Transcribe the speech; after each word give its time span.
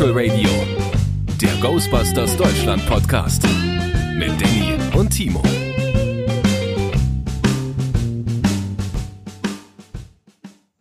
Spectral 0.00 0.26
Radio, 0.30 0.48
der 1.42 1.60
Ghostbusters 1.60 2.34
Deutschland 2.34 2.86
Podcast 2.86 3.42
mit 4.16 4.30
Danny 4.40 4.74
und 4.98 5.10
Timo. 5.10 5.42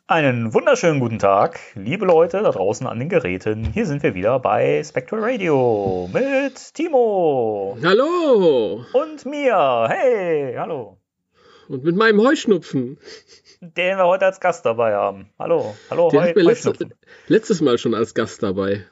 Einen 0.08 0.54
wunderschönen 0.54 1.02
guten 1.02 1.20
Tag, 1.20 1.60
liebe 1.76 2.06
Leute 2.06 2.42
da 2.42 2.52
draußen 2.52 2.88
an 2.88 2.98
den 2.98 3.10
Geräten. 3.10 3.66
Hier 3.66 3.86
sind 3.86 4.04
wir 4.04 4.16
wieder 4.16 4.40
bei 4.40 4.82
Spectral 4.86 5.20
Radio 5.22 6.10
mit 6.14 6.74
Timo 6.74 7.78
Hallo! 7.84 8.86
und 8.94 9.26
mir. 9.26 9.88
Hey, 9.90 10.56
hallo. 10.58 10.98
Und 11.68 11.84
mit 11.84 11.98
meinem 11.98 12.22
Heuschnupfen. 12.22 12.98
Den 13.60 13.98
wir 13.98 14.06
heute 14.06 14.28
als 14.28 14.40
Gast 14.40 14.66
dabei 14.66 14.94
haben. 14.94 15.30
Hallo, 15.38 15.76
hallo, 15.90 16.10
Der 16.10 16.22
Heu 16.22 16.32
letzte, 16.36 16.74
letztes 17.28 17.60
Mal 17.60 17.78
schon 17.78 17.94
als 17.94 18.14
Gast 18.14 18.42
dabei. 18.42 18.86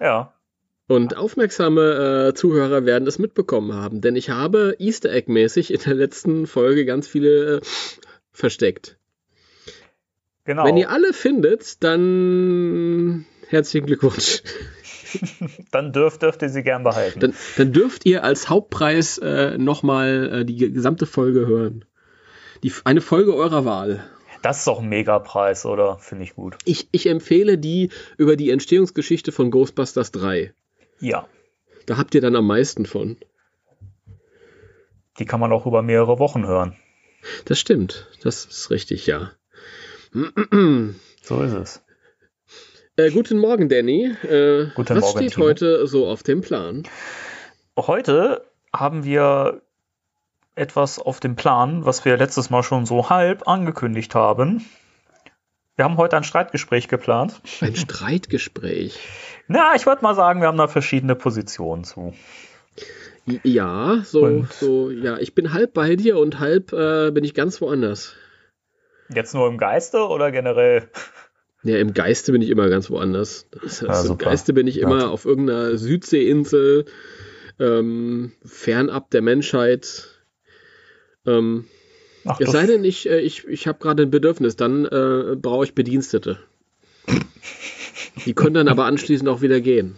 Ja, 0.00 0.34
Und 0.88 1.16
aufmerksame 1.16 2.28
äh, 2.28 2.34
Zuhörer 2.34 2.84
werden 2.84 3.08
es 3.08 3.18
mitbekommen 3.18 3.74
haben, 3.74 4.00
denn 4.00 4.14
ich 4.16 4.30
habe 4.30 4.76
Easter 4.78 5.10
Egg-mäßig 5.10 5.72
in 5.72 5.80
der 5.80 5.94
letzten 5.94 6.46
Folge 6.46 6.84
ganz 6.84 7.08
viele 7.08 7.56
äh, 7.56 7.60
versteckt. 8.30 8.98
genau. 10.44 10.64
Wenn 10.64 10.76
ihr 10.76 10.90
alle 10.90 11.12
findet, 11.12 11.82
dann 11.82 13.26
herzlichen 13.48 13.86
Glückwunsch. 13.86 14.42
Dann 15.70 15.92
dürft, 15.92 16.22
dürft 16.22 16.42
ihr 16.42 16.48
sie 16.48 16.62
gern 16.62 16.82
behalten. 16.82 17.20
Dann, 17.20 17.34
dann 17.56 17.72
dürft 17.72 18.04
ihr 18.04 18.24
als 18.24 18.50
Hauptpreis 18.50 19.18
äh, 19.18 19.56
nochmal 19.56 20.40
äh, 20.40 20.44
die 20.44 20.72
gesamte 20.72 21.06
Folge 21.06 21.46
hören. 21.46 21.84
Die, 22.62 22.72
eine 22.84 23.00
Folge 23.00 23.34
eurer 23.34 23.64
Wahl. 23.64 24.04
Das 24.46 24.58
ist 24.58 24.66
doch 24.68 24.78
ein 24.80 24.88
Megapreis, 24.88 25.66
oder? 25.66 25.98
Finde 25.98 26.22
ich 26.22 26.36
gut. 26.36 26.56
Ich, 26.64 26.88
ich 26.92 27.08
empfehle 27.08 27.58
die 27.58 27.90
über 28.16 28.36
die 28.36 28.50
Entstehungsgeschichte 28.50 29.32
von 29.32 29.50
Ghostbusters 29.50 30.12
3. 30.12 30.54
Ja, 31.00 31.26
Da 31.86 31.96
habt 31.96 32.14
ihr 32.14 32.20
dann 32.20 32.36
am 32.36 32.46
meisten 32.46 32.86
von. 32.86 33.16
die 35.18 35.24
kann 35.24 35.40
man 35.40 35.50
auch 35.52 35.66
über 35.66 35.82
mehrere 35.82 36.20
Wochen 36.20 36.46
hören. 36.46 36.76
Das 37.46 37.58
stimmt. 37.58 38.08
Das 38.22 38.44
ist 38.44 38.70
richtig, 38.70 39.06
ja. 39.08 39.32
So 41.22 41.42
ist 41.42 41.52
es. 41.52 41.82
Äh, 42.96 43.10
guten 43.10 43.38
Morgen, 43.38 43.68
Danny. 43.68 44.14
Äh, 44.22 44.68
Guten 44.76 44.94
was 44.96 45.00
Morgen, 45.02 45.18
steht 45.18 45.32
Timo. 45.34 45.46
heute 45.46 45.86
so 45.88 46.06
auf 46.06 46.22
dem 46.22 46.40
Plan? 46.40 46.84
Heute 47.76 48.46
haben 48.72 49.04
wir 49.04 49.60
etwas 50.56 50.98
auf 50.98 51.20
dem 51.20 51.36
Plan, 51.36 51.84
was 51.84 52.04
wir 52.04 52.16
letztes 52.16 52.50
Mal 52.50 52.62
schon 52.62 52.86
so 52.86 53.10
halb 53.10 53.46
angekündigt 53.46 54.14
haben. 54.14 54.64
Wir 55.76 55.84
haben 55.84 55.98
heute 55.98 56.16
ein 56.16 56.24
Streitgespräch 56.24 56.88
geplant. 56.88 57.40
Ein 57.60 57.76
Streitgespräch. 57.76 58.98
Na, 59.46 59.74
ich 59.76 59.84
würde 59.86 60.02
mal 60.02 60.14
sagen, 60.14 60.40
wir 60.40 60.48
haben 60.48 60.56
da 60.56 60.66
verschiedene 60.68 61.14
Positionen 61.14 61.84
zu. 61.84 62.14
Ja, 63.42 64.02
so, 64.04 64.22
Und- 64.24 64.52
so, 64.52 64.90
ja, 64.90 65.18
ich 65.18 65.34
bin 65.34 65.52
halb 65.52 65.74
bei 65.74 65.96
dir 65.96 66.16
und 66.18 66.38
halb 66.40 66.72
äh, 66.72 67.10
bin 67.10 67.24
ich 67.24 67.34
ganz 67.34 67.60
woanders. 67.60 68.14
Jetzt 69.14 69.34
nur 69.34 69.48
im 69.48 69.58
Geiste 69.58 69.98
oder 70.08 70.30
generell? 70.32 70.88
Ja, 71.62 71.76
im 71.78 71.92
Geiste 71.92 72.32
bin 72.32 72.40
ich 72.42 72.48
immer 72.50 72.68
ganz 72.68 72.88
woanders. 72.90 73.46
Das 73.50 73.82
heißt, 73.82 74.04
Ja, 74.06 74.10
Im. 74.12 74.18
Geiste 74.18 74.52
bin 74.52 74.66
ich 74.66 74.78
immer 74.78 75.00
Ja. 75.00 75.08
auf 75.08 75.24
irgendeiner 75.24 75.76
Südseeinsel, 75.76 76.86
ähm, 77.60 78.32
fernab 78.44 79.10
der 79.10 79.22
Menschheit. 79.22 80.15
Ähm, 81.26 81.64
Ach, 82.24 82.40
es 82.40 82.50
sei 82.50 82.66
denn, 82.66 82.84
ich, 82.84 83.08
äh, 83.08 83.20
ich, 83.20 83.46
ich 83.46 83.66
habe 83.66 83.78
gerade 83.78 84.02
ein 84.02 84.10
Bedürfnis, 84.10 84.56
dann 84.56 84.84
äh, 84.84 85.36
brauche 85.36 85.64
ich 85.64 85.74
Bedienstete. 85.74 86.38
Die 88.24 88.34
können 88.34 88.54
dann 88.54 88.68
aber 88.68 88.86
anschließend 88.86 89.28
auch 89.28 89.42
wieder 89.42 89.60
gehen. 89.60 89.96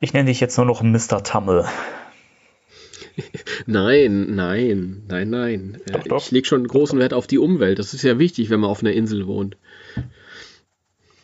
ich 0.00 0.12
nenne 0.12 0.28
dich 0.30 0.40
jetzt 0.40 0.56
nur 0.56 0.66
noch 0.66 0.82
Mr. 0.82 1.22
Tummel. 1.22 1.66
Nein, 3.66 4.34
nein, 4.34 5.04
nein, 5.08 5.30
nein. 5.30 5.80
Äh, 5.86 5.92
Doch, 5.92 6.04
doch. 6.04 6.24
Ich 6.26 6.30
lege 6.32 6.46
schon 6.46 6.68
großen 6.68 6.98
Wert 6.98 7.14
auf 7.14 7.26
die 7.26 7.38
Umwelt. 7.38 7.78
Das 7.78 7.94
ist 7.94 8.02
ja 8.02 8.18
wichtig, 8.18 8.50
wenn 8.50 8.60
man 8.60 8.68
auf 8.70 8.80
einer 8.80 8.92
Insel 8.92 9.26
wohnt. 9.26 9.56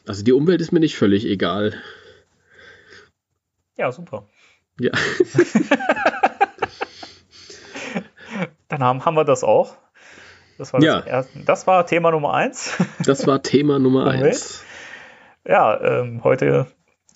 Also 0.07 0.25
die 0.25 0.33
Umwelt 0.33 0.61
ist 0.63 0.73
mir 0.73 0.81
nicht 0.81 0.97
völlig 0.97 1.27
egal. 1.27 1.75
Ja, 3.77 3.93
super. 3.93 4.27
Ja. 4.81 4.93
Dann 8.73 8.83
haben, 8.83 9.05
haben 9.05 9.17
wir 9.17 9.25
das 9.25 9.45
auch. 9.45 9.77
Das 10.57 10.73
war, 10.73 10.83
Ja. 10.83 11.01
das, 11.01 11.07
erste, 11.07 11.39
das 11.45 11.67
war 11.67 11.85
Thema 11.87 12.11
Nummer 12.11 12.33
eins. 12.33 12.73
Das 13.05 13.27
war 13.27 13.43
Thema 13.43 13.79
Nummer 13.79 14.07
eins. 14.07 14.65
Ja, 15.47 15.79
ähm, 15.79 16.25
heute 16.25 16.67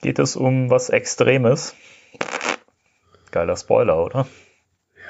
geht 0.03 0.19
es 0.19 0.37
um 0.37 0.69
was 0.69 0.91
Extremes. 0.91 1.75
Geiler 3.31 3.57
Spoiler, 3.57 4.05
oder? 4.05 4.27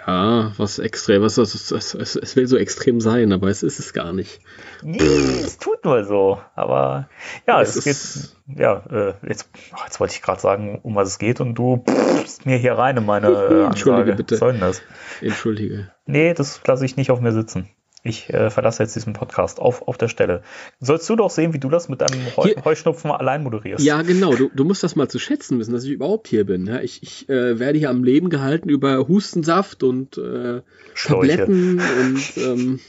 Ja, 0.07 0.53
was 0.57 0.79
extrem, 0.79 1.23
was 1.23 1.37
es, 1.37 1.73
es, 1.73 1.95
es, 1.95 2.15
es 2.15 2.37
will 2.37 2.47
so 2.47 2.57
extrem 2.57 3.01
sein, 3.01 3.33
aber 3.33 3.49
es 3.49 3.65
ist 3.65 3.81
es 3.81 3.93
gar 3.93 4.13
nicht. 4.13 4.41
Nee, 4.83 4.99
es 5.01 5.59
tut 5.59 5.85
nur 5.85 6.05
so. 6.05 6.41
Aber 6.55 7.09
ja, 7.47 7.61
Es 7.61 7.75
es, 7.75 8.35
geht. 8.47 8.59
Ja, 8.61 8.85
äh, 8.89 9.15
jetzt, 9.29 9.49
jetzt 9.85 9.99
wollte 9.99 10.15
ich 10.15 10.23
gerade 10.23 10.41
sagen, 10.41 10.79
um 10.83 10.95
was 10.95 11.09
es 11.09 11.19
geht 11.19 11.41
und 11.41 11.57
du 11.57 11.79
pfst 11.85 12.47
mir 12.47 12.57
hier 12.57 12.75
rein 12.79 12.97
in 12.97 13.05
meine 13.05 13.27
äh, 13.29 13.31
Entschuldige, 13.67 14.13
Ansage. 14.13 14.15
bitte. 14.15 14.35
Was 14.35 14.39
soll 14.39 14.53
denn 14.53 14.61
das? 14.61 14.83
Entschuldige. 15.21 15.91
Nee, 16.07 16.35
das 16.35 16.61
lasse 16.65 16.85
ich 16.85 16.97
nicht 16.97 17.11
auf 17.11 17.21
mir 17.21 17.33
sitzen. 17.33 17.69
Ich 18.07 18.33
äh, 18.33 18.51
verlasse 18.51 18.83
jetzt 18.83 18.95
diesen 18.95 19.13
Podcast 19.13 19.59
auf, 19.59 19.83
auf 19.89 19.99
der 19.99 20.09
Stelle. 20.09 20.43
Sollst 20.81 21.09
du 21.11 21.17
doch 21.17 21.31
sehen, 21.31 21.53
wie 21.53 21.59
du 21.59 21.69
das 21.69 21.89
mit 21.89 22.01
deinem 22.01 22.21
Heu 22.37 22.45
Hier- 22.45 22.65
Heuschnupfen 22.65 23.11
allein 23.11 23.43
moderierst. 23.43 23.85
Ja, 23.85 24.03
genau. 24.03 24.35
Du, 24.35 24.49
du 24.55 24.65
musst 24.65 24.83
das 24.83 24.97
mal 24.97 25.09
zu 25.09 25.19
schätzen 25.19 25.59
wissen, 25.59 25.73
dass 25.73 25.85
ich 25.85 25.91
überhaupt 25.91 26.29
hier 26.29 26.45
bin. 26.47 26.67
Ja, 26.67 26.81
ich 26.81 27.03
ich 27.03 27.29
äh, 27.29 27.59
werde 27.59 27.79
hier 27.79 27.91
am 27.91 28.05
Leben 28.05 28.31
gehalten 28.31 28.69
über 28.69 29.09
Hustensaft 29.09 29.83
und 29.83 30.19
äh. 30.19 30.63
Tabletten 30.95 31.81
und 31.81 32.37
ähm, 32.37 32.81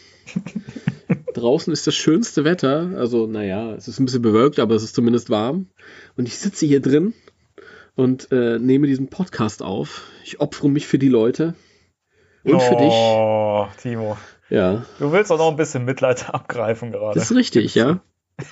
draußen 1.34 1.74
ist 1.74 1.88
das 1.88 1.96
schönste 1.96 2.44
Wetter. 2.44 2.92
Also, 2.96 3.28
naja, 3.28 3.74
es 3.74 3.88
ist 3.88 4.00
ein 4.00 4.06
bisschen 4.06 4.22
bewölkt, 4.22 4.60
aber 4.60 4.76
es 4.76 4.84
ist 4.84 4.96
zumindest 4.96 5.30
warm. 5.30 5.68
Und 6.16 6.28
ich 6.28 6.38
sitze 6.38 6.66
hier 6.66 6.82
drin 6.82 7.14
und 7.96 8.32
äh, 8.32 8.60
nehme 8.60 8.88
diesen 8.88 9.08
Podcast 9.08 9.62
auf. 9.62 10.04
Ich 10.24 10.40
opfere 10.40 10.70
mich 10.70 10.88
für 10.88 11.00
die 11.00 11.10
Leute. 11.10 11.56
Und 12.44 12.62
für 12.62 12.76
dich. 12.76 12.94
Oh, 12.94 13.68
Timo. 13.82 14.18
Ja, 14.50 14.86
Du 15.00 15.12
willst 15.12 15.32
auch 15.32 15.38
noch 15.38 15.50
ein 15.52 15.58
bisschen 15.58 15.86
Mitleid 15.86 16.30
abgreifen 16.34 16.92
gerade. 16.92 17.20
das 17.20 17.32
ist 17.32 17.38
richtig, 17.38 17.76
ja. 17.76 18.02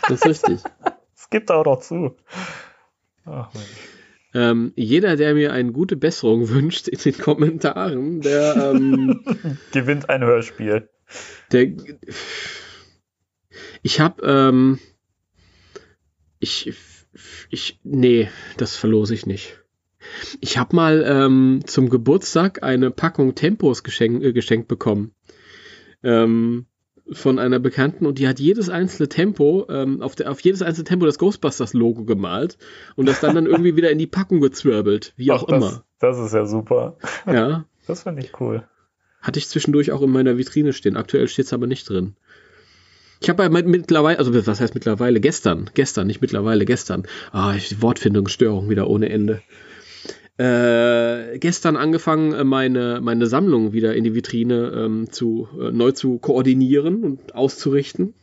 Das 0.07 0.21
ist 0.21 0.25
richtig. 0.25 0.61
Das 1.17 1.29
gibt 1.31 1.49
auch 1.49 1.65
noch 1.65 1.79
zu. 1.79 2.15
Ach, 3.25 3.51
Mensch. 3.53 3.65
ähm, 4.35 4.73
jeder, 4.75 5.15
der 5.15 5.33
mir 5.33 5.53
eine 5.53 5.71
gute 5.71 5.95
Besserung 5.95 6.49
wünscht 6.49 6.87
in 6.87 6.99
den 6.99 7.17
Kommentaren, 7.17 8.21
der, 8.21 8.55
ähm, 8.75 9.23
Gewinnt 9.71 10.09
ein 10.09 10.23
Hörspiel. 10.23 10.87
der 11.51 11.71
ich 13.81 13.99
habe 13.99 14.21
ähm, 14.23 14.79
ich 16.39 16.73
ich 17.49 17.79
nee, 17.83 18.29
das 18.57 18.75
verlose 18.75 19.13
ich 19.15 19.25
nicht. 19.25 19.59
Ich 20.41 20.57
habe 20.59 20.75
mal 20.75 21.03
ähm, 21.07 21.61
zum 21.65 21.89
Geburtstag 21.89 22.61
eine 22.61 22.91
Packung 22.91 23.33
Tempos 23.33 23.83
geschenk, 23.83 24.21
äh, 24.23 24.33
geschenkt 24.33 24.67
bekommen. 24.67 25.15
Ähm, 26.05 26.65
von 27.11 27.37
einer 27.37 27.59
Bekannten 27.59 28.05
und 28.07 28.17
die 28.17 28.27
hat 28.27 28.39
jedes 28.39 28.67
einzelne 28.69 29.07
Tempo, 29.09 29.67
ähm, 29.69 30.01
auf, 30.01 30.15
der, 30.15 30.31
auf 30.31 30.39
jedes 30.39 30.63
einzelne 30.63 30.85
Tempo 30.85 31.05
das 31.05 31.19
Ghostbusters-Logo 31.19 32.03
gemalt 32.05 32.57
und 32.95 33.07
das 33.07 33.19
dann 33.19 33.35
dann 33.35 33.45
irgendwie 33.45 33.75
wieder 33.75 33.91
in 33.91 33.99
die 33.99 34.07
Packung 34.07 34.39
gezwirbelt, 34.41 35.13
wie 35.15 35.31
auch 35.31 35.45
das, 35.45 35.55
immer. 35.57 35.83
Das 35.99 36.17
ist 36.17 36.33
ja 36.33 36.45
super. 36.47 36.97
Ja, 37.27 37.65
Das 37.87 38.01
finde 38.03 38.23
ich 38.23 38.39
cool. 38.39 38.63
hatte 39.21 39.37
ich 39.37 39.47
zwischendurch 39.47 39.91
auch 39.91 40.01
in 40.01 40.09
meiner 40.09 40.37
Vitrine 40.39 40.73
stehen. 40.73 40.97
Aktuell 40.97 41.27
steht 41.27 41.45
es 41.45 41.53
aber 41.53 41.67
nicht 41.67 41.87
drin. 41.87 42.15
Ich 43.21 43.29
habe 43.29 43.43
ja 43.43 43.49
mit- 43.49 43.67
mittlerweile, 43.67 44.17
also 44.17 44.33
was 44.47 44.59
heißt 44.59 44.73
mittlerweile? 44.73 45.19
Gestern, 45.19 45.69
gestern, 45.75 46.07
nicht 46.07 46.21
mittlerweile, 46.21 46.65
gestern. 46.65 47.03
Ah, 47.31 47.53
ich, 47.55 47.81
Wortfindungsstörung 47.83 48.67
wieder 48.69 48.87
ohne 48.89 49.09
Ende. 49.09 49.41
Äh, 50.37 51.39
gestern 51.39 51.77
angefangen, 51.77 52.33
äh, 52.33 52.43
meine, 52.43 52.99
meine 53.01 53.27
Sammlung 53.27 53.71
wieder 53.71 53.95
in 53.95 54.03
die 54.03 54.13
Vitrine 54.15 54.71
ähm, 54.75 55.09
zu, 55.09 55.47
äh, 55.59 55.71
neu 55.71 55.91
zu 55.91 56.17
koordinieren 56.19 57.03
und 57.03 57.35
auszurichten. 57.35 58.13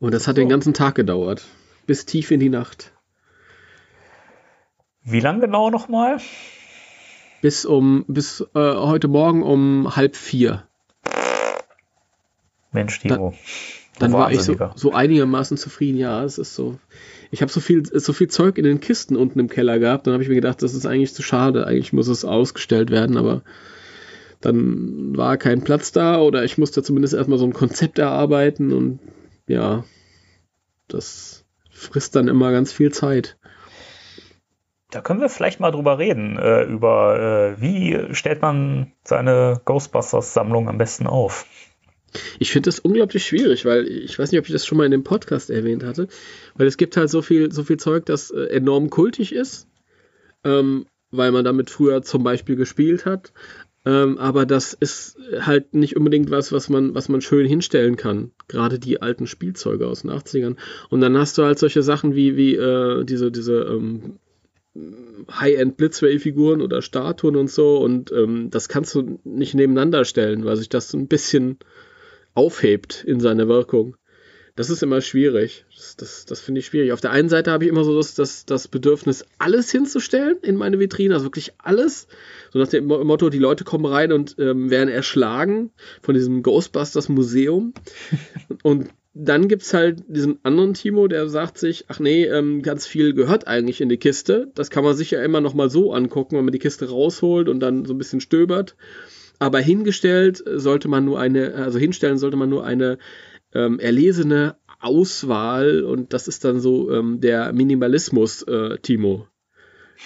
Und 0.00 0.12
das 0.12 0.26
hat 0.26 0.36
So. 0.36 0.42
den 0.42 0.48
ganzen 0.48 0.74
Tag 0.74 0.96
gedauert. 0.96 1.46
Bis 1.86 2.04
tief 2.04 2.30
in 2.32 2.40
die 2.40 2.48
Nacht. 2.48 2.92
Wie 5.02 5.20
lang 5.20 5.40
genau 5.40 5.70
nochmal? 5.70 6.18
Bis 7.42 7.64
um, 7.64 8.04
bis 8.08 8.40
äh, 8.54 8.74
heute 8.74 9.08
Morgen 9.08 9.42
um 9.42 9.94
halb 9.94 10.16
vier. 10.16 10.66
Mensch, 12.72 13.00
Timo. 13.00 13.34
Dann 14.00 14.12
war 14.12 14.32
ich 14.32 14.40
so, 14.40 14.56
so 14.74 14.92
einigermaßen 14.92 15.56
zufrieden. 15.56 15.98
Ja, 15.98 16.24
es 16.24 16.38
ist 16.38 16.54
so. 16.54 16.78
Ich 17.30 17.42
habe 17.42 17.52
so 17.52 17.60
viel, 17.60 17.84
so 17.86 18.12
viel 18.12 18.28
Zeug 18.28 18.58
in 18.58 18.64
den 18.64 18.80
Kisten 18.80 19.14
unten 19.14 19.38
im 19.38 19.48
Keller 19.48 19.78
gehabt. 19.78 20.06
Dann 20.06 20.14
habe 20.14 20.22
ich 20.22 20.28
mir 20.28 20.34
gedacht, 20.34 20.62
das 20.62 20.74
ist 20.74 20.86
eigentlich 20.86 21.14
zu 21.14 21.22
schade. 21.22 21.66
Eigentlich 21.66 21.92
muss 21.92 22.08
es 22.08 22.24
ausgestellt 22.24 22.90
werden, 22.90 23.16
aber 23.16 23.42
dann 24.40 25.16
war 25.16 25.36
kein 25.36 25.62
Platz 25.62 25.92
da 25.92 26.18
oder 26.18 26.44
ich 26.44 26.56
musste 26.56 26.82
zumindest 26.82 27.14
erstmal 27.14 27.38
so 27.38 27.44
ein 27.44 27.52
Konzept 27.52 27.98
erarbeiten 27.98 28.72
und 28.72 29.00
ja, 29.46 29.84
das 30.88 31.44
frisst 31.70 32.16
dann 32.16 32.28
immer 32.28 32.50
ganz 32.52 32.72
viel 32.72 32.90
Zeit. 32.90 33.36
Da 34.90 35.02
können 35.02 35.20
wir 35.20 35.28
vielleicht 35.28 35.60
mal 35.60 35.70
drüber 35.70 35.98
reden, 35.98 36.36
äh, 36.38 36.62
über 36.62 37.54
äh, 37.58 37.60
wie 37.60 38.14
stellt 38.14 38.42
man 38.42 38.92
seine 39.04 39.60
Ghostbusters-Sammlung 39.64 40.68
am 40.68 40.78
besten 40.78 41.06
auf. 41.06 41.46
Ich 42.38 42.50
finde 42.50 42.68
das 42.68 42.78
unglaublich 42.80 43.24
schwierig, 43.24 43.64
weil 43.64 43.86
ich 43.86 44.18
weiß 44.18 44.32
nicht, 44.32 44.40
ob 44.40 44.46
ich 44.46 44.52
das 44.52 44.66
schon 44.66 44.78
mal 44.78 44.84
in 44.84 44.90
dem 44.90 45.04
Podcast 45.04 45.50
erwähnt 45.50 45.84
hatte, 45.84 46.08
weil 46.54 46.66
es 46.66 46.76
gibt 46.76 46.96
halt 46.96 47.10
so 47.10 47.22
viel, 47.22 47.52
so 47.52 47.62
viel 47.64 47.76
Zeug, 47.76 48.06
das 48.06 48.30
äh, 48.30 48.46
enorm 48.46 48.90
kultig 48.90 49.32
ist, 49.32 49.68
ähm, 50.44 50.86
weil 51.10 51.32
man 51.32 51.44
damit 51.44 51.70
früher 51.70 52.02
zum 52.02 52.22
Beispiel 52.22 52.56
gespielt 52.56 53.06
hat. 53.06 53.32
Ähm, 53.86 54.18
aber 54.18 54.44
das 54.44 54.74
ist 54.74 55.16
halt 55.40 55.72
nicht 55.72 55.96
unbedingt 55.96 56.30
was, 56.30 56.52
was 56.52 56.68
man, 56.68 56.94
was 56.94 57.08
man 57.08 57.22
schön 57.22 57.46
hinstellen 57.46 57.96
kann. 57.96 58.30
Gerade 58.46 58.78
die 58.78 59.00
alten 59.00 59.26
Spielzeuge 59.26 59.86
aus 59.86 60.02
den 60.02 60.10
80ern. 60.10 60.56
Und 60.90 61.00
dann 61.00 61.16
hast 61.16 61.38
du 61.38 61.44
halt 61.44 61.58
solche 61.58 61.82
Sachen 61.82 62.14
wie, 62.14 62.36
wie 62.36 62.56
äh, 62.56 63.04
diese, 63.04 63.32
diese 63.32 63.62
ähm, 63.62 64.18
High-End 65.30 65.78
Blitzway-Figuren 65.78 66.60
oder 66.60 66.82
Statuen 66.82 67.36
und 67.36 67.50
so. 67.50 67.78
Und 67.78 68.12
ähm, 68.12 68.50
das 68.50 68.68
kannst 68.68 68.94
du 68.94 69.18
nicht 69.24 69.54
nebeneinander 69.54 70.04
stellen, 70.04 70.44
weil 70.44 70.56
sich 70.56 70.68
das 70.68 70.92
ein 70.92 71.08
bisschen 71.08 71.58
aufhebt 72.34 73.04
in 73.06 73.20
seiner 73.20 73.48
Wirkung. 73.48 73.96
Das 74.56 74.68
ist 74.68 74.82
immer 74.82 75.00
schwierig. 75.00 75.64
Das, 75.74 75.96
das, 75.96 76.26
das 76.26 76.40
finde 76.40 76.58
ich 76.58 76.66
schwierig. 76.66 76.92
Auf 76.92 77.00
der 77.00 77.12
einen 77.12 77.28
Seite 77.28 77.50
habe 77.50 77.64
ich 77.64 77.70
immer 77.70 77.84
so 77.84 77.96
das, 77.96 78.14
das, 78.14 78.44
das 78.44 78.68
Bedürfnis, 78.68 79.24
alles 79.38 79.70
hinzustellen 79.70 80.36
in 80.42 80.56
meine 80.56 80.78
Vitrine, 80.78 81.14
also 81.14 81.24
wirklich 81.24 81.52
alles. 81.58 82.08
So 82.52 82.58
nach 82.58 82.68
dem 82.68 82.86
Motto, 82.86 83.30
die 83.30 83.38
Leute 83.38 83.64
kommen 83.64 83.86
rein 83.86 84.12
und 84.12 84.36
ähm, 84.38 84.68
werden 84.70 84.90
erschlagen 84.90 85.70
von 86.02 86.14
diesem 86.14 86.42
Ghostbusters 86.42 87.08
Museum. 87.08 87.72
und 88.62 88.88
dann 89.14 89.48
gibt 89.48 89.62
es 89.62 89.74
halt 89.74 90.04
diesen 90.08 90.38
anderen 90.44 90.74
Timo, 90.74 91.08
der 91.08 91.28
sagt 91.28 91.58
sich, 91.58 91.86
ach 91.88 91.98
nee, 91.98 92.24
ähm, 92.26 92.62
ganz 92.62 92.86
viel 92.86 93.12
gehört 93.12 93.48
eigentlich 93.48 93.80
in 93.80 93.88
die 93.88 93.96
Kiste. 93.96 94.52
Das 94.54 94.70
kann 94.70 94.84
man 94.84 94.96
sich 94.96 95.10
ja 95.10 95.22
immer 95.22 95.40
noch 95.40 95.54
mal 95.54 95.70
so 95.70 95.92
angucken, 95.92 96.36
wenn 96.36 96.44
man 96.44 96.52
die 96.52 96.58
Kiste 96.58 96.88
rausholt 96.88 97.48
und 97.48 97.60
dann 97.60 97.84
so 97.84 97.94
ein 97.94 97.98
bisschen 97.98 98.20
stöbert. 98.20 98.76
Aber 99.40 99.58
hingestellt 99.58 100.44
sollte 100.46 100.86
man 100.86 101.04
nur 101.04 101.18
eine, 101.18 101.54
also 101.54 101.78
hinstellen 101.78 102.18
sollte 102.18 102.36
man 102.36 102.50
nur 102.50 102.64
eine 102.64 102.98
ähm, 103.54 103.80
erlesene 103.80 104.56
Auswahl 104.80 105.82
und 105.82 106.12
das 106.12 106.28
ist 106.28 106.44
dann 106.44 106.60
so 106.60 106.92
ähm, 106.92 107.20
der 107.20 107.52
Minimalismus, 107.52 108.42
äh, 108.42 108.78
Timo. 108.78 109.26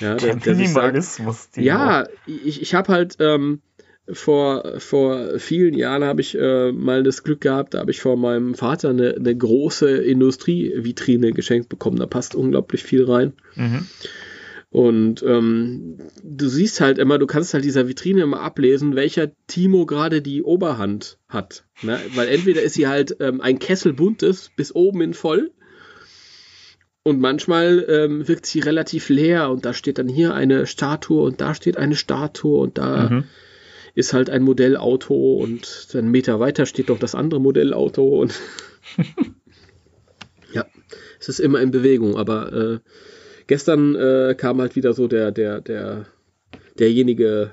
Ja, 0.01 0.15
der, 0.15 0.37
der 0.37 0.55
Minimalismus, 0.55 1.43
sagt, 1.43 1.55
Timo. 1.55 1.67
Ja, 1.67 2.07
ich, 2.27 2.63
ich 2.63 2.75
habe 2.75 2.93
halt 2.93 3.17
ähm, 3.19 3.61
vor, 4.09 4.79
vor 4.79 5.39
vielen 5.39 5.75
Jahren 5.75 6.05
habe 6.05 6.21
ich 6.21 6.39
äh, 6.39 6.71
mal 6.71 7.03
das 7.03 7.25
Glück 7.25 7.41
gehabt, 7.41 7.75
da 7.75 7.81
habe 7.81 7.91
ich 7.91 8.01
von 8.01 8.21
meinem 8.21 8.55
Vater 8.55 8.91
eine, 8.91 9.15
eine 9.15 9.37
große 9.37 9.91
Industrievitrine 9.97 11.33
geschenkt 11.33 11.69
bekommen. 11.69 11.99
Da 11.99 12.07
passt 12.07 12.37
unglaublich 12.37 12.85
viel 12.85 13.05
rein. 13.05 13.33
Mhm. 13.57 13.87
Und 14.75 15.23
ähm, 15.23 15.99
du 16.25 16.49
siehst 16.49 16.81
halt 16.81 16.99
immer, 16.99 17.21
du 17.21 17.29
kannst 17.29 17.55
halt 17.55 17.65
dieser 17.65 17.87
Vitrine 17.87 18.23
immer 18.23 18.41
ablesen, 18.41 18.97
welcher 18.97 19.31
Timo 19.47 19.87
gerade 19.87 20.21
die 20.21 20.43
Oberhand 20.43 21.21
hat. 21.29 21.65
Ne? 21.83 22.01
Weil 22.17 22.27
entweder 22.27 22.61
ist 22.61 22.75
sie 22.75 22.89
halt 22.89 23.19
ähm, 23.21 23.41
ein 23.41 23.61
Kessel 23.61 23.93
buntes 23.93 24.51
bis 24.57 24.75
oben 24.75 25.01
in 25.01 25.15
voll. 25.15 25.53
Und 27.05 27.21
manchmal 27.21 27.87
ähm, 27.89 28.27
wirkt 28.27 28.47
sie 28.47 28.59
relativ 28.59 29.11
leer 29.11 29.49
und 29.49 29.65
da 29.65 29.75
steht 29.75 29.99
dann 29.99 30.09
hier 30.09 30.35
eine 30.35 30.67
Statue 30.67 31.23
und 31.23 31.41
da 31.41 31.55
steht 31.55 31.77
eine 31.77 31.95
Statue 31.95 32.59
und 32.59 32.77
da 32.77 33.11
mhm. 33.11 33.25
ist 33.95 34.13
halt 34.13 34.29
ein 34.29 34.43
Modellauto 34.43 35.35
und 35.35 35.87
dann 35.93 36.01
einen 36.01 36.11
Meter 36.11 36.41
weiter 36.41 36.67
steht 36.67 36.89
doch 36.89 36.99
das 36.99 37.15
andere 37.15 37.41
Modellauto 37.41 38.21
und 38.21 38.41
ja, 40.53 40.67
es 41.21 41.29
ist 41.29 41.39
immer 41.39 41.61
in 41.61 41.71
Bewegung, 41.71 42.17
aber 42.17 42.53
äh, 42.53 42.79
gestern 43.47 43.95
äh, 43.95 44.35
kam 44.37 44.61
halt 44.61 44.77
wieder 44.77 44.93
so 44.93 45.09
der, 45.09 45.31
der, 45.31 45.61
der, 45.61 46.07
derjenige 46.79 47.51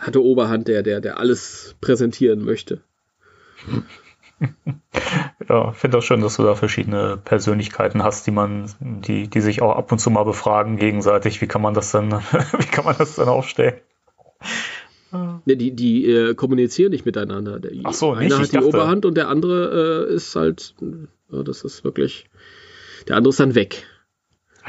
hatte 0.00 0.22
Oberhand, 0.22 0.68
der, 0.68 0.82
der, 0.82 1.00
der 1.00 1.18
alles 1.18 1.74
präsentieren 1.80 2.44
möchte. 2.44 2.80
Ja, 5.48 5.72
finde 5.72 5.98
auch 5.98 6.02
schön, 6.02 6.20
dass 6.20 6.36
du 6.36 6.42
da 6.42 6.54
verschiedene 6.54 7.16
Persönlichkeiten 7.16 8.02
hast, 8.02 8.26
die 8.26 8.30
man, 8.30 8.70
die, 8.80 9.28
die 9.28 9.40
sich 9.40 9.62
auch 9.62 9.76
ab 9.76 9.92
und 9.92 9.98
zu 9.98 10.10
mal 10.10 10.24
befragen 10.24 10.76
gegenseitig. 10.76 11.40
Wie 11.40 11.46
kann 11.46 11.62
man 11.62 11.72
das 11.72 11.92
denn, 11.92 12.10
wie 12.58 12.66
kann 12.66 12.84
man 12.84 12.96
das 12.98 13.16
denn 13.16 13.28
aufstellen? 13.28 13.76
Ne, 15.12 15.56
die, 15.56 15.70
die 15.74 16.10
äh, 16.10 16.34
kommunizieren 16.34 16.90
nicht 16.90 17.06
miteinander. 17.06 17.60
Der, 17.60 17.70
Ach 17.84 17.94
so, 17.94 18.14
nicht. 18.14 18.32
Einer 18.32 18.42
hat 18.42 18.52
die 18.52 18.56
dachte... 18.56 18.66
Oberhand 18.66 19.06
und 19.06 19.16
der 19.16 19.28
andere 19.28 20.08
äh, 20.10 20.14
ist 20.14 20.34
halt, 20.36 20.74
ja, 21.30 21.42
das 21.42 21.62
ist 21.62 21.84
wirklich, 21.84 22.28
der 23.08 23.16
andere 23.16 23.30
ist 23.30 23.40
dann 23.40 23.54
weg. 23.54 23.86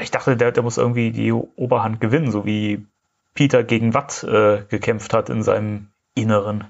Ich 0.00 0.10
dachte, 0.10 0.36
der, 0.36 0.52
der 0.52 0.62
muss 0.62 0.78
irgendwie 0.78 1.10
die 1.10 1.32
Oberhand 1.32 2.00
gewinnen, 2.00 2.30
so 2.30 2.44
wie 2.44 2.84
Peter 3.34 3.62
gegen 3.62 3.94
Watt 3.94 4.24
äh, 4.24 4.62
gekämpft 4.68 5.12
hat 5.12 5.30
in 5.30 5.42
seinem 5.42 5.88
Inneren. 6.14 6.64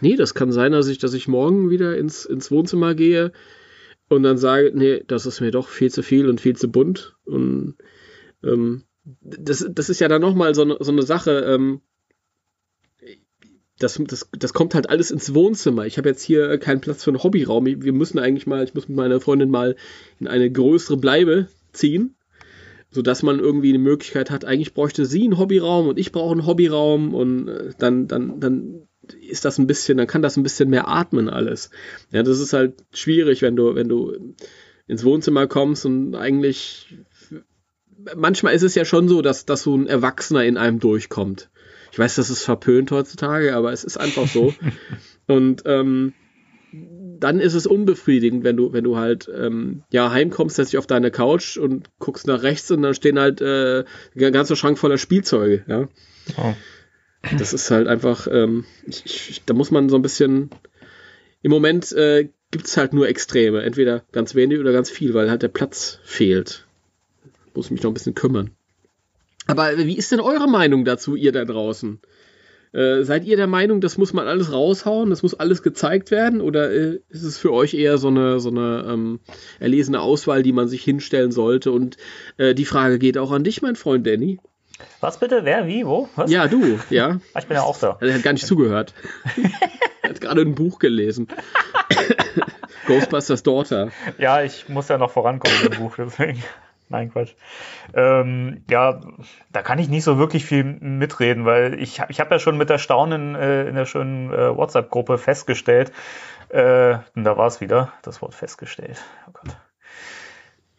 Nee, 0.00 0.16
das 0.16 0.34
kann 0.34 0.52
sein, 0.52 0.72
dass 0.72 0.88
ich, 0.88 0.98
dass 0.98 1.14
ich 1.14 1.28
morgen 1.28 1.70
wieder 1.70 1.96
ins, 1.96 2.24
ins 2.24 2.50
Wohnzimmer 2.50 2.94
gehe 2.94 3.32
und 4.08 4.22
dann 4.22 4.38
sage, 4.38 4.72
nee, 4.74 5.04
das 5.06 5.26
ist 5.26 5.40
mir 5.40 5.50
doch 5.50 5.68
viel 5.68 5.90
zu 5.90 6.02
viel 6.02 6.28
und 6.28 6.40
viel 6.40 6.56
zu 6.56 6.70
bunt. 6.70 7.16
Und 7.24 7.76
ähm, 8.42 8.84
das, 9.20 9.66
das 9.70 9.88
ist 9.88 10.00
ja 10.00 10.08
dann 10.08 10.22
nochmal 10.22 10.54
so, 10.54 10.76
so 10.80 10.92
eine 10.92 11.02
Sache, 11.02 11.40
ähm, 11.40 11.80
das, 13.78 14.00
das, 14.08 14.28
das 14.32 14.52
kommt 14.54 14.74
halt 14.74 14.90
alles 14.90 15.12
ins 15.12 15.34
Wohnzimmer. 15.34 15.86
Ich 15.86 15.98
habe 15.98 16.08
jetzt 16.08 16.22
hier 16.22 16.58
keinen 16.58 16.80
Platz 16.80 17.04
für 17.04 17.10
einen 17.10 17.22
Hobbyraum. 17.22 17.66
Wir 17.66 17.92
müssen 17.92 18.18
eigentlich 18.18 18.46
mal, 18.48 18.64
ich 18.64 18.74
muss 18.74 18.88
mit 18.88 18.96
meiner 18.96 19.20
Freundin 19.20 19.50
mal 19.50 19.76
in 20.18 20.26
eine 20.26 20.50
größere 20.50 20.96
Bleibe 20.96 21.46
ziehen 21.72 22.16
sodass 22.90 23.22
man 23.22 23.38
irgendwie 23.38 23.70
eine 23.70 23.78
Möglichkeit 23.78 24.30
hat, 24.30 24.44
eigentlich 24.44 24.74
bräuchte 24.74 25.04
sie 25.04 25.24
einen 25.24 25.38
Hobbyraum 25.38 25.88
und 25.88 25.98
ich 25.98 26.12
brauche 26.12 26.32
einen 26.32 26.46
Hobbyraum 26.46 27.14
und 27.14 27.48
äh, 27.48 27.70
dann, 27.78 28.08
dann, 28.08 28.40
dann 28.40 28.88
ist 29.20 29.44
das 29.44 29.58
ein 29.58 29.66
bisschen, 29.66 29.98
dann 29.98 30.06
kann 30.06 30.22
das 30.22 30.36
ein 30.36 30.42
bisschen 30.42 30.70
mehr 30.70 30.88
atmen 30.88 31.28
alles. 31.28 31.70
Ja, 32.10 32.22
das 32.22 32.40
ist 32.40 32.52
halt 32.52 32.74
schwierig, 32.92 33.42
wenn 33.42 33.56
du, 33.56 33.74
wenn 33.74 33.88
du 33.88 34.34
ins 34.86 35.04
Wohnzimmer 35.04 35.46
kommst 35.46 35.84
und 35.86 36.14
eigentlich 36.14 36.98
manchmal 38.16 38.54
ist 38.54 38.62
es 38.62 38.74
ja 38.74 38.84
schon 38.84 39.08
so, 39.08 39.22
dass, 39.22 39.44
dass 39.44 39.62
so 39.62 39.76
ein 39.76 39.86
Erwachsener 39.86 40.44
in 40.44 40.56
einem 40.56 40.78
durchkommt. 40.78 41.50
Ich 41.92 41.98
weiß, 41.98 42.16
das 42.16 42.30
ist 42.30 42.44
verpönt 42.44 42.90
heutzutage, 42.90 43.54
aber 43.54 43.72
es 43.72 43.84
ist 43.84 43.98
einfach 43.98 44.28
so. 44.28 44.54
und 45.26 45.62
ähm, 45.66 46.12
dann 47.20 47.40
ist 47.40 47.54
es 47.54 47.66
unbefriedigend, 47.66 48.44
wenn 48.44 48.56
du, 48.56 48.72
wenn 48.72 48.84
du 48.84 48.96
halt 48.96 49.30
ähm, 49.34 49.82
ja 49.90 50.10
heimkommst, 50.10 50.56
setzt 50.56 50.72
dich 50.72 50.78
auf 50.78 50.86
deine 50.86 51.10
Couch 51.10 51.56
und 51.56 51.90
guckst 51.98 52.26
nach 52.26 52.42
rechts 52.42 52.70
und 52.70 52.82
dann 52.82 52.94
stehen 52.94 53.18
halt 53.18 53.40
äh, 53.40 53.84
ein 54.14 54.32
ganzer 54.32 54.56
Schrank 54.56 54.78
voller 54.78 54.98
Spielzeuge, 54.98 55.64
ja. 55.66 55.88
Oh. 56.36 56.54
Das 57.38 57.52
ist 57.52 57.70
halt 57.70 57.88
einfach, 57.88 58.28
ähm, 58.30 58.64
ich, 58.86 59.30
ich, 59.30 59.44
da 59.44 59.54
muss 59.54 59.70
man 59.70 59.88
so 59.88 59.96
ein 59.96 60.02
bisschen. 60.02 60.50
Im 61.42 61.50
Moment 61.50 61.92
äh, 61.92 62.30
gibt 62.50 62.66
es 62.66 62.76
halt 62.76 62.92
nur 62.92 63.08
Extreme, 63.08 63.62
entweder 63.62 64.04
ganz 64.12 64.34
wenig 64.34 64.58
oder 64.58 64.72
ganz 64.72 64.90
viel, 64.90 65.14
weil 65.14 65.30
halt 65.30 65.42
der 65.42 65.48
Platz 65.48 66.00
fehlt. 66.04 66.66
Muss 67.54 67.70
mich 67.70 67.82
noch 67.82 67.90
ein 67.90 67.94
bisschen 67.94 68.14
kümmern. 68.14 68.50
Aber 69.46 69.76
wie 69.78 69.96
ist 69.96 70.12
denn 70.12 70.20
eure 70.20 70.48
Meinung 70.48 70.84
dazu, 70.84 71.16
ihr 71.16 71.32
da 71.32 71.44
draußen? 71.44 72.00
Äh, 72.72 73.02
seid 73.02 73.24
ihr 73.24 73.36
der 73.36 73.46
Meinung, 73.46 73.80
das 73.80 73.98
muss 73.98 74.12
man 74.12 74.28
alles 74.28 74.52
raushauen, 74.52 75.10
das 75.10 75.22
muss 75.22 75.34
alles 75.34 75.62
gezeigt 75.62 76.10
werden? 76.10 76.40
Oder 76.40 76.70
äh, 76.70 77.00
ist 77.08 77.24
es 77.24 77.38
für 77.38 77.52
euch 77.52 77.74
eher 77.74 77.98
so 77.98 78.08
eine, 78.08 78.40
so 78.40 78.50
eine 78.50 78.84
ähm, 78.88 79.20
erlesene 79.60 80.00
Auswahl, 80.00 80.42
die 80.42 80.52
man 80.52 80.68
sich 80.68 80.82
hinstellen 80.82 81.32
sollte? 81.32 81.72
Und 81.72 81.96
äh, 82.36 82.54
die 82.54 82.64
Frage 82.64 82.98
geht 82.98 83.18
auch 83.18 83.32
an 83.32 83.44
dich, 83.44 83.62
mein 83.62 83.76
Freund 83.76 84.06
Danny. 84.06 84.38
Was 85.00 85.18
bitte? 85.18 85.44
Wer? 85.44 85.66
Wie? 85.66 85.86
Wo? 85.86 86.08
Was? 86.16 86.30
Ja, 86.30 86.46
du, 86.46 86.78
ja. 86.90 87.20
Ah, 87.34 87.38
ich 87.40 87.46
bin 87.46 87.56
ja 87.56 87.62
auch 87.62 87.78
da. 87.78 87.98
Er 88.00 88.14
hat 88.14 88.22
gar 88.22 88.32
nicht 88.32 88.46
zugehört. 88.46 88.94
er 90.02 90.10
hat 90.10 90.20
gerade 90.20 90.42
ein 90.42 90.54
Buch 90.54 90.78
gelesen. 90.78 91.28
Ghostbusters 92.86 93.42
Daughter. 93.42 93.90
Ja, 94.18 94.42
ich 94.42 94.68
muss 94.68 94.88
ja 94.88 94.98
noch 94.98 95.10
vorankommen 95.10 95.56
im 95.70 95.78
Buch, 95.78 95.96
deswegen. 95.96 96.42
Nein, 96.88 97.10
Quatsch. 97.12 97.34
Ähm, 97.94 98.64
ja, 98.70 99.00
da 99.52 99.62
kann 99.62 99.78
ich 99.78 99.88
nicht 99.88 100.04
so 100.04 100.18
wirklich 100.18 100.44
viel 100.46 100.64
mitreden, 100.64 101.44
weil 101.44 101.74
ich, 101.80 102.00
ich 102.08 102.20
habe 102.20 102.34
ja 102.34 102.38
schon 102.38 102.56
mit 102.56 102.70
Erstaunen 102.70 103.34
äh, 103.34 103.68
in 103.68 103.74
der 103.74 103.84
schönen 103.84 104.32
äh, 104.32 104.56
WhatsApp-Gruppe 104.56 105.18
festgestellt, 105.18 105.92
äh, 106.48 106.98
und 107.14 107.24
da 107.24 107.36
war 107.36 107.46
es 107.46 107.60
wieder, 107.60 107.92
das 108.02 108.22
Wort 108.22 108.34
festgestellt. 108.34 109.02
Oh 109.26 109.32
Gott. 109.32 109.56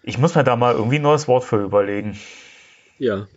Ich 0.02 0.18
muss 0.18 0.36
mir 0.36 0.44
da 0.44 0.56
mal 0.56 0.74
irgendwie 0.74 0.98
ein 0.98 1.04
neues 1.04 1.28
Wort 1.28 1.44
für 1.44 1.58
überlegen. 1.58 2.18
Ja. 2.98 3.28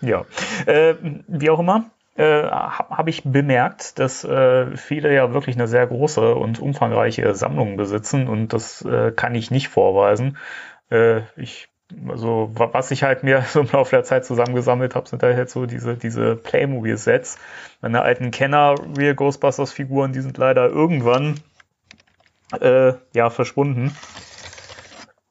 Ja. 0.00 0.26
Äh, 0.66 0.96
wie 1.26 1.50
auch 1.50 1.60
immer, 1.60 1.90
äh, 2.16 2.42
habe 2.42 2.96
hab 2.96 3.08
ich 3.08 3.22
bemerkt, 3.24 3.98
dass 3.98 4.24
äh, 4.24 4.76
viele 4.76 5.14
ja 5.14 5.32
wirklich 5.32 5.56
eine 5.56 5.66
sehr 5.66 5.86
große 5.86 6.34
und 6.34 6.60
umfangreiche 6.60 7.34
Sammlung 7.34 7.76
besitzen 7.76 8.28
und 8.28 8.52
das 8.52 8.82
äh, 8.84 9.12
kann 9.12 9.34
ich 9.34 9.50
nicht 9.50 9.68
vorweisen. 9.68 10.36
Äh, 10.90 11.22
ich 11.36 11.68
also 12.08 12.50
was 12.54 12.90
ich 12.90 13.02
halt 13.02 13.22
mir 13.22 13.42
so 13.48 13.60
im 13.60 13.68
Laufe 13.70 13.90
der 13.90 14.04
Zeit 14.04 14.24
zusammengesammelt 14.24 14.94
habe, 14.94 15.08
sind 15.08 15.22
halt 15.22 15.50
so 15.50 15.66
diese, 15.66 15.96
diese 15.96 16.36
Playmobil-Sets. 16.36 17.38
Meine 17.80 18.02
alten 18.02 18.30
Kenner 18.30 18.74
Real 18.96 19.14
Ghostbusters-Figuren, 19.14 20.12
die 20.12 20.20
sind 20.20 20.38
leider 20.38 20.68
irgendwann 20.68 21.40
äh, 22.60 22.94
ja 23.12 23.30
verschwunden. 23.30 23.94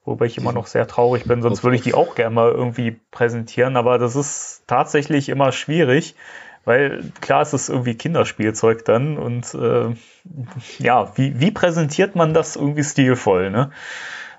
wobei 0.05 0.25
ich 0.25 0.37
immer 0.37 0.51
noch 0.51 0.67
sehr 0.67 0.87
traurig 0.87 1.25
bin, 1.25 1.41
sonst 1.41 1.63
würde 1.63 1.75
ich 1.77 1.83
die 1.83 1.93
auch 1.93 2.15
gerne 2.15 2.35
mal 2.35 2.51
irgendwie 2.51 2.99
präsentieren, 3.11 3.77
aber 3.77 3.97
das 3.97 4.15
ist 4.15 4.63
tatsächlich 4.67 5.29
immer 5.29 5.51
schwierig, 5.51 6.15
weil 6.65 7.11
klar 7.21 7.41
es 7.41 7.53
ist 7.53 7.69
irgendwie 7.69 7.95
Kinderspielzeug 7.95 8.85
dann 8.85 9.17
und 9.17 9.53
äh, 9.53 9.95
ja, 10.79 11.11
wie, 11.17 11.39
wie 11.39 11.51
präsentiert 11.51 12.15
man 12.15 12.33
das 12.33 12.55
irgendwie 12.55 12.83
stilvoll, 12.83 13.49
ne? 13.49 13.71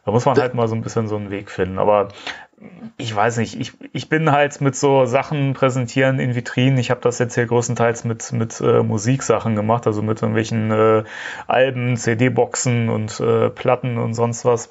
Da 0.04 0.12
muss 0.12 0.26
man 0.26 0.36
halt 0.36 0.54
mal 0.54 0.68
so 0.68 0.74
ein 0.74 0.82
bisschen 0.82 1.08
so 1.08 1.16
einen 1.16 1.30
Weg 1.30 1.50
finden. 1.50 1.78
Aber 1.78 2.08
ich 2.96 3.14
weiß 3.14 3.38
nicht, 3.38 3.58
ich, 3.58 3.72
ich 3.92 4.08
bin 4.08 4.30
halt 4.30 4.60
mit 4.60 4.76
so 4.76 5.06
Sachen 5.06 5.54
präsentieren 5.54 6.18
in 6.18 6.34
Vitrinen. 6.34 6.78
Ich 6.78 6.90
habe 6.90 7.00
das 7.00 7.18
jetzt 7.18 7.34
hier 7.34 7.46
größtenteils 7.46 8.04
mit, 8.04 8.32
mit 8.32 8.60
äh, 8.60 8.82
Musiksachen 8.82 9.56
gemacht, 9.56 9.86
also 9.86 10.02
mit 10.02 10.20
irgendwelchen 10.20 10.70
äh, 10.70 11.04
Alben, 11.46 11.96
CD-Boxen 11.96 12.90
und 12.90 13.18
äh, 13.20 13.50
Platten 13.50 13.98
und 13.98 14.14
sonst 14.14 14.44
was. 14.44 14.70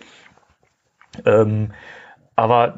Ähm, 1.26 1.74
aber 2.36 2.76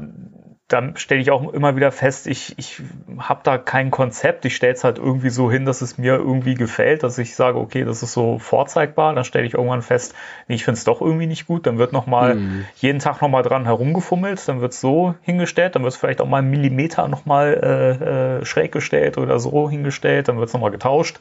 dann 0.67 0.97
stelle 0.97 1.21
ich 1.21 1.29
auch 1.29 1.53
immer 1.53 1.75
wieder 1.75 1.91
fest, 1.91 2.25
ich, 2.25 2.57
ich 2.57 2.81
habe 3.19 3.41
da 3.43 3.59
kein 3.59 3.91
Konzept. 3.91 4.45
Ich 4.45 4.55
stelle 4.55 4.73
es 4.73 4.83
halt 4.83 4.97
irgendwie 4.97 5.29
so 5.29 5.51
hin, 5.51 5.63
dass 5.63 5.81
es 5.81 5.99
mir 5.99 6.15
irgendwie 6.15 6.55
gefällt, 6.55 7.03
dass 7.03 7.19
ich 7.19 7.35
sage, 7.35 7.59
okay, 7.59 7.83
das 7.83 8.01
ist 8.01 8.13
so 8.13 8.39
vorzeigbar. 8.39 9.13
Dann 9.13 9.25
stelle 9.25 9.45
ich 9.45 9.53
irgendwann 9.53 9.83
fest, 9.83 10.15
nee, 10.47 10.55
ich 10.55 10.65
finde 10.65 10.79
es 10.79 10.83
doch 10.83 11.01
irgendwie 11.01 11.27
nicht 11.27 11.45
gut. 11.45 11.67
Dann 11.67 11.77
wird 11.77 11.93
nochmal 11.93 12.35
mhm. 12.35 12.65
jeden 12.77 12.97
Tag 12.97 13.21
nochmal 13.21 13.43
dran 13.43 13.65
herumgefummelt. 13.65 14.47
Dann 14.47 14.59
wird 14.59 14.73
es 14.73 14.81
so 14.81 15.13
hingestellt. 15.21 15.75
Dann 15.75 15.83
wird 15.83 15.93
es 15.93 15.99
vielleicht 15.99 16.19
auch 16.19 16.27
mal 16.27 16.39
einen 16.39 16.49
Millimeter 16.49 17.07
nochmal 17.07 17.53
äh, 17.53 18.39
äh, 18.39 18.45
schräg 18.45 18.71
gestellt 18.71 19.19
oder 19.19 19.37
so 19.37 19.69
hingestellt. 19.69 20.29
Dann 20.29 20.39
wird 20.39 20.47
es 20.47 20.53
nochmal 20.53 20.71
getauscht. 20.71 21.19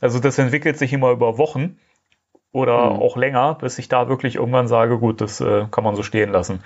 Also 0.00 0.20
das 0.20 0.38
entwickelt 0.38 0.78
sich 0.78 0.92
immer 0.92 1.10
über 1.10 1.38
Wochen 1.38 1.76
oder 2.52 2.90
mhm. 2.90 3.02
auch 3.02 3.16
länger, 3.16 3.56
bis 3.60 3.80
ich 3.80 3.88
da 3.88 4.08
wirklich 4.08 4.36
irgendwann 4.36 4.68
sage, 4.68 4.98
gut, 4.98 5.20
das 5.20 5.40
äh, 5.40 5.66
kann 5.72 5.82
man 5.82 5.96
so 5.96 6.04
stehen 6.04 6.30
lassen. 6.30 6.62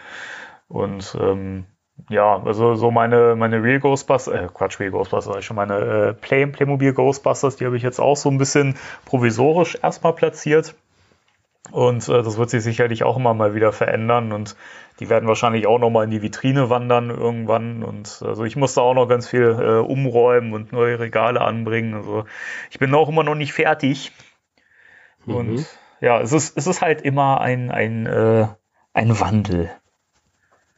Und 0.68 1.16
ähm, 1.18 1.64
ja, 2.08 2.42
also 2.42 2.74
so 2.74 2.90
meine, 2.90 3.36
meine 3.36 3.62
Real 3.62 3.80
Ghostbusters, 3.80 4.34
äh, 4.34 4.48
Quatsch, 4.52 4.80
Real 4.80 4.90
Ghostbusters, 4.90 5.44
schon 5.44 5.56
meine 5.56 5.78
äh, 5.78 6.14
Play, 6.14 6.46
Playmobil 6.46 6.92
Ghostbusters, 6.92 7.56
die 7.56 7.66
habe 7.66 7.76
ich 7.76 7.82
jetzt 7.82 8.00
auch 8.00 8.16
so 8.16 8.30
ein 8.30 8.38
bisschen 8.38 8.76
provisorisch 9.04 9.78
erstmal 9.82 10.14
platziert. 10.14 10.74
Und 11.70 12.08
äh, 12.08 12.22
das 12.22 12.38
wird 12.38 12.50
sich 12.50 12.62
sicherlich 12.62 13.04
auch 13.04 13.16
immer 13.16 13.34
mal 13.34 13.54
wieder 13.54 13.72
verändern 13.72 14.32
und 14.32 14.56
die 14.98 15.08
werden 15.08 15.28
wahrscheinlich 15.28 15.66
auch 15.66 15.78
noch 15.78 15.90
mal 15.90 16.04
in 16.04 16.10
die 16.10 16.22
Vitrine 16.22 16.68
wandern 16.68 17.10
irgendwann. 17.10 17.82
Und 17.82 18.22
also 18.26 18.44
ich 18.44 18.56
musste 18.56 18.82
auch 18.82 18.94
noch 18.94 19.06
ganz 19.06 19.28
viel 19.28 19.56
äh, 19.60 19.78
umräumen 19.78 20.52
und 20.52 20.72
neue 20.72 20.98
Regale 20.98 21.40
anbringen. 21.40 21.94
Also 21.94 22.24
ich 22.70 22.78
bin 22.78 22.94
auch 22.94 23.08
immer 23.08 23.22
noch 23.22 23.34
nicht 23.34 23.52
fertig. 23.52 24.12
Mhm. 25.26 25.34
Und 25.34 25.66
ja, 26.00 26.20
es 26.20 26.32
ist, 26.32 26.56
es 26.56 26.66
ist 26.66 26.82
halt 26.82 27.02
immer 27.02 27.40
ein, 27.40 27.70
ein, 27.70 28.06
äh, 28.06 28.48
ein 28.92 29.20
Wandel. 29.20 29.70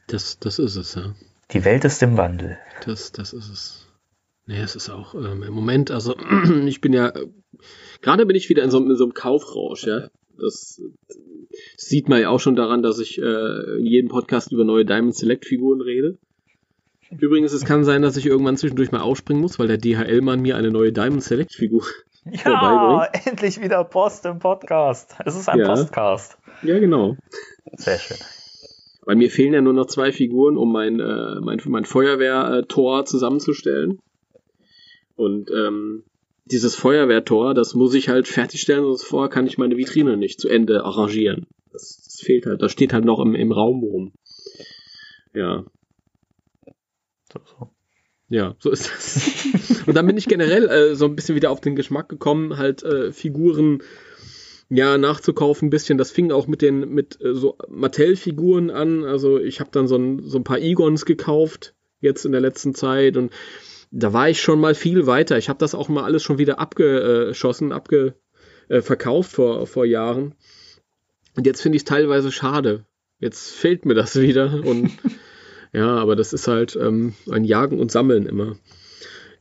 Das, 0.07 0.39
das 0.39 0.59
ist 0.59 0.75
es, 0.75 0.95
ja. 0.95 1.13
Die 1.51 1.65
Welt 1.65 1.85
ist 1.85 2.01
im 2.01 2.17
Wandel. 2.17 2.57
Das, 2.85 3.11
das 3.11 3.33
ist 3.33 3.49
es. 3.49 3.87
Nee, 4.45 4.59
es 4.59 4.75
ist 4.75 4.89
auch 4.89 5.15
ähm, 5.15 5.43
im 5.43 5.53
Moment, 5.53 5.91
also 5.91 6.15
ich 6.65 6.81
bin 6.81 6.93
ja, 6.93 7.09
äh, 7.09 7.27
gerade 8.01 8.25
bin 8.25 8.35
ich 8.35 8.49
wieder 8.49 8.63
in 8.63 8.71
so, 8.71 8.79
in 8.79 8.95
so 8.95 9.05
einem 9.05 9.13
Kaufrausch, 9.13 9.85
ja. 9.85 10.09
Das, 10.37 10.81
das, 11.07 11.17
sieht 11.77 12.09
man 12.09 12.19
ja 12.19 12.29
auch 12.29 12.39
schon 12.39 12.55
daran, 12.55 12.81
dass 12.81 12.99
ich 12.99 13.19
äh, 13.19 13.77
in 13.79 13.85
jedem 13.85 14.09
Podcast 14.09 14.51
über 14.51 14.63
neue 14.63 14.85
Diamond 14.85 15.15
Select 15.15 15.45
Figuren 15.45 15.81
rede. 15.81 16.17
Übrigens, 17.11 17.53
es 17.53 17.63
kann 17.63 17.83
sein, 17.83 18.01
dass 18.01 18.17
ich 18.17 18.25
irgendwann 18.25 18.57
zwischendurch 18.57 18.91
mal 18.91 19.01
aufspringen 19.01 19.41
muss, 19.41 19.59
weil 19.59 19.67
der 19.67 19.77
DHL-Mann 19.77 20.41
mir 20.41 20.57
eine 20.57 20.71
neue 20.71 20.91
Diamond 20.91 21.23
Select 21.23 21.53
Figur 21.53 21.85
ja, 22.25 23.05
endlich 23.25 23.61
wieder 23.61 23.83
Post 23.83 24.25
im 24.25 24.39
Podcast. 24.39 25.15
Es 25.25 25.35
ist 25.35 25.49
ein 25.49 25.59
ja. 25.59 25.67
Postcast. 25.67 26.37
Ja, 26.61 26.79
genau. 26.79 27.17
Sehr 27.73 27.99
schön. 27.99 28.17
Weil 29.05 29.15
mir 29.15 29.29
fehlen 29.29 29.53
ja 29.53 29.61
nur 29.61 29.73
noch 29.73 29.87
zwei 29.87 30.11
Figuren, 30.11 30.57
um 30.57 30.71
mein, 30.71 30.99
äh, 30.99 31.39
mein, 31.41 31.59
mein 31.65 31.85
Feuerwehrtor 31.85 33.05
zusammenzustellen. 33.05 33.99
Und 35.15 35.51
ähm, 35.51 36.03
dieses 36.45 36.75
Feuerwehrtor, 36.75 37.53
das 37.53 37.73
muss 37.73 37.93
ich 37.93 38.09
halt 38.09 38.27
fertigstellen, 38.27 38.83
sonst 38.83 39.03
vorher 39.03 39.29
kann 39.29 39.47
ich 39.47 39.57
meine 39.57 39.77
Vitrine 39.77 40.17
nicht 40.17 40.39
zu 40.39 40.49
Ende 40.49 40.83
arrangieren. 40.83 41.47
Das, 41.71 42.01
das 42.03 42.21
fehlt 42.21 42.45
halt, 42.45 42.61
das 42.61 42.71
steht 42.71 42.93
halt 42.93 43.05
noch 43.05 43.19
im, 43.19 43.35
im 43.35 43.51
Raum 43.51 43.83
rum. 43.83 44.13
Ja. 45.33 45.65
So. 47.33 47.69
Ja, 48.29 48.55
so 48.59 48.71
ist 48.71 48.89
das. 48.89 49.83
Und 49.87 49.95
dann 49.95 50.07
bin 50.07 50.17
ich 50.17 50.27
generell 50.27 50.67
äh, 50.69 50.95
so 50.95 51.05
ein 51.05 51.15
bisschen 51.15 51.35
wieder 51.35 51.51
auf 51.51 51.61
den 51.61 51.75
Geschmack 51.75 52.09
gekommen, 52.09 52.57
halt 52.57 52.83
äh, 52.83 53.11
Figuren 53.11 53.81
ja, 54.73 54.97
nachzukaufen 54.97 55.67
ein 55.67 55.69
bisschen. 55.69 55.99
Das 55.99 56.09
fing 56.09 56.31
auch 56.31 56.47
mit 56.47 56.63
den 56.63 56.89
mit 56.89 57.21
äh, 57.21 57.35
so 57.35 57.57
Mattel-Figuren 57.69 58.71
an. 58.71 59.03
Also 59.03 59.39
ich 59.39 59.59
habe 59.59 59.69
dann 59.71 59.87
so 59.87 59.97
ein, 59.97 60.23
so 60.23 60.39
ein 60.39 60.43
paar 60.43 60.59
Egons 60.59 61.05
gekauft 61.05 61.75
jetzt 61.99 62.25
in 62.25 62.31
der 62.31 62.41
letzten 62.41 62.73
Zeit 62.73 63.15
und 63.15 63.31
da 63.91 64.11
war 64.11 64.29
ich 64.29 64.41
schon 64.41 64.59
mal 64.59 64.73
viel 64.73 65.05
weiter. 65.05 65.37
Ich 65.37 65.47
habe 65.47 65.59
das 65.59 65.75
auch 65.75 65.89
mal 65.89 66.03
alles 66.03 66.23
schon 66.23 66.39
wieder 66.39 66.57
abgeschossen, 66.57 67.71
abge 67.71 68.15
äh, 68.67 68.81
verkauft 68.81 69.31
vor 69.31 69.67
vor 69.67 69.85
Jahren. 69.85 70.33
Und 71.35 71.45
jetzt 71.45 71.61
finde 71.61 71.75
ich 71.75 71.83
es 71.83 71.85
teilweise 71.87 72.31
schade. 72.31 72.85
Jetzt 73.19 73.51
fehlt 73.51 73.85
mir 73.85 73.93
das 73.93 74.19
wieder 74.19 74.63
und 74.65 74.91
ja, 75.71 75.97
aber 75.97 76.15
das 76.15 76.33
ist 76.33 76.47
halt 76.47 76.75
ähm, 76.75 77.13
ein 77.29 77.43
Jagen 77.43 77.79
und 77.79 77.91
Sammeln 77.91 78.25
immer 78.25 78.57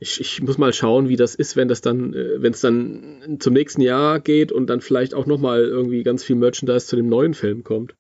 ich, 0.03 0.21
ich 0.21 0.43
muss 0.43 0.59
mal 0.59 0.73
schauen, 0.73 1.09
wie 1.09 1.17
das 1.17 1.35
ist, 1.35 1.57
wenn 1.57 1.69
das 1.69 1.81
dann, 1.81 2.13
äh, 2.13 2.43
wenn 2.43 2.53
es 2.53 2.61
dann 2.61 3.37
zum 3.39 3.55
nächsten 3.55 3.81
Jahr 3.81 4.21
geht 4.21 4.51
und 4.51 4.67
dann 4.67 4.81
vielleicht 4.81 5.15
auch 5.15 5.27
nochmal 5.27 5.63
irgendwie 5.63 6.03
ganz 6.03 6.25
viel 6.25 6.37
Merchandise 6.37 6.87
zu 6.87 6.97
dem 6.97 7.09
neuen 7.09 7.35
Film 7.35 7.63
kommt. 7.63 7.95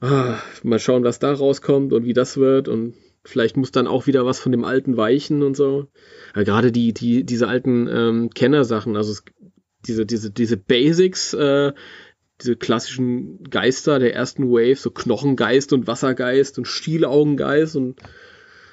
Ah, 0.00 0.38
mal 0.62 0.78
schauen, 0.78 1.04
was 1.04 1.18
da 1.18 1.32
rauskommt 1.32 1.92
und 1.92 2.04
wie 2.04 2.12
das 2.12 2.36
wird 2.36 2.68
und 2.68 2.94
vielleicht 3.24 3.56
muss 3.56 3.72
dann 3.72 3.86
auch 3.86 4.06
wieder 4.06 4.24
was 4.26 4.38
von 4.38 4.52
dem 4.52 4.64
alten 4.64 4.96
weichen 4.96 5.42
und 5.42 5.56
so. 5.56 5.88
Ja, 6.36 6.42
gerade 6.44 6.70
die, 6.70 6.92
die, 6.92 7.24
diese 7.24 7.48
alten 7.48 7.88
ähm, 7.90 8.30
Kennersachen, 8.30 8.96
also 8.96 9.10
es, 9.10 9.24
diese, 9.86 10.06
diese, 10.06 10.30
diese 10.30 10.56
Basics, 10.56 11.32
äh, 11.34 11.72
diese 12.40 12.56
klassischen 12.56 13.42
Geister 13.44 13.98
der 13.98 14.14
ersten 14.14 14.50
Wave, 14.50 14.76
so 14.76 14.90
Knochengeist 14.90 15.72
und 15.72 15.86
Wassergeist 15.86 16.58
und 16.58 16.66
Stielaugengeist 16.66 17.74
und 17.76 17.98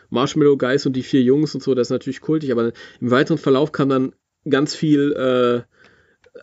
Marshmallow 0.09 0.57
Guys 0.57 0.85
und 0.85 0.93
die 0.93 1.03
vier 1.03 1.21
Jungs 1.21 1.55
und 1.55 1.61
so, 1.61 1.75
das 1.75 1.87
ist 1.87 1.91
natürlich 1.91 2.21
kultig, 2.21 2.51
aber 2.51 2.71
im 2.99 3.11
weiteren 3.11 3.37
Verlauf 3.37 3.71
kam 3.71 3.89
dann 3.89 4.13
ganz 4.49 4.75
viel 4.75 5.13
äh, 5.13 5.75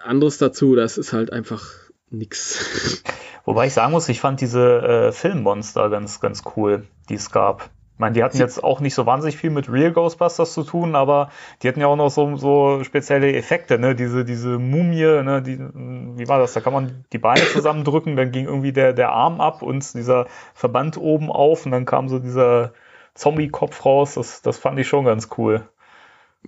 anderes 0.02 0.38
dazu. 0.38 0.75
Das 0.75 0.99
ist 0.99 1.12
halt 1.12 1.33
einfach 1.33 1.64
nix. 2.11 3.02
Wobei 3.45 3.66
ich 3.66 3.73
sagen 3.73 3.92
muss, 3.92 4.09
ich 4.09 4.21
fand 4.21 4.40
diese 4.40 5.09
äh, 5.09 5.12
Filmmonster 5.12 5.90
ganz, 5.90 6.21
ganz 6.21 6.42
cool, 6.57 6.85
die 7.09 7.14
es 7.14 7.31
gab. 7.31 7.71
Ich 7.95 7.99
meine, 7.99 8.14
die 8.14 8.25
hatten 8.25 8.38
jetzt 8.38 8.64
auch 8.64 8.81
nicht 8.81 8.95
so 8.95 9.04
wahnsinnig 9.07 9.37
viel 9.37 9.50
mit 9.50 9.71
Real 9.71 9.92
Ghostbusters 9.92 10.54
zu 10.54 10.64
tun, 10.64 10.97
aber 10.97 11.31
die 11.62 11.69
hatten 11.69 11.81
ja 11.81 11.87
auch 11.87 11.97
noch 11.97 12.11
so, 12.11 12.37
so 12.37 12.83
spezielle 12.85 13.33
Effekte, 13.35 13.78
ne? 13.78 13.95
Diese, 13.95 14.25
diese 14.25 14.59
Mumie, 14.59 15.23
ne? 15.23 15.42
Die, 15.42 15.59
wie 15.59 16.26
war 16.26 16.38
das? 16.38 16.52
Da 16.52 16.61
kann 16.61 16.73
man 16.73 17.04
die 17.12 17.19
Beine 17.19 17.45
zusammendrücken, 17.52 18.16
dann 18.16 18.33
ging 18.33 18.47
irgendwie 18.47 18.73
der, 18.73 18.92
der 18.92 19.11
Arm 19.11 19.40
ab 19.40 19.62
und 19.62 19.95
dieser 19.95 20.26
Verband 20.54 20.97
oben 20.97 21.31
auf 21.31 21.66
und 21.66 21.73
dann 21.73 21.85
kam 21.85 22.09
so 22.09 22.19
dieser 22.19 22.73
Zombie-Kopf 23.14 23.85
raus. 23.85 24.14
Das, 24.14 24.42
das 24.42 24.59
fand 24.59 24.78
ich 24.78 24.88
schon 24.88 25.04
ganz 25.04 25.28
cool. 25.38 25.69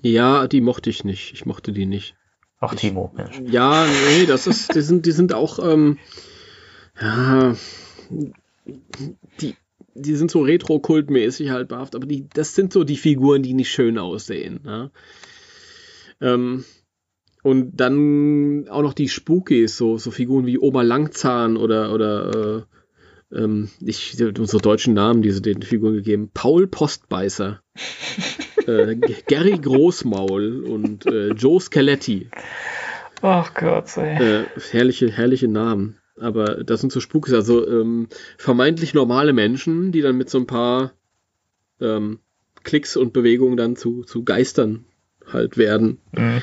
Ja, 0.00 0.48
die 0.48 0.60
mochte 0.60 0.90
ich 0.90 1.04
nicht. 1.04 1.32
Ich 1.32 1.46
mochte 1.46 1.72
die 1.72 1.86
nicht. 1.86 2.16
Ach, 2.60 2.74
Timo, 2.74 3.12
Mensch. 3.14 3.40
Ja, 3.46 3.86
nee, 4.08 4.26
das 4.26 4.46
ist, 4.46 4.74
die 4.74 4.80
sind, 4.80 5.06
die 5.06 5.12
sind 5.12 5.34
auch, 5.34 5.58
ähm, 5.58 5.98
ja, 7.00 7.54
die, 9.40 9.54
die 9.94 10.16
sind 10.16 10.30
so 10.30 10.40
retro-kultmäßig 10.40 11.50
halt 11.50 11.68
behaftet, 11.68 11.96
aber 11.96 12.06
die, 12.06 12.26
das 12.32 12.54
sind 12.54 12.72
so 12.72 12.84
die 12.84 12.96
Figuren, 12.96 13.42
die 13.42 13.54
nicht 13.54 13.70
schön 13.70 13.98
aussehen. 13.98 14.60
Ja? 14.64 14.90
Ähm, 16.20 16.64
und 17.42 17.76
dann 17.76 18.68
auch 18.70 18.82
noch 18.82 18.94
die 18.94 19.08
Spookies, 19.08 19.76
so, 19.76 19.98
so 19.98 20.10
Figuren 20.10 20.46
wie 20.46 20.58
Oma 20.58 20.82
Langzahn 20.82 21.58
oder, 21.58 21.92
oder 21.92 22.58
äh, 22.58 22.62
ähm, 23.34 23.70
ich, 23.80 24.22
unsere 24.38 24.62
deutschen 24.62 24.94
Namen, 24.94 25.22
diese 25.22 25.40
den 25.40 25.62
Figuren 25.62 25.94
gegeben. 25.94 26.30
Paul 26.32 26.66
Postbeißer, 26.66 27.60
äh, 28.66 28.96
Gary 29.26 29.58
Großmaul 29.58 30.64
und 30.64 31.06
äh, 31.06 31.28
Joe 31.28 31.60
Scaletti. 31.60 32.28
Ach 33.22 33.54
Gott, 33.54 33.96
ey. 33.96 34.42
Äh, 34.42 34.44
herrliche, 34.70 35.10
herrliche 35.10 35.48
Namen. 35.48 35.98
Aber 36.20 36.62
das 36.62 36.80
sind 36.80 36.92
so 36.92 37.00
Spukes, 37.00 37.32
also 37.32 37.66
ähm, 37.66 38.08
vermeintlich 38.38 38.94
normale 38.94 39.32
Menschen, 39.32 39.90
die 39.90 40.00
dann 40.00 40.16
mit 40.16 40.30
so 40.30 40.38
ein 40.38 40.46
paar 40.46 40.92
ähm, 41.80 42.20
Klicks 42.62 42.96
und 42.96 43.12
Bewegungen 43.12 43.56
dann 43.56 43.76
zu, 43.76 44.04
zu 44.04 44.24
Geistern 44.24 44.84
halt 45.26 45.56
werden. 45.56 45.98
Mhm. 46.12 46.42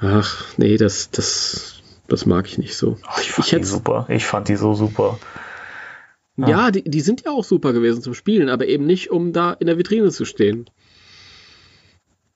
Ach, 0.00 0.44
nee, 0.56 0.76
das, 0.76 1.10
das, 1.10 1.82
das 2.06 2.24
mag 2.24 2.46
ich 2.46 2.58
nicht 2.58 2.76
so. 2.76 2.98
Ach, 3.04 3.20
ich 3.20 3.32
fand 3.32 3.52
ich 3.52 3.58
die 3.58 3.64
super. 3.64 4.06
Ich 4.08 4.26
fand 4.26 4.48
die 4.48 4.56
so 4.56 4.74
super. 4.74 5.18
Ja, 6.38 6.48
ja 6.48 6.70
die, 6.70 6.82
die 6.82 7.00
sind 7.00 7.24
ja 7.24 7.32
auch 7.32 7.44
super 7.44 7.72
gewesen 7.72 8.02
zum 8.02 8.14
Spielen, 8.14 8.48
aber 8.48 8.66
eben 8.66 8.86
nicht, 8.86 9.10
um 9.10 9.32
da 9.32 9.52
in 9.52 9.66
der 9.66 9.78
Vitrine 9.78 10.10
zu 10.10 10.24
stehen. 10.24 10.70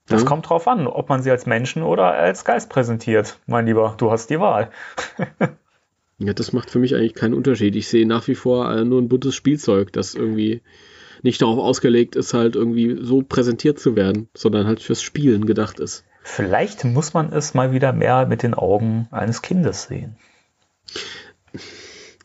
Das 0.06 0.22
ja. 0.22 0.28
kommt 0.28 0.48
drauf 0.48 0.68
an, 0.68 0.86
ob 0.86 1.08
man 1.08 1.22
sie 1.22 1.30
als 1.30 1.46
Menschen 1.46 1.82
oder 1.82 2.12
als 2.12 2.44
Geist 2.44 2.68
präsentiert, 2.68 3.38
mein 3.46 3.66
Lieber. 3.66 3.94
Du 3.96 4.10
hast 4.10 4.28
die 4.30 4.40
Wahl. 4.40 4.70
Ja, 6.18 6.32
das 6.32 6.52
macht 6.52 6.70
für 6.70 6.78
mich 6.78 6.94
eigentlich 6.94 7.14
keinen 7.14 7.34
Unterschied. 7.34 7.74
Ich 7.74 7.88
sehe 7.88 8.06
nach 8.06 8.28
wie 8.28 8.36
vor 8.36 8.70
äh, 8.70 8.84
nur 8.84 9.02
ein 9.02 9.08
buntes 9.08 9.34
Spielzeug, 9.34 9.92
das 9.92 10.14
irgendwie 10.14 10.62
nicht 11.22 11.42
darauf 11.42 11.58
ausgelegt 11.58 12.14
ist, 12.14 12.32
halt 12.32 12.54
irgendwie 12.54 12.96
so 13.00 13.22
präsentiert 13.22 13.80
zu 13.80 13.96
werden, 13.96 14.28
sondern 14.34 14.66
halt 14.66 14.80
fürs 14.80 15.02
Spielen 15.02 15.46
gedacht 15.46 15.80
ist. 15.80 16.04
Vielleicht 16.22 16.84
muss 16.84 17.12
man 17.12 17.32
es 17.32 17.54
mal 17.54 17.72
wieder 17.72 17.92
mehr 17.92 18.26
mit 18.26 18.44
den 18.44 18.54
Augen 18.54 19.08
eines 19.10 19.42
Kindes 19.42 19.84
sehen. 19.84 20.16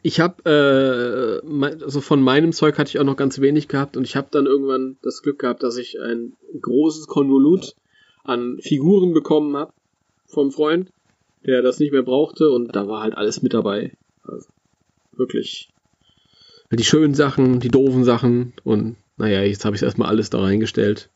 Ich 0.07 0.21
habe, 0.21 1.41
äh, 1.43 1.83
also 1.83 1.99
von 1.99 2.21
meinem 2.21 2.53
Zeug 2.53 2.77
hatte 2.77 2.87
ich 2.87 2.97
auch 2.97 3.03
noch 3.03 3.17
ganz 3.17 3.41
wenig 3.41 3.67
gehabt 3.67 3.97
und 3.97 4.05
ich 4.05 4.15
habe 4.15 4.29
dann 4.31 4.45
irgendwann 4.45 4.95
das 5.01 5.21
Glück 5.21 5.37
gehabt, 5.37 5.63
dass 5.63 5.75
ich 5.75 5.99
ein 5.99 6.31
großes 6.61 7.07
Konvolut 7.07 7.75
an 8.23 8.57
Figuren 8.61 9.11
bekommen 9.11 9.57
habe 9.57 9.73
vom 10.25 10.53
Freund, 10.53 10.93
der 11.45 11.61
das 11.61 11.79
nicht 11.79 11.91
mehr 11.91 12.03
brauchte 12.03 12.49
und 12.51 12.73
da 12.73 12.87
war 12.87 13.01
halt 13.01 13.17
alles 13.17 13.41
mit 13.41 13.53
dabei. 13.53 13.97
Also 14.23 14.47
wirklich 15.11 15.73
die 16.71 16.85
schönen 16.85 17.13
Sachen, 17.13 17.59
die 17.59 17.67
doofen 17.67 18.05
Sachen 18.05 18.53
und 18.63 18.95
naja, 19.17 19.41
jetzt 19.41 19.65
habe 19.65 19.75
ich 19.75 19.83
erstmal 19.83 20.07
alles 20.07 20.29
da 20.29 20.39
reingestellt 20.39 21.09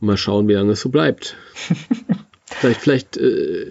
und 0.00 0.08
mal 0.08 0.16
schauen, 0.16 0.48
wie 0.48 0.54
lange 0.54 0.72
es 0.72 0.80
so 0.80 0.88
bleibt. 0.88 1.36
vielleicht, 2.46 2.80
vielleicht 2.80 3.16
äh, 3.16 3.70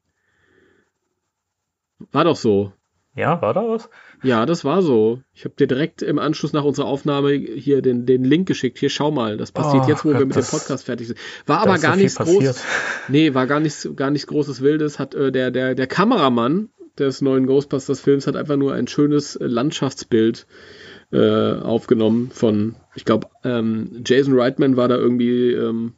War 2.12 2.24
doch 2.24 2.36
so. 2.36 2.74
Ja, 3.16 3.42
war 3.42 3.54
da 3.54 3.62
was? 3.62 3.90
Ja, 4.24 4.46
das 4.46 4.66
war 4.66 4.82
so. 4.82 5.22
Ich 5.34 5.46
habe 5.46 5.56
dir 5.56 5.68
direkt 5.68 6.02
im 6.02 6.20
Anschluss 6.20 6.52
nach 6.52 6.66
unserer 6.66 6.88
Aufnahme 6.88 7.32
hier 7.32 7.82
den, 7.82 8.06
den 8.06 8.26
Link 8.26 8.46
geschickt. 8.46 8.78
Hier, 8.78 8.90
schau 8.90 9.10
mal. 9.10 9.38
Das 9.38 9.54
passiert 9.54 9.86
oh, 9.86 9.88
jetzt, 9.88 10.04
wo 10.04 10.10
Gott, 10.10 10.20
wir 10.20 10.26
mit 10.26 10.36
dem 10.36 10.44
Podcast 10.44 10.84
fertig 10.84 11.08
sind. 11.08 11.20
War 11.46 11.60
aber 11.60 11.78
gar 11.78 11.94
so 11.94 12.02
nichts 12.02 12.18
großes. 12.18 12.62
Nee, 13.08 13.34
war 13.34 13.48
gar 13.48 13.62
nichts, 13.62 13.88
gar 13.96 14.12
nichts 14.12 14.28
großes 14.28 14.62
Wildes. 14.62 15.00
Hat 15.00 15.16
äh, 15.16 15.32
der, 15.32 15.52
der, 15.52 15.76
der 15.76 15.88
Kameramann 15.88 16.70
des 16.98 17.22
neuen 17.22 17.48
Ghostbusters-Films 17.48 18.28
hat 18.28 18.36
einfach 18.36 18.58
nur 18.58 18.74
ein 18.74 18.88
schönes 18.88 19.36
äh, 19.36 19.46
Landschaftsbild 19.46 20.48
äh, 21.12 21.54
aufgenommen 21.54 22.32
von, 22.32 22.76
ich 22.96 23.06
glaube, 23.06 23.28
ähm, 23.44 24.04
Jason 24.06 24.38
Reitman 24.38 24.78
war 24.78 24.88
da 24.88 24.96
irgendwie 24.96 25.52
ähm, 25.52 25.94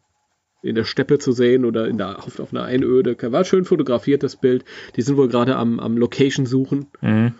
in 0.61 0.75
der 0.75 0.83
Steppe 0.83 1.19
zu 1.19 1.31
sehen 1.31 1.65
oder 1.65 1.87
in 1.87 1.97
der, 1.97 2.19
auf, 2.23 2.39
auf 2.39 2.51
einer 2.51 2.63
Einöde. 2.63 3.15
War 3.31 3.45
schön 3.45 3.65
fotografiert, 3.65 4.23
das 4.23 4.35
Bild. 4.35 4.65
Die 4.95 5.01
sind 5.01 5.17
wohl 5.17 5.29
gerade 5.29 5.55
am, 5.55 5.79
am 5.79 5.97
Location 5.97 6.45
suchen. 6.45 6.87
Mhm. 7.01 7.33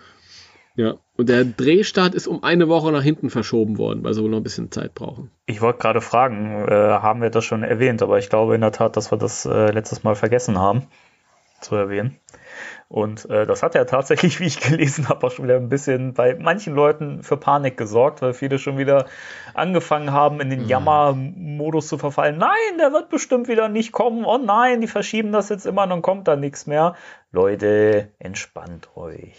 Ja, 0.76 0.96
und 1.18 1.28
der 1.28 1.44
Drehstart 1.44 2.14
ist 2.14 2.28
um 2.28 2.44
eine 2.44 2.70
Woche 2.70 2.92
nach 2.92 3.02
hinten 3.02 3.32
verschoben 3.32 3.80
worden, 3.80 4.04
weil 4.04 4.14
sie 4.14 4.22
wohl 4.22 4.30
noch 4.30 4.38
ein 4.38 4.44
bisschen 4.44 4.72
Zeit 4.72 4.94
brauchen. 4.94 5.32
Ich 5.48 5.60
wollte 5.60 5.80
gerade 5.80 6.02
fragen, 6.02 6.68
äh, 6.68 6.72
haben 6.72 7.20
wir 7.20 7.32
das 7.32 7.46
schon 7.46 7.64
erwähnt, 7.64 8.04
aber 8.04 8.20
ich 8.20 8.30
glaube 8.30 8.54
in 8.54 8.62
der 8.62 8.72
Tat, 8.72 8.96
dass 8.96 9.12
wir 9.12 9.18
das 9.18 9.46
äh, 9.46 9.72
letztes 9.72 10.04
Mal 10.04 10.14
vergessen 10.14 10.60
haben 10.60 10.84
zu 11.62 11.76
erwähnen. 11.76 12.20
Und 12.90 13.30
äh, 13.30 13.46
das 13.46 13.64
hat 13.64 13.76
ja 13.76 13.84
tatsächlich, 13.86 14.40
wie 14.40 14.46
ich 14.46 14.60
gelesen 14.60 15.10
habe, 15.10 15.28
auch 15.28 15.32
schon 15.32 15.46
wieder 15.46 15.58
ein 15.58 15.70
bisschen 15.70 16.14
bei 16.14 16.36
manchen 16.36 16.74
Leuten 16.74 17.22
für 17.24 17.38
Panik 17.38 17.78
gesorgt, 17.78 18.22
weil 18.22 18.34
viele 18.34 18.60
schon 18.60 18.78
wieder 18.78 19.08
angefangen 19.54 20.12
haben, 20.12 20.40
in 20.40 20.50
den 20.50 20.64
mhm. 20.64 20.70
Jammer-Modus 20.70 21.88
zu 21.88 21.98
verfallen. 21.98 22.38
Nein, 22.38 22.78
der 22.80 22.94
wird 22.94 23.10
bestimmt 23.10 23.48
wieder 23.48 23.68
nicht 23.68 23.92
kommen. 23.92 24.24
Oh 24.26 24.38
nein, 24.38 24.82
die 24.82 24.88
verschieben 24.88 25.32
das 25.32 25.50
jetzt 25.50 25.66
immer, 25.66 25.86
dann 25.86 26.02
kommt 26.02 26.28
da 26.28 26.36
nichts 26.36 26.66
mehr. 26.66 26.96
Leute, 27.32 28.10
entspannt 28.20 28.90
euch. 28.96 29.34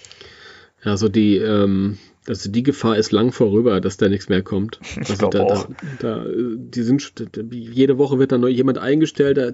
Also 0.84 1.08
die, 1.08 1.38
ähm, 1.38 1.98
also 2.28 2.50
die 2.50 2.62
Gefahr 2.62 2.96
ist 2.96 3.12
lang 3.12 3.32
vorüber, 3.32 3.80
dass 3.80 3.96
da 3.96 4.08
nichts 4.08 4.28
mehr 4.28 4.42
kommt. 4.42 4.78
Ich 5.00 5.10
also 5.10 5.28
da, 5.28 5.42
auch. 5.42 5.68
Da, 6.00 6.16
da, 6.16 6.24
die 6.26 6.82
sind, 6.82 7.12
jede 7.50 7.96
Woche 7.96 8.18
wird 8.18 8.32
da 8.32 8.38
noch 8.38 8.48
jemand 8.48 8.78
eingestellt, 8.78 9.38
da 9.38 9.50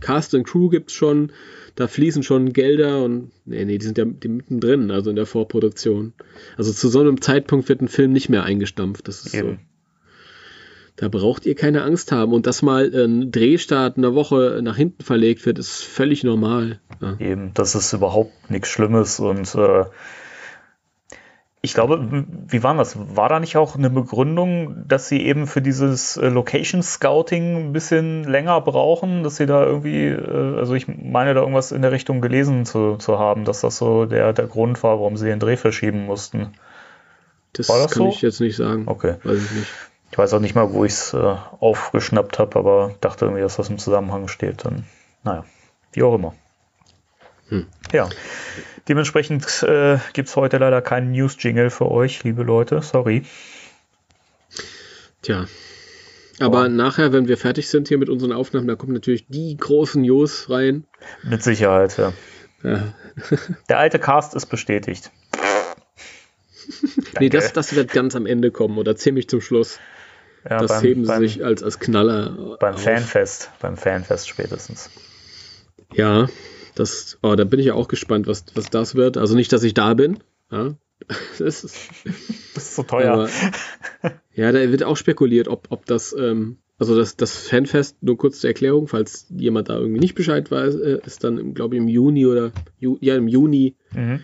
Cast 0.00 0.34
und 0.34 0.44
Crew 0.44 0.68
gibt's 0.68 0.94
schon, 0.94 1.32
da 1.74 1.88
fließen 1.88 2.22
schon 2.22 2.52
Gelder 2.52 3.02
und 3.02 3.30
nee, 3.44 3.64
nee, 3.64 3.78
die 3.78 3.84
sind 3.84 3.98
ja 3.98 4.04
die 4.04 4.28
mittendrin, 4.28 4.90
also 4.90 5.10
in 5.10 5.16
der 5.16 5.26
Vorproduktion. 5.26 6.12
Also 6.56 6.72
zu 6.72 6.88
so 6.88 7.00
einem 7.00 7.20
Zeitpunkt 7.20 7.68
wird 7.68 7.80
ein 7.80 7.88
Film 7.88 8.12
nicht 8.12 8.28
mehr 8.28 8.44
eingestampft. 8.44 9.08
Das 9.08 9.24
ist 9.24 9.34
Eben. 9.34 9.48
so. 9.48 9.56
Da 10.96 11.08
braucht 11.08 11.46
ihr 11.46 11.54
keine 11.54 11.82
Angst 11.82 12.12
haben. 12.12 12.32
Und 12.32 12.46
dass 12.46 12.62
mal 12.62 12.92
ein 12.94 13.32
Drehstart 13.32 13.96
eine 13.96 14.14
Woche 14.14 14.60
nach 14.62 14.76
hinten 14.76 15.02
verlegt 15.02 15.46
wird, 15.46 15.58
ist 15.58 15.82
völlig 15.82 16.22
normal. 16.22 16.80
Ja. 17.00 17.16
Eben, 17.18 17.52
das 17.54 17.74
ist 17.74 17.92
überhaupt 17.92 18.50
nichts 18.50 18.68
Schlimmes 18.68 19.18
und 19.18 19.54
äh, 19.54 19.84
ich 21.64 21.74
glaube, 21.74 22.24
wie 22.48 22.64
war 22.64 22.74
das? 22.74 22.96
War 23.16 23.28
da 23.28 23.38
nicht 23.38 23.56
auch 23.56 23.76
eine 23.76 23.88
Begründung, 23.88 24.84
dass 24.88 25.06
sie 25.06 25.22
eben 25.24 25.46
für 25.46 25.62
dieses 25.62 26.16
äh, 26.16 26.28
Location 26.28 26.82
Scouting 26.82 27.68
ein 27.68 27.72
bisschen 27.72 28.24
länger 28.24 28.60
brauchen, 28.60 29.22
dass 29.22 29.36
sie 29.36 29.46
da 29.46 29.64
irgendwie, 29.64 30.08
äh, 30.08 30.58
also 30.58 30.74
ich 30.74 30.88
meine 30.88 31.34
da 31.34 31.40
irgendwas 31.40 31.70
in 31.70 31.82
der 31.82 31.92
Richtung 31.92 32.20
gelesen 32.20 32.66
zu, 32.66 32.96
zu 32.96 33.20
haben, 33.20 33.44
dass 33.44 33.60
das 33.60 33.78
so 33.78 34.06
der, 34.06 34.32
der 34.32 34.48
Grund 34.48 34.82
war, 34.82 34.98
warum 34.98 35.16
sie 35.16 35.26
den 35.26 35.38
Dreh 35.38 35.56
verschieben 35.56 36.04
mussten. 36.04 36.52
Das, 37.52 37.68
das 37.68 37.92
kann 37.92 38.02
so? 38.04 38.08
ich 38.08 38.22
jetzt 38.22 38.40
nicht 38.40 38.56
sagen. 38.56 38.82
Okay. 38.86 39.14
Weiß 39.22 39.44
ich 39.44 39.50
nicht. 39.52 39.70
Ich 40.10 40.18
weiß 40.18 40.34
auch 40.34 40.40
nicht 40.40 40.56
mal, 40.56 40.72
wo 40.72 40.84
ich 40.84 40.92
es 40.92 41.14
äh, 41.14 41.36
aufgeschnappt 41.60 42.40
habe, 42.40 42.58
aber 42.58 42.94
dachte 43.00 43.26
irgendwie, 43.26 43.42
dass 43.42 43.56
das 43.56 43.70
im 43.70 43.78
Zusammenhang 43.78 44.26
steht. 44.26 44.64
Dann, 44.64 44.84
naja, 45.22 45.44
wie 45.92 46.02
auch 46.02 46.14
immer. 46.16 46.34
Hm. 47.48 47.66
Ja. 47.92 48.08
Dementsprechend 48.88 49.62
äh, 49.62 49.98
gibt 50.12 50.28
es 50.28 50.36
heute 50.36 50.58
leider 50.58 50.82
keinen 50.82 51.12
News-Jingle 51.12 51.70
für 51.70 51.90
euch, 51.90 52.24
liebe 52.24 52.42
Leute. 52.42 52.82
Sorry. 52.82 53.24
Tja. 55.22 55.46
Aber 56.40 56.64
oh. 56.64 56.68
nachher, 56.68 57.12
wenn 57.12 57.28
wir 57.28 57.36
fertig 57.36 57.68
sind 57.68 57.88
hier 57.88 57.98
mit 57.98 58.08
unseren 58.08 58.32
Aufnahmen, 58.32 58.66
da 58.66 58.74
kommen 58.74 58.92
natürlich 58.92 59.26
die 59.28 59.56
großen 59.56 60.02
News 60.02 60.50
rein. 60.50 60.84
Mit 61.22 61.42
Sicherheit, 61.42 61.96
ja. 61.96 62.12
ja. 62.64 62.92
Der 63.68 63.78
alte 63.78 63.98
Cast 63.98 64.34
ist 64.34 64.46
bestätigt. 64.46 65.10
nee, 67.20 67.28
das, 67.28 67.52
das 67.52 67.74
wird 67.76 67.92
ganz 67.92 68.16
am 68.16 68.26
Ende 68.26 68.50
kommen 68.50 68.78
oder 68.78 68.96
ziemlich 68.96 69.28
zum 69.28 69.40
Schluss. 69.40 69.78
Ja, 70.48 70.58
das 70.58 70.72
beim, 70.72 70.82
heben 70.82 71.04
sie 71.04 71.08
beim, 71.08 71.20
sich 71.20 71.44
als, 71.44 71.62
als 71.62 71.78
Knaller. 71.78 72.56
Beim 72.58 72.74
auf. 72.74 72.82
Fanfest, 72.82 73.50
beim 73.60 73.76
Fanfest 73.76 74.28
spätestens. 74.28 74.90
Ja, 75.92 76.28
das, 76.74 77.18
oh, 77.22 77.34
da 77.34 77.44
bin 77.44 77.60
ich 77.60 77.66
ja 77.66 77.74
auch 77.74 77.88
gespannt, 77.88 78.26
was, 78.26 78.44
was 78.54 78.70
das 78.70 78.94
wird. 78.94 79.16
Also 79.16 79.34
nicht, 79.34 79.52
dass 79.52 79.62
ich 79.62 79.74
da 79.74 79.94
bin. 79.94 80.18
Ja. 80.50 80.74
Das 81.38 81.64
ist, 81.64 81.90
das 82.54 82.62
ist 82.64 82.76
so 82.76 82.84
teuer. 82.84 83.12
Aber, 83.12 83.28
ja, 84.34 84.52
da 84.52 84.70
wird 84.70 84.84
auch 84.84 84.96
spekuliert, 84.96 85.48
ob, 85.48 85.66
ob 85.70 85.84
das, 85.84 86.14
ähm, 86.16 86.58
also 86.78 86.96
das, 86.96 87.16
das 87.16 87.36
Fanfest, 87.48 88.00
nur 88.02 88.16
kurz 88.16 88.40
zur 88.40 88.50
Erklärung, 88.50 88.86
falls 88.86 89.26
jemand 89.36 89.68
da 89.68 89.78
irgendwie 89.78 89.98
nicht 89.98 90.14
Bescheid 90.14 90.48
weiß, 90.48 90.76
äh, 90.76 91.00
ist 91.04 91.24
dann, 91.24 91.54
glaube 91.54 91.74
ich, 91.74 91.80
im 91.80 91.88
Juni 91.88 92.26
oder 92.26 92.52
Ju, 92.78 92.98
ja, 93.00 93.16
im 93.16 93.26
Juni 93.26 93.74
mhm. 93.92 94.20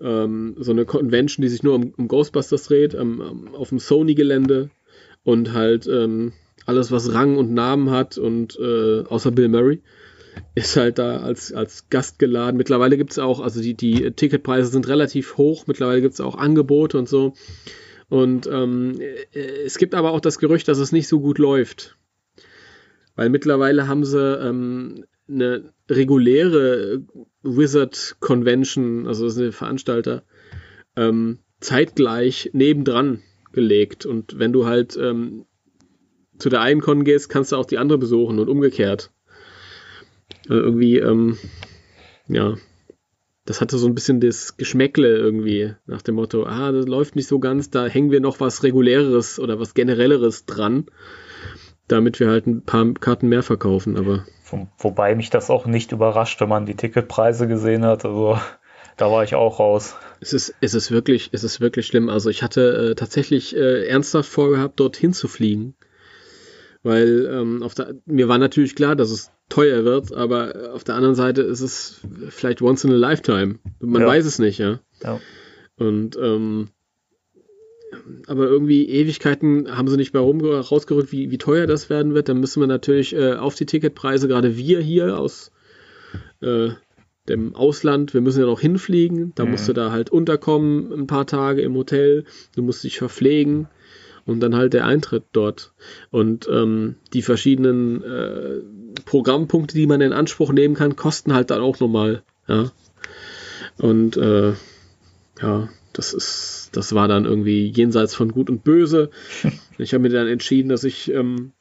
ähm, 0.00 0.56
so 0.58 0.72
eine 0.72 0.86
Convention, 0.86 1.42
die 1.42 1.50
sich 1.50 1.62
nur 1.62 1.74
um, 1.74 1.92
um 1.94 2.08
Ghostbusters 2.08 2.64
dreht, 2.64 2.94
ähm, 2.94 3.50
auf 3.52 3.68
dem 3.68 3.78
Sony-Gelände 3.78 4.70
und 5.24 5.52
halt 5.52 5.86
ähm, 5.86 6.32
alles, 6.64 6.90
was 6.90 7.12
Rang 7.12 7.36
und 7.36 7.52
Namen 7.52 7.90
hat 7.90 8.16
und 8.16 8.58
äh, 8.58 9.02
außer 9.02 9.30
Bill 9.30 9.48
Murray 9.48 9.82
ist 10.54 10.76
halt 10.76 10.98
da 10.98 11.18
als, 11.18 11.52
als 11.52 11.88
Gast 11.88 12.18
geladen. 12.18 12.56
Mittlerweile 12.56 12.96
gibt 12.96 13.12
es 13.12 13.18
auch, 13.18 13.40
also 13.40 13.60
die, 13.60 13.74
die 13.74 14.10
Ticketpreise 14.12 14.70
sind 14.70 14.88
relativ 14.88 15.36
hoch, 15.36 15.66
mittlerweile 15.66 16.00
gibt 16.00 16.14
es 16.14 16.20
auch 16.20 16.36
Angebote 16.36 16.98
und 16.98 17.08
so. 17.08 17.34
Und 18.08 18.46
ähm, 18.46 19.00
äh, 19.00 19.64
es 19.64 19.78
gibt 19.78 19.94
aber 19.94 20.12
auch 20.12 20.20
das 20.20 20.38
Gerücht, 20.38 20.68
dass 20.68 20.78
es 20.78 20.92
nicht 20.92 21.08
so 21.08 21.20
gut 21.20 21.38
läuft. 21.38 21.96
Weil 23.14 23.30
mittlerweile 23.30 23.88
haben 23.88 24.04
sie 24.04 24.18
ähm, 24.18 25.04
eine 25.28 25.72
reguläre 25.90 27.02
Wizard 27.42 28.16
Convention, 28.20 29.06
also 29.06 29.24
das 29.24 29.34
ist 29.34 29.40
eine 29.40 29.52
Veranstalter, 29.52 30.24
ähm, 30.96 31.38
zeitgleich 31.60 32.50
nebendran 32.52 33.22
gelegt. 33.52 34.06
Und 34.06 34.38
wenn 34.38 34.52
du 34.52 34.66
halt 34.66 34.96
ähm, 34.96 35.46
zu 36.38 36.48
der 36.48 36.60
einen 36.60 36.80
Con 36.80 37.04
gehst, 37.04 37.28
kannst 37.28 37.52
du 37.52 37.56
auch 37.56 37.66
die 37.66 37.78
andere 37.78 37.98
besuchen 37.98 38.38
und 38.38 38.48
umgekehrt. 38.48 39.10
Also 40.48 40.62
irgendwie, 40.62 40.98
ähm, 40.98 41.38
ja, 42.28 42.54
das 43.44 43.60
hatte 43.60 43.78
so 43.78 43.86
ein 43.86 43.94
bisschen 43.94 44.20
das 44.20 44.56
Geschmäckle 44.56 45.16
irgendwie 45.16 45.74
nach 45.86 46.02
dem 46.02 46.14
Motto, 46.16 46.44
ah, 46.44 46.70
das 46.70 46.86
läuft 46.86 47.16
nicht 47.16 47.28
so 47.28 47.38
ganz, 47.38 47.70
da 47.70 47.86
hängen 47.86 48.10
wir 48.10 48.20
noch 48.20 48.40
was 48.40 48.62
reguläreres 48.62 49.38
oder 49.38 49.58
was 49.58 49.74
generelleres 49.74 50.46
dran, 50.46 50.86
damit 51.88 52.20
wir 52.20 52.28
halt 52.28 52.46
ein 52.46 52.64
paar 52.64 52.92
Karten 52.94 53.28
mehr 53.28 53.42
verkaufen, 53.42 53.96
aber. 53.96 54.24
Wobei 54.78 55.14
mich 55.14 55.30
das 55.30 55.48
auch 55.48 55.64
nicht 55.64 55.92
überrascht, 55.92 56.40
wenn 56.40 56.48
man 56.50 56.66
die 56.66 56.76
Ticketpreise 56.76 57.48
gesehen 57.48 57.84
hat, 57.86 58.04
also 58.04 58.38
da 58.96 59.10
war 59.10 59.24
ich 59.24 59.34
auch 59.34 59.58
raus. 59.58 59.96
Es 60.20 60.32
ist, 60.32 60.54
es 60.60 60.74
ist 60.74 60.90
wirklich, 60.90 61.30
es 61.32 61.42
ist 61.42 61.60
wirklich 61.60 61.86
schlimm. 61.86 62.08
Also 62.08 62.30
ich 62.30 62.42
hatte 62.42 62.90
äh, 62.90 62.94
tatsächlich 62.94 63.56
äh, 63.56 63.86
ernsthaft 63.86 64.28
vorgehabt, 64.28 64.78
dorthin 64.78 65.12
zu 65.12 65.28
fliegen. 65.28 65.74
Weil 66.82 67.26
ähm, 67.32 67.68
der, 67.78 67.94
mir 68.06 68.28
war 68.28 68.38
natürlich 68.38 68.74
klar, 68.74 68.96
dass 68.96 69.10
es 69.10 69.30
teuer 69.52 69.84
wird, 69.84 70.12
aber 70.14 70.72
auf 70.72 70.82
der 70.82 70.94
anderen 70.94 71.14
Seite 71.14 71.42
ist 71.42 71.60
es 71.60 72.00
vielleicht 72.30 72.62
once 72.62 72.84
in 72.84 72.92
a 72.92 72.96
lifetime. 72.96 73.56
Man 73.80 74.00
ja. 74.00 74.08
weiß 74.08 74.24
es 74.24 74.38
nicht, 74.38 74.58
ja. 74.58 74.80
ja. 75.02 75.20
Und 75.76 76.16
ähm, 76.16 76.68
aber 78.26 78.46
irgendwie 78.46 78.88
Ewigkeiten 78.88 79.76
haben 79.76 79.88
sie 79.88 79.98
nicht 79.98 80.14
mehr 80.14 80.22
rum 80.22 80.40
rausgerückt, 80.40 81.12
wie, 81.12 81.30
wie 81.30 81.36
teuer 81.36 81.66
das 81.66 81.90
werden 81.90 82.14
wird. 82.14 82.30
Dann 82.30 82.40
müssen 82.40 82.60
wir 82.60 82.66
natürlich 82.66 83.14
äh, 83.14 83.34
auf 83.34 83.54
die 83.54 83.66
Ticketpreise, 83.66 84.26
gerade 84.26 84.56
wir 84.56 84.80
hier 84.80 85.18
aus 85.18 85.52
äh, 86.40 86.70
dem 87.28 87.54
Ausland, 87.54 88.14
wir 88.14 88.22
müssen 88.22 88.40
ja 88.40 88.46
noch 88.46 88.60
hinfliegen. 88.60 89.32
Da 89.34 89.44
mhm. 89.44 89.50
musst 89.50 89.68
du 89.68 89.74
da 89.74 89.92
halt 89.92 90.08
unterkommen, 90.08 90.90
ein 90.92 91.06
paar 91.06 91.26
Tage 91.26 91.60
im 91.60 91.74
Hotel. 91.74 92.24
Du 92.56 92.62
musst 92.62 92.84
dich 92.84 92.96
verpflegen 92.96 93.68
und 94.24 94.40
dann 94.40 94.56
halt 94.56 94.72
der 94.72 94.86
Eintritt 94.86 95.24
dort. 95.32 95.72
Und 96.10 96.48
ähm, 96.50 96.96
die 97.12 97.22
verschiedenen 97.22 98.02
äh, 98.02 98.62
Programmpunkte, 99.04 99.74
die 99.74 99.86
man 99.86 100.00
in 100.00 100.12
Anspruch 100.12 100.52
nehmen 100.52 100.74
kann, 100.74 100.96
kosten 100.96 101.34
halt 101.34 101.50
dann 101.50 101.60
auch 101.60 101.80
nochmal. 101.80 102.22
Ja. 102.48 102.70
Und 103.78 104.16
äh, 104.16 104.52
ja, 105.40 105.68
das 105.92 106.14
ist, 106.14 106.70
das 106.72 106.94
war 106.94 107.08
dann 107.08 107.24
irgendwie 107.24 107.68
jenseits 107.68 108.14
von 108.14 108.32
Gut 108.32 108.50
und 108.50 108.64
Böse. 108.64 109.10
Ich 109.78 109.94
habe 109.94 110.02
mir 110.02 110.10
dann 110.10 110.28
entschieden, 110.28 110.68
dass 110.68 110.84
ich 110.84 111.10
ähm, 111.12 111.52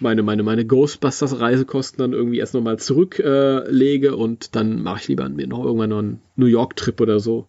meine, 0.00 0.22
meine, 0.22 0.42
meine 0.42 0.64
Ghostbusters-Reisekosten 0.64 1.98
dann 1.98 2.12
irgendwie 2.12 2.38
erst 2.38 2.54
nochmal 2.54 2.78
zurücklege 2.78 4.08
äh, 4.08 4.10
und 4.10 4.54
dann 4.56 4.82
mache 4.82 5.00
ich 5.00 5.08
lieber 5.08 5.28
mir 5.28 5.46
noch 5.46 5.64
irgendwann 5.64 5.90
noch 5.90 5.98
einen 6.00 6.20
New 6.36 6.46
York-Trip 6.46 7.00
oder 7.00 7.20
so. 7.20 7.48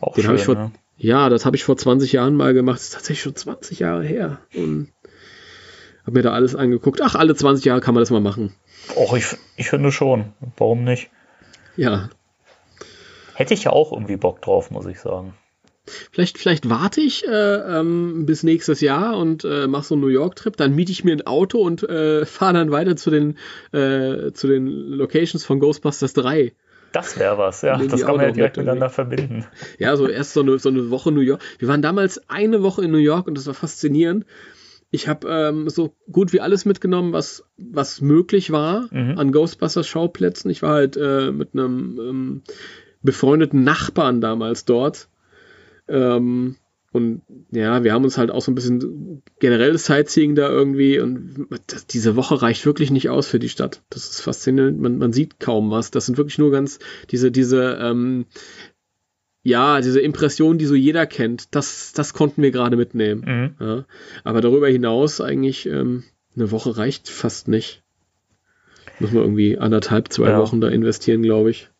Auch 0.00 0.14
Den 0.14 0.34
ich 0.34 0.44
vor, 0.44 0.54
ne? 0.56 0.72
Ja, 0.98 1.28
das 1.28 1.46
habe 1.46 1.56
ich 1.56 1.64
vor 1.64 1.76
20 1.76 2.12
Jahren 2.12 2.36
mal 2.36 2.54
gemacht. 2.54 2.76
Das 2.76 2.84
ist 2.84 2.94
tatsächlich 2.94 3.22
schon 3.22 3.36
20 3.36 3.80
Jahre 3.80 4.04
her. 4.04 4.40
Und 4.54 4.88
habe 6.02 6.18
mir 6.18 6.22
da 6.22 6.32
alles 6.32 6.54
angeguckt. 6.54 7.00
Ach, 7.02 7.14
alle 7.14 7.34
20 7.34 7.64
Jahre 7.64 7.80
kann 7.80 7.94
man 7.94 8.02
das 8.02 8.10
mal 8.10 8.20
machen. 8.20 8.54
Och, 8.96 9.16
ich, 9.16 9.36
ich 9.56 9.68
finde 9.68 9.92
schon. 9.92 10.32
Warum 10.56 10.84
nicht? 10.84 11.10
Ja. 11.76 12.10
Hätte 13.34 13.54
ich 13.54 13.64
ja 13.64 13.72
auch 13.72 13.92
irgendwie 13.92 14.16
Bock 14.16 14.42
drauf, 14.42 14.70
muss 14.70 14.86
ich 14.86 15.00
sagen. 15.00 15.34
Vielleicht, 16.12 16.38
vielleicht 16.38 16.70
warte 16.70 17.00
ich 17.00 17.26
äh, 17.26 17.30
ähm, 17.30 18.24
bis 18.24 18.44
nächstes 18.44 18.80
Jahr 18.80 19.16
und 19.16 19.44
äh, 19.44 19.66
mache 19.66 19.84
so 19.84 19.94
einen 19.94 20.02
New 20.02 20.08
York-Trip. 20.08 20.56
Dann 20.56 20.74
miete 20.74 20.92
ich 20.92 21.02
mir 21.02 21.12
ein 21.12 21.26
Auto 21.26 21.60
und 21.60 21.82
äh, 21.82 22.24
fahre 22.26 22.54
dann 22.54 22.70
weiter 22.70 22.96
zu 22.96 23.10
den, 23.10 23.38
äh, 23.72 24.32
zu 24.32 24.46
den 24.46 24.66
Locations 24.66 25.44
von 25.44 25.58
Ghostbusters 25.58 26.12
3. 26.12 26.52
Das 26.92 27.18
wäre 27.18 27.38
was, 27.38 27.62
ja. 27.62 27.78
Das 27.78 28.02
kann 28.02 28.16
man 28.16 28.26
ja 28.26 28.32
direkt 28.32 28.58
miteinander 28.58 28.90
verbinden. 28.90 29.46
Ja, 29.78 29.96
so 29.96 30.06
erst 30.06 30.34
so 30.34 30.42
eine, 30.42 30.58
so 30.58 30.68
eine 30.68 30.90
Woche 30.90 31.10
New 31.10 31.22
York. 31.22 31.40
Wir 31.58 31.68
waren 31.68 31.80
damals 31.80 32.28
eine 32.28 32.62
Woche 32.62 32.84
in 32.84 32.90
New 32.90 32.98
York 32.98 33.26
und 33.26 33.36
das 33.36 33.46
war 33.46 33.54
faszinierend. 33.54 34.26
Ich 34.94 35.08
habe 35.08 35.26
ähm, 35.28 35.70
so 35.70 35.94
gut 36.12 36.34
wie 36.34 36.40
alles 36.40 36.66
mitgenommen, 36.66 37.14
was, 37.14 37.44
was 37.56 38.02
möglich 38.02 38.52
war 38.52 38.88
mhm. 38.92 39.18
an 39.18 39.32
Ghostbusters 39.32 39.88
Schauplätzen. 39.88 40.50
Ich 40.50 40.60
war 40.60 40.74
halt 40.74 40.98
äh, 40.98 41.32
mit 41.32 41.54
einem 41.54 41.98
ähm, 41.98 42.42
befreundeten 43.00 43.64
Nachbarn 43.64 44.20
damals 44.20 44.66
dort. 44.66 45.08
Ähm, 45.88 46.56
und 46.92 47.22
ja, 47.50 47.84
wir 47.84 47.94
haben 47.94 48.04
uns 48.04 48.18
halt 48.18 48.30
auch 48.30 48.42
so 48.42 48.52
ein 48.52 48.54
bisschen 48.54 49.22
generelles 49.40 49.86
Sightseeing 49.86 50.34
da 50.34 50.50
irgendwie 50.50 51.00
und 51.00 51.46
das, 51.66 51.86
diese 51.86 52.16
Woche 52.16 52.42
reicht 52.42 52.66
wirklich 52.66 52.90
nicht 52.90 53.08
aus 53.08 53.26
für 53.26 53.38
die 53.38 53.48
Stadt. 53.48 53.80
Das 53.88 54.10
ist 54.10 54.20
faszinierend. 54.20 54.78
Man, 54.78 54.98
man 54.98 55.14
sieht 55.14 55.40
kaum 55.40 55.70
was. 55.70 55.90
Das 55.90 56.04
sind 56.04 56.18
wirklich 56.18 56.36
nur 56.36 56.50
ganz 56.50 56.80
diese, 57.10 57.30
diese, 57.30 57.78
ähm, 57.80 58.26
ja, 59.42 59.80
diese 59.80 60.00
Impressionen, 60.00 60.58
die 60.58 60.66
so 60.66 60.74
jeder 60.74 61.06
kennt. 61.06 61.54
Das, 61.54 61.92
das 61.92 62.14
konnten 62.14 62.42
wir 62.42 62.50
gerade 62.50 62.76
mitnehmen. 62.76 63.54
Mhm. 63.58 63.66
Ja. 63.66 63.84
Aber 64.24 64.40
darüber 64.40 64.68
hinaus 64.68 65.20
eigentlich 65.20 65.66
ähm, 65.66 66.04
eine 66.36 66.50
Woche 66.50 66.76
reicht 66.76 67.08
fast 67.08 67.48
nicht. 67.48 67.82
Muss 69.00 69.12
man 69.12 69.22
irgendwie 69.24 69.58
anderthalb, 69.58 70.12
zwei 70.12 70.30
ja. 70.30 70.38
Wochen 70.38 70.60
da 70.60 70.68
investieren, 70.68 71.22
glaube 71.22 71.50
ich 71.50 71.70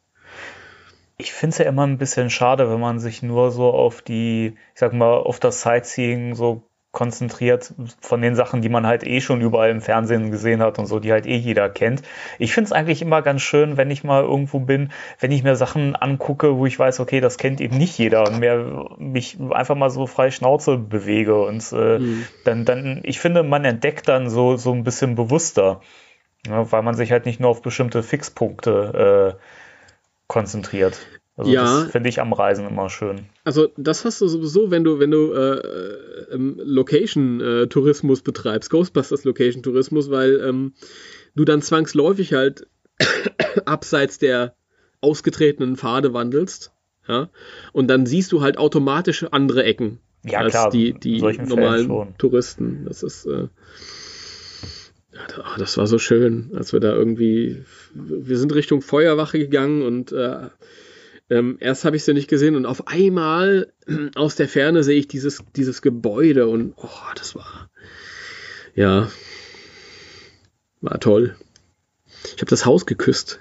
ich 1.23 1.33
finde 1.33 1.55
es 1.55 1.59
ja 1.59 1.67
immer 1.67 1.87
ein 1.87 1.99
bisschen 1.99 2.31
schade, 2.31 2.69
wenn 2.71 2.81
man 2.81 2.99
sich 2.99 3.23
nur 3.23 3.51
so 3.51 3.71
auf 3.71 4.03
die, 4.03 4.55
ich 4.75 4.81
sag 4.81 4.93
mal, 4.93 5.15
auf 5.15 5.39
das 5.39 5.63
Sightseeing 5.63 6.35
so 6.35 6.63
konzentriert 6.93 7.73
von 8.01 8.21
den 8.21 8.35
Sachen, 8.35 8.61
die 8.61 8.69
man 8.69 8.87
halt 8.87 9.03
eh 9.05 9.23
schon 9.23 9.41
überall 9.41 9.71
im 9.71 9.81
Fernsehen 9.81 10.31
gesehen 10.31 10.61
hat 10.61 10.79
und 10.79 10.85
so, 10.85 11.01
die 11.01 11.11
halt 11.11 11.27
eh 11.27 11.37
jeder 11.37 11.71
kennt. 11.71 12.03
Ich 12.39 12.53
finde 12.53 12.67
es 12.67 12.73
eigentlich 12.73 13.01
immer 13.01 13.23
ganz 13.23 13.41
schön, 13.41 13.79
wenn 13.79 13.91
ich 13.91 14.05
mal 14.05 14.23
irgendwo 14.23 14.61
bin, 14.61 14.93
wenn 15.19 15.33
ich 15.33 15.43
mir 15.43 15.57
Sachen 15.57 15.97
angucke, 15.97 16.59
wo 16.59 16.67
ich 16.67 16.79
weiß, 16.79 17.01
okay, 17.01 17.21
das 17.21 17.39
kennt 17.39 17.63
eben 17.63 17.79
nicht 17.79 17.97
jeder 17.97 18.29
und 18.29 18.41
mir 18.41 18.91
mich 18.99 19.39
einfach 19.51 19.75
mal 19.75 19.89
so 19.89 20.07
frei 20.07 20.31
Schnauze 20.31 20.77
bewege 20.77 21.43
und 21.43 21.65
äh, 21.73 21.99
mhm. 21.99 22.27
dann, 22.45 22.67
dann, 22.67 23.01
ich 23.05 23.21
finde, 23.21 23.43
man 23.43 23.65
entdeckt 23.65 24.09
dann 24.09 24.29
so, 24.29 24.57
so 24.57 24.73
ein 24.73 24.85
bisschen 24.85 25.15
bewusster, 25.15 25.81
ja, 26.47 26.71
weil 26.71 26.83
man 26.83 26.95
sich 26.95 27.11
halt 27.11 27.25
nicht 27.25 27.41
nur 27.41 27.49
auf 27.49 27.63
bestimmte 27.63 28.03
Fixpunkte 28.03 29.39
äh, 29.39 29.43
konzentriert. 30.27 31.07
Also 31.37 31.51
ja. 31.51 31.63
das 31.63 31.91
finde 31.91 32.09
ich 32.11 32.21
am 32.21 32.33
Reisen 32.33 32.67
immer 32.67 32.91
schön. 32.91 33.27
Also 33.45 33.69
das 33.77 34.05
hast 34.05 34.21
du 34.21 34.29
sowieso, 34.29 34.71
wenn 34.71 34.85
du, 34.85 34.99
wenn 34.99 35.11
du 35.11 35.33
äh, 35.33 36.35
ähm, 36.35 36.61
Location-Tourismus 36.63 38.21
äh, 38.21 38.23
betreibst, 38.23 38.71
Ghostbusters 38.71 39.25
Location-Tourismus, 39.25 40.11
weil 40.11 40.41
ähm, 40.47 40.75
du 41.35 41.45
dann 41.45 41.63
zwangsläufig 41.63 42.35
halt 42.35 42.67
abseits 43.65 44.19
der 44.19 44.55
ausgetretenen 45.01 45.77
Pfade 45.77 46.13
wandelst. 46.13 46.73
Ja? 47.09 47.31
Und 47.73 47.89
dann 47.89 48.05
siehst 48.05 48.31
du 48.33 48.43
halt 48.43 48.59
automatisch 48.59 49.25
andere 49.31 49.65
Ecken 49.65 50.01
ja, 50.25 50.41
als 50.41 50.53
klar, 50.53 50.71
die, 50.71 50.93
die 50.93 51.21
normalen 51.21 52.15
Touristen. 52.19 52.85
Das 52.87 53.03
ist 53.03 53.27
äh, 53.27 53.49
Oh, 55.39 55.59
das 55.59 55.77
war 55.77 55.87
so 55.87 55.99
schön, 55.99 56.53
als 56.55 56.73
wir 56.73 56.81
da 56.81 56.95
irgendwie, 56.95 57.65
wir 57.95 58.39
sind 58.39 58.55
Richtung 58.55 58.81
Feuerwache 58.81 59.39
gegangen 59.39 59.83
und 59.83 60.11
äh, 60.11 60.49
ähm, 61.33 61.57
erst 61.61 61.87
habe 61.87 61.97
ich 61.97 62.05
sie 62.05 62.13
nicht 62.13 62.29
gesehen 62.29 62.57
und 62.57 62.67
auf 62.67 62.89
einmal 62.89 63.73
aus 64.15 64.37
der 64.37 64.49
Ferne 64.49 64.85
sehe 64.85 64.99
ich 64.99 65.09
dieses, 65.09 65.43
dieses 65.57 65.81
Gebäude 65.81 66.47
und 66.47 66.75
oh, 66.77 66.89
das 67.17 67.35
war, 67.35 67.71
ja, 68.75 69.11
war 70.83 71.01
toll. 71.01 71.37
Ich 72.37 72.43
habe 72.43 72.51
das 72.51 72.67
Haus 72.67 72.85
geküsst. 72.85 73.41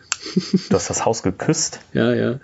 Du 0.70 0.76
hast 0.76 0.90
das 0.90 1.06
Haus 1.06 1.22
geküsst? 1.22 1.82
ja, 1.94 2.14
ja. 2.16 2.40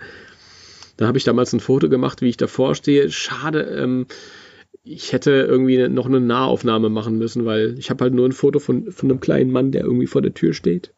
Da 0.98 1.06
habe 1.06 1.16
ich 1.16 1.24
damals 1.24 1.52
ein 1.54 1.60
Foto 1.60 1.88
gemacht, 1.88 2.20
wie 2.20 2.28
ich 2.28 2.36
davor 2.36 2.74
stehe. 2.74 3.10
Schade, 3.10 3.62
ähm, 3.62 4.06
ich 4.84 5.12
hätte 5.12 5.30
irgendwie 5.30 5.88
noch 5.88 6.06
eine 6.06 6.20
Nahaufnahme 6.20 6.90
machen 6.90 7.16
müssen, 7.16 7.46
weil 7.46 7.78
ich 7.78 7.88
habe 7.88 8.04
halt 8.04 8.14
nur 8.14 8.28
ein 8.28 8.32
Foto 8.32 8.58
von, 8.58 8.92
von 8.92 9.10
einem 9.10 9.20
kleinen 9.20 9.50
Mann, 9.50 9.72
der 9.72 9.84
irgendwie 9.84 10.06
vor 10.06 10.20
der 10.20 10.34
Tür 10.34 10.52
steht. 10.52 10.92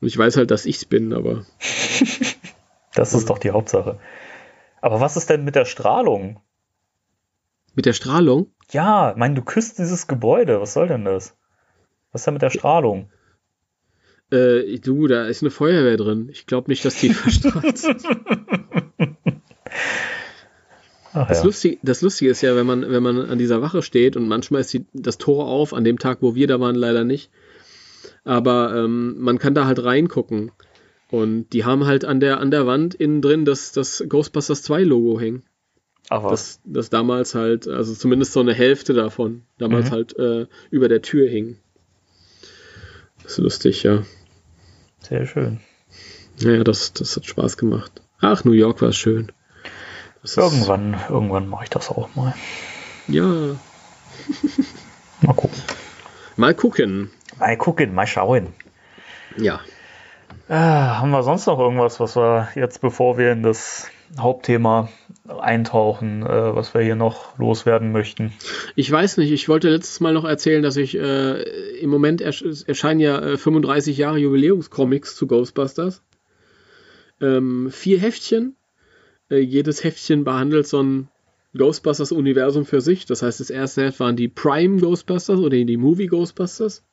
Und 0.00 0.08
ich 0.08 0.18
weiß 0.18 0.36
halt, 0.36 0.50
dass 0.50 0.66
ich's 0.66 0.84
bin, 0.84 1.12
aber. 1.12 1.46
das 2.94 3.14
ist 3.14 3.30
doch 3.30 3.38
die 3.38 3.50
Hauptsache. 3.50 3.98
Aber 4.80 5.00
was 5.00 5.16
ist 5.16 5.30
denn 5.30 5.44
mit 5.44 5.54
der 5.54 5.64
Strahlung? 5.64 6.40
Mit 7.74 7.86
der 7.86 7.92
Strahlung? 7.92 8.52
Ja, 8.70 9.14
mein, 9.16 9.34
du 9.34 9.42
küsst 9.42 9.78
dieses 9.78 10.06
Gebäude. 10.06 10.60
Was 10.60 10.74
soll 10.74 10.88
denn 10.88 11.04
das? 11.04 11.36
Was 12.10 12.22
ist 12.22 12.26
denn 12.26 12.34
mit 12.34 12.42
der 12.42 12.50
Strahlung? 12.50 13.10
Äh, 14.30 14.78
du, 14.78 15.06
da 15.06 15.26
ist 15.26 15.42
eine 15.42 15.50
Feuerwehr 15.50 15.96
drin. 15.96 16.28
Ich 16.30 16.46
glaube 16.46 16.70
nicht, 16.70 16.84
dass 16.84 16.96
die 16.96 17.10
verstrahlt. 17.14 17.82
Ach, 21.14 21.28
das, 21.28 21.38
ja. 21.38 21.44
Lustige, 21.44 21.78
das, 21.82 22.00
Lustige, 22.00 22.30
ist 22.30 22.40
ja, 22.40 22.56
wenn 22.56 22.66
man, 22.66 22.90
wenn 22.90 23.02
man 23.02 23.20
an 23.20 23.38
dieser 23.38 23.60
Wache 23.60 23.82
steht 23.82 24.16
und 24.16 24.28
manchmal 24.28 24.62
ist 24.62 24.72
die, 24.72 24.86
das 24.94 25.18
Tor 25.18 25.46
auf, 25.46 25.74
an 25.74 25.84
dem 25.84 25.98
Tag, 25.98 26.18
wo 26.22 26.34
wir 26.34 26.46
da 26.46 26.58
waren, 26.58 26.74
leider 26.74 27.04
nicht. 27.04 27.30
Aber 28.24 28.74
ähm, 28.74 29.16
man 29.18 29.38
kann 29.38 29.54
da 29.54 29.66
halt 29.66 29.84
reingucken. 29.84 30.52
Und 31.12 31.50
die 31.50 31.66
haben 31.66 31.84
halt 31.84 32.06
an 32.06 32.20
der, 32.20 32.40
an 32.40 32.50
der 32.50 32.66
Wand 32.66 32.94
innen 32.94 33.20
drin 33.20 33.44
das, 33.44 33.72
das 33.72 34.02
Ghostbusters 34.08 34.62
2 34.62 34.82
Logo 34.82 35.20
hängen. 35.20 35.42
Aber 36.08 36.30
dass, 36.30 36.58
dass 36.64 36.88
damals 36.88 37.34
halt, 37.34 37.68
also 37.68 37.92
zumindest 37.92 38.32
so 38.32 38.40
eine 38.40 38.54
Hälfte 38.54 38.94
davon, 38.94 39.42
damals 39.58 39.90
mhm. 39.90 39.94
halt 39.94 40.18
äh, 40.18 40.46
über 40.70 40.88
der 40.88 41.02
Tür 41.02 41.28
hing. 41.28 41.58
Das 43.22 43.32
ist 43.32 43.38
lustig, 43.38 43.82
ja. 43.82 44.04
Sehr 45.00 45.26
schön. 45.26 45.60
Naja, 46.40 46.64
das, 46.64 46.94
das 46.94 47.14
hat 47.14 47.26
Spaß 47.26 47.58
gemacht. 47.58 48.00
Ach, 48.18 48.44
New 48.44 48.52
York 48.52 48.80
war 48.80 48.92
schön. 48.92 49.32
Das 50.22 50.38
irgendwann, 50.38 50.98
irgendwann 51.10 51.46
mache 51.46 51.64
ich 51.64 51.70
das 51.70 51.90
auch 51.90 52.14
mal. 52.14 52.34
Ja. 53.06 53.26
mal 55.20 55.34
gucken. 55.34 55.62
Mal 56.36 56.54
gucken. 56.54 57.10
Mal 57.38 57.58
gucken, 57.58 57.92
mal 57.92 58.06
schauen. 58.06 58.54
Ja. 59.36 59.60
Äh, 60.48 60.54
haben 60.54 61.10
wir 61.10 61.22
sonst 61.22 61.46
noch 61.46 61.58
irgendwas, 61.58 62.00
was 62.00 62.16
wir 62.16 62.48
jetzt, 62.54 62.80
bevor 62.80 63.16
wir 63.16 63.32
in 63.32 63.42
das 63.42 63.88
Hauptthema 64.18 64.88
eintauchen, 65.26 66.22
äh, 66.22 66.54
was 66.54 66.74
wir 66.74 66.82
hier 66.82 66.96
noch 66.96 67.38
loswerden 67.38 67.92
möchten? 67.92 68.32
Ich 68.74 68.90
weiß 68.90 69.16
nicht. 69.18 69.32
Ich 69.32 69.48
wollte 69.48 69.70
letztes 69.70 70.00
Mal 70.00 70.12
noch 70.12 70.24
erzählen, 70.24 70.62
dass 70.62 70.76
ich 70.76 70.96
äh, 70.96 71.42
im 71.78 71.90
Moment 71.90 72.20
ersch 72.20 72.44
erscheinen 72.66 73.00
ja 73.00 73.18
äh, 73.20 73.36
35 73.36 73.96
Jahre 73.96 74.18
Jubiläumscomics 74.18 75.16
zu 75.16 75.26
Ghostbusters. 75.26 76.02
Ähm, 77.20 77.70
vier 77.70 77.98
Heftchen. 78.00 78.56
Äh, 79.30 79.38
jedes 79.38 79.84
Heftchen 79.84 80.24
behandelt 80.24 80.66
so 80.66 80.82
ein 80.82 81.08
Ghostbusters-Universum 81.56 82.64
für 82.64 82.80
sich. 82.80 83.06
Das 83.06 83.22
heißt, 83.22 83.40
das 83.40 83.50
erste 83.50 83.84
Heft 83.84 84.00
waren 84.00 84.16
die 84.16 84.28
Prime 84.28 84.80
Ghostbusters 84.80 85.38
oder 85.38 85.56
die 85.56 85.76
Movie 85.76 86.06
Ghostbusters. 86.06 86.84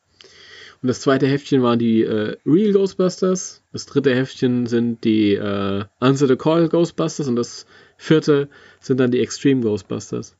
Und 0.81 0.87
das 0.87 1.01
zweite 1.01 1.27
Heftchen 1.27 1.61
waren 1.61 1.77
die 1.77 2.03
äh, 2.03 2.37
Real 2.45 2.71
Ghostbusters. 2.71 3.63
Das 3.73 3.85
dritte 3.85 4.15
Heftchen 4.15 4.65
sind 4.65 5.03
die 5.03 5.33
äh, 5.33 5.83
Answer 5.99 6.27
the 6.27 6.37
Call 6.37 6.69
Ghostbusters. 6.69 7.27
Und 7.27 7.35
das 7.35 7.65
vierte 7.97 8.47
sind 8.79 8.99
dann 8.99 9.11
die 9.11 9.19
Extreme 9.19 9.61
Ghostbusters. 9.61 10.37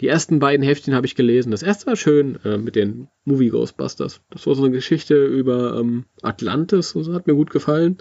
Die 0.00 0.08
ersten 0.08 0.40
beiden 0.40 0.66
Heftchen 0.66 0.96
habe 0.96 1.06
ich 1.06 1.14
gelesen. 1.14 1.52
Das 1.52 1.62
erste 1.62 1.86
war 1.86 1.94
schön 1.94 2.40
äh, 2.44 2.58
mit 2.58 2.74
den 2.74 3.06
Movie 3.24 3.50
Ghostbusters. 3.50 4.20
Das 4.30 4.46
war 4.48 4.56
so 4.56 4.64
eine 4.64 4.72
Geschichte 4.72 5.14
über 5.24 5.78
ähm, 5.78 6.06
Atlantis 6.22 6.96
und 6.96 7.04
so 7.04 7.14
hat 7.14 7.28
mir 7.28 7.34
gut 7.34 7.50
gefallen. 7.50 7.98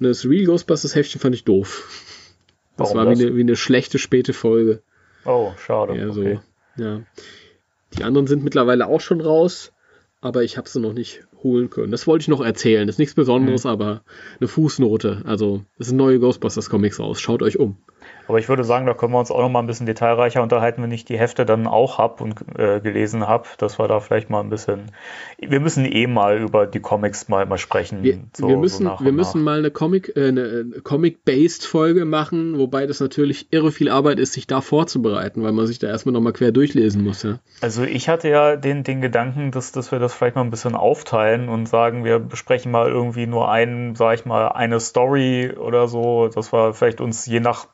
Und 0.00 0.06
das 0.06 0.24
Real 0.24 0.46
Ghostbusters 0.46 0.94
Heftchen 0.94 1.20
fand 1.20 1.34
ich 1.34 1.44
doof. 1.44 1.86
Das 2.78 2.94
Warum 2.94 2.96
war 2.96 3.18
wie 3.18 3.22
eine, 3.22 3.36
wie 3.36 3.40
eine 3.42 3.56
schlechte 3.56 3.98
späte 3.98 4.32
Folge. 4.32 4.80
Oh, 5.26 5.52
schade. 5.58 5.98
Ja, 5.98 6.12
so. 6.12 6.22
Okay. 6.22 6.40
Ja. 6.76 7.02
Die 7.98 8.04
anderen 8.04 8.26
sind 8.26 8.42
mittlerweile 8.42 8.86
auch 8.86 9.00
schon 9.00 9.20
raus 9.20 9.72
aber 10.20 10.42
ich 10.42 10.56
habe 10.56 10.68
sie 10.68 10.80
noch 10.80 10.92
nicht 10.92 11.22
holen 11.42 11.70
können. 11.70 11.92
Das 11.92 12.06
wollte 12.06 12.22
ich 12.22 12.28
noch 12.28 12.40
erzählen. 12.40 12.86
Das 12.86 12.94
ist 12.94 12.98
nichts 12.98 13.14
Besonderes, 13.14 13.64
mhm. 13.64 13.70
aber 13.70 14.02
eine 14.40 14.48
Fußnote. 14.48 15.22
Also, 15.24 15.64
es 15.78 15.88
sind 15.88 15.96
neue 15.96 16.18
Ghostbusters 16.18 16.70
Comics 16.70 16.98
raus. 16.98 17.20
Schaut 17.20 17.42
euch 17.42 17.58
um. 17.58 17.76
Aber 18.28 18.38
ich 18.38 18.48
würde 18.48 18.62
sagen, 18.62 18.84
da 18.84 18.92
können 18.92 19.12
wir 19.12 19.18
uns 19.18 19.30
auch 19.30 19.40
noch 19.40 19.48
mal 19.48 19.60
ein 19.60 19.66
bisschen 19.66 19.86
detailreicher 19.86 20.42
unterhalten, 20.42 20.82
wenn 20.82 20.92
ich 20.92 21.06
die 21.06 21.18
Hefte 21.18 21.46
dann 21.46 21.66
auch 21.66 21.96
habe 21.96 22.22
und 22.22 22.36
äh, 22.58 22.80
gelesen 22.80 23.26
habe, 23.26 23.48
dass 23.56 23.78
wir 23.78 23.88
da 23.88 24.00
vielleicht 24.00 24.28
mal 24.28 24.40
ein 24.40 24.50
bisschen. 24.50 24.92
Wir 25.38 25.60
müssen 25.60 25.86
eh 25.86 26.06
mal 26.06 26.38
über 26.38 26.66
die 26.66 26.80
Comics 26.80 27.28
mal, 27.28 27.46
mal 27.46 27.56
sprechen. 27.56 28.02
Wir, 28.02 28.18
so, 28.36 28.48
wir 28.48 28.58
müssen, 28.58 28.86
so 28.86 29.04
wir 29.04 29.12
müssen 29.12 29.42
mal 29.42 29.58
eine 29.58 29.70
Comic, 29.70 30.14
äh, 30.14 30.28
eine 30.28 30.66
Comic-based 30.84 31.64
Folge 31.64 32.04
machen, 32.04 32.58
wobei 32.58 32.86
das 32.86 33.00
natürlich 33.00 33.48
irre 33.50 33.72
viel 33.72 33.88
Arbeit 33.88 34.18
ist, 34.18 34.34
sich 34.34 34.46
da 34.46 34.60
vorzubereiten, 34.60 35.42
weil 35.42 35.52
man 35.52 35.66
sich 35.66 35.78
da 35.78 35.86
erstmal 35.86 36.12
noch 36.12 36.20
mal 36.20 36.32
quer 36.32 36.52
durchlesen 36.52 37.04
muss. 37.04 37.22
Ja. 37.22 37.38
Also 37.62 37.82
ich 37.84 38.10
hatte 38.10 38.28
ja 38.28 38.56
den, 38.56 38.84
den 38.84 39.00
Gedanken, 39.00 39.52
dass, 39.52 39.72
dass 39.72 39.90
wir 39.90 40.00
das 40.00 40.12
vielleicht 40.12 40.36
mal 40.36 40.42
ein 40.42 40.50
bisschen 40.50 40.74
aufteilen 40.74 41.48
und 41.48 41.66
sagen, 41.66 42.04
wir 42.04 42.18
besprechen 42.18 42.70
mal 42.70 42.88
irgendwie 42.88 43.26
nur 43.26 43.50
einen, 43.50 43.94
sag 43.94 44.14
ich 44.16 44.26
mal, 44.26 44.48
eine 44.48 44.80
Story 44.80 45.52
oder 45.56 45.88
so, 45.88 46.28
dass 46.28 46.52
wir 46.52 46.74
vielleicht 46.74 47.00
uns 47.00 47.24
je 47.24 47.40
nach 47.40 47.66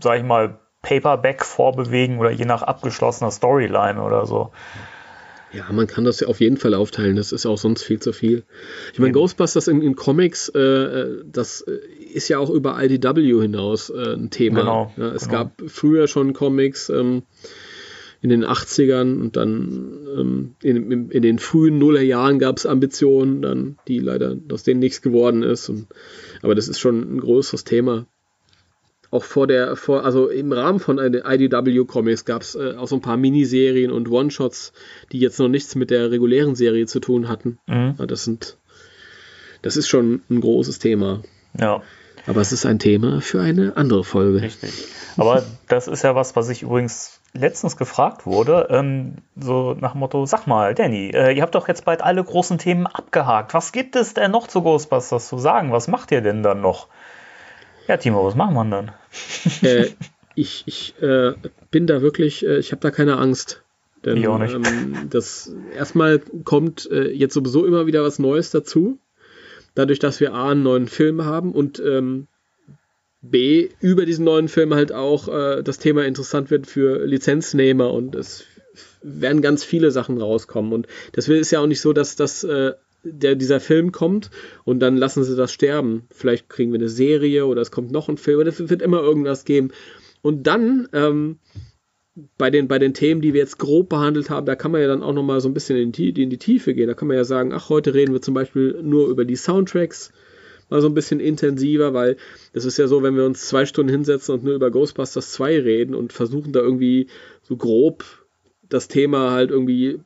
sag 0.00 0.18
ich 0.18 0.24
mal, 0.24 0.58
Paperback 0.82 1.44
vorbewegen 1.44 2.18
oder 2.18 2.30
je 2.30 2.44
nach 2.44 2.62
abgeschlossener 2.62 3.30
Storyline 3.30 4.02
oder 4.02 4.26
so. 4.26 4.50
Ja, 5.54 5.70
man 5.70 5.86
kann 5.86 6.04
das 6.04 6.20
ja 6.20 6.26
auf 6.26 6.40
jeden 6.40 6.56
Fall 6.56 6.74
aufteilen. 6.74 7.16
Das 7.16 7.30
ist 7.30 7.46
auch 7.46 7.58
sonst 7.58 7.84
viel 7.84 8.00
zu 8.00 8.12
viel. 8.12 8.42
Ich 8.92 8.98
meine, 8.98 9.12
Ghostbusters 9.12 9.68
in, 9.68 9.82
in 9.82 9.94
Comics, 9.94 10.48
äh, 10.48 11.22
das 11.24 11.60
äh, 11.62 11.78
ist 12.12 12.28
ja 12.28 12.38
auch 12.38 12.50
über 12.50 12.82
IDW 12.82 13.40
hinaus 13.40 13.88
äh, 13.90 14.14
ein 14.14 14.30
Thema. 14.30 14.60
Genau, 14.60 14.92
ja, 14.96 15.12
es 15.12 15.28
genau. 15.28 15.44
gab 15.44 15.62
früher 15.68 16.08
schon 16.08 16.32
Comics 16.32 16.88
ähm, 16.88 17.22
in 18.20 18.30
den 18.30 18.44
80ern 18.44 19.20
und 19.20 19.36
dann 19.36 20.08
ähm, 20.18 20.54
in, 20.60 20.90
in, 20.90 21.10
in, 21.10 21.22
den 21.22 21.38
frühen 21.38 21.78
Nullerjahren 21.78 22.40
gab 22.40 22.56
es 22.56 22.66
Ambitionen, 22.66 23.40
dann 23.40 23.78
die 23.86 24.00
leider 24.00 24.36
aus 24.50 24.64
denen 24.64 24.80
nichts 24.80 25.02
geworden 25.02 25.44
ist. 25.44 25.68
Und, 25.68 25.86
aber 26.42 26.56
das 26.56 26.66
ist 26.66 26.80
schon 26.80 27.16
ein 27.16 27.20
größeres 27.20 27.62
Thema 27.62 28.06
auch 29.14 29.24
vor 29.24 29.46
der, 29.46 29.76
vor, 29.76 30.04
also 30.04 30.28
im 30.28 30.52
Rahmen 30.52 30.80
von 30.80 30.98
IDW 30.98 31.84
Comics 31.84 32.24
gab 32.24 32.42
es 32.42 32.56
äh, 32.56 32.74
auch 32.76 32.88
so 32.88 32.96
ein 32.96 33.00
paar 33.00 33.16
Miniserien 33.16 33.92
und 33.92 34.10
One-Shots, 34.10 34.72
die 35.12 35.20
jetzt 35.20 35.38
noch 35.38 35.48
nichts 35.48 35.76
mit 35.76 35.90
der 35.90 36.10
regulären 36.10 36.56
Serie 36.56 36.86
zu 36.86 36.98
tun 36.98 37.28
hatten. 37.28 37.58
Mhm. 37.66 37.94
Das 38.08 38.24
sind, 38.24 38.58
das 39.62 39.76
ist 39.76 39.88
schon 39.88 40.22
ein 40.28 40.40
großes 40.40 40.80
Thema. 40.80 41.22
Ja. 41.58 41.82
Aber 42.26 42.40
es 42.40 42.52
ist 42.52 42.66
ein 42.66 42.78
Thema 42.78 43.20
für 43.20 43.40
eine 43.40 43.76
andere 43.76 44.02
Folge. 44.02 44.42
Richtig. 44.42 44.72
Aber 45.16 45.44
das 45.68 45.86
ist 45.86 46.02
ja 46.02 46.16
was, 46.16 46.34
was 46.34 46.48
ich 46.48 46.62
übrigens 46.62 47.20
letztens 47.34 47.76
gefragt 47.76 48.26
wurde, 48.26 48.66
ähm, 48.70 49.16
so 49.36 49.76
nach 49.78 49.92
dem 49.92 50.00
Motto, 50.00 50.26
sag 50.26 50.46
mal, 50.46 50.74
Danny, 50.74 51.10
äh, 51.10 51.32
ihr 51.32 51.42
habt 51.42 51.54
doch 51.54 51.68
jetzt 51.68 51.84
bald 51.84 52.02
alle 52.02 52.24
großen 52.24 52.58
Themen 52.58 52.86
abgehakt. 52.86 53.54
Was 53.54 53.70
gibt 53.70 53.94
es 53.94 54.14
denn 54.14 54.32
noch 54.32 54.48
zu 54.48 54.62
Ghostbusters 54.62 55.28
zu 55.28 55.38
sagen? 55.38 55.70
Was 55.70 55.86
macht 55.86 56.10
ihr 56.10 56.20
denn 56.20 56.42
dann 56.42 56.60
noch? 56.60 56.88
Ja, 57.86 57.96
Timo, 57.96 58.24
was 58.24 58.34
machen 58.34 58.54
wir 58.54 58.64
dann? 58.64 58.92
Äh, 59.62 59.88
ich 60.34 60.64
ich 60.66 60.94
äh, 61.02 61.34
bin 61.70 61.86
da 61.86 62.02
wirklich, 62.02 62.44
äh, 62.44 62.58
ich 62.58 62.72
habe 62.72 62.80
da 62.80 62.90
keine 62.90 63.18
Angst. 63.18 63.62
Denn, 64.04 64.18
ich 64.18 64.28
auch 64.28 64.38
nicht. 64.38 64.54
Ähm, 64.54 65.08
das 65.10 65.54
erstmal 65.74 66.18
kommt 66.44 66.90
äh, 66.90 67.10
jetzt 67.10 67.34
sowieso 67.34 67.64
immer 67.64 67.86
wieder 67.86 68.02
was 68.02 68.18
Neues 68.18 68.50
dazu. 68.50 68.98
Dadurch, 69.74 69.98
dass 69.98 70.20
wir 70.20 70.34
A, 70.34 70.50
einen 70.50 70.62
neuen 70.62 70.86
Film 70.86 71.24
haben 71.24 71.52
und 71.52 71.80
ähm, 71.80 72.28
B, 73.22 73.70
über 73.80 74.04
diesen 74.04 74.24
neuen 74.24 74.48
Film 74.48 74.74
halt 74.74 74.92
auch 74.92 75.28
äh, 75.28 75.62
das 75.62 75.78
Thema 75.78 76.04
interessant 76.04 76.50
wird 76.50 76.66
für 76.66 77.04
Lizenznehmer 77.06 77.92
und 77.92 78.14
es 78.14 78.44
werden 79.02 79.42
ganz 79.42 79.64
viele 79.64 79.90
Sachen 79.90 80.20
rauskommen. 80.20 80.72
Und 80.72 80.86
das 81.12 81.28
ist 81.28 81.50
ja 81.50 81.60
auch 81.60 81.66
nicht 81.66 81.80
so, 81.80 81.92
dass 81.92 82.16
das 82.16 82.44
äh, 82.44 82.72
der, 83.04 83.34
dieser 83.34 83.60
Film 83.60 83.92
kommt 83.92 84.30
und 84.64 84.80
dann 84.80 84.96
lassen 84.96 85.24
sie 85.24 85.36
das 85.36 85.52
sterben. 85.52 86.04
Vielleicht 86.10 86.48
kriegen 86.48 86.72
wir 86.72 86.78
eine 86.78 86.88
Serie 86.88 87.46
oder 87.46 87.62
es 87.62 87.70
kommt 87.70 87.92
noch 87.92 88.08
ein 88.08 88.16
Film 88.16 88.40
oder 88.40 88.48
es 88.48 88.68
wird 88.68 88.82
immer 88.82 89.00
irgendwas 89.00 89.44
geben. 89.44 89.70
Und 90.22 90.46
dann 90.46 90.88
ähm, 90.92 91.38
bei, 92.38 92.50
den, 92.50 92.68
bei 92.68 92.78
den 92.78 92.94
Themen, 92.94 93.20
die 93.20 93.34
wir 93.34 93.40
jetzt 93.40 93.58
grob 93.58 93.88
behandelt 93.88 94.30
haben, 94.30 94.46
da 94.46 94.54
kann 94.54 94.72
man 94.72 94.80
ja 94.80 94.86
dann 94.86 95.02
auch 95.02 95.12
nochmal 95.12 95.40
so 95.40 95.48
ein 95.48 95.54
bisschen 95.54 95.76
in 95.76 95.92
die, 95.92 96.10
in 96.10 96.30
die 96.30 96.38
Tiefe 96.38 96.74
gehen. 96.74 96.88
Da 96.88 96.94
kann 96.94 97.08
man 97.08 97.16
ja 97.16 97.24
sagen, 97.24 97.52
ach, 97.52 97.68
heute 97.68 97.94
reden 97.94 98.12
wir 98.12 98.22
zum 98.22 98.34
Beispiel 98.34 98.80
nur 98.82 99.08
über 99.08 99.24
die 99.24 99.36
Soundtracks 99.36 100.12
mal 100.70 100.80
so 100.80 100.88
ein 100.88 100.94
bisschen 100.94 101.20
intensiver, 101.20 101.92
weil 101.92 102.16
das 102.52 102.64
ist 102.64 102.78
ja 102.78 102.86
so, 102.86 103.02
wenn 103.02 103.16
wir 103.16 103.24
uns 103.24 103.46
zwei 103.46 103.66
Stunden 103.66 103.90
hinsetzen 103.90 104.34
und 104.34 104.44
nur 104.44 104.54
über 104.54 104.70
Ghostbusters 104.70 105.32
2 105.32 105.60
reden 105.60 105.94
und 105.94 106.12
versuchen 106.12 106.52
da 106.52 106.60
irgendwie 106.60 107.08
so 107.42 107.56
grob 107.56 108.04
das 108.68 108.88
Thema 108.88 109.32
halt 109.32 109.50
irgendwie 109.50 110.00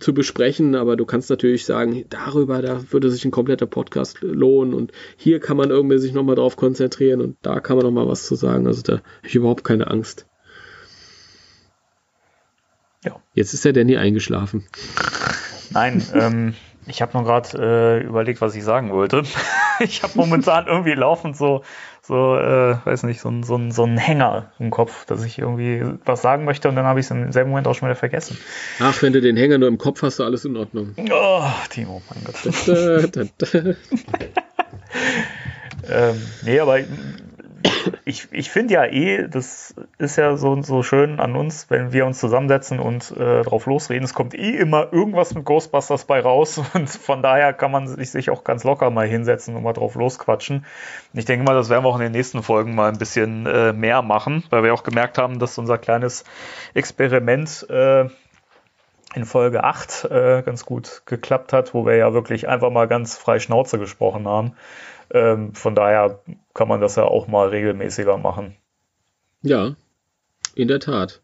zu 0.00 0.12
besprechen, 0.12 0.74
aber 0.74 0.96
du 0.96 1.06
kannst 1.06 1.30
natürlich 1.30 1.64
sagen, 1.64 2.04
darüber, 2.10 2.60
da 2.60 2.92
würde 2.92 3.10
sich 3.10 3.24
ein 3.24 3.30
kompletter 3.30 3.66
Podcast 3.66 4.18
lohnen 4.20 4.74
und 4.74 4.92
hier 5.16 5.40
kann 5.40 5.56
man 5.56 5.70
irgendwie 5.70 5.98
sich 5.98 6.12
nochmal 6.12 6.36
drauf 6.36 6.56
konzentrieren 6.56 7.20
und 7.20 7.36
da 7.42 7.60
kann 7.60 7.76
man 7.76 7.86
nochmal 7.86 8.06
was 8.06 8.26
zu 8.26 8.34
sagen. 8.34 8.66
Also 8.66 8.82
da 8.82 8.92
habe 8.94 9.02
ich 9.22 9.34
überhaupt 9.34 9.64
keine 9.64 9.86
Angst. 9.86 10.26
Ja. 13.04 13.16
Jetzt 13.34 13.54
ist 13.54 13.64
der 13.64 13.72
Danny 13.72 13.96
eingeschlafen. 13.96 14.66
Nein, 15.70 16.02
ähm, 16.14 16.54
ich 16.86 17.00
habe 17.02 17.16
noch 17.16 17.24
gerade 17.24 17.58
äh, 17.58 18.06
überlegt, 18.06 18.40
was 18.40 18.54
ich 18.54 18.64
sagen 18.64 18.90
wollte. 18.90 19.22
ich 19.80 20.02
habe 20.02 20.12
momentan 20.16 20.66
irgendwie 20.66 20.94
laufend 20.94 21.36
so, 21.36 21.62
so 22.08 22.36
äh, 22.36 22.76
weiß 22.84 23.02
nicht, 23.02 23.20
so, 23.20 23.30
so, 23.42 23.60
so 23.70 23.84
einen 23.84 23.98
Hänger 23.98 24.50
im 24.58 24.70
Kopf, 24.70 25.04
dass 25.04 25.22
ich 25.24 25.38
irgendwie 25.38 25.84
was 26.06 26.22
sagen 26.22 26.46
möchte 26.46 26.68
und 26.70 26.74
dann 26.74 26.86
habe 26.86 27.00
ich 27.00 27.06
es 27.06 27.10
im 27.10 27.30
selben 27.32 27.50
Moment 27.50 27.68
auch 27.68 27.74
schon 27.74 27.86
wieder 27.86 27.96
vergessen. 27.96 28.38
Ach, 28.80 29.00
wenn 29.02 29.12
du 29.12 29.20
den 29.20 29.36
Hänger 29.36 29.58
nur 29.58 29.68
im 29.68 29.76
Kopf 29.76 30.00
hast, 30.02 30.14
ist 30.14 30.20
alles 30.20 30.46
in 30.46 30.56
Ordnung. 30.56 30.94
Oh, 31.12 31.42
Timo, 31.68 32.00
mein 32.08 32.24
Gott. 32.24 32.36
ähm, 35.90 36.22
nee, 36.42 36.60
aber 36.60 36.78
ich, 38.04 38.28
ich 38.32 38.50
finde 38.50 38.74
ja 38.74 38.84
eh, 38.84 39.28
das 39.28 39.74
ist 39.98 40.16
ja 40.16 40.36
so, 40.36 40.60
so 40.62 40.82
schön 40.82 41.20
an 41.20 41.34
uns, 41.36 41.70
wenn 41.70 41.92
wir 41.92 42.06
uns 42.06 42.18
zusammensetzen 42.18 42.78
und 42.78 43.10
äh, 43.16 43.42
drauf 43.42 43.66
losreden. 43.66 44.04
Es 44.04 44.14
kommt 44.14 44.34
eh 44.34 44.56
immer 44.56 44.92
irgendwas 44.92 45.34
mit 45.34 45.44
Ghostbusters 45.44 46.04
bei 46.04 46.20
raus 46.20 46.60
und 46.74 46.88
von 46.88 47.22
daher 47.22 47.52
kann 47.52 47.70
man 47.70 47.88
sich, 47.88 48.10
sich 48.10 48.30
auch 48.30 48.44
ganz 48.44 48.64
locker 48.64 48.90
mal 48.90 49.06
hinsetzen 49.06 49.56
und 49.56 49.62
mal 49.62 49.72
drauf 49.72 49.94
losquatschen. 49.94 50.64
Ich 51.12 51.24
denke 51.24 51.44
mal, 51.44 51.54
das 51.54 51.68
werden 51.68 51.84
wir 51.84 51.88
auch 51.88 51.96
in 51.96 52.02
den 52.02 52.12
nächsten 52.12 52.42
Folgen 52.42 52.74
mal 52.74 52.90
ein 52.90 52.98
bisschen 52.98 53.46
äh, 53.46 53.72
mehr 53.72 54.02
machen, 54.02 54.44
weil 54.50 54.62
wir 54.62 54.74
auch 54.74 54.84
gemerkt 54.84 55.18
haben, 55.18 55.38
dass 55.38 55.58
unser 55.58 55.78
kleines 55.78 56.24
Experiment 56.74 57.66
äh, 57.68 58.08
in 59.14 59.24
Folge 59.24 59.64
8 59.64 60.04
äh, 60.04 60.42
ganz 60.42 60.64
gut 60.64 61.02
geklappt 61.06 61.52
hat, 61.52 61.72
wo 61.72 61.86
wir 61.86 61.96
ja 61.96 62.12
wirklich 62.12 62.48
einfach 62.48 62.70
mal 62.70 62.86
ganz 62.86 63.16
frei 63.16 63.38
Schnauze 63.38 63.78
gesprochen 63.78 64.28
haben. 64.28 64.52
Ähm, 65.12 65.54
von 65.54 65.74
daher 65.74 66.20
kann 66.54 66.68
man 66.68 66.80
das 66.80 66.96
ja 66.96 67.04
auch 67.04 67.28
mal 67.28 67.48
regelmäßiger 67.48 68.18
machen. 68.18 68.56
Ja, 69.42 69.76
In 70.54 70.68
der 70.68 70.80
Tat. 70.80 71.22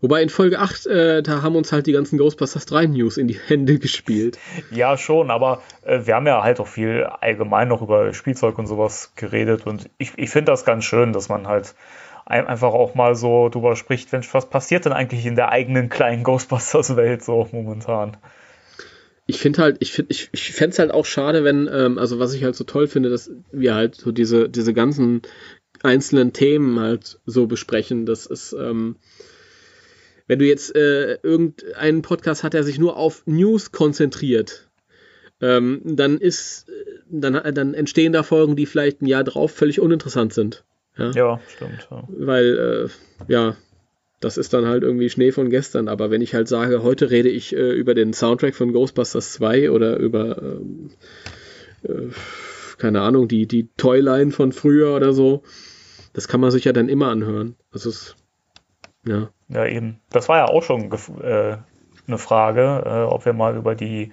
Wobei 0.00 0.22
in 0.22 0.28
Folge 0.28 0.58
8, 0.58 0.86
äh, 0.86 1.22
da 1.22 1.40
haben 1.40 1.56
uns 1.56 1.72
halt 1.72 1.86
die 1.86 1.92
ganzen 1.92 2.18
Ghostbusters 2.18 2.66
3 2.66 2.86
News 2.86 3.16
in 3.16 3.26
die 3.26 3.38
Hände 3.38 3.78
gespielt. 3.80 4.38
Ja, 4.70 4.98
schon, 4.98 5.30
aber 5.30 5.62
äh, 5.82 6.00
wir 6.04 6.14
haben 6.14 6.26
ja 6.26 6.42
halt 6.42 6.60
auch 6.60 6.66
viel 6.66 7.04
allgemein 7.04 7.68
noch 7.68 7.80
über 7.80 8.12
Spielzeug 8.12 8.58
und 8.58 8.66
sowas 8.66 9.12
geredet 9.16 9.66
und 9.66 9.88
ich, 9.98 10.12
ich 10.16 10.30
finde 10.30 10.52
das 10.52 10.64
ganz 10.64 10.84
schön, 10.84 11.12
dass 11.12 11.28
man 11.28 11.46
halt 11.46 11.74
einfach 12.26 12.72
auch 12.72 12.94
mal 12.94 13.14
so 13.14 13.48
drüber 13.48 13.76
spricht, 13.76 14.12
Mensch, 14.12 14.32
was 14.32 14.46
passiert 14.48 14.84
denn 14.84 14.92
eigentlich 14.92 15.26
in 15.26 15.36
der 15.36 15.50
eigenen 15.50 15.88
kleinen 15.88 16.22
Ghostbusters-Welt 16.22 17.22
so 17.22 17.48
momentan? 17.52 18.16
Ich 19.26 19.38
finde 19.38 19.62
halt, 19.62 19.76
ich 19.80 19.92
finde, 19.92 20.12
ich, 20.12 20.28
ich 20.32 20.52
fände 20.52 20.72
es 20.72 20.78
halt 20.78 20.90
auch 20.90 21.06
schade, 21.06 21.44
wenn, 21.44 21.68
ähm, 21.72 21.98
also 21.98 22.18
was 22.18 22.34
ich 22.34 22.44
halt 22.44 22.56
so 22.56 22.64
toll 22.64 22.86
finde, 22.86 23.08
dass 23.08 23.30
wir 23.52 23.74
halt 23.74 23.94
so 23.94 24.12
diese, 24.12 24.48
diese 24.48 24.74
ganzen 24.74 25.22
einzelnen 25.82 26.32
Themen 26.32 26.78
halt 26.80 27.20
so 27.24 27.46
besprechen. 27.46 28.06
Das 28.06 28.26
ist, 28.26 28.52
ähm, 28.52 28.96
wenn 30.26 30.38
du 30.38 30.46
jetzt 30.46 30.74
äh, 30.74 31.18
irgendeinen 31.22 32.02
Podcast 32.02 32.44
hat, 32.44 32.54
der 32.54 32.64
sich 32.64 32.78
nur 32.78 32.96
auf 32.96 33.22
News 33.26 33.72
konzentriert, 33.72 34.68
ähm, 35.40 35.80
dann 35.84 36.18
ist, 36.18 36.70
dann, 37.08 37.54
dann 37.54 37.74
entstehen 37.74 38.12
da 38.12 38.22
Folgen, 38.22 38.56
die 38.56 38.66
vielleicht 38.66 39.02
ein 39.02 39.06
Jahr 39.06 39.24
drauf 39.24 39.52
völlig 39.52 39.80
uninteressant 39.80 40.32
sind. 40.32 40.64
Ja, 40.96 41.10
ja 41.10 41.40
stimmt. 41.54 41.88
Ja. 41.90 42.04
Weil, 42.08 42.88
äh, 43.28 43.32
ja, 43.32 43.56
das 44.24 44.38
ist 44.38 44.54
dann 44.54 44.66
halt 44.66 44.82
irgendwie 44.82 45.10
Schnee 45.10 45.32
von 45.32 45.50
gestern. 45.50 45.86
Aber 45.86 46.10
wenn 46.10 46.22
ich 46.22 46.34
halt 46.34 46.48
sage, 46.48 46.82
heute 46.82 47.10
rede 47.10 47.28
ich 47.28 47.54
äh, 47.54 47.72
über 47.72 47.94
den 47.94 48.14
Soundtrack 48.14 48.54
von 48.54 48.72
Ghostbusters 48.72 49.34
2 49.34 49.70
oder 49.70 49.98
über, 49.98 50.40
ähm, 50.42 50.90
äh, 51.82 52.08
keine 52.78 53.02
Ahnung, 53.02 53.28
die, 53.28 53.46
die 53.46 53.68
Toyline 53.76 54.32
von 54.32 54.52
früher 54.52 54.96
oder 54.96 55.12
so, 55.12 55.42
das 56.14 56.26
kann 56.26 56.40
man 56.40 56.50
sich 56.50 56.64
ja 56.64 56.72
dann 56.72 56.88
immer 56.88 57.08
anhören. 57.08 57.56
Das 57.70 57.84
ist, 57.84 58.16
ja. 59.06 59.28
Ja, 59.48 59.66
eben. 59.66 60.00
Das 60.08 60.30
war 60.30 60.38
ja 60.38 60.46
auch 60.46 60.62
schon 60.62 60.90
äh, 61.20 61.58
eine 62.06 62.18
Frage, 62.18 62.82
äh, 62.86 63.02
ob 63.02 63.26
wir 63.26 63.34
mal 63.34 63.56
über 63.56 63.74
die 63.74 64.12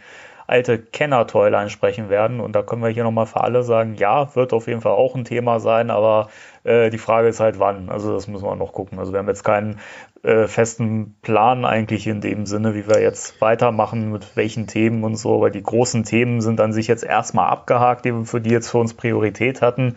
alte 0.52 0.78
Kenner-Toyline 0.78 1.70
sprechen 1.70 2.10
werden. 2.10 2.42
Und 2.42 2.56
da 2.56 2.62
können 2.62 2.84
wir 2.84 2.90
hier 2.90 3.06
nochmal 3.06 3.26
für 3.26 3.42
alle 3.42 3.64
sagen, 3.64 3.96
ja, 3.96 4.36
wird 4.36 4.52
auf 4.52 4.68
jeden 4.68 4.82
Fall 4.82 4.92
auch 4.92 5.16
ein 5.16 5.24
Thema 5.24 5.62
sein, 5.62 5.90
aber 5.90 6.30
äh, 6.66 6.90
die 6.90 6.98
Frage 6.98 7.30
ist 7.30 7.40
halt 7.40 7.58
wann. 7.58 7.90
Also 7.90 8.14
das 8.14 8.28
müssen 8.28 8.44
wir 8.44 8.56
noch 8.58 8.74
gucken. 8.74 9.00
Also 9.00 9.14
wir 9.14 9.20
haben 9.20 9.30
jetzt 9.30 9.46
keinen 9.46 9.80
äh, 10.24 10.48
festen 10.48 11.16
Plan 11.22 11.64
eigentlich 11.64 12.06
in 12.06 12.20
dem 12.20 12.46
Sinne, 12.46 12.76
wie 12.76 12.86
wir 12.86 13.02
jetzt 13.02 13.40
weitermachen, 13.40 14.12
mit 14.12 14.36
welchen 14.36 14.68
Themen 14.68 15.06
und 15.06 15.16
so. 15.16 15.36
Aber 15.38 15.50
die 15.50 15.64
großen 15.64 16.04
Themen 16.04 16.42
sind 16.42 16.60
an 16.60 16.74
sich 16.74 16.88
jetzt 16.88 17.06
erstmal 17.06 17.50
abgehakt, 17.50 18.04
die 18.04 18.26
für 18.26 18.42
die 18.42 18.52
jetzt 18.52 18.70
für 18.70 18.80
uns 18.80 18.94
Priorität 18.94 19.62
hatten. 19.62 19.96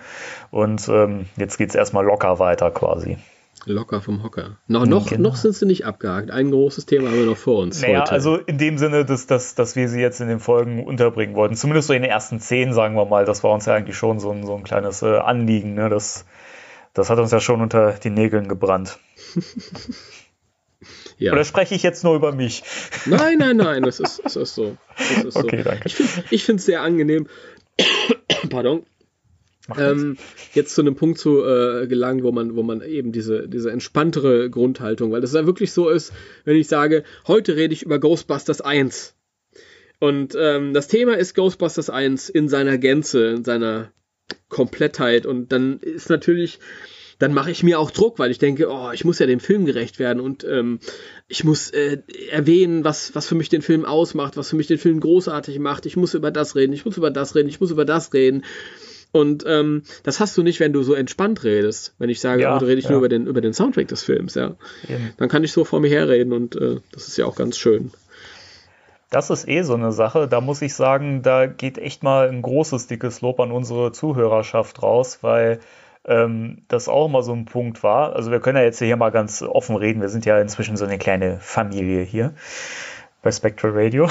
Und 0.53 0.89
ähm, 0.89 1.27
jetzt 1.37 1.59
geht 1.59 1.71
es 1.71 1.75
erstmal 1.75 2.05
locker 2.05 2.39
weiter 2.39 2.71
quasi. 2.71 3.19
Locker 3.67 4.01
vom 4.01 4.23
Hocker. 4.23 4.59
Noch, 4.67 4.87
noch, 4.87 5.09
genau. 5.09 5.31
noch 5.31 5.37
sind 5.37 5.55
sie 5.55 5.67
nicht 5.67 5.87
abgehakt. 5.87 6.31
Ein 6.31 6.51
großes 6.51 6.87
Thema 6.87 7.09
haben 7.09 7.19
wir 7.19 7.27
noch 7.27 7.37
vor 7.37 7.61
uns. 7.61 7.81
Naja, 7.81 8.01
heute. 8.01 8.13
also 8.13 8.37
in 8.37 8.59
dem 8.59 8.79
Sinne, 8.79 9.05
dass, 9.05 9.27
dass, 9.27 9.55
dass 9.55 9.77
wir 9.77 9.89
sie 9.89 10.01
jetzt 10.01 10.21
in 10.21 10.29
den 10.29 10.41
Folgen 10.41 10.85
unterbringen 10.85 11.35
wollten. 11.35 11.57
Zumindest 11.57 11.89
so 11.89 11.95
in 11.95 12.03
den 12.03 12.11
ersten 12.11 12.41
zehn, 12.41 12.73
sagen 12.73 12.95
wir 12.95 13.07
mal. 13.07 13.25
Das 13.25 13.43
war 13.43 13.53
uns 13.53 13.67
ja 13.67 13.75
eigentlich 13.75 13.97
schon 13.97 14.21
so 14.21 14.31
ein, 14.31 14.45
so 14.45 14.55
ein 14.55 14.65
kleines 14.65 15.03
äh, 15.03 15.17
Anliegen. 15.19 15.75
Ne? 15.75 15.89
Das, 15.89 16.25
das 16.93 17.11
hat 17.11 17.19
uns 17.19 17.31
ja 17.31 17.41
schon 17.41 17.61
unter 17.61 17.93
die 17.93 18.11
Nägeln 18.11 18.49
gebrannt. 18.49 18.99
ja. 21.19 21.33
Oder 21.33 21.45
spreche 21.45 21.75
ich 21.75 21.83
jetzt 21.83 22.05
nur 22.05 22.15
über 22.15 22.33
mich? 22.33 22.63
Nein, 23.07 23.39
nein, 23.39 23.57
nein, 23.57 23.83
das 23.85 24.01
ist, 24.01 24.23
das 24.25 24.37
ist 24.37 24.55
so. 24.55 24.77
Das 24.97 25.25
ist 25.25 25.37
okay, 25.37 25.63
so. 25.63 25.71
danke. 25.71 25.91
Ich 26.31 26.45
finde 26.45 26.61
es 26.61 26.67
sehr 26.67 26.83
angenehm. 26.83 27.29
Pardon 28.51 28.85
ähm, 29.79 30.17
jetzt 30.53 30.75
zu 30.75 30.83
einem 30.83 30.95
Punkt 30.95 31.19
zu 31.19 31.43
äh, 31.45 31.87
gelangen, 31.87 32.23
wo 32.23 32.33
man, 32.33 32.55
wo 32.55 32.63
man 32.63 32.83
eben 32.83 33.13
diese, 33.13 33.49
diese 33.49 33.71
entspanntere 33.71 34.51
Grundhaltung, 34.51 35.13
weil 35.13 35.21
das 35.21 35.33
ja 35.33 35.47
wirklich 35.47 35.73
so 35.73 35.89
ist, 35.89 36.13
wenn 36.45 36.57
ich 36.57 36.69
sage, 36.69 37.05
heute 37.27 37.57
rede 37.57 37.73
ich 37.73 37.83
über 37.83 37.99
Ghostbusters 37.99 38.61
1. 38.61 39.15
Und 40.01 40.37
ähm, 40.39 40.75
das 40.75 40.89
Thema 40.89 41.17
ist 41.17 41.35
Ghostbusters 41.35 41.89
1 41.89 42.29
in 42.29 42.49
seiner 42.49 42.77
Gänze, 42.77 43.29
in 43.29 43.45
seiner 43.45 43.91
Komplettheit. 44.49 45.25
Und 45.25 45.51
dann 45.51 45.79
ist 45.81 46.11
natürlich, 46.11 46.59
dann 47.19 47.33
mache 47.33 47.51
ich 47.51 47.63
mir 47.63 47.79
auch 47.79 47.91
Druck, 47.91 48.19
weil 48.19 48.31
ich 48.31 48.39
denke, 48.39 48.69
oh, 48.71 48.91
ich 48.93 49.05
muss 49.07 49.19
ja 49.19 49.27
dem 49.27 49.41
Film 49.41 49.65
gerecht 49.65 49.99
werden 49.99 50.21
und 50.21 50.45
ähm, 50.45 50.81
ich 51.29 51.45
muss 51.45 51.71
äh, 51.71 51.99
erwähnen, 52.31 52.85
was, 52.85 53.15
was 53.15 53.27
für 53.27 53.35
mich 53.35 53.49
den 53.49 53.63
Film 53.63 53.87
ausmacht, 53.87 54.37
was 54.37 54.51
für 54.51 54.57
mich 54.57 54.67
den 54.67 54.79
Film 54.79 55.01
großartig 55.01 55.59
macht. 55.59 55.87
Ich 55.87 55.97
muss 55.97 56.13
über 56.13 56.31
das 56.31 56.55
reden, 56.55 56.75
ich 56.75 56.85
muss 56.85 56.99
über 56.99 57.11
das 57.11 57.35
reden, 57.35 57.49
ich 57.49 57.61
muss 57.61 57.71
über 57.71 57.87
das 57.87 58.13
reden. 58.13 58.45
Und 59.15 59.45
ähm, 59.47 59.85
das 60.03 60.19
hast 60.19 60.37
du 60.37 60.43
nicht, 60.43 60.59
wenn 60.59 60.73
du 60.73 60.83
so 60.83 60.93
entspannt 60.93 61.45
redest. 61.45 61.95
Wenn 61.99 62.11
ich 62.11 62.21
sage, 62.21 62.43
ja, 62.43 62.53
heute 62.53 62.67
rede 62.67 62.81
ich 62.81 62.87
ja. 62.87 62.91
nur 62.91 62.99
über 62.99 63.09
den, 63.09 63.29
über 63.29 63.41
den 63.41 63.55
Soundtrack 63.55 63.87
des 63.87 64.03
Films, 64.03 64.35
ja. 64.35 64.57
Eben. 64.89 65.13
Dann 65.19 65.29
kann 65.29 65.45
ich 65.45 65.53
so 65.53 65.65
vor 65.65 65.79
mir 65.79 65.89
herreden 65.89 66.33
und 66.33 66.57
äh, 66.57 66.81
das 66.91 67.07
ist 67.07 67.17
ja 67.17 67.25
auch 67.25 67.37
ganz 67.37 67.57
schön. 67.57 67.93
Das 69.11 69.31
ist 69.31 69.47
eh 69.47 69.63
so 69.63 69.75
eine 69.75 69.93
Sache. 69.93 70.27
Da 70.27 70.41
muss 70.41 70.63
ich 70.63 70.75
sagen, 70.75 71.23
da 71.23 71.47
geht 71.47 71.79
echt 71.79 72.03
mal 72.03 72.29
ein 72.29 72.43
großes, 72.43 72.89
dickes 72.89 73.21
Lob 73.21 73.39
an 73.39 73.53
unsere 73.53 73.93
Zuhörerschaft 73.93 74.83
raus, 74.83 75.21
weil 75.21 75.61
ähm, 76.05 76.63
das 76.67 76.89
auch 76.89 77.07
mal 77.07 77.23
so 77.23 77.35
ein 77.35 77.45
Punkt 77.45 77.85
war. 77.85 78.17
Also 78.17 78.33
wir 78.33 78.41
können 78.41 78.59
ja 78.59 78.65
jetzt 78.65 78.81
hier 78.81 78.97
mal 78.97 79.11
ganz 79.11 79.43
offen 79.43 79.77
reden. 79.77 80.01
Wir 80.01 80.09
sind 80.09 80.25
ja 80.25 80.41
inzwischen 80.41 80.77
so 80.77 80.87
eine 80.87 80.99
kleine 80.99 81.39
Familie 81.39 82.03
hier 82.03 82.35
bei 83.23 83.31
Spectral 83.31 83.71
Radio. 83.77 84.09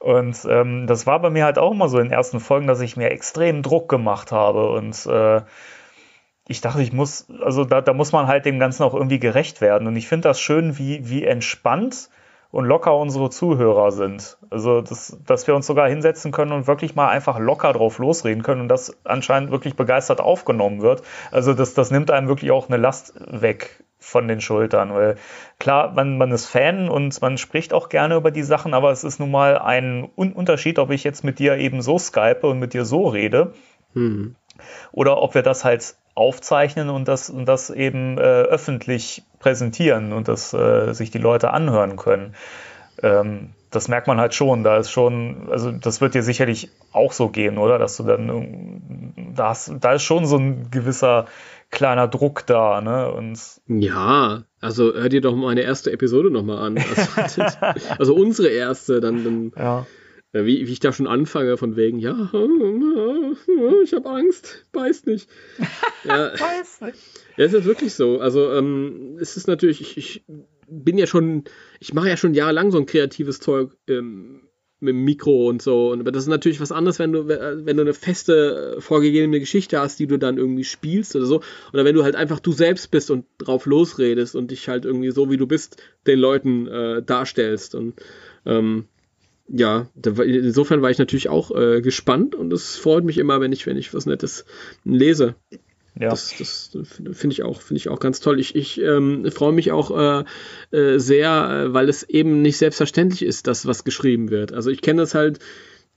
Und 0.00 0.46
ähm, 0.48 0.86
das 0.86 1.06
war 1.06 1.20
bei 1.20 1.30
mir 1.30 1.44
halt 1.44 1.58
auch 1.58 1.72
immer 1.72 1.88
so 1.88 1.98
in 1.98 2.06
den 2.06 2.12
ersten 2.12 2.40
Folgen, 2.40 2.66
dass 2.66 2.80
ich 2.80 2.96
mir 2.96 3.10
extrem 3.10 3.62
Druck 3.62 3.88
gemacht 3.88 4.32
habe 4.32 4.70
und 4.70 5.06
äh, 5.06 5.42
ich 6.50 6.60
dachte, 6.60 6.82
ich 6.82 6.92
muss, 6.92 7.28
also 7.42 7.64
da, 7.64 7.80
da 7.80 7.92
muss 7.92 8.10
man 8.10 8.26
halt 8.26 8.44
dem 8.44 8.58
Ganzen 8.58 8.82
auch 8.82 8.94
irgendwie 8.94 9.20
gerecht 9.20 9.60
werden. 9.60 9.86
Und 9.86 9.94
ich 9.94 10.08
finde 10.08 10.28
das 10.28 10.40
schön, 10.40 10.78
wie, 10.78 11.08
wie 11.08 11.24
entspannt 11.24 12.10
und 12.50 12.64
locker 12.64 12.96
unsere 12.96 13.30
Zuhörer 13.30 13.92
sind. 13.92 14.36
Also, 14.50 14.80
das, 14.80 15.16
dass 15.24 15.46
wir 15.46 15.54
uns 15.54 15.68
sogar 15.68 15.88
hinsetzen 15.88 16.32
können 16.32 16.50
und 16.50 16.66
wirklich 16.66 16.96
mal 16.96 17.08
einfach 17.08 17.38
locker 17.38 17.72
drauf 17.72 17.98
losreden 17.98 18.42
können 18.42 18.62
und 18.62 18.68
das 18.68 18.98
anscheinend 19.04 19.52
wirklich 19.52 19.76
begeistert 19.76 20.20
aufgenommen 20.20 20.82
wird. 20.82 21.02
Also, 21.30 21.54
das, 21.54 21.74
das 21.74 21.92
nimmt 21.92 22.10
einem 22.10 22.26
wirklich 22.26 22.50
auch 22.50 22.68
eine 22.68 22.78
Last 22.78 23.14
weg 23.28 23.84
von 24.00 24.26
den 24.26 24.40
Schultern. 24.40 24.92
Weil 24.92 25.16
klar, 25.58 25.92
man, 25.92 26.18
man 26.18 26.32
ist 26.32 26.46
Fan 26.46 26.88
und 26.88 27.20
man 27.20 27.38
spricht 27.38 27.72
auch 27.72 27.88
gerne 27.88 28.16
über 28.16 28.30
die 28.30 28.42
Sachen, 28.42 28.74
aber 28.74 28.90
es 28.90 29.04
ist 29.04 29.20
nun 29.20 29.30
mal 29.30 29.58
ein 29.58 30.04
Unterschied, 30.16 30.78
ob 30.78 30.90
ich 30.90 31.04
jetzt 31.04 31.22
mit 31.22 31.38
dir 31.38 31.56
eben 31.58 31.82
so 31.82 31.98
skype 31.98 32.46
und 32.46 32.58
mit 32.58 32.72
dir 32.74 32.84
so 32.84 33.06
rede. 33.06 33.52
Mhm. 33.94 34.34
Oder 34.92 35.22
ob 35.22 35.34
wir 35.34 35.42
das 35.42 35.64
halt 35.64 35.94
aufzeichnen 36.14 36.90
und 36.90 37.08
das, 37.08 37.30
und 37.30 37.46
das 37.46 37.70
eben 37.70 38.18
äh, 38.18 38.20
öffentlich 38.20 39.22
präsentieren 39.38 40.12
und 40.12 40.28
das 40.28 40.52
äh, 40.52 40.92
sich 40.92 41.10
die 41.10 41.18
Leute 41.18 41.52
anhören 41.52 41.96
können. 41.96 42.34
Ähm, 43.02 43.50
das 43.70 43.88
merkt 43.88 44.08
man 44.08 44.18
halt 44.18 44.34
schon. 44.34 44.64
Da 44.64 44.78
ist 44.78 44.90
schon, 44.90 45.48
also 45.50 45.70
das 45.70 46.00
wird 46.00 46.14
dir 46.14 46.22
sicherlich 46.22 46.70
auch 46.92 47.12
so 47.12 47.28
gehen, 47.28 47.56
oder? 47.56 47.78
Dass 47.78 47.96
du 47.96 48.02
dann, 48.02 49.12
da, 49.34 49.50
hast, 49.50 49.72
da 49.80 49.92
ist 49.92 50.02
schon 50.02 50.26
so 50.26 50.36
ein 50.36 50.70
gewisser 50.70 51.26
kleiner 51.70 52.08
Druck 52.08 52.46
da, 52.46 52.80
ne? 52.80 53.12
Und 53.12 53.38
ja, 53.66 54.44
also 54.60 54.92
hör 54.94 55.08
dir 55.08 55.20
doch 55.20 55.36
meine 55.36 55.62
erste 55.62 55.92
Episode 55.92 56.30
nochmal 56.30 56.58
an. 56.58 56.78
Also, 57.16 57.42
also, 57.98 58.14
unsere 58.14 58.48
erste, 58.48 59.00
dann, 59.00 59.24
dann 59.24 59.52
ja. 59.56 59.86
Äh, 60.32 60.44
wie, 60.44 60.66
wie 60.66 60.72
ich 60.72 60.80
da 60.80 60.92
schon 60.92 61.06
anfange, 61.06 61.56
von 61.56 61.76
wegen, 61.76 61.98
ja, 61.98 62.12
ich 63.82 63.92
habe 63.92 64.08
Angst, 64.08 64.66
beißt 64.72 65.06
nicht. 65.06 65.28
Ja, 66.04 66.30
beißt 66.30 66.82
nicht. 66.82 66.98
Ja, 67.36 67.44
es 67.44 67.52
ist 67.52 67.66
wirklich 67.66 67.94
so. 67.94 68.20
Also, 68.20 68.50
ähm, 68.52 69.18
es 69.20 69.36
ist 69.36 69.48
natürlich, 69.48 69.80
ich, 69.80 69.98
ich 69.98 70.24
bin 70.66 70.96
ja 70.96 71.06
schon, 71.06 71.44
ich 71.78 71.92
mache 71.92 72.08
ja 72.08 72.16
schon 72.16 72.32
jahrelang 72.32 72.70
so 72.70 72.78
ein 72.78 72.86
kreatives 72.86 73.38
Zeug 73.40 73.76
ähm, 73.86 74.48
mit 74.80 74.94
dem 74.94 75.04
Mikro 75.04 75.48
und 75.48 75.62
so. 75.62 75.90
Und, 75.90 76.00
aber 76.00 76.12
das 76.12 76.24
ist 76.24 76.28
natürlich 76.28 76.60
was 76.60 76.72
anderes, 76.72 76.98
wenn 76.98 77.12
du, 77.12 77.28
wenn 77.28 77.76
du 77.76 77.82
eine 77.82 77.94
feste, 77.94 78.76
vorgegebene 78.78 79.40
Geschichte 79.40 79.80
hast, 79.80 79.98
die 79.98 80.06
du 80.06 80.18
dann 80.18 80.38
irgendwie 80.38 80.64
spielst 80.64 81.14
oder 81.16 81.26
so. 81.26 81.42
Oder 81.72 81.84
wenn 81.84 81.94
du 81.94 82.02
halt 82.02 82.16
einfach 82.16 82.40
du 82.40 82.52
selbst 82.52 82.90
bist 82.90 83.10
und 83.10 83.24
drauf 83.38 83.66
losredest 83.66 84.34
und 84.34 84.50
dich 84.50 84.68
halt 84.68 84.84
irgendwie 84.84 85.10
so, 85.10 85.30
wie 85.30 85.36
du 85.36 85.46
bist, 85.46 85.82
den 86.06 86.18
Leuten 86.18 86.66
äh, 86.66 87.02
darstellst. 87.02 87.74
Und 87.74 87.94
ähm, 88.46 88.86
ja, 89.48 89.88
insofern 89.96 90.82
war 90.82 90.90
ich 90.90 90.98
natürlich 90.98 91.28
auch 91.28 91.50
äh, 91.50 91.80
gespannt 91.80 92.34
und 92.34 92.52
es 92.52 92.76
freut 92.76 93.04
mich 93.04 93.18
immer, 93.18 93.40
wenn 93.40 93.52
ich, 93.52 93.66
wenn 93.66 93.76
ich 93.76 93.92
was 93.92 94.06
Nettes 94.06 94.44
lese. 94.84 95.34
Ja. 96.00 96.08
Das, 96.08 96.34
das 96.38 96.70
finde 97.12 97.34
ich 97.34 97.42
auch, 97.42 97.60
ich 97.70 97.90
auch 97.90 98.00
ganz 98.00 98.20
toll. 98.20 98.40
Ich, 98.40 98.56
ich 98.56 98.80
ähm, 98.80 99.30
freue 99.30 99.52
mich 99.52 99.70
auch 99.70 99.90
äh, 99.90 100.24
äh, 100.74 100.98
sehr, 100.98 101.30
äh, 101.68 101.74
weil 101.74 101.90
es 101.90 102.04
eben 102.04 102.40
nicht 102.40 102.56
selbstverständlich 102.56 103.22
ist, 103.22 103.46
dass 103.46 103.66
was 103.66 103.84
geschrieben 103.84 104.30
wird. 104.30 104.54
Also 104.54 104.70
ich 104.70 104.80
kenne 104.80 105.02
das 105.02 105.14
halt, 105.14 105.40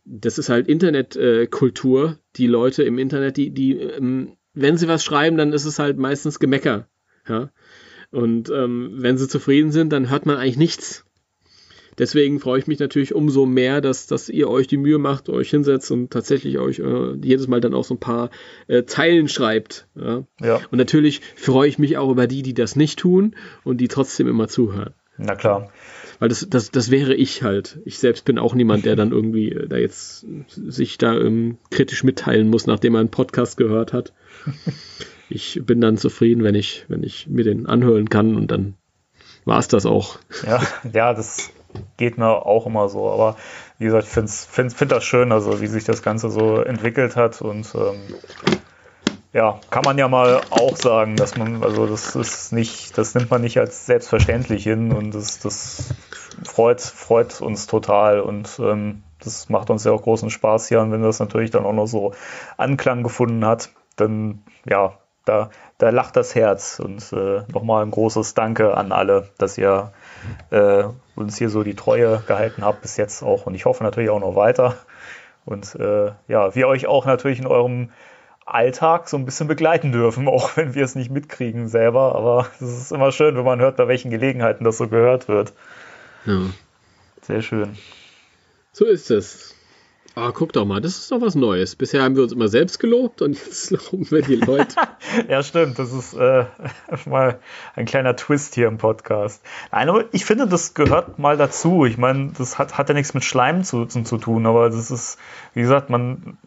das 0.04 0.38
ist 0.38 0.50
halt 0.50 0.68
Internetkultur. 0.68 2.10
Äh, 2.10 2.16
die 2.36 2.48
Leute 2.48 2.84
im 2.84 3.00
Internet, 3.00 3.38
die, 3.38 3.52
die, 3.52 3.80
ähm, 3.80 4.36
wenn 4.54 4.76
sie 4.76 4.90
was 4.90 5.06
schreiben, 5.06 5.38
dann 5.38 5.54
ist 5.54 5.64
es 5.64 5.80
halt 5.80 5.98
meistens 5.98 6.38
Gemecker. 6.38 6.90
Ja. 7.26 7.50
Und 8.12 8.50
ähm, 8.50 8.96
wenn 8.98 9.18
sie 9.18 9.30
zufrieden 9.30 9.72
sind, 9.72 9.94
dann 9.94 10.10
hört 10.10 10.26
man 10.26 10.36
eigentlich 10.36 10.58
nichts 10.58 11.06
deswegen 11.98 12.40
freue 12.40 12.60
ich 12.60 12.68
mich 12.68 12.80
natürlich 12.80 13.14
umso 13.14 13.46
mehr, 13.46 13.82
dass, 13.82 14.08
dass 14.08 14.30
ihr 14.30 14.50
euch 14.50 14.68
die 14.68 14.78
Mühe 14.78 14.98
macht, 14.98 15.30
euch 15.30 15.50
hinsetzt 15.50 15.92
und 15.92 16.12
tatsächlich 16.12 16.60
euch 16.60 16.80
äh, 16.80 17.14
jedes 17.22 17.48
Mal 17.48 17.62
dann 17.62 17.74
auch 17.74 17.84
so 17.84 17.96
ein 17.96 18.00
paar 18.00 18.30
äh, 18.68 18.84
Zeilen 18.84 19.28
schreibt. 19.28 19.88
Ja? 19.96 20.24
Ja. 20.42 20.62
Und 20.72 20.78
natürlich 20.78 21.22
freue 21.36 21.68
ich 21.68 21.80
mich 21.80 21.98
auch 21.98 22.10
über 22.10 22.28
die, 22.28 22.42
die 22.42 22.54
das 22.54 22.76
nicht 22.76 23.00
tun 23.00 23.36
und 23.64 23.78
die 23.78 23.88
trotzdem 23.88 24.28
immer 24.28 24.48
zuhören. 24.48 24.94
Na 25.18 25.36
klar. 25.36 25.72
Weil 26.20 26.30
das, 26.30 26.48
das, 26.50 26.72
das 26.72 26.90
wäre 26.90 27.14
ich 27.14 27.44
halt. 27.44 27.80
Ich 27.86 28.00
selbst 28.00 28.26
bin 28.26 28.40
auch 28.40 28.56
niemand, 28.56 28.86
der 28.86 28.96
dann 28.96 29.12
irgendwie 29.12 29.52
äh, 29.52 29.68
da 29.68 29.78
jetzt 29.78 30.26
sich 30.56 30.98
da 30.98 31.16
ähm, 31.18 31.58
kritisch 31.70 32.04
mitteilen 32.04 32.50
muss, 32.50 32.68
nachdem 32.68 32.96
er 32.96 33.02
einen 33.02 33.10
Podcast 33.10 33.58
gehört 33.58 33.94
hat. 33.94 34.14
Ich 35.30 35.62
bin 35.66 35.82
dann 35.82 35.98
zufrieden, 35.98 36.44
wenn 36.44 36.54
ich, 36.54 36.86
wenn 36.90 37.02
ich 37.02 37.28
mir 37.28 37.44
den 37.44 37.66
anhören 37.66 38.08
kann 38.10 38.36
und 38.36 38.52
dann 38.52 38.76
war 39.46 39.58
es 39.58 39.68
das 39.68 39.88
auch. 39.88 40.20
Ja, 40.46 40.62
ja, 40.94 41.14
das 41.14 41.50
geht 41.98 42.18
mir 42.18 42.46
auch 42.46 42.66
immer 42.66 42.90
so. 42.90 43.10
Aber 43.10 43.36
wie 43.80 43.86
gesagt, 43.86 44.06
ich 44.06 44.10
finde 44.10 44.32
find, 44.32 44.74
find 44.74 44.92
das 44.92 45.04
schön, 45.04 45.32
also 45.32 45.62
wie 45.62 45.68
sich 45.68 45.84
das 45.84 46.02
Ganze 46.02 46.30
so 46.30 46.58
entwickelt 46.58 47.16
hat. 47.16 47.42
Und 47.42 47.74
ähm, 47.76 48.02
ja, 49.34 49.60
kann 49.70 49.84
man 49.84 49.98
ja 49.98 50.08
mal 50.08 50.42
auch 50.52 50.76
sagen, 50.76 51.16
dass 51.16 51.38
man, 51.38 51.64
also 51.64 51.88
das 51.88 52.16
ist 52.16 52.54
nicht, 52.54 52.98
das 52.98 53.16
nimmt 53.16 53.32
man 53.32 53.42
nicht 53.42 53.58
als 53.60 53.86
selbstverständlich 53.86 54.64
hin 54.64 54.92
und 54.94 55.16
das, 55.16 55.40
das 55.40 55.96
freut, 56.44 56.82
freut 56.82 57.42
uns 57.42 57.66
total 57.68 58.22
und 58.22 58.60
ähm, 58.60 59.04
das 59.20 59.50
macht 59.50 59.70
uns 59.70 59.84
ja 59.86 59.92
auch 59.92 60.02
großen 60.02 60.30
Spaß 60.30 60.68
hier. 60.68 60.82
Und 60.82 60.92
wenn 60.92 61.02
das 61.02 61.20
natürlich 61.20 61.52
dann 61.52 61.66
auch 61.66 61.74
noch 61.74 61.88
so 61.88 62.14
Anklang 62.58 63.04
gefunden 63.04 63.46
hat, 63.46 63.70
dann 63.96 64.44
ja, 64.70 64.98
da, 65.26 65.50
da 65.78 65.90
lacht 65.90 66.16
das 66.16 66.36
Herz. 66.36 66.80
Und 66.80 67.12
äh, 67.14 67.44
nochmal 67.52 67.84
ein 67.84 67.92
großes 67.92 68.34
Danke 68.34 68.76
an 68.76 68.92
alle, 68.92 69.30
dass 69.38 69.58
ihr 69.58 69.92
äh, 70.52 70.84
uns 71.16 71.38
hier 71.38 71.50
so 71.50 71.64
die 71.64 71.76
Treue 71.76 72.24
gehalten 72.28 72.64
habt 72.64 72.82
bis 72.82 72.98
jetzt 72.98 73.24
auch. 73.24 73.46
Und 73.46 73.56
ich 73.56 73.66
hoffe 73.66 73.84
natürlich 73.84 74.10
auch 74.10 74.20
noch 74.20 74.36
weiter. 74.36 74.76
Und 75.46 75.76
äh, 75.76 76.12
ja, 76.28 76.56
wir 76.56 76.68
euch 76.68 76.88
auch 76.88 77.06
natürlich 77.06 77.40
in 77.40 77.48
eurem 77.48 77.90
Alltag 78.46 79.08
so 79.08 79.18
ein 79.18 79.26
bisschen 79.26 79.48
begleiten 79.48 79.92
dürfen, 79.92 80.28
auch 80.30 80.56
wenn 80.58 80.74
wir 80.74 80.84
es 80.84 80.96
nicht 80.96 81.12
mitkriegen 81.12 81.68
selber. 81.68 82.16
Aber 82.16 82.48
es 82.60 82.82
ist 82.82 82.92
immer 82.92 83.12
schön, 83.12 83.36
wenn 83.36 83.46
man 83.46 83.60
hört, 83.60 83.78
bei 83.78 83.88
welchen 83.88 84.12
Gelegenheiten 84.12 84.64
das 84.64 84.78
so 84.78 84.88
gehört 84.88 85.28
wird. 85.28 85.54
Ja. 86.26 86.40
Sehr 87.22 87.42
schön. 87.42 87.78
So 88.72 88.86
ist 88.86 89.12
es. 89.12 89.53
Ah, 90.16 90.32
guck 90.32 90.54
doch 90.54 90.64
mal, 90.66 90.80
das 90.80 90.98
ist 91.00 91.12
doch 91.12 91.22
was 91.22 91.34
Neues. 91.34 91.76
Bisher 91.76 92.04
haben 92.04 92.16
wir 92.16 92.22
uns 92.22 92.34
immer 92.34 92.48
selbst 92.48 92.80
gelobt 92.80 93.24
und 93.24 93.34
jetzt 93.34 93.72
loben 93.92 94.12
wir 94.12 94.22
die 94.22 94.36
Leute. 94.36 94.76
ja, 95.28 95.42
stimmt. 95.42 95.80
Das 95.80 95.92
ist 95.92 96.14
äh, 96.14 96.46
mal 97.08 97.40
ein 97.76 97.86
kleiner 97.86 98.16
Twist 98.16 98.54
hier 98.54 98.68
im 98.68 98.78
Podcast. 98.78 99.44
Nein, 99.72 99.90
aber 99.90 100.06
ich 100.12 100.24
finde, 100.26 100.48
das 100.48 100.76
gehört 100.76 101.18
mal 101.18 101.36
dazu. 101.36 101.86
Ich 101.86 101.98
meine, 101.98 102.32
das 102.38 102.60
hat, 102.60 102.78
hat 102.78 102.90
ja 102.90 102.94
nichts 102.94 103.16
mit 103.16 103.24
Schleim 103.24 103.64
zu, 103.64 103.86
zu, 103.86 104.18
tun, 104.20 104.46
aber 104.46 104.70
das 104.70 104.92
ist, 104.92 105.18
wie 105.56 105.62
gesagt, 105.62 105.90
man 105.90 106.38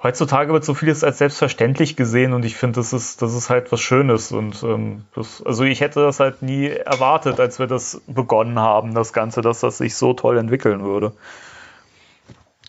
heutzutage 0.00 0.52
wird 0.52 0.64
so 0.64 0.74
vieles 0.74 1.02
als 1.02 1.18
selbstverständlich 1.18 1.96
gesehen 1.96 2.32
und 2.32 2.44
ich 2.44 2.54
finde, 2.54 2.76
das 2.76 2.92
ist, 2.92 3.20
das 3.22 3.34
ist 3.34 3.50
halt 3.50 3.72
was 3.72 3.80
Schönes 3.80 4.30
und 4.30 4.62
ähm, 4.62 5.02
das, 5.16 5.42
also 5.42 5.64
ich 5.64 5.80
hätte 5.80 6.00
das 6.00 6.20
halt 6.20 6.42
nie 6.42 6.68
erwartet, 6.68 7.40
als 7.40 7.58
wir 7.58 7.66
das 7.66 8.00
begonnen 8.06 8.60
haben, 8.60 8.94
das 8.94 9.12
Ganze, 9.12 9.40
dass 9.40 9.58
das 9.58 9.78
sich 9.78 9.96
so 9.96 10.14
toll 10.14 10.38
entwickeln 10.38 10.84
würde. 10.84 11.12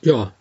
Ja. 0.02 0.34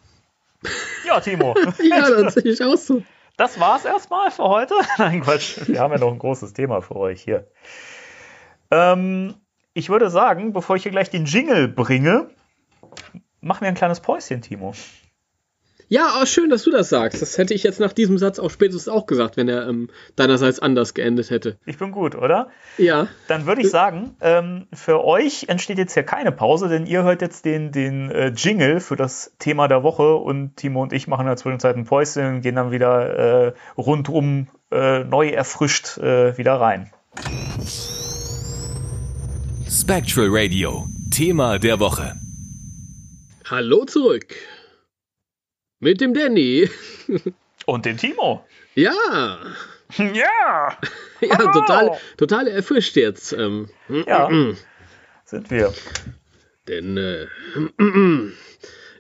Ja, 1.07 1.21
Timo. 1.21 1.55
ja, 1.83 2.11
das 2.11 2.35
sehe 2.35 2.53
ich 2.53 2.63
auch 2.63 2.77
so. 2.77 3.03
Das 3.37 3.61
war's 3.61 3.85
erstmal 3.85 4.31
für 4.31 4.45
heute. 4.45 4.75
Nein, 4.99 5.21
Quatsch. 5.23 5.59
Wir 5.67 5.81
haben 5.81 5.93
ja 5.93 5.99
noch 5.99 6.13
ein 6.13 6.19
großes 6.19 6.53
Thema 6.53 6.83
für 6.83 6.97
euch 6.97 7.23
hier. 7.23 7.49
Ähm, 8.71 9.35
ich 9.75 9.89
würde 9.89 10.11
sagen, 10.11 10.53
bevor 10.53 10.77
ich 10.77 10.83
hier 10.83 10.93
gleich 10.93 11.11
den 11.11 11.25
Jingle 11.25 11.69
bringe, 11.69 12.31
machen 13.41 13.61
wir 13.63 13.69
ein 13.69 13.75
kleines 13.75 14.01
Päuschen, 14.01 14.43
Timo. 14.43 14.73
Ja, 15.91 16.19
oh, 16.21 16.27
schön, 16.27 16.51
dass 16.51 16.65
du 16.65 16.71
das 16.71 16.91
sagst. 16.91 17.23
Das 17.23 17.39
hätte 17.39 17.55
ich 17.55 17.63
jetzt 17.63 17.81
nach 17.81 17.95
diesem 17.95 18.19
Satz 18.19 18.39
auch 18.39 18.51
spätestens 18.51 18.89
auch 18.89 19.07
gesagt, 19.07 19.39
wenn 19.39 19.49
er 19.49 19.67
ähm, 19.67 19.89
deinerseits 20.17 20.61
anders 20.61 20.93
geendet 20.93 21.31
hätte. 21.31 21.57
Ich 21.65 21.79
bin 21.79 21.93
gut, 21.93 22.15
oder? 22.15 22.49
Ja. 22.77 23.09
Dann 23.27 23.47
würde 23.47 23.63
ich 23.63 23.71
sagen, 23.71 24.15
ähm, 24.21 24.67
für 24.75 25.03
euch 25.03 25.47
entsteht 25.49 25.79
jetzt 25.79 25.95
hier 25.95 26.03
keine 26.03 26.31
Pause, 26.31 26.69
denn 26.69 26.85
ihr 26.85 27.05
hört 27.05 27.23
jetzt 27.23 27.47
den, 27.47 27.73
den 27.73 28.11
äh, 28.11 28.29
Jingle 28.29 28.81
für 28.81 28.97
das 28.97 29.33
Thema 29.39 29.67
der 29.67 29.83
Woche 29.83 30.15
und 30.17 30.57
Timo 30.57 30.83
und 30.83 30.93
ich 30.93 31.09
machen 31.09 31.23
in 31.23 31.29
der 31.29 31.37
Zwischenzeit 31.37 31.75
ein 31.77 31.87
Päuschen 31.87 32.27
und 32.27 32.41
gehen 32.43 32.57
dann 32.57 32.71
wieder 32.71 33.47
äh, 33.47 33.53
rundum 33.79 34.49
äh, 34.71 35.05
neu 35.05 35.31
erfrischt 35.31 35.97
äh, 35.97 36.37
wieder 36.37 36.61
rein. 36.61 36.91
Spectral 39.71 40.29
Radio, 40.29 40.87
Thema 41.11 41.59
der 41.59 41.81
Woche. 41.81 42.15
Hallo 43.47 43.87
zurück. 43.87 44.35
Mit 45.81 46.01
dem 46.01 46.15
Danny. 46.15 46.69
Und 47.67 47.85
dem 47.87 47.97
Timo. 47.97 48.45
Ja. 48.75 48.93
Ja. 49.97 50.77
Ja, 51.23 51.39
Hallo. 51.39 51.51
total, 51.51 51.99
total 52.19 52.47
erfrischt 52.47 52.95
jetzt. 52.97 53.33
Ähm, 53.33 53.71
Ja. 54.07 54.29
Sind 55.25 55.51
wir. 55.51 55.73
Denn 56.69 56.99
äh, 56.99 57.27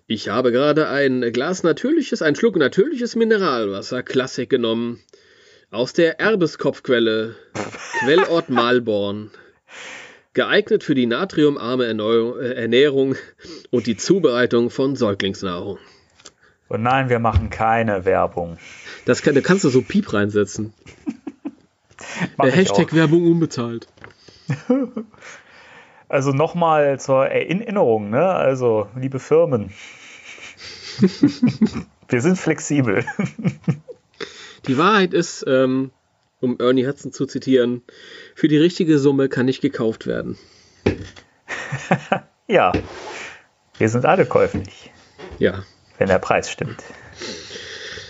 ich 0.07 0.31
habe 0.31 0.51
gerade 0.51 0.89
ein 0.89 1.31
Glas 1.35 1.62
natürliches, 1.62 2.22
ein 2.22 2.37
Schluck 2.37 2.57
natürliches 2.57 3.16
Mineralwasser, 3.16 4.03
Klassik 4.03 4.49
genommen. 4.49 4.99
Aus 5.70 5.93
der 5.93 6.20
Erbeskopfquelle, 6.20 7.37
Quellort 8.01 8.49
Malborn. 8.49 9.31
Geeignet 10.33 10.85
für 10.85 10.95
die 10.95 11.05
natriumarme 11.05 11.85
Erneu- 11.85 12.39
äh, 12.41 12.55
Ernährung 12.55 13.14
und 13.70 13.87
die 13.87 13.99
Zubereitung 13.99 14.70
von 14.70 14.97
Säuglingsnahrung. 14.97 15.79
Und 16.68 16.82
nein, 16.82 17.08
wir 17.08 17.18
machen 17.18 17.50
keine 17.50 18.04
Werbung. 18.04 18.58
Das 19.04 19.22
kann, 19.22 19.34
da 19.34 19.40
kannst 19.40 19.64
du 19.64 19.68
so 19.70 19.82
Piep 19.82 20.12
reinsetzen. 20.12 20.72
Ich 22.44 22.54
Hashtag 22.54 22.88
auch. 22.88 22.92
Werbung 22.92 23.26
unbezahlt. 23.30 23.88
Also 26.08 26.32
nochmal 26.32 26.98
zur 26.98 27.26
Erinnerung, 27.26 28.08
ne? 28.08 28.26
Also, 28.30 28.88
liebe 28.96 29.18
Firmen. 29.18 29.72
wir 32.08 32.20
sind 32.22 32.38
flexibel. 32.38 33.04
Die 34.66 34.78
Wahrheit 34.78 35.12
ist, 35.12 35.44
ähm, 35.46 35.90
um 36.40 36.58
Ernie 36.60 36.86
Hudson 36.86 37.12
zu 37.12 37.26
zitieren, 37.26 37.82
für 38.34 38.48
die 38.48 38.56
richtige 38.56 38.98
Summe 38.98 39.28
kann 39.28 39.44
nicht 39.46 39.60
gekauft 39.60 40.06
werden. 40.06 40.38
ja. 42.46 42.72
Wir 43.76 43.88
sind 43.90 44.06
alle 44.06 44.24
käuflich, 44.24 44.90
Ja. 45.38 45.62
Wenn 45.99 46.09
der 46.09 46.18
Preis 46.18 46.51
stimmt. 46.51 46.82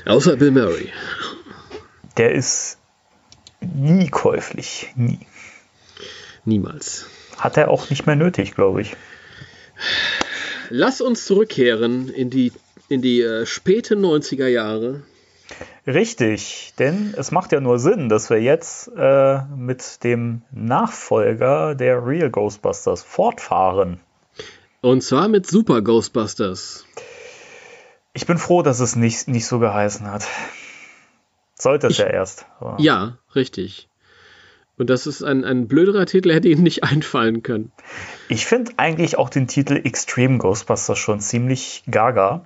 Außer 0.06 0.36
Bill 0.36 0.52
Murray. 0.52 0.92
Der 2.16 2.32
ist 2.32 2.78
nie 3.60 4.08
käuflich. 4.08 4.92
Nie. 4.96 5.20
Niemals. 6.44 7.06
Hat 7.36 7.56
er 7.56 7.70
auch 7.70 7.90
nicht 7.90 8.06
mehr 8.06 8.16
nötig, 8.16 8.54
glaube 8.54 8.82
ich. 8.82 8.96
Lass 10.70 11.00
uns 11.00 11.24
zurückkehren 11.24 12.08
in 12.08 12.30
die, 12.30 12.52
in 12.88 13.02
die 13.02 13.20
äh, 13.20 13.46
späte 13.46 13.96
90er 13.96 14.46
Jahre. 14.46 15.02
Richtig, 15.86 16.74
denn 16.78 17.14
es 17.16 17.30
macht 17.30 17.52
ja 17.52 17.60
nur 17.60 17.78
Sinn, 17.78 18.10
dass 18.10 18.28
wir 18.28 18.40
jetzt 18.40 18.90
äh, 18.94 19.40
mit 19.56 20.04
dem 20.04 20.42
Nachfolger 20.50 21.74
der 21.74 22.04
Real 22.04 22.30
Ghostbusters 22.30 23.02
fortfahren. 23.02 24.00
Und 24.82 25.02
zwar 25.02 25.28
mit 25.28 25.46
Super 25.46 25.80
Ghostbusters. 25.80 26.84
Ich 28.18 28.26
bin 28.26 28.36
froh, 28.36 28.62
dass 28.62 28.80
es 28.80 28.96
nicht, 28.96 29.28
nicht 29.28 29.46
so 29.46 29.60
geheißen 29.60 30.10
hat. 30.10 30.26
Sollte 31.54 31.86
es 31.86 31.92
Ich- 31.92 31.98
ja 32.00 32.06
erst. 32.08 32.46
aber- 32.58 32.74
Ja, 32.80 33.18
richtig. 33.36 33.88
Und 34.76 34.90
das 34.90 35.06
ist 35.06 35.22
ein, 35.22 35.44
ein 35.44 35.68
blöderer 35.68 36.04
Titel, 36.04 36.32
hätte 36.32 36.48
Ihnen 36.48 36.64
nicht 36.64 36.82
einfallen 36.90 37.44
können. 37.44 37.70
Ich 38.28 38.44
finde 38.44 38.72
eigentlich 38.76 39.16
auch 39.18 39.30
den 39.30 39.46
Titel 39.46 39.74
Extreme 39.76 40.38
Ghostbusters 40.38 40.98
schon 40.98 41.20
ziemlich 41.20 41.84
gaga. 41.88 42.44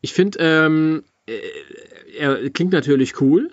Ich 0.00 0.12
finde, 0.14 0.38
ähm, 0.40 1.04
äh, 1.28 1.38
er 2.18 2.50
klingt 2.50 2.72
natürlich 2.72 3.20
cool, 3.20 3.52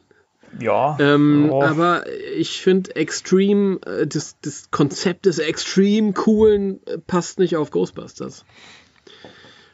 Ja. 0.60 0.97
ähm, 1.00 1.50
oh, 1.52 1.62
aber 1.62 2.06
ich 2.36 2.60
finde 2.60 2.95
Extreme, 2.95 3.82
äh, 3.86 4.08
das, 4.08 4.38
das 4.41 4.72
Konzept 4.72 5.28
des 5.28 5.38
Extreme 5.38 6.14
Coolen 6.14 6.80
äh, 6.88 6.97
passt 6.97 7.38
nicht 7.38 7.56
auf 7.56 7.70
Ghostbusters. 7.70 8.45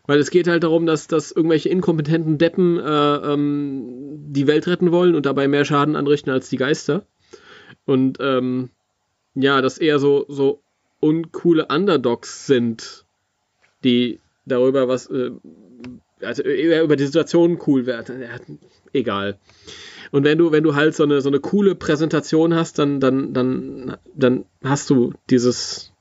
Weil 0.08 0.20
es 0.20 0.30
geht 0.30 0.48
halt 0.48 0.64
darum, 0.64 0.86
dass, 0.86 1.08
dass 1.08 1.32
irgendwelche 1.32 1.70
inkompetenten 1.70 2.38
Deppen 2.38 2.80
äh, 2.80 3.16
ähm, 3.34 4.26
die 4.32 4.48
Welt 4.48 4.68
retten 4.68 4.92
wollen 4.92 5.16
und 5.16 5.26
dabei 5.26 5.48
mehr 5.48 5.66
Schaden 5.66 5.96
anrichten 5.96 6.32
als 6.32 6.50
die 6.50 6.58
Geister. 6.58 7.06
Und 7.86 8.18
ähm, 8.20 8.70
ja, 9.34 9.62
dass 9.62 9.78
eher 9.78 10.00
so, 10.00 10.26
so 10.28 10.62
uncoole 11.00 11.68
Underdogs 11.68 12.46
sind, 12.48 13.06
die 13.84 14.20
darüber 14.46 14.88
was, 14.88 15.08
äh, 15.08 15.32
also 16.22 16.44
eher 16.44 16.84
über 16.84 16.96
die 16.96 17.06
Situation 17.06 17.60
cool 17.68 17.86
werden. 17.86 18.22
Ja, 18.22 18.40
egal. 18.94 19.40
Und 20.12 20.24
wenn 20.24 20.38
du, 20.38 20.52
wenn 20.52 20.64
du 20.64 20.76
halt 20.76 20.96
so 20.96 21.04
eine, 21.04 21.22
so 21.22 21.30
eine 21.30 21.40
coole 21.40 21.76
Präsentation 21.76 22.54
hast, 22.54 22.80
dann, 22.80 23.00
dann, 23.00 23.34
dann, 23.34 23.98
dann 24.14 24.46
hast 24.64 24.90
du 24.90 25.14
dieses, 25.30 25.92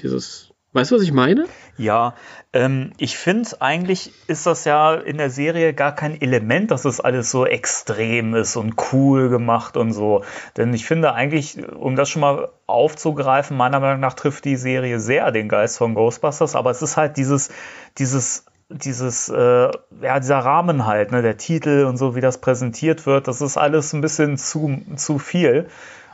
dieses, 0.00 0.52
weißt 0.72 0.90
du, 0.90 0.96
was 0.96 1.02
ich 1.02 1.12
meine? 1.12 1.46
Ja, 1.76 2.14
ähm, 2.52 2.92
ich 2.98 3.16
finde, 3.16 3.60
eigentlich 3.60 4.12
ist 4.26 4.46
das 4.46 4.64
ja 4.64 4.94
in 4.94 5.18
der 5.18 5.30
Serie 5.30 5.74
gar 5.74 5.94
kein 5.94 6.20
Element, 6.20 6.70
dass 6.70 6.84
es 6.84 7.00
alles 7.00 7.30
so 7.30 7.46
extrem 7.46 8.34
ist 8.34 8.56
und 8.56 8.74
cool 8.92 9.28
gemacht 9.28 9.76
und 9.76 9.92
so. 9.92 10.24
Denn 10.56 10.74
ich 10.74 10.84
finde 10.84 11.14
eigentlich, 11.14 11.58
um 11.68 11.96
das 11.96 12.08
schon 12.08 12.20
mal 12.20 12.48
aufzugreifen, 12.66 13.56
meiner 13.56 13.80
Meinung 13.80 14.00
nach 14.00 14.14
trifft 14.14 14.44
die 14.44 14.56
Serie 14.56 15.00
sehr 15.00 15.30
den 15.30 15.48
Geist 15.48 15.78
von 15.78 15.94
Ghostbusters, 15.94 16.56
aber 16.56 16.70
es 16.70 16.82
ist 16.82 16.96
halt 16.96 17.16
dieses, 17.16 17.50
dieses 17.98 18.44
dieses, 18.70 19.30
äh, 19.30 19.70
ja, 20.02 20.20
dieser 20.20 20.38
Rahmen 20.40 20.86
halt, 20.86 21.10
ne, 21.10 21.22
der 21.22 21.38
Titel 21.38 21.86
und 21.86 21.96
so, 21.96 22.14
wie 22.14 22.20
das 22.20 22.38
präsentiert 22.38 23.06
wird, 23.06 23.26
das 23.26 23.40
ist 23.40 23.56
alles 23.56 23.94
ein 23.94 24.02
bisschen 24.02 24.36
zu, 24.36 24.82
zu 24.96 25.18
viel. 25.18 25.68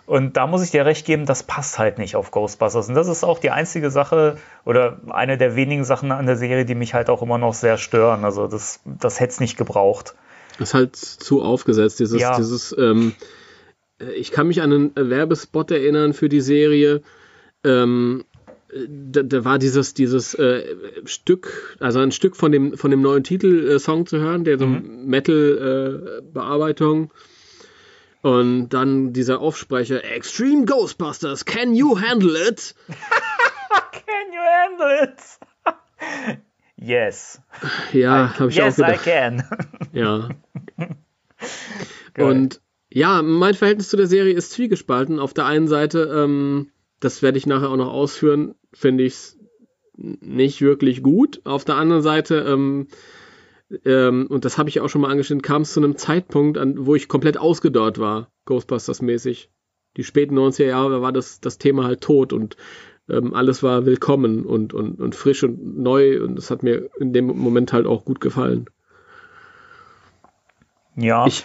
Und 0.06 0.36
da 0.36 0.46
muss 0.46 0.62
ich 0.62 0.70
dir 0.70 0.84
recht 0.84 1.06
geben, 1.06 1.24
das 1.24 1.42
passt 1.42 1.78
halt 1.78 1.98
nicht 1.98 2.14
auf 2.14 2.30
Ghostbusters. 2.30 2.88
Und 2.88 2.94
das 2.94 3.08
ist 3.08 3.24
auch 3.24 3.38
die 3.38 3.50
einzige 3.50 3.90
Sache 3.90 4.36
oder 4.64 5.00
eine 5.08 5.38
der 5.38 5.56
wenigen 5.56 5.84
Sachen 5.84 6.12
an 6.12 6.26
der 6.26 6.36
Serie, 6.36 6.66
die 6.66 6.74
mich 6.74 6.92
halt 6.92 7.08
auch 7.08 7.22
immer 7.22 7.38
noch 7.38 7.54
sehr 7.54 7.78
stören. 7.78 8.24
Also 8.24 8.46
das, 8.46 8.80
das 8.84 9.20
hätte 9.20 9.32
es 9.32 9.40
nicht 9.40 9.56
gebraucht. 9.56 10.14
Das 10.58 10.68
ist 10.68 10.74
halt 10.74 10.96
zu 10.96 11.42
aufgesetzt, 11.42 12.00
dieses, 12.00 12.20
ja. 12.20 12.36
dieses, 12.36 12.74
ähm, 12.78 13.14
ich 14.14 14.30
kann 14.30 14.46
mich 14.46 14.60
an 14.62 14.72
einen 14.72 14.92
Werbespot 14.94 15.70
erinnern 15.70 16.12
für 16.12 16.28
die 16.28 16.42
Serie. 16.42 17.00
Ähm, 17.64 18.24
da, 18.88 19.22
da, 19.22 19.44
war 19.44 19.58
dieses, 19.58 19.94
dieses 19.94 20.34
äh, 20.34 20.64
Stück, 21.04 21.76
also 21.80 22.00
ein 22.00 22.12
Stück 22.12 22.36
von 22.36 22.52
dem, 22.52 22.76
von 22.76 22.90
dem 22.90 23.02
neuen 23.02 23.24
Titelsong 23.24 24.02
äh, 24.02 24.04
zu 24.04 24.18
hören, 24.18 24.44
der 24.44 24.58
so 24.58 24.66
mhm. 24.66 25.06
Metal-Bearbeitung. 25.06 27.04
Äh, 27.04 27.33
und 28.24 28.70
dann 28.70 29.12
dieser 29.12 29.40
Aufsprecher, 29.40 30.02
Extreme 30.02 30.64
Ghostbusters, 30.64 31.44
can 31.44 31.74
you 31.74 32.00
handle 32.00 32.34
it? 32.48 32.74
can 32.88 34.32
you 34.32 34.40
handle 34.40 35.02
it? 35.02 36.38
yes. 36.76 37.42
Ja, 37.92 38.32
habe 38.38 38.48
ich 38.48 38.56
yes, 38.56 38.80
auch 38.80 38.86
gedacht. 38.86 39.04
Yes, 39.04 39.06
I 39.06 39.10
can. 39.10 39.44
ja. 39.92 40.28
Und 42.16 42.62
ja, 42.88 43.20
mein 43.20 43.52
Verhältnis 43.52 43.90
zu 43.90 43.98
der 43.98 44.06
Serie 44.06 44.32
ist 44.32 44.52
zwiegespalten. 44.52 45.18
Auf 45.18 45.34
der 45.34 45.44
einen 45.44 45.68
Seite, 45.68 46.10
ähm, 46.16 46.70
das 47.00 47.20
werde 47.20 47.36
ich 47.36 47.46
nachher 47.46 47.68
auch 47.68 47.76
noch 47.76 47.92
ausführen, 47.92 48.54
finde 48.72 49.04
ich 49.04 49.12
es 49.12 49.38
nicht 49.98 50.62
wirklich 50.62 51.02
gut. 51.02 51.42
Auf 51.44 51.66
der 51.66 51.74
anderen 51.74 52.00
Seite, 52.00 52.36
ähm, 52.48 52.88
ähm, 53.84 54.26
und 54.28 54.44
das 54.44 54.58
habe 54.58 54.68
ich 54.68 54.80
auch 54.80 54.88
schon 54.88 55.00
mal 55.00 55.10
angeschnitten, 55.10 55.42
kam 55.42 55.62
es 55.62 55.72
zu 55.72 55.80
einem 55.80 55.96
Zeitpunkt, 55.96 56.58
an, 56.58 56.86
wo 56.86 56.94
ich 56.94 57.08
komplett 57.08 57.38
ausgedörrt 57.38 57.98
war, 57.98 58.28
Ghostbusters-mäßig. 58.46 59.48
Die 59.96 60.04
späten 60.04 60.36
90er 60.38 60.66
Jahre 60.66 61.02
war 61.02 61.12
das, 61.12 61.40
das 61.40 61.58
Thema 61.58 61.84
halt 61.84 62.00
tot 62.00 62.32
und 62.32 62.56
ähm, 63.08 63.34
alles 63.34 63.62
war 63.62 63.86
willkommen 63.86 64.44
und, 64.44 64.74
und, 64.74 65.00
und 65.00 65.14
frisch 65.14 65.44
und 65.44 65.78
neu 65.78 66.22
und 66.22 66.36
das 66.36 66.50
hat 66.50 66.62
mir 66.62 66.90
in 66.98 67.12
dem 67.12 67.26
Moment 67.26 67.72
halt 67.72 67.86
auch 67.86 68.04
gut 68.04 68.20
gefallen. 68.20 68.66
Ja. 70.96 71.26
Ich, 71.26 71.44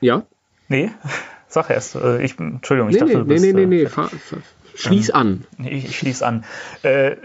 ja? 0.00 0.26
Nee, 0.68 0.90
sag 1.48 1.70
erst. 1.70 1.96
Äh, 1.96 2.22
ich, 2.22 2.38
Entschuldigung, 2.38 2.90
ich 2.90 2.94
nee, 2.94 3.00
dachte, 3.00 3.12
nee, 3.12 3.18
du 3.18 3.24
bist, 3.26 3.44
nee, 3.44 3.52
nee, 3.52 3.66
nee, 3.66 3.82
nee. 3.82 3.86
Fahr, 3.86 4.08
fahr, 4.08 4.38
schließ 4.74 5.10
ähm, 5.10 5.14
an. 5.14 5.44
Ich, 5.58 5.84
ich 5.84 5.98
schließ 5.98 6.22
an. 6.22 6.44
Äh, 6.82 7.16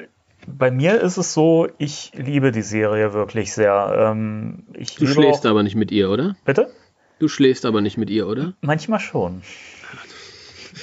bei 0.47 0.71
mir 0.71 1.01
ist 1.01 1.17
es 1.17 1.33
so, 1.33 1.67
ich 1.77 2.11
liebe 2.15 2.51
die 2.51 2.61
Serie 2.61 3.13
wirklich 3.13 3.53
sehr. 3.53 4.13
Ähm, 4.13 4.63
du 4.73 5.07
schläfst 5.07 5.45
auch, 5.45 5.51
aber 5.51 5.63
nicht 5.63 5.75
mit 5.75 5.91
ihr, 5.91 6.09
oder? 6.09 6.35
Bitte? 6.45 6.71
Du 7.19 7.27
schläfst 7.27 7.65
aber 7.65 7.81
nicht 7.81 7.97
mit 7.97 8.09
ihr, 8.09 8.27
oder? 8.27 8.53
Manchmal 8.61 8.99
schon. 8.99 9.41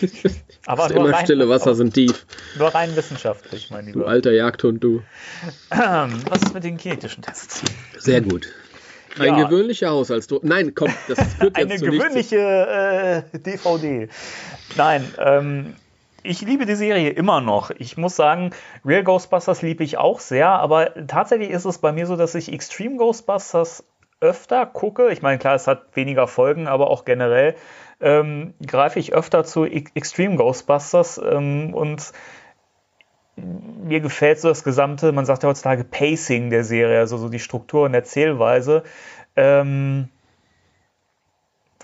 aber 0.66 0.88
nur 0.88 1.06
immer 1.06 1.16
rein, 1.16 1.24
stille 1.24 1.48
Wasser 1.48 1.74
sind 1.74 1.94
tief. 1.94 2.26
Nur 2.58 2.74
rein 2.74 2.94
wissenschaftlich, 2.96 3.70
mein 3.70 3.86
Lieber. 3.86 4.00
Du 4.00 4.06
alter 4.06 4.32
Jagdhund, 4.32 4.82
du. 4.82 5.02
Ähm, 5.70 6.20
was 6.28 6.42
ist 6.42 6.54
mit 6.54 6.64
den 6.64 6.76
kinetischen 6.76 7.22
Tests? 7.22 7.62
Sehr 7.98 8.20
gut. 8.20 8.48
Ein 9.18 9.38
ja. 9.38 9.44
gewöhnlicher 9.44 9.90
Haushaltsdruck. 9.90 10.42
Nein, 10.42 10.74
komm, 10.74 10.92
das 11.08 11.34
führt 11.34 11.56
jetzt 11.56 11.70
Eine 11.70 11.78
gewöhnliche 11.78 13.24
äh, 13.32 13.38
DVD. 13.38 14.08
Nein, 14.76 15.14
ähm, 15.18 15.74
ich 16.24 16.40
liebe 16.40 16.66
die 16.66 16.74
Serie 16.74 17.10
immer 17.10 17.40
noch. 17.40 17.70
Ich 17.70 17.96
muss 17.96 18.16
sagen, 18.16 18.50
Real 18.84 19.04
Ghostbusters 19.04 19.62
liebe 19.62 19.84
ich 19.84 19.98
auch 19.98 20.20
sehr, 20.20 20.48
aber 20.48 21.06
tatsächlich 21.06 21.50
ist 21.50 21.66
es 21.66 21.78
bei 21.78 21.92
mir 21.92 22.06
so, 22.06 22.16
dass 22.16 22.34
ich 22.34 22.52
Extreme 22.52 22.96
Ghostbusters 22.96 23.84
öfter 24.20 24.66
gucke. 24.66 25.12
Ich 25.12 25.22
meine, 25.22 25.38
klar, 25.38 25.54
es 25.54 25.66
hat 25.66 25.94
weniger 25.94 26.26
Folgen, 26.26 26.66
aber 26.66 26.90
auch 26.90 27.04
generell 27.04 27.54
ähm, 28.00 28.54
greife 28.66 28.98
ich 28.98 29.12
öfter 29.12 29.44
zu 29.44 29.64
Extreme 29.64 30.36
Ghostbusters 30.36 31.20
ähm, 31.22 31.74
und 31.74 32.12
mir 33.36 34.00
gefällt 34.00 34.40
so 34.40 34.48
das 34.48 34.64
gesamte, 34.64 35.12
man 35.12 35.26
sagt 35.26 35.42
ja 35.42 35.48
heutzutage 35.48 35.84
Pacing 35.84 36.50
der 36.50 36.64
Serie, 36.64 37.00
also 37.00 37.18
so 37.18 37.28
die 37.28 37.40
Struktur 37.40 37.84
und 37.84 37.94
Erzählweise. 37.94 38.84
Ähm, 39.36 40.08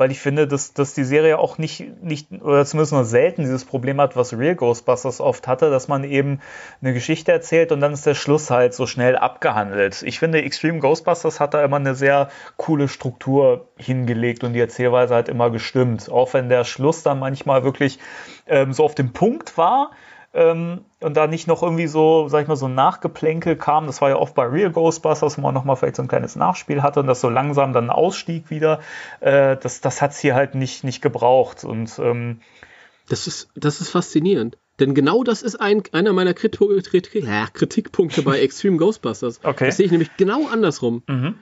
weil 0.00 0.10
ich 0.10 0.18
finde, 0.18 0.48
dass, 0.48 0.72
dass 0.72 0.94
die 0.94 1.04
Serie 1.04 1.38
auch 1.38 1.58
nicht, 1.58 2.02
nicht, 2.02 2.32
oder 2.32 2.64
zumindest 2.64 2.94
nur 2.94 3.04
selten 3.04 3.42
dieses 3.42 3.66
Problem 3.66 4.00
hat, 4.00 4.16
was 4.16 4.32
Real 4.32 4.54
Ghostbusters 4.54 5.20
oft 5.20 5.46
hatte, 5.46 5.68
dass 5.68 5.88
man 5.88 6.04
eben 6.04 6.40
eine 6.80 6.94
Geschichte 6.94 7.32
erzählt 7.32 7.70
und 7.70 7.80
dann 7.80 7.92
ist 7.92 8.06
der 8.06 8.14
Schluss 8.14 8.50
halt 8.50 8.72
so 8.72 8.86
schnell 8.86 9.16
abgehandelt. 9.16 10.02
Ich 10.02 10.18
finde, 10.18 10.40
Extreme 10.40 10.78
Ghostbusters 10.78 11.38
hat 11.38 11.52
da 11.52 11.62
immer 11.62 11.76
eine 11.76 11.94
sehr 11.94 12.30
coole 12.56 12.88
Struktur 12.88 13.68
hingelegt 13.76 14.42
und 14.42 14.54
die 14.54 14.60
Erzählweise 14.60 15.14
hat 15.14 15.28
immer 15.28 15.50
gestimmt. 15.50 16.10
Auch 16.10 16.32
wenn 16.32 16.48
der 16.48 16.64
Schluss 16.64 17.02
dann 17.02 17.18
manchmal 17.18 17.62
wirklich 17.62 17.98
ähm, 18.46 18.72
so 18.72 18.84
auf 18.84 18.94
dem 18.94 19.12
Punkt 19.12 19.58
war, 19.58 19.90
ähm, 20.32 20.86
und 21.00 21.16
da 21.16 21.26
nicht 21.26 21.46
noch 21.46 21.62
irgendwie 21.62 21.86
so, 21.86 22.28
sag 22.28 22.42
ich 22.42 22.48
mal, 22.48 22.56
so 22.56 22.66
ein 22.66 22.74
Nachgeplänkel 22.74 23.56
kam. 23.56 23.86
Das 23.86 24.00
war 24.02 24.10
ja 24.10 24.16
oft 24.16 24.34
bei 24.34 24.44
Real 24.44 24.70
Ghostbusters, 24.70 25.38
wo 25.38 25.42
man 25.42 25.54
nochmal 25.54 25.76
vielleicht 25.76 25.96
so 25.96 26.02
ein 26.02 26.08
kleines 26.08 26.36
Nachspiel 26.36 26.82
hatte 26.82 27.00
und 27.00 27.06
das 27.06 27.20
so 27.20 27.30
langsam 27.30 27.72
dann 27.72 27.88
ausstieg 27.90 28.50
wieder. 28.50 28.80
Äh, 29.20 29.56
das 29.56 29.80
das 29.80 30.02
hat 30.02 30.10
es 30.12 30.18
hier 30.18 30.34
halt 30.34 30.54
nicht, 30.54 30.84
nicht 30.84 31.00
gebraucht. 31.00 31.64
Und 31.64 31.98
ähm, 31.98 32.40
das 33.08 33.26
ist, 33.26 33.48
das 33.54 33.80
ist 33.80 33.88
faszinierend. 33.90 34.58
Denn 34.78 34.94
genau 34.94 35.24
das 35.24 35.42
ist 35.42 35.56
ein, 35.56 35.82
einer 35.92 36.12
meiner 36.12 36.34
Kritikpunkte 36.34 38.22
bei 38.22 38.38
Extreme 38.40 38.76
Ghostbusters. 38.76 39.40
Okay. 39.42 39.66
Das 39.66 39.76
sehe 39.76 39.86
ich 39.86 39.92
nämlich 39.92 40.16
genau 40.16 40.48
andersrum. 40.48 41.02
Mhm. 41.06 41.34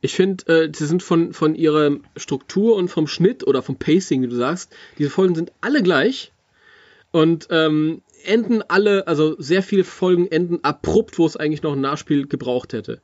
Ich 0.00 0.14
finde, 0.14 0.46
äh, 0.46 0.72
sie 0.74 0.86
sind 0.86 1.02
von, 1.02 1.32
von 1.32 1.54
ihrer 1.54 1.96
Struktur 2.16 2.76
und 2.76 2.88
vom 2.88 3.06
Schnitt 3.06 3.46
oder 3.46 3.62
vom 3.62 3.76
Pacing, 3.76 4.22
wie 4.22 4.28
du 4.28 4.36
sagst, 4.36 4.74
diese 4.98 5.10
Folgen 5.10 5.34
sind 5.34 5.52
alle 5.60 5.82
gleich. 5.82 6.32
Und 7.12 7.48
ähm, 7.50 8.02
enden 8.26 8.62
alle, 8.68 9.06
also 9.06 9.36
sehr 9.38 9.62
viele 9.62 9.84
Folgen 9.84 10.26
enden 10.30 10.60
abrupt, 10.62 11.18
wo 11.18 11.26
es 11.26 11.36
eigentlich 11.36 11.62
noch 11.62 11.72
ein 11.72 11.80
Nachspiel 11.80 12.26
gebraucht 12.26 12.72
hätte. 12.72 13.00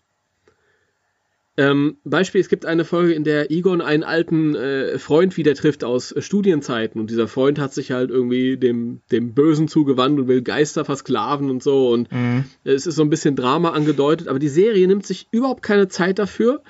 Ähm, 1.58 1.98
Beispiel, 2.04 2.40
es 2.40 2.48
gibt 2.48 2.64
eine 2.64 2.86
Folge, 2.86 3.12
in 3.12 3.24
der 3.24 3.50
Egon 3.50 3.82
einen 3.82 4.04
alten 4.04 4.54
äh, 4.54 4.98
Freund 4.98 5.36
wieder 5.36 5.54
trifft 5.54 5.84
aus 5.84 6.10
äh, 6.10 6.22
Studienzeiten 6.22 6.98
und 6.98 7.10
dieser 7.10 7.28
Freund 7.28 7.58
hat 7.58 7.74
sich 7.74 7.92
halt 7.92 8.08
irgendwie 8.10 8.56
dem, 8.56 9.02
dem 9.10 9.34
Bösen 9.34 9.68
zugewandt 9.68 10.18
und 10.18 10.28
will 10.28 10.40
Geister 10.40 10.86
versklaven 10.86 11.50
und 11.50 11.62
so 11.62 11.90
und 11.90 12.10
mhm. 12.10 12.44
es 12.64 12.86
ist 12.86 12.94
so 12.94 13.02
ein 13.02 13.10
bisschen 13.10 13.36
Drama 13.36 13.72
angedeutet, 13.72 14.28
aber 14.28 14.38
die 14.38 14.48
Serie 14.48 14.86
nimmt 14.86 15.04
sich 15.04 15.28
überhaupt 15.30 15.62
keine 15.62 15.88
Zeit 15.88 16.18
dafür. 16.18 16.62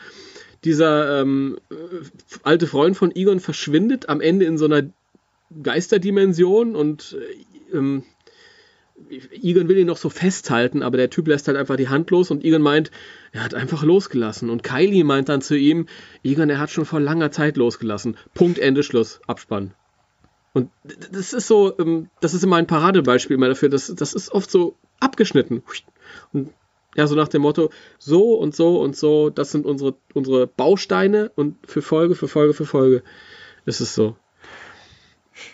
Dieser 0.65 1.21
ähm, 1.21 1.59
äh, 1.71 1.75
alte 2.43 2.67
Freund 2.67 2.97
von 2.97 3.15
Egon 3.15 3.39
verschwindet 3.39 4.09
am 4.09 4.21
Ende 4.21 4.47
in 4.47 4.59
so 4.59 4.65
einer 4.65 4.83
Geisterdimension 5.63 6.75
und 6.75 7.17
äh, 7.71 7.77
ähm, 7.77 8.03
Egan 9.11 9.69
will 9.69 9.79
ihn 9.79 9.87
noch 9.87 9.97
so 9.97 10.11
festhalten, 10.11 10.83
aber 10.83 10.97
der 10.97 11.11
Typ 11.11 11.29
lässt 11.29 11.49
halt 11.49 11.57
einfach 11.57 11.77
die 11.77 11.89
Hand 11.89 12.11
los 12.11 12.31
und 12.31 12.45
Egan 12.45 12.63
meint, 12.63 12.91
er 13.33 13.45
hat 13.45 13.55
einfach 13.55 13.83
losgelassen. 13.83 14.51
Und 14.51 14.63
Kylie 14.63 15.05
meint 15.05 15.29
dann 15.29 15.43
zu 15.43 15.57
ihm, 15.57 15.87
Egan, 16.23 16.51
er 16.51 16.59
hat 16.59 16.71
schon 16.71 16.85
vor 16.85 17.01
langer 17.01 17.31
Zeit 17.31 17.57
losgelassen. 17.57 18.17
Punkt, 18.35 18.59
Ende, 18.59 18.83
Schluss, 18.83 19.21
Abspann. 19.27 19.75
Und 20.53 20.71
das 21.11 21.33
ist 21.33 21.47
so, 21.47 21.79
ähm, 21.79 22.11
das 22.21 22.35
ist 22.35 22.45
immer 22.45 22.57
ein 22.57 22.67
Paradebeispiel 22.67 23.39
mal 23.39 23.49
dafür, 23.49 23.69
das, 23.69 23.93
das 23.95 24.13
ist 24.13 24.33
oft 24.33 24.51
so 24.51 24.77
abgeschnitten. 25.01 25.63
Und 26.33 26.51
ja, 26.95 27.07
so 27.07 27.15
nach 27.15 27.29
dem 27.29 27.43
Motto, 27.43 27.71
so 27.99 28.35
und 28.35 28.55
so 28.55 28.81
und 28.81 28.95
so, 28.97 29.31
das 29.31 29.51
sind 29.51 29.65
unsere, 29.65 29.95
unsere 30.13 30.47
Bausteine 30.47 31.31
und 31.37 31.57
für 31.67 31.81
Folge, 31.81 32.15
für 32.15 32.29
Folge, 32.29 32.53
für 32.53 32.67
Folge 32.67 33.03
ist 33.65 33.81
es 33.81 33.95
so. 33.95 34.17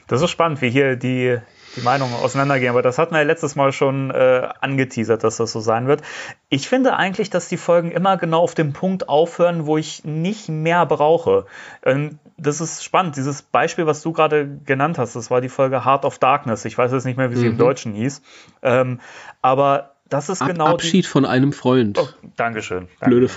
Das 0.09 0.21
ist 0.21 0.31
spannend, 0.31 0.61
wie 0.63 0.71
hier 0.71 0.97
die, 0.97 1.39
die 1.77 1.81
Meinungen 1.83 2.15
auseinandergehen. 2.15 2.71
Aber 2.71 2.83
das 2.83 2.99
hatten 2.99 3.15
wir 3.15 3.19
ja 3.19 3.27
letztes 3.27 3.57
Mal 3.57 3.73
schon 3.73 4.11
äh, 4.11 4.49
angeteasert, 4.61 5.25
dass 5.25 5.37
das 5.37 5.53
so 5.53 5.61
sein 5.61 5.87
wird. 5.87 6.03
Ich 6.49 6.69
finde 6.69 6.97
eigentlich, 6.97 7.31
dass 7.31 7.49
die 7.49 7.57
Folgen 7.57 7.91
immer 7.91 8.17
genau 8.17 8.41
auf 8.41 8.55
dem 8.55 8.73
Punkt 8.73 9.09
aufhören, 9.09 9.67
wo 9.67 9.79
ich 9.79 10.05
nicht 10.05 10.49
mehr 10.49 10.87
brauche. 10.87 11.47
Ähm, 11.85 12.19
das 12.37 12.61
ist 12.61 12.85
spannend. 12.85 13.17
Dieses 13.17 13.43
Beispiel, 13.43 13.87
was 13.87 14.03
du 14.03 14.13
gerade 14.13 14.49
genannt 14.65 14.99
hast, 14.99 15.17
das 15.17 15.31
war 15.31 15.41
die 15.41 15.49
Folge 15.49 15.85
Heart 15.85 16.05
of 16.05 16.19
Darkness. 16.19 16.65
Ich 16.65 16.79
weiß 16.79 16.93
jetzt 16.93 17.05
nicht 17.05 17.17
mehr, 17.17 17.31
wie 17.31 17.37
sie 17.37 17.47
mhm. 17.47 17.53
im 17.53 17.59
Deutschen 17.59 17.95
hieß. 17.95 18.23
Ähm, 18.63 19.01
aber 19.43 19.95
das 20.09 20.29
ist 20.29 20.41
Ab, 20.41 20.49
genau. 20.49 20.67
Abschied 20.67 21.07
von 21.07 21.25
einem 21.25 21.53
Freund. 21.53 21.99
Oh, 21.99 22.09
Dankeschön. 22.37 22.89
Danke. 23.01 23.17
Blöde 23.17 23.31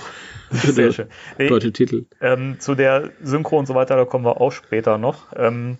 Sehr 0.50 0.92
schön. 0.92 1.08
Deutsche 1.38 1.72
Titel. 1.72 2.06
Ähm, 2.20 2.60
zu 2.60 2.74
der 2.74 3.10
Synchro 3.22 3.58
und 3.58 3.66
so 3.66 3.74
weiter, 3.74 3.96
da 3.96 4.04
kommen 4.04 4.24
wir 4.24 4.40
auch 4.40 4.52
später 4.52 4.98
noch. 4.98 5.26
Ähm, 5.34 5.78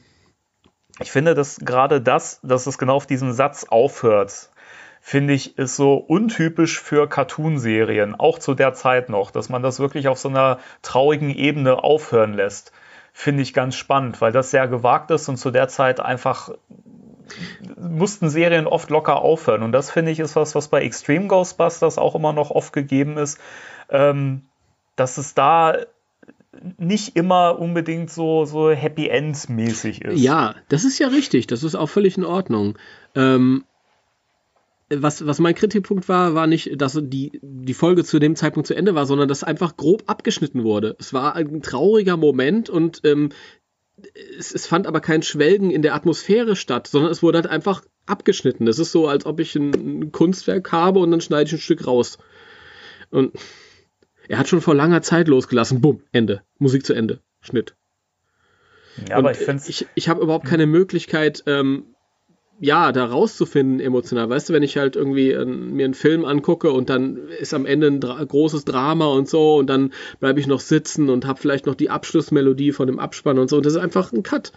ich 1.00 1.10
finde, 1.10 1.34
dass 1.34 1.56
gerade 1.58 2.00
das, 2.00 2.40
dass 2.42 2.66
es 2.66 2.78
genau 2.78 2.96
auf 2.96 3.06
diesem 3.06 3.32
Satz 3.32 3.64
aufhört, 3.68 4.50
finde 5.00 5.34
ich, 5.34 5.58
ist 5.58 5.76
so 5.76 5.94
untypisch 5.94 6.80
für 6.80 7.08
Cartoonserien, 7.08 8.14
auch 8.14 8.38
zu 8.38 8.54
der 8.54 8.72
Zeit 8.74 9.08
noch, 9.08 9.30
dass 9.30 9.48
man 9.48 9.62
das 9.62 9.80
wirklich 9.80 10.08
auf 10.08 10.18
so 10.18 10.28
einer 10.28 10.58
traurigen 10.82 11.30
Ebene 11.30 11.82
aufhören 11.82 12.34
lässt. 12.34 12.72
Finde 13.12 13.42
ich 13.42 13.52
ganz 13.52 13.74
spannend, 13.74 14.20
weil 14.20 14.32
das 14.32 14.50
sehr 14.50 14.68
gewagt 14.68 15.10
ist 15.10 15.28
und 15.28 15.36
zu 15.36 15.50
der 15.50 15.68
Zeit 15.68 16.00
einfach 16.00 16.50
mussten 17.76 18.30
Serien 18.30 18.66
oft 18.66 18.90
locker 18.90 19.16
aufhören. 19.22 19.62
Und 19.62 19.72
das 19.72 19.90
finde 19.90 20.12
ich 20.12 20.20
ist 20.20 20.36
was, 20.36 20.54
was 20.54 20.68
bei 20.68 20.82
Extreme 20.82 21.26
Ghostbusters 21.26 21.98
auch 21.98 22.14
immer 22.14 22.32
noch 22.32 22.50
oft 22.50 22.72
gegeben 22.72 23.16
ist, 23.16 23.40
ähm, 23.90 24.42
dass 24.96 25.18
es 25.18 25.34
da 25.34 25.76
nicht 26.78 27.16
immer 27.16 27.58
unbedingt 27.58 28.10
so, 28.10 28.44
so 28.44 28.70
Happy 28.70 29.08
End 29.08 29.48
mäßig 29.48 30.02
ist. 30.02 30.20
Ja, 30.20 30.54
das 30.68 30.84
ist 30.84 30.98
ja 30.98 31.08
richtig. 31.08 31.46
Das 31.46 31.62
ist 31.62 31.74
auch 31.74 31.88
völlig 31.88 32.16
in 32.16 32.24
Ordnung. 32.24 32.78
Ähm, 33.14 33.64
was, 34.90 35.26
was 35.26 35.38
mein 35.38 35.54
Kritikpunkt 35.54 36.08
war, 36.08 36.34
war 36.34 36.46
nicht, 36.46 36.80
dass 36.80 36.98
die, 37.00 37.40
die 37.42 37.74
Folge 37.74 38.04
zu 38.04 38.18
dem 38.18 38.36
Zeitpunkt 38.36 38.66
zu 38.66 38.74
Ende 38.74 38.94
war, 38.94 39.06
sondern 39.06 39.28
dass 39.28 39.44
einfach 39.44 39.76
grob 39.76 40.04
abgeschnitten 40.06 40.64
wurde. 40.64 40.96
Es 40.98 41.14
war 41.14 41.34
ein 41.34 41.62
trauriger 41.62 42.18
Moment 42.18 42.68
und 42.68 43.00
ähm, 43.04 43.30
es, 44.36 44.52
es 44.52 44.66
fand 44.66 44.86
aber 44.86 45.00
kein 45.00 45.22
Schwelgen 45.22 45.70
in 45.70 45.82
der 45.82 45.94
Atmosphäre 45.94 46.56
statt, 46.56 46.86
sondern 46.88 47.10
es 47.10 47.22
wurde 47.22 47.38
halt 47.38 47.46
einfach 47.46 47.82
abgeschnitten. 48.04 48.66
Das 48.66 48.78
ist 48.78 48.92
so, 48.92 49.08
als 49.08 49.24
ob 49.24 49.40
ich 49.40 49.54
ein, 49.56 49.70
ein 49.70 50.12
Kunstwerk 50.12 50.72
habe 50.72 51.00
und 51.00 51.10
dann 51.10 51.20
schneide 51.20 51.44
ich 51.44 51.52
ein 51.52 51.58
Stück 51.58 51.86
raus. 51.86 52.18
Und 53.10 53.32
er 54.28 54.38
hat 54.38 54.48
schon 54.48 54.60
vor 54.60 54.74
langer 54.74 55.02
Zeit 55.02 55.28
losgelassen. 55.28 55.80
Bumm, 55.80 56.02
Ende. 56.12 56.42
Musik 56.58 56.86
zu 56.86 56.94
Ende. 56.94 57.20
Schnitt. 57.40 57.74
Ja, 59.08 59.16
aber 59.16 59.32
ich 59.32 59.38
finde 59.38 59.62
Ich, 59.66 59.86
ich 59.94 60.08
habe 60.08 60.22
überhaupt 60.22 60.46
keine 60.46 60.66
Möglichkeit, 60.66 61.42
ähm, 61.46 61.86
ja, 62.60 62.92
da 62.92 63.06
rauszufinden 63.06 63.80
emotional. 63.80 64.28
Weißt 64.28 64.48
du, 64.48 64.52
wenn 64.52 64.62
ich 64.62 64.76
halt 64.76 64.94
irgendwie 64.94 65.32
äh, 65.32 65.44
mir 65.44 65.84
einen 65.84 65.94
Film 65.94 66.24
angucke 66.24 66.70
und 66.70 66.90
dann 66.90 67.16
ist 67.40 67.54
am 67.54 67.66
Ende 67.66 67.88
ein 67.88 68.00
Dra 68.00 68.22
großes 68.22 68.64
Drama 68.64 69.06
und 69.06 69.28
so 69.28 69.56
und 69.56 69.66
dann 69.68 69.92
bleibe 70.20 70.38
ich 70.38 70.46
noch 70.46 70.60
sitzen 70.60 71.10
und 71.10 71.26
habe 71.26 71.40
vielleicht 71.40 71.66
noch 71.66 71.74
die 71.74 71.90
Abschlussmelodie 71.90 72.72
von 72.72 72.86
dem 72.86 73.00
Abspann 73.00 73.38
und 73.38 73.50
so 73.50 73.56
und 73.56 73.66
das 73.66 73.74
ist 73.74 73.80
einfach 73.80 74.12
ein 74.12 74.22
Cut. 74.22 74.52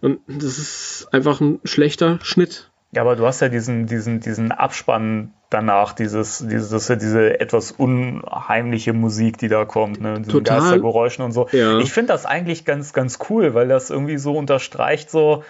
Und 0.00 0.20
das 0.28 0.58
ist 0.58 1.08
einfach 1.12 1.40
ein 1.40 1.60
schlechter 1.64 2.18
Schnitt. 2.22 2.70
Ja, 2.92 3.02
aber 3.02 3.16
du 3.16 3.26
hast 3.26 3.40
ja 3.40 3.48
diesen, 3.48 3.86
diesen, 3.86 4.20
diesen 4.20 4.52
Abspann 4.52 5.34
danach, 5.50 5.92
dieses, 5.92 6.38
dieses, 6.46 6.86
diese 6.86 7.40
etwas 7.40 7.72
unheimliche 7.72 8.92
Musik, 8.92 9.38
die 9.38 9.48
da 9.48 9.64
kommt, 9.64 10.00
ne? 10.00 10.18
Diesen 10.18 10.32
Total. 10.32 10.60
Geistergeräuschen 10.60 11.24
und 11.24 11.32
so. 11.32 11.48
Ja. 11.52 11.78
Ich 11.78 11.92
finde 11.92 12.12
das 12.12 12.26
eigentlich 12.26 12.64
ganz, 12.64 12.92
ganz 12.92 13.18
cool, 13.28 13.54
weil 13.54 13.68
das 13.68 13.90
irgendwie 13.90 14.18
so 14.18 14.36
unterstreicht, 14.36 15.10
so 15.10 15.44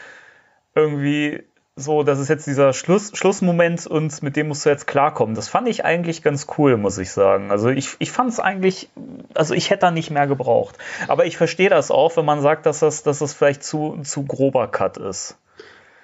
irgendwie 0.74 1.44
so, 1.78 2.02
das 2.02 2.18
ist 2.18 2.28
jetzt 2.28 2.46
dieser 2.46 2.72
Schluss, 2.72 3.12
Schlussmoment 3.14 3.86
und 3.86 4.22
mit 4.22 4.34
dem 4.36 4.48
musst 4.48 4.64
du 4.64 4.70
jetzt 4.70 4.86
klarkommen. 4.86 5.34
Das 5.34 5.48
fand 5.48 5.68
ich 5.68 5.84
eigentlich 5.84 6.22
ganz 6.22 6.46
cool, 6.56 6.78
muss 6.78 6.96
ich 6.96 7.10
sagen. 7.10 7.50
Also 7.50 7.68
ich, 7.68 7.96
ich 7.98 8.10
fand 8.10 8.30
es 8.30 8.40
eigentlich, 8.40 8.88
also 9.34 9.52
ich 9.52 9.68
hätte 9.68 9.82
da 9.82 9.90
nicht 9.90 10.10
mehr 10.10 10.26
gebraucht. 10.26 10.78
Aber 11.06 11.26
ich 11.26 11.36
verstehe 11.36 11.68
das 11.68 11.90
auch, 11.90 12.16
wenn 12.16 12.24
man 12.24 12.40
sagt, 12.40 12.64
dass 12.64 12.80
das, 12.80 13.02
dass 13.02 13.18
das 13.18 13.34
vielleicht 13.34 13.62
zu, 13.62 13.98
zu 14.02 14.24
grober 14.24 14.68
Cut 14.68 14.96
ist. 14.96 15.36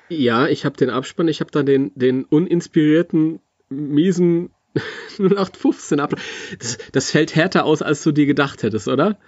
Ja, 0.09 0.47
ich 0.47 0.65
habe 0.65 0.77
den 0.77 0.91
Abspann, 0.91 1.29
ich 1.29 1.41
habe 1.41 1.51
dann 1.51 1.67
den, 1.67 1.93
den 1.95 2.25
uninspirierten, 2.25 3.41
miesen 3.69 4.51
0815 5.19 6.01
Abspann. 6.01 6.25
Das, 6.59 6.79
das 6.93 7.11
fällt 7.11 7.35
härter 7.35 7.65
aus, 7.65 7.83
als 7.83 8.03
du 8.03 8.13
dir 8.13 8.27
gedacht 8.27 8.63
hättest, 8.63 8.89
oder? 8.89 9.19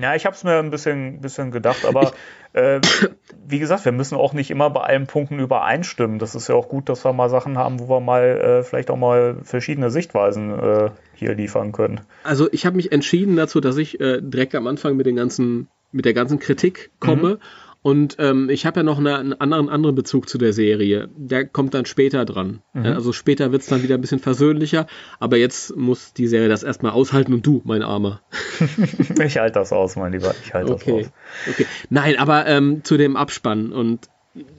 Ja, 0.00 0.16
ich 0.16 0.26
habe 0.26 0.34
es 0.34 0.42
mir 0.44 0.58
ein 0.58 0.70
bisschen, 0.70 1.20
bisschen 1.20 1.50
gedacht, 1.50 1.84
aber 1.84 2.12
äh, 2.52 2.80
wie 3.46 3.58
gesagt, 3.58 3.84
wir 3.84 3.92
müssen 3.92 4.16
auch 4.16 4.32
nicht 4.32 4.50
immer 4.50 4.70
bei 4.70 4.80
allen 4.80 5.06
Punkten 5.06 5.38
übereinstimmen. 5.38 6.18
Das 6.18 6.34
ist 6.34 6.48
ja 6.48 6.54
auch 6.54 6.68
gut, 6.68 6.88
dass 6.88 7.04
wir 7.04 7.12
mal 7.12 7.28
Sachen 7.28 7.56
haben, 7.56 7.78
wo 7.78 7.88
wir 7.88 8.00
mal 8.00 8.22
äh, 8.22 8.62
vielleicht 8.64 8.90
auch 8.90 8.96
mal 8.96 9.36
verschiedene 9.44 9.90
Sichtweisen 9.90 10.58
äh, 10.58 10.90
hier 11.14 11.34
liefern 11.34 11.70
können. 11.72 12.00
Also 12.24 12.48
ich 12.50 12.66
habe 12.66 12.76
mich 12.76 12.92
entschieden 12.92 13.36
dazu, 13.36 13.60
dass 13.60 13.76
ich 13.76 14.00
äh, 14.00 14.20
direkt 14.20 14.54
am 14.54 14.66
Anfang 14.66 14.96
mit 14.96 15.06
den 15.06 15.16
ganzen, 15.16 15.68
mit 15.92 16.06
der 16.06 16.14
ganzen 16.14 16.38
Kritik 16.38 16.90
komme. 16.98 17.34
Mhm. 17.34 17.38
Und 17.82 18.16
ähm, 18.18 18.50
ich 18.50 18.66
habe 18.66 18.80
ja 18.80 18.82
noch 18.82 18.98
eine, 18.98 19.18
einen 19.18 19.32
anderen, 19.32 19.70
anderen 19.70 19.94
Bezug 19.94 20.28
zu 20.28 20.36
der 20.36 20.52
Serie. 20.52 21.08
Der 21.16 21.46
kommt 21.46 21.72
dann 21.72 21.86
später 21.86 22.26
dran. 22.26 22.60
Mhm. 22.74 22.84
also 22.84 23.12
später 23.12 23.52
wird 23.52 23.62
es 23.62 23.68
dann 23.68 23.82
wieder 23.82 23.94
ein 23.94 24.02
bisschen 24.02 24.18
versöhnlicher. 24.18 24.86
Aber 25.18 25.38
jetzt 25.38 25.74
muss 25.76 26.12
die 26.12 26.26
Serie 26.26 26.48
das 26.48 26.62
erstmal 26.62 26.92
aushalten 26.92 27.32
und 27.32 27.46
du, 27.46 27.62
mein 27.64 27.82
Armer. 27.82 28.20
ich 29.24 29.38
halte 29.38 29.60
das 29.60 29.72
aus, 29.72 29.96
mein 29.96 30.12
Lieber. 30.12 30.34
Ich 30.44 30.52
halte 30.52 30.72
okay. 30.72 30.98
das 30.98 31.06
aus. 31.06 31.12
Okay. 31.54 31.66
Nein, 31.88 32.16
aber 32.18 32.46
ähm, 32.46 32.84
zu 32.84 32.98
dem 32.98 33.16
Abspann. 33.16 33.72
Und 33.72 34.10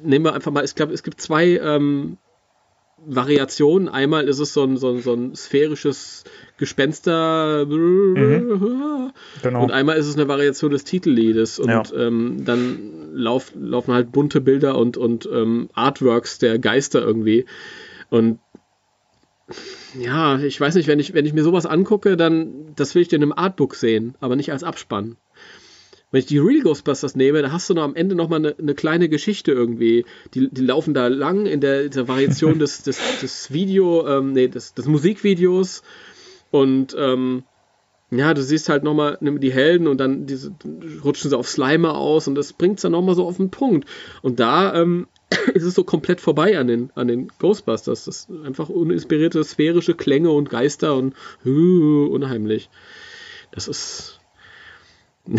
nehmen 0.03 0.25
wir 0.25 0.33
einfach 0.33 0.51
mal, 0.51 0.65
ich 0.65 0.73
glaube, 0.73 0.93
es 0.93 1.03
gibt 1.03 1.21
zwei 1.21 1.57
ähm, 1.57 2.17
Variationen. 3.05 3.89
Einmal 3.89 4.27
ist 4.27 4.39
es 4.39 4.53
so 4.53 4.63
ein, 4.63 4.77
so 4.77 4.89
ein, 4.89 5.01
so 5.01 5.13
ein 5.13 5.35
sphärisches 5.35 6.23
Gespenster. 6.57 7.65
Mhm. 7.67 9.11
Genau. 9.43 9.63
Und 9.63 9.71
einmal 9.71 9.97
ist 9.97 10.07
es 10.07 10.15
eine 10.15 10.27
Variation 10.27 10.71
des 10.71 10.83
Titelliedes. 10.83 11.59
Und 11.59 11.69
ja. 11.69 11.83
ähm, 11.95 12.45
dann 12.45 13.00
lauf, 13.11 13.51
laufen 13.55 13.93
halt 13.93 14.11
bunte 14.11 14.41
Bilder 14.41 14.77
und, 14.77 14.97
und 14.97 15.27
ähm, 15.31 15.69
Artworks 15.73 16.39
der 16.39 16.59
Geister 16.59 17.01
irgendwie. 17.01 17.45
Und 18.09 18.39
ja, 19.99 20.39
ich 20.39 20.59
weiß 20.59 20.75
nicht, 20.75 20.87
wenn 20.87 20.99
ich, 20.99 21.13
wenn 21.13 21.25
ich 21.25 21.33
mir 21.33 21.43
sowas 21.43 21.65
angucke, 21.65 22.15
dann 22.17 22.73
das 22.75 22.95
will 22.95 23.01
ich 23.01 23.11
in 23.11 23.21
einem 23.21 23.33
Artbook 23.33 23.75
sehen, 23.75 24.15
aber 24.19 24.35
nicht 24.35 24.51
als 24.51 24.63
Abspann. 24.63 25.17
Wenn 26.11 26.19
ich 26.19 26.25
die 26.25 26.39
Real 26.39 26.61
Ghostbusters 26.61 27.15
nehme, 27.15 27.41
da 27.41 27.51
hast 27.51 27.69
du 27.69 27.73
noch 27.73 27.83
am 27.83 27.95
Ende 27.95 28.15
nochmal 28.15 28.39
eine, 28.39 28.55
eine 28.57 28.75
kleine 28.75 29.07
Geschichte 29.07 29.53
irgendwie. 29.53 30.05
Die, 30.33 30.49
die 30.49 30.61
laufen 30.61 30.93
da 30.93 31.07
lang 31.07 31.45
in 31.45 31.61
der, 31.61 31.87
der 31.87 32.07
Variation 32.09 32.59
des, 32.59 32.83
des, 32.83 32.99
des 33.21 33.51
Video, 33.53 34.05
ähm, 34.07 34.33
nee, 34.33 34.49
des, 34.49 34.73
des 34.73 34.87
Musikvideos. 34.87 35.83
Und 36.51 36.93
ähm, 36.99 37.43
ja, 38.11 38.33
du 38.33 38.43
siehst 38.43 38.67
halt 38.67 38.83
nochmal 38.83 39.17
die 39.21 39.53
Helden 39.53 39.87
und 39.87 39.97
dann 39.97 40.25
diese, 40.25 40.53
rutschen 41.03 41.29
sie 41.29 41.37
auf 41.37 41.47
Slimer 41.47 41.95
aus 41.95 42.27
und 42.27 42.35
das 42.35 42.51
bringt 42.51 42.77
es 42.77 42.81
dann 42.81 42.91
nochmal 42.91 43.15
so 43.15 43.25
auf 43.25 43.37
den 43.37 43.51
Punkt. 43.51 43.87
Und 44.21 44.41
da 44.41 44.75
ähm, 44.75 45.07
ist 45.53 45.63
es 45.63 45.75
so 45.75 45.85
komplett 45.85 46.19
vorbei 46.19 46.59
an 46.59 46.67
den, 46.67 46.91
an 46.93 47.07
den 47.07 47.29
Ghostbusters. 47.39 48.05
Das 48.05 48.27
ist 48.27 48.29
einfach 48.45 48.67
uninspirierte 48.67 49.41
sphärische 49.45 49.95
Klänge 49.95 50.29
und 50.29 50.49
Geister 50.49 50.95
und 50.95 51.15
uh, 51.45 52.07
unheimlich. 52.11 52.69
Das 53.51 53.69
ist 53.69 54.19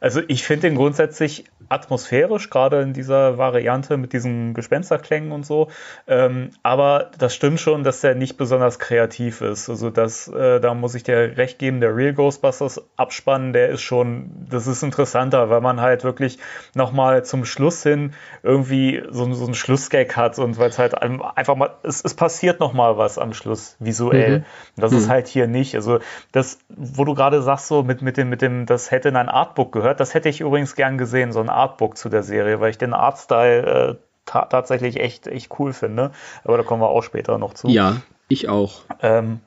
also 0.00 0.20
ich 0.26 0.42
finde 0.42 0.68
den 0.68 0.76
grundsätzlich 0.76 1.44
atmosphärisch, 1.68 2.50
gerade 2.50 2.82
in 2.82 2.92
dieser 2.92 3.38
Variante 3.38 3.96
mit 3.96 4.12
diesen 4.12 4.52
Gespensterklängen 4.52 5.32
und 5.32 5.46
so. 5.46 5.68
Ähm, 6.06 6.50
aber 6.62 7.10
das 7.18 7.34
stimmt 7.34 7.60
schon, 7.60 7.84
dass 7.84 8.00
der 8.00 8.14
nicht 8.14 8.36
besonders 8.36 8.78
kreativ 8.78 9.40
ist. 9.40 9.70
Also 9.70 9.90
das, 9.90 10.28
äh, 10.28 10.60
da 10.60 10.74
muss 10.74 10.94
ich 10.94 11.04
dir 11.04 11.36
recht 11.36 11.58
geben, 11.58 11.80
der 11.80 11.96
Real 11.96 12.12
Ghostbusters 12.12 12.82
Abspann, 12.96 13.52
der 13.52 13.68
ist 13.68 13.82
schon, 13.82 14.30
das 14.50 14.66
ist 14.66 14.82
interessanter, 14.82 15.48
weil 15.48 15.60
man 15.60 15.80
halt 15.80 16.04
wirklich 16.04 16.38
nochmal 16.74 17.24
zum 17.24 17.44
Schluss 17.44 17.82
hin 17.82 18.12
irgendwie 18.42 19.02
so, 19.10 19.32
so 19.32 19.44
einen 19.44 19.54
Schlussgag 19.54 20.16
hat 20.16 20.38
und 20.38 20.58
weil 20.58 20.70
es 20.70 20.78
halt 20.78 21.00
einfach 21.00 21.54
mal, 21.54 21.70
es, 21.82 22.04
es 22.04 22.14
passiert 22.14 22.60
nochmal 22.60 22.98
was 22.98 23.18
am 23.18 23.32
Schluss 23.32 23.76
visuell. 23.78 24.40
Mhm. 24.40 24.44
Das 24.76 24.92
mhm. 24.92 24.98
ist 24.98 25.08
halt 25.08 25.28
hier 25.28 25.46
nicht. 25.46 25.76
Also 25.76 26.00
das, 26.32 26.58
wo 26.68 27.04
du 27.04 27.14
gerade 27.14 27.42
sagst, 27.42 27.68
so 27.68 27.82
mit, 27.82 28.02
mit 28.02 28.16
dem, 28.16 28.28
mit 28.28 28.42
dem, 28.42 28.66
das 28.66 28.90
hätte 28.90 29.08
in 29.08 29.16
ein 29.16 29.28
Artbook 29.28 29.72
gehört, 29.72 29.84
gehört. 29.84 30.00
Das 30.00 30.14
hätte 30.14 30.28
ich 30.28 30.40
übrigens 30.40 30.74
gern 30.74 30.98
gesehen, 30.98 31.32
so 31.32 31.40
ein 31.40 31.50
Artbook 31.54 31.96
zu 31.96 32.08
der 32.08 32.22
Serie, 32.22 32.60
weil 32.60 32.70
ich 32.70 32.78
den 32.78 32.92
Artstyle 32.92 33.98
äh, 33.98 34.04
ta 34.26 34.46
tatsächlich 34.46 35.00
echt, 35.00 35.26
echt 35.26 35.50
cool 35.58 35.72
finde. 35.72 36.12
Aber 36.44 36.56
da 36.56 36.62
kommen 36.62 36.82
wir 36.82 36.88
auch 36.88 37.02
später 37.02 37.38
noch 37.38 37.54
zu. 37.54 37.68
Ja, 37.68 38.02
ich 38.28 38.48
auch. 38.48 38.82
Ähm, 39.02 39.40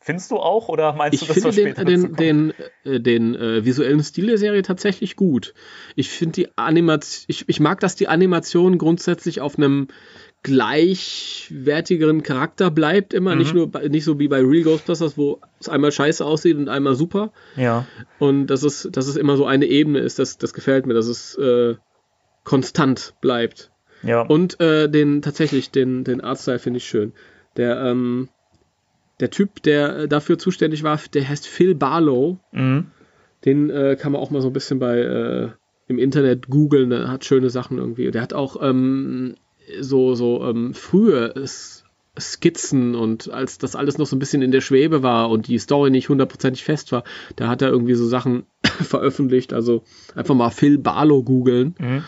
Findest 0.00 0.30
du 0.30 0.38
auch 0.38 0.68
oder 0.68 0.94
meinst 0.94 1.20
ich 1.20 1.28
du, 1.28 1.34
dass 1.34 1.42
das 1.42 1.54
den, 1.56 1.74
den, 1.74 2.14
den, 2.14 2.54
äh, 2.84 2.98
den 2.98 3.34
äh, 3.34 3.64
visuellen 3.66 4.02
Stil 4.02 4.28
der 4.28 4.38
Serie 4.38 4.62
tatsächlich 4.62 5.16
gut. 5.16 5.52
Ich 5.96 6.08
finde 6.08 6.32
die 6.32 6.48
Animation, 6.56 7.24
ich, 7.26 7.46
ich 7.46 7.60
mag, 7.60 7.80
dass 7.80 7.94
die 7.94 8.08
Animation 8.08 8.78
grundsätzlich 8.78 9.42
auf 9.42 9.58
einem 9.58 9.88
gleichwertigeren 10.42 12.22
Charakter 12.22 12.70
bleibt 12.70 13.12
immer, 13.12 13.32
mhm. 13.32 13.38
nicht 13.38 13.54
nur 13.54 13.70
nicht 13.88 14.04
so 14.04 14.18
wie 14.18 14.28
bei 14.28 14.40
Real 14.40 14.64
Ghostbusters, 14.64 15.18
wo 15.18 15.40
es 15.60 15.68
einmal 15.68 15.92
scheiße 15.92 16.24
aussieht 16.24 16.56
und 16.56 16.68
einmal 16.68 16.94
super. 16.94 17.32
Ja. 17.56 17.86
Und 18.18 18.46
dass 18.46 18.62
es, 18.62 18.88
dass 18.90 19.08
es 19.08 19.16
immer 19.16 19.36
so 19.36 19.46
eine 19.46 19.66
Ebene 19.66 19.98
ist, 19.98 20.18
das, 20.18 20.38
das 20.38 20.52
gefällt 20.54 20.86
mir, 20.86 20.94
dass 20.94 21.06
es 21.06 21.36
äh, 21.36 21.74
konstant 22.44 23.14
bleibt. 23.20 23.70
Ja. 24.02 24.22
Und 24.22 24.60
äh, 24.60 24.88
den 24.88 25.22
tatsächlich, 25.22 25.70
den, 25.70 26.04
den 26.04 26.20
Artstyle 26.20 26.60
finde 26.60 26.78
ich 26.78 26.84
schön. 26.84 27.12
Der, 27.56 27.80
ähm, 27.82 28.28
der 29.18 29.30
Typ, 29.30 29.62
der 29.64 30.06
dafür 30.06 30.38
zuständig 30.38 30.84
war, 30.84 31.00
der 31.12 31.28
heißt 31.28 31.46
Phil 31.48 31.74
Barlow. 31.74 32.38
Mhm. 32.52 32.86
Den 33.44 33.70
äh, 33.70 33.96
kann 34.00 34.12
man 34.12 34.20
auch 34.20 34.30
mal 34.30 34.40
so 34.40 34.48
ein 34.48 34.52
bisschen 34.52 34.78
bei 34.78 34.98
äh, 34.98 35.48
im 35.88 35.98
Internet 35.98 36.48
googeln, 36.48 36.90
der 36.90 37.08
hat 37.08 37.24
schöne 37.24 37.50
Sachen 37.50 37.78
irgendwie. 37.78 38.10
Der 38.10 38.22
hat 38.22 38.34
auch 38.34 38.62
ähm, 38.62 39.34
so, 39.80 40.14
so 40.14 40.44
ähm, 40.44 40.74
frühe 40.74 41.34
Skizzen 42.18 42.94
und 42.94 43.30
als 43.30 43.58
das 43.58 43.76
alles 43.76 43.98
noch 43.98 44.06
so 44.06 44.16
ein 44.16 44.18
bisschen 44.18 44.42
in 44.42 44.50
der 44.50 44.60
Schwebe 44.60 45.02
war 45.02 45.30
und 45.30 45.48
die 45.48 45.58
Story 45.58 45.90
nicht 45.90 46.08
hundertprozentig 46.08 46.64
fest 46.64 46.92
war, 46.92 47.04
da 47.36 47.48
hat 47.48 47.62
er 47.62 47.68
irgendwie 47.68 47.94
so 47.94 48.06
Sachen 48.06 48.46
veröffentlicht. 48.62 49.52
Also 49.52 49.82
einfach 50.14 50.34
mal 50.34 50.50
Phil 50.50 50.78
Barlow 50.78 51.22
googeln. 51.22 51.74
Mhm. 51.78 52.04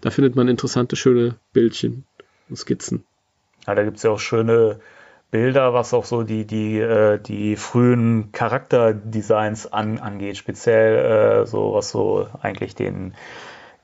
Da 0.00 0.10
findet 0.10 0.36
man 0.36 0.48
interessante, 0.48 0.96
schöne 0.96 1.36
Bildchen. 1.52 2.04
und 2.48 2.56
Skizzen. 2.56 3.04
Ja, 3.66 3.74
da 3.74 3.84
gibt 3.84 3.96
es 3.96 4.02
ja 4.02 4.10
auch 4.10 4.20
schöne 4.20 4.80
Bilder, 5.30 5.74
was 5.74 5.92
auch 5.92 6.04
so 6.04 6.22
die, 6.22 6.46
die, 6.46 6.78
äh, 6.78 7.18
die 7.18 7.56
frühen 7.56 8.32
Charakterdesigns 8.32 9.70
an, 9.70 9.98
angeht, 9.98 10.38
speziell 10.38 11.42
äh, 11.42 11.46
so, 11.46 11.74
was 11.74 11.90
so 11.90 12.28
eigentlich 12.40 12.74
den 12.74 13.14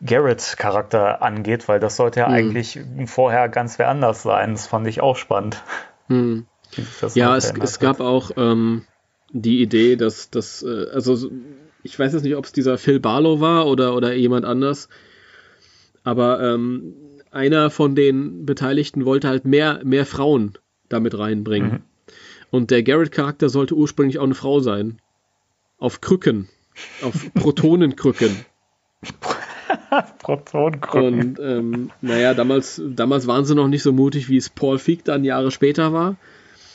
Garrett-Charakter 0.05 1.23
angeht, 1.23 1.69
weil 1.69 1.81
das 1.81 1.97
sollte 1.97 2.21
ja 2.21 2.29
mhm. 2.29 2.35
eigentlich 2.35 2.81
vorher 3.07 3.49
ganz 3.49 3.79
wer 3.79 3.89
anders 3.89 4.23
sein. 4.23 4.53
Das 4.53 4.67
fand 4.67 4.87
ich 4.87 5.01
auch 5.01 5.17
spannend. 5.17 5.63
Mhm. 6.07 6.45
Ja, 7.15 7.35
es, 7.35 7.51
es 7.53 7.79
gab 7.79 8.01
auch 8.01 8.33
ähm, 8.37 8.85
die 9.31 9.63
Idee, 9.63 9.97
dass 9.97 10.29
das, 10.29 10.63
äh, 10.63 10.91
also 10.93 11.31
ich 11.83 11.99
weiß 11.99 12.13
jetzt 12.13 12.25
nicht, 12.25 12.37
ob 12.37 12.45
es 12.45 12.53
dieser 12.53 12.77
Phil 12.77 13.01
Barlow 13.01 13.41
war 13.41 13.67
oder, 13.67 13.97
oder 13.97 14.13
jemand 14.13 14.45
anders, 14.45 14.91
aber 16.03 16.43
ähm, 16.43 16.95
einer 17.31 17.71
von 17.71 17.95
den 17.95 18.45
Beteiligten 18.45 19.05
wollte 19.05 19.29
halt 19.29 19.45
mehr, 19.45 19.81
mehr 19.83 20.05
Frauen 20.05 20.59
damit 20.89 21.19
reinbringen. 21.19 21.71
Mhm. 21.71 21.83
Und 22.51 22.71
der 22.71 22.83
Garrett-Charakter 22.83 23.49
sollte 23.49 23.75
ursprünglich 23.75 24.19
auch 24.19 24.25
eine 24.25 24.35
Frau 24.35 24.61
sein. 24.61 25.01
Auf 25.79 26.01
Krücken. 26.01 26.49
Auf 27.03 27.33
Protonenkrücken. 27.35 28.45
Und 30.93 31.39
ähm, 31.41 31.91
naja, 32.01 32.35
damals, 32.35 32.81
damals 32.85 33.27
waren 33.27 33.45
sie 33.45 33.55
noch 33.55 33.69
nicht 33.69 33.83
so 33.83 33.93
mutig, 33.93 34.29
wie 34.29 34.37
es 34.37 34.49
Paul 34.49 34.79
Feig 34.79 35.05
dann 35.05 35.25
Jahre 35.25 35.51
später 35.51 35.93
war. 35.93 36.17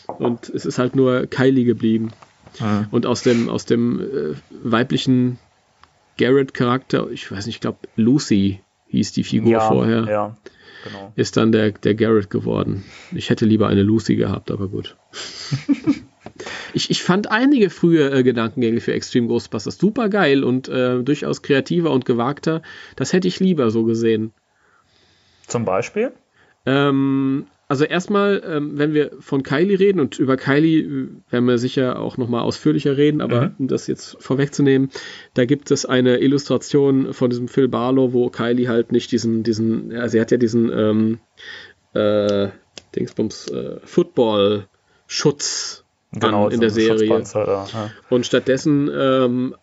Und 0.08 0.50
es 0.50 0.66
ist 0.66 0.80
halt 0.80 0.96
nur 0.96 1.28
Kylie 1.28 1.66
geblieben. 1.66 2.12
Mhm. 2.60 2.88
Und 2.92 3.06
aus 3.06 3.22
dem, 3.22 3.50
aus 3.50 3.66
dem 3.66 4.00
äh, 4.00 4.36
weiblichen 4.64 5.38
Garrett-Charakter, 6.18 7.10
ich 7.12 7.32
weiß 7.32 7.46
nicht, 7.46 7.56
ich 7.56 7.62
glaube 7.62 7.80
Lucy 7.96 8.62
hieß 8.88 9.12
die 9.14 9.24
Figur 9.24 9.52
ja, 9.52 9.68
vorher. 9.68 10.06
Ja, 10.06 10.38
genau. 10.84 11.14
Ist 11.16 11.38
dann 11.38 11.52
der, 11.52 11.72
der 11.72 11.96
Garrett 11.96 12.30
geworden. 12.30 12.84
Ich 13.12 13.30
hätte 13.30 13.46
lieber 13.46 13.68
eine 13.68 13.84
Lucy 13.84 14.16
gehabt, 14.16 14.52
aber 14.52 14.68
gut. 14.68 14.98
ich, 16.74 16.90
ich 16.90 17.04
fand 17.04 17.32
einige 17.32 17.70
frühe 17.70 18.12
äh, 18.12 18.24
Gedankengänge 18.24 18.82
für 18.82 18.94
Extreme 18.94 19.28
Ghostbusters 19.28 19.78
super 19.78 20.10
geil 20.10 20.44
und 20.44 20.68
äh, 20.70 21.04
durchaus 21.04 21.42
kreativer 21.42 21.92
und 21.92 22.06
gewagter. 22.06 22.62
Das 22.96 23.14
hätte 23.14 23.28
ich 23.28 23.40
lieber 23.40 23.72
so 23.72 23.84
gesehen. 23.84 24.32
Zum 25.48 25.66
Beispiel? 25.66 26.12
Ähm, 26.66 27.48
also 27.68 27.86
erstmal, 27.86 28.42
ähm, 28.46 28.80
wenn 28.80 28.96
wir 28.96 29.12
von 29.20 29.44
Kylie 29.44 29.80
reden 29.80 30.00
und 30.00 30.18
über 30.18 30.38
Kylie 30.38 30.82
äh, 30.82 31.08
werden 31.30 31.46
wir 31.46 31.60
sicher 31.60 32.00
auch 32.00 32.18
nochmal 32.18 32.42
ausführlicher 32.42 32.98
reden, 32.98 33.22
aber 33.22 33.50
mhm. 33.50 33.56
um 33.60 33.68
das 33.68 33.86
jetzt 33.86 34.18
vorwegzunehmen, 34.20 34.90
da 35.36 35.46
gibt 35.46 35.70
es 35.70 35.86
eine 35.86 36.18
Illustration 36.18 37.14
von 37.14 37.30
diesem 37.30 37.48
Phil 37.48 37.68
Barlow, 37.68 38.12
wo 38.12 38.30
Kylie 38.30 38.68
halt 38.68 38.92
nicht 38.92 39.12
diesen, 39.12 39.44
diesen, 39.44 39.92
ja, 39.92 40.08
sie 40.08 40.20
hat 40.20 40.32
ja 40.32 40.38
diesen 40.38 40.72
ähm, 40.72 41.20
äh, 41.94 42.50
Dingsbums 42.96 43.48
äh, 43.50 43.80
Football-Schutz 43.84 45.86
genau, 46.12 46.48
in 46.48 46.56
so 46.56 46.62
der 46.62 46.70
Serie. 46.70 47.24
Da, 47.34 47.68
ja. 47.72 47.92
Und 48.10 48.26
stattdessen 48.26 48.90
ähm, 48.94 49.56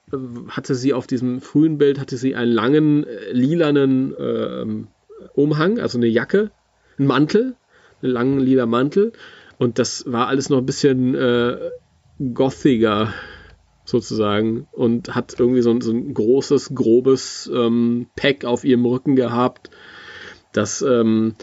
hatte 0.48 0.74
sie 0.74 0.92
auf 0.92 1.06
diesem 1.06 1.40
frühen 1.40 1.78
Bild 1.78 1.98
hatte 1.98 2.16
sie 2.16 2.34
einen 2.34 2.52
langen 2.52 3.04
äh, 3.04 3.32
lilanen 3.32 4.14
ähm, 4.18 4.88
Umhang, 5.34 5.78
also 5.78 5.98
eine 5.98 6.06
Jacke, 6.06 6.50
einen 6.98 7.08
Mantel 7.08 7.56
langen 8.00 8.40
lila 8.40 8.66
Mantel. 8.66 9.12
Und 9.58 9.78
das 9.78 10.04
war 10.06 10.28
alles 10.28 10.50
noch 10.50 10.58
ein 10.58 10.66
bisschen 10.66 11.14
äh, 11.14 11.70
gothiger 12.34 13.12
sozusagen 13.84 14.66
und 14.72 15.14
hat 15.14 15.38
irgendwie 15.38 15.62
so 15.62 15.70
ein, 15.70 15.80
so 15.80 15.92
ein 15.92 16.12
großes, 16.12 16.74
grobes 16.74 17.50
ähm, 17.54 18.08
Pack 18.16 18.44
auf 18.44 18.64
ihrem 18.64 18.84
Rücken 18.84 19.16
gehabt, 19.16 19.70
das 20.52 20.82
ähm, 20.82 21.36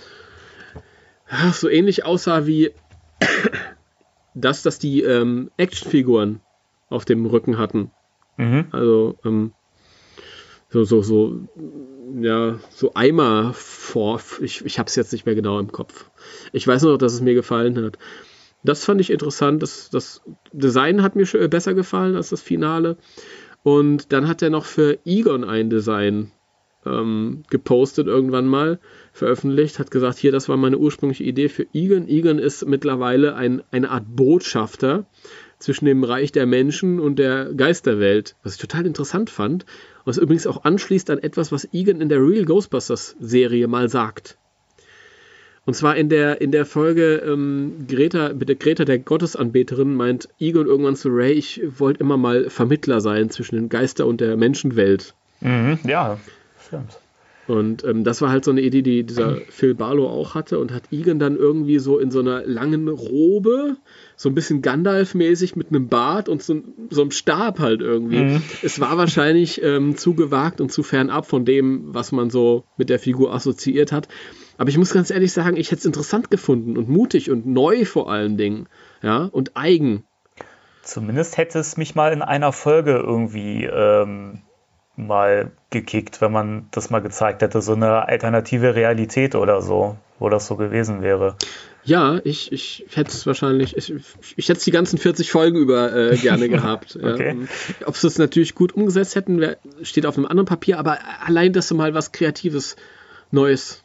so 1.54 1.70
ähnlich 1.70 2.06
aussah 2.06 2.46
wie 2.46 2.72
das, 4.34 4.64
dass 4.64 4.80
die 4.80 5.02
ähm, 5.02 5.52
Actionfiguren 5.58 6.42
auf 6.90 7.06
dem 7.06 7.26
Rücken 7.26 7.58
hatten. 7.58 7.92
Mhm. 8.38 8.66
Also 8.72 9.16
ähm, 9.26 9.52
so, 10.70 10.84
so, 10.84 11.04
so, 11.04 11.40
ja, 12.20 12.60
so 12.70 12.94
Eimer 12.96 13.54
vor. 13.54 14.20
Ich, 14.42 14.66
ich 14.66 14.80
habe 14.80 14.88
es 14.88 14.96
jetzt 14.96 15.14
nicht 15.14 15.26
mehr 15.26 15.36
genau 15.36 15.60
im 15.60 15.72
Kopf. 15.72 16.10
Ich 16.52 16.68
weiß 16.68 16.82
nur 16.82 16.94
noch, 16.94 16.98
dass 16.98 17.14
es 17.14 17.22
mir 17.22 17.36
gefallen 17.36 17.84
hat. 17.84 17.98
Das 18.64 18.86
fand 18.86 19.00
ich 19.02 19.12
interessant. 19.12 19.62
Das, 19.62 19.90
das 19.92 20.22
Design 20.52 21.04
hat 21.04 21.16
mir 21.16 21.26
besser 21.48 21.74
gefallen 21.74 22.16
als 22.16 22.30
das 22.30 22.42
Finale. 22.42 22.98
Und 23.62 24.12
dann 24.14 24.28
hat 24.28 24.42
er 24.42 24.50
noch 24.50 24.66
für 24.66 25.00
Egon 25.06 25.44
ein 25.44 25.70
Design 25.70 26.32
ähm, 26.86 27.44
gepostet 27.50 28.08
irgendwann 28.08 28.48
mal, 28.48 28.80
veröffentlicht, 29.12 29.80
hat 29.80 29.92
gesagt, 29.92 30.18
hier, 30.18 30.32
das 30.32 30.50
war 30.50 30.58
meine 30.58 30.78
ursprüngliche 30.78 31.24
Idee 31.24 31.50
für 31.50 31.66
Egon. 31.74 32.08
Egon 32.08 32.40
ist 32.40 32.66
mittlerweile 32.66 33.36
ein, 33.36 33.62
eine 33.72 33.92
Art 33.92 34.06
Botschafter 34.08 35.06
zwischen 35.60 35.86
dem 35.86 36.04
Reich 36.04 36.32
der 36.32 36.46
Menschen 36.46 37.00
und 37.00 37.18
der 37.20 37.54
Geisterwelt, 37.54 38.36
was 38.44 38.56
ich 38.56 38.62
total 38.62 38.86
interessant 38.86 39.30
fand, 39.30 39.66
was 40.04 40.18
übrigens 40.18 40.48
auch 40.48 40.64
anschließt 40.66 41.10
an 41.10 41.20
etwas, 41.20 41.52
was 41.52 41.68
Egan 41.74 42.02
in 42.02 42.10
der 42.10 42.20
Real 42.20 42.46
Ghostbusters 42.46 43.16
Serie 43.20 43.68
mal 43.68 43.88
sagt. 43.88 44.38
Und 45.66 45.76
zwar 45.76 45.96
in 45.96 46.10
der, 46.10 46.42
in 46.42 46.52
der 46.52 46.66
Folge 46.66 47.24
ähm, 47.26 47.86
Greta, 47.88 48.34
bitte 48.34 48.58
Greta, 48.58 48.84
der 48.84 49.00
Gottesanbeterin, 49.00 49.96
meint 49.96 50.28
Egon 50.38 50.68
irgendwann 50.68 50.98
zu 50.98 51.08
Ray, 51.10 51.32
ich 51.32 51.62
wollte 51.78 52.02
immer 52.02 52.18
mal 52.18 52.50
Vermittler 52.50 53.00
sein 53.00 53.30
zwischen 53.30 53.56
den 53.56 53.70
Geister 53.70 54.06
und 54.06 54.20
der 54.20 54.36
Menschenwelt. 54.36 55.14
Mhm, 55.40 55.80
ja, 55.86 56.20
stimmt. 56.74 57.00
Und 57.46 57.84
ähm, 57.84 58.06
das 58.06 58.22
war 58.22 58.30
halt 58.30 58.46
so 58.46 58.52
eine 58.52 58.62
Idee, 58.62 58.82
die 58.82 59.04
dieser 59.04 59.36
Phil 59.50 59.76
Barlow 59.76 60.08
auch 60.08 60.34
hatte 60.34 60.60
und 60.60 60.72
hat 60.72 60.84
Egan 60.92 61.20
dann 61.20 61.36
irgendwie 61.36 61.80
so 61.80 62.00
in 62.00 62.10
so 62.10 62.20
einer 62.20 62.46
langen 62.46 62.88
Robe, 62.88 63.76
so 64.16 64.30
ein 64.30 64.36
bisschen 64.36 64.62
Gandalf-mäßig 64.62 65.56
mit 65.58 65.70
einem 65.70 65.88
Bart 65.88 66.30
und 66.30 66.42
so, 66.42 66.62
so 66.90 67.02
einem 67.02 67.12
Stab 67.12 67.60
halt 67.60 67.82
irgendwie. 67.82 68.24
Mhm. 68.24 68.42
Es 68.62 68.80
war 68.80 68.98
wahrscheinlich 68.98 69.62
ähm, 69.62 69.98
zu 69.98 70.14
gewagt 70.14 70.62
und 70.62 70.72
zu 70.72 70.84
fernab 70.84 71.26
von 71.26 71.44
dem, 71.44 71.94
was 71.94 72.12
man 72.12 72.30
so 72.30 72.64
mit 72.78 72.90
der 72.90 73.00
Figur 73.00 73.34
assoziiert 73.34 73.92
hat. 73.92 74.08
Aber 74.58 74.70
ich 74.70 74.78
muss 74.78 74.94
ganz 74.94 75.10
ehrlich 75.10 75.34
sagen, 75.34 75.58
ich 75.58 75.72
hätte 75.72 75.80
es 75.80 75.86
interessant 75.86 76.32
gefunden 76.32 76.78
und 76.78 76.88
mutig 76.88 77.30
und 77.30 77.46
neu 77.46 77.86
vor 77.86 78.10
allen 78.10 78.38
Dingen. 78.38 78.68
Ja, 79.02 79.26
und 79.26 79.58
eigen. 79.58 80.06
Zumindest 80.84 81.38
hätte 81.38 81.60
es 81.60 81.76
mich 81.76 81.96
mal 81.96 82.14
in 82.14 82.22
einer 82.22 82.52
Folge 82.52 82.92
irgendwie 82.92 83.66
ähm, 83.66 84.42
mal 84.96 85.52
gekickt, 85.74 86.22
wenn 86.22 86.32
man 86.32 86.68
das 86.72 86.90
mal 86.90 87.02
gezeigt 87.02 87.42
hätte, 87.42 87.62
so 87.62 87.74
eine 87.74 88.08
alternative 88.08 88.76
Realität 88.76 89.36
oder 89.36 89.62
so, 89.62 89.98
wo 90.20 90.30
das 90.30 90.48
so 90.48 90.56
gewesen 90.56 91.02
wäre. 91.02 91.36
Ja, 91.84 92.22
ich, 92.24 92.54
ich 92.54 92.86
hätte 92.94 93.12
es 93.12 93.28
wahrscheinlich, 93.28 93.76
ich, 93.76 93.94
ich 94.38 94.48
hätte 94.48 94.60
es 94.60 94.64
die 94.64 94.72
ganzen 94.72 94.98
40 94.98 95.30
Folgen 95.30 95.58
über 95.58 95.94
äh, 95.94 96.16
gerne 96.16 96.48
gehabt. 96.50 96.96
okay. 96.96 97.36
ja. 97.38 97.88
Ob 97.88 97.98
sie 97.98 98.08
es 98.08 98.18
natürlich 98.18 98.56
gut 98.56 98.72
umgesetzt 98.72 99.16
hätten, 99.16 99.46
steht 99.82 100.06
auf 100.06 100.16
einem 100.16 100.28
anderen 100.28 100.48
Papier, 100.48 100.80
aber 100.80 101.00
allein, 101.26 101.52
dass 101.52 101.68
sie 101.68 101.76
mal 101.76 101.94
was 101.94 102.14
Kreatives, 102.14 102.78
Neues 103.32 103.84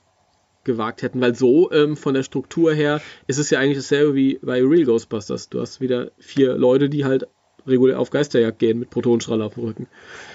gewagt 0.63 1.03
hätten, 1.03 1.21
weil 1.21 1.35
so 1.35 1.73
ähm, 1.73 1.97
von 1.97 2.13
der 2.15 2.23
Struktur 2.23 2.75
her 2.75 3.01
ist 3.27 3.39
es 3.39 3.49
ja 3.49 3.59
eigentlich 3.59 3.79
dasselbe 3.79 4.15
wie 4.15 4.39
bei 4.43 4.61
Real 4.63 4.85
Ghostbusters. 4.85 5.49
Du 5.49 5.61
hast 5.61 5.81
wieder 5.81 6.11
vier 6.19 6.55
Leute, 6.55 6.91
die 6.91 7.07
halt 7.07 7.27
regulär 7.69 7.99
auf 7.99 8.11
Geisterjagd 8.11 8.59
gehen 8.59 8.79
mit 8.79 8.91
Protonenstrahler 8.91 9.47
auf 9.47 9.55
dem 9.55 9.65
Rücken. 9.65 9.87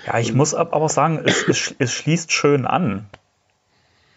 Ja, 0.08 0.20
ich 0.20 0.34
muss 0.34 0.54
aber 0.54 0.90
sagen, 0.90 1.22
es, 1.26 1.48
es, 1.48 1.76
es 1.80 1.94
schließt 1.94 2.32
schön 2.32 2.66
an. 2.66 3.06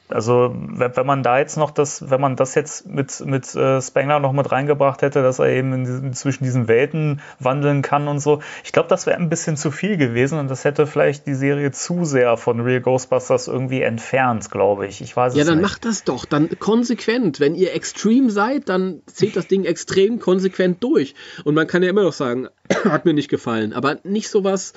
Also 0.09 0.55
wenn 0.55 1.07
man 1.07 1.25
da 1.25 1.39
jetzt 1.39 1.57
noch 1.57 1.73
das, 1.73 2.11
wenn 2.11 2.21
man 2.21 2.37
das 2.37 2.55
jetzt 2.55 2.87
mit, 2.87 3.21
mit 3.27 3.53
äh, 3.57 3.81
Spengler 3.81 4.21
noch 4.21 4.33
mit 4.33 4.53
reingebracht 4.53 5.03
hätte, 5.03 5.23
dass 5.23 5.41
er 5.41 5.49
eben 5.49 5.85
diesen, 5.85 6.13
zwischen 6.13 6.45
diesen 6.45 6.69
Welten 6.69 7.21
wandeln 7.41 7.83
kann 7.83 8.07
und 8.07 8.21
so, 8.21 8.41
ich 8.65 8.73
glaube, 8.73 8.89
das 8.89 9.07
wäre 9.07 9.17
ein 9.17 9.29
bisschen 9.29 9.57
zu 9.57 9.73
viel 9.73 9.97
gewesen 9.97 10.39
und 10.39 10.49
das 10.49 10.65
hätte 10.65 10.87
vielleicht 10.87 11.27
die 11.27 11.35
Serie 11.35 11.73
zu 11.73 12.05
sehr 12.05 12.37
von 12.37 12.61
Real 12.61 12.81
Ghostbusters 12.81 13.49
irgendwie 13.49 13.83
entfernt, 13.83 14.49
glaube 14.51 14.87
ich. 14.87 15.01
Ich 15.01 15.17
weiß 15.17 15.35
ja, 15.35 15.41
es 15.41 15.49
dann 15.49 15.59
nicht. 15.59 15.69
macht 15.69 15.85
das 15.85 16.05
doch, 16.05 16.25
dann 16.25 16.51
konsequent. 16.61 17.41
Wenn 17.41 17.57
ihr 17.57 17.75
extrem 17.75 18.31
seid, 18.31 18.69
dann 18.69 19.03
zählt 19.07 19.35
das 19.35 19.49
Ding 19.49 19.65
extrem 19.65 20.21
konsequent 20.21 20.85
durch. 20.85 21.17
Und 21.43 21.57
man 21.57 21.67
kann 21.67 21.83
ja 21.83 21.91
immer 21.91 22.05
noch 22.05 22.13
sagen, 22.13 22.47
hat 22.85 23.07
mir 23.07 23.15
nicht 23.15 23.29
gefallen, 23.29 23.73
aber 23.73 23.99
nicht 24.05 24.29
sowas 24.29 24.73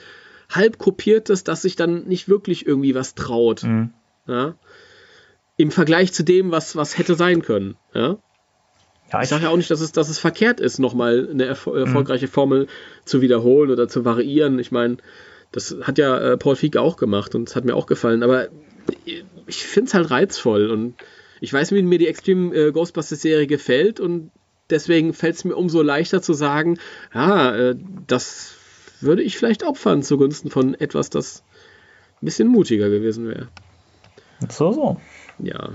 halb 0.49 0.79
kopiertes, 0.79 1.43
dass 1.43 1.61
sich 1.61 1.75
dann 1.75 2.05
nicht 2.07 2.27
wirklich 2.27 2.65
irgendwie 2.65 2.95
was 2.95 3.13
traut. 3.13 3.61
Mhm. 3.61 3.93
Ja 4.25 4.55
im 5.59 5.71
Vergleich 5.71 6.13
zu 6.13 6.23
dem, 6.23 6.51
was, 6.51 6.77
was 6.77 6.97
hätte 6.97 7.15
sein 7.15 7.41
können. 7.41 7.75
Ja? 7.93 8.17
Ja, 9.11 9.19
ich, 9.19 9.23
ich 9.23 9.29
sage 9.29 9.43
ja 9.43 9.49
auch 9.49 9.57
nicht, 9.57 9.69
dass 9.69 9.81
es, 9.81 9.91
dass 9.91 10.07
es 10.07 10.17
verkehrt 10.17 10.61
ist, 10.61 10.79
nochmal 10.79 11.27
eine 11.29 11.43
erfol 11.43 11.81
mhm. 11.81 11.87
erfolgreiche 11.87 12.29
Formel 12.29 12.67
zu 13.03 13.19
wiederholen 13.19 13.69
oder 13.69 13.89
zu 13.89 14.05
variieren. 14.05 14.57
Ich 14.57 14.71
meine, 14.71 14.97
das 15.51 15.75
hat 15.81 15.97
ja 15.97 16.17
äh, 16.17 16.37
Paul 16.37 16.55
Feig 16.55 16.77
auch 16.77 16.95
gemacht 16.95 17.35
und 17.35 17.49
es 17.49 17.57
hat 17.57 17.65
mir 17.65 17.75
auch 17.75 17.87
gefallen. 17.87 18.23
Aber 18.23 18.47
ich 19.47 19.65
finde 19.65 19.89
es 19.89 19.93
halt 19.93 20.09
reizvoll 20.09 20.69
und 20.69 20.95
ich 21.41 21.51
weiß, 21.51 21.73
wie 21.73 21.81
mir 21.81 21.99
die 21.99 22.07
Extreme 22.07 22.55
äh, 22.55 22.71
Ghostbusters 22.71 23.21
Serie 23.21 23.47
gefällt 23.47 23.99
und 23.99 24.31
deswegen 24.69 25.13
fällt 25.13 25.35
es 25.35 25.43
mir 25.43 25.57
umso 25.57 25.81
leichter 25.81 26.21
zu 26.21 26.31
sagen, 26.31 26.79
ja, 27.13 27.53
äh, 27.53 27.75
das 28.07 28.55
würde 29.01 29.23
ich 29.23 29.37
vielleicht 29.37 29.63
opfern 29.63 30.03
zugunsten 30.03 30.51
von 30.51 30.73
etwas, 30.73 31.09
das 31.09 31.43
ein 32.21 32.25
bisschen 32.27 32.47
mutiger 32.47 32.89
gewesen 32.89 33.27
wäre. 33.27 33.49
So, 34.49 34.71
so 34.71 34.97
ja. 35.41 35.69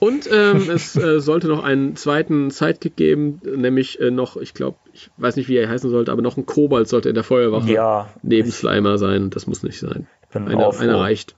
Und 0.00 0.28
ähm, 0.32 0.68
es 0.70 0.96
äh, 0.96 1.20
sollte 1.20 1.46
noch 1.48 1.62
einen 1.62 1.94
zweiten 1.96 2.50
Sidekick 2.50 2.96
geben, 2.96 3.40
nämlich 3.44 4.00
äh, 4.00 4.10
noch, 4.10 4.36
ich 4.36 4.54
glaube, 4.54 4.78
ich 4.92 5.10
weiß 5.16 5.36
nicht, 5.36 5.48
wie 5.48 5.56
er 5.56 5.68
heißen 5.68 5.90
sollte, 5.90 6.10
aber 6.10 6.22
noch 6.22 6.36
ein 6.36 6.46
Kobold 6.46 6.88
sollte 6.88 7.08
in 7.08 7.14
der 7.14 7.24
Feuerwache 7.24 7.70
Ja, 7.70 8.08
neben 8.22 8.50
Slimer 8.50 8.98
sein. 8.98 9.30
Das 9.30 9.46
muss 9.46 9.62
nicht 9.62 9.78
sein. 9.78 10.06
bin 10.32 10.48
Einer, 10.48 10.66
auch 10.66 10.80
einer 10.80 10.94
froh. 10.94 11.00
reicht. 11.00 11.36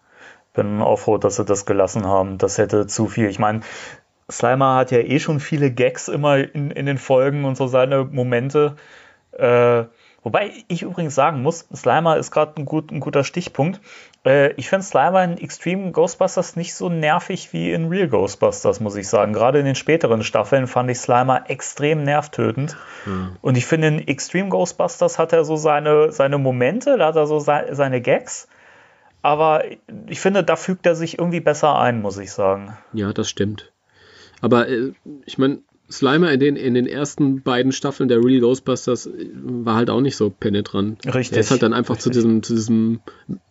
bin 0.54 0.80
auch 0.80 0.98
froh, 0.98 1.18
dass 1.18 1.36
sie 1.36 1.44
das 1.44 1.66
gelassen 1.66 2.06
haben. 2.06 2.38
Das 2.38 2.58
hätte 2.58 2.86
zu 2.86 3.06
viel. 3.08 3.28
Ich 3.28 3.38
meine, 3.38 3.60
Slimer 4.30 4.76
hat 4.76 4.90
ja 4.92 4.98
eh 4.98 5.18
schon 5.18 5.40
viele 5.40 5.70
Gags 5.70 6.08
immer 6.08 6.38
in, 6.38 6.70
in 6.70 6.86
den 6.86 6.98
Folgen 6.98 7.44
und 7.44 7.56
so 7.56 7.66
seine 7.66 8.04
Momente. 8.04 8.76
Äh, 9.32 9.84
wobei 10.22 10.52
ich 10.68 10.82
übrigens 10.82 11.14
sagen 11.14 11.42
muss, 11.42 11.66
Slimer 11.74 12.16
ist 12.16 12.30
gerade 12.30 12.60
ein, 12.60 12.64
gut, 12.64 12.90
ein 12.90 13.00
guter 13.00 13.24
Stichpunkt. 13.24 13.80
Äh, 14.24 14.52
ich 14.54 14.68
finde 14.68 14.84
Slimer 14.84 15.24
in 15.24 15.38
Extreme 15.38 15.92
Ghostbusters 15.92 16.56
nicht 16.56 16.74
so 16.74 16.88
nervig 16.88 17.52
wie 17.52 17.72
in 17.72 17.88
Real 17.88 18.08
Ghostbusters, 18.08 18.80
muss 18.80 18.96
ich 18.96 19.08
sagen. 19.08 19.32
Gerade 19.32 19.58
in 19.58 19.64
den 19.64 19.74
späteren 19.74 20.22
Staffeln 20.22 20.66
fand 20.66 20.90
ich 20.90 20.98
Slimer 20.98 21.50
extrem 21.50 22.04
nervtötend. 22.04 22.76
Und 23.40 23.56
ich 23.56 23.66
finde, 23.66 23.88
in 23.88 24.06
Extreme 24.08 24.48
Ghostbusters 24.48 25.18
hat 25.18 25.32
er 25.32 25.44
so 25.44 25.56
seine, 25.56 26.12
seine 26.12 26.38
Momente, 26.38 26.98
da 26.98 27.08
hat 27.08 27.16
er 27.16 27.26
so 27.26 27.38
sei- 27.38 27.74
seine 27.74 28.00
Gags. 28.00 28.48
Aber 29.22 29.64
ich 30.08 30.20
finde, 30.20 30.42
da 30.42 30.56
fügt 30.56 30.84
er 30.86 30.94
sich 30.96 31.18
irgendwie 31.18 31.40
besser 31.40 31.78
ein, 31.78 32.02
muss 32.02 32.18
ich 32.18 32.32
sagen. 32.32 32.76
Ja, 32.92 33.12
das 33.12 33.28
stimmt. 33.28 33.72
Aber 34.40 34.68
äh, 34.68 34.92
ich 35.26 35.38
meine, 35.38 35.58
Slimer 35.90 36.32
in 36.32 36.40
den, 36.40 36.56
in 36.56 36.74
den 36.74 36.86
ersten 36.86 37.42
beiden 37.42 37.72
Staffeln 37.72 38.08
der 38.08 38.24
Real 38.24 38.40
Ghostbusters 38.40 39.06
äh, 39.06 39.30
war 39.34 39.74
halt 39.74 39.90
auch 39.90 40.00
nicht 40.00 40.16
so 40.16 40.30
penetrant. 40.30 41.04
Richtig. 41.06 41.36
Er 41.36 41.40
ist 41.40 41.50
halt 41.50 41.62
dann 41.62 41.72
einfach 41.72 41.98
zu 41.98 42.10
diesem, 42.10 42.42
zu 42.42 42.54
diesem 42.54 43.00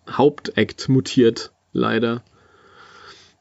Hauptakt 0.10 0.90
mutiert, 0.90 1.52
leider. 1.74 2.24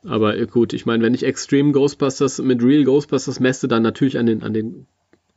Aber 0.05 0.37
äh, 0.37 0.47
gut, 0.47 0.73
ich 0.73 0.87
meine, 0.87 1.03
wenn 1.03 1.15
ich 1.15 1.25
Extreme 1.25 1.73
Ghostbusters 1.73 2.39
mit 2.39 2.63
Real 2.63 2.85
Ghostbusters 2.85 3.41
messe, 3.41 3.69
dann 3.69 3.83
natürlich 3.83 4.19
an 4.19 4.27
den, 4.27 4.43
an 4.43 4.53
den 4.53 4.87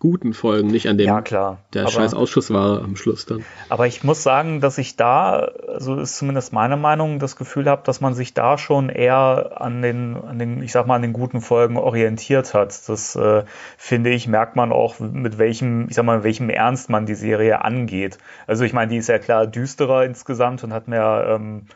guten 0.04 0.34
Folgen, 0.34 0.68
nicht 0.68 0.89
an 0.89 0.97
dem, 0.97 1.08
Ja, 1.08 1.22
klar. 1.22 1.60
der 1.74 1.84
aber, 1.84 1.91
scheiß 1.91 2.14
Ausschuss 2.14 2.51
war 2.51 2.84
am 2.84 2.97
Schluss 2.97 3.26
dann. 3.26 3.45
aber 3.70 3.88
ich 3.88 4.04
muss 4.04 4.22
sagen, 4.22 4.60
dass 4.60 4.78
ich 4.78 4.97
da, 4.97 5.47
also 5.66 5.95
ist 5.95 6.18
zumindest 6.18 6.51
meine 6.51 6.76
Meinung, 6.76 7.20
das 7.20 7.38
Gefühl 7.38 7.70
habe, 7.70 7.84
dass 7.86 8.01
man 8.01 8.14
sich 8.14 8.34
da 8.34 8.58
schon 8.58 8.89
eher 8.89 9.62
an 9.62 9.82
den, 9.82 10.18
an 10.18 10.39
den, 10.39 10.62
ich 10.62 10.74
sag 10.74 10.88
mal, 10.88 10.95
an 10.95 11.04
den 11.04 11.14
guten 11.14 11.39
Folgen 11.39 11.78
orientiert 11.78 12.54
hat. 12.54 12.89
Das 12.89 13.16
äh, 13.16 13.43
finde 13.78 14.10
ich, 14.10 14.28
merkt 14.28 14.58
man 14.58 14.74
auch, 14.74 14.99
mit 14.99 15.38
welchem, 15.38 15.88
ich 15.88 15.95
sag 15.95 16.04
mal, 16.04 16.18
mit 16.18 16.26
welchem 16.26 16.49
Ernst 16.49 16.89
man 16.89 17.06
die 17.06 17.16
Serie 17.16 17.64
angeht. 17.64 18.18
Also 18.45 18.66
ich 18.66 18.74
meine, 18.74 18.91
die 18.91 18.97
ist 18.97 19.08
ja 19.08 19.20
klar 19.20 19.47
düsterer 19.47 20.04
insgesamt 20.04 20.66
und 20.66 20.74
hat 20.74 20.89
mehr 20.89 21.28
ähm, 21.30 21.68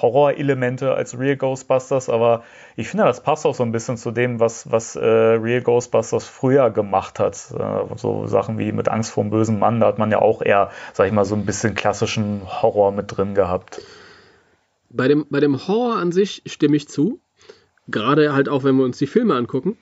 Horror-Elemente 0.00 0.94
als 0.94 1.18
Real 1.18 1.36
Ghostbusters, 1.36 2.08
aber 2.08 2.44
ich 2.76 2.88
finde, 2.88 3.04
das 3.04 3.22
passt 3.22 3.46
auch 3.46 3.54
so 3.54 3.62
ein 3.62 3.72
bisschen 3.72 3.96
zu 3.96 4.10
dem, 4.10 4.40
was, 4.40 4.70
was 4.70 4.96
äh, 4.96 5.04
Real 5.04 5.62
Ghostbusters 5.62 6.26
früher 6.26 6.70
gemacht 6.70 7.18
hat. 7.18 7.34
Äh, 7.58 7.96
so 7.96 8.26
Sachen 8.26 8.58
wie 8.58 8.72
mit 8.72 8.88
Angst 8.88 9.12
vor 9.12 9.24
dem 9.24 9.30
bösen 9.30 9.58
Mann, 9.58 9.80
da 9.80 9.86
hat 9.86 9.98
man 9.98 10.10
ja 10.10 10.20
auch 10.20 10.42
eher, 10.42 10.70
sag 10.92 11.06
ich 11.06 11.12
mal, 11.12 11.24
so 11.24 11.34
ein 11.34 11.46
bisschen 11.46 11.74
klassischen 11.74 12.42
Horror 12.62 12.92
mit 12.92 13.16
drin 13.16 13.34
gehabt. 13.34 13.82
Bei 14.90 15.08
dem, 15.08 15.26
bei 15.28 15.40
dem 15.40 15.68
Horror 15.68 15.96
an 15.96 16.12
sich 16.12 16.42
stimme 16.46 16.76
ich 16.76 16.88
zu. 16.88 17.20
Gerade 17.88 18.32
halt 18.32 18.48
auch, 18.48 18.64
wenn 18.64 18.76
wir 18.76 18.84
uns 18.84 18.98
die 18.98 19.06
Filme 19.06 19.34
angucken. 19.34 19.76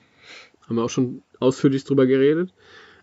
Haben 0.67 0.75
wir 0.75 0.83
auch 0.83 0.89
schon 0.89 1.23
ausführlich 1.39 1.83
drüber 1.83 2.05
geredet. 2.05 2.53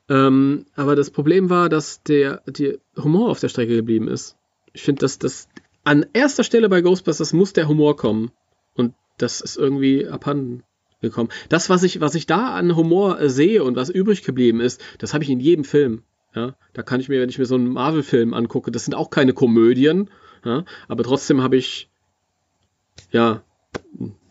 Ähm, 0.08 0.66
aber 0.76 0.96
das 0.96 1.10
Problem 1.10 1.48
war, 1.48 1.68
dass 1.68 2.02
der, 2.02 2.42
der 2.46 2.74
Humor 2.96 3.30
auf 3.30 3.40
der 3.40 3.48
Strecke 3.48 3.74
geblieben 3.74 4.08
ist. 4.08 4.36
Ich 4.72 4.82
finde, 4.82 5.00
dass 5.00 5.18
das 5.18 5.48
an 5.84 6.06
erster 6.12 6.44
Stelle 6.44 6.68
bei 6.68 6.80
Ghostbusters 6.80 7.32
muss 7.32 7.52
der 7.52 7.68
Humor 7.68 7.96
kommen. 7.96 8.32
Und 8.74 8.94
das 9.18 9.40
ist 9.40 9.56
irgendwie 9.56 10.06
abhanden 10.06 10.64
gekommen. 11.00 11.28
Das, 11.48 11.70
was 11.70 11.82
ich, 11.82 12.00
was 12.00 12.14
ich 12.14 12.26
da 12.26 12.54
an 12.54 12.74
Humor 12.74 13.20
äh, 13.20 13.30
sehe 13.30 13.62
und 13.62 13.76
was 13.76 13.90
übrig 13.90 14.24
geblieben 14.24 14.60
ist, 14.60 14.80
das 14.98 15.14
habe 15.14 15.22
ich 15.22 15.30
in 15.30 15.40
jedem 15.40 15.64
Film. 15.64 16.02
Ja, 16.34 16.56
da 16.72 16.82
kann 16.82 16.98
ich 16.98 17.08
mir, 17.08 17.20
wenn 17.20 17.28
ich 17.28 17.38
mir 17.38 17.46
so 17.46 17.54
einen 17.54 17.68
Marvel-Film 17.68 18.34
angucke, 18.34 18.72
das 18.72 18.84
sind 18.84 18.94
auch 18.94 19.10
keine 19.10 19.34
Komödien, 19.34 20.10
ja, 20.44 20.64
aber 20.88 21.04
trotzdem 21.04 21.42
habe 21.42 21.56
ich 21.56 21.88
ja 23.12 23.44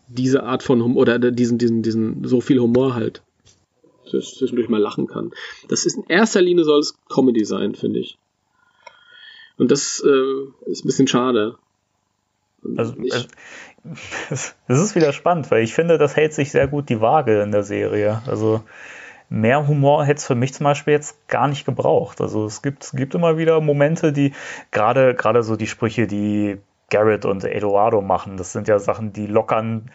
diese 0.08 0.42
Art 0.42 0.62
von 0.62 0.82
Humor 0.82 1.00
oder 1.00 1.18
diesen, 1.18 1.56
diesen, 1.56 1.82
diesen 1.82 2.24
so 2.24 2.42
viel 2.42 2.60
Humor 2.60 2.94
halt, 2.94 3.22
dass 4.04 4.24
ich 4.24 4.34
zwischendurch 4.34 4.68
mal 4.68 4.80
lachen 4.80 5.06
kann. 5.06 5.32
Das 5.68 5.86
ist 5.86 5.96
in 5.96 6.04
erster 6.08 6.42
Linie 6.42 6.64
soll 6.64 6.80
es 6.80 6.94
Comedy 7.08 7.46
sein, 7.46 7.74
finde 7.74 8.00
ich. 8.00 8.18
Und 9.58 9.70
das 9.70 10.02
äh, 10.04 10.70
ist 10.70 10.84
ein 10.84 10.88
bisschen 10.88 11.06
schade. 11.08 11.56
Also, 12.76 12.94
ich, 13.02 13.28
es- 14.30 14.56
das 14.68 14.80
ist 14.80 14.94
wieder 14.94 15.12
spannend, 15.12 15.50
weil 15.50 15.62
ich 15.62 15.74
finde, 15.74 15.98
das 15.98 16.16
hält 16.16 16.32
sich 16.34 16.50
sehr 16.50 16.66
gut 16.68 16.88
die 16.88 17.00
Waage 17.00 17.42
in 17.42 17.52
der 17.52 17.62
Serie. 17.62 18.22
Also 18.26 18.62
mehr 19.28 19.66
Humor 19.68 20.04
hätte 20.04 20.18
es 20.18 20.26
für 20.26 20.34
mich 20.34 20.54
zum 20.54 20.64
Beispiel 20.64 20.92
jetzt 20.94 21.28
gar 21.28 21.48
nicht 21.48 21.64
gebraucht. 21.66 22.20
Also 22.20 22.46
es 22.46 22.62
gibt, 22.62 22.84
es 22.84 22.92
gibt 22.92 23.14
immer 23.14 23.36
wieder 23.38 23.60
Momente, 23.60 24.12
die 24.12 24.32
gerade 24.70 25.14
gerade 25.14 25.42
so 25.42 25.56
die 25.56 25.66
Sprüche, 25.66 26.06
die 26.06 26.58
Garrett 26.90 27.24
und 27.24 27.44
Eduardo 27.44 28.00
machen, 28.02 28.36
das 28.36 28.52
sind 28.52 28.68
ja 28.68 28.78
Sachen, 28.78 29.12
die 29.12 29.26
lockern 29.26 29.90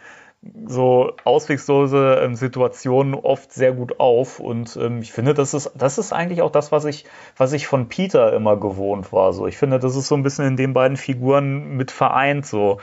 so 0.66 1.12
auswegslose 1.24 2.20
ähm, 2.22 2.34
Situationen 2.34 3.14
oft 3.14 3.52
sehr 3.52 3.72
gut 3.72 4.00
auf 4.00 4.40
und 4.40 4.76
ähm, 4.76 5.02
ich 5.02 5.12
finde, 5.12 5.34
das 5.34 5.52
ist 5.52 5.72
das 5.74 5.98
ist 5.98 6.12
eigentlich 6.12 6.40
auch 6.40 6.50
das, 6.50 6.72
was 6.72 6.86
ich 6.86 7.04
was 7.36 7.52
ich 7.52 7.66
von 7.66 7.88
Peter 7.88 8.32
immer 8.32 8.56
gewohnt 8.56 9.12
war. 9.12 9.34
So, 9.34 9.46
ich 9.46 9.58
finde, 9.58 9.78
das 9.78 9.96
ist 9.96 10.08
so 10.08 10.14
ein 10.14 10.22
bisschen 10.22 10.46
in 10.46 10.56
den 10.56 10.72
beiden 10.72 10.96
Figuren 10.96 11.76
mit 11.76 11.90
vereint 11.90 12.46
so. 12.46 12.78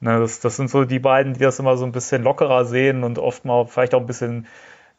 Ne, 0.00 0.18
das, 0.20 0.40
das 0.40 0.56
sind 0.56 0.70
so 0.70 0.84
die 0.84 1.00
beiden, 1.00 1.34
die 1.34 1.40
das 1.40 1.58
immer 1.58 1.76
so 1.76 1.84
ein 1.84 1.92
bisschen 1.92 2.22
lockerer 2.22 2.64
sehen 2.64 3.04
und 3.04 3.18
oft 3.18 3.44
mal 3.44 3.66
vielleicht 3.66 3.94
auch 3.94 4.00
ein 4.00 4.06
bisschen 4.06 4.46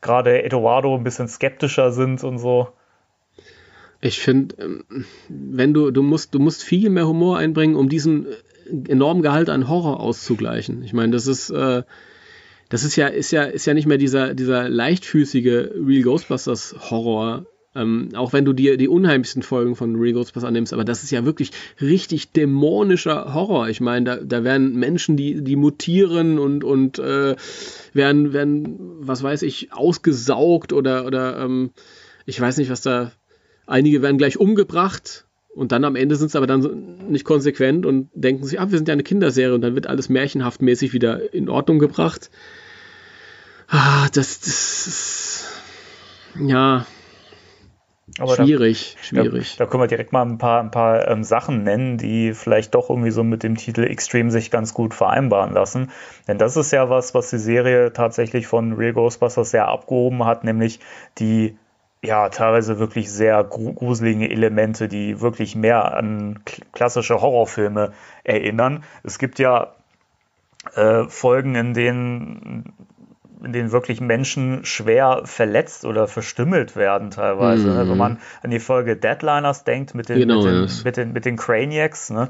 gerade 0.01 0.43
Eduardo 0.43 0.95
ein 0.95 1.03
bisschen 1.03 1.27
skeptischer 1.27 1.91
sind 1.91 2.23
und 2.23 2.39
so. 2.39 2.69
ich 4.01 4.19
finde, 4.19 4.55
ähm, 4.59 5.05
wenn 5.29 5.73
du, 5.73 5.91
du 5.91 6.03
musst, 6.03 6.33
du 6.33 6.39
musst 6.39 6.63
viel 6.63 6.89
mehr 6.89 7.07
Humor 7.07 7.37
einbringen, 7.37 7.75
um 7.75 7.87
diesen 7.89 8.27
äh, 8.27 8.35
enormen 8.87 9.21
Gehalt 9.21 9.49
an 9.49 9.67
Horror 9.67 9.99
auszugleichen. 9.99 10.83
Ich 10.83 10.93
meine, 10.93 11.11
das 11.11 11.27
ist, 11.27 11.49
äh, 11.49 11.83
das 12.69 12.83
ist 12.83 12.95
ja, 12.95 13.07
ist 13.07 13.31
ja, 13.31 13.43
ist 13.43 13.65
ja 13.65 13.73
nicht 13.73 13.87
mehr 13.87 13.97
dieser, 13.97 14.33
dieser 14.33 14.69
leichtfüßige 14.69 15.71
Real 15.75 16.03
Ghostbusters 16.03 16.75
Horror. 16.89 17.45
Ähm, 17.73 18.09
auch 18.15 18.33
wenn 18.33 18.43
du 18.43 18.51
dir 18.51 18.75
die 18.75 18.89
unheimlichsten 18.89 19.43
Folgen 19.43 19.75
von 19.75 19.95
Real 19.95 20.13
Ghostbusters 20.13 20.47
annimmst, 20.47 20.73
aber 20.73 20.83
das 20.83 21.03
ist 21.03 21.11
ja 21.11 21.23
wirklich 21.23 21.51
richtig 21.79 22.31
dämonischer 22.31 23.33
Horror. 23.33 23.69
Ich 23.69 23.79
meine, 23.79 24.05
da, 24.05 24.15
da 24.17 24.43
werden 24.43 24.75
Menschen, 24.75 25.15
die, 25.15 25.41
die 25.41 25.55
mutieren 25.55 26.37
und, 26.37 26.63
und 26.63 26.99
äh, 26.99 27.35
werden, 27.93 28.33
werden, 28.33 28.77
was 28.99 29.23
weiß 29.23 29.43
ich, 29.43 29.71
ausgesaugt 29.71 30.73
oder, 30.73 31.05
oder 31.05 31.39
ähm, 31.39 31.71
ich 32.25 32.39
weiß 32.39 32.57
nicht, 32.57 32.69
was 32.69 32.81
da. 32.81 33.11
Einige 33.67 34.01
werden 34.01 34.17
gleich 34.17 34.37
umgebracht 34.37 35.25
und 35.53 35.71
dann 35.71 35.83
am 35.83 35.95
Ende 35.95 36.15
sind 36.15 36.27
es 36.27 36.35
aber 36.35 36.47
dann 36.47 36.97
nicht 37.09 37.25
konsequent 37.25 37.85
und 37.85 38.09
denken 38.13 38.43
sich, 38.45 38.59
ah, 38.59 38.69
wir 38.71 38.77
sind 38.77 38.87
ja 38.87 38.93
eine 38.93 39.03
Kinderserie 39.03 39.53
und 39.53 39.61
dann 39.61 39.75
wird 39.75 39.87
alles 39.87 40.09
märchenhaftmäßig 40.09 40.93
wieder 40.93 41.33
in 41.33 41.49
Ordnung 41.49 41.79
gebracht. 41.79 42.29
Ah, 43.67 44.07
das, 44.13 44.39
das 44.41 44.87
ist 44.87 45.45
ja 46.45 46.85
Aber 48.19 48.35
da- 48.35 48.43
schwierig, 48.45 48.97
schwierig. 49.01 49.55
Da, 49.57 49.63
da 49.63 49.69
können 49.69 49.83
wir 49.83 49.87
direkt 49.87 50.11
mal 50.11 50.23
ein 50.23 50.37
paar, 50.37 50.61
ein 50.61 50.71
paar 50.71 51.07
ähm, 51.07 51.23
Sachen 51.23 51.63
nennen, 51.63 51.97
die 51.97 52.33
vielleicht 52.33 52.75
doch 52.75 52.89
irgendwie 52.89 53.11
so 53.11 53.23
mit 53.23 53.43
dem 53.43 53.55
Titel 53.55 53.83
Extreme 53.83 54.31
sich 54.31 54.51
ganz 54.51 54.73
gut 54.73 54.93
vereinbaren 54.93 55.53
lassen. 55.53 55.91
Denn 56.27 56.37
das 56.37 56.57
ist 56.57 56.71
ja 56.71 56.89
was, 56.89 57.13
was 57.13 57.29
die 57.29 57.37
Serie 57.37 57.93
tatsächlich 57.93 58.47
von 58.47 58.73
Real 58.73 58.93
Ghostbusters 58.93 59.51
sehr 59.51 59.67
abgehoben 59.67 60.25
hat, 60.25 60.43
nämlich 60.43 60.79
die 61.19 61.57
ja 62.03 62.29
teilweise 62.29 62.79
wirklich 62.79 63.11
sehr 63.11 63.43
gru- 63.43 63.73
gruseligen 63.73 64.21
Elemente, 64.23 64.87
die 64.87 65.21
wirklich 65.21 65.55
mehr 65.55 65.95
an 65.95 66.39
kl- 66.45 66.63
klassische 66.73 67.21
Horrorfilme 67.21 67.93
erinnern. 68.23 68.83
Es 69.03 69.19
gibt 69.19 69.39
ja 69.39 69.73
äh, 70.75 71.03
Folgen, 71.07 71.55
in 71.55 71.73
denen 71.73 72.73
in 73.43 73.53
denen 73.53 73.71
wirklich 73.71 74.01
Menschen 74.01 74.65
schwer 74.65 75.21
verletzt 75.25 75.83
oder 75.85 76.07
verstümmelt 76.07 76.75
werden 76.75 77.09
teilweise. 77.09 77.69
Mhm. 77.69 77.73
Ne? 77.73 77.89
Wenn 77.89 77.97
man 77.97 78.19
an 78.43 78.51
die 78.51 78.59
Folge 78.59 78.95
Deadliners 78.95 79.63
denkt 79.63 79.95
mit 79.95 80.09
den, 80.09 80.19
Genau, 80.19 80.43
mit 80.43 80.45
den, 80.45 80.69
mit 80.83 80.97
den, 80.97 81.13
mit 81.13 81.25
den 81.25 81.37
Craniacs, 81.37 82.11
ne? 82.11 82.29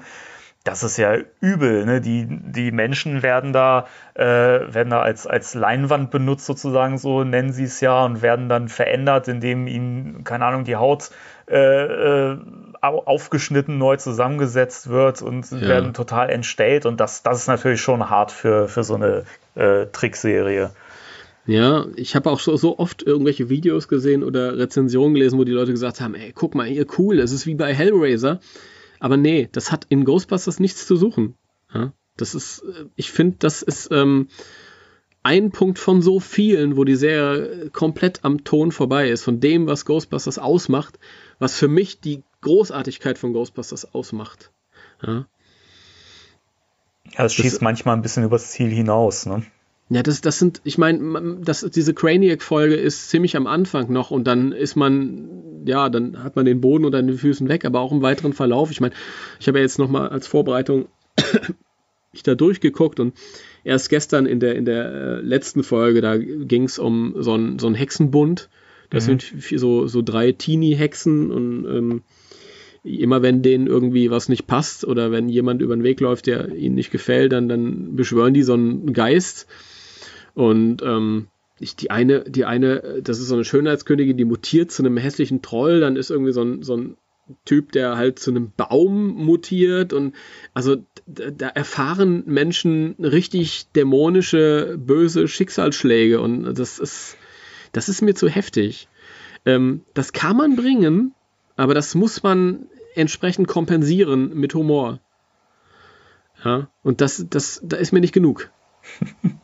Das 0.64 0.84
ist 0.84 0.98
ja 0.98 1.16
übel. 1.40 1.86
Ne? 1.86 2.02
Die, 2.02 2.28
die 2.30 2.72
Menschen 2.72 3.24
werden 3.24 3.52
da, 3.52 3.88
äh, 4.14 4.24
werden 4.24 4.90
da 4.92 5.02
als, 5.02 5.26
als 5.26 5.56
Leinwand 5.56 6.12
benutzt, 6.12 6.46
sozusagen, 6.46 6.98
so 6.98 7.24
nennen 7.24 7.52
sie 7.52 7.64
es 7.64 7.82
ja, 7.82 8.06
und 8.06 8.22
werden 8.22 8.48
dann 8.48 8.70
verändert, 8.70 9.28
indem 9.28 9.68
ihnen, 9.68 10.24
keine 10.24 10.46
Ahnung, 10.46 10.64
die 10.64 10.76
Haut 10.76 11.10
äh, 11.50 11.58
äh, 11.58 12.38
au- 12.82 13.04
aufgeschnitten, 13.06 13.78
neu 13.78 13.98
zusammengesetzt 13.98 14.90
wird 14.90 15.22
und 15.22 15.50
Ja. 15.52 15.62
werden 15.62 15.94
total 15.94 16.30
entstellt. 16.30 16.86
Und 16.86 17.00
das, 17.00 17.24
das 17.24 17.40
ist 17.40 17.48
natürlich 17.48 17.82
schon 17.82 18.10
hart 18.10 18.32
für, 18.32 18.68
für 18.68 18.84
so 18.84 18.96
eine 18.96 19.24
äh, 19.56 19.88
Trickserie. 19.92 20.70
Ja, 21.48 21.86
ich 21.96 22.16
habe 22.16 22.30
auch 22.30 22.40
so, 22.40 22.56
so 22.56 22.78
oft 22.78 23.02
irgendwelche 23.02 23.50
Videos 23.50 23.88
gesehen 23.88 24.24
oder 24.24 24.60
Rezensionen 24.60 25.16
gelesen, 25.16 25.40
wo 25.40 25.44
die 25.44 25.52
Leute 25.52 25.72
gesagt 25.72 26.00
haben, 26.00 26.14
ey, 26.14 26.32
guck 26.34 26.54
mal 26.54 26.68
hier, 26.68 26.86
cool, 27.00 27.20
es 27.20 27.32
ist 27.32 27.48
wie 27.48 27.56
bei 27.56 27.74
Hellraiser. 27.74 28.40
Aber 29.02 29.18
nee, 29.18 29.50
das 29.52 29.72
hat 29.72 29.88
in 29.90 30.06
Ghostbusters 30.06 30.60
nichts 30.60 30.86
zu 30.86 30.96
suchen. 30.96 31.36
Ja, 31.74 31.92
das 32.18 32.36
ist, 32.36 32.60
äh, 32.60 32.86
ich 32.96 33.12
finde, 33.12 33.38
das 33.40 33.64
ist 33.64 33.90
ähm, 33.92 34.28
ein 35.24 35.50
Punkt 35.50 35.80
von 35.80 36.04
so 36.04 36.20
vielen, 36.20 36.78
wo 36.78 36.84
die 36.84 36.96
Serie 36.96 37.72
komplett 37.72 38.24
am 38.24 38.44
Ton 38.44 38.72
vorbei 38.72 39.10
ist, 39.10 39.24
von 39.24 39.40
dem, 39.40 39.66
was 39.66 39.86
Ghostbusters 39.86 40.38
ausmacht, 40.38 41.00
was 41.40 41.58
für 41.58 41.68
mich 41.68 42.00
die 42.00 42.24
Großartigkeit 42.42 43.18
von 43.18 43.34
Ghostbusters 43.34 43.92
ausmacht. 43.94 44.52
Ja, 45.02 45.26
ja 47.14 47.26
es 47.26 47.34
schießt 47.34 47.56
das, 47.56 47.62
manchmal 47.62 47.96
ein 47.96 48.04
bisschen 48.04 48.24
übers 48.24 48.52
Ziel 48.52 48.70
hinaus, 48.70 49.26
ne? 49.26 49.44
Ja, 49.94 50.04
das, 50.04 50.22
das 50.22 50.40
sind, 50.40 50.62
ich 50.64 50.78
meine, 50.78 51.42
diese 51.76 51.94
Craniac-Folge 51.94 52.76
ist 52.76 53.10
ziemlich 53.10 53.36
am 53.36 53.46
Anfang 53.46 53.92
noch 53.92 54.10
und 54.10 54.26
dann 54.26 54.54
ist 54.54 54.78
man, 54.78 55.64
ja, 55.66 55.90
dann 55.90 56.24
hat 56.24 56.38
man 56.38 56.46
den 56.46 56.62
Boden 56.62 56.86
unter 56.86 57.02
den 57.02 57.18
Füßen 57.18 57.50
weg, 57.50 57.66
aber 57.66 57.82
auch 57.82 57.92
im 57.92 58.02
weiteren 58.02 58.32
Verlauf. 58.32 58.72
Ich 58.72 58.80
meine, 58.80 58.94
ich 59.42 59.50
habe 59.50 59.58
ja 59.58 59.64
jetzt 59.64 59.80
nochmal 59.80 60.08
als 60.08 60.28
Vorbereitung 60.28 60.86
ich 62.14 62.24
da 62.24 62.36
durchgeguckt 62.36 63.02
und 63.02 63.16
erst 63.66 63.90
gestern 63.90 64.28
in 64.28 64.40
der, 64.40 64.56
in 64.56 64.64
der 64.64 64.86
äh, 64.86 65.22
letzten 65.22 65.62
Folge, 65.62 66.00
da 66.00 66.16
ging 66.16 66.64
es 66.64 66.80
um 66.80 67.16
so 67.18 67.34
einen 67.34 67.60
so 67.60 67.70
Hexenbund. 67.74 68.50
Das 68.92 69.08
mhm. 69.08 69.20
sind 69.20 69.60
so, 69.60 69.88
so 69.88 70.02
drei 70.02 70.32
Teenie-Hexen 70.32 71.32
und 71.32 71.66
ähm, 71.66 72.02
immer 72.86 73.22
wenn 73.22 73.42
denen 73.42 73.68
irgendwie 73.68 74.10
was 74.10 74.30
nicht 74.30 74.48
passt 74.48 74.86
oder 74.86 75.12
wenn 75.12 75.28
jemand 75.28 75.62
über 75.62 75.76
den 75.76 75.84
Weg 75.84 76.00
läuft, 76.00 76.28
der 76.28 76.56
ihnen 76.56 76.76
nicht 76.76 76.92
gefällt, 76.92 77.34
dann, 77.34 77.50
dann 77.50 77.98
beschwören 77.98 78.34
die 78.34 78.44
so 78.44 78.54
einen 78.54 78.94
Geist 78.94 79.48
und 80.34 80.82
ähm, 80.82 81.28
ich, 81.60 81.76
die 81.76 81.92
eine, 81.92 82.22
die 82.22 82.46
eine, 82.46 83.02
das 83.04 83.20
ist 83.20 83.28
so 83.28 83.36
eine 83.36 83.46
Schönheitskönigin, 83.46 84.18
die 84.18 84.26
mutiert 84.26 84.72
zu 84.72 84.82
einem 84.82 84.98
hässlichen 84.98 85.42
Troll, 85.42 85.80
dann 85.80 85.96
ist 85.96 86.10
irgendwie 86.10 86.34
so 86.34 86.44
ein, 86.44 86.64
so 86.64 86.76
ein 86.76 86.98
Typ, 87.46 87.72
der 87.72 87.98
halt 87.98 88.20
zu 88.20 88.32
einem 88.32 88.52
Baum 88.56 89.10
mutiert 89.10 89.94
und 89.94 90.16
also 90.54 90.78
da, 91.06 91.48
erfahren 91.48 92.24
Menschen 92.26 92.96
richtig 93.00 93.68
dämonische, 93.76 94.78
böse 94.78 95.28
Schicksalsschläge 95.28 96.20
und 96.20 96.56
das 96.56 96.80
ist, 96.80 97.18
das 97.72 97.90
ist 97.90 98.02
mir 98.02 98.16
zu 98.16 98.28
heftig. 98.28 98.88
Ähm, 99.46 99.82
das 99.94 100.14
kann 100.14 100.36
man 100.36 100.56
bringen, 100.56 101.14
aber 101.56 101.74
das 101.74 101.96
muss 101.96 102.24
man 102.24 102.68
entsprechend 102.96 103.48
kompensieren 103.48 104.34
mit 104.34 104.54
Humor. 104.54 105.00
Ja, 106.44 106.70
und 106.84 107.02
das, 107.02 107.26
das, 107.30 107.62
da 107.64 107.78
ist 107.78 107.92
mir 107.92 108.02
nicht 108.02 108.14
genug. 108.14 108.52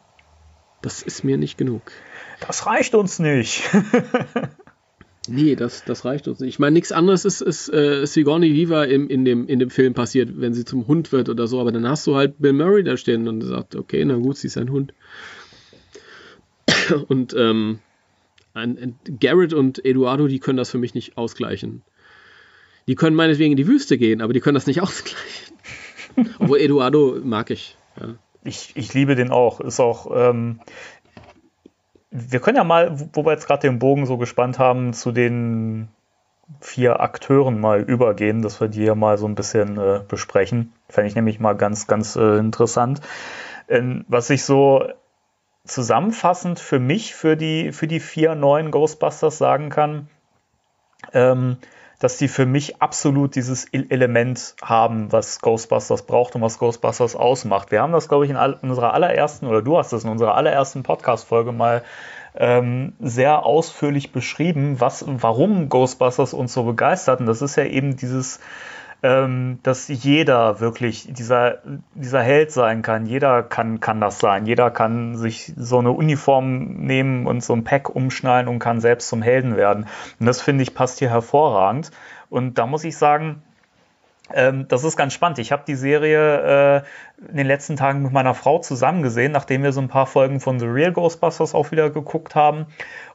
Das 0.82 1.02
ist 1.02 1.24
mir 1.24 1.38
nicht 1.38 1.58
genug. 1.58 1.82
Das 2.40 2.66
reicht 2.66 2.94
uns 2.94 3.20
nicht. 3.20 3.64
nee, 5.28 5.56
das, 5.56 5.84
das 5.86 6.06
reicht 6.06 6.28
uns 6.28 6.40
nicht. 6.40 6.50
Ich 6.50 6.60
meine, 6.60 6.74
nichts 6.74 6.92
anderes 6.92 7.26
ist, 7.26 7.42
ist 7.42 7.74
äh, 7.74 8.06
Sigourney 8.06 8.54
Weaver 8.54 8.88
im, 8.88 9.10
in, 9.10 9.26
dem, 9.26 9.48
in 9.48 9.60
dem 9.60 9.72
Film 9.72 9.94
passiert, 9.94 10.40
wenn 10.40 10.54
sie 10.54 10.66
zum 10.66 10.88
Hund 10.88 11.12
wird 11.12 11.30
oder 11.30 11.48
so. 11.48 11.60
Aber 11.60 11.72
dann 11.72 11.88
hast 11.88 12.06
du 12.06 12.16
halt 12.16 12.40
Bill 12.40 12.54
Murray 12.54 12.84
da 12.84 12.96
stehen 12.96 13.28
und 13.28 13.42
sagt, 13.42 13.76
okay, 13.76 14.06
na 14.06 14.16
gut, 14.16 14.38
sie 14.38 14.48
ist 14.48 14.58
ein 14.58 14.72
Hund. 14.72 14.94
Und 17.08 17.34
ähm, 17.34 17.80
ein, 18.54 18.78
ein 18.78 19.20
Garrett 19.20 19.54
und 19.54 19.86
Eduardo, 19.86 20.28
die 20.28 20.40
können 20.40 20.58
das 20.58 20.72
für 20.72 20.80
mich 20.80 20.96
nicht 20.96 21.16
ausgleichen. 21.16 21.84
Die 22.88 22.96
können 22.96 23.16
meinetwegen 23.16 23.52
in 23.52 23.58
die 23.58 23.68
Wüste 23.68 24.00
gehen, 24.00 24.22
aber 24.22 24.34
die 24.34 24.40
können 24.40 24.56
das 24.56 24.66
nicht 24.66 24.82
ausgleichen. 24.82 25.56
Obwohl 26.40 26.60
Eduardo 26.60 27.20
mag 27.24 27.52
ich. 27.52 27.78
Ja 28.00 28.16
ich, 28.48 28.76
ich 28.76 28.94
liebe 28.94 29.16
den 29.16 29.32
auch. 29.32 29.60
Ist 29.60 29.80
auch, 29.80 30.10
ähm, 30.14 30.60
wir 32.10 32.40
können 32.40 32.58
ja 32.58 32.64
mal, 32.64 32.98
wo 33.14 33.26
wir 33.26 33.34
jetzt 33.34 33.48
gerade 33.48 33.68
den 33.68 33.80
Bogen 33.80 34.06
so 34.06 34.18
gespannt 34.18 34.58
haben, 34.60 34.94
zu 34.94 35.12
den 35.12 35.90
vier 36.62 37.02
Akteuren 37.02 37.60
mal 37.60 37.82
übergehen, 37.82 38.42
dass 38.42 38.62
wir 38.62 38.70
die 38.70 38.86
ja 38.86 38.96
mal 38.96 39.18
so 39.18 39.28
ein 39.28 39.36
bisschen 39.36 39.78
äh, 39.78 40.02
besprechen. 40.08 40.74
Fände 40.88 41.10
ich 41.10 41.16
nämlich 41.16 41.40
mal 41.40 41.54
ganz, 41.54 41.88
ganz 41.88 42.16
äh, 42.16 42.38
interessant. 42.38 43.02
Ähm, 43.68 44.06
was 44.08 44.30
ich 44.30 44.44
so 44.44 44.88
zusammenfassend 45.66 46.60
für 46.60 46.80
mich, 46.80 47.14
für 47.14 47.36
die, 47.36 47.74
für 47.74 47.88
die 47.88 48.00
vier 48.00 48.36
neuen 48.36 48.72
Ghostbusters 48.72 49.38
sagen 49.38 49.70
kann, 49.70 50.10
ähm, 51.14 51.58
dass 52.00 52.18
die 52.18 52.28
für 52.28 52.46
mich 52.46 52.82
absolut 52.82 53.36
dieses 53.36 53.66
Element 53.66 54.56
haben, 54.62 55.12
was 55.12 55.42
Ghostbusters 55.42 56.04
braucht 56.04 56.36
und 56.36 56.42
was 56.42 56.60
Ghostbusters 56.60 57.16
ausmacht. 57.16 57.72
Wir 57.72 57.82
haben 57.82 57.92
das, 57.92 58.08
glaube 58.08 58.26
ich, 58.26 58.32
in, 58.32 58.38
unserer 58.38 58.94
allerersten, 58.94 59.48
oder 59.48 59.64
du 59.64 59.78
hast 59.78 59.94
es 59.94 60.04
in 60.04 60.10
unserer 60.12 60.36
allerersten 60.36 60.84
Podcast-Folge 60.84 61.52
mal 61.52 61.84
ähm, 62.36 62.94
sehr 63.00 63.46
ausführlich 63.46 64.12
beschrieben, 64.12 64.80
was, 64.80 65.04
warum 65.08 65.70
Ghostbusters 65.70 66.36
uns 66.36 66.54
so 66.54 66.64
begeistert. 66.64 67.20
Und 67.20 67.26
das 67.26 67.42
ist 67.42 67.56
ja 67.56 67.64
eben 67.64 67.98
dieses, 67.98 68.40
ähm, 69.04 69.60
dass 69.64 69.88
jeder 69.88 70.60
wirklich 70.60 71.08
dieser, 71.14 71.60
dieser 71.94 72.22
Held 72.22 72.52
sein 72.52 72.82
kann. 72.82 73.06
Jeder 73.06 73.44
kann, 73.44 73.80
kann 73.80 74.02
das 74.02 74.20
sein. 74.20 74.46
Jeder 74.46 74.72
kann 74.72 75.16
sich 75.16 75.54
so 75.56 75.80
eine 75.80 75.92
Uniform 75.92 76.86
nehmen 76.86 77.28
und 77.28 77.44
so 77.44 77.54
ein 77.54 77.64
Pack 77.64 77.90
umschnallen 77.90 78.48
und 78.48 78.60
kann 78.60 78.82
selbst 78.82 79.10
zum 79.10 79.22
Helden 79.22 79.56
werden. 79.56 79.86
Und 80.20 80.26
das 80.26 80.42
finde 80.42 80.64
ich 80.64 80.74
passt 80.74 81.00
hier 81.00 81.10
hervorragend. 81.10 81.92
Und 82.30 82.58
da 82.58 82.66
muss 82.66 82.84
ich 82.84 82.98
sagen, 82.98 83.44
ähm, 84.34 84.68
das 84.68 84.84
ist 84.84 84.98
ganz 84.98 85.14
spannend. 85.14 85.40
Ich 85.40 85.52
habe 85.52 85.64
die 85.66 85.76
Serie 85.76 86.78
äh, 86.78 87.30
in 87.30 87.38
den 87.38 87.48
letzten 87.48 87.76
Tagen 87.76 88.02
mit 88.02 88.12
meiner 88.12 88.34
Frau 88.34 88.60
zusammen 88.60 89.04
gesehen, 89.04 89.32
nachdem 89.32 89.64
wir 89.64 89.72
so 89.72 89.82
ein 89.82 89.88
paar 89.88 90.08
Folgen 90.08 90.40
von 90.40 90.60
The 90.60 90.66
Real 90.66 90.92
Ghostbusters 90.92 91.56
auch 91.56 91.72
wieder 91.72 91.90
geguckt 91.90 92.36
haben. 92.36 92.66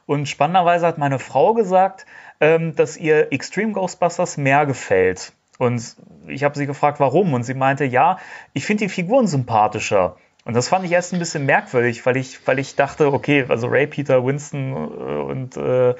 Und 0.05 0.27
spannenderweise 0.27 0.87
hat 0.87 0.97
meine 0.97 1.19
Frau 1.19 1.53
gesagt, 1.53 2.05
ähm, 2.39 2.75
dass 2.75 2.97
ihr 2.97 3.31
Extreme 3.31 3.73
Ghostbusters 3.73 4.37
mehr 4.37 4.65
gefällt. 4.65 5.33
Und 5.63 5.95
ich 6.27 6.43
habe 6.43 6.57
sie 6.57 6.65
gefragt, 6.65 6.99
warum. 6.99 7.33
Und 7.33 7.43
sie 7.43 7.53
meinte, 7.53 7.85
ja, 7.85 8.17
ich 8.53 8.65
finde 8.65 8.85
die 8.85 8.89
Figuren 8.89 9.27
sympathischer. 9.27 10.17
Und 10.45 10.55
das 10.55 10.67
fand 10.67 10.85
ich 10.85 10.91
erst 10.91 11.13
ein 11.13 11.19
bisschen 11.19 11.45
merkwürdig, 11.45 12.05
weil 12.05 12.17
ich, 12.17 12.45
weil 12.45 12.59
ich 12.59 12.75
dachte, 12.75 13.13
okay, 13.13 13.45
also 13.47 13.67
Ray, 13.67 13.87
Peter, 13.87 14.25
Winston 14.25 14.73
äh, 14.73 15.31
und 15.31 15.57
äh, 15.57 15.95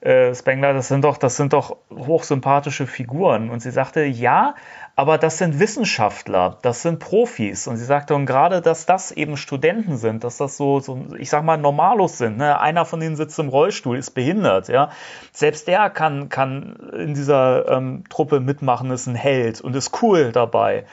äh, 0.00 0.34
Spengler, 0.34 0.74
das 0.74 0.88
sind 0.88 1.04
doch, 1.04 1.16
das 1.16 1.36
sind 1.36 1.52
doch 1.52 1.76
hochsympathische 1.90 2.86
Figuren. 2.86 3.50
Und 3.50 3.60
sie 3.60 3.70
sagte, 3.70 4.04
ja, 4.04 4.54
aber 4.98 5.16
das 5.16 5.38
sind 5.38 5.60
Wissenschaftler, 5.60 6.58
das 6.62 6.82
sind 6.82 6.98
Profis. 6.98 7.68
Und 7.68 7.76
sie 7.76 7.84
sagte, 7.84 8.16
und 8.16 8.26
gerade, 8.26 8.60
dass 8.60 8.84
das 8.84 9.12
eben 9.12 9.36
Studenten 9.36 9.96
sind, 9.96 10.24
dass 10.24 10.38
das 10.38 10.56
so, 10.56 10.80
so 10.80 11.06
ich 11.16 11.30
sag 11.30 11.44
mal, 11.44 11.56
Normalos 11.56 12.18
sind. 12.18 12.36
Ne? 12.36 12.60
Einer 12.60 12.84
von 12.84 12.98
denen 12.98 13.14
sitzt 13.14 13.38
im 13.38 13.48
Rollstuhl, 13.48 13.96
ist 13.96 14.10
behindert, 14.10 14.66
ja. 14.66 14.90
Selbst 15.30 15.68
der 15.68 15.88
kann, 15.90 16.30
kann 16.30 16.90
in 16.98 17.14
dieser 17.14 17.68
ähm, 17.68 18.02
Truppe 18.10 18.40
mitmachen, 18.40 18.90
ist 18.90 19.06
ein 19.06 19.14
Held 19.14 19.60
und 19.60 19.76
ist 19.76 20.02
cool 20.02 20.32
dabei. 20.32 20.84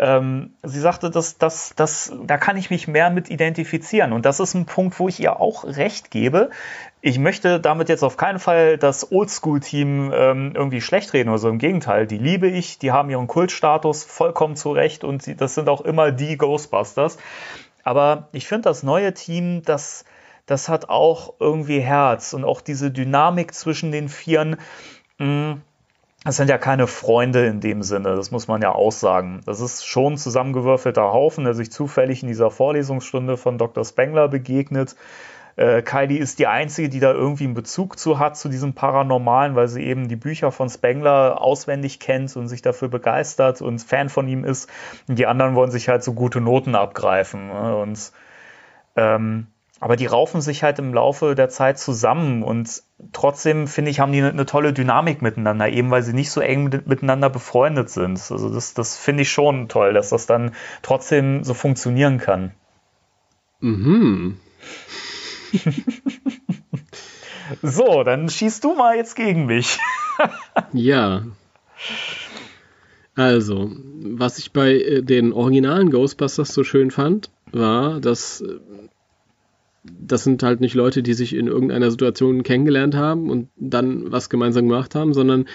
Ähm, 0.00 0.54
sie 0.62 0.78
sagte, 0.78 1.10
dass, 1.10 1.38
dass, 1.38 1.74
dass, 1.74 2.12
da 2.24 2.38
kann 2.38 2.56
ich 2.56 2.70
mich 2.70 2.86
mehr 2.86 3.10
mit 3.10 3.30
identifizieren. 3.30 4.12
Und 4.12 4.24
das 4.24 4.38
ist 4.38 4.54
ein 4.54 4.64
Punkt, 4.64 4.98
wo 5.00 5.08
ich 5.08 5.18
ihr 5.18 5.40
auch 5.40 5.64
recht 5.64 6.12
gebe. 6.12 6.50
Ich 7.00 7.18
möchte 7.18 7.58
damit 7.58 7.88
jetzt 7.88 8.04
auf 8.04 8.16
keinen 8.16 8.38
Fall 8.38 8.78
das 8.78 9.10
Oldschool-Team 9.10 10.12
ähm, 10.14 10.52
irgendwie 10.54 10.80
schlecht 10.80 11.12
reden 11.14 11.30
oder 11.30 11.38
so. 11.38 11.48
Im 11.48 11.58
Gegenteil, 11.58 12.06
die 12.06 12.18
liebe 12.18 12.46
ich, 12.46 12.78
die 12.78 12.92
haben 12.92 13.10
ihren 13.10 13.26
Kultstatus 13.26 14.04
vollkommen 14.04 14.54
zurecht 14.54 15.02
und 15.02 15.22
sie, 15.22 15.34
das 15.34 15.56
sind 15.56 15.68
auch 15.68 15.80
immer 15.80 16.12
die 16.12 16.38
Ghostbusters. 16.38 17.18
Aber 17.82 18.28
ich 18.30 18.46
finde, 18.46 18.68
das 18.68 18.84
neue 18.84 19.14
Team, 19.14 19.62
das, 19.64 20.04
das 20.46 20.68
hat 20.68 20.88
auch 20.90 21.34
irgendwie 21.40 21.80
Herz 21.80 22.34
und 22.34 22.44
auch 22.44 22.60
diese 22.60 22.92
Dynamik 22.92 23.52
zwischen 23.52 23.90
den 23.90 24.08
Vieren. 24.08 24.58
Mh, 25.18 25.26
mm, 25.26 25.62
das 26.28 26.36
sind 26.36 26.50
ja 26.50 26.58
keine 26.58 26.86
Freunde 26.86 27.46
in 27.46 27.60
dem 27.60 27.82
Sinne, 27.82 28.14
das 28.14 28.30
muss 28.30 28.48
man 28.48 28.60
ja 28.60 28.74
auch 28.74 28.92
sagen. 28.92 29.40
Das 29.46 29.62
ist 29.62 29.86
schon 29.86 30.12
ein 30.12 30.16
zusammengewürfelter 30.18 31.10
Haufen, 31.10 31.44
der 31.44 31.54
sich 31.54 31.72
zufällig 31.72 32.20
in 32.20 32.28
dieser 32.28 32.50
Vorlesungsstunde 32.50 33.38
von 33.38 33.56
Dr. 33.56 33.82
Spengler 33.82 34.28
begegnet. 34.28 34.94
Äh, 35.56 35.80
Kylie 35.80 36.18
ist 36.18 36.38
die 36.38 36.46
einzige, 36.46 36.90
die 36.90 37.00
da 37.00 37.12
irgendwie 37.12 37.44
einen 37.44 37.54
Bezug 37.54 37.98
zu 37.98 38.18
hat, 38.18 38.36
zu 38.36 38.50
diesem 38.50 38.74
Paranormalen, 38.74 39.56
weil 39.56 39.68
sie 39.68 39.82
eben 39.82 40.08
die 40.08 40.16
Bücher 40.16 40.52
von 40.52 40.68
Spengler 40.68 41.40
auswendig 41.40 41.98
kennt 41.98 42.36
und 42.36 42.48
sich 42.48 42.60
dafür 42.60 42.88
begeistert 42.88 43.62
und 43.62 43.78
Fan 43.78 44.10
von 44.10 44.28
ihm 44.28 44.44
ist. 44.44 44.68
Und 45.08 45.18
die 45.18 45.26
anderen 45.26 45.54
wollen 45.54 45.70
sich 45.70 45.88
halt 45.88 46.04
so 46.04 46.12
gute 46.12 46.42
Noten 46.42 46.74
abgreifen. 46.74 47.48
Ne? 47.48 47.74
Und 47.74 48.12
ähm, 48.96 49.46
aber 49.80 49.96
die 49.96 50.06
raufen 50.06 50.40
sich 50.40 50.62
halt 50.62 50.78
im 50.78 50.92
Laufe 50.92 51.34
der 51.34 51.48
Zeit 51.48 51.78
zusammen 51.78 52.42
und 52.42 52.82
trotzdem 53.12 53.66
finde 53.68 53.90
ich, 53.90 54.00
haben 54.00 54.12
die 54.12 54.18
eine, 54.18 54.30
eine, 54.30 54.46
tolle 54.46 54.72
Dynamik 54.72 55.22
miteinander, 55.22 55.68
eben 55.68 55.90
weil 55.90 56.02
sie 56.02 56.12
nicht 56.12 56.30
so 56.30 56.40
eng 56.40 56.64
mit, 56.64 56.86
miteinander 56.86 57.30
befreundet 57.30 57.88
sind. 57.90 58.18
Also 58.30 58.52
das, 58.52 58.74
das 58.74 58.96
finde 58.96 59.22
ich 59.22 59.30
schon 59.30 59.68
toll, 59.68 59.92
dass 59.92 60.10
das 60.10 60.26
dann 60.26 60.52
trotzdem 60.82 61.44
so 61.44 61.54
funktionieren 61.54 62.18
kann. 62.18 62.52
Mhm. 63.60 64.38
so, 67.62 68.02
dann 68.02 68.28
schießt 68.28 68.64
du 68.64 68.74
mal 68.74 68.96
jetzt 68.96 69.14
gegen 69.14 69.46
mich. 69.46 69.78
ja. 70.72 71.22
Also, 73.14 73.72
was 74.00 74.38
ich 74.38 74.52
bei 74.52 74.74
äh, 74.74 75.02
den 75.02 75.32
originalen 75.32 75.90
Ghostbusters 75.90 76.54
so 76.54 76.62
schön 76.62 76.90
fand, 76.90 77.30
war, 77.50 78.00
dass 78.00 78.40
äh, 78.40 78.58
das 79.84 80.24
sind 80.24 80.42
halt 80.42 80.60
nicht 80.60 80.74
Leute, 80.74 81.02
die 81.02 81.14
sich 81.14 81.34
in 81.34 81.46
irgendeiner 81.46 81.90
Situation 81.90 82.42
kennengelernt 82.42 82.94
haben 82.94 83.30
und 83.30 83.48
dann 83.56 84.10
was 84.10 84.30
gemeinsam 84.30 84.68
gemacht 84.68 84.94
haben, 84.94 85.14
sondern 85.14 85.46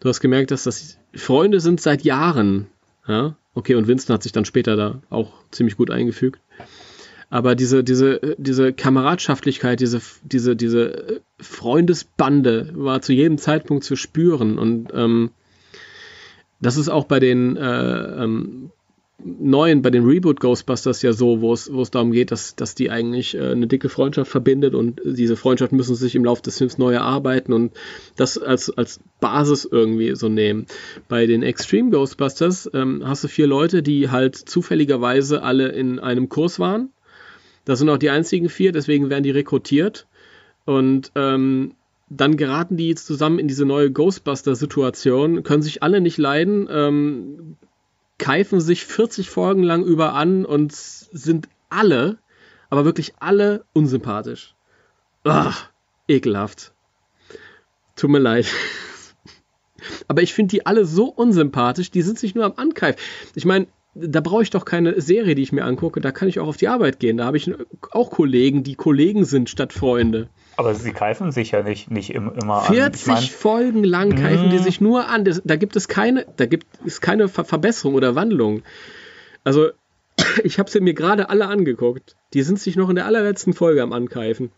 du 0.00 0.08
hast 0.08 0.20
gemerkt, 0.20 0.50
dass 0.50 0.64
das 0.64 0.98
Freunde 1.14 1.60
sind 1.60 1.80
seit 1.80 2.02
Jahren. 2.02 2.66
Ja, 3.06 3.36
okay, 3.54 3.74
und 3.74 3.88
Winston 3.88 4.14
hat 4.14 4.22
sich 4.22 4.32
dann 4.32 4.44
später 4.44 4.76
da 4.76 5.02
auch 5.10 5.32
ziemlich 5.50 5.76
gut 5.76 5.90
eingefügt. 5.90 6.40
Aber 7.30 7.54
diese, 7.54 7.82
diese, 7.82 8.36
diese 8.36 8.74
Kameradschaftlichkeit, 8.74 9.80
diese, 9.80 10.02
diese, 10.22 10.54
diese 10.54 11.22
Freundesbande 11.40 12.72
war 12.74 13.00
zu 13.00 13.14
jedem 13.14 13.38
Zeitpunkt 13.38 13.84
zu 13.84 13.96
spüren. 13.96 14.58
Und 14.58 14.90
ähm, 14.94 15.30
das 16.60 16.76
ist 16.76 16.90
auch 16.90 17.04
bei 17.06 17.20
den 17.20 17.56
äh, 17.56 18.22
ähm, 18.22 18.70
neuen, 19.24 19.82
bei 19.82 19.90
den 19.90 20.04
Reboot 20.04 20.40
Ghostbusters 20.40 21.02
ja 21.02 21.12
so, 21.12 21.40
wo 21.40 21.52
es, 21.52 21.72
wo 21.72 21.82
es 21.82 21.90
darum 21.90 22.12
geht, 22.12 22.30
dass, 22.30 22.56
dass 22.56 22.74
die 22.74 22.90
eigentlich 22.90 23.34
äh, 23.34 23.50
eine 23.50 23.66
dicke 23.66 23.88
Freundschaft 23.88 24.30
verbindet 24.30 24.74
und 24.74 25.00
diese 25.04 25.36
Freundschaft 25.36 25.72
müssen 25.72 25.94
sich 25.94 26.14
im 26.14 26.24
Laufe 26.24 26.42
des 26.42 26.58
Films 26.58 26.78
neu 26.78 26.92
erarbeiten 26.92 27.52
und 27.52 27.72
das 28.16 28.38
als, 28.38 28.70
als 28.70 29.00
Basis 29.20 29.64
irgendwie 29.70 30.14
so 30.14 30.28
nehmen. 30.28 30.66
Bei 31.08 31.26
den 31.26 31.42
Extreme 31.42 31.90
Ghostbusters 31.90 32.70
ähm, 32.74 33.02
hast 33.04 33.24
du 33.24 33.28
vier 33.28 33.46
Leute, 33.46 33.82
die 33.82 34.10
halt 34.10 34.36
zufälligerweise 34.36 35.42
alle 35.42 35.68
in 35.68 35.98
einem 35.98 36.28
Kurs 36.28 36.58
waren. 36.58 36.90
Das 37.64 37.78
sind 37.78 37.88
auch 37.88 37.98
die 37.98 38.10
einzigen 38.10 38.48
vier, 38.48 38.72
deswegen 38.72 39.10
werden 39.10 39.24
die 39.24 39.30
rekrutiert. 39.30 40.06
Und 40.64 41.12
ähm, 41.14 41.74
dann 42.08 42.36
geraten 42.36 42.76
die 42.76 42.88
jetzt 42.88 43.06
zusammen 43.06 43.38
in 43.38 43.48
diese 43.48 43.64
neue 43.64 43.90
Ghostbuster-Situation, 43.90 45.42
können 45.42 45.62
sich 45.62 45.82
alle 45.82 46.00
nicht 46.00 46.18
leiden, 46.18 46.68
ähm, 46.70 47.56
keifen 48.22 48.60
sich 48.60 48.86
40 48.86 49.28
Folgen 49.28 49.64
lang 49.64 49.82
über 49.82 50.14
an 50.14 50.44
und 50.44 50.72
sind 50.72 51.48
alle, 51.70 52.18
aber 52.70 52.84
wirklich 52.84 53.14
alle 53.18 53.64
unsympathisch. 53.72 54.54
Ach, 55.24 55.68
ekelhaft. 56.06 56.72
Tut 57.96 58.10
mir 58.10 58.20
leid. 58.20 58.46
aber 60.08 60.22
ich 60.22 60.34
finde 60.34 60.52
die 60.52 60.66
alle 60.66 60.86
so 60.86 61.06
unsympathisch, 61.06 61.90
die 61.90 62.02
sind 62.02 62.16
sich 62.16 62.36
nur 62.36 62.44
am 62.44 62.54
Ankeifen. 62.54 63.00
Ich 63.34 63.44
meine, 63.44 63.66
da 63.94 64.20
brauche 64.20 64.42
ich 64.42 64.50
doch 64.50 64.64
keine 64.64 65.00
Serie, 65.00 65.34
die 65.34 65.42
ich 65.42 65.52
mir 65.52 65.64
angucke. 65.64 66.00
Da 66.00 66.12
kann 66.12 66.28
ich 66.28 66.40
auch 66.40 66.48
auf 66.48 66.56
die 66.56 66.68
Arbeit 66.68 66.98
gehen. 66.98 67.18
Da 67.18 67.26
habe 67.26 67.36
ich 67.36 67.50
auch 67.90 68.10
Kollegen, 68.10 68.62
die 68.62 68.74
Kollegen 68.74 69.24
sind 69.24 69.50
statt 69.50 69.72
Freunde. 69.72 70.28
Aber 70.56 70.74
sie 70.74 70.92
keifen 70.92 71.30
sich 71.30 71.50
ja 71.50 71.62
nicht, 71.62 71.90
nicht 71.90 72.10
immer 72.10 72.62
40 72.62 72.70
an. 72.70 72.92
40 72.92 73.06
mein, 73.06 73.22
Folgen 73.22 73.84
lang 73.84 74.16
keifen 74.16 74.50
die 74.50 74.58
mhm. 74.58 74.62
sich 74.62 74.80
nur 74.80 75.08
an. 75.08 75.24
Das, 75.24 75.42
da 75.44 75.56
gibt 75.56 75.76
es 75.76 75.88
keine, 75.88 76.26
da 76.36 76.46
gibt 76.46 76.66
es 76.86 77.00
keine 77.00 77.28
Ver 77.28 77.44
Verbesserung 77.44 77.94
oder 77.94 78.14
Wandlung. 78.14 78.62
Also, 79.44 79.70
ich 80.44 80.58
habe 80.58 80.70
sie 80.70 80.80
mir 80.80 80.94
gerade 80.94 81.28
alle 81.28 81.48
angeguckt. 81.48 82.16
Die 82.32 82.42
sind 82.42 82.60
sich 82.60 82.76
noch 82.76 82.88
in 82.88 82.96
der 82.96 83.06
allerletzten 83.06 83.52
Folge 83.52 83.82
am 83.82 83.92
Ankeifen. 83.92 84.52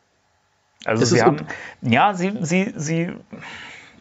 Also 0.85 1.01
das 1.01 1.11
sie 1.11 1.23
haben, 1.23 1.39
ja, 1.81 2.15
sie, 2.15 2.35
sie, 2.43 2.73
sie, 2.77 3.11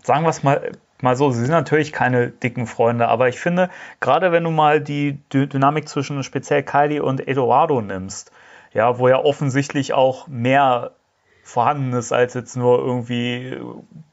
sagen 0.03 0.23
wir 0.23 0.29
es 0.29 0.43
mal, 0.43 0.73
mal 1.03 1.15
so, 1.15 1.31
sie 1.31 1.41
sind 1.41 1.51
natürlich 1.51 1.91
keine 1.91 2.29
dicken 2.29 2.65
Freunde, 2.65 3.07
aber 3.07 3.27
ich 3.27 3.39
finde, 3.39 3.69
gerade 3.99 4.31
wenn 4.31 4.43
du 4.43 4.51
mal 4.51 4.81
die 4.81 5.19
Dynamik 5.31 5.87
zwischen 5.87 6.23
speziell 6.23 6.63
Kylie 6.63 7.03
und 7.03 7.27
Eduardo 7.27 7.81
nimmst, 7.81 8.31
ja, 8.73 8.97
wo 8.97 9.07
ja 9.07 9.17
offensichtlich 9.17 9.93
auch 9.93 10.27
mehr 10.27 10.91
vorhanden 11.43 11.93
ist 11.93 12.11
als 12.11 12.33
jetzt 12.33 12.55
nur 12.55 12.79
irgendwie 12.79 13.57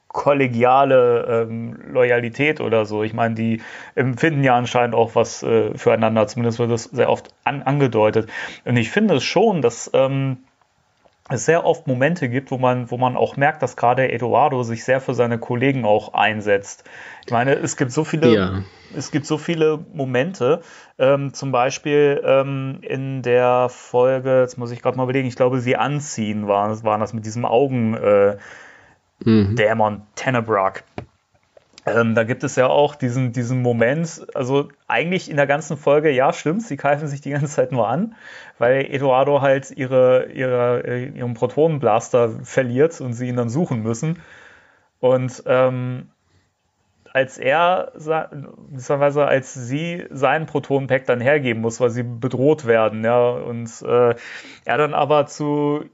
kollegiale 0.08 1.46
ähm, 1.48 1.78
Loyalität 1.92 2.60
oder 2.60 2.84
so. 2.84 3.04
Ich 3.04 3.14
meine, 3.14 3.36
die 3.36 3.62
empfinden 3.94 4.42
ja 4.42 4.56
anscheinend 4.56 4.94
auch 4.96 5.14
was 5.14 5.42
äh, 5.44 5.76
füreinander, 5.78 6.26
zumindest 6.26 6.58
wird 6.58 6.72
das 6.72 6.84
sehr 6.84 7.08
oft 7.08 7.32
an, 7.44 7.62
angedeutet. 7.62 8.28
Und 8.64 8.76
ich 8.76 8.90
finde 8.90 9.14
es 9.14 9.24
schon, 9.24 9.62
dass 9.62 9.88
ähm, 9.94 10.38
es 11.30 11.44
sehr 11.44 11.64
oft 11.64 11.86
Momente 11.86 12.28
gibt, 12.28 12.50
wo 12.50 12.58
man, 12.58 12.90
wo 12.90 12.98
man 12.98 13.16
auch 13.16 13.36
merkt, 13.36 13.62
dass 13.62 13.76
gerade 13.76 14.10
Eduardo 14.10 14.62
sich 14.62 14.84
sehr 14.84 15.00
für 15.00 15.14
seine 15.14 15.38
Kollegen 15.38 15.84
auch 15.84 16.14
einsetzt. 16.14 16.84
Ich 17.24 17.32
meine, 17.32 17.54
es 17.54 17.76
gibt 17.76 17.92
so 17.92 18.04
viele, 18.04 18.34
ja. 18.34 18.62
es 18.96 19.10
gibt 19.10 19.26
so 19.26 19.38
viele 19.38 19.84
Momente, 19.92 20.62
ähm, 20.98 21.32
zum 21.32 21.52
Beispiel 21.52 22.20
ähm, 22.24 22.78
in 22.82 23.22
der 23.22 23.68
Folge, 23.68 24.40
jetzt 24.40 24.58
muss 24.58 24.70
ich 24.70 24.82
gerade 24.82 24.96
mal 24.96 25.04
überlegen, 25.04 25.28
ich 25.28 25.36
glaube, 25.36 25.60
sie 25.60 25.76
anziehen 25.76 26.48
waren, 26.48 26.82
waren 26.82 27.00
das 27.00 27.12
mit 27.12 27.24
diesem 27.24 27.44
Augen 27.44 27.94
äh, 27.94 28.36
mhm. 29.24 29.56
Dämon 29.56 30.02
Tenebrack. 30.16 30.84
Ähm, 31.94 32.14
da 32.14 32.24
gibt 32.24 32.44
es 32.44 32.56
ja 32.56 32.68
auch 32.68 32.94
diesen, 32.94 33.32
diesen 33.32 33.62
Moment, 33.62 34.26
also 34.34 34.68
eigentlich 34.86 35.30
in 35.30 35.36
der 35.36 35.46
ganzen 35.46 35.76
Folge, 35.76 36.10
ja, 36.10 36.32
stimmt, 36.32 36.62
sie 36.62 36.76
greifen 36.76 37.08
sich 37.08 37.20
die 37.20 37.30
ganze 37.30 37.48
Zeit 37.48 37.72
nur 37.72 37.88
an, 37.88 38.14
weil 38.58 38.86
Eduardo 38.92 39.40
halt 39.40 39.70
ihre, 39.70 40.26
ihre, 40.32 40.84
äh, 40.86 41.08
ihren 41.08 41.34
Protonenblaster 41.34 42.30
verliert 42.42 43.00
und 43.00 43.14
sie 43.14 43.28
ihn 43.28 43.36
dann 43.36 43.48
suchen 43.48 43.82
müssen. 43.82 44.22
Und 45.00 45.42
ähm, 45.46 46.10
als 47.12 47.38
er, 47.38 47.92
beziehungsweise 47.94 49.26
als 49.26 49.54
sie 49.54 50.06
seinen 50.10 50.46
Protonenpack 50.46 51.06
dann 51.06 51.20
hergeben 51.20 51.60
muss, 51.62 51.80
weil 51.80 51.90
sie 51.90 52.04
bedroht 52.04 52.66
werden, 52.66 53.04
ja, 53.04 53.30
und 53.30 53.68
äh, 53.82 54.14
er 54.64 54.78
dann 54.78 54.94
aber 54.94 55.26
zu 55.26 55.84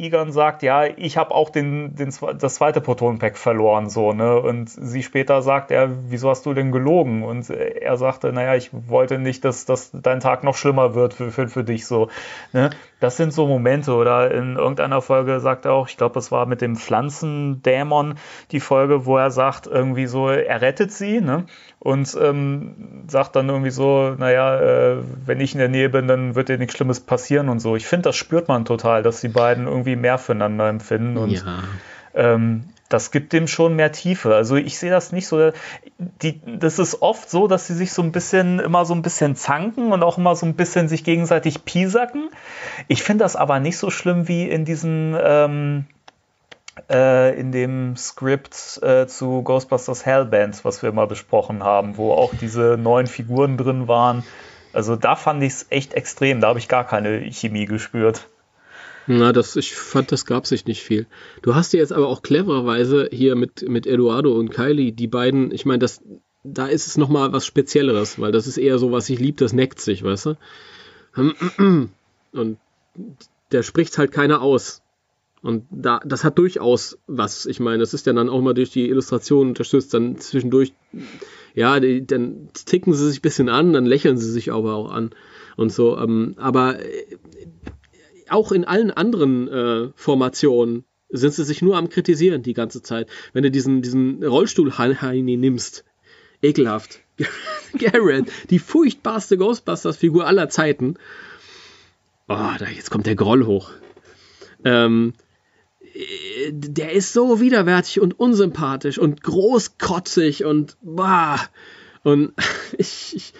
Egon 0.00 0.32
sagt, 0.32 0.62
ja, 0.62 0.84
ich 0.84 1.16
habe 1.16 1.34
auch 1.34 1.50
den, 1.50 1.94
den, 1.94 2.12
das 2.38 2.54
zweite 2.54 2.80
Protonenpack 2.80 3.36
verloren, 3.36 3.90
so, 3.90 4.12
ne? 4.12 4.40
Und 4.40 4.70
sie 4.70 5.02
später 5.02 5.42
sagt, 5.42 5.70
ja, 5.70 5.88
wieso 6.08 6.30
hast 6.30 6.46
du 6.46 6.54
denn 6.54 6.72
gelogen? 6.72 7.22
Und 7.22 7.50
er 7.50 7.96
sagte, 7.96 8.32
naja, 8.32 8.54
ich 8.54 8.70
wollte 8.72 9.18
nicht, 9.18 9.44
dass, 9.44 9.66
dass 9.66 9.90
dein 9.92 10.20
Tag 10.20 10.42
noch 10.42 10.56
schlimmer 10.56 10.94
wird 10.94 11.14
für, 11.14 11.30
für, 11.30 11.48
für 11.48 11.64
dich, 11.64 11.86
so, 11.86 12.08
ne? 12.52 12.70
Das 12.98 13.16
sind 13.16 13.32
so 13.32 13.46
Momente, 13.46 13.94
oder 13.94 14.30
in 14.30 14.56
irgendeiner 14.56 15.02
Folge 15.02 15.40
sagt 15.40 15.64
er 15.64 15.72
auch, 15.72 15.88
ich 15.88 15.96
glaube, 15.96 16.18
es 16.18 16.30
war 16.30 16.46
mit 16.46 16.60
dem 16.60 16.76
Pflanzendämon 16.76 18.14
die 18.50 18.60
Folge, 18.60 19.06
wo 19.06 19.16
er 19.16 19.30
sagt, 19.30 19.66
irgendwie 19.66 20.06
so, 20.06 20.28
er 20.28 20.60
rettet 20.60 20.92
sie, 20.92 21.20
ne? 21.20 21.46
und 21.80 22.14
ähm, 22.20 23.04
sagt 23.08 23.36
dann 23.36 23.48
irgendwie 23.48 23.70
so, 23.70 24.14
naja, 24.18 24.60
äh, 24.60 24.96
wenn 25.24 25.40
ich 25.40 25.54
in 25.54 25.60
der 25.60 25.70
Nähe 25.70 25.88
bin, 25.88 26.06
dann 26.08 26.34
wird 26.34 26.50
dir 26.50 26.58
nichts 26.58 26.76
Schlimmes 26.76 27.00
passieren 27.00 27.48
und 27.48 27.58
so. 27.58 27.74
Ich 27.74 27.86
finde, 27.86 28.10
das 28.10 28.16
spürt 28.16 28.48
man 28.48 28.66
total, 28.66 29.02
dass 29.02 29.22
die 29.22 29.28
beiden 29.28 29.66
irgendwie 29.66 29.89
mehr 29.96 30.18
füreinander 30.18 30.68
empfinden 30.68 31.16
und 31.16 31.30
ja. 31.30 31.62
ähm, 32.14 32.64
das 32.90 33.12
gibt 33.12 33.32
dem 33.32 33.46
schon 33.46 33.76
mehr 33.76 33.92
Tiefe. 33.92 34.34
Also 34.34 34.56
ich 34.56 34.76
sehe 34.76 34.90
das 34.90 35.12
nicht 35.12 35.28
so. 35.28 35.52
Die, 35.98 36.40
das 36.58 36.80
ist 36.80 37.02
oft 37.02 37.30
so, 37.30 37.46
dass 37.46 37.68
sie 37.68 37.74
sich 37.74 37.92
so 37.92 38.02
ein 38.02 38.10
bisschen 38.10 38.58
immer 38.58 38.84
so 38.84 38.94
ein 38.94 39.02
bisschen 39.02 39.36
zanken 39.36 39.92
und 39.92 40.02
auch 40.02 40.18
immer 40.18 40.34
so 40.34 40.44
ein 40.44 40.54
bisschen 40.54 40.88
sich 40.88 41.04
gegenseitig 41.04 41.64
piesacken. 41.64 42.30
Ich 42.88 43.04
finde 43.04 43.24
das 43.24 43.36
aber 43.36 43.60
nicht 43.60 43.78
so 43.78 43.90
schlimm 43.90 44.26
wie 44.26 44.48
in 44.48 44.64
diesen 44.64 45.16
ähm, 45.22 45.84
äh, 46.90 47.38
in 47.38 47.52
dem 47.52 47.96
Skript 47.96 48.80
äh, 48.82 49.06
zu 49.06 49.42
Ghostbusters 49.42 50.04
Hellbent, 50.04 50.64
was 50.64 50.82
wir 50.82 50.90
mal 50.90 51.06
besprochen 51.06 51.62
haben, 51.62 51.96
wo 51.96 52.12
auch 52.12 52.32
diese 52.40 52.76
neuen 52.76 53.06
Figuren 53.06 53.56
drin 53.56 53.86
waren. 53.86 54.24
Also 54.72 54.96
da 54.96 55.14
fand 55.14 55.42
ich 55.42 55.52
es 55.52 55.66
echt 55.70 55.94
extrem, 55.94 56.40
da 56.40 56.48
habe 56.48 56.58
ich 56.58 56.68
gar 56.68 56.84
keine 56.84 57.30
Chemie 57.32 57.66
gespürt. 57.66 58.28
Na, 59.12 59.32
das, 59.32 59.56
ich 59.56 59.74
fand, 59.74 60.12
das 60.12 60.24
gab 60.24 60.46
sich 60.46 60.66
nicht 60.66 60.84
viel. 60.84 61.04
Du 61.42 61.56
hast 61.56 61.72
ja 61.72 61.80
jetzt 61.80 61.92
aber 61.92 62.06
auch 62.06 62.22
clevererweise 62.22 63.08
hier 63.10 63.34
mit, 63.34 63.68
mit 63.68 63.84
Eduardo 63.84 64.38
und 64.38 64.50
Kylie, 64.50 64.92
die 64.92 65.08
beiden, 65.08 65.50
ich 65.50 65.66
meine, 65.66 65.80
das, 65.80 66.00
da 66.44 66.68
ist 66.68 66.86
es 66.86 66.96
nochmal 66.96 67.32
was 67.32 67.44
Spezielleres, 67.44 68.20
weil 68.20 68.30
das 68.30 68.46
ist 68.46 68.56
eher 68.56 68.78
so, 68.78 68.92
was 68.92 69.10
ich 69.10 69.18
lieb, 69.18 69.38
das 69.38 69.52
neckt 69.52 69.80
sich, 69.80 70.04
weißt 70.04 70.26
du? 70.26 70.36
Und 72.32 72.58
der 73.50 73.64
spricht 73.64 73.98
halt 73.98 74.12
keiner 74.12 74.42
aus. 74.42 74.80
Und 75.42 75.64
da, 75.70 76.00
das 76.04 76.22
hat 76.22 76.38
durchaus 76.38 76.96
was. 77.08 77.46
Ich 77.46 77.58
meine, 77.58 77.78
das 77.78 77.94
ist 77.94 78.06
ja 78.06 78.12
dann 78.12 78.28
auch 78.28 78.40
mal 78.40 78.54
durch 78.54 78.70
die 78.70 78.88
Illustration 78.88 79.48
unterstützt, 79.48 79.92
dann 79.92 80.18
zwischendurch, 80.18 80.72
ja, 81.56 81.80
die, 81.80 82.06
dann 82.06 82.50
ticken 82.52 82.92
sie 82.92 83.08
sich 83.08 83.18
ein 83.18 83.22
bisschen 83.22 83.48
an, 83.48 83.72
dann 83.72 83.86
lächeln 83.86 84.18
sie 84.18 84.30
sich 84.30 84.52
aber 84.52 84.74
auch 84.74 84.92
an 84.92 85.10
und 85.56 85.72
so. 85.72 85.98
Ähm, 85.98 86.34
aber 86.36 86.78
äh, 86.78 87.16
auch 88.30 88.52
in 88.52 88.64
allen 88.64 88.90
anderen 88.90 89.48
äh, 89.48 89.88
Formationen 89.94 90.84
sind 91.08 91.34
sie 91.34 91.44
sich 91.44 91.60
nur 91.62 91.76
am 91.76 91.88
Kritisieren 91.88 92.42
die 92.42 92.54
ganze 92.54 92.82
Zeit. 92.82 93.08
Wenn 93.32 93.42
du 93.42 93.50
diesen, 93.50 93.82
diesen 93.82 94.22
Rollstuhl-Heini 94.22 95.36
nimmst, 95.36 95.84
ekelhaft. 96.42 97.00
Garrett, 97.78 98.30
die 98.50 98.58
furchtbarste 98.58 99.36
Ghostbusters-Figur 99.36 100.26
aller 100.26 100.48
Zeiten. 100.48 100.94
Oh, 102.28 102.52
da, 102.58 102.66
jetzt 102.74 102.90
kommt 102.90 103.06
der 103.06 103.16
Groll 103.16 103.44
hoch. 103.44 103.70
Ähm, 104.64 105.14
der 106.50 106.92
ist 106.92 107.12
so 107.12 107.40
widerwärtig 107.40 108.00
und 108.00 108.18
unsympathisch 108.18 108.98
und 108.98 109.22
großkotzig 109.22 110.44
und 110.44 110.76
bah. 110.80 111.40
Und 112.02 112.32
ich, 112.78 113.14
ich 113.16 113.32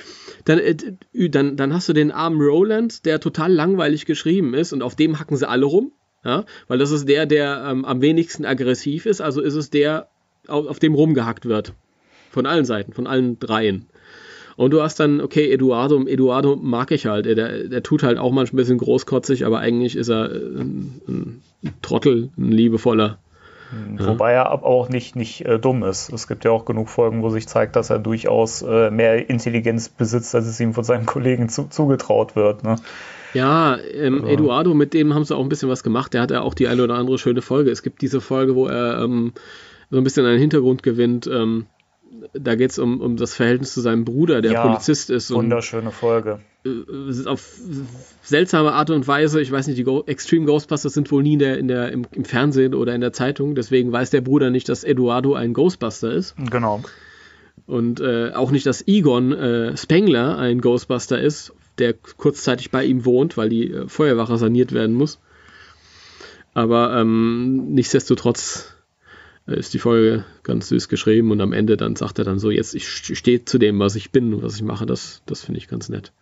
dann, 0.51 0.59
äh, 0.59 1.29
dann, 1.31 1.57
dann 1.57 1.73
hast 1.73 1.89
du 1.89 1.93
den 1.93 2.11
armen 2.11 2.41
Roland, 2.41 3.07
der 3.07 3.21
total 3.21 3.53
langweilig 3.53 4.05
geschrieben 4.05 4.55
ist 4.55 4.73
und 4.73 4.83
auf 4.83 4.97
dem 4.97 5.19
hacken 5.19 5.37
sie 5.37 5.49
alle 5.49 5.67
rum. 5.67 5.93
Ja, 6.23 6.45
weil 6.69 6.79
das 6.79 6.91
ist 6.91 7.09
der, 7.09 7.25
der 7.25 7.65
ähm, 7.71 7.87
am 7.87 8.03
wenigsten 8.03 8.45
aggressiv 8.45 9.07
ist, 9.07 9.23
also 9.23 9.41
ist 9.41 9.55
es 9.55 9.71
der, 9.71 10.09
auf, 10.49 10.67
auf 10.67 10.79
dem 10.79 10.95
rumgehackt 10.95 11.47
wird. 11.47 11.73
Von 12.31 12.45
allen 12.45 12.67
Seiten, 12.67 12.93
von 12.93 13.07
allen 13.07 13.39
dreien. 13.39 13.87
Und 14.57 14.73
du 14.73 14.83
hast 14.83 15.01
dann, 15.01 15.23
okay, 15.23 15.51
Eduardo, 15.51 16.07
Eduardo 16.07 16.57
mag 16.57 16.91
ich 16.91 17.07
halt. 17.07 17.25
Der, 17.25 17.69
der 17.69 17.83
tut 17.83 18.03
halt 18.03 18.19
auch 18.19 18.33
manchmal 18.33 18.61
ein 18.61 18.65
bisschen 18.65 18.79
großkotzig, 18.79 19.47
aber 19.47 19.61
eigentlich 19.61 19.97
ist 19.97 20.11
er 20.11 20.31
ein, 20.31 21.01
ein 21.09 21.43
Trottel, 21.81 22.29
ein 22.37 22.53
liebevoller. 22.53 23.19
Ja. 23.99 24.09
Wobei 24.09 24.33
er 24.33 24.51
auch 24.65 24.89
nicht, 24.89 25.17
nicht 25.17 25.45
äh, 25.45 25.59
dumm 25.59 25.83
ist. 25.85 26.13
Es 26.13 26.27
gibt 26.27 26.45
ja 26.45 26.51
auch 26.51 26.65
genug 26.65 26.89
Folgen, 26.89 27.23
wo 27.23 27.31
sich 27.31 27.47
zeigt, 27.47 27.77
dass 27.77 27.91
er 27.91 27.99
durchaus 27.99 28.63
äh, 28.63 28.91
mehr 28.91 29.29
Intelligenz 29.31 29.89
besitzt, 29.89 30.35
als 30.35 30.47
es 30.47 30.59
ihm 30.61 30.75
von 30.75 30.85
seinen 30.85 31.07
Kollegen 31.07 31.49
zu, 31.49 31.69
zugetraut 31.69 32.37
wird. 32.37 32.65
Ne? 32.65 32.77
Ja, 33.33 33.79
ähm, 33.79 34.23
also. 34.23 34.27
Eduardo, 34.27 34.75
mit 34.75 34.93
dem 34.95 35.15
haben 35.15 35.25
sie 35.25 35.37
auch 35.37 35.43
ein 35.43 35.49
bisschen 35.49 35.69
was 35.69 35.83
gemacht. 35.83 36.15
Der 36.15 36.23
hat 36.23 36.31
ja 36.31 36.41
auch 36.41 36.55
die 36.55 36.69
eine 36.69 36.83
oder 36.83 36.97
andere 36.97 37.19
schöne 37.19 37.43
Folge. 37.43 37.71
Es 37.71 37.83
gibt 37.83 38.03
diese 38.03 38.21
Folge, 38.21 38.55
wo 38.57 38.67
er 38.67 39.03
ähm, 39.03 39.33
so 39.91 39.99
ein 39.99 40.05
bisschen 40.05 40.27
einen 40.27 40.39
Hintergrund 40.39 40.83
gewinnt. 40.83 41.29
Ähm, 41.29 41.67
da 42.33 42.55
geht 42.55 42.71
es 42.71 42.79
um, 42.79 43.01
um 43.01 43.17
das 43.17 43.35
Verhältnis 43.35 43.75
zu 43.75 43.81
seinem 43.81 44.05
Bruder, 44.05 44.43
der 44.43 44.53
ja, 44.53 44.63
Polizist 44.67 45.11
ist. 45.11 45.31
Wunderschöne 45.33 45.91
Folge. 45.91 46.41
Äh, 46.65 47.27
auf 47.27 47.59
seltsame 48.23 48.73
Art 48.73 48.91
und 48.91 49.07
Weise, 49.09 49.41
ich 49.41 49.51
weiß 49.51 49.67
nicht, 49.67 49.79
die 49.79 49.85
Go 49.85 50.05
Extreme 50.07 50.47
Ghostbusters 50.47 50.93
sind 50.93 51.11
wohl 51.11 51.23
nie 51.23 51.35
in 51.35 51.39
der, 51.39 51.59
in 51.59 51.69
der, 51.69 51.93
im, 51.93 52.07
im, 52.13 52.25
Fernsehen 52.25 52.75
oder 52.75 52.95
in 52.95 53.01
der 53.01 53.13
Zeitung, 53.13 53.55
deswegen 53.55 53.93
weiß 53.93 54.11
der 54.11 54.21
Bruder 54.21 54.51
nicht, 54.51 54.69
dass 54.69 54.85
Eduardo 54.85 55.35
ein 55.35 55.55
Ghostbuster 55.55 56.13
ist. 56.13 56.35
Genau. 56.51 56.83
Und 57.67 58.01
äh, 58.01 58.33
auch 58.33 58.51
nicht, 58.51 58.67
dass 58.67 58.87
Egon 58.87 59.33
äh, 59.33 59.77
Spengler 59.77 60.39
ein 60.39 60.61
Ghostbuster 60.61 61.21
ist, 61.21 61.53
der 61.79 61.95
kurzzeitig 61.95 62.71
bei 62.71 62.85
ihm 62.85 63.05
wohnt, 63.05 63.37
weil 63.37 63.49
die 63.49 63.71
äh, 63.71 63.89
Feuerwache 63.89 64.37
saniert 64.39 64.73
werden 64.73 64.95
muss. 64.95 65.19
Aber 66.53 66.97
ähm, 66.99 67.73
nichtsdestotrotz 67.75 68.75
ist 69.47 69.75
die 69.75 69.79
Folge 69.79 70.25
ganz 70.43 70.69
süß 70.69 70.89
geschrieben 70.89 71.31
und 71.31 71.41
am 71.41 71.53
Ende 71.53 71.77
dann 71.77 71.97
sagt 71.97 72.19
er 72.19 72.25
dann 72.25 72.39
so, 72.39 72.51
jetzt 72.51 72.75
ich 72.75 72.89
stehe 72.89 73.45
zu 73.45 73.59
dem, 73.59 73.79
was 73.79 73.97
ich 73.97 74.11
bin 74.11 74.33
und 74.35 74.43
was 74.43 74.57
ich 74.57 74.63
mache, 74.63 74.87
das, 74.87 75.23
das 75.27 75.45
finde 75.45 75.59
ich 75.59 75.69
ganz 75.69 75.89
nett. 75.89 76.13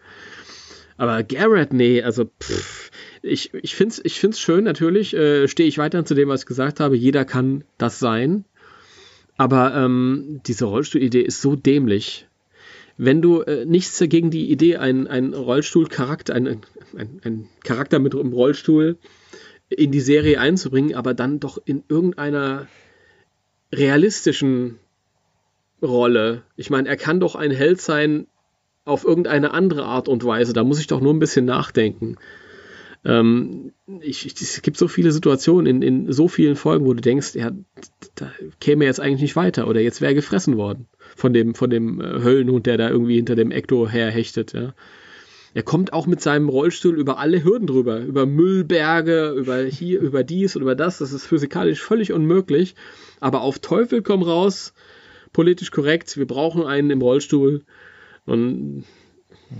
Aber 0.97 1.23
Garrett, 1.23 1.73
nee, 1.73 2.03
also 2.03 2.25
pff, 2.25 2.91
ich, 3.23 3.55
ich 3.55 3.77
finde 3.77 3.93
es 3.93 4.05
ich 4.05 4.19
find's 4.19 4.41
schön, 4.41 4.65
natürlich 4.65 5.15
äh, 5.15 5.47
stehe 5.47 5.69
ich 5.69 5.79
weiter 5.79 6.05
zu 6.05 6.15
dem, 6.15 6.29
was 6.29 6.41
ich 6.41 6.47
gesagt 6.47 6.81
habe, 6.81 6.97
jeder 6.97 7.25
kann 7.25 7.65
das 7.79 7.99
sein. 7.99 8.45
Aber 9.37 9.75
ähm, 9.75 10.41
diese 10.47 10.65
Rollstuhlidee 10.65 11.23
ist 11.23 11.41
so 11.41 11.55
dämlich. 11.55 12.27
Wenn 12.97 13.23
du 13.23 13.43
äh, 13.43 13.65
nichts 13.65 14.01
gegen 14.01 14.33
die 14.33 14.51
Idee, 14.51 14.79
ein, 14.79 15.07
ein 15.07 15.35
Rollstuhlcharakter, 15.35 16.35
ein, 16.35 16.49
ein, 16.97 17.21
ein 17.23 17.49
Charakter 17.63 18.01
mit 18.01 18.17
einem 18.17 18.33
Rollstuhl 18.33 18.99
in 19.69 19.93
die 19.93 20.01
Serie 20.01 20.41
einzubringen, 20.41 20.97
aber 20.97 21.15
dann 21.15 21.39
doch 21.39 21.63
in 21.65 21.85
irgendeiner 21.89 22.67
realistischen 23.73 24.79
Rolle. 25.83 26.43
Ich 26.57 26.71
meine, 26.71 26.89
er 26.89 26.97
kann 26.97 27.21
doch 27.21 27.35
ein 27.35 27.51
Held 27.51 27.81
sein 27.81 28.27
auf 28.85 29.05
irgendeine 29.05 29.53
andere 29.53 29.85
Art 29.85 30.09
und 30.09 30.25
Weise. 30.25 30.53
Da 30.53 30.65
muss 30.65 30.81
ich 30.81 30.87
doch 30.87 31.01
nur 31.01 31.13
ein 31.13 31.19
bisschen 31.19 31.45
nachdenken. 31.45 32.17
Ähm, 33.05 33.73
ich, 34.01 34.27
ich, 34.27 34.41
es 34.41 34.63
gibt 34.63 34.77
so 34.77 34.89
viele 34.89 35.13
Situationen 35.13 35.67
in, 35.67 35.83
in 35.83 36.13
so 36.13 36.27
vielen 36.27 36.57
Folgen, 36.57 36.85
wo 36.85 36.93
du 36.95 37.01
denkst, 37.01 37.35
ja, 37.35 37.53
da 38.17 38.33
käme 38.61 38.87
jetzt 38.87 39.01
eigentlich 39.01 39.23
nicht 39.23 39.37
weiter 39.37 39.69
oder 39.69 39.81
jetzt 39.81 40.01
wäre 40.01 40.15
gefressen 40.15 40.57
worden 40.57 40.89
von 41.15 41.33
dem, 41.33 41.55
von 41.55 41.71
dem 41.71 42.01
äh, 42.01 42.23
Höllenhund, 42.23 42.67
der 42.67 42.77
da 42.77 42.91
irgendwie 42.91 43.17
hinter 43.17 43.37
dem 43.37 43.53
Ekto 43.53 43.89
herhechtet. 43.89 44.53
Ja. 44.53 44.75
Er 45.55 45.63
kommt 45.63 45.93
auch 45.93 46.07
mit 46.07 46.21
seinem 46.21 46.49
Rollstuhl 46.49 46.99
über 46.99 47.19
alle 47.19 47.43
Hürden 47.43 47.67
drüber, 47.67 48.01
über 48.01 48.27
Müllberge, 48.27 49.31
über 49.31 49.63
hier, 49.63 50.01
über 50.03 50.25
dies 50.25 50.57
und 50.57 50.63
über 50.63 50.75
das. 50.75 50.99
Das 50.99 51.13
ist 51.13 51.27
physikalisch 51.27 51.83
völlig 51.83 52.13
unmöglich. 52.13 52.75
Aber 53.21 53.43
auf 53.43 53.59
Teufel 53.59 54.03
komm 54.03 54.23
raus, 54.23 54.75
politisch 55.33 55.71
korrekt, 55.71 56.17
wir 56.17 56.27
brauchen 56.27 56.65
einen 56.65 56.91
im 56.91 57.03
Rollstuhl. 57.03 57.65
Und 58.27 58.85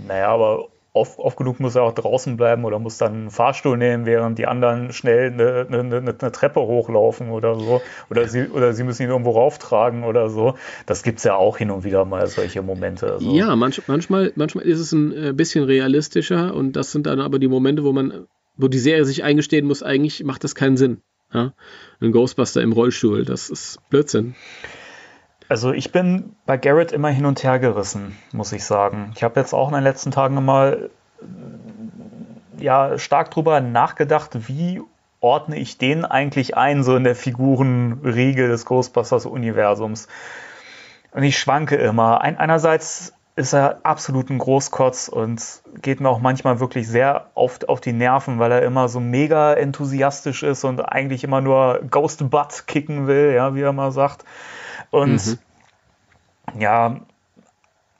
naja, 0.07 0.29
aber 0.29 0.69
oft, 0.93 1.19
oft 1.19 1.37
genug 1.37 1.59
muss 1.59 1.75
er 1.75 1.83
auch 1.83 1.93
draußen 1.93 2.37
bleiben 2.37 2.65
oder 2.65 2.79
muss 2.79 2.97
dann 2.97 3.13
einen 3.13 3.31
Fahrstuhl 3.31 3.77
nehmen, 3.77 4.05
während 4.05 4.39
die 4.39 4.47
anderen 4.47 4.91
schnell 4.91 5.31
eine, 5.31 5.67
eine, 5.69 5.97
eine, 5.97 6.31
Treppe 6.31 6.61
hochlaufen 6.61 7.29
oder 7.29 7.55
so. 7.55 7.81
Oder 8.09 8.27
sie, 8.27 8.47
oder 8.47 8.73
sie 8.73 8.83
müssen 8.83 9.03
ihn 9.03 9.09
irgendwo 9.09 9.31
rauftragen 9.31 10.03
oder 10.03 10.29
so. 10.29 10.55
Das 10.85 11.03
gibt 11.03 11.19
es 11.19 11.23
ja 11.23 11.35
auch 11.35 11.57
hin 11.57 11.71
und 11.71 11.83
wieder 11.83 12.05
mal, 12.05 12.27
solche 12.27 12.61
Momente. 12.61 13.13
Also. 13.13 13.31
Ja, 13.31 13.55
manch, 13.55 13.81
manchmal, 13.87 14.31
manchmal 14.35 14.65
ist 14.65 14.79
es 14.79 14.91
ein 14.91 15.11
äh, 15.11 15.33
bisschen 15.33 15.63
realistischer 15.63 16.53
und 16.53 16.73
das 16.73 16.91
sind 16.91 17.05
dann 17.05 17.19
aber 17.19 17.39
die 17.39 17.47
Momente, 17.47 17.83
wo 17.83 17.93
man, 17.93 18.27
wo 18.57 18.67
die 18.67 18.79
Serie 18.79 19.05
sich 19.05 19.23
eingestehen 19.23 19.67
muss, 19.67 19.83
eigentlich 19.83 20.23
macht 20.23 20.43
das 20.43 20.55
keinen 20.55 20.77
Sinn. 20.77 21.01
Ja? 21.33 21.53
Ein 22.01 22.11
Ghostbuster 22.11 22.61
im 22.61 22.71
Rollstuhl, 22.71 23.25
das 23.25 23.49
ist 23.49 23.79
Blödsinn. 23.89 24.35
Also 25.49 25.73
ich 25.73 25.91
bin 25.91 26.35
bei 26.45 26.57
Garrett 26.57 26.91
immer 26.91 27.09
hin 27.09 27.25
und 27.25 27.43
her 27.43 27.57
gerissen, 27.57 28.15
muss 28.31 28.51
ich 28.51 28.63
sagen. 28.63 29.11
Ich 29.15 29.23
habe 29.23 29.39
jetzt 29.39 29.53
auch 29.53 29.67
in 29.69 29.73
den 29.73 29.83
letzten 29.83 30.11
Tagen 30.11 30.45
mal 30.45 30.91
ja, 32.59 32.99
stark 32.99 33.31
drüber 33.31 33.59
nachgedacht, 33.59 34.47
wie 34.47 34.81
ordne 35.21 35.57
ich 35.57 35.79
den 35.79 36.05
eigentlich 36.05 36.55
ein, 36.55 36.83
so 36.83 36.95
in 36.95 37.03
der 37.03 37.15
Figurenriege 37.15 38.47
des 38.47 38.65
Ghostbusters-Universums. 38.65 40.07
Und 41.11 41.23
ich 41.23 41.39
schwanke 41.39 41.77
immer. 41.77 42.21
Ein, 42.21 42.37
einerseits 42.37 43.13
ist 43.35 43.53
er 43.53 43.79
absolut 43.83 44.29
ein 44.29 44.37
Großkotz 44.37 45.07
und 45.07 45.41
geht 45.81 45.99
mir 45.99 46.09
auch 46.09 46.19
manchmal 46.19 46.59
wirklich 46.59 46.87
sehr 46.87 47.27
auf, 47.33 47.59
auf 47.67 47.81
die 47.81 47.93
Nerven, 47.93 48.37
weil 48.37 48.51
er 48.51 48.61
immer 48.61 48.87
so 48.87 48.99
mega 48.99 49.53
enthusiastisch 49.53 50.43
ist 50.43 50.63
und 50.63 50.79
eigentlich 50.81 51.23
immer 51.23 51.41
nur 51.41 51.81
Ghost 51.89 52.29
Butt 52.29 52.67
kicken 52.67 53.07
will, 53.07 53.33
ja, 53.33 53.55
wie 53.55 53.61
er 53.61 53.73
mal 53.73 53.91
sagt. 53.91 54.25
Und 54.91 55.25
mhm. 55.25 56.59
ja, 56.59 56.99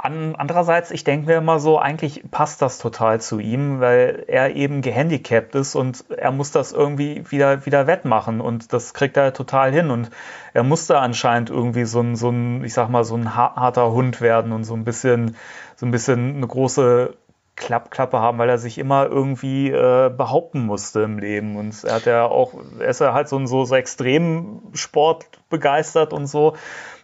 an, 0.01 0.35
andererseits, 0.37 0.91
ich 0.91 1.03
denke 1.03 1.27
mir 1.27 1.37
immer 1.37 1.59
so, 1.59 1.77
eigentlich 1.77 2.23
passt 2.31 2.61
das 2.61 2.77
total 2.77 3.19
zu 3.19 3.39
ihm, 3.39 3.81
weil 3.81 4.23
er 4.27 4.55
eben 4.55 4.81
gehandicapt 4.81 5.55
ist 5.55 5.75
und 5.75 6.05
er 6.09 6.31
muss 6.31 6.51
das 6.51 6.71
irgendwie 6.71 7.29
wieder, 7.29 7.65
wieder 7.65 7.85
wettmachen 7.85 8.39
und 8.39 8.71
das 8.71 8.93
kriegt 8.93 9.17
er 9.17 9.33
total 9.33 9.73
hin 9.73 9.91
und 9.91 10.09
er 10.53 10.63
musste 10.63 10.99
anscheinend 10.99 11.49
irgendwie 11.49 11.83
so 11.83 11.99
ein, 11.99 12.15
so 12.15 12.29
ein, 12.29 12.63
ich 12.63 12.73
sag 12.73 12.89
mal, 12.89 13.03
so 13.03 13.15
ein 13.15 13.35
harter 13.35 13.91
Hund 13.91 14.21
werden 14.21 14.53
und 14.53 14.63
so 14.63 14.73
ein 14.73 14.85
bisschen, 14.85 15.35
so 15.75 15.85
ein 15.85 15.91
bisschen 15.91 16.37
eine 16.37 16.47
große 16.47 17.13
Klappklappe 17.59 18.19
haben, 18.19 18.39
weil 18.39 18.49
er 18.49 18.57
sich 18.57 18.79
immer 18.79 19.05
irgendwie 19.05 19.69
äh, 19.69 20.09
behaupten 20.09 20.65
musste 20.65 21.01
im 21.01 21.19
Leben. 21.19 21.57
Und 21.57 21.83
er 21.83 21.95
hat 21.95 22.05
ja 22.05 22.25
auch, 22.25 22.53
er 22.79 22.87
ist 22.87 23.01
ja 23.01 23.13
halt 23.13 23.29
so, 23.29 23.45
so, 23.45 23.65
so 23.65 23.75
extrem 23.75 24.61
Sport 24.73 25.27
begeistert 25.49 26.13
und 26.13 26.25
so. 26.25 26.55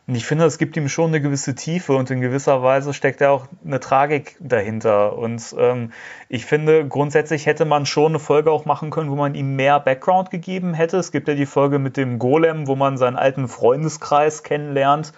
Und 0.07 0.13
ich 0.13 0.25
finde, 0.25 0.45
es 0.45 0.59
gibt 0.59 0.77
ihm 0.77 0.87
schon 0.87 1.07
eine 1.07 1.19
gewisse 1.19 1.55
Tiefe 1.55 1.93
und 1.93 2.11
in 2.11 2.21
gewisser 2.21 2.61
Weise 2.61 2.93
steckt 2.93 3.21
ja 3.21 3.31
auch 3.31 3.47
eine 3.65 3.79
Tragik 3.79 4.37
dahinter. 4.39 5.17
Und 5.17 5.55
ähm, 5.57 5.91
ich 6.29 6.45
finde, 6.45 6.87
grundsätzlich 6.87 7.47
hätte 7.47 7.65
man 7.65 7.87
schon 7.87 8.11
eine 8.11 8.19
Folge 8.19 8.51
auch 8.51 8.65
machen 8.65 8.91
können, 8.91 9.09
wo 9.09 9.15
man 9.15 9.33
ihm 9.33 9.55
mehr 9.55 9.79
Background 9.79 10.29
gegeben 10.29 10.75
hätte. 10.75 10.97
Es 10.97 11.11
gibt 11.11 11.27
ja 11.27 11.33
die 11.33 11.47
Folge 11.47 11.79
mit 11.79 11.97
dem 11.97 12.19
Golem, 12.19 12.67
wo 12.67 12.75
man 12.75 12.97
seinen 12.97 13.15
alten 13.15 13.47
Freundeskreis 13.47 14.43
kennenlernt, 14.43 15.11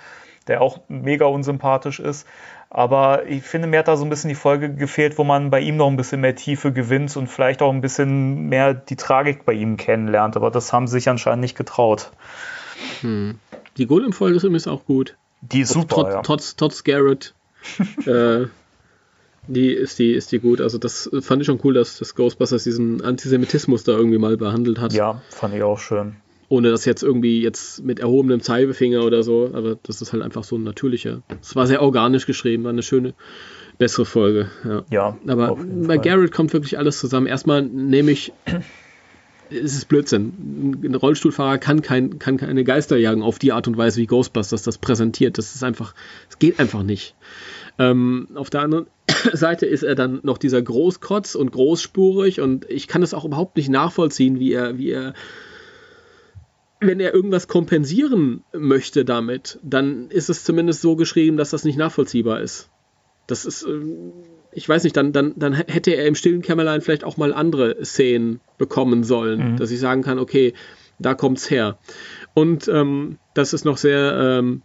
der 0.47 0.61
auch 0.61 0.79
mega 0.87 1.25
unsympathisch 1.25 1.99
ist. 1.99 2.25
Aber 2.69 3.25
ich 3.27 3.43
finde, 3.43 3.67
mir 3.67 3.79
hat 3.79 3.87
da 3.87 3.95
so 3.95 4.03
ein 4.03 4.09
bisschen 4.09 4.27
die 4.27 4.35
Folge 4.35 4.73
gefehlt, 4.73 5.17
wo 5.17 5.23
man 5.23 5.49
bei 5.49 5.61
ihm 5.61 5.77
noch 5.77 5.87
ein 5.87 5.95
bisschen 5.95 6.21
mehr 6.21 6.35
Tiefe 6.35 6.73
gewinnt 6.73 7.15
und 7.15 7.27
vielleicht 7.27 7.61
auch 7.61 7.71
ein 7.71 7.81
bisschen 7.81 8.49
mehr 8.49 8.73
die 8.73 8.97
Tragik 8.97 9.45
bei 9.45 9.53
ihm 9.53 9.77
kennenlernt. 9.77 10.35
Aber 10.35 10.51
das 10.51 10.73
haben 10.73 10.87
sie 10.87 10.93
sich 10.93 11.09
anscheinend 11.09 11.41
nicht 11.41 11.57
getraut. 11.57 12.11
Hm. 13.01 13.39
Die 13.77 13.85
Golem-Folge 13.85 14.37
ist 14.37 14.43
übrigens 14.43 14.67
auch 14.67 14.85
gut. 14.85 15.15
Die 15.41 15.61
ist 15.61 15.73
super, 15.73 15.87
trotz, 15.87 16.13
ja. 16.13 16.21
trotz, 16.23 16.55
trotz 16.55 16.83
Garrett. 16.83 17.33
äh, 18.05 18.47
die 19.47 19.71
ist 19.71 19.97
die, 19.97 20.11
ist 20.11 20.31
die 20.31 20.39
gut. 20.39 20.59
Also 20.59 20.77
das 20.77 21.09
fand 21.21 21.41
ich 21.41 21.45
schon 21.45 21.59
cool, 21.63 21.73
dass 21.73 21.97
das 21.97 22.15
Ghostbusters 22.15 22.63
diesen 22.63 23.01
Antisemitismus 23.01 23.83
da 23.83 23.93
irgendwie 23.93 24.17
mal 24.17 24.35
behandelt 24.35 24.79
hat. 24.79 24.93
Ja, 24.93 25.21
fand 25.29 25.55
ich 25.55 25.63
auch 25.63 25.79
schön. 25.79 26.17
Ohne 26.49 26.71
das 26.71 26.85
jetzt 26.85 27.03
irgendwie 27.03 27.41
jetzt 27.41 27.83
mit 27.83 27.99
erhobenem 27.99 28.39
Zeigefinger 28.39 29.03
oder 29.03 29.21
so, 29.23 29.51
aber 29.53 29.77
das 29.83 30.01
ist 30.01 30.13
halt 30.13 30.23
einfach 30.23 30.43
so 30.43 30.57
ein 30.57 30.63
natürlicher. 30.63 31.21
Es 31.41 31.55
war 31.55 31.67
sehr 31.67 31.81
organisch 31.81 32.25
geschrieben, 32.25 32.63
war 32.63 32.71
eine 32.71 32.83
schöne, 32.83 33.13
bessere 33.77 34.05
Folge. 34.05 34.49
Ja, 34.63 34.85
ja 34.89 35.17
aber 35.27 35.55
bei 35.55 35.95
Fall. 35.95 35.99
Garrett 35.99 36.31
kommt 36.31 36.53
wirklich 36.53 36.77
alles 36.77 36.99
zusammen. 36.99 37.27
Erstmal 37.27 37.63
nehme 37.63 38.11
ich 38.11 38.31
es 39.49 39.75
ist 39.75 39.85
Blödsinn. 39.85 40.81
Ein 40.83 40.95
Rollstuhlfahrer 40.95 41.57
kann, 41.57 41.81
kein, 41.81 42.19
kann 42.19 42.37
keine 42.37 42.63
Geister 42.63 42.97
jagen 42.97 43.21
auf 43.21 43.39
die 43.39 43.51
Art 43.51 43.67
und 43.67 43.77
Weise, 43.77 44.01
wie 44.01 44.07
Ghostbusters 44.07 44.63
das 44.63 44.77
präsentiert. 44.77 45.37
Das 45.37 45.55
ist 45.55 45.63
einfach, 45.63 45.93
es 46.29 46.39
geht 46.39 46.59
einfach 46.59 46.83
nicht. 46.83 47.15
Ähm, 47.79 48.27
auf 48.35 48.49
der 48.49 48.61
anderen 48.61 48.87
Seite 49.33 49.65
ist 49.65 49.83
er 49.83 49.95
dann 49.95 50.19
noch 50.23 50.37
dieser 50.37 50.61
Großkotz 50.61 51.35
und 51.35 51.51
großspurig 51.51 52.41
und 52.41 52.69
ich 52.69 52.87
kann 52.87 53.01
das 53.01 53.13
auch 53.13 53.25
überhaupt 53.25 53.57
nicht 53.57 53.69
nachvollziehen, 53.69 54.39
wie 54.39 54.53
er, 54.53 54.77
wie 54.77 54.89
er, 54.89 55.13
wenn 56.79 56.99
er 56.99 57.13
irgendwas 57.13 57.47
kompensieren 57.47 58.43
möchte 58.53 59.05
damit, 59.05 59.59
dann 59.63 60.09
ist 60.09 60.29
es 60.29 60.43
zumindest 60.43 60.81
so 60.81 60.95
geschrieben, 60.95 61.37
dass 61.37 61.49
das 61.49 61.63
nicht 61.63 61.77
nachvollziehbar 61.77 62.41
ist. 62.41 62.69
Das 63.25 63.45
ist, 63.45 63.63
ähm, 63.63 64.13
ich 64.51 64.67
weiß 64.67 64.83
nicht, 64.83 64.95
dann, 64.95 65.11
dann, 65.11 65.33
dann 65.35 65.53
hätte 65.53 65.91
er 65.91 66.05
im 66.05 66.15
stillen 66.15 66.41
Kämmerlein 66.41 66.81
vielleicht 66.81 67.03
auch 67.03 67.17
mal 67.17 67.33
andere 67.33 67.83
Szenen 67.83 68.39
bekommen 68.57 69.03
sollen, 69.03 69.53
mhm. 69.53 69.57
dass 69.57 69.71
ich 69.71 69.79
sagen 69.79 70.01
kann, 70.01 70.19
okay, 70.19 70.53
da 70.99 71.13
kommt's 71.13 71.49
her. 71.49 71.77
Und 72.33 72.67
ähm, 72.67 73.17
das 73.33 73.53
ist 73.53 73.65
noch 73.65 73.77
sehr 73.77 74.39
ähm, 74.39 74.61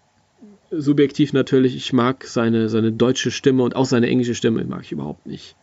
subjektiv 0.71 1.33
natürlich. 1.33 1.77
Ich 1.77 1.93
mag 1.93 2.25
seine, 2.25 2.69
seine 2.69 2.93
deutsche 2.93 3.31
Stimme 3.31 3.63
und 3.63 3.77
auch 3.77 3.85
seine 3.85 4.09
englische 4.09 4.35
Stimme 4.35 4.65
mag 4.65 4.83
ich 4.83 4.93
überhaupt 4.93 5.27
nicht. 5.27 5.57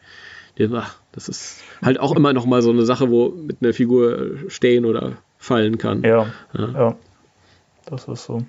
Das 1.13 1.30
ist 1.30 1.63
halt 1.81 2.01
auch 2.01 2.15
immer 2.15 2.34
noch 2.34 2.45
mal 2.45 2.61
so 2.61 2.69
eine 2.69 2.84
Sache, 2.84 3.09
wo 3.09 3.30
mit 3.30 3.57
einer 3.61 3.73
Figur 3.73 4.35
stehen 4.49 4.84
oder 4.84 5.17
fallen 5.40 5.80
kann. 5.80 6.03
Ja, 6.03 6.28
ja. 6.53 6.68
ja. 6.68 6.95
das 7.86 8.07
ist 8.07 8.26
so. 8.26 8.44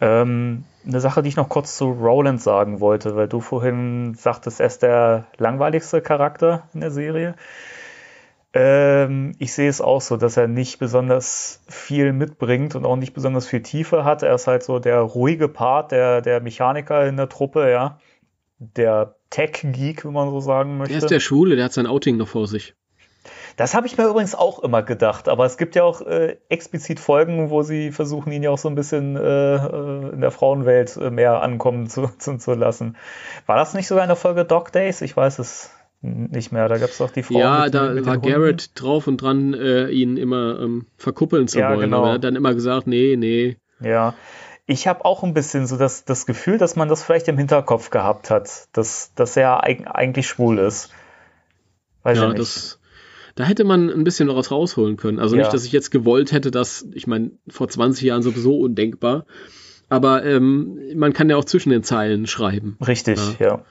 Ähm, 0.00 0.64
eine 0.86 1.00
Sache, 1.00 1.22
die 1.22 1.28
ich 1.28 1.36
noch 1.36 1.48
kurz 1.48 1.76
zu 1.76 1.90
Roland 1.90 2.40
sagen 2.40 2.78
wollte, 2.78 3.16
weil 3.16 3.26
du 3.26 3.40
vorhin 3.40 4.14
sagtest, 4.14 4.60
er 4.60 4.66
ist 4.66 4.82
der 4.82 5.26
langweiligste 5.38 6.00
Charakter 6.00 6.68
in 6.72 6.80
der 6.80 6.92
Serie. 6.92 7.34
Ähm, 8.54 9.32
ich 9.38 9.52
sehe 9.52 9.68
es 9.68 9.80
auch 9.80 10.00
so, 10.00 10.16
dass 10.16 10.36
er 10.36 10.46
nicht 10.46 10.78
besonders 10.78 11.62
viel 11.68 12.12
mitbringt 12.12 12.76
und 12.76 12.86
auch 12.86 12.96
nicht 12.96 13.12
besonders 13.12 13.46
viel 13.46 13.62
Tiefe 13.62 14.04
hat. 14.04 14.22
Er 14.22 14.34
ist 14.34 14.46
halt 14.46 14.62
so 14.62 14.78
der 14.78 15.00
ruhige 15.00 15.48
Part, 15.48 15.90
der, 15.90 16.22
der 16.22 16.40
Mechaniker 16.40 17.06
in 17.06 17.16
der 17.16 17.28
Truppe, 17.28 17.70
ja. 17.70 17.98
Der 18.58 19.16
Tech-Geek, 19.30 20.04
wenn 20.04 20.12
man 20.12 20.30
so 20.30 20.40
sagen 20.40 20.78
möchte. 20.78 20.94
Er 20.94 20.98
ist 20.98 21.10
der 21.10 21.20
Schwule, 21.20 21.56
der 21.56 21.66
hat 21.66 21.72
sein 21.72 21.86
Outing 21.86 22.16
noch 22.16 22.28
vor 22.28 22.46
sich. 22.46 22.74
Das 23.58 23.74
habe 23.74 23.88
ich 23.88 23.98
mir 23.98 24.06
übrigens 24.06 24.36
auch 24.36 24.60
immer 24.60 24.84
gedacht, 24.84 25.28
aber 25.28 25.44
es 25.44 25.58
gibt 25.58 25.74
ja 25.74 25.82
auch 25.82 26.00
äh, 26.00 26.36
explizit 26.48 27.00
Folgen, 27.00 27.50
wo 27.50 27.62
sie 27.62 27.90
versuchen, 27.90 28.30
ihn 28.30 28.44
ja 28.44 28.50
auch 28.50 28.58
so 28.58 28.68
ein 28.68 28.76
bisschen 28.76 29.16
äh, 29.16 29.56
äh 29.56 30.10
in 30.12 30.20
der 30.20 30.30
Frauenwelt 30.30 30.96
äh, 30.96 31.10
mehr 31.10 31.42
ankommen 31.42 31.88
zu, 31.88 32.06
zu, 32.18 32.38
zu, 32.38 32.54
lassen. 32.54 32.96
War 33.46 33.56
das 33.56 33.74
nicht 33.74 33.88
sogar 33.88 34.04
eine 34.04 34.14
Folge 34.14 34.44
Dog 34.44 34.70
Days? 34.70 35.00
Ich 35.00 35.16
weiß 35.16 35.40
es 35.40 35.72
nicht 36.02 36.52
mehr. 36.52 36.68
Da 36.68 36.78
gab 36.78 36.90
es 36.90 36.98
doch 36.98 37.10
die 37.10 37.24
Frau. 37.24 37.36
Ja, 37.36 37.64
mit, 37.64 37.74
da 37.74 37.90
mit 37.90 38.06
war 38.06 38.18
Garrett 38.18 38.80
drauf 38.80 39.08
und 39.08 39.20
dran, 39.20 39.54
äh, 39.54 39.88
ihn 39.88 40.16
immer 40.18 40.60
ähm, 40.60 40.86
verkuppeln 40.96 41.48
zu 41.48 41.58
ja, 41.58 41.70
wollen. 41.70 41.80
Genau. 41.80 41.98
Aber 41.98 42.08
er 42.10 42.14
hat 42.14 42.22
dann 42.24 42.36
immer 42.36 42.54
gesagt, 42.54 42.86
nee, 42.86 43.16
nee. 43.18 43.56
Ja. 43.80 44.14
Ich 44.66 44.86
habe 44.86 45.04
auch 45.04 45.24
ein 45.24 45.34
bisschen 45.34 45.66
so 45.66 45.76
das, 45.76 46.04
das 46.04 46.26
Gefühl, 46.26 46.58
dass 46.58 46.76
man 46.76 46.88
das 46.88 47.02
vielleicht 47.02 47.26
im 47.26 47.36
Hinterkopf 47.36 47.90
gehabt 47.90 48.30
hat, 48.30 48.68
dass, 48.72 49.12
dass 49.16 49.36
er 49.36 49.64
eigentlich 49.64 50.28
schwul 50.28 50.58
ist. 50.58 50.92
Weiß 52.04 52.18
ja, 52.18 52.32
das, 52.32 52.78
da 53.38 53.44
hätte 53.44 53.62
man 53.62 53.88
ein 53.88 54.02
bisschen 54.02 54.26
noch 54.26 54.34
was 54.34 54.50
rausholen 54.50 54.96
können. 54.96 55.20
Also 55.20 55.36
ja. 55.36 55.42
nicht, 55.42 55.54
dass 55.54 55.64
ich 55.64 55.70
jetzt 55.70 55.92
gewollt 55.92 56.32
hätte, 56.32 56.50
dass, 56.50 56.84
ich 56.92 57.06
meine, 57.06 57.30
vor 57.48 57.68
20 57.68 58.02
Jahren 58.02 58.20
sowieso 58.20 58.58
undenkbar. 58.58 59.26
Aber 59.88 60.24
ähm, 60.24 60.80
man 60.96 61.12
kann 61.12 61.30
ja 61.30 61.36
auch 61.36 61.44
zwischen 61.44 61.70
den 61.70 61.84
Zeilen 61.84 62.26
schreiben. 62.26 62.76
Richtig, 62.84 63.20
ja. 63.38 63.46
ja. 63.46 63.64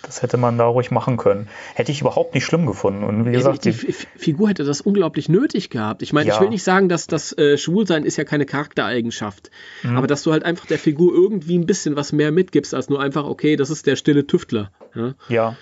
Das 0.00 0.22
hätte 0.22 0.38
man 0.38 0.56
da 0.56 0.64
ruhig 0.64 0.90
machen 0.90 1.18
können. 1.18 1.48
Hätte 1.74 1.92
ich 1.92 2.00
überhaupt 2.00 2.34
nicht 2.34 2.46
schlimm 2.46 2.64
gefunden. 2.64 3.04
Und 3.04 3.26
wie 3.26 3.32
gesagt, 3.32 3.66
die, 3.66 3.72
die 3.72 3.92
Figur 3.92 4.48
hätte 4.48 4.64
das 4.64 4.80
unglaublich 4.80 5.28
nötig 5.28 5.68
gehabt. 5.68 6.00
Ich 6.00 6.14
meine, 6.14 6.28
ja. 6.28 6.34
ich 6.34 6.40
will 6.40 6.48
nicht 6.48 6.64
sagen, 6.64 6.88
dass 6.88 7.06
das 7.06 7.36
äh, 7.36 7.58
Schwulsein 7.58 8.04
ist 8.04 8.16
ja 8.16 8.24
keine 8.24 8.46
Charaktereigenschaft. 8.46 9.50
Mhm. 9.82 9.98
Aber 9.98 10.06
dass 10.06 10.22
du 10.22 10.32
halt 10.32 10.46
einfach 10.46 10.64
der 10.64 10.78
Figur 10.78 11.12
irgendwie 11.12 11.58
ein 11.58 11.66
bisschen 11.66 11.94
was 11.94 12.12
mehr 12.12 12.32
mitgibst, 12.32 12.72
als 12.72 12.88
nur 12.88 13.02
einfach, 13.02 13.24
okay, 13.24 13.56
das 13.56 13.68
ist 13.68 13.86
der 13.86 13.96
stille 13.96 14.26
Tüftler. 14.26 14.70
Ja. 14.94 15.14
ja 15.28 15.56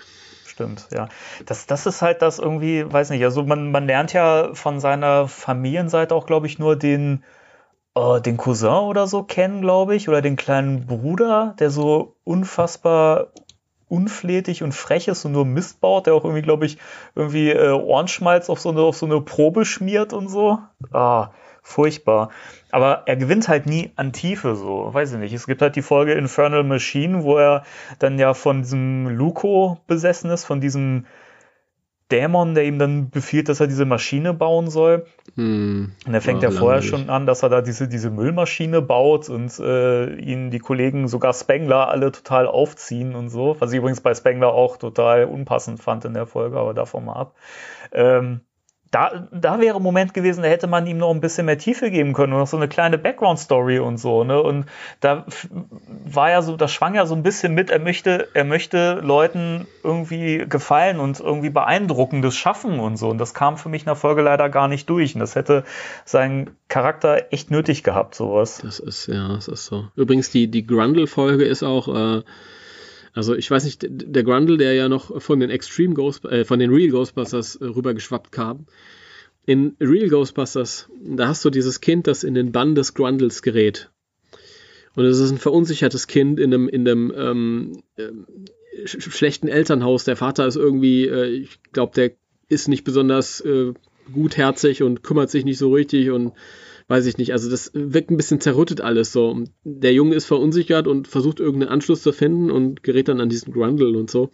stimmt, 0.53 0.89
ja. 0.93 1.09
Das, 1.47 1.67
das 1.67 1.87
ist 1.87 2.03
halt 2.03 2.23
das 2.23 2.39
irgendwie, 2.39 2.91
weiß 2.91 3.11
nicht, 3.11 3.25
also 3.25 3.43
man, 3.43 3.71
man 3.71 3.87
lernt 3.87 4.13
ja 4.13 4.55
von 4.55 4.81
seiner 4.81 5.29
Familienseite 5.29 6.15
auch, 6.15 6.27
glaube 6.27 6.47
ich, 6.47 6.59
nur 6.59 6.77
den, 6.77 7.25
äh, 7.95 8.21
den 8.21 8.37
Cousin 8.37 8.69
oder 8.71 9.07
so 9.07 9.23
kennen, 9.25 9.63
glaube 9.63 9.97
ich, 9.97 10.09
oder 10.09 10.23
den 10.23 10.37
kleinen 10.37 10.87
Bruder, 10.87 11.57
der 11.59 11.71
so 11.71 12.17
unfassbar 12.25 13.29
unflätig 13.89 14.63
und 14.63 14.73
frech 14.73 15.09
ist 15.09 15.25
und 15.27 15.33
nur 15.33 15.45
Mist 15.45 15.81
baut, 15.81 16.07
der 16.07 16.15
auch 16.15 16.25
irgendwie, 16.25 16.43
glaube 16.43 16.65
ich, 16.67 16.79
irgendwie 17.15 17.51
äh, 17.51 17.73
Ohrenschmalz 17.73 18.49
auf 18.49 18.61
so, 18.61 18.71
eine, 18.71 18.81
auf 18.81 18.97
so 18.97 19.07
eine 19.07 19.21
Probe 19.21 19.65
schmiert 19.67 20.15
und 20.15 20.29
so. 20.29 20.59
Ah, 20.93 21.31
furchtbar. 21.63 22.31
Aber 22.71 23.05
er 23.07 23.17
gewinnt 23.17 23.49
halt 23.49 23.67
nie 23.67 23.93
an 23.97 24.13
Tiefe, 24.13 24.57
so, 24.57 24.93
weiß 24.93 25.13
ich 25.13 25.19
nicht. 25.19 25.33
Es 25.33 25.47
gibt 25.47 25.63
halt 25.63 25.77
die 25.77 25.83
Folge 25.83 26.13
Infernal 26.13 26.65
Machine, 26.65 27.23
wo 27.23 27.39
er 27.39 27.65
dann 27.99 28.19
ja 28.19 28.35
von 28.35 28.63
diesem 28.63 29.09
Luko 29.09 29.79
besessen 29.87 30.31
ist, 30.31 30.45
von 30.45 30.61
diesem 30.61 31.07
Dämon, 32.11 32.55
der 32.55 32.65
ihm 32.65 32.79
dann 32.79 33.09
befiehlt, 33.09 33.49
dass 33.49 33.61
er 33.61 33.69
diese 33.69 33.87
Maschine 33.87 34.35
bauen 34.35 34.69
soll. 34.69 35.07
Hm. 35.35 35.93
Und 36.07 36.15
er 36.15 36.21
fängt 36.21 36.43
ja, 36.43 36.51
vorher 36.51 36.83
schon 36.83 37.09
an, 37.09 37.25
dass 37.25 37.43
er 37.43 37.49
da 37.49 37.63
diese, 37.63 37.89
diese 37.89 38.11
Müllmaschine 38.11 38.83
baut 38.83 39.31
und 39.31 39.59
äh, 39.59 40.15
ihn 40.17 40.51
die 40.51 40.59
Kollegen, 40.59 41.09
sogar 41.09 41.33
Spengler, 41.33 41.89
alle 41.89 42.13
total 42.13 42.47
aufziehen 42.47 43.15
und 43.15 43.31
so. 43.31 43.57
Was 43.61 43.73
ich 43.73 43.79
übrigens 43.79 44.03
bei 44.03 44.15
Spengler 44.15 44.53
auch 44.53 44.77
total 44.77 45.25
unpassend 45.25 45.83
fand 45.83 46.05
in 46.05 46.13
der 46.13 46.27
Folge, 46.27 46.59
aber 46.59 46.75
davon 46.75 47.07
mal 47.07 47.15
ab. 47.15 47.35
Ähm, 47.93 48.43
da, 48.93 49.27
da 49.33 49.59
wäre 49.59 49.77
ein 49.77 49.83
Moment 49.83 50.13
gewesen, 50.13 50.43
da 50.43 50.49
hätte 50.49 50.67
man 50.67 50.87
ihm 50.87 50.99
noch 50.99 51.11
ein 51.11 51.23
bisschen 51.23 51.47
mehr 51.47 51.57
Tiefe 51.57 51.91
geben 51.91 52.13
können 52.13 52.35
und 52.35 52.41
noch 52.41 52.47
so 52.47 52.59
eine 52.59 52.69
kleine 52.69 52.99
Background-Story 52.99 53.79
und 53.79 53.97
so, 53.97 54.23
ne? 54.23 54.41
Und 54.41 54.67
da 55.01 55.25
war 56.05 56.31
ja 56.31 56.43
so, 56.43 56.57
das 56.59 56.73
schwang 56.73 56.95
ja 56.95 57.07
so 57.07 57.15
ein 57.15 57.23
bisschen 57.23 57.55
mit, 57.55 57.71
er 57.71 57.79
möchte, 57.79 58.29
er 58.35 58.45
möchte 58.45 59.01
Leuten 59.03 59.67
irgendwie 59.83 60.45
gefallen 60.47 61.01
und 61.01 61.21
irgendwie 61.21 61.49
Beeindruckendes 61.49 62.37
schaffen 62.37 62.81
und 62.81 62.99
so. 62.99 63.09
Und 63.09 63.17
das 63.17 63.33
kam 63.33 63.57
für 63.57 63.71
mich 63.71 63.83
in 63.83 63.87
der 63.87 63.97
Folge 63.97 64.21
leider 64.21 64.51
gar 64.51 64.69
nicht 64.69 64.91
durch. 64.91 65.15
Und 65.15 65.21
das 65.21 65.37
hätte 65.37 65.65
seinen 66.05 66.51
Charakter 66.69 67.33
echt 67.33 67.51
nötig 67.51 67.85
gehabt, 67.85 68.15
sowas. 68.15 68.61
Das 68.63 68.79
ist, 68.79 69.07
ja, 69.07 69.29
das 69.29 69.49
ist 69.49 69.65
so. 69.65 69.87
Übrigens, 69.97 70.31
die, 70.31 70.51
die 70.51 70.67
Grundle-Folge 70.67 71.47
ist 71.47 71.63
auch, 71.63 71.89
äh, 71.89 72.23
also 73.15 73.35
ich 73.35 73.51
weiß 73.51 73.65
nicht, 73.65 73.87
der 73.89 74.23
Grundle, 74.23 74.57
der 74.57 74.75
ja 74.75 74.89
noch 74.89 75.21
von 75.21 75.41
den 75.41 75.51
Extreme 75.51 75.95
Ghost, 75.95 76.25
äh, 76.25 76.45
von 76.45 76.59
den 76.59 76.73
Real 76.73 76.91
Ghostbusters 76.91 77.57
äh, 77.57 77.67
rübergeschwappt 77.67 78.33
kam. 78.33 78.67
In 79.45 79.77
Real 79.81 80.09
Ghostbusters, 80.09 80.89
da 81.03 81.29
hast 81.29 81.45
du 81.45 81.51
dieses 81.51 81.81
Kind, 81.81 82.07
das 82.07 82.25
in 82.25 82.35
den 82.35 82.53
Bann 82.53 82.75
des 82.75 82.95
Grundles 82.95 83.43
gerät. 83.43 83.91
Und 84.95 85.05
es 85.05 85.19
ist 85.19 85.31
ein 85.31 85.39
verunsichertes 85.39 86.07
Kind 86.07 86.39
in 86.39 86.53
einem, 86.53 86.69
in 86.69 86.89
einem 86.89 87.13
ähm, 87.17 87.83
äh, 87.97 88.87
schlechten 88.87 89.49
Elternhaus. 89.49 90.05
Der 90.05 90.17
Vater 90.17 90.47
ist 90.47 90.57
irgendwie, 90.57 91.07
äh, 91.07 91.27
ich 91.27 91.61
glaube, 91.73 91.95
der 91.95 92.13
ist 92.49 92.69
nicht 92.69 92.85
besonders 92.85 93.41
äh, 93.41 93.73
gutherzig 94.13 94.83
und 94.83 95.03
kümmert 95.03 95.31
sich 95.31 95.45
nicht 95.45 95.59
so 95.59 95.73
richtig 95.73 96.11
und 96.11 96.33
weiß 96.93 97.07
ich 97.07 97.17
nicht, 97.17 97.33
also 97.33 97.49
das 97.49 97.71
wirkt 97.73 98.11
ein 98.11 98.19
bisschen 98.19 98.43
zerrüttet 98.43 98.83
alles 98.83 99.13
so. 99.13 99.45
Der 99.65 99.95
Junge 99.95 100.15
ist 100.15 100.27
verunsichert 100.27 100.87
und 100.87 101.09
versucht 101.09 101.41
irgendeinen 101.41 101.73
Anschluss 101.73 102.03
zu 102.03 102.13
finden 102.13 102.51
und 102.51 102.83
gerät 102.83 103.09
dann 103.09 103.19
an 103.19 103.31
diesen 103.31 103.51
Grundle 103.51 103.99
und 103.99 104.11
so. 104.11 104.29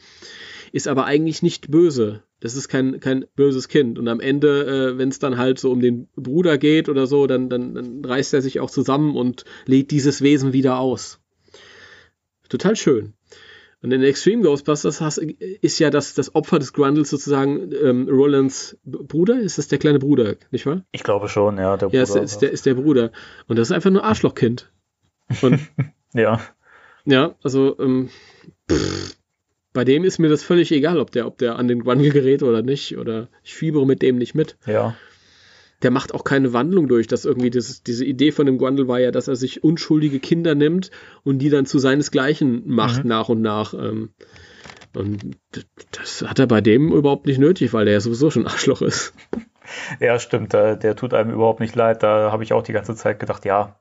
Ist 0.72 0.88
aber 0.88 1.04
eigentlich 1.04 1.40
nicht 1.40 1.70
böse. 1.70 2.24
Das 2.40 2.56
ist 2.56 2.66
kein, 2.66 2.98
kein 2.98 3.26
böses 3.36 3.68
Kind. 3.68 3.96
Und 3.96 4.08
am 4.08 4.18
Ende, 4.18 4.66
äh, 4.66 4.98
wenn 4.98 5.08
es 5.08 5.20
dann 5.20 5.38
halt 5.38 5.60
so 5.60 5.70
um 5.70 5.80
den 5.80 6.08
Bruder 6.16 6.58
geht 6.58 6.88
oder 6.88 7.06
so, 7.06 7.28
dann, 7.28 7.48
dann, 7.48 7.76
dann 7.76 8.04
reißt 8.04 8.34
er 8.34 8.42
sich 8.42 8.58
auch 8.58 8.72
zusammen 8.72 9.14
und 9.14 9.44
lädt 9.66 9.92
dieses 9.92 10.20
Wesen 10.20 10.52
wieder 10.52 10.80
aus. 10.80 11.20
Total 12.48 12.74
schön. 12.74 13.14
Und 13.80 13.92
in 13.92 14.02
Extreme 14.02 14.42
Ghostbusters 14.42 15.00
hast, 15.00 15.18
ist 15.18 15.78
ja 15.78 15.90
das, 15.90 16.14
das 16.14 16.34
Opfer 16.34 16.58
des 16.58 16.72
Grundles 16.72 17.10
sozusagen 17.10 17.72
ähm, 17.72 18.08
Rolands 18.08 18.76
Bruder. 18.84 19.38
Ist 19.38 19.58
das 19.58 19.68
der 19.68 19.78
kleine 19.78 20.00
Bruder, 20.00 20.34
nicht 20.50 20.66
wahr? 20.66 20.82
Ich 20.90 21.04
glaube 21.04 21.28
schon, 21.28 21.58
ja. 21.58 21.76
Der 21.76 21.86
Bruder 21.86 21.96
ja, 21.96 22.02
ist, 22.02 22.16
ist, 22.16 22.38
der, 22.38 22.50
ist 22.50 22.66
der 22.66 22.74
Bruder. 22.74 23.12
Und 23.46 23.56
das 23.56 23.68
ist 23.68 23.72
einfach 23.72 23.90
nur 23.90 24.02
Arschlochkind. 24.02 24.72
Und, 25.42 25.60
ja. 26.12 26.40
Ja, 27.04 27.36
also 27.44 27.78
ähm, 27.78 28.10
pff, 28.68 29.16
bei 29.72 29.84
dem 29.84 30.02
ist 30.02 30.18
mir 30.18 30.28
das 30.28 30.42
völlig 30.42 30.72
egal, 30.72 30.98
ob 30.98 31.12
der, 31.12 31.26
ob 31.26 31.38
der 31.38 31.56
an 31.56 31.68
den 31.68 31.84
Grundle 31.84 32.10
gerät 32.10 32.42
oder 32.42 32.62
nicht. 32.62 32.98
Oder 32.98 33.28
ich 33.44 33.54
fiebere 33.54 33.86
mit 33.86 34.02
dem 34.02 34.18
nicht 34.18 34.34
mit. 34.34 34.56
Ja 34.66 34.96
der 35.82 35.90
macht 35.90 36.14
auch 36.14 36.24
keine 36.24 36.52
Wandlung 36.52 36.88
durch. 36.88 37.06
Dass 37.06 37.24
irgendwie 37.24 37.50
dieses, 37.50 37.82
diese 37.82 38.04
Idee 38.04 38.32
von 38.32 38.46
dem 38.46 38.58
Grundle 38.58 38.88
war 38.88 38.98
ja, 38.98 39.10
dass 39.10 39.28
er 39.28 39.36
sich 39.36 39.64
unschuldige 39.64 40.20
Kinder 40.20 40.54
nimmt 40.54 40.90
und 41.24 41.38
die 41.38 41.50
dann 41.50 41.66
zu 41.66 41.78
seinesgleichen 41.78 42.62
macht 42.66 43.04
mhm. 43.04 43.08
nach 43.08 43.28
und 43.28 43.42
nach. 43.42 43.74
Ähm, 43.74 44.10
und 44.94 45.36
das 45.92 46.22
hat 46.22 46.38
er 46.38 46.46
bei 46.46 46.60
dem 46.60 46.92
überhaupt 46.92 47.26
nicht 47.26 47.38
nötig, 47.38 47.72
weil 47.72 47.84
der 47.84 47.94
ja 47.94 48.00
sowieso 48.00 48.30
schon 48.30 48.46
Arschloch 48.46 48.82
ist. 48.82 49.14
Ja, 50.00 50.18
stimmt. 50.18 50.54
Der, 50.54 50.76
der 50.76 50.96
tut 50.96 51.12
einem 51.12 51.30
überhaupt 51.30 51.60
nicht 51.60 51.76
leid. 51.76 52.02
Da 52.02 52.32
habe 52.32 52.42
ich 52.42 52.54
auch 52.54 52.62
die 52.62 52.72
ganze 52.72 52.94
Zeit 52.94 53.18
gedacht, 53.18 53.44
ja, 53.44 53.76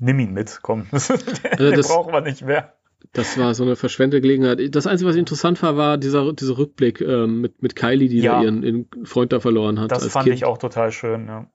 nimm 0.00 0.18
ihn 0.18 0.32
mit, 0.32 0.58
komm. 0.62 0.88
Den 0.90 1.74
also 1.74 1.94
brauchen 1.94 2.12
wir 2.12 2.20
nicht 2.22 2.42
mehr. 2.42 2.74
Das 3.12 3.38
war 3.38 3.54
so 3.54 3.64
eine 3.64 3.76
verschwendete 3.76 4.20
Gelegenheit. 4.20 4.74
Das 4.74 4.86
Einzige, 4.86 5.08
was 5.08 5.16
interessant 5.16 5.62
war, 5.62 5.76
war 5.76 5.98
dieser, 5.98 6.32
dieser 6.32 6.58
Rückblick 6.58 7.00
ähm, 7.00 7.40
mit, 7.40 7.62
mit 7.62 7.76
Kylie, 7.76 8.08
die 8.08 8.20
ja. 8.20 8.38
da 8.38 8.42
ihren, 8.42 8.62
ihren, 8.62 8.88
Freund 9.04 9.32
da 9.32 9.40
verloren 9.40 9.78
hat. 9.80 9.92
Das 9.92 10.06
fand 10.06 10.24
kind. 10.24 10.36
ich 10.36 10.44
auch 10.44 10.58
total 10.58 10.90
schön, 10.90 11.26
ja. 11.26 11.46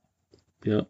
Ja. 0.63 0.85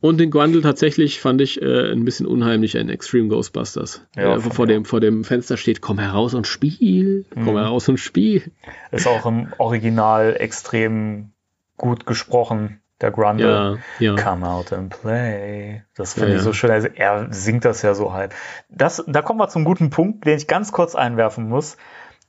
Und 0.00 0.18
den 0.18 0.30
Grundle 0.30 0.60
tatsächlich 0.60 1.20
fand 1.20 1.40
ich 1.40 1.62
äh, 1.62 1.92
ein 1.92 2.04
bisschen 2.04 2.26
unheimlicher 2.26 2.80
in 2.80 2.88
Extreme 2.88 3.28
Ghostbusters. 3.28 4.06
Ja, 4.16 4.36
äh, 4.36 4.40
vor, 4.40 4.66
dem, 4.66 4.84
vor 4.84 5.00
dem 5.00 5.24
Fenster 5.24 5.56
steht, 5.56 5.80
komm 5.80 5.98
heraus 5.98 6.34
und 6.34 6.46
spiel. 6.46 7.24
Komm 7.32 7.54
mhm. 7.54 7.58
heraus 7.58 7.88
und 7.88 7.98
spiel. 7.98 8.50
Ist 8.90 9.06
auch 9.06 9.24
im 9.24 9.52
Original 9.58 10.36
extrem 10.38 11.32
gut 11.76 12.06
gesprochen 12.06 12.81
der 13.02 13.10
Grundle. 13.10 13.80
Ja, 13.98 14.14
ja. 14.14 14.22
Come 14.22 14.48
out 14.48 14.72
and 14.72 14.90
play. 15.00 15.82
Das 15.94 16.14
finde 16.14 16.30
ja, 16.30 16.36
ich 16.36 16.42
so 16.42 16.52
schön. 16.52 16.70
Also 16.70 16.88
er 16.94 17.28
singt 17.32 17.64
das 17.64 17.82
ja 17.82 17.94
so 17.94 18.12
halt. 18.12 18.32
Das, 18.68 19.04
da 19.06 19.22
kommen 19.22 19.40
wir 19.40 19.48
zum 19.48 19.64
guten 19.64 19.90
Punkt, 19.90 20.24
den 20.26 20.36
ich 20.36 20.46
ganz 20.46 20.72
kurz 20.72 20.94
einwerfen 20.94 21.48
muss. 21.48 21.76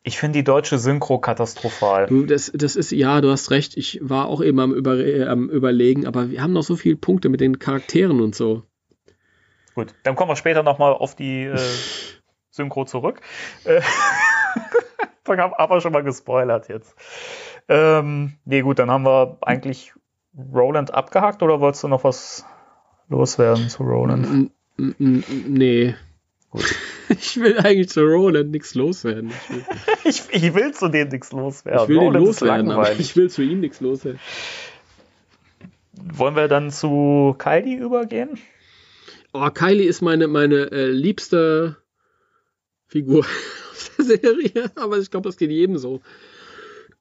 Ich 0.06 0.18
finde 0.18 0.40
die 0.40 0.44
deutsche 0.44 0.80
Synchro 0.80 1.20
katastrophal. 1.20 2.08
Du, 2.08 2.26
das, 2.26 2.52
das 2.54 2.76
ist, 2.76 2.92
ja, 2.92 3.22
du 3.22 3.32
hast 3.32 3.52
recht. 3.52 3.78
Ich 3.78 4.00
war 4.02 4.28
auch 4.28 4.42
eben 4.42 4.60
am, 4.60 4.74
Über, 4.74 4.98
äh, 4.98 5.26
am 5.26 5.50
Überlegen, 5.50 6.06
aber 6.06 6.30
wir 6.30 6.42
haben 6.42 6.52
noch 6.52 6.64
so 6.64 6.76
viele 6.76 6.98
Punkte 6.98 7.30
mit 7.30 7.40
den 7.40 7.58
Charakteren 7.58 8.20
und 8.20 8.36
so. 8.36 8.64
Gut, 9.76 9.96
dann 10.04 10.16
kommen 10.16 10.30
wir 10.30 10.36
später 10.36 10.62
nochmal 10.62 10.94
auf 10.94 11.16
die 11.16 11.44
äh, 11.44 11.58
Synchro 12.52 12.84
zurück. 12.84 13.22
Äh, 13.64 13.82
aber 15.26 15.80
schon 15.80 15.94
mal 15.94 16.04
gespoilert 16.04 16.68
jetzt. 16.68 16.96
Ähm, 17.70 18.34
nee, 18.44 18.62
gut, 18.62 18.80
dann 18.80 18.92
haben 18.92 19.06
wir 19.06 19.38
eigentlich 19.42 19.94
Roland 20.38 20.94
abgehakt 20.94 21.44
oder 21.44 21.60
wolltest 21.60 21.84
du 21.84 21.88
noch 21.88 22.04
was 22.04 22.46
loswerden 23.10 23.70
zu 23.70 23.84
Roland? 23.84 24.52
Nee. 24.78 25.96
Gut. 26.50 26.76
Ich 27.10 27.38
will 27.38 27.60
eigentlich 27.60 27.90
zu 27.90 28.02
Roland 28.02 28.52
nichts 28.52 28.76
loswerden. 28.76 29.30
Ich 29.30 29.50
will, 29.50 29.66
ich, 30.06 30.24
ich 30.32 30.56
will 30.56 30.74
zu 30.74 30.88
dem 30.88 31.10
nichts 31.10 31.32
loswerden. 31.34 31.84
Ich 31.84 31.90
will 31.90 31.98
Roland 31.98 32.26
loswerden, 32.26 32.72
aber 32.72 32.92
ich 33.00 33.16
will 33.16 33.30
zu 33.30 33.42
ihm 33.42 33.60
nichts 33.60 33.82
loswerden. 33.82 34.20
Wollen 35.92 36.36
wir 36.36 36.48
dann 36.48 36.72
zu 36.72 37.36
Kylie 37.38 37.78
übergehen? 37.78 38.40
Oh, 39.34 39.50
Kylie 39.50 39.86
ist 39.86 40.02
meine, 40.02 40.28
meine 40.28 40.72
äh, 40.72 40.88
liebste 40.88 41.76
Figur 42.88 43.26
aus 43.72 43.92
der 43.98 44.06
Serie, 44.06 44.72
aber 44.76 44.98
ich 44.98 45.12
glaube, 45.12 45.28
das 45.28 45.38
geht 45.38 45.52
jedem 45.52 45.78
so. 45.78 46.02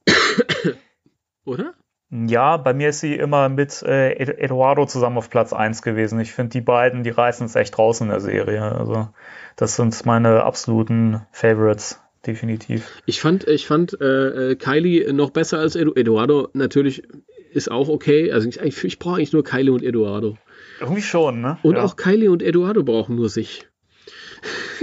Oder? 1.45 1.75
Ja, 2.15 2.59
bei 2.59 2.75
mir 2.75 2.91
ist 2.91 3.01
sie 3.01 3.15
immer 3.15 3.49
mit 3.49 3.83
äh, 3.83 4.13
Eduardo 4.13 4.85
zusammen 4.85 5.17
auf 5.17 5.31
Platz 5.31 5.55
1 5.55 5.81
gewesen. 5.81 6.21
Ich 6.21 6.33
finde, 6.33 6.51
die 6.51 6.61
beiden, 6.61 7.05
die 7.05 7.11
reißen 7.11 7.47
es 7.47 7.57
echt 7.57 7.79
raus 7.79 8.03
in 8.03 8.09
der 8.09 8.21
Serie. 8.21 8.61
Also, 8.61 9.09
das 9.57 9.77
sind 9.77 10.05
meine 10.05 10.43
absoluten 10.43 11.23
Favorites, 11.33 12.03
definitiv. 12.27 13.01
Ich 13.07 13.23
fand, 13.23 13.49
ich 13.49 13.67
fand 13.67 13.99
äh, 13.99 14.51
äh 14.51 14.57
Kylie 14.57 15.11
noch 15.15 15.31
besser 15.31 15.59
als 15.59 15.75
Edu 15.75 15.95
Eduardo. 15.95 16.49
Natürlich 16.53 17.03
ist 17.51 17.71
auch 17.71 17.89
okay. 17.89 18.31
Also, 18.31 18.47
ich, 18.47 18.61
ich, 18.61 18.85
ich 18.85 18.99
brauche 18.99 19.17
eigentlich 19.17 19.33
nur 19.33 19.43
Kylie 19.43 19.73
und 19.73 19.83
Eduardo. 19.83 20.37
Irgendwie 20.81 21.01
schon, 21.01 21.41
ne? 21.41 21.57
Und 21.63 21.77
ja. 21.77 21.83
auch 21.83 21.97
Kylie 21.97 22.31
und 22.31 22.43
Eduardo 22.43 22.83
brauchen 22.83 23.17
nur 23.17 23.31
sich. 23.31 23.67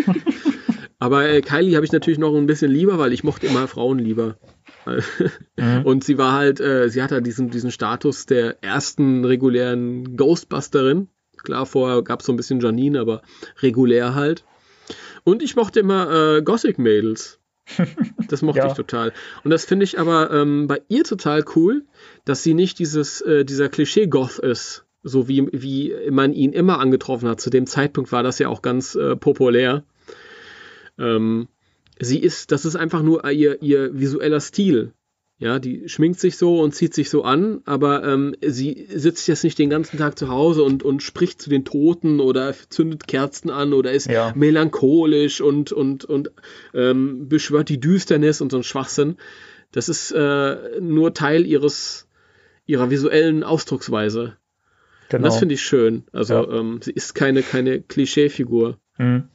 Aber 0.98 1.30
äh, 1.30 1.42
Kylie 1.42 1.76
habe 1.76 1.86
ich 1.86 1.92
natürlich 1.92 2.20
noch 2.20 2.36
ein 2.36 2.48
bisschen 2.48 2.72
lieber, 2.72 2.98
weil 2.98 3.14
ich 3.14 3.24
mochte 3.24 3.46
immer 3.46 3.68
Frauen 3.68 4.00
lieber 4.00 4.38
mhm. 5.58 5.86
Und 5.86 6.04
sie 6.04 6.18
war 6.18 6.34
halt, 6.34 6.60
äh, 6.60 6.90
sie 6.90 7.02
hatte 7.02 7.16
halt 7.16 7.26
diesen, 7.26 7.50
diesen 7.50 7.72
Status 7.72 8.26
der 8.26 8.64
ersten 8.64 9.26
regulären 9.26 10.16
Ghostbusterin. 10.18 11.10
Klar, 11.38 11.66
vorher 11.66 12.02
gab 12.02 12.20
es 12.20 12.26
so 12.26 12.34
ein 12.34 12.38
bisschen 12.38 12.60
Janine, 12.60 13.00
aber 13.00 13.22
regulär 13.62 14.16
halt. 14.16 14.44
Und 15.24 15.44
ich 15.44 15.56
mochte 15.56 15.80
immer 15.80 16.38
äh, 16.38 16.42
Gothic-Mädels. 16.42 17.40
Das 18.30 18.42
mochte 18.42 18.60
ja. 18.60 18.68
ich 18.68 18.74
total. 18.74 19.14
Und 19.44 19.52
das 19.52 19.66
finde 19.66 19.84
ich 19.84 20.00
aber 20.00 20.32
ähm, 20.32 20.68
bei 20.68 20.82
ihr 20.88 21.04
total 21.04 21.44
cool, 21.56 21.86
dass 22.26 22.44
sie 22.44 22.54
nicht 22.54 22.78
dieses, 22.78 23.22
äh, 23.22 23.44
dieser 23.44 23.70
Klischee-Goth 23.70 24.38
ist. 24.40 24.86
So 25.02 25.28
wie, 25.28 25.48
wie 25.52 25.96
man 26.12 26.34
ihn 26.34 26.52
immer 26.52 26.80
angetroffen 26.80 27.30
hat. 27.30 27.42
Zu 27.42 27.50
dem 27.50 27.66
Zeitpunkt 27.66 28.12
war 28.12 28.22
das 28.22 28.38
ja 28.38 28.50
auch 28.50 28.62
ganz 28.62 28.96
äh, 28.96 29.16
populär. 29.16 29.84
Ähm, 31.00 31.48
sie 32.00 32.20
ist, 32.20 32.52
das 32.52 32.66
ist 32.66 32.76
einfach 32.76 33.04
nur 33.04 33.30
ihr, 33.30 33.62
ihr 33.62 33.98
visueller 34.00 34.40
Stil. 34.40 34.94
Ja, 35.42 35.58
die 35.58 35.88
schminkt 35.88 36.20
sich 36.20 36.36
so 36.36 36.60
und 36.60 36.76
zieht 36.76 36.94
sich 36.94 37.10
so 37.10 37.24
an, 37.24 37.62
aber 37.64 38.04
ähm, 38.04 38.36
sie 38.46 38.88
sitzt 38.90 39.26
jetzt 39.30 39.46
nicht 39.46 39.58
den 39.58 39.70
ganzen 39.70 39.98
Tag 39.98 40.20
zu 40.20 40.28
Hause 40.28 40.64
und, 40.64 40.84
und 40.84 41.02
spricht 41.02 41.42
zu 41.42 41.50
den 41.50 41.64
Toten 41.64 42.20
oder 42.20 42.54
zündet 42.68 43.08
Kerzen 43.08 43.50
an 43.50 43.72
oder 43.72 43.94
ist 43.94 44.08
ja. 44.10 44.34
melancholisch 44.36 45.40
und, 45.40 45.72
und, 45.72 46.04
und 46.04 46.32
ähm, 46.74 47.30
beschwört 47.30 47.70
die 47.70 47.80
Düsternis 47.80 48.42
und 48.42 48.52
so 48.52 48.58
ein 48.58 48.64
Schwachsinn. 48.64 49.16
Das 49.72 49.88
ist 49.88 50.12
äh, 50.12 50.82
nur 50.82 51.14
Teil 51.14 51.46
ihres, 51.46 52.10
ihrer 52.66 52.90
visuellen 52.90 53.46
Ausdrucksweise. 53.46 54.36
Genau. 55.08 55.20
Und 55.20 55.26
das 55.26 55.40
finde 55.40 55.56
ich 55.56 55.62
schön. 55.62 56.04
Also 56.12 56.34
ja. 56.34 56.60
ähm, 56.60 56.82
sie 56.84 56.92
ist 56.92 57.16
keine, 57.16 57.44
keine 57.44 57.82
Klischeefigur. 57.82 58.78
Mhm. 58.98 59.30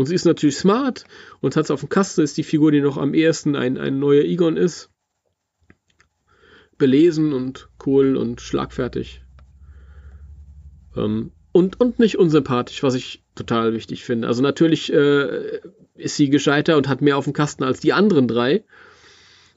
Und 0.00 0.06
sie 0.06 0.14
ist 0.14 0.24
natürlich 0.24 0.56
smart 0.56 1.04
und 1.42 1.56
hat 1.56 1.64
es 1.64 1.70
auf 1.70 1.80
dem 1.80 1.90
Kasten, 1.90 2.22
ist 2.22 2.38
die 2.38 2.42
Figur, 2.42 2.72
die 2.72 2.80
noch 2.80 2.96
am 2.96 3.12
ehesten 3.12 3.54
ein, 3.54 3.76
ein 3.76 3.98
neuer 3.98 4.22
Egon 4.22 4.56
ist. 4.56 4.88
Belesen 6.78 7.34
und 7.34 7.68
cool 7.84 8.16
und 8.16 8.40
schlagfertig. 8.40 9.20
Ähm, 10.96 11.32
und, 11.52 11.78
und 11.80 11.98
nicht 11.98 12.16
unsympathisch, 12.16 12.82
was 12.82 12.94
ich 12.94 13.22
total 13.34 13.74
wichtig 13.74 14.02
finde. 14.02 14.26
Also 14.26 14.40
natürlich 14.40 14.90
äh, 14.90 15.60
ist 15.96 16.16
sie 16.16 16.30
gescheiter 16.30 16.78
und 16.78 16.88
hat 16.88 17.02
mehr 17.02 17.18
auf 17.18 17.24
dem 17.24 17.34
Kasten 17.34 17.62
als 17.62 17.80
die 17.80 17.92
anderen 17.92 18.26
drei. 18.26 18.64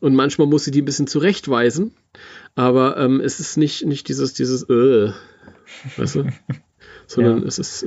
Und 0.01 0.13
manchmal 0.13 0.47
muss 0.47 0.65
sie 0.65 0.71
die 0.71 0.81
ein 0.81 0.85
bisschen 0.85 1.07
zurechtweisen. 1.07 1.95
Aber 2.55 2.97
ähm, 2.97 3.21
es 3.21 3.39
ist 3.39 3.55
nicht, 3.55 3.85
nicht 3.85 4.09
dieses, 4.09 4.33
dieses, 4.33 4.63
äh, 4.63 5.13
weißt 5.95 6.15
du? 6.15 6.25
sondern 7.07 7.41
ja. 7.41 7.47
es 7.47 7.59
ist, 7.59 7.83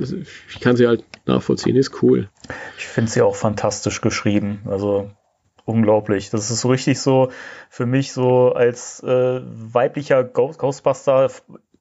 ich 0.49 0.59
kann 0.59 0.75
sie 0.75 0.87
halt 0.87 1.03
nachvollziehen, 1.25 1.75
ist 1.75 2.01
cool. 2.01 2.29
Ich 2.77 2.87
finde 2.87 3.11
sie 3.11 3.21
auch 3.21 3.35
fantastisch 3.35 4.01
geschrieben, 4.01 4.61
also 4.65 5.11
unglaublich. 5.65 6.29
Das 6.29 6.49
ist 6.49 6.61
so 6.61 6.69
richtig 6.69 6.99
so 6.99 7.29
für 7.69 7.85
mich 7.85 8.13
so 8.13 8.53
als 8.53 9.03
äh, 9.03 9.41
weiblicher 9.43 10.23
Ghostbuster 10.23 11.29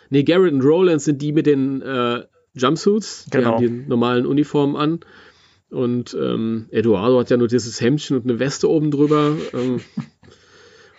nee, 0.09 0.23
Garrett 0.23 0.51
und 0.53 0.61
Roland 0.61 1.01
sind 1.01 1.22
die 1.22 1.31
mit 1.31 1.45
den 1.45 1.81
äh, 1.81 2.26
Jumpsuits. 2.53 3.26
Die 3.26 3.38
genau. 3.38 3.53
haben 3.53 3.61
die 3.61 3.69
normalen 3.69 4.26
Uniformen 4.26 4.76
an. 4.76 4.99
Und 5.69 6.18
ähm, 6.19 6.68
Eduardo 6.72 7.19
hat 7.19 7.30
ja 7.30 7.38
nur 7.38 7.47
dieses 7.47 7.80
Hemdchen 7.80 8.18
und 8.18 8.26
eine 8.26 8.39
Weste 8.39 8.69
oben 8.69 8.91
drüber. 8.91 9.38
Ähm, 9.53 9.80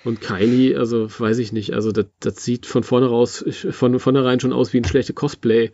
Und 0.04 0.20
Kylie, 0.20 0.76
also 0.76 1.08
weiß 1.16 1.38
ich 1.38 1.52
nicht, 1.52 1.74
also 1.74 1.92
das, 1.92 2.06
das 2.18 2.44
sieht 2.44 2.66
von 2.66 2.82
vorne 2.82 3.06
raus, 3.06 3.44
von 3.70 4.00
vornherein 4.00 4.40
schon 4.40 4.52
aus 4.52 4.72
wie 4.72 4.78
ein 4.78 4.84
schlechter 4.84 5.12
Cosplay. 5.12 5.70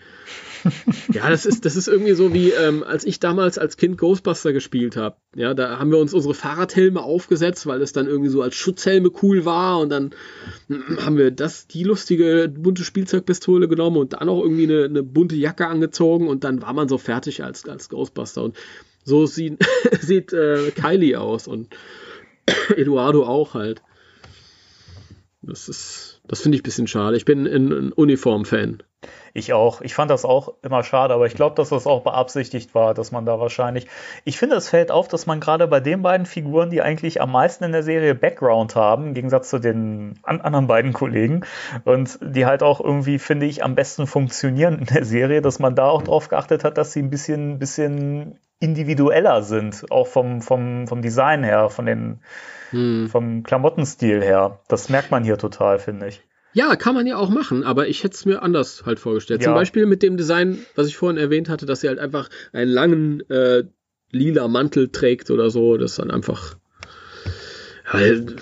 ja, 1.12 1.30
das 1.30 1.46
ist, 1.46 1.64
das 1.64 1.76
ist 1.76 1.88
irgendwie 1.88 2.12
so 2.12 2.34
wie, 2.34 2.50
ähm, 2.50 2.82
als 2.82 3.04
ich 3.04 3.20
damals 3.20 3.56
als 3.56 3.78
Kind 3.78 3.96
Ghostbuster 3.96 4.52
gespielt 4.52 4.96
habe. 4.96 5.16
Ja, 5.34 5.54
da 5.54 5.78
haben 5.78 5.90
wir 5.90 5.98
uns 5.98 6.12
unsere 6.12 6.34
Fahrradhelme 6.34 7.02
aufgesetzt, 7.02 7.66
weil 7.66 7.80
es 7.80 7.92
dann 7.92 8.06
irgendwie 8.06 8.28
so 8.28 8.42
als 8.42 8.54
Schutzhelme 8.54 9.10
cool 9.22 9.46
war 9.46 9.78
und 9.78 9.88
dann 9.88 10.10
haben 10.98 11.16
wir 11.16 11.30
das, 11.30 11.66
die 11.66 11.84
lustige 11.84 12.52
bunte 12.54 12.84
Spielzeugpistole 12.84 13.66
genommen 13.66 13.96
und 13.96 14.12
dann 14.12 14.28
auch 14.28 14.42
irgendwie 14.42 14.64
eine, 14.64 14.84
eine 14.84 15.02
bunte 15.02 15.36
Jacke 15.36 15.68
angezogen 15.68 16.28
und 16.28 16.44
dann 16.44 16.60
war 16.60 16.74
man 16.74 16.88
so 16.88 16.98
fertig 16.98 17.44
als, 17.44 17.66
als 17.66 17.88
Ghostbuster. 17.88 18.42
Und 18.42 18.56
so 19.04 19.24
sieht, 19.24 19.58
sieht 20.00 20.34
äh, 20.34 20.70
Kylie 20.72 21.18
aus 21.18 21.48
und 21.48 21.68
Eduardo 22.76 23.24
auch 23.24 23.54
halt. 23.54 23.82
Das 25.48 25.68
ist, 25.68 26.20
das 26.26 26.42
finde 26.42 26.56
ich 26.56 26.62
ein 26.62 26.64
bisschen 26.64 26.86
schade. 26.86 27.16
Ich 27.16 27.24
bin 27.24 27.46
ein, 27.46 27.92
Uniform-Fan. 27.92 28.82
Ich 29.32 29.52
auch. 29.52 29.80
Ich 29.80 29.94
fand 29.94 30.10
das 30.10 30.24
auch 30.24 30.54
immer 30.62 30.82
schade, 30.82 31.14
aber 31.14 31.26
ich 31.26 31.34
glaube, 31.34 31.54
dass 31.54 31.68
das 31.70 31.86
auch 31.86 32.02
beabsichtigt 32.02 32.74
war, 32.74 32.92
dass 32.92 33.12
man 33.12 33.24
da 33.24 33.40
wahrscheinlich. 33.40 33.86
Ich 34.24 34.36
finde, 34.36 34.56
es 34.56 34.68
fällt 34.68 34.90
auf, 34.90 35.08
dass 35.08 35.26
man 35.26 35.40
gerade 35.40 35.66
bei 35.68 35.80
den 35.80 36.02
beiden 36.02 36.26
Figuren, 36.26 36.70
die 36.70 36.82
eigentlich 36.82 37.20
am 37.20 37.32
meisten 37.32 37.64
in 37.64 37.72
der 37.72 37.82
Serie 37.82 38.14
Background 38.14 38.74
haben, 38.74 39.08
im 39.08 39.14
Gegensatz 39.14 39.48
zu 39.48 39.58
den 39.58 40.18
anderen 40.22 40.66
beiden 40.66 40.92
Kollegen, 40.92 41.44
und 41.84 42.18
die 42.20 42.46
halt 42.46 42.62
auch 42.62 42.80
irgendwie, 42.80 43.18
finde 43.18 43.46
ich, 43.46 43.64
am 43.64 43.74
besten 43.74 44.06
funktionieren 44.06 44.80
in 44.80 44.86
der 44.86 45.04
Serie, 45.04 45.40
dass 45.40 45.58
man 45.58 45.74
da 45.74 45.88
auch 45.88 46.02
drauf 46.02 46.28
geachtet 46.28 46.64
hat, 46.64 46.76
dass 46.76 46.92
sie 46.92 47.00
ein 47.00 47.10
bisschen, 47.10 47.58
bisschen 47.58 48.38
individueller 48.60 49.42
sind, 49.42 49.86
auch 49.90 50.08
vom, 50.08 50.42
vom, 50.42 50.88
vom 50.88 51.00
Design 51.00 51.44
her, 51.44 51.70
von 51.70 51.86
den 51.86 52.20
hm. 52.70 53.08
vom 53.08 53.42
Klamottenstil 53.42 54.22
her. 54.22 54.60
Das 54.68 54.88
merkt 54.88 55.10
man 55.10 55.24
hier 55.24 55.38
total, 55.38 55.78
finde 55.78 56.08
ich. 56.08 56.22
Ja, 56.52 56.74
kann 56.76 56.94
man 56.94 57.06
ja 57.06 57.16
auch 57.16 57.28
machen, 57.28 57.62
aber 57.62 57.88
ich 57.88 58.02
hätte 58.04 58.14
es 58.14 58.24
mir 58.24 58.42
anders 58.42 58.84
halt 58.86 58.98
vorgestellt. 58.98 59.42
Ja. 59.42 59.46
Zum 59.46 59.54
Beispiel 59.54 59.86
mit 59.86 60.02
dem 60.02 60.16
Design, 60.16 60.58
was 60.74 60.86
ich 60.86 60.96
vorhin 60.96 61.18
erwähnt 61.18 61.48
hatte, 61.48 61.66
dass 61.66 61.82
sie 61.82 61.88
halt 61.88 61.98
einfach 61.98 62.30
einen 62.52 62.70
langen 62.70 63.20
äh, 63.30 63.64
lila 64.10 64.48
Mantel 64.48 64.88
trägt 64.88 65.30
oder 65.30 65.50
so. 65.50 65.76
Das 65.76 65.92
ist 65.92 65.98
dann 65.98 66.10
einfach. 66.10 66.56
Halt, 67.84 68.36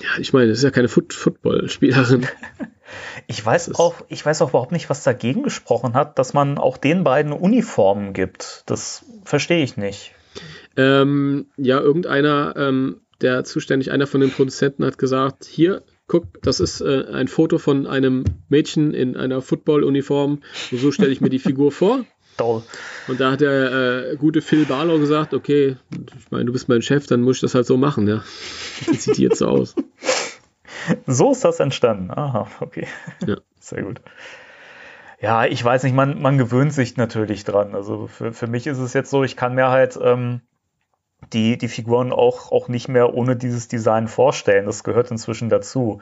ja, 0.00 0.20
ich 0.20 0.32
meine, 0.32 0.48
das 0.48 0.58
ist 0.58 0.64
ja 0.64 0.70
keine 0.70 0.88
Foot 0.88 1.12
Football-Spielerin. 1.12 2.26
Ich 3.26 3.44
weiß 3.44 3.74
auch, 3.76 3.94
ich 4.08 4.24
weiß 4.24 4.42
auch 4.42 4.50
überhaupt 4.50 4.72
nicht, 4.72 4.90
was 4.90 5.02
dagegen 5.02 5.42
gesprochen 5.42 5.94
hat, 5.94 6.18
dass 6.18 6.34
man 6.34 6.58
auch 6.58 6.76
den 6.76 7.04
beiden 7.04 7.32
Uniformen 7.32 8.12
gibt. 8.12 8.64
Das 8.66 9.04
verstehe 9.24 9.62
ich 9.62 9.76
nicht. 9.76 10.12
Ähm, 10.76 11.46
ja, 11.56 11.80
irgendeiner, 11.80 12.54
ähm, 12.56 13.01
der 13.22 13.44
zuständig, 13.44 13.90
einer 13.90 14.06
von 14.06 14.20
den 14.20 14.30
Produzenten 14.30 14.84
hat 14.84 14.98
gesagt, 14.98 15.44
hier, 15.44 15.82
guck, 16.06 16.42
das 16.42 16.60
ist 16.60 16.80
äh, 16.80 17.04
ein 17.12 17.28
Foto 17.28 17.58
von 17.58 17.86
einem 17.86 18.24
Mädchen 18.48 18.92
in 18.94 19.16
einer 19.16 19.40
Football-Uniform. 19.40 20.40
So 20.70 20.92
stelle 20.92 21.10
ich 21.10 21.20
mir 21.20 21.30
die 21.30 21.38
Figur 21.38 21.72
vor. 21.72 22.04
Toll. 22.36 22.62
Und 23.08 23.20
da 23.20 23.32
hat 23.32 23.40
der 23.40 24.12
äh, 24.12 24.16
gute 24.16 24.40
Phil 24.40 24.64
Barlow 24.64 24.98
gesagt, 24.98 25.34
okay, 25.34 25.76
ich 25.90 26.30
meine, 26.30 26.46
du 26.46 26.52
bist 26.52 26.68
mein 26.68 26.82
Chef, 26.82 27.06
dann 27.06 27.20
muss 27.20 27.36
ich 27.36 27.42
das 27.42 27.54
halt 27.54 27.66
so 27.66 27.76
machen, 27.76 28.08
ja. 28.08 28.22
Das 28.86 29.04
sieht 29.04 29.18
jetzt 29.18 29.38
so 29.38 29.48
aus. 29.48 29.74
So 31.06 31.30
ist 31.30 31.44
das 31.44 31.60
entstanden. 31.60 32.10
Aha, 32.10 32.48
okay. 32.58 32.88
Ja. 33.24 33.36
Sehr 33.60 33.82
gut. 33.82 34.00
Ja, 35.20 35.44
ich 35.44 35.64
weiß 35.64 35.84
nicht, 35.84 35.94
man, 35.94 36.20
man 36.20 36.38
gewöhnt 36.38 36.72
sich 36.72 36.96
natürlich 36.96 37.44
dran. 37.44 37.76
Also 37.76 38.08
für, 38.08 38.32
für 38.32 38.48
mich 38.48 38.66
ist 38.66 38.78
es 38.78 38.92
jetzt 38.92 39.10
so, 39.10 39.22
ich 39.22 39.36
kann 39.36 39.54
mir 39.54 39.68
halt 39.68 39.96
ähm, 40.02 40.40
die, 41.32 41.58
die 41.58 41.68
Figuren 41.68 42.12
auch, 42.12 42.52
auch 42.52 42.68
nicht 42.68 42.88
mehr 42.88 43.14
ohne 43.14 43.36
dieses 43.36 43.68
Design 43.68 44.08
vorstellen. 44.08 44.66
Das 44.66 44.84
gehört 44.84 45.10
inzwischen 45.10 45.48
dazu. 45.48 46.00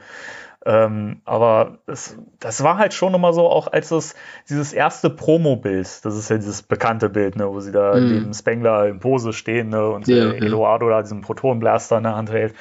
Ähm, 0.63 1.21
aber 1.25 1.79
es, 1.87 2.17
das 2.39 2.63
war 2.63 2.77
halt 2.77 2.93
schon 2.93 3.15
immer 3.15 3.33
so, 3.33 3.49
auch 3.49 3.67
als 3.71 3.89
es 3.89 4.13
dieses 4.47 4.73
erste 4.73 5.09
Promo-Bild, 5.09 6.05
das 6.05 6.15
ist 6.15 6.29
ja 6.29 6.37
dieses 6.37 6.61
bekannte 6.61 7.09
Bild, 7.09 7.35
ne, 7.35 7.51
wo 7.51 7.59
sie 7.61 7.71
da 7.71 7.95
mm. 7.95 8.13
neben 8.13 8.33
Spengler 8.33 8.87
in 8.87 8.99
Pose 8.99 9.33
stehen 9.33 9.69
ne, 9.69 9.89
und 9.89 10.07
ja, 10.07 10.31
Eloardo 10.31 10.87
ja. 10.87 10.97
da 10.97 11.01
diesen 11.01 11.21
Protonenblaster 11.21 11.97
in 11.97 12.03
der 12.03 12.15
Hand 12.15 12.31
hält. 12.31 12.53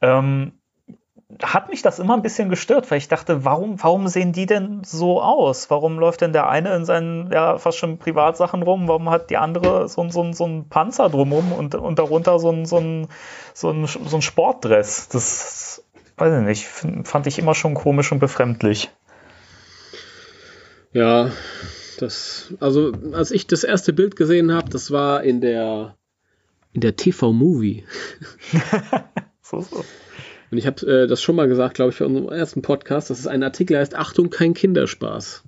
Ähm, 0.00 0.52
hat 1.42 1.68
mich 1.70 1.82
das 1.82 1.98
immer 1.98 2.14
ein 2.14 2.22
bisschen 2.22 2.48
gestört, 2.48 2.90
weil 2.90 2.98
ich 2.98 3.08
dachte, 3.08 3.44
warum, 3.44 3.82
warum 3.82 4.08
sehen 4.08 4.32
die 4.32 4.46
denn 4.46 4.82
so 4.84 5.20
aus? 5.20 5.70
Warum 5.70 5.98
läuft 5.98 6.20
denn 6.20 6.32
der 6.32 6.48
eine 6.48 6.74
in 6.74 6.84
seinen 6.84 7.30
ja, 7.32 7.58
fast 7.58 7.78
schon 7.78 7.98
Privatsachen 7.98 8.62
rum? 8.62 8.88
Warum 8.88 9.10
hat 9.10 9.30
die 9.30 9.36
andere 9.36 9.88
so, 9.88 10.08
so, 10.10 10.32
so 10.32 10.44
einen 10.44 10.68
Panzer 10.68 11.10
drumrum 11.10 11.52
und, 11.52 11.74
und 11.74 11.98
darunter 11.98 12.38
so 12.38 12.50
ein, 12.50 12.66
so, 12.66 12.78
ein, 12.78 13.08
so, 13.52 13.70
ein, 13.70 13.86
so 13.86 14.16
ein 14.16 14.22
Sportdress? 14.22 15.08
Das 15.08 15.84
weiß 16.16 16.40
ich 16.40 16.46
nicht, 16.46 16.66
fand 17.06 17.26
ich 17.26 17.38
immer 17.38 17.54
schon 17.54 17.74
komisch 17.74 18.12
und 18.12 18.18
befremdlich. 18.18 18.90
Ja, 20.92 21.30
das, 21.98 22.54
also 22.60 22.92
als 23.12 23.30
ich 23.30 23.46
das 23.46 23.64
erste 23.64 23.92
Bild 23.92 24.14
gesehen 24.16 24.52
habe, 24.52 24.70
das 24.70 24.90
war 24.90 25.22
in 25.24 25.40
der 25.40 25.96
in 26.72 26.80
der 26.80 26.96
TV-Movie. 26.96 27.84
so, 29.42 29.60
so. 29.60 29.84
Und 30.50 30.58
ich 30.58 30.66
habe 30.66 30.86
äh, 30.86 31.06
das 31.06 31.22
schon 31.22 31.36
mal 31.36 31.48
gesagt, 31.48 31.74
glaube 31.74 31.92
ich, 31.92 31.98
bei 31.98 32.04
unserem 32.04 32.28
ersten 32.28 32.62
Podcast, 32.62 33.10
dass 33.10 33.18
es 33.18 33.26
ein 33.26 33.42
Artikel 33.42 33.76
heißt, 33.76 33.94
Achtung, 33.94 34.30
kein 34.30 34.54
Kinderspaß. 34.54 35.44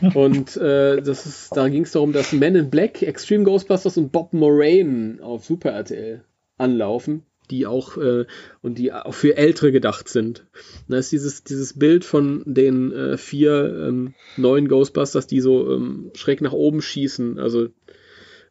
und 0.14 0.56
äh, 0.56 1.00
das 1.02 1.26
ist, 1.26 1.56
da 1.56 1.68
ging 1.68 1.82
es 1.82 1.92
darum, 1.92 2.12
dass 2.12 2.32
Men 2.32 2.54
in 2.54 2.70
Black, 2.70 3.02
Extreme 3.02 3.44
Ghostbusters 3.44 3.96
und 3.96 4.12
Bob 4.12 4.32
Moraine 4.32 5.18
auf 5.22 5.44
Super 5.44 5.70
RTL 5.70 6.22
anlaufen, 6.56 7.24
die 7.50 7.66
auch 7.66 7.96
äh, 7.96 8.26
und 8.62 8.78
die 8.78 8.92
auch 8.92 9.14
für 9.14 9.36
Ältere 9.36 9.72
gedacht 9.72 10.08
sind. 10.08 10.46
Da 10.88 10.98
ist 10.98 11.10
dieses, 11.10 11.44
dieses 11.44 11.78
Bild 11.78 12.04
von 12.04 12.42
den 12.46 12.92
äh, 12.92 13.16
vier 13.16 13.88
ähm, 13.88 14.14
neuen 14.36 14.68
Ghostbusters, 14.68 15.26
die 15.26 15.40
so 15.40 15.72
ähm, 15.72 16.10
schräg 16.14 16.40
nach 16.42 16.52
oben 16.52 16.80
schießen. 16.80 17.38
Also 17.38 17.68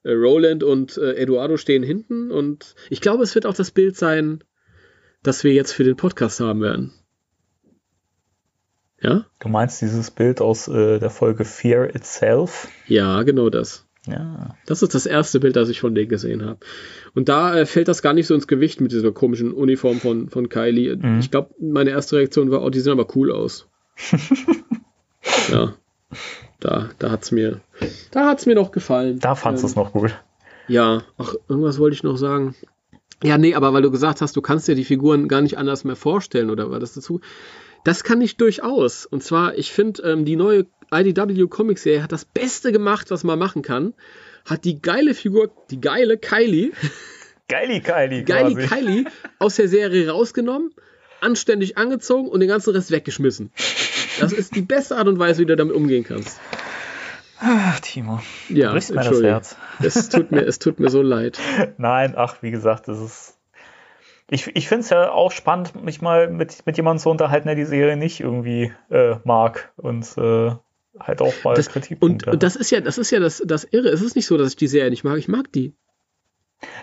äh, 0.04 0.12
Roland 0.12 0.64
und 0.64 0.98
äh, 0.98 1.14
Eduardo 1.14 1.58
stehen 1.58 1.84
hinten 1.84 2.32
und 2.32 2.76
ich 2.90 3.02
glaube, 3.02 3.24
es 3.24 3.36
wird 3.36 3.46
auch 3.46 3.54
das 3.54 3.72
Bild 3.72 3.96
sein, 3.96 4.44
das 5.28 5.44
wir 5.44 5.54
jetzt 5.54 5.74
für 5.74 5.84
den 5.84 5.96
Podcast 5.96 6.40
haben 6.40 6.62
werden. 6.62 6.94
Ja? 9.02 9.26
Du 9.40 9.50
meinst 9.50 9.82
dieses 9.82 10.10
Bild 10.10 10.42
aus 10.42 10.68
äh, 10.68 11.00
der 11.00 11.10
Folge 11.10 11.46
Fear 11.46 11.94
Itself? 11.94 12.68
Ja, 12.88 13.24
genau 13.24 13.50
das. 13.50 13.86
Ja. 14.08 14.56
Das 14.66 14.82
ist 14.82 14.96
das 14.96 15.06
erste 15.06 15.40
Bild, 15.40 15.56
das 15.56 15.70
ich 15.70 15.82
von 15.82 15.94
denen 15.94 16.10
gesehen 16.10 16.46
habe. 16.46 16.60
Und 17.14 17.28
da 17.30 17.56
äh, 17.56 17.66
fällt 17.66 17.90
das 17.90 18.02
gar 18.02 18.14
nicht 18.14 18.26
so 18.26 18.34
ins 18.34 18.48
Gewicht 18.48 18.80
mit 18.80 18.92
dieser 18.94 19.12
komischen 19.12 19.52
Uniform 19.52 20.00
von, 20.00 20.30
von 20.30 20.50
Kylie. 20.50 20.96
Mhm. 20.96 21.20
Ich 21.20 21.30
glaube, 21.30 21.54
meine 21.60 21.90
erste 21.90 22.16
Reaktion 22.16 22.50
war, 22.50 22.64
oh, 22.64 22.70
die 22.70 22.80
sehen 22.80 22.94
aber 22.94 23.08
cool 23.16 23.32
aus. 23.32 23.68
ja. 25.52 25.74
Da, 26.60 26.90
da 26.98 27.12
hat's 27.12 27.32
mir, 27.32 27.60
da 28.12 28.28
hat's 28.28 28.46
mir 28.46 28.56
noch 28.56 28.72
gefallen. 28.72 29.20
Da 29.20 29.36
fandst 29.36 29.64
ähm, 29.64 29.68
du 29.68 29.72
es 29.72 29.76
noch 29.76 29.92
gut. 29.92 30.18
Ja, 30.70 31.04
ach, 31.18 31.36
irgendwas 31.48 31.78
wollte 31.80 31.96
ich 31.96 32.04
noch 32.04 32.18
sagen. 32.18 32.56
Ja, 33.24 33.38
nee, 33.38 33.56
aber 33.56 33.74
weil 33.74 33.82
du 33.82 33.92
gesagt 33.92 34.22
hast, 34.22 34.36
du 34.36 34.42
kannst 34.42 34.68
dir 34.68 34.76
die 34.76 34.84
Figuren 34.84 35.28
gar 35.28 35.42
nicht 35.42 35.58
anders 35.58 35.84
mehr 35.84 35.96
vorstellen, 35.96 36.50
oder 36.50 36.70
war 36.70 36.80
das 36.80 36.94
dazu? 36.94 37.20
Das 37.84 38.04
kann 38.04 38.22
ich 38.22 38.38
durchaus. 38.38 39.06
Und 39.06 39.24
zwar, 39.24 39.58
ich 39.58 39.72
finde, 39.72 40.04
ähm, 40.04 40.26
die 40.26 40.36
neue 40.36 40.68
IDW 40.92 41.48
Comic 41.48 41.80
Serie 41.80 42.04
hat 42.04 42.12
das 42.12 42.26
Beste 42.26 42.72
gemacht, 42.72 43.12
was 43.12 43.24
man 43.24 43.40
machen 43.40 43.62
kann. 43.62 43.94
Hat 44.46 44.66
die 44.66 44.82
geile 44.82 45.14
Figur, 45.14 45.52
die 45.72 45.82
geile 45.82 46.18
Kylie. 46.18 46.72
Geile 47.50 47.80
Kylie. 47.80 48.26
Geile 48.26 48.56
Kylie 48.56 49.06
aus 49.40 49.56
der 49.56 49.70
Serie 49.70 50.10
rausgenommen, 50.10 50.74
anständig 51.22 51.78
angezogen 51.78 52.28
und 52.28 52.42
den 52.42 52.50
ganzen 52.50 52.72
Rest 52.72 52.92
weggeschmissen. 52.92 53.54
Das 54.20 54.34
ist 54.34 54.54
die 54.54 54.62
beste 54.62 54.98
Art 54.98 55.08
und 55.08 55.18
Weise, 55.18 55.40
wie 55.40 55.46
du 55.46 55.56
damit 55.56 55.74
umgehen 55.74 56.04
kannst. 56.04 56.42
Ach, 57.40 57.80
Timo. 57.80 58.20
Ja, 58.50 58.72
brichst 58.72 58.94
mir 58.94 59.04
das 59.04 59.22
Herz. 59.22 59.58
Es 59.80 60.10
tut 60.10 60.32
mir, 60.32 60.42
es 60.42 60.60
tut 60.60 60.80
mir 60.80 60.90
so 60.90 61.02
leid. 61.02 61.40
Nein, 61.78 62.14
ach, 62.16 62.42
wie 62.42 62.52
gesagt, 62.52 62.88
das 62.88 63.00
ist. 63.00 63.38
Ich, 64.30 64.48
ich 64.56 64.68
finde 64.68 64.82
es 64.82 64.90
ja 64.90 65.12
auch 65.12 65.32
spannend, 65.32 65.82
mich 65.82 66.02
mal 66.02 66.30
mit, 66.30 66.66
mit 66.66 66.76
jemandem 66.76 67.02
zu 67.02 67.10
unterhalten, 67.10 67.48
der 67.48 67.56
die 67.56 67.66
Serie 67.66 67.96
nicht 67.96 68.20
irgendwie 68.20 68.74
äh, 68.90 69.16
mag 69.24 69.72
und 69.78 70.06
äh, 70.18 70.52
halt 71.00 71.22
auch 71.22 71.34
mal 71.44 71.54
das, 71.56 71.70
Kritik. 71.70 72.02
Und, 72.02 72.28
und 72.28 72.44
das 72.44 72.58
ist 72.58 72.70
ja, 72.72 72.82
das 72.82 72.98
ist 72.98 73.12
ja 73.12 73.20
das, 73.20 73.42
das 73.46 73.64
Irre. 73.64 73.88
Es 73.88 74.02
ist 74.02 74.16
nicht 74.16 74.26
so, 74.26 74.38
dass 74.38 74.50
ich 74.50 74.56
die 74.58 74.68
Serie 74.68 74.90
nicht 74.90 75.06
mag. 75.06 75.18
Ich 75.18 75.30
mag 75.30 75.52
die. 75.54 75.74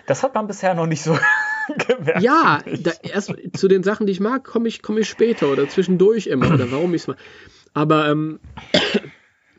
Das 0.07 0.23
hat 0.23 0.33
man 0.33 0.47
bisher 0.47 0.73
noch 0.73 0.87
nicht 0.87 1.03
so 1.03 1.17
gemerkt. 1.87 2.21
Ja, 2.21 2.61
da, 2.65 2.91
erst 3.03 3.35
zu 3.55 3.67
den 3.67 3.83
Sachen, 3.83 4.07
die 4.07 4.13
ich 4.13 4.19
mag, 4.19 4.43
komme 4.43 4.67
ich, 4.67 4.81
komm 4.81 4.97
ich 4.97 5.09
später 5.09 5.51
oder 5.51 5.67
zwischendurch 5.67 6.27
immer 6.27 6.51
oder 6.51 6.71
warum 6.71 6.93
ich 6.95 7.01
es 7.01 7.07
mag. 7.07 7.17
Aber 7.73 8.09
ähm, 8.09 8.39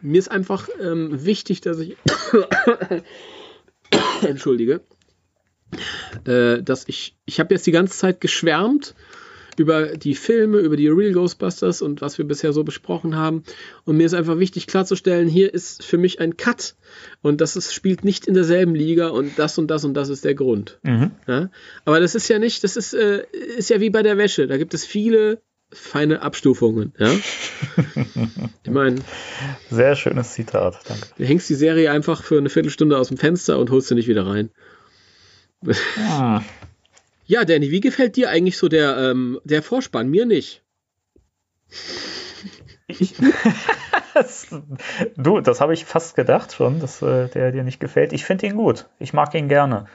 mir 0.01 0.19
ist 0.19 0.31
einfach 0.31 0.69
ähm, 0.81 1.25
wichtig, 1.25 1.61
dass 1.61 1.79
ich 1.79 1.97
entschuldige, 4.23 4.81
äh, 6.25 6.63
dass 6.63 6.89
ich 6.89 7.17
ich 7.25 7.41
habe 7.41 7.55
jetzt 7.55 7.67
die 7.67 7.73
ganze 7.73 7.97
Zeit 7.97 8.21
geschwärmt 8.21 8.95
über 9.57 9.97
die 9.97 10.15
Filme, 10.15 10.59
über 10.59 10.77
die 10.77 10.89
Real 10.89 11.13
Ghostbusters 11.13 11.83
und 11.83 12.01
was 12.01 12.19
wir 12.19 12.27
bisher 12.27 12.53
so 12.53 12.63
besprochen 12.63 13.17
haben. 13.17 13.43
Und 13.85 13.97
mir 13.97 14.07
ist 14.07 14.15
einfach 14.15 14.39
wichtig 14.39 14.67
klarzustellen, 14.67 15.29
hier 15.29 15.53
ist 15.53 15.83
für 15.83 15.99
mich 15.99 16.21
ein 16.21 16.37
Cut 16.37 16.75
und 17.23 17.41
das 17.41 17.57
ist, 17.57 17.73
spielt 17.73 18.05
nicht 18.05 18.27
in 18.27 18.35
derselben 18.35 18.75
Liga 18.75 19.09
und 19.09 19.39
das 19.39 19.59
und 19.59 19.69
das 19.69 19.85
und 19.85 19.95
das 19.95 20.09
ist 20.09 20.25
der 20.25 20.35
Grund. 20.35 20.79
Mhm. 20.83 21.13
Ja? 21.27 21.51
Aber 21.85 22.01
das 22.01 22.15
ist 22.15 22.29
ja 22.29 22.39
nicht, 22.39 22.65
das 22.65 22.77
ist, 22.77 22.93
äh, 22.93 23.25
ist 23.57 23.71
ja 23.71 23.81
wie 23.81 23.91
bei 23.91 24.03
der 24.03 24.19
Wäsche. 24.19 24.47
Da 24.47 24.59
gibt 24.59 24.75
es 24.75 24.85
viele 24.85 25.41
feine 25.73 26.23
Abstufungen. 26.23 26.93
Ja? 26.99 27.11
ich 28.65 28.71
meine. 28.71 29.01
Sehr 29.71 29.97
schönes 29.97 30.33
Zitat, 30.33 30.79
danke. 30.89 31.09
Du 31.17 31.25
hängst 31.25 31.49
die 31.49 31.55
Serie 31.55 31.91
einfach 31.91 32.23
für 32.23 32.39
eine 32.39 32.51
Viertelstunde 32.51 32.99
aus 32.99 33.09
dem 33.09 33.17
Fenster 33.17 33.59
und 33.59 33.71
holst 33.71 33.89
sie 33.89 33.95
nicht 33.95 34.09
wieder 34.09 34.27
rein. 34.27 34.51
Ah. 35.99 36.43
Ja, 37.29 37.45
Danny, 37.45 37.73
wie 37.73 37.81
gefällt 37.81 38.15
dir 38.15 38.31
eigentlich 38.31 38.57
so 38.57 38.69
der, 38.69 38.97
ähm, 38.99 39.41
der 39.43 39.61
Vorspann? 39.61 40.09
Mir 40.09 40.27
nicht. 40.27 40.63
Ich, 42.87 43.17
du, 45.17 45.41
das 45.41 45.61
habe 45.61 45.75
ich 45.75 45.85
fast 45.85 46.15
gedacht 46.15 46.53
schon, 46.53 46.79
dass 46.79 47.03
äh, 47.03 47.29
der 47.29 47.51
dir 47.51 47.65
nicht 47.65 47.81
gefällt. 47.81 48.13
Ich 48.13 48.25
finde 48.25 48.47
ihn 48.47 48.55
gut. 48.55 48.87
Ich 49.01 49.13
mag 49.13 49.35
ihn 49.35 49.49
gerne. 49.49 49.87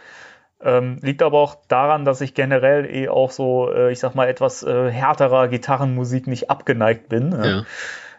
Ähm, 0.64 1.00
liegt 1.02 1.22
aber 1.24 1.40
auch 1.40 1.56
daran, 1.68 2.06
dass 2.06 2.22
ich 2.22 2.34
generell 2.34 2.86
eh 2.86 3.10
auch 3.10 3.32
so, 3.32 3.72
äh, 3.72 3.92
ich 3.92 4.00
sag 4.00 4.16
mal, 4.16 4.28
etwas 4.28 4.64
äh, 4.64 4.92
härterer 4.92 5.48
Gitarrenmusik 5.48 6.28
nicht 6.28 6.50
abgeneigt 6.50 7.10
bin. 7.10 7.32
Ja. 7.32 7.66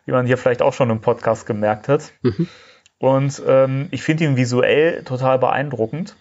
Wie 0.05 0.12
man 0.12 0.27
hier 0.27 0.39
vielleicht 0.39 0.62
auch 0.62 0.73
schon 0.73 0.90
im 0.90 1.01
Podcast 1.01 1.47
gemerkt 1.47 1.89
hat. 1.89 2.12
Mhm. 2.23 2.48
Und 2.98 3.43
ähm, 3.47 3.89
ich 3.90 4.02
finde 4.02 4.24
ihn 4.24 4.36
visuell 4.36 5.05
total 5.05 5.39
beeindruckend. 5.39 6.16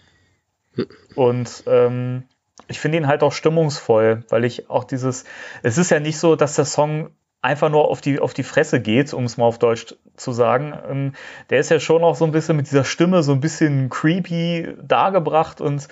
Mhm. 0.74 0.86
Und 1.16 1.64
ähm, 1.66 2.24
ich 2.68 2.80
finde 2.80 2.98
ihn 2.98 3.06
halt 3.06 3.22
auch 3.22 3.32
stimmungsvoll, 3.32 4.24
weil 4.28 4.44
ich 4.44 4.70
auch 4.70 4.84
dieses, 4.84 5.24
es 5.62 5.78
ist 5.78 5.90
ja 5.90 6.00
nicht 6.00 6.18
so, 6.18 6.36
dass 6.36 6.56
der 6.56 6.64
Song 6.64 7.10
einfach 7.42 7.68
nur 7.68 7.88
auf 7.88 8.00
die, 8.00 8.20
auf 8.20 8.32
die 8.32 8.44
Fresse 8.44 8.80
geht, 8.80 9.12
um 9.12 9.24
es 9.24 9.36
mal 9.36 9.44
auf 9.44 9.58
Deutsch 9.58 9.94
zu 10.16 10.32
sagen. 10.32 10.74
Ähm, 10.88 11.12
der 11.50 11.58
ist 11.58 11.70
ja 11.70 11.80
schon 11.80 12.04
auch 12.04 12.14
so 12.14 12.24
ein 12.24 12.32
bisschen 12.32 12.56
mit 12.56 12.70
dieser 12.70 12.84
Stimme 12.84 13.22
so 13.22 13.32
ein 13.32 13.40
bisschen 13.40 13.90
creepy 13.90 14.74
dargebracht 14.80 15.60
und 15.60 15.88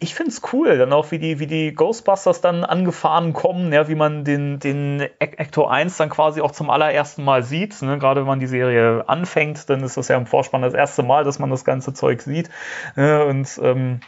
ich 0.00 0.14
finde 0.14 0.30
es 0.30 0.42
cool, 0.52 0.78
dann 0.78 0.92
auch 0.92 1.10
wie 1.10 1.18
die, 1.18 1.40
wie 1.40 1.46
die 1.46 1.74
Ghostbusters 1.74 2.40
dann 2.40 2.64
angefahren 2.64 3.32
kommen, 3.32 3.72
ja, 3.72 3.88
wie 3.88 3.96
man 3.96 4.24
den, 4.24 4.60
den 4.60 5.00
Ector 5.18 5.72
1 5.72 5.96
dann 5.96 6.08
quasi 6.08 6.40
auch 6.40 6.52
zum 6.52 6.70
allerersten 6.70 7.24
Mal 7.24 7.42
sieht. 7.42 7.82
Ne? 7.82 7.98
Gerade 7.98 8.20
wenn 8.20 8.28
man 8.28 8.38
die 8.38 8.46
Serie 8.46 9.08
anfängt, 9.08 9.68
dann 9.68 9.82
ist 9.82 9.96
das 9.96 10.06
ja 10.06 10.16
im 10.16 10.26
Vorspann 10.26 10.62
das 10.62 10.74
erste 10.74 11.02
Mal, 11.02 11.24
dass 11.24 11.40
man 11.40 11.50
das 11.50 11.64
ganze 11.64 11.94
Zeug 11.94 12.22
sieht. 12.22 12.48
Ne? 12.94 13.24
Und 13.24 13.60
ähm, 13.60 14.00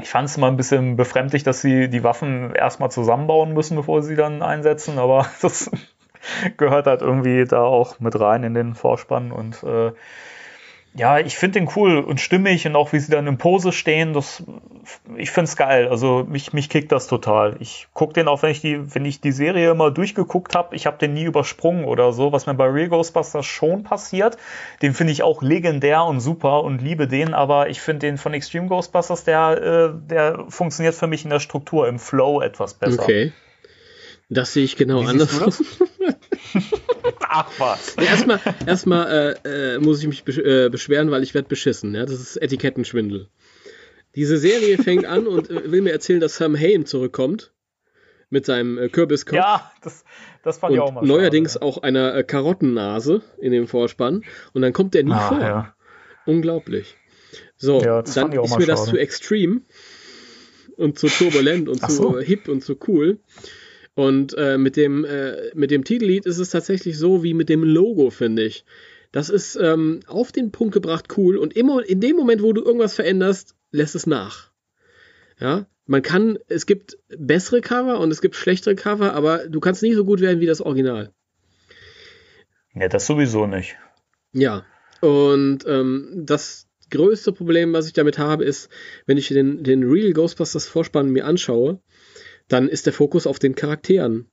ich 0.00 0.10
fand 0.10 0.28
es 0.28 0.36
immer 0.36 0.48
ein 0.48 0.56
bisschen 0.56 0.96
befremdlich, 0.96 1.42
dass 1.42 1.60
sie 1.60 1.88
die 1.88 2.04
Waffen 2.04 2.54
erstmal 2.54 2.90
zusammenbauen 2.90 3.52
müssen, 3.52 3.76
bevor 3.76 4.02
sie 4.02 4.16
dann 4.16 4.42
einsetzen, 4.42 4.98
aber 4.98 5.26
das 5.42 5.70
gehört 6.56 6.86
halt 6.86 7.02
irgendwie 7.02 7.44
da 7.44 7.62
auch 7.62 8.00
mit 8.00 8.18
rein 8.18 8.42
in 8.44 8.54
den 8.54 8.74
Vorspann 8.74 9.32
und 9.32 9.62
äh, 9.62 9.92
ja, 10.98 11.20
ich 11.20 11.38
finde 11.38 11.60
den 11.60 11.70
cool 11.76 11.98
und 11.98 12.20
stimmig 12.20 12.66
und 12.66 12.74
auch 12.74 12.92
wie 12.92 12.98
sie 12.98 13.12
dann 13.12 13.28
in 13.28 13.38
Pose 13.38 13.70
stehen, 13.70 14.14
das, 14.14 14.42
ich 15.16 15.30
finde 15.30 15.48
es 15.48 15.56
geil. 15.56 15.86
Also 15.86 16.26
mich, 16.28 16.52
mich 16.52 16.68
kickt 16.68 16.90
das 16.90 17.06
total. 17.06 17.54
Ich 17.60 17.86
gucke 17.94 18.14
den 18.14 18.26
auch, 18.26 18.42
wenn 18.42 18.50
ich 18.50 18.60
die, 18.60 18.94
wenn 18.94 19.04
ich 19.04 19.20
die 19.20 19.30
Serie 19.30 19.74
mal 19.74 19.92
durchgeguckt 19.92 20.56
habe, 20.56 20.74
ich 20.74 20.86
habe 20.86 20.98
den 20.98 21.14
nie 21.14 21.22
übersprungen 21.22 21.84
oder 21.84 22.12
so, 22.12 22.32
was 22.32 22.46
mir 22.46 22.54
bei 22.54 22.66
Real 22.66 22.88
Ghostbusters 22.88 23.46
schon 23.46 23.84
passiert. 23.84 24.36
Den 24.82 24.92
finde 24.92 25.12
ich 25.12 25.22
auch 25.22 25.40
legendär 25.40 26.04
und 26.04 26.18
super 26.18 26.64
und 26.64 26.82
liebe 26.82 27.06
den, 27.06 27.32
aber 27.32 27.68
ich 27.68 27.80
finde 27.80 28.06
den 28.08 28.18
von 28.18 28.34
Extreme 28.34 28.66
Ghostbusters, 28.66 29.22
der, 29.22 29.62
äh, 29.62 30.08
der 30.10 30.46
funktioniert 30.48 30.96
für 30.96 31.06
mich 31.06 31.22
in 31.22 31.30
der 31.30 31.40
Struktur, 31.40 31.86
im 31.86 32.00
Flow 32.00 32.40
etwas 32.40 32.74
besser. 32.74 33.00
Okay. 33.00 33.32
Das 34.28 34.52
sehe 34.52 34.64
ich 34.64 34.76
genau 34.76 35.02
Wie 35.02 35.06
anders. 35.06 35.40
Ach 37.20 37.50
was. 37.58 37.96
Ja, 37.96 38.04
erstmal 38.04 38.40
erstmal 38.66 39.36
äh, 39.44 39.74
äh, 39.74 39.78
muss 39.78 40.00
ich 40.00 40.08
mich 40.08 40.24
besch 40.24 40.38
äh, 40.38 40.68
beschweren, 40.70 41.10
weil 41.10 41.22
ich 41.22 41.34
werde 41.34 41.48
beschissen. 41.48 41.94
Ja? 41.94 42.02
Das 42.04 42.20
ist 42.20 42.36
Etikettenschwindel. 42.36 43.28
Diese 44.14 44.38
Serie 44.38 44.78
fängt 44.82 45.06
an 45.06 45.26
und 45.26 45.50
äh, 45.50 45.70
will 45.70 45.82
mir 45.82 45.92
erzählen, 45.92 46.20
dass 46.20 46.36
Sam 46.36 46.56
Hain 46.58 46.86
zurückkommt 46.86 47.52
mit 48.30 48.44
seinem 48.46 48.78
äh, 48.78 48.88
Kürbiskopf. 48.88 49.36
Ja, 49.38 49.70
das, 49.82 50.04
das 50.42 50.58
fand 50.58 50.74
ich 50.74 50.80
auch 50.80 50.88
und 50.88 50.94
mal 50.96 51.06
neuerdings 51.06 51.54
schade, 51.54 51.64
auch 51.64 51.78
einer 51.82 52.14
äh, 52.14 52.24
Karottennase 52.24 53.22
in 53.38 53.52
dem 53.52 53.66
Vorspann. 53.66 54.24
Und 54.52 54.62
dann 54.62 54.72
kommt 54.72 54.94
der 54.94 55.04
nie 55.04 55.12
Ah, 55.12 55.28
vor. 55.28 55.40
ja. 55.40 55.74
Unglaublich. 56.26 56.96
So, 57.56 57.80
Ja, 57.82 58.02
das 58.02 58.14
dann 58.14 58.32
ist 58.32 58.58
mir 58.58 58.66
das 58.66 58.80
schade. 58.80 58.90
zu 58.90 58.96
extrem 58.98 59.62
und 60.76 60.98
zu 60.98 61.08
turbulent 61.08 61.68
und 61.68 61.82
Ach 61.82 61.88
zu 61.88 61.94
so. 61.94 62.18
hip 62.20 62.48
und 62.48 62.62
zu 62.62 62.76
cool. 62.86 63.18
Und 63.98 64.38
äh, 64.38 64.58
mit, 64.58 64.76
dem, 64.76 65.04
äh, 65.04 65.50
mit 65.54 65.72
dem 65.72 65.82
Titellied 65.82 66.24
ist 66.24 66.38
es 66.38 66.50
tatsächlich 66.50 66.96
so 66.96 67.24
wie 67.24 67.34
mit 67.34 67.48
dem 67.48 67.64
Logo, 67.64 68.10
finde 68.10 68.44
ich. 68.44 68.64
Das 69.10 69.28
ist 69.28 69.56
ähm, 69.56 69.98
auf 70.06 70.30
den 70.30 70.52
Punkt 70.52 70.72
gebracht 70.72 71.06
cool 71.16 71.36
und 71.36 71.56
immer 71.56 71.84
in 71.84 72.00
dem 72.00 72.14
Moment, 72.14 72.40
wo 72.40 72.52
du 72.52 72.62
irgendwas 72.62 72.94
veränderst, 72.94 73.56
lässt 73.72 73.96
es 73.96 74.06
nach. 74.06 74.52
Ja, 75.40 75.66
man 75.86 76.02
kann, 76.02 76.38
es 76.46 76.66
gibt 76.66 76.96
bessere 77.08 77.60
Cover 77.60 77.98
und 77.98 78.12
es 78.12 78.20
gibt 78.20 78.36
schlechtere 78.36 78.76
Cover, 78.76 79.14
aber 79.14 79.48
du 79.48 79.58
kannst 79.58 79.82
nie 79.82 79.94
so 79.94 80.04
gut 80.04 80.20
werden 80.20 80.38
wie 80.38 80.46
das 80.46 80.60
Original. 80.60 81.12
Ja, 82.74 82.86
das 82.86 83.04
sowieso 83.04 83.48
nicht. 83.48 83.74
Ja, 84.32 84.64
und 85.00 85.66
ähm, 85.66 86.22
das 86.24 86.68
größte 86.90 87.32
Problem, 87.32 87.72
was 87.72 87.88
ich 87.88 87.94
damit 87.94 88.16
habe, 88.16 88.44
ist, 88.44 88.70
wenn 89.06 89.18
ich 89.18 89.26
den, 89.26 89.64
den 89.64 89.82
Real 89.82 90.12
Ghostbusters 90.12 90.68
Vorspann 90.68 91.10
mir 91.10 91.26
anschaue, 91.26 91.80
dann 92.48 92.68
ist 92.68 92.86
der 92.86 92.92
Fokus 92.92 93.26
auf 93.26 93.38
den 93.38 93.54
Charakteren. 93.54 94.26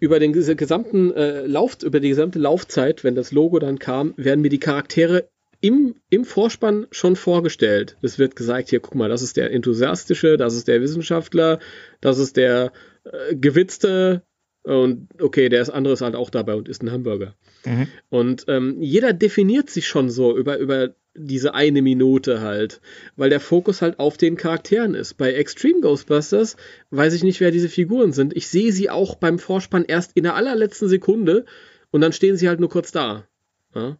Über 0.00 0.20
den 0.20 0.32
ges- 0.32 0.54
gesamten 0.54 1.12
äh, 1.12 1.46
Lauf, 1.46 1.78
über 1.82 2.00
die 2.00 2.10
gesamte 2.10 2.38
Laufzeit, 2.38 3.02
wenn 3.02 3.16
das 3.16 3.32
Logo 3.32 3.58
dann 3.58 3.78
kam, 3.78 4.14
werden 4.16 4.40
mir 4.42 4.48
die 4.48 4.60
Charaktere 4.60 5.28
im, 5.60 5.96
im 6.08 6.24
Vorspann 6.24 6.86
schon 6.92 7.16
vorgestellt. 7.16 7.96
Es 8.00 8.18
wird 8.18 8.36
gesagt, 8.36 8.70
hier, 8.70 8.78
guck 8.78 8.94
mal, 8.94 9.08
das 9.08 9.22
ist 9.22 9.36
der 9.36 9.50
Enthusiastische, 9.50 10.36
das 10.36 10.54
ist 10.54 10.68
der 10.68 10.80
Wissenschaftler, 10.80 11.58
das 12.00 12.20
ist 12.20 12.36
der 12.36 12.72
äh, 13.04 13.34
Gewitzte 13.34 14.22
und 14.62 15.08
okay, 15.20 15.48
der 15.48 15.62
ist 15.62 15.70
andere 15.70 15.94
ist 15.94 16.02
halt 16.02 16.14
auch 16.14 16.30
dabei 16.30 16.54
und 16.54 16.68
ist 16.68 16.82
ein 16.82 16.92
Hamburger. 16.92 17.34
Mhm. 17.64 17.88
Und 18.08 18.44
ähm, 18.46 18.76
jeder 18.80 19.12
definiert 19.12 19.68
sich 19.68 19.88
schon 19.88 20.10
so 20.10 20.36
über, 20.36 20.58
über 20.58 20.94
diese 21.18 21.54
eine 21.54 21.82
Minute 21.82 22.40
halt, 22.40 22.80
weil 23.16 23.30
der 23.30 23.40
Fokus 23.40 23.82
halt 23.82 23.98
auf 23.98 24.16
den 24.16 24.36
Charakteren 24.36 24.94
ist. 24.94 25.14
Bei 25.14 25.32
Extreme 25.32 25.80
Ghostbusters 25.80 26.56
weiß 26.90 27.14
ich 27.14 27.24
nicht, 27.24 27.40
wer 27.40 27.50
diese 27.50 27.68
Figuren 27.68 28.12
sind. 28.12 28.36
Ich 28.36 28.48
sehe 28.48 28.72
sie 28.72 28.90
auch 28.90 29.16
beim 29.16 29.38
Vorspann 29.38 29.84
erst 29.84 30.12
in 30.14 30.24
der 30.24 30.34
allerletzten 30.34 30.88
Sekunde 30.88 31.44
und 31.90 32.00
dann 32.00 32.12
stehen 32.12 32.36
sie 32.36 32.48
halt 32.48 32.60
nur 32.60 32.70
kurz 32.70 32.92
da. 32.92 33.26
Ja? 33.74 33.98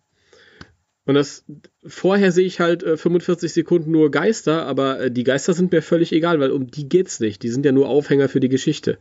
Und 1.09 1.15
das 1.15 1.45
vorher 1.87 2.33
sehe 2.33 2.47
ich 2.47 2.61
halt 2.61 2.83
äh, 2.83 2.99
45 2.99 3.51
Sekunden 3.51 3.91
nur 3.91 4.11
Geister, 4.11 4.67
aber 4.67 5.01
äh, 5.01 5.11
die 5.11 5.25
Geister 5.25 5.55
sind 5.55 5.73
mir 5.73 5.81
völlig 5.81 6.13
egal, 6.13 6.39
weil 6.39 6.51
um 6.51 6.71
die 6.71 6.87
geht's 6.87 7.19
nicht. 7.19 7.43
Die 7.43 7.49
sind 7.49 7.65
ja 7.65 7.73
nur 7.73 7.89
Aufhänger 7.89 8.29
für 8.29 8.41
die 8.41 8.51
Geschichte. 8.51 8.99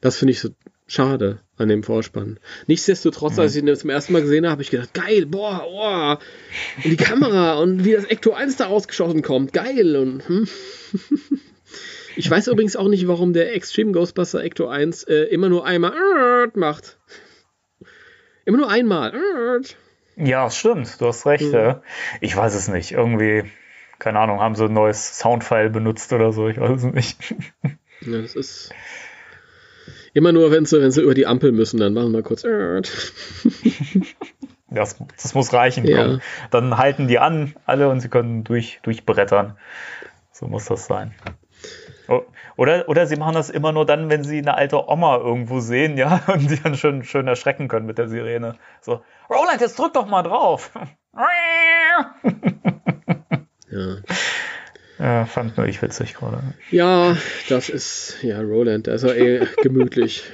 Das 0.00 0.16
finde 0.16 0.32
ich 0.32 0.40
so 0.40 0.48
schade 0.90 1.40
an 1.56 1.68
dem 1.68 1.82
Vorspann. 1.82 2.38
Nichtsdestotrotz, 2.66 3.38
als 3.38 3.54
ich 3.54 3.62
ihn 3.62 3.76
zum 3.76 3.90
ersten 3.90 4.12
Mal 4.12 4.22
gesehen 4.22 4.44
habe, 4.44 4.52
habe 4.52 4.62
ich 4.62 4.70
gedacht, 4.70 4.92
geil, 4.94 5.26
boah, 5.26 5.62
boah. 5.62 6.18
Und 6.82 6.90
die 6.90 6.96
Kamera 6.96 7.54
und 7.54 7.84
wie 7.84 7.92
das 7.92 8.04
Ecto 8.04 8.32
1 8.32 8.56
da 8.56 8.66
rausgeschossen 8.66 9.22
kommt, 9.22 9.52
geil. 9.52 9.96
Und, 9.96 10.28
hm. 10.28 10.48
Ich 12.16 12.28
weiß 12.28 12.48
übrigens 12.48 12.74
auch 12.74 12.88
nicht, 12.88 13.06
warum 13.06 13.32
der 13.32 13.54
Extreme 13.54 13.92
Ghostbuster 13.92 14.42
Ecto 14.42 14.66
1 14.66 15.04
äh, 15.04 15.22
immer 15.24 15.48
nur 15.48 15.64
einmal 15.64 16.50
macht. 16.54 16.98
Immer 18.44 18.58
nur 18.58 18.70
einmal. 18.70 19.62
Ja, 20.16 20.50
stimmt, 20.50 21.00
du 21.00 21.06
hast 21.06 21.24
recht. 21.24 21.52
Mhm. 21.52 21.76
Ich 22.20 22.36
weiß 22.36 22.54
es 22.54 22.66
nicht. 22.66 22.92
Irgendwie, 22.92 23.44
keine 24.00 24.18
Ahnung, 24.18 24.40
haben 24.40 24.56
sie 24.56 24.64
ein 24.64 24.72
neues 24.72 25.18
Soundfile 25.18 25.70
benutzt 25.70 26.12
oder 26.12 26.32
so, 26.32 26.48
ich 26.48 26.58
weiß 26.58 26.84
es 26.84 26.92
nicht. 26.92 27.34
Ja, 28.02 28.22
das 28.22 28.34
ist 28.34 28.72
immer 30.12 30.32
nur, 30.32 30.50
wenn 30.50 30.64
sie, 30.64 30.80
wenn 30.80 30.90
sie 30.90 31.02
über 31.02 31.14
die 31.14 31.26
Ampel 31.26 31.52
müssen, 31.52 31.78
dann 31.78 31.94
machen 31.94 32.12
wir 32.12 32.22
kurz. 32.22 32.44
Das, 34.72 34.96
das 35.20 35.34
muss 35.34 35.52
reichen. 35.52 35.84
Ja. 35.84 36.04
Komm. 36.04 36.20
Dann 36.52 36.78
halten 36.78 37.08
die 37.08 37.18
an, 37.18 37.54
alle, 37.66 37.88
und 37.88 37.98
sie 37.98 38.08
können 38.08 38.44
durch, 38.44 38.78
durchbrettern. 38.84 39.56
So 40.30 40.46
muss 40.46 40.66
das 40.66 40.86
sein. 40.86 41.12
Oder, 42.56 42.88
oder 42.88 43.06
sie 43.06 43.16
machen 43.16 43.34
das 43.34 43.50
immer 43.50 43.72
nur 43.72 43.86
dann, 43.86 44.10
wenn 44.10 44.24
sie 44.24 44.38
eine 44.38 44.54
alte 44.54 44.88
Oma 44.88 45.16
irgendwo 45.18 45.60
sehen, 45.60 45.96
ja, 45.96 46.20
und 46.32 46.50
die 46.50 46.60
dann 46.60 46.76
schön, 46.76 47.04
schön 47.04 47.26
erschrecken 47.26 47.68
können 47.68 47.86
mit 47.86 47.98
der 47.98 48.08
Sirene. 48.08 48.56
So, 48.80 49.02
Roland, 49.28 49.60
jetzt 49.60 49.78
drück 49.78 49.92
doch 49.92 50.06
mal 50.06 50.22
drauf. 50.22 50.70
Ja. 53.72 53.98
Ja, 55.00 55.24
fand 55.24 55.56
nur 55.56 55.66
ich 55.66 55.80
witzig 55.80 56.14
gerade. 56.14 56.42
ja, 56.70 57.16
das 57.48 57.70
ist, 57.70 58.18
ja, 58.22 58.40
Roland, 58.40 58.86
ja 58.86 59.12
eh 59.14 59.46
gemütlich. 59.62 60.24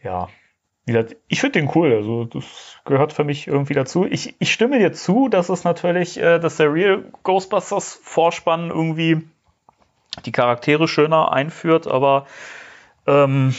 Ja. 0.00 0.28
Wie 0.86 0.92
gesagt, 0.92 1.16
ich 1.28 1.40
finde 1.40 1.58
den 1.58 1.70
cool, 1.74 1.92
also 1.92 2.24
das 2.26 2.76
gehört 2.84 3.12
für 3.12 3.24
mich 3.24 3.48
irgendwie 3.48 3.74
dazu. 3.74 4.04
Ich, 4.04 4.36
ich 4.38 4.52
stimme 4.52 4.78
dir 4.78 4.92
zu, 4.92 5.28
dass 5.28 5.48
es 5.48 5.64
natürlich, 5.64 6.20
äh, 6.20 6.38
dass 6.38 6.58
der 6.58 6.72
Real 6.72 7.04
Ghostbusters 7.24 7.98
Vorspann 8.02 8.70
irgendwie 8.70 9.22
die 10.24 10.32
Charaktere 10.32 10.86
schöner 10.86 11.32
einführt, 11.32 11.88
aber 11.88 12.26
ähm, 13.06 13.54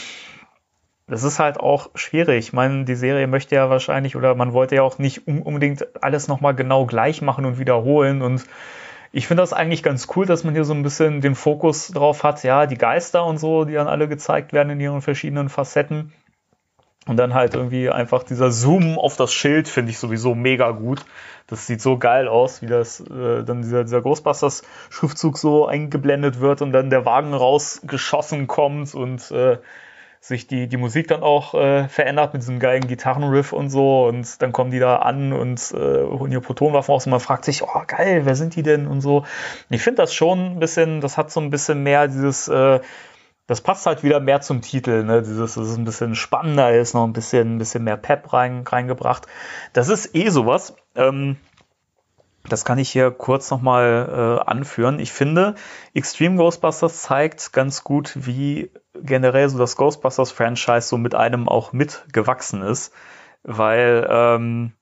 das 1.08 1.24
ist 1.24 1.40
halt 1.40 1.60
auch 1.60 1.92
schwierig. 1.96 2.48
Ich 2.48 2.54
meine, 2.54 2.86
die 2.86 2.96
Serie 2.96 3.28
möchte 3.28 3.56
ja 3.56 3.70
wahrscheinlich 3.70 4.16
oder 4.16 4.36
man 4.36 4.54
wollte 4.54 4.76
ja 4.76 4.82
auch 4.82 4.98
nicht 4.98 5.28
un 5.28 5.42
unbedingt 5.42 5.88
alles 6.04 6.28
nochmal 6.28 6.56
genau 6.56 6.86
gleich 6.86 7.22
machen 7.22 7.46
und 7.46 7.60
wiederholen 7.60 8.22
und 8.22 8.46
ich 9.12 9.28
finde 9.28 9.44
das 9.44 9.54
eigentlich 9.54 9.82
ganz 9.82 10.08
cool, 10.16 10.26
dass 10.26 10.44
man 10.44 10.56
hier 10.56 10.66
so 10.66 10.74
ein 10.74 10.84
bisschen 10.84 11.22
den 11.22 11.36
Fokus 11.36 11.88
drauf 11.88 12.24
hat, 12.24 12.44
ja, 12.44 12.66
die 12.66 12.78
Geister 12.78 13.26
und 13.26 13.38
so, 13.38 13.64
die 13.64 13.74
dann 13.74 13.88
alle 13.88 14.10
gezeigt 14.10 14.52
werden 14.52 14.72
in 14.72 14.82
ihren 14.82 15.02
verschiedenen 15.02 15.48
Facetten. 15.48 16.12
Und 17.08 17.16
dann 17.16 17.34
halt 17.34 17.54
irgendwie 17.54 17.90
einfach 17.90 18.24
dieser 18.24 18.52
Zoom 18.52 18.98
auf 18.98 19.16
das 19.16 19.32
Schild 19.32 19.70
finde 19.70 19.92
ich 19.92 20.00
sowieso 20.00 20.36
mega 20.36 20.72
gut. 20.72 21.06
Das 21.48 21.66
sieht 21.66 21.82
so 21.82 21.98
geil 21.98 22.28
aus, 22.28 22.62
wie 22.62 22.66
das 22.66 23.00
äh, 23.00 23.44
dann 23.44 23.62
dieser, 23.62 23.84
dieser 23.84 24.02
Ghostbusters-Schriftzug 24.02 25.38
so 25.38 25.66
eingeblendet 25.66 26.42
wird 26.42 26.62
und 26.62 26.74
dann 26.74 26.90
der 26.90 27.06
Wagen 27.06 27.34
rausgeschossen 27.34 28.48
kommt 28.48 28.94
und 28.96 29.32
äh, 29.32 29.60
sich 30.28 30.48
die, 30.48 30.68
die 30.68 30.78
Musik 30.78 31.08
dann 31.08 31.22
auch 31.22 31.54
äh, 31.54 31.88
verändert 31.88 32.34
mit 32.34 32.42
diesem 32.42 32.60
geilen 32.60 32.88
Gitarrenriff 32.88 33.54
und 33.54 33.70
so. 33.70 34.08
Und 34.08 34.42
dann 34.42 34.52
kommen 34.52 34.72
die 34.72 34.80
da 34.80 34.98
an 34.98 35.34
und 35.34 35.72
äh, 35.72 36.04
holen 36.04 36.32
ihre 36.32 36.42
Protonwaffen 36.42 36.92
raus 36.92 37.06
und 37.06 37.12
man 37.12 37.20
fragt 37.20 37.46
sich, 37.46 37.62
oh 37.62 37.82
geil, 37.86 38.22
wer 38.26 38.36
sind 38.36 38.56
die 38.56 38.64
denn 38.64 38.88
und 38.88 39.02
so. 39.02 39.18
Und 39.20 39.26
ich 39.70 39.84
finde 39.84 40.02
das 40.02 40.16
schon 40.16 40.40
ein 40.40 40.60
bisschen, 40.60 41.00
das 41.00 41.18
hat 41.18 41.30
so 41.30 41.40
ein 41.40 41.52
bisschen 41.52 41.84
mehr 41.84 42.08
dieses, 42.08 42.48
äh, 42.48 42.80
das 43.46 43.62
passt 43.62 43.86
halt 43.86 44.02
wieder 44.02 44.20
mehr 44.20 44.42
zum 44.42 44.64
Titel, 44.64 45.04
ne? 45.04 45.22
Dieses, 45.22 45.54
dass 45.54 45.68
es 45.68 45.78
ein 45.78 45.86
bisschen 45.86 46.16
spannender 46.16 46.76
ist, 46.76 46.96
noch 46.96 47.04
ein 47.04 47.14
bisschen, 47.14 47.56
ein 47.56 47.58
bisschen 47.60 47.84
mehr 47.84 47.98
Pep 47.98 48.34
rein, 48.34 48.64
reingebracht. 48.66 49.28
Das 49.74 49.90
ist 49.90 50.16
eh 50.16 50.30
sowas. 50.30 50.76
Ähm, 50.96 51.38
das 52.50 52.66
kann 52.66 52.80
ich 52.80 52.90
hier 52.90 53.12
kurz 53.12 53.52
nochmal 53.52 54.40
äh, 54.42 54.50
anführen. 54.50 55.00
Ich 55.00 55.12
finde, 55.12 55.54
Extreme 55.94 56.38
Ghostbusters 56.38 57.04
zeigt 57.04 57.54
ganz 57.54 57.84
gut, 57.84 58.14
wie 58.16 58.72
generell 59.04 59.50
so 59.50 59.58
das 59.58 59.76
Ghostbusters-Franchise 59.78 60.88
so 60.88 60.98
mit 60.98 61.16
einem 61.16 61.48
auch 61.48 61.74
mitgewachsen 61.74 62.62
ist, 62.62 62.94
weil 63.44 64.08
ähm, 64.10 64.74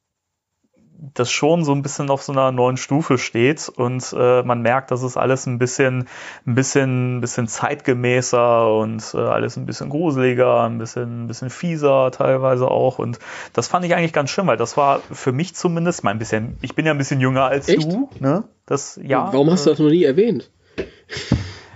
das 1.13 1.31
schon 1.31 1.63
so 1.63 1.73
ein 1.73 1.81
bisschen 1.81 2.09
auf 2.09 2.23
so 2.23 2.31
einer 2.31 2.51
neuen 2.51 2.77
Stufe 2.77 3.17
steht 3.17 3.69
und 3.69 4.15
äh, 4.17 4.43
man 4.43 4.61
merkt, 4.61 4.91
dass 4.91 5.03
es 5.03 5.17
alles 5.17 5.45
ein 5.45 5.57
bisschen, 5.57 6.07
ein 6.45 6.55
bisschen, 6.55 7.17
ein 7.17 7.21
bisschen 7.21 7.47
zeitgemäßer 7.47 8.73
und 8.73 9.13
äh, 9.13 9.17
alles 9.17 9.57
ein 9.57 9.65
bisschen 9.65 9.89
gruseliger, 9.89 10.61
ein 10.61 10.77
bisschen, 10.77 11.25
ein 11.25 11.27
bisschen 11.27 11.49
fieser 11.49 12.11
teilweise 12.11 12.69
auch 12.69 12.99
und 12.99 13.19
das 13.53 13.67
fand 13.67 13.85
ich 13.85 13.95
eigentlich 13.95 14.13
ganz 14.13 14.29
schön, 14.29 14.47
weil 14.47 14.57
das 14.57 14.77
war 14.77 15.01
für 15.11 15.31
mich 15.31 15.55
zumindest 15.55 16.03
mal 16.03 16.11
ein 16.11 16.19
bisschen, 16.19 16.57
ich 16.61 16.75
bin 16.75 16.85
ja 16.85 16.91
ein 16.91 16.97
bisschen 16.97 17.19
jünger 17.19 17.45
als 17.45 17.67
Echt? 17.67 17.83
du, 17.83 18.09
ne? 18.19 18.45
Das, 18.65 18.97
ja. 19.03 19.27
Warum 19.33 19.51
hast 19.51 19.65
du 19.65 19.71
das 19.71 19.79
noch 19.79 19.89
nie 19.89 20.05
erwähnt? 20.05 20.49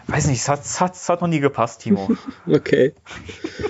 Weiß 0.08 0.28
nicht, 0.28 0.40
es 0.40 0.50
hat, 0.50 0.62
es 0.62 0.80
hat, 0.80 0.96
es 0.96 1.10
hat 1.10 1.22
noch 1.22 1.28
nie 1.28 1.40
gepasst, 1.40 1.82
Timo. 1.82 2.10
Okay. 2.48 2.94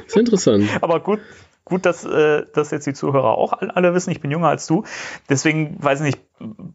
ist 0.05 0.15
interessant. 0.15 0.69
Aber 0.81 0.99
gut, 0.99 1.19
gut, 1.65 1.85
dass, 1.85 2.05
äh, 2.05 2.43
dass 2.53 2.71
jetzt 2.71 2.85
die 2.85 2.93
Zuhörer 2.93 3.37
auch 3.37 3.53
alle 3.53 3.93
wissen, 3.93 4.11
ich 4.11 4.21
bin 4.21 4.29
jünger 4.29 4.49
als 4.49 4.67
du. 4.67 4.83
Deswegen, 5.29 5.81
weiß 5.81 6.01
ich 6.01 6.05
nicht, 6.05 6.19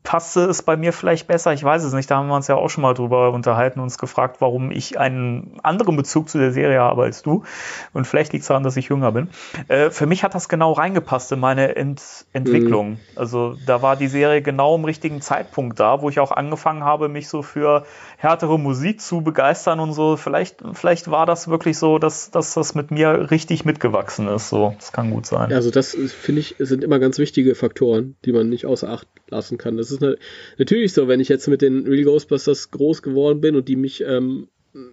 passte 0.03 0.41
es 0.43 0.63
bei 0.63 0.77
mir 0.77 0.93
vielleicht 0.93 1.27
besser. 1.27 1.53
Ich 1.53 1.63
weiß 1.63 1.85
es 1.85 1.93
nicht. 1.93 2.11
Da 2.11 2.17
haben 2.17 2.29
wir 2.29 2.35
uns 2.35 2.49
ja 2.49 2.57
auch 2.57 2.69
schon 2.69 2.83
mal 2.83 2.95
drüber 2.95 3.31
unterhalten 3.33 3.79
und 3.79 3.85
uns 3.85 3.99
gefragt, 3.99 4.41
warum 4.41 4.71
ich 4.71 4.99
einen 4.99 5.59
anderen 5.63 5.97
Bezug 5.97 6.29
zu 6.29 6.39
der 6.39 6.53
Serie 6.53 6.81
habe 6.81 7.05
als 7.05 7.23
du. 7.23 7.45
Und 7.93 8.07
vielleicht 8.07 8.33
liegt 8.33 8.43
es 8.43 8.49
daran, 8.49 8.65
dass 8.65 8.77
ich 8.77 8.89
jünger 8.89 9.13
bin. 9.13 9.29
Äh, 9.69 9.91
für 9.91 10.07
mich 10.07 10.25
hat 10.25 10.35
das 10.35 10.49
genau 10.49 10.73
reingepasst 10.73 11.31
in 11.33 11.41
meine 11.41 11.77
Ent 11.77 12.03
Entwicklung. 12.33 12.91
Mhm. 12.91 12.99
Also 13.15 13.57
da 13.67 13.83
war 13.83 13.97
die 13.97 14.09
Serie 14.09 14.43
genau 14.43 14.75
im 14.75 14.85
richtigen 14.85 15.21
Zeitpunkt 15.21 15.79
da, 15.79 16.03
wo 16.03 16.09
ich 16.09 16.19
auch 16.19 16.33
angefangen 16.33 16.85
habe, 16.85 17.09
mich 17.09 17.29
so 17.29 17.43
für 17.43 17.85
härtere 18.17 18.59
Musik 18.59 19.01
zu 19.01 19.21
begeistern 19.21 19.81
und 19.81 19.93
so. 19.93 20.17
Vielleicht, 20.17 20.63
vielleicht 20.73 21.11
war 21.11 21.27
das 21.27 21.49
wirklich 21.49 21.79
so, 21.79 21.99
dass, 21.99 22.31
dass 22.31 22.55
das 22.55 22.75
mit 22.75 22.91
mir 22.91 23.31
richtig 23.31 23.65
mitgewachsen 23.65 24.29
ist. 24.29 24.49
So, 24.49 24.75
das 24.79 24.93
kann 24.93 25.11
gut 25.11 25.27
sein. 25.27 25.53
Also 25.53 25.71
das 25.71 25.95
finde 25.95 26.41
ich 26.41 26.57
sind 26.59 26.83
immer 26.83 26.99
ganz 26.99 27.19
wichtige 27.19 27.55
Faktoren, 27.55 28.17
die 28.25 28.33
man 28.33 28.49
nicht 28.49 28.67
außer 28.67 28.89
Acht 28.89 29.07
lassen 29.29 29.52
kann. 29.59 29.77
Das 29.77 29.91
ist 29.91 30.01
ne, 30.01 30.17
natürlich 30.59 30.93
so, 30.93 31.09
wenn 31.09 31.21
ich 31.21 31.29
jetzt 31.29 31.49
mit 31.49 31.63
den 31.63 31.87
Real 31.87 32.05
Ghostbusters 32.05 32.71
groß 32.71 33.03
geworden 33.03 33.41
bin 33.41 33.57
und 33.57 33.69
die 33.69 33.77
mich 33.77 34.03
ähm, 34.07 34.49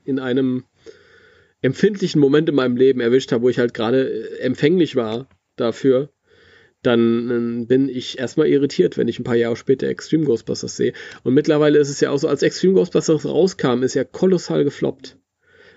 in 0.06 0.20
einem 0.20 0.64
empfindlichen 1.62 2.22
Moment 2.22 2.50
in 2.50 2.56
meinem 2.56 2.78
Leben 2.78 3.00
erwischt 3.00 3.32
habe, 3.32 3.44
wo 3.44 3.50
ich 3.50 3.60
halt 3.60 3.74
gerade 3.74 4.10
äh, 4.10 4.40
empfänglich 4.40 4.96
war 4.96 5.28
dafür, 5.56 6.10
dann 6.82 7.62
äh, 7.62 7.66
bin 7.66 7.90
ich 7.90 8.20
erstmal 8.20 8.48
irritiert, 8.48 8.98
wenn 8.98 9.08
ich 9.08 9.20
ein 9.20 9.26
paar 9.26 9.36
Jahre 9.36 9.56
später 9.56 9.88
Extreme 9.88 10.26
Ghostbusters 10.26 10.78
sehe. 10.78 10.94
Und 11.24 11.34
mittlerweile 11.34 11.80
ist 11.80 11.90
es 11.90 12.00
ja 12.00 12.12
auch 12.12 12.18
so, 12.18 12.28
als 12.28 12.44
Extreme 12.44 12.76
Ghostbusters 12.76 13.26
rauskam, 13.26 13.84
ist 13.84 13.96
ja 13.96 14.04
kolossal 14.04 14.64
gefloppt. 14.64 15.18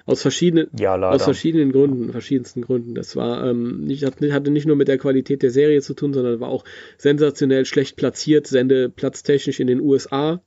Aus 0.05 0.23
verschiedenen, 0.23 0.69
ja, 0.79 0.97
aus 0.97 1.23
verschiedenen 1.23 1.71
Gründen, 1.71 2.11
verschiedensten 2.11 2.63
Gründen. 2.63 2.95
Das 2.95 3.15
war 3.15 3.49
ähm, 3.49 3.85
nicht, 3.85 4.05
hatte 4.05 4.51
nicht 4.51 4.67
nur 4.67 4.75
mit 4.77 4.89
der 4.89 4.99
Qualität 4.99 5.43
der 5.43 5.51
Serie 5.51 5.81
zu 5.81 5.95
tun, 5.95 6.13
sondern 6.13 6.41
war 6.41 6.49
auch 6.49 6.65
sensationell 6.99 7.65
schlecht 7.67 7.97
platziert, 7.97 8.49
sendeplatztechnisch 8.49 9.61
in 9.61 9.69
den 9.69 9.81
USA. 9.81 10.43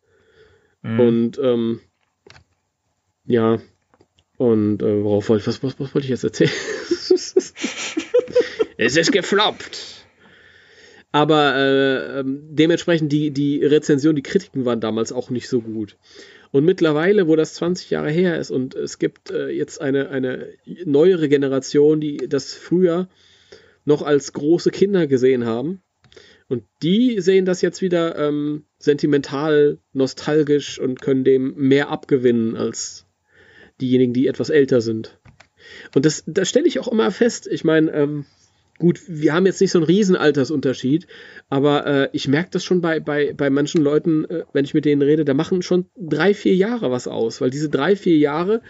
Mhm. 0.82 1.00
Und 1.00 1.40
ähm, 1.42 1.80
ja, 3.26 3.60
und 4.38 4.82
äh, 4.82 5.04
worauf 5.04 5.30
wollte 5.30 5.48
was, 5.48 5.64
was, 5.64 5.80
was 5.80 5.96
wollte 5.96 6.06
ich 6.06 6.10
jetzt 6.10 6.26
erzählen? 6.26 6.52
es 8.78 8.98
ist 8.98 9.12
gefloppt. 9.12 9.95
Aber 11.16 11.56
äh, 11.56 12.20
ähm, 12.20 12.42
dementsprechend 12.50 13.10
die, 13.10 13.32
die 13.32 13.64
Rezension, 13.64 14.18
die 14.18 14.22
Kritiken 14.22 14.66
waren 14.66 14.82
damals 14.82 15.14
auch 15.14 15.30
nicht 15.30 15.48
so 15.48 15.62
gut. 15.62 15.96
Und 16.52 16.66
mittlerweile, 16.66 17.30
wo 17.30 17.38
das 17.38 17.54
20 17.54 17.90
Jahre 17.90 18.12
her 18.12 18.38
ist 18.38 18.52
und 18.52 18.76
es 18.76 19.00
gibt 19.00 19.32
äh, 19.32 19.48
jetzt 19.48 19.80
eine, 19.80 20.10
eine 20.10 20.50
neuere 20.84 21.30
Generation, 21.30 22.02
die 22.02 22.18
das 22.18 22.54
früher 22.54 23.08
noch 23.86 24.02
als 24.02 24.34
große 24.34 24.72
Kinder 24.72 25.08
gesehen 25.08 25.46
haben. 25.46 25.82
Und 26.50 26.64
die 26.84 27.22
sehen 27.22 27.46
das 27.46 27.62
jetzt 27.62 27.82
wieder 27.82 28.18
ähm, 28.18 28.66
sentimental, 28.78 29.78
nostalgisch 29.94 30.82
und 30.82 31.02
können 31.02 31.24
dem 31.24 31.56
mehr 31.56 31.92
abgewinnen 31.92 32.58
als 32.58 33.06
diejenigen, 33.80 34.12
die 34.12 34.28
etwas 34.28 34.50
älter 34.50 34.82
sind. 34.82 35.18
Und 35.96 36.06
das, 36.06 36.26
das 36.28 36.50
stelle 36.50 36.68
ich 36.68 36.78
auch 36.78 36.90
immer 36.90 37.10
fest. 37.10 37.48
Ich 37.48 37.64
meine, 37.64 37.90
ähm, 37.94 38.26
gut, 38.78 39.02
wir 39.08 39.34
haben 39.34 39.46
jetzt 39.46 39.62
nicht 39.62 39.72
so 39.72 39.80
einen 39.80 39.86
riesen 39.86 40.16
Altersunterschied, 40.16 41.08
aber 41.50 41.86
äh, 41.86 42.10
ich 42.14 42.28
merke 42.28 42.50
das 42.52 42.64
schon 42.64 42.82
bei, 42.82 43.00
bei, 43.00 43.34
bei 43.34 43.50
manchen 43.50 43.82
Leuten, 43.82 44.26
äh, 44.26 44.44
wenn 44.54 44.66
ich 44.66 44.74
mit 44.74 44.86
denen 44.86 45.02
rede, 45.02 45.26
da 45.26 45.34
machen 45.34 45.62
schon 45.62 45.86
drei, 45.96 46.34
vier 46.34 46.56
Jahre 46.56 46.92
was 46.92 47.08
aus, 47.08 47.42
weil 47.42 47.50
diese 47.50 47.70
drei, 47.70 47.96
vier 47.96 48.18
Jahre, 48.18 48.62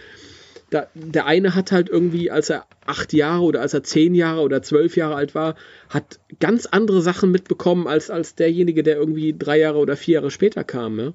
da, 0.70 0.88
der 0.94 1.26
eine 1.26 1.54
hat 1.54 1.72
halt 1.72 1.88
irgendwie, 1.88 2.30
als 2.30 2.50
er 2.50 2.66
acht 2.84 3.12
Jahre 3.12 3.42
oder 3.44 3.60
als 3.60 3.74
er 3.74 3.82
zehn 3.82 4.14
Jahre 4.14 4.40
oder 4.42 4.62
zwölf 4.62 4.96
Jahre 4.96 5.14
alt 5.14 5.34
war, 5.34 5.54
hat 5.88 6.18
ganz 6.40 6.66
andere 6.66 7.02
Sachen 7.02 7.30
mitbekommen 7.30 7.86
als, 7.86 8.10
als 8.10 8.34
derjenige, 8.34 8.82
der 8.82 8.96
irgendwie 8.96 9.34
drei 9.36 9.58
Jahre 9.58 9.78
oder 9.78 9.96
vier 9.96 10.14
Jahre 10.14 10.30
später 10.30 10.64
kam. 10.64 10.98
Ja? 10.98 11.12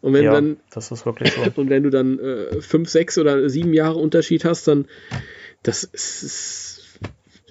Und 0.00 0.12
wenn 0.12 0.24
ja, 0.24 0.32
dann, 0.32 0.56
das 0.72 0.90
ist 0.90 1.06
wirklich 1.06 1.32
so. 1.32 1.40
Und 1.60 1.70
wenn 1.70 1.84
du 1.84 1.90
dann 1.90 2.18
äh, 2.18 2.60
fünf, 2.60 2.88
sechs 2.90 3.16
oder 3.16 3.48
sieben 3.48 3.72
Jahre 3.72 3.98
Unterschied 3.98 4.44
hast, 4.44 4.68
dann 4.68 4.86
das 5.62 5.82
ist 5.84 6.83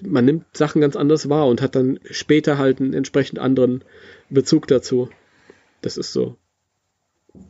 man 0.06 0.24
nimmt 0.24 0.44
Sachen 0.56 0.80
ganz 0.80 0.96
anders 0.96 1.28
wahr 1.28 1.46
und 1.46 1.62
hat 1.62 1.74
dann 1.74 2.00
später 2.10 2.58
halt 2.58 2.80
einen 2.80 2.94
entsprechend 2.94 3.38
anderen 3.38 3.84
Bezug 4.30 4.66
dazu. 4.66 5.08
Das 5.82 5.96
ist 5.96 6.12
so. 6.12 6.36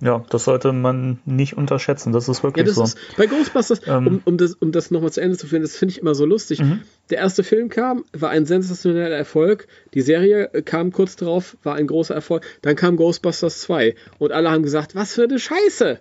Ja, 0.01 0.25
das 0.31 0.45
sollte 0.45 0.73
man 0.73 1.21
nicht 1.27 1.59
unterschätzen. 1.59 2.13
Das 2.13 2.29
ist 2.29 2.43
wirklich 2.43 2.67
ja, 2.67 2.67
das 2.67 2.75
so. 2.75 2.85
Ist, 2.85 2.99
bei 3.19 3.27
Ghostbusters, 3.27 3.83
ähm, 3.87 4.07
um, 4.07 4.23
um, 4.25 4.39
das, 4.39 4.55
um 4.55 4.73
das 4.73 4.91
nochmal 4.91 5.13
zu 5.13 5.21
Ende 5.21 5.37
zu 5.37 5.47
führen, 5.47 5.61
das 5.61 5.77
finde 5.77 5.93
ich 5.93 6.01
immer 6.01 6.15
so 6.15 6.25
lustig. 6.25 6.61
Mhm. 6.61 6.81
Der 7.11 7.19
erste 7.19 7.45
Film 7.45 7.69
kam, 7.69 8.05
war 8.13 8.31
ein 8.31 8.47
sensationeller 8.47 9.15
Erfolg. 9.15 9.67
Die 9.93 10.01
Serie 10.01 10.49
kam 10.65 10.91
kurz 10.91 11.17
darauf, 11.17 11.59
war 11.63 11.75
ein 11.75 11.87
großer 11.87 12.15
Erfolg. 12.15 12.45
Dann 12.63 12.77
kam 12.77 12.97
Ghostbusters 12.97 13.61
2 13.61 13.95
und 14.19 14.33
alle 14.33 14.51
haben 14.51 14.63
gesagt, 14.63 14.95
was 14.95 15.15
für 15.15 15.25
eine 15.25 15.39
Scheiße. 15.39 16.01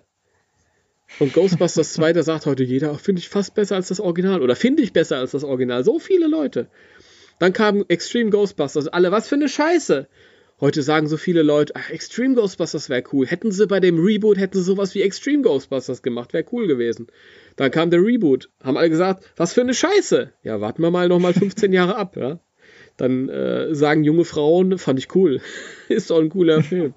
Und 1.20 1.32
Ghostbusters 1.32 1.92
2, 1.94 2.12
da 2.12 2.22
sagt 2.22 2.46
heute 2.46 2.64
jeder, 2.64 2.94
finde 2.98 3.20
ich 3.20 3.28
fast 3.28 3.54
besser 3.54 3.76
als 3.76 3.88
das 3.88 4.00
Original 4.00 4.42
oder 4.42 4.56
finde 4.56 4.82
ich 4.82 4.92
besser 4.92 5.18
als 5.18 5.30
das 5.30 5.44
Original. 5.44 5.84
So 5.84 5.98
viele 5.98 6.26
Leute. 6.26 6.68
Dann 7.38 7.52
kam 7.52 7.84
Extreme 7.88 8.30
Ghostbusters. 8.30 8.88
Alle, 8.88 9.12
was 9.12 9.28
für 9.28 9.36
eine 9.36 9.48
Scheiße. 9.48 10.08
Heute 10.60 10.82
sagen 10.82 11.08
so 11.08 11.16
viele 11.16 11.42
Leute, 11.42 11.74
ach, 11.76 11.90
Extreme 11.90 12.34
Ghostbusters 12.34 12.88
wäre 12.88 13.04
cool. 13.12 13.26
Hätten 13.26 13.52
sie 13.52 13.66
bei 13.66 13.80
dem 13.80 13.98
Reboot, 13.98 14.38
hätten 14.38 14.56
sie 14.56 14.62
sowas 14.62 14.94
wie 14.94 15.02
Extreme 15.02 15.42
Ghostbusters 15.42 16.02
gemacht, 16.02 16.32
wäre 16.32 16.44
cool 16.52 16.66
gewesen. 16.66 17.08
Dann 17.56 17.70
kam 17.70 17.90
der 17.90 18.00
Reboot. 18.00 18.50
Haben 18.62 18.76
alle 18.76 18.90
gesagt, 18.90 19.24
was 19.36 19.52
für 19.52 19.62
eine 19.62 19.74
Scheiße. 19.74 20.32
Ja, 20.42 20.60
warten 20.60 20.82
wir 20.82 20.90
mal 20.90 21.08
nochmal 21.08 21.34
15 21.34 21.72
Jahre 21.72 21.96
ab, 21.96 22.16
ja. 22.16 22.40
Dann 22.96 23.28
äh, 23.28 23.74
sagen 23.74 24.04
junge 24.04 24.24
Frauen, 24.24 24.78
fand 24.78 25.00
ich 25.00 25.14
cool. 25.14 25.40
Ist 25.88 26.10
doch 26.10 26.20
ein 26.20 26.30
cooler 26.30 26.62
Film. 26.62 26.94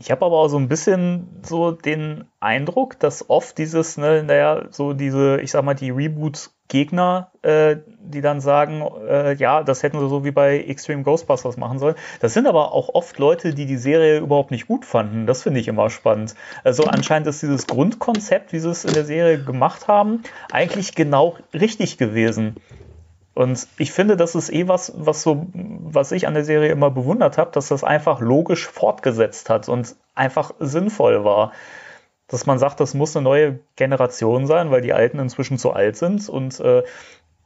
Ich 0.00 0.10
habe 0.10 0.24
aber 0.24 0.38
auch 0.38 0.48
so 0.48 0.56
ein 0.56 0.68
bisschen 0.68 1.28
so 1.42 1.72
den 1.72 2.24
Eindruck, 2.40 2.98
dass 2.98 3.28
oft 3.28 3.58
dieses, 3.58 3.98
ne, 3.98 4.22
naja, 4.22 4.62
so 4.70 4.94
diese, 4.94 5.42
ich 5.42 5.50
sag 5.50 5.62
mal, 5.62 5.74
die 5.74 5.90
Reboot-Gegner, 5.90 7.30
äh, 7.42 7.76
die 8.00 8.22
dann 8.22 8.40
sagen, 8.40 8.82
äh, 9.06 9.34
ja, 9.34 9.62
das 9.62 9.82
hätten 9.82 10.00
sie 10.00 10.08
so 10.08 10.24
wie 10.24 10.30
bei 10.30 10.58
Extreme 10.60 11.02
Ghostbusters 11.02 11.58
machen 11.58 11.78
sollen. 11.78 11.96
Das 12.20 12.32
sind 12.32 12.46
aber 12.46 12.72
auch 12.72 12.88
oft 12.94 13.18
Leute, 13.18 13.52
die 13.52 13.66
die 13.66 13.76
Serie 13.76 14.20
überhaupt 14.20 14.50
nicht 14.52 14.66
gut 14.66 14.86
fanden. 14.86 15.26
Das 15.26 15.42
finde 15.42 15.60
ich 15.60 15.68
immer 15.68 15.90
spannend. 15.90 16.34
Also 16.64 16.84
anscheinend 16.84 17.28
ist 17.28 17.42
dieses 17.42 17.66
Grundkonzept, 17.66 18.54
wie 18.54 18.58
sie 18.58 18.70
es 18.70 18.86
in 18.86 18.94
der 18.94 19.04
Serie 19.04 19.44
gemacht 19.44 19.86
haben, 19.86 20.22
eigentlich 20.50 20.94
genau 20.94 21.36
richtig 21.52 21.98
gewesen. 21.98 22.56
Und 23.34 23.66
ich 23.78 23.92
finde, 23.92 24.16
das 24.16 24.34
ist 24.34 24.52
eh 24.52 24.66
was, 24.68 24.92
was 24.96 25.22
so, 25.22 25.46
was 25.52 26.12
ich 26.12 26.26
an 26.26 26.34
der 26.34 26.44
Serie 26.44 26.70
immer 26.70 26.90
bewundert 26.90 27.38
habe, 27.38 27.52
dass 27.52 27.68
das 27.68 27.84
einfach 27.84 28.20
logisch 28.20 28.66
fortgesetzt 28.66 29.48
hat 29.50 29.68
und 29.68 29.94
einfach 30.14 30.52
sinnvoll 30.58 31.24
war. 31.24 31.52
Dass 32.26 32.46
man 32.46 32.58
sagt, 32.58 32.80
das 32.80 32.94
muss 32.94 33.16
eine 33.16 33.24
neue 33.24 33.60
Generation 33.76 34.46
sein, 34.46 34.70
weil 34.70 34.82
die 34.82 34.92
Alten 34.92 35.18
inzwischen 35.18 35.58
zu 35.58 35.72
alt 35.72 35.96
sind 35.96 36.28
und 36.28 36.60
äh, 36.60 36.82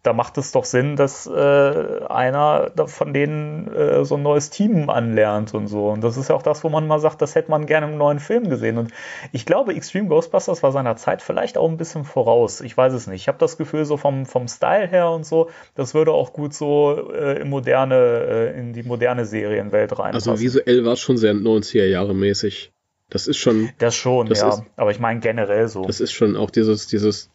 da 0.05 0.13
macht 0.13 0.37
es 0.37 0.53
doch 0.53 0.67
Sinn, 0.67 0.97
dass 0.97 1.27
äh, 1.27 1.31
einer 1.31 2.71
von 2.87 3.15
denen 3.15 3.73
äh, 3.75 4.05
so 4.05 4.17
ein 4.17 4.23
neues 4.23 4.51
Team 4.51 4.91
anlernt 4.91 5.55
und 5.55 5.67
so. 5.67 5.89
Und 5.89 6.05
das 6.05 6.19
ist 6.19 6.29
ja 6.29 6.37
auch 6.37 6.43
das, 6.43 6.63
wo 6.63 6.69
man 6.69 6.87
mal 6.87 7.01
sagt, 7.01 7.23
das 7.23 7.35
hätte 7.35 7.51
man 7.51 7.65
gerne 7.65 7.91
im 7.91 7.97
neuen 7.97 8.19
Film 8.19 8.51
gesehen. 8.51 8.77
Und 8.77 8.93
ich 9.33 9.47
glaube, 9.47 9.75
Extreme 9.75 10.09
Ghostbusters 10.09 10.63
war 10.63 10.73
seiner 10.73 10.97
Zeit 10.97 11.23
vielleicht 11.23 11.57
auch 11.57 11.71
ein 11.71 11.79
bisschen 11.79 12.05
voraus. 12.05 12.61
Ich 12.61 12.77
weiß 12.77 12.93
es 12.93 13.07
nicht. 13.07 13.23
Ich 13.23 13.29
habe 13.29 13.39
das 13.39 13.57
Gefühl, 13.57 13.87
so 13.87 13.97
vom, 13.97 14.27
vom 14.27 14.47
Style 14.47 14.87
her 14.87 15.09
und 15.09 15.25
so, 15.25 15.49
das 15.75 15.95
würde 15.95 16.13
auch 16.13 16.35
gut 16.35 16.53
so 16.53 17.11
äh, 17.11 17.41
in 17.41 17.49
moderne, 17.49 17.95
äh, 17.95 18.61
in 18.61 18.75
die 18.75 18.83
moderne 18.83 19.25
Serienwelt 19.25 19.99
rein. 19.99 20.13
Also 20.13 20.39
visuell 20.39 20.85
war 20.85 20.93
es 20.93 21.01
schon 21.01 21.17
sehr 21.17 21.33
90er 21.33 21.87
Jahre 21.87 22.15
mäßig. 22.15 22.73
Das 23.09 23.27
ist 23.27 23.39
schon. 23.39 23.71
Das 23.79 23.95
schon, 23.95 24.29
das 24.29 24.41
ja. 24.41 24.49
Ist, 24.51 24.63
Aber 24.77 24.91
ich 24.91 24.99
meine 24.99 25.21
generell 25.21 25.69
so. 25.69 25.87
Das 25.87 26.01
ist 26.01 26.13
schon 26.13 26.37
auch 26.37 26.51
dieses, 26.51 26.89
dieses 26.89 27.31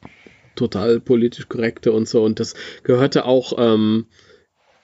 total 0.60 1.00
politisch 1.00 1.48
korrekte 1.50 1.92
und 1.92 2.08
so. 2.08 2.24
Und 2.24 2.40
das 2.40 2.54
gehörte 2.84 3.26
auch 3.26 3.54
ähm, 3.58 4.06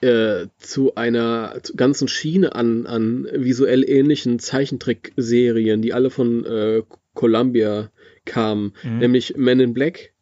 äh, 0.00 0.46
zu 0.58 0.94
einer 0.94 1.60
ganzen 1.76 2.08
Schiene 2.08 2.54
an, 2.54 2.86
an 2.86 3.28
visuell 3.32 3.88
ähnlichen 3.88 4.38
Zeichentrickserien, 4.38 5.82
die 5.82 5.92
alle 5.92 6.10
von 6.10 6.44
äh, 6.44 6.82
Columbia 7.14 7.90
kamen, 8.24 8.72
mhm. 8.82 8.98
nämlich 8.98 9.36
Men 9.36 9.60
in 9.60 9.74
Black 9.74 10.12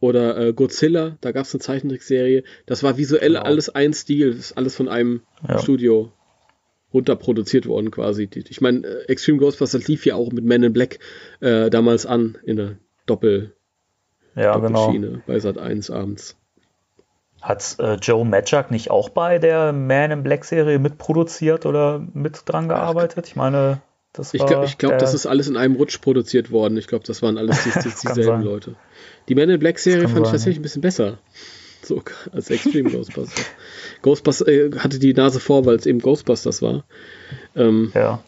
oder 0.00 0.38
äh, 0.38 0.52
Godzilla, 0.52 1.18
da 1.20 1.32
gab 1.32 1.44
es 1.44 1.54
eine 1.54 1.60
Zeichentrickserie. 1.60 2.44
Das 2.66 2.82
war 2.82 2.98
visuell 2.98 3.34
genau. 3.34 3.42
alles 3.42 3.68
ein 3.68 3.92
Stil, 3.92 4.30
das 4.30 4.38
ist 4.38 4.52
alles 4.56 4.76
von 4.76 4.88
einem 4.88 5.22
ja. 5.46 5.58
Studio 5.58 6.12
runterproduziert 6.92 7.66
worden 7.66 7.90
quasi. 7.90 8.28
Ich 8.48 8.60
meine, 8.60 8.86
äh, 8.86 9.04
Extreme 9.08 9.38
Ghostbusters 9.38 9.88
lief 9.88 10.06
ja 10.06 10.14
auch 10.14 10.32
mit 10.32 10.44
Men 10.44 10.62
in 10.62 10.72
Black 10.72 10.98
äh, 11.40 11.68
damals 11.70 12.06
an 12.06 12.38
in 12.44 12.56
der 12.56 12.78
Doppel 13.06 13.54
ja, 14.38 14.56
genau. 14.56 14.94
bei 15.26 15.38
Sat 15.38 15.58
1 15.58 15.90
abends. 15.90 16.36
Hat 17.40 17.76
äh, 17.78 17.94
Joe 17.94 18.24
Madjak 18.24 18.70
nicht 18.70 18.90
auch 18.90 19.10
bei 19.10 19.38
der 19.38 19.72
Man 19.72 20.10
in 20.10 20.22
Black 20.22 20.44
Serie 20.44 20.78
mitproduziert 20.78 21.66
oder 21.66 22.04
mit 22.12 22.42
dran 22.46 22.68
gearbeitet? 22.68 23.28
Ich 23.28 23.36
meine, 23.36 23.80
das 24.12 24.34
war. 24.34 24.40
Ich 24.40 24.46
glaube, 24.46 24.68
glaub, 24.76 24.98
das 24.98 25.14
ist 25.14 25.26
alles 25.26 25.46
in 25.48 25.56
einem 25.56 25.76
Rutsch 25.76 26.00
produziert 26.00 26.50
worden. 26.50 26.76
Ich 26.76 26.88
glaube, 26.88 27.04
das 27.06 27.22
waren 27.22 27.38
alles 27.38 27.62
die, 27.62 27.70
die, 27.82 27.88
dieselben 27.88 28.42
Leute. 28.42 28.74
Die 29.28 29.34
Man 29.34 29.48
in 29.50 29.60
Black 29.60 29.78
Serie 29.78 30.08
fand 30.08 30.14
sein, 30.14 30.24
ich 30.24 30.30
tatsächlich 30.30 30.58
ein 30.58 30.62
bisschen 30.62 30.82
besser. 30.82 31.18
So 31.82 32.02
als 32.32 32.50
Extreme 32.50 32.90
Ghostbusters. 32.92 33.46
Ghostbusters 34.02 34.48
äh, 34.48 34.70
hatte 34.78 34.98
die 34.98 35.14
Nase 35.14 35.38
vor, 35.38 35.64
weil 35.64 35.76
es 35.76 35.86
eben 35.86 36.00
Ghostbusters 36.00 36.60
war. 36.60 36.84
Ähm, 37.54 37.92
Ja. 37.94 38.22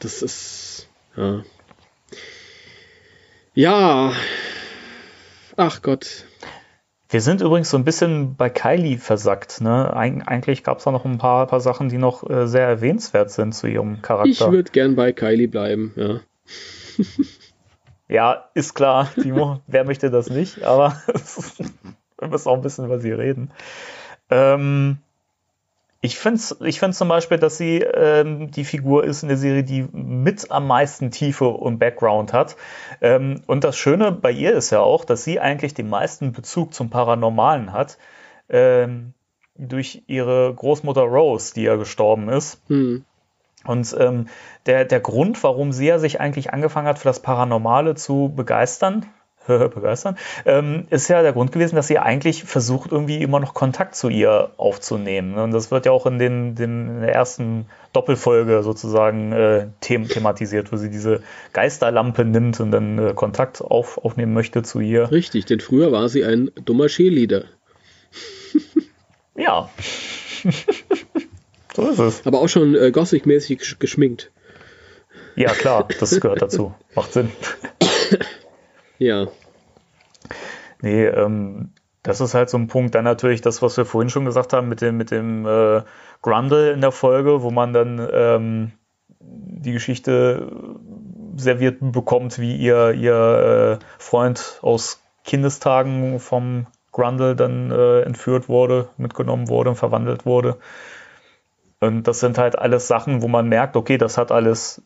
Das 0.00 0.22
ist. 0.22 0.88
Ja. 1.16 1.44
Ja. 3.54 4.12
Ach 5.56 5.82
Gott. 5.82 6.24
Wir 7.08 7.20
sind 7.20 7.40
übrigens 7.40 7.70
so 7.70 7.76
ein 7.76 7.84
bisschen 7.84 8.34
bei 8.34 8.50
Kylie 8.50 8.98
versackt. 8.98 9.60
Ne? 9.60 9.94
Eig 9.94 10.26
eigentlich 10.26 10.64
gab 10.64 10.78
es 10.78 10.84
da 10.84 10.90
noch 10.90 11.04
ein 11.04 11.18
paar, 11.18 11.46
paar 11.46 11.60
Sachen, 11.60 11.88
die 11.88 11.98
noch 11.98 12.28
äh, 12.28 12.46
sehr 12.48 12.66
erwähnenswert 12.66 13.30
sind 13.30 13.54
zu 13.54 13.66
ihrem 13.68 13.94
Ich 13.94 14.02
Charakter. 14.02 14.52
würde 14.52 14.72
gern 14.72 14.96
bei 14.96 15.12
Kylie 15.12 15.46
bleiben, 15.48 15.92
ja. 15.96 16.20
Ja, 18.08 18.50
ist 18.54 18.74
klar, 18.74 19.08
Timo, 19.14 19.60
wer 19.66 19.84
möchte 19.84 20.10
das 20.10 20.28
nicht, 20.28 20.62
aber 20.62 21.00
wir 22.18 22.28
müssen 22.28 22.48
auch 22.48 22.56
ein 22.56 22.62
bisschen 22.62 22.84
über 22.86 22.98
sie 23.00 23.12
reden. 23.12 23.50
Ähm, 24.30 24.98
ich 26.04 26.18
finde 26.18 26.38
ich 26.66 26.80
find 26.80 26.94
zum 26.94 27.08
Beispiel, 27.08 27.38
dass 27.38 27.56
sie 27.56 27.78
ähm, 27.78 28.50
die 28.50 28.66
Figur 28.66 29.04
ist 29.04 29.22
in 29.22 29.30
der 29.30 29.38
Serie, 29.38 29.64
die 29.64 29.88
mit 29.90 30.50
am 30.50 30.66
meisten 30.66 31.10
Tiefe 31.10 31.46
und 31.48 31.78
Background 31.78 32.34
hat. 32.34 32.56
Ähm, 33.00 33.40
und 33.46 33.64
das 33.64 33.78
Schöne 33.78 34.12
bei 34.12 34.30
ihr 34.30 34.52
ist 34.52 34.68
ja 34.68 34.80
auch, 34.80 35.06
dass 35.06 35.24
sie 35.24 35.40
eigentlich 35.40 35.72
den 35.72 35.88
meisten 35.88 36.32
Bezug 36.32 36.74
zum 36.74 36.90
Paranormalen 36.90 37.72
hat. 37.72 37.96
Ähm, 38.50 39.14
durch 39.56 40.02
ihre 40.06 40.52
Großmutter 40.52 41.04
Rose, 41.04 41.54
die 41.54 41.62
ja 41.62 41.76
gestorben 41.76 42.28
ist. 42.28 42.60
Hm. 42.66 43.06
Und 43.64 43.96
ähm, 43.98 44.26
der, 44.66 44.84
der 44.84 45.00
Grund, 45.00 45.42
warum 45.42 45.72
sie 45.72 45.86
ja 45.86 45.98
sich 45.98 46.20
eigentlich 46.20 46.52
angefangen 46.52 46.86
hat, 46.86 46.98
für 46.98 47.08
das 47.08 47.20
Paranormale 47.20 47.94
zu 47.94 48.30
begeistern, 48.36 49.06
begeistern, 49.74 50.16
ähm, 50.44 50.86
ist 50.90 51.08
ja 51.08 51.22
der 51.22 51.32
Grund 51.32 51.52
gewesen, 51.52 51.76
dass 51.76 51.86
sie 51.86 51.98
eigentlich 51.98 52.44
versucht, 52.44 52.92
irgendwie 52.92 53.22
immer 53.22 53.40
noch 53.40 53.54
Kontakt 53.54 53.94
zu 53.94 54.08
ihr 54.08 54.50
aufzunehmen. 54.56 55.34
Und 55.34 55.50
das 55.52 55.70
wird 55.70 55.86
ja 55.86 55.92
auch 55.92 56.06
in, 56.06 56.18
den, 56.18 56.54
den, 56.54 56.88
in 56.88 57.00
der 57.00 57.14
ersten 57.14 57.66
Doppelfolge 57.92 58.62
sozusagen 58.62 59.32
äh, 59.32 59.66
them 59.80 60.08
thematisiert, 60.08 60.72
wo 60.72 60.76
sie 60.76 60.90
diese 60.90 61.22
Geisterlampe 61.52 62.24
nimmt 62.24 62.60
und 62.60 62.70
dann 62.70 62.98
äh, 62.98 63.14
Kontakt 63.14 63.60
auf, 63.60 63.98
aufnehmen 63.98 64.34
möchte 64.34 64.62
zu 64.62 64.80
ihr. 64.80 65.10
Richtig, 65.12 65.44
denn 65.46 65.60
früher 65.60 65.92
war 65.92 66.08
sie 66.08 66.24
ein 66.24 66.50
dummer 66.64 66.86
Cheerleader. 66.86 67.44
Ja. 69.36 69.68
so 71.74 71.88
ist 71.90 71.98
es. 71.98 72.26
Aber 72.26 72.40
auch 72.40 72.48
schon 72.48 72.74
äh, 72.76 72.90
Gothic-mäßig 72.92 73.58
gesch- 73.60 73.78
geschminkt. 73.78 74.30
Ja, 75.36 75.50
klar, 75.52 75.88
das 75.98 76.20
gehört 76.20 76.40
dazu. 76.40 76.74
Macht 76.94 77.12
Sinn. 77.12 77.32
Ja. 78.98 79.28
Nee, 80.80 81.06
ähm, 81.06 81.72
das 82.02 82.20
ist 82.20 82.34
halt 82.34 82.50
so 82.50 82.58
ein 82.58 82.68
Punkt. 82.68 82.94
Dann 82.94 83.04
natürlich 83.04 83.40
das, 83.40 83.62
was 83.62 83.76
wir 83.76 83.86
vorhin 83.86 84.10
schon 84.10 84.24
gesagt 84.24 84.52
haben 84.52 84.68
mit 84.68 84.80
dem, 84.80 84.96
mit 84.96 85.10
dem 85.10 85.46
äh, 85.46 85.82
Grundle 86.22 86.72
in 86.72 86.80
der 86.80 86.92
Folge, 86.92 87.42
wo 87.42 87.50
man 87.50 87.72
dann 87.72 88.08
ähm, 88.12 88.72
die 89.20 89.72
Geschichte 89.72 90.52
serviert 91.36 91.78
bekommt, 91.80 92.38
wie 92.38 92.56
ihr, 92.56 92.92
ihr 92.92 93.78
äh, 93.80 93.84
Freund 93.98 94.58
aus 94.62 95.02
Kindestagen 95.24 96.20
vom 96.20 96.66
Grundle 96.92 97.34
dann 97.34 97.70
äh, 97.70 98.02
entführt 98.02 98.48
wurde, 98.48 98.88
mitgenommen 98.98 99.48
wurde 99.48 99.70
und 99.70 99.76
verwandelt 99.76 100.26
wurde. 100.26 100.58
Und 101.86 102.04
das 102.08 102.20
sind 102.20 102.38
halt 102.38 102.58
alles 102.58 102.88
Sachen, 102.88 103.22
wo 103.22 103.28
man 103.28 103.48
merkt, 103.48 103.76
okay, 103.76 103.98
das 103.98 104.16
hat 104.16 104.32
alles 104.32 104.82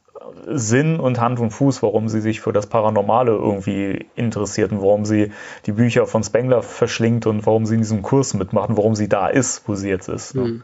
Sinn 0.46 0.98
und 0.98 1.20
Hand 1.20 1.38
und 1.38 1.50
Fuß, 1.50 1.82
warum 1.82 2.08
sie 2.08 2.20
sich 2.20 2.40
für 2.40 2.52
das 2.52 2.66
Paranormale 2.66 3.32
irgendwie 3.32 4.06
interessiert 4.16 4.72
und 4.72 4.80
warum 4.80 5.04
sie 5.04 5.32
die 5.66 5.72
Bücher 5.72 6.06
von 6.06 6.24
Spengler 6.24 6.62
verschlingt 6.62 7.26
und 7.26 7.46
warum 7.46 7.66
sie 7.66 7.74
in 7.74 7.80
diesem 7.80 8.02
Kurs 8.02 8.34
mitmacht 8.34 8.70
und 8.70 8.76
warum 8.76 8.94
sie 8.94 9.08
da 9.08 9.28
ist, 9.28 9.62
wo 9.66 9.74
sie 9.74 9.88
jetzt 9.88 10.08
ist. 10.08 10.34
Ne? 10.34 10.44
Hm. 10.44 10.62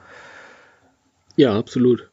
Ja, 1.37 1.57
absolut. 1.57 2.11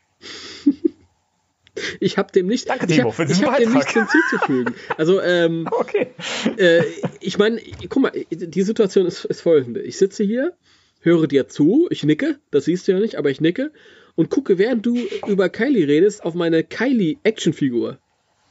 ich 2.00 2.18
habe 2.18 2.32
dem 2.32 2.48
nicht, 2.48 2.70
Danke, 2.70 2.86
ich 2.88 2.96
Timo, 2.96 3.10
hab, 3.10 3.16
für 3.16 3.24
ich 3.24 3.30
diesen 3.30 3.48
hab 3.48 3.58
dem 3.58 3.74
nichts 3.74 3.94
hinzuzufügen. 3.94 4.76
Also, 4.98 5.22
ähm, 5.22 5.68
Okay. 5.72 6.14
äh, 6.58 6.84
ich 7.20 7.38
meine, 7.38 7.60
guck 7.90 8.04
mal, 8.04 8.12
die 8.30 8.62
Situation 8.62 9.06
ist, 9.06 9.26
ist 9.26 9.42
folgende. 9.42 9.82
Ich 9.82 9.98
sitze 9.98 10.24
hier, 10.24 10.54
höre 11.02 11.28
dir 11.28 11.48
zu, 11.48 11.88
ich 11.90 12.04
nicke, 12.04 12.40
das 12.52 12.66
siehst 12.66 12.88
du 12.88 12.92
ja 12.92 13.00
nicht, 13.00 13.16
aber 13.16 13.30
ich 13.30 13.42
nicke 13.42 13.72
und 14.16 14.30
gucke, 14.30 14.58
während 14.58 14.86
du 14.86 14.98
über 15.28 15.50
Kylie 15.50 15.88
redest, 15.88 16.24
auf 16.24 16.34
meine 16.34 16.64
Kylie-Actionfigur, 16.64 17.98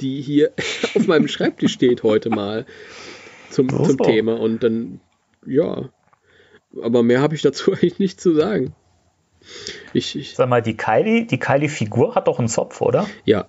die 0.00 0.20
hier 0.20 0.52
auf 0.94 1.06
meinem 1.06 1.28
Schreibtisch 1.28 1.72
steht 1.72 2.02
heute 2.02 2.30
mal 2.30 2.66
zum, 3.50 3.68
So. 3.68 3.84
zum 3.84 3.98
Thema. 3.98 4.38
Und 4.38 4.62
dann, 4.62 5.00
ja, 5.46 5.88
aber 6.82 7.02
mehr 7.02 7.20
habe 7.20 7.34
ich 7.34 7.42
dazu 7.42 7.72
eigentlich 7.72 7.98
nicht 7.98 8.20
zu 8.20 8.34
sagen. 8.34 8.74
Ich, 9.94 10.16
ich, 10.16 10.34
Sag 10.34 10.48
mal, 10.48 10.60
die 10.60 10.76
Kylie, 10.76 11.24
die 11.24 11.38
Kylie-Figur 11.38 12.14
hat 12.14 12.28
doch 12.28 12.38
einen 12.38 12.48
Zopf, 12.48 12.80
oder? 12.80 13.08
ja, 13.24 13.48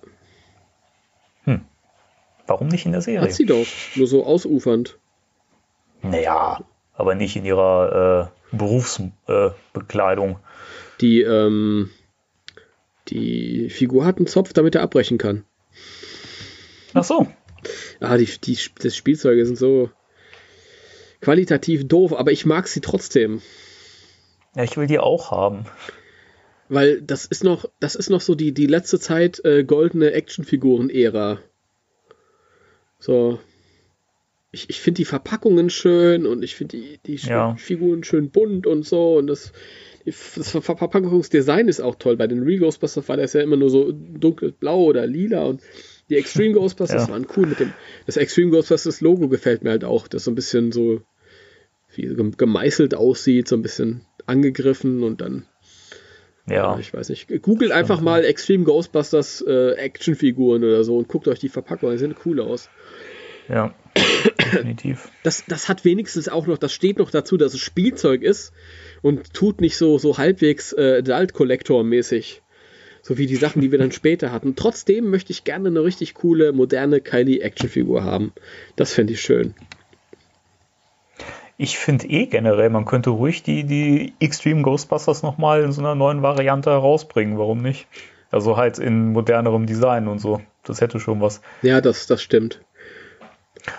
Warum 2.46 2.68
nicht 2.68 2.86
in 2.86 2.92
der 2.92 3.00
Serie? 3.00 3.22
hat 3.22 3.32
sie 3.32 3.46
doch, 3.46 3.66
nur 3.94 4.06
so 4.06 4.26
ausufernd. 4.26 4.98
Naja, 6.02 6.60
aber 6.92 7.14
nicht 7.14 7.36
in 7.36 7.44
ihrer 7.44 8.30
äh, 8.52 8.56
Berufsbekleidung. 8.56 10.32
Äh. 10.32 10.36
Die, 11.00 11.22
ähm, 11.22 11.90
die 13.12 13.70
Figur 13.70 14.04
hat 14.04 14.18
einen 14.18 14.26
Zopf, 14.26 14.52
damit 14.52 14.74
er 14.74 14.82
abbrechen 14.82 15.18
kann. 15.18 15.44
Ach 16.94 17.04
so. 17.04 17.26
Ah, 18.00 18.16
die, 18.16 18.26
die, 18.26 18.58
das 18.80 18.96
Spielzeuge 18.96 19.46
sind 19.46 19.56
so 19.56 19.90
qualitativ 21.20 21.86
doof, 21.86 22.12
aber 22.12 22.32
ich 22.32 22.44
mag 22.46 22.68
sie 22.68 22.80
trotzdem. 22.80 23.40
Ja, 24.56 24.64
ich 24.64 24.76
will 24.76 24.86
die 24.86 24.98
auch 24.98 25.30
haben. 25.30 25.66
Weil 26.68 27.00
das 27.02 27.26
ist 27.26 27.44
noch, 27.44 27.66
das 27.80 27.94
ist 27.94 28.10
noch 28.10 28.20
so 28.20 28.34
die, 28.34 28.52
die 28.52 28.66
letzte 28.66 28.98
Zeit 28.98 29.44
äh, 29.44 29.64
goldene 29.64 30.12
Actionfiguren-Ära. 30.12 31.38
So. 32.98 33.38
Ich, 34.50 34.68
ich 34.68 34.80
finde 34.80 34.98
die 34.98 35.04
Verpackungen 35.04 35.70
schön 35.70 36.26
und 36.26 36.42
ich 36.42 36.54
finde 36.56 36.76
die, 36.76 36.98
die 37.06 37.16
Ja. 37.26 37.54
Figuren 37.56 38.04
schön 38.04 38.30
bunt 38.30 38.66
und 38.66 38.84
so 38.84 39.16
und 39.16 39.26
das, 39.26 39.52
das 40.04 40.50
Ver- 40.50 40.62
Verpackungsdesign 40.62 41.68
ist 41.68 41.80
auch 41.80 41.94
toll. 41.94 42.16
Bei 42.16 42.26
den 42.26 42.42
Real 42.42 42.60
Ghostbusters 42.60 43.08
war 43.08 43.16
das 43.16 43.32
ja 43.34 43.40
immer 43.40 43.56
nur 43.56 43.70
so 43.70 43.92
dunkelblau 43.92 44.84
oder 44.84 45.06
lila 45.06 45.44
und 45.44 45.62
die 46.10 46.16
Extreme 46.16 46.54
Ghostbusters 46.54 47.02
Ja. 47.06 47.12
waren 47.12 47.26
cool 47.36 47.46
mit 47.46 47.60
dem. 47.60 47.72
Das 48.06 48.16
Extreme 48.16 48.50
Ghostbusters 48.50 49.00
Logo 49.00 49.28
gefällt 49.28 49.62
mir 49.64 49.70
halt 49.70 49.84
auch, 49.84 50.08
das 50.08 50.24
so 50.24 50.30
ein 50.30 50.34
bisschen 50.34 50.72
so 50.72 51.00
wie 51.94 52.14
gemeißelt 52.36 52.94
aussieht, 52.94 53.48
so 53.48 53.56
ein 53.56 53.62
bisschen 53.62 54.00
angegriffen 54.26 55.02
und 55.02 55.20
dann 55.20 55.46
Ja. 56.48 56.78
ich 56.78 56.92
weiß 56.92 57.08
nicht. 57.10 57.28
Googelt 57.42 57.70
einfach 57.70 58.00
mal 58.00 58.24
Extreme 58.24 58.64
Ghostbusters 58.64 59.44
äh, 59.46 59.72
Actionfiguren 59.74 60.64
oder 60.64 60.84
so 60.84 60.96
und 60.96 61.08
guckt 61.08 61.28
euch 61.28 61.38
die 61.38 61.48
Verpackung. 61.48 61.90
Die 61.92 61.98
sehen 61.98 62.14
cool 62.24 62.40
aus. 62.40 62.70
Ja. 63.48 63.74
Definitiv. 64.52 65.10
Das, 65.22 65.44
das 65.46 65.68
hat 65.68 65.84
wenigstens 65.84 66.28
auch 66.28 66.46
noch, 66.46 66.56
das 66.58 66.72
steht 66.72 66.98
noch 66.98 67.10
dazu, 67.10 67.36
dass 67.36 67.54
es 67.54 67.60
Spielzeug 67.60 68.22
ist 68.22 68.52
und 69.02 69.34
tut 69.34 69.60
nicht 69.60 69.76
so, 69.76 69.98
so 69.98 70.16
halbwegs 70.16 70.72
äh, 70.72 70.98
Adult 70.98 71.34
Collector 71.34 71.84
mäßig. 71.84 72.42
So 73.02 73.18
wie 73.18 73.26
die 73.26 73.36
Sachen, 73.36 73.60
die 73.60 73.72
wir 73.72 73.78
dann 73.78 73.90
später 73.90 74.30
hatten. 74.30 74.54
Trotzdem 74.54 75.10
möchte 75.10 75.32
ich 75.32 75.42
gerne 75.42 75.68
eine 75.68 75.82
richtig 75.82 76.14
coole, 76.14 76.52
moderne 76.52 77.00
Kylie 77.00 77.40
Actionfigur 77.40 78.04
haben. 78.04 78.32
Das 78.76 78.92
fände 78.92 79.12
ich 79.12 79.20
schön. 79.20 79.54
Ich 81.58 81.78
finde 81.78 82.06
eh 82.06 82.26
generell, 82.26 82.70
man 82.70 82.84
könnte 82.84 83.10
ruhig 83.10 83.42
die, 83.42 83.64
die 83.64 84.14
Extreme 84.20 84.62
Ghostbusters 84.62 85.22
nochmal 85.22 85.62
in 85.62 85.72
so 85.72 85.80
einer 85.80 85.96
neuen 85.96 86.22
Variante 86.22 86.70
herausbringen. 86.70 87.38
Warum 87.38 87.60
nicht? 87.60 87.88
Also 88.30 88.56
halt 88.56 88.78
in 88.78 89.12
modernerem 89.12 89.66
Design 89.66 90.08
und 90.08 90.20
so. 90.20 90.40
Das 90.62 90.80
hätte 90.80 91.00
schon 91.00 91.20
was. 91.20 91.42
Ja, 91.62 91.80
das, 91.80 92.06
das 92.06 92.22
stimmt. 92.22 92.60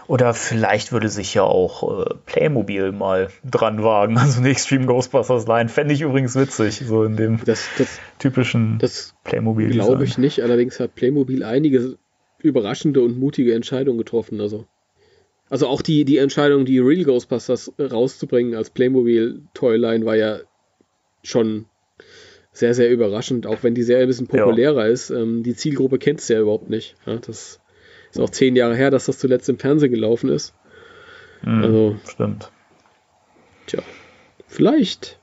Oder 0.08 0.34
vielleicht 0.34 0.92
würde 0.92 1.10
sich 1.10 1.34
ja 1.34 1.44
auch 1.44 2.06
äh, 2.06 2.14
Playmobil 2.26 2.92
mal 2.92 3.30
dran 3.44 3.84
wagen. 3.84 4.18
Also 4.24 4.40
eine 4.40 4.50
Extreme 4.50 4.86
Ghostbusters 4.86 5.48
Line. 5.48 5.70
Fände 5.70 5.94
ich 5.94 6.02
übrigens 6.02 6.36
witzig. 6.36 6.82
So 6.86 7.04
in 7.04 7.16
dem 7.18 7.40
Das, 7.46 7.68
das, 7.78 8.00
typischen 8.20 8.80
das 8.80 9.14
Playmobil. 9.24 9.70
glaube 9.72 10.04
ich 10.06 10.18
nicht. 10.18 10.42
Allerdings 10.42 10.80
hat 10.80 10.96
Playmobil 10.96 11.44
einige 11.44 11.98
überraschende 12.40 13.02
und 13.02 13.18
mutige 13.20 13.54
Entscheidungen 13.54 13.98
getroffen. 13.98 14.40
Also, 14.42 14.66
also 15.50 15.68
auch 15.68 15.82
die, 15.82 16.06
die 16.06 16.18
Entscheidung, 16.18 16.66
die 16.66 16.80
Real 16.80 17.04
Ghostbusters 17.04 17.74
rauszubringen 17.80 18.56
als 18.56 18.70
Playmobil 18.70 19.42
Toyline 19.54 20.06
war 20.06 20.16
ja 20.16 20.40
schon 21.24 21.66
sehr, 22.52 22.74
sehr 22.74 22.92
überraschend, 22.92 23.48
auch 23.48 23.64
wenn 23.64 23.74
die 23.76 23.84
Serie 23.84 24.04
ein 24.04 24.08
bisschen 24.08 24.28
Ja. 24.32 24.44
populärer 24.44 24.88
ist. 24.88 25.10
Ähm, 25.10 25.42
die 25.44 25.56
Zielgruppe 25.56 25.98
kennt 26.00 26.20
es 26.20 26.28
ja 26.28 26.40
überhaupt 26.40 26.70
nicht. 26.70 26.96
Ja, 27.06 27.18
das 27.18 27.60
ist 28.14 28.20
auch 28.22 28.30
zehn 28.30 28.56
Jahre 28.56 28.76
her, 28.76 28.92
dass 28.92 29.06
das 29.06 29.18
zuletzt 29.20 29.50
im 29.50 29.60
Fernsehen 29.60 29.92
gelaufen 29.92 30.30
ist. 30.30 30.54
Mhm, 31.44 31.64
Also, 31.64 31.96
Stimmt. 32.10 32.52
tja, 33.68 33.82
vielleicht. 34.48 35.20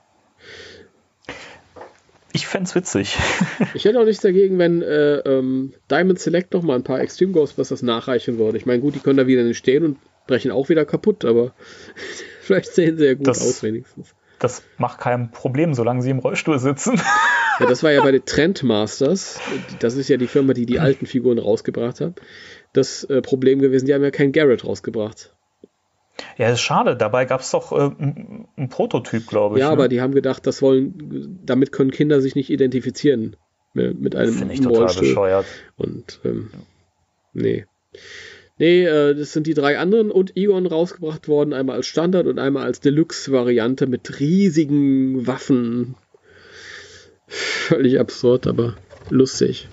Ich 2.33 2.47
fände 2.47 2.69
es 2.69 2.75
witzig. 2.75 3.17
Ich 3.75 3.85
hätte 3.85 3.99
auch 4.01 4.05
nichts 4.05 4.23
dagegen, 4.23 4.59
wenn 4.59 4.83
äh, 4.83 5.19
ähm, 5.19 5.73
Diamond 5.91 6.19
Select 6.19 6.53
noch 6.55 6.63
mal 6.63 6.75
ein 6.77 6.85
paar 6.85 7.01
Extreme 7.01 7.33
Ghostbusters 7.33 7.83
nachreichen 7.83 8.39
würde. 8.39 8.57
Ich 8.59 8.67
meine, 8.67 8.81
gut, 8.81 8.95
die 8.95 9.01
können 9.01 9.17
da 9.17 9.27
wieder 9.27 9.43
nicht 9.45 9.59
stehen 9.59 9.85
und 9.85 9.99
brechen 10.27 10.51
auch 10.51 10.69
wieder 10.69 10.85
kaputt, 10.85 11.25
aber 11.25 11.55
vielleicht 12.43 12.73
sehen 12.75 12.99
sie 12.99 13.07
ja 13.07 13.15
gut 13.15 13.27
Das- 13.27 13.41
aus 13.43 13.63
wenigstens. 13.63 14.15
das 14.39 14.63
macht 14.79 15.01
kein 15.01 15.31
Problem, 15.33 15.75
solange 15.75 16.03
sie 16.03 16.11
im 16.11 16.19
Rollstuhl 16.21 16.59
sitzen. 16.59 17.01
Ja, 17.59 17.67
das 17.67 17.83
war 17.83 17.91
ja 17.93 18.01
bei 18.03 18.13
den 18.13 18.25
Trendmasters. 18.25 19.39
Das 19.81 19.95
ist 19.97 20.09
ja 20.09 20.17
die 20.17 20.27
Firma, 20.29 20.53
die 20.55 20.67
die 20.67 20.79
alten 20.81 21.07
Figuren 21.07 21.39
rausgebracht 21.39 22.01
hat. 22.01 22.21
Das 22.73 23.05
äh, 23.05 23.21
Problem 23.21 23.61
gewesen, 23.61 23.87
die 23.87 23.95
haben 23.95 24.03
ja 24.03 24.11
keinen 24.11 24.33
Garrett 24.33 24.65
rausgebracht. 24.65 25.35
Ja, 26.37 26.51
ist 26.51 26.61
schade. 26.61 26.97
Dabei 26.97 27.25
gab 27.25 27.41
es 27.41 27.51
doch 27.51 27.73
äh, 27.73 27.91
einen 27.99 28.69
Prototyp, 28.69 29.27
glaube 29.27 29.57
ich. 29.57 29.61
Ja, 29.61 29.69
ne? 29.69 29.73
aber 29.73 29.89
die 29.89 30.01
haben 30.01 30.15
gedacht, 30.15 30.47
das 30.47 30.63
wollen, 30.63 31.39
damit 31.45 31.73
können 31.73 31.91
Kinder 31.91 32.21
sich 32.21 32.35
nicht 32.35 32.51
identifizieren 32.51 33.37
mit 33.73 34.17
einem 34.17 34.33
Finde 34.33 34.55
ich 34.55 34.61
total 34.61 34.79
Rollstuhl. 34.79 35.09
bescheuert. 35.09 35.47
Und 35.77 36.21
ähm, 36.25 36.51
nee. 37.33 37.67
Nee, 38.59 38.85
äh, 38.85 39.15
das 39.15 39.33
sind 39.33 39.47
die 39.47 39.55
drei 39.55 39.79
anderen 39.79 40.11
und 40.11 40.37
Egon 40.37 40.67
rausgebracht 40.67 41.29
worden, 41.29 41.55
einmal 41.55 41.77
als 41.77 41.87
Standard 41.87 42.27
und 42.27 42.39
einmal 42.39 42.65
als 42.65 42.81
Deluxe-Variante 42.81 43.87
mit 43.87 44.21
riesigen 44.21 45.27
Waffen. 45.27 45.95
Völlig 47.27 48.01
absurd, 48.01 48.47
aber 48.47 48.75
lustig. 49.09 49.69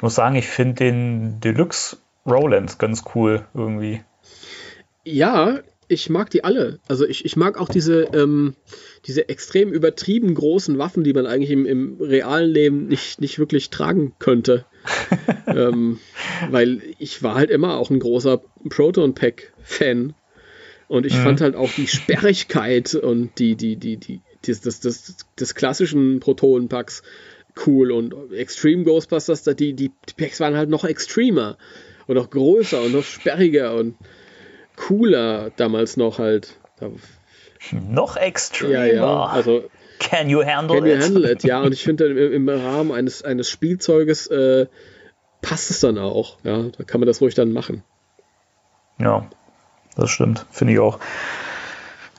Ich 0.00 0.02
muss 0.02 0.14
sagen, 0.14 0.34
ich 0.34 0.48
finde 0.48 0.76
den 0.76 1.40
Deluxe 1.40 1.98
Roland 2.24 2.78
ganz 2.78 3.02
cool 3.14 3.44
irgendwie. 3.52 4.00
Ja, 5.04 5.60
ich 5.88 6.08
mag 6.08 6.30
die 6.30 6.42
alle. 6.42 6.80
Also 6.88 7.06
ich, 7.06 7.26
ich 7.26 7.36
mag 7.36 7.60
auch 7.60 7.68
diese, 7.68 8.04
ähm, 8.14 8.54
diese 9.04 9.28
extrem 9.28 9.70
übertrieben 9.70 10.32
großen 10.32 10.78
Waffen, 10.78 11.04
die 11.04 11.12
man 11.12 11.26
eigentlich 11.26 11.50
im, 11.50 11.66
im 11.66 12.00
realen 12.00 12.48
Leben 12.50 12.88
nicht, 12.88 13.20
nicht 13.20 13.38
wirklich 13.38 13.68
tragen 13.68 14.14
könnte. 14.18 14.64
ähm, 15.46 15.98
weil 16.48 16.80
ich 16.98 17.22
war 17.22 17.34
halt 17.34 17.50
immer 17.50 17.76
auch 17.76 17.90
ein 17.90 18.00
großer 18.00 18.40
Proton 18.70 19.14
Pack-Fan. 19.14 20.14
Und 20.88 21.04
ich 21.04 21.14
mhm. 21.14 21.24
fand 21.24 21.40
halt 21.42 21.56
auch 21.56 21.70
die 21.76 21.88
Sperrigkeit 21.88 22.94
und 22.94 23.38
die, 23.38 23.54
die, 23.54 23.76
die, 23.76 23.98
die, 23.98 24.22
des, 24.46 24.62
des, 24.62 24.80
des, 24.80 25.16
des 25.38 25.54
klassischen 25.54 26.20
Protonenpacks 26.20 27.02
cool. 27.66 27.92
Und 27.92 28.32
Extreme 28.32 28.84
Ghostbusters, 28.84 29.42
die, 29.42 29.74
die, 29.74 29.88
die 29.88 30.14
Packs 30.16 30.40
waren 30.40 30.56
halt 30.56 30.70
noch 30.70 30.84
extremer 30.84 31.56
und 32.06 32.16
noch 32.16 32.30
größer 32.30 32.82
und 32.82 32.92
noch 32.92 33.04
sperriger 33.04 33.74
und 33.74 33.96
cooler 34.76 35.50
damals 35.56 35.96
noch 35.96 36.18
halt. 36.18 36.56
Noch 37.72 38.16
extremer. 38.16 38.86
Ja, 38.86 38.94
ja. 38.94 39.24
Also 39.26 39.64
Can 40.00 40.30
you 40.30 40.42
handle 40.42 40.78
can 40.80 40.86
it? 40.86 40.96
You 40.96 41.04
handle 41.04 41.30
it? 41.30 41.44
Ja, 41.44 41.60
und 41.60 41.72
ich 41.72 41.82
finde, 41.84 42.06
im, 42.06 42.32
im, 42.32 42.48
Rahmen 42.48 42.90
eines, 42.90 43.22
eines 43.22 43.48
Spielzeuges 43.50 44.26
äh, 44.28 44.66
passt 45.42 45.70
es 45.70 45.80
dann 45.80 45.98
auch. 45.98 46.38
Ja, 46.42 46.62
da 46.62 46.84
kann 46.84 47.00
man 47.00 47.06
das 47.06 47.20
ruhig 47.20 47.34
dann 47.34 47.52
machen. 47.52 47.84
Ja, 48.98 49.28
das 49.96 50.10
stimmt. 50.10 50.46
Finde 50.50 50.72
ich 50.72 50.78
auch. 50.80 50.98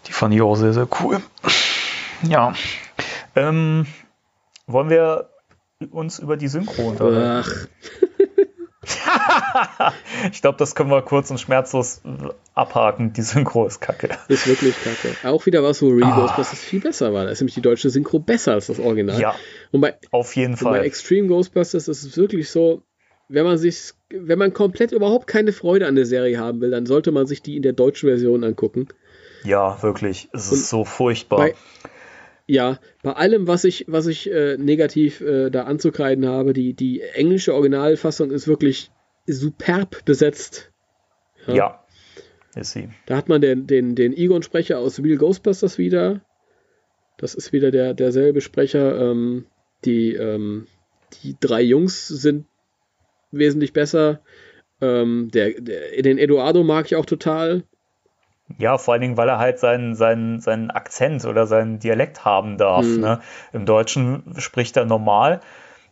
Die 0.08 0.14
fand 0.14 0.34
ich 0.34 0.42
auch 0.42 0.56
sehr, 0.56 0.74
sehr 0.74 0.88
cool. 1.02 1.22
Ja. 2.24 2.54
Ähm, 3.36 3.88
wollen 4.68 4.90
wir 4.90 5.30
uns 5.92 6.20
über 6.20 6.38
die 6.38 6.48
Synchro 6.48 6.90
unterhalten? 6.90 7.44
Ach. 7.44 7.68
ich 10.32 10.42
glaube, 10.42 10.58
das 10.58 10.76
können 10.76 10.90
wir 10.90 11.02
kurz 11.02 11.30
und 11.32 11.40
schmerzlos 11.40 12.02
abhaken. 12.54 13.14
Die 13.14 13.22
Synchro 13.22 13.66
ist 13.66 13.80
kacke. 13.80 14.10
Ist 14.28 14.48
wirklich 14.48 14.76
kacke. 14.84 15.16
Auch 15.28 15.46
wieder 15.46 15.64
was, 15.64 15.82
wo 15.82 15.90
Real 15.90 16.12
ah. 16.12 16.16
Ghostbusters 16.16 16.60
viel 16.60 16.82
besser 16.82 17.14
war. 17.14 17.26
Da 17.26 17.32
ist 17.32 17.42
nämlich 17.42 17.56
die 17.56 17.62
deutsche 17.62 17.90
Synchro 17.90 18.20
besser 18.20 18.54
als 18.54 18.68
das 18.68 18.80
Original. 18.80 19.20
Ja. 19.20 19.36
Und 19.72 19.82
bei, 19.82 19.96
auf 20.12 20.36
jeden 20.36 20.58
Fall. 20.58 20.80
Bei 20.80 20.86
Extreme 20.86 21.28
Ghostbusters 21.28 21.88
ist 21.88 22.04
es 22.04 22.18
wirklich 22.18 22.50
so, 22.50 22.84
wenn 23.30 23.46
man 23.46 23.58
sich, 23.58 23.94
wenn 24.10 24.40
man 24.40 24.54
komplett 24.54 24.92
überhaupt 24.92 25.28
keine 25.28 25.54
Freude 25.54 25.88
an 25.88 25.96
der 25.96 26.06
Serie 26.06 26.40
haben 26.40 26.60
will, 26.60 26.72
dann 26.72 26.86
sollte 26.86 27.12
man 27.12 27.28
sich 27.28 27.42
die 27.42 27.56
in 27.56 27.64
der 27.64 27.74
deutschen 27.74 28.10
Version 28.10 28.44
angucken. 28.44 28.88
Ja, 29.44 29.82
wirklich. 29.82 30.30
Es 30.34 30.52
ist 30.52 30.70
so 30.70 30.86
furchtbar. 30.86 31.40
Bei, 31.40 31.56
ja, 32.52 32.80
bei 33.02 33.14
allem, 33.14 33.48
was 33.48 33.64
ich, 33.64 33.86
was 33.88 34.08
ich 34.08 34.30
äh, 34.30 34.58
negativ 34.58 35.22
äh, 35.22 35.50
da 35.50 35.64
anzukreiden 35.64 36.28
habe, 36.28 36.52
die, 36.52 36.74
die 36.74 37.00
englische 37.00 37.54
Originalfassung 37.54 38.30
ist 38.30 38.46
wirklich 38.46 38.92
superb 39.26 40.04
besetzt. 40.04 40.70
Ja, 41.48 41.56
ja 41.56 41.86
ist 42.56 42.74
sie. 42.74 42.90
Da 43.06 43.16
hat 43.16 43.30
man 43.30 43.40
den, 43.40 43.68
den, 43.68 43.96
den 43.96 44.12
Egon-Sprecher 44.12 44.80
aus 44.80 45.02
Real 45.02 45.18
Ghostbusters 45.18 45.78
wieder. 45.78 46.20
Das 47.18 47.36
ist 47.36 47.54
wieder 47.54 47.72
der, 47.72 47.94
derselbe 47.94 48.42
Sprecher. 48.42 49.00
Ähm, 49.00 49.46
die, 49.86 50.14
ähm, 50.16 50.68
die 51.24 51.38
drei 51.40 51.62
Jungs 51.62 52.10
sind 52.10 52.48
wesentlich 53.32 53.72
besser. 53.72 54.20
Ähm, 54.82 55.30
der, 55.34 55.52
der, 55.62 56.02
den 56.02 56.18
Eduardo 56.18 56.66
mag 56.66 56.88
ich 56.88 56.98
auch 56.98 57.06
total. 57.06 57.64
Ja, 58.58 58.78
vor 58.78 58.94
allen 58.94 59.02
Dingen, 59.02 59.18
weil 59.18 59.30
er 59.30 59.40
halt 59.40 59.60
seinen, 59.60 59.96
seinen, 59.96 60.42
seinen 60.42 60.72
Akzent 60.72 61.26
oder 61.26 61.48
seinen 61.48 61.80
Dialekt 61.80 62.26
haben 62.26 62.58
darf. 62.58 62.86
Hm. 62.86 63.02
Ne? 63.02 63.20
Im 63.54 63.66
Deutschen 63.66 64.36
spricht 64.38 64.78
er 64.78 64.86
normal. 64.86 65.42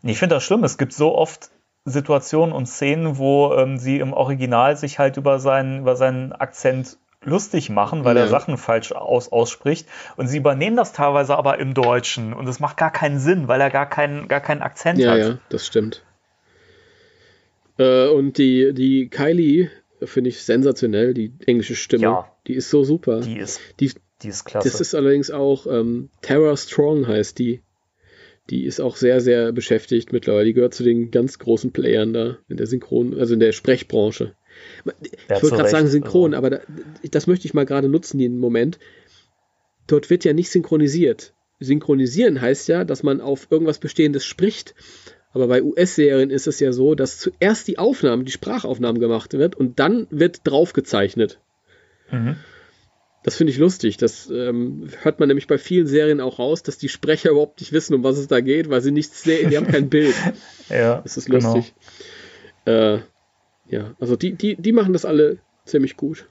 Ich 0.03 0.19
finde 0.19 0.35
das 0.35 0.43
schlimm. 0.43 0.63
Es 0.63 0.77
gibt 0.77 0.93
so 0.93 1.15
oft 1.15 1.49
Situationen 1.85 2.53
und 2.53 2.67
Szenen, 2.67 3.17
wo 3.17 3.53
ähm, 3.53 3.77
sie 3.77 3.99
im 3.99 4.13
Original 4.13 4.77
sich 4.77 4.99
halt 4.99 5.17
über 5.17 5.39
seinen, 5.39 5.79
über 5.81 5.95
seinen 5.95 6.31
Akzent 6.31 6.97
lustig 7.23 7.69
machen, 7.69 8.05
weil 8.05 8.15
ja. 8.15 8.23
er 8.23 8.27
Sachen 8.29 8.57
falsch 8.57 8.91
aus, 8.91 9.31
ausspricht. 9.31 9.87
Und 10.15 10.27
sie 10.27 10.37
übernehmen 10.37 10.77
das 10.77 10.93
teilweise 10.93 11.37
aber 11.37 11.59
im 11.59 11.73
Deutschen. 11.73 12.33
Und 12.33 12.47
es 12.47 12.59
macht 12.59 12.77
gar 12.77 12.91
keinen 12.91 13.19
Sinn, 13.19 13.47
weil 13.47 13.59
er 13.59 13.69
gar 13.69 13.89
keinen, 13.89 14.27
gar 14.27 14.39
keinen 14.39 14.61
Akzent 14.61 14.99
ja, 14.99 15.11
hat. 15.11 15.19
Ja, 15.19 15.37
das 15.49 15.65
stimmt. 15.65 16.03
Äh, 17.77 18.07
und 18.07 18.37
die, 18.37 18.73
die 18.73 19.09
Kylie 19.09 19.69
finde 20.03 20.29
ich 20.29 20.43
sensationell, 20.43 21.13
die 21.13 21.33
englische 21.45 21.75
Stimme. 21.75 22.03
Ja. 22.03 22.31
Die 22.49 22.55
ist 22.55 22.71
so 22.71 22.83
super. 22.83 23.21
Die 23.21 23.37
ist, 23.37 23.61
die, 23.79 23.91
die 24.23 24.29
ist 24.29 24.43
klasse. 24.43 24.67
Das 24.67 24.81
ist 24.81 24.95
allerdings 24.95 25.29
auch 25.29 25.67
ähm, 25.67 26.09
Tara 26.23 26.57
Strong 26.57 27.07
heißt 27.07 27.37
die. 27.37 27.61
Die 28.49 28.65
ist 28.65 28.81
auch 28.81 28.95
sehr, 28.95 29.21
sehr 29.21 29.51
beschäftigt 29.51 30.11
mittlerweile. 30.11 30.45
Die 30.45 30.53
gehört 30.53 30.73
zu 30.73 30.81
den 30.81 31.11
ganz 31.11 31.37
großen 31.37 31.71
Playern 31.71 32.11
da 32.11 32.39
in 32.47 32.57
der 32.57 32.65
Synchron, 32.65 33.19
also 33.19 33.35
in 33.35 33.39
der 33.39 33.51
Sprechbranche. 33.51 34.33
Ja, 34.83 34.93
ich 35.03 35.43
wollte 35.43 35.57
gerade 35.57 35.69
sagen 35.69 35.87
Synchron, 35.89 36.33
also. 36.33 36.37
aber 36.39 36.49
da, 36.49 36.61
das 37.11 37.27
möchte 37.27 37.45
ich 37.45 37.53
mal 37.53 37.67
gerade 37.67 37.87
nutzen, 37.87 38.17
den 38.17 38.39
Moment. 38.39 38.79
Dort 39.85 40.09
wird 40.09 40.25
ja 40.25 40.33
nicht 40.33 40.49
synchronisiert. 40.49 41.35
Synchronisieren 41.59 42.41
heißt 42.41 42.67
ja, 42.67 42.83
dass 42.83 43.03
man 43.03 43.21
auf 43.21 43.45
irgendwas 43.51 43.77
Bestehendes 43.77 44.25
spricht. 44.25 44.73
Aber 45.33 45.47
bei 45.47 45.61
US-Serien 45.61 46.31
ist 46.31 46.47
es 46.47 46.59
ja 46.59 46.73
so, 46.73 46.95
dass 46.95 47.19
zuerst 47.19 47.67
die 47.67 47.77
Aufnahme, 47.77 48.23
die 48.23 48.31
Sprachaufnahme 48.31 48.97
gemacht 48.97 49.33
wird 49.33 49.55
und 49.55 49.77
dann 49.79 50.07
wird 50.09 50.41
draufgezeichnet. 50.45 51.39
Mhm. 52.11 52.35
Das 53.23 53.35
finde 53.35 53.51
ich 53.51 53.59
lustig. 53.59 53.97
Das 53.97 54.29
ähm, 54.29 54.89
hört 55.01 55.19
man 55.19 55.27
nämlich 55.27 55.47
bei 55.47 55.57
vielen 55.57 55.87
Serien 55.87 56.21
auch 56.21 56.39
raus, 56.39 56.63
dass 56.63 56.77
die 56.77 56.89
Sprecher 56.89 57.31
überhaupt 57.31 57.59
nicht 57.59 57.73
wissen, 57.73 57.93
um 57.93 58.03
was 58.03 58.17
es 58.17 58.27
da 58.27 58.39
geht, 58.39 58.69
weil 58.69 58.81
sie 58.81 58.91
nichts 58.91 59.23
sehen. 59.23 59.49
Die 59.49 59.57
haben 59.57 59.67
kein 59.67 59.89
Bild. 59.89 60.15
ja. 60.69 61.01
Das 61.01 61.17
ist 61.17 61.27
lustig. 61.27 61.73
Genau. 62.65 62.95
Äh, 62.95 62.99
ja, 63.67 63.95
also 63.99 64.15
die, 64.15 64.33
die, 64.33 64.55
die 64.55 64.71
machen 64.71 64.93
das 64.93 65.05
alle 65.05 65.39
ziemlich 65.65 65.97
gut. 65.97 66.29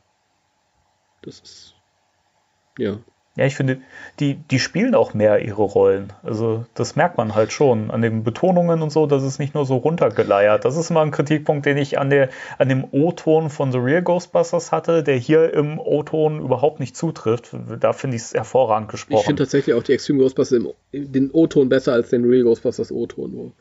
Das 1.23 1.41
ist. 1.41 1.75
Ja. 2.79 3.01
Ja, 3.39 3.47
ich 3.47 3.55
finde, 3.55 3.79
die, 4.19 4.35
die 4.35 4.59
spielen 4.59 4.97
auch 4.97 5.15
mehr 5.15 5.39
ihre 5.45 5.63
Rollen. 5.63 6.13
Also 6.25 6.67
das 6.75 6.97
merkt 6.97 7.17
man 7.19 7.37
halt 7.37 7.53
schon 7.53 7.93
an 7.93 8.03
den 8.03 8.25
Betonungen 8.25 8.83
und 8.83 8.91
so, 8.91 9.07
dass 9.07 9.23
es 9.23 9.39
nicht 9.39 9.55
nur 9.55 9.65
so 9.65 9.77
runtergeleiert. 9.77 10.65
Das 10.65 10.77
ist 10.77 10.91
immer 10.91 11.03
ein 11.03 11.13
Kritikpunkt, 11.13 11.65
den 11.65 11.77
ich 11.77 12.01
an, 12.01 12.11
der, 12.11 12.31
an 12.59 12.69
dem 12.69 12.85
O-Ton 12.91 13.49
von 13.49 13.71
The 13.71 13.79
Real 13.79 14.03
Ghostbusters 14.03 14.73
hatte, 14.73 15.05
der 15.05 15.19
hier 15.19 15.55
im 15.55 15.79
O-Ton 15.79 16.41
überhaupt 16.41 16.81
nicht 16.81 16.97
zutrifft. 16.97 17.51
Da 17.79 17.93
finde 17.93 18.17
ich 18.17 18.23
es 18.23 18.35
hervorragend 18.35 18.89
gesprochen. 18.89 19.21
Ich 19.21 19.27
finde 19.27 19.45
tatsächlich 19.45 19.77
auch 19.77 19.85
die 19.85 19.93
Extreme 19.93 20.19
Ghostbusters 20.19 20.59
im, 20.59 20.73
den 20.93 21.31
O-Ton 21.31 21.69
besser 21.69 21.93
als 21.93 22.11
den 22.11 22.25
Real 22.25 22.43
Ghostbusters 22.43 22.91
O-Ton, 22.91 23.33
wo 23.35 23.53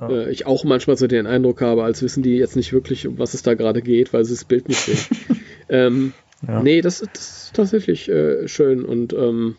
ja. 0.00 0.08
äh, 0.08 0.30
ich 0.30 0.46
auch 0.46 0.62
manchmal 0.62 0.96
so 0.96 1.08
den 1.08 1.26
Eindruck 1.26 1.60
habe, 1.62 1.82
als 1.82 2.00
wissen 2.00 2.22
die 2.22 2.36
jetzt 2.36 2.54
nicht 2.54 2.72
wirklich, 2.72 3.08
um 3.08 3.18
was 3.18 3.34
es 3.34 3.42
da 3.42 3.54
gerade 3.54 3.82
geht, 3.82 4.12
weil 4.12 4.24
sie 4.24 4.34
das 4.34 4.44
Bild 4.44 4.68
nicht 4.68 4.82
sehen. 4.82 5.18
ähm, 5.68 6.12
ja. 6.46 6.62
Nee, 6.62 6.80
das, 6.80 7.00
das 7.12 7.46
ist 7.46 7.56
tatsächlich 7.56 8.08
äh, 8.08 8.48
schön. 8.48 8.84
Und 8.84 9.12
ähm, 9.12 9.56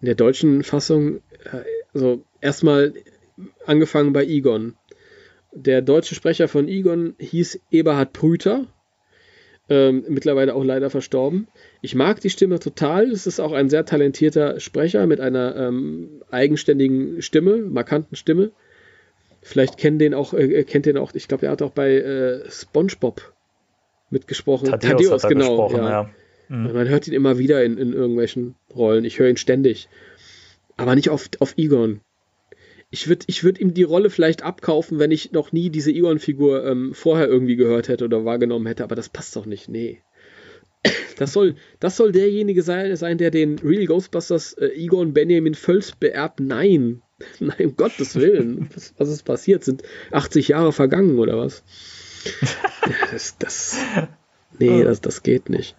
in 0.00 0.06
der 0.06 0.14
deutschen 0.14 0.62
Fassung, 0.62 1.16
äh, 1.44 1.62
also 1.94 2.22
erstmal 2.40 2.94
angefangen 3.66 4.12
bei 4.12 4.24
Egon. 4.24 4.74
Der 5.52 5.82
deutsche 5.82 6.14
Sprecher 6.14 6.48
von 6.48 6.68
Egon 6.68 7.14
hieß 7.18 7.60
Eberhard 7.70 8.12
Prüter. 8.12 8.66
Ähm, 9.68 10.04
mittlerweile 10.08 10.54
auch 10.54 10.64
leider 10.64 10.90
verstorben. 10.90 11.46
Ich 11.82 11.94
mag 11.94 12.20
die 12.20 12.30
Stimme 12.30 12.58
total. 12.58 13.10
Es 13.10 13.26
ist 13.26 13.38
auch 13.38 13.52
ein 13.52 13.70
sehr 13.70 13.84
talentierter 13.84 14.58
Sprecher 14.60 15.06
mit 15.06 15.20
einer 15.20 15.56
ähm, 15.56 16.22
eigenständigen 16.30 17.22
Stimme, 17.22 17.58
markanten 17.58 18.16
Stimme. 18.16 18.50
Vielleicht 19.40 19.76
kennt 19.76 20.00
den 20.00 20.14
auch, 20.14 20.34
äh, 20.34 20.64
kennt 20.64 20.86
den 20.86 20.96
auch, 20.98 21.14
ich 21.14 21.28
glaube, 21.28 21.46
er 21.46 21.52
hat 21.52 21.62
auch 21.62 21.70
bei 21.70 21.94
äh, 21.94 22.50
SpongeBob 22.50 23.31
mitgesprochen. 24.12 24.68
Thaddeus, 24.68 25.22
Thaddeus 25.22 25.28
genau. 25.28 25.70
Ja. 25.72 25.90
Ja. 25.90 26.10
Mhm. 26.48 26.72
Man 26.72 26.88
hört 26.88 27.08
ihn 27.08 27.14
immer 27.14 27.38
wieder 27.38 27.64
in, 27.64 27.78
in 27.78 27.92
irgendwelchen 27.92 28.54
Rollen. 28.74 29.04
Ich 29.04 29.18
höre 29.18 29.28
ihn 29.28 29.36
ständig. 29.36 29.88
Aber 30.76 30.94
nicht 30.94 31.08
auf, 31.08 31.28
auf 31.38 31.54
Egon. 31.56 32.00
Ich 32.90 33.08
würde 33.08 33.24
ich 33.26 33.42
würd 33.42 33.58
ihm 33.58 33.72
die 33.72 33.84
Rolle 33.84 34.10
vielleicht 34.10 34.42
abkaufen, 34.42 34.98
wenn 34.98 35.10
ich 35.10 35.32
noch 35.32 35.52
nie 35.52 35.70
diese 35.70 35.90
Egon-Figur 35.90 36.66
ähm, 36.66 36.92
vorher 36.92 37.26
irgendwie 37.26 37.56
gehört 37.56 37.88
hätte 37.88 38.04
oder 38.04 38.26
wahrgenommen 38.26 38.66
hätte, 38.66 38.84
aber 38.84 38.94
das 38.94 39.08
passt 39.08 39.34
doch 39.34 39.46
nicht. 39.46 39.68
Nee. 39.68 40.00
Das 41.18 41.34
soll, 41.34 41.54
das 41.78 41.96
soll 41.96 42.10
derjenige 42.10 42.62
sein, 42.62 42.96
sein 42.96 43.18
der 43.18 43.30
den 43.30 43.58
Real 43.60 43.84
Ghostbusters 43.84 44.54
äh, 44.54 44.68
Egon 44.74 45.12
Benjamin 45.12 45.54
Völz 45.54 45.92
beerbt. 45.92 46.40
Nein. 46.40 47.02
Nein, 47.38 47.66
um 47.66 47.76
Gottes 47.76 48.16
Willen. 48.16 48.68
Was, 48.74 48.94
was 48.96 49.08
ist 49.08 49.22
passiert? 49.22 49.62
Sind 49.62 49.82
80 50.10 50.48
Jahre 50.48 50.72
vergangen 50.72 51.18
oder 51.18 51.38
was? 51.38 51.62
Das, 53.10 53.38
das, 53.38 53.76
nee, 54.58 54.82
das, 54.82 55.00
das 55.00 55.22
geht 55.22 55.48
nicht. 55.48 55.76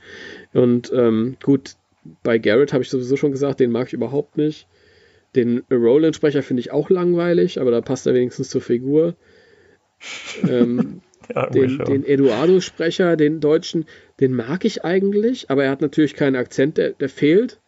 Und 0.54 0.92
ähm, 0.94 1.38
gut, 1.42 1.76
bei 2.24 2.38
Garrett 2.38 2.74
habe 2.74 2.84
ich 2.84 2.90
sowieso 2.90 3.18
schon 3.18 3.32
gesagt, 3.32 3.60
den 3.60 3.72
mag 3.72 3.88
ich 3.88 3.94
überhaupt 3.94 4.38
nicht. 4.38 4.68
Den 5.36 5.64
Roland-Sprecher 5.72 6.44
finde 6.44 6.62
ich 6.62 6.72
auch 6.72 6.90
langweilig, 6.90 7.60
aber 7.60 7.72
da 7.72 7.82
passt 7.82 8.06
er 8.06 8.14
wenigstens 8.14 8.50
zur 8.50 8.62
Figur. 8.62 9.16
Ähm, 10.48 11.02
ja, 11.34 11.50
den, 11.50 11.80
den 11.80 12.06
Eduardo-Sprecher, 12.06 13.16
den 13.16 13.40
Deutschen, 13.40 13.86
den 14.20 14.34
mag 14.34 14.66
ich 14.66 14.86
eigentlich, 14.86 15.50
aber 15.50 15.64
er 15.64 15.72
hat 15.72 15.82
natürlich 15.82 16.14
keinen 16.14 16.36
Akzent, 16.36 16.78
der, 16.78 16.92
der 16.92 17.10
fehlt. 17.10 17.60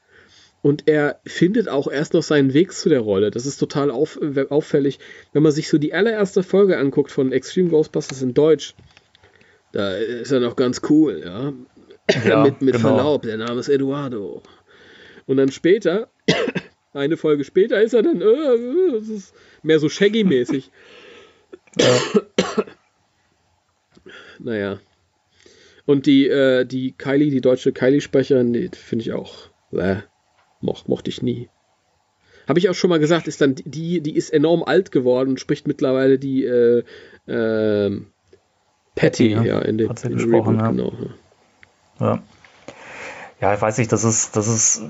Und 0.66 0.88
er 0.88 1.20
findet 1.28 1.70
auch 1.70 1.88
erst 1.88 2.16
noch 2.16 2.24
seinen 2.24 2.56
Weg 2.56 2.74
zu 2.74 2.90
der 2.90 3.02
Rolle. 3.02 3.30
Das 3.30 3.46
ist 3.46 3.58
total 3.58 3.92
auf, 3.92 4.20
auffällig. 4.50 4.98
Wenn 5.32 5.44
man 5.44 5.52
sich 5.52 5.70
so 5.70 5.78
die 5.78 5.94
allererste 5.94 6.42
Folge 6.42 6.80
anguckt 6.80 7.12
von 7.12 7.32
Extreme 7.32 7.70
Ghostbusters 7.70 8.24
in 8.24 8.34
Deutsch, 8.34 8.74
da 9.74 9.96
ist 9.96 10.32
er 10.32 10.40
noch 10.40 10.56
ganz 10.56 10.82
cool, 10.90 11.22
ja. 11.24 11.54
ja 12.28 12.44
mit 12.46 12.64
mit 12.64 12.78
genau. 12.78 12.96
Verlaub, 12.96 13.22
der 13.22 13.38
Name 13.38 13.60
ist 13.60 13.70
Eduardo. 13.70 14.42
Und 15.28 15.38
dann 15.38 15.52
später, 15.52 16.10
eine 16.94 17.16
Folge 17.16 17.44
später, 17.44 17.80
ist 17.84 17.94
er 17.94 18.02
dann 18.02 18.20
äh, 18.22 18.92
das 18.92 19.08
ist 19.08 19.36
mehr 19.62 19.78
so 19.78 19.88
Shaggy-mäßig. 19.88 20.72
Ja. 21.80 22.02
naja. 24.40 24.80
Und 25.86 26.08
die, 26.08 26.28
äh, 26.28 26.66
die 26.66 26.94
Kylie, 26.94 27.30
die 27.30 27.42
deutsche 27.42 27.72
Kylie-Sprecherin, 27.72 28.52
die 28.52 28.72
finde 28.74 29.04
ich 29.04 29.14
auch. 29.14 29.52
Äh, 29.72 29.98
moch, 30.62 30.88
mochte 30.88 31.10
ich 31.10 31.22
nie. 31.22 31.50
Habe 32.48 32.60
ich 32.60 32.70
auch 32.70 32.76
schon 32.76 32.90
mal 32.90 33.00
gesagt, 33.00 33.28
ist 33.28 33.42
dann 33.42 33.56
die, 33.56 34.02
die 34.02 34.16
ist 34.16 34.32
enorm 34.32 34.64
alt 34.64 34.92
geworden 34.92 35.32
und 35.32 35.40
spricht 35.40 35.68
mittlerweile 35.68 36.20
die 36.20 36.46
äh, 36.46 36.84
äh, 37.28 38.02
Patty, 38.96 39.32
ja, 39.32 39.44
ja, 39.44 39.60
in 39.60 39.78
dem, 39.78 39.92
in 40.04 40.14
gesprochen, 40.14 40.60
Reboot, 40.60 40.62
ja. 40.62 40.72
genau. 40.72 40.94
Ja 41.00 41.16
ja, 42.00 42.24
ich 43.42 43.62
weiß 43.62 43.78
nicht, 43.78 43.92
das 43.92 44.04
ist, 44.04 44.36
das 44.38 44.48
ist, 44.48 44.82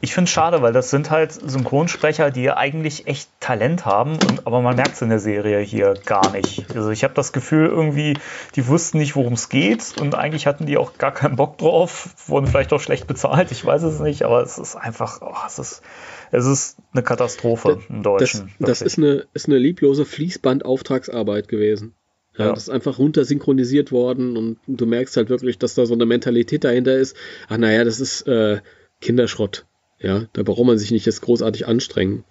ich 0.00 0.12
finde 0.12 0.28
es 0.28 0.30
schade, 0.30 0.60
weil 0.60 0.74
das 0.74 0.90
sind 0.90 1.10
halt 1.10 1.32
Synchronsprecher, 1.32 2.30
die 2.30 2.50
eigentlich 2.50 3.06
echt 3.06 3.30
Talent 3.40 3.86
haben, 3.86 4.12
und, 4.12 4.46
aber 4.46 4.60
man 4.60 4.76
merkt 4.76 4.94
es 4.94 5.02
in 5.02 5.08
der 5.08 5.18
Serie 5.18 5.60
hier 5.60 5.94
gar 6.04 6.30
nicht. 6.32 6.66
Also 6.76 6.90
ich 6.90 7.02
habe 7.02 7.14
das 7.14 7.32
Gefühl 7.32 7.68
irgendwie, 7.68 8.18
die 8.56 8.68
wussten 8.68 8.98
nicht, 8.98 9.16
worum 9.16 9.32
es 9.32 9.48
geht 9.48 9.96
und 9.98 10.14
eigentlich 10.14 10.46
hatten 10.46 10.66
die 10.66 10.76
auch 10.76 10.98
gar 10.98 11.12
keinen 11.12 11.36
Bock 11.36 11.56
drauf, 11.58 12.10
wurden 12.26 12.46
vielleicht 12.46 12.72
auch 12.74 12.80
schlecht 12.80 13.06
bezahlt, 13.06 13.50
ich 13.52 13.64
weiß 13.64 13.82
es 13.84 14.00
nicht, 14.00 14.22
aber 14.22 14.42
es 14.42 14.58
ist 14.58 14.76
einfach, 14.76 15.22
oh, 15.22 15.34
es 15.46 15.58
ist, 15.58 15.82
es 16.30 16.44
ist 16.44 16.76
eine 16.92 17.02
Katastrophe 17.02 17.80
im 17.88 18.02
Deutschen. 18.02 18.52
Das, 18.58 18.80
das 18.80 18.82
ist, 18.82 18.98
eine, 18.98 19.26
ist 19.32 19.48
eine 19.48 19.58
lieblose 19.58 20.04
Fließband-Auftragsarbeit 20.04 21.48
gewesen. 21.48 21.94
Ja, 22.36 22.50
Das 22.50 22.64
ist 22.64 22.68
einfach 22.70 22.98
runter 22.98 23.24
synchronisiert 23.24 23.92
worden 23.92 24.36
und 24.36 24.58
du 24.66 24.86
merkst 24.86 25.16
halt 25.16 25.28
wirklich, 25.28 25.58
dass 25.58 25.74
da 25.74 25.86
so 25.86 25.94
eine 25.94 26.06
Mentalität 26.06 26.64
dahinter 26.64 26.96
ist. 26.96 27.16
Ach 27.48 27.58
naja, 27.58 27.84
das 27.84 28.00
ist 28.00 28.26
äh, 28.26 28.60
Kinderschrott. 29.00 29.66
Ja, 30.00 30.26
da 30.32 30.42
braucht 30.42 30.64
man 30.64 30.78
sich 30.78 30.90
nicht 30.90 31.06
jetzt 31.06 31.22
großartig 31.22 31.66
anstrengen. 31.66 32.24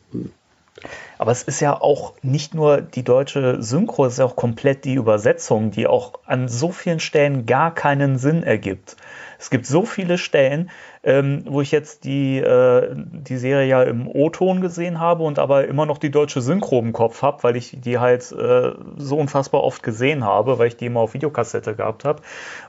Aber 1.18 1.32
es 1.32 1.44
ist 1.44 1.60
ja 1.62 1.80
auch 1.80 2.14
nicht 2.22 2.54
nur 2.54 2.82
die 2.82 3.04
deutsche 3.04 3.62
Synchro, 3.62 4.06
es 4.06 4.14
ist 4.14 4.20
ja 4.20 4.26
auch 4.26 4.36
komplett 4.36 4.84
die 4.86 4.96
Übersetzung, 4.96 5.72
die 5.72 5.88
auch 5.88 6.20
an 6.26 6.48
so 6.48 6.72
vielen 6.72 7.00
Stellen 7.00 7.46
gar 7.46 7.74
keinen 7.74 8.18
Sinn 8.18 8.44
ergibt. 8.44 8.98
Es 9.44 9.50
gibt 9.50 9.66
so 9.66 9.84
viele 9.84 10.18
Stellen, 10.18 10.70
ähm, 11.04 11.44
wo 11.46 11.60
ich 11.60 11.72
jetzt 11.72 12.06
die, 12.06 12.38
äh, 12.38 12.96
die 12.96 13.36
Serie 13.36 13.68
ja 13.68 13.84
im 13.84 14.08
O-Ton 14.08 14.62
gesehen 14.62 15.02
habe 15.02 15.24
und 15.24 15.38
aber 15.38 15.68
immer 15.68 15.86
noch 15.86 15.98
die 15.98 16.12
deutsche 16.12 16.42
Synchro 16.42 16.80
im 16.80 16.94
Kopf 16.94 17.22
habe, 17.22 17.44
weil 17.44 17.58
ich 17.58 17.76
die 17.78 18.00
halt 18.00 18.32
äh, 18.32 18.72
so 18.96 19.18
unfassbar 19.18 19.62
oft 19.62 19.84
gesehen 19.84 20.24
habe, 20.24 20.60
weil 20.60 20.68
ich 20.70 20.78
die 20.78 20.86
immer 20.86 21.02
auf 21.02 21.14
Videokassette 21.14 21.76
gehabt 21.76 22.06
habe 22.06 22.22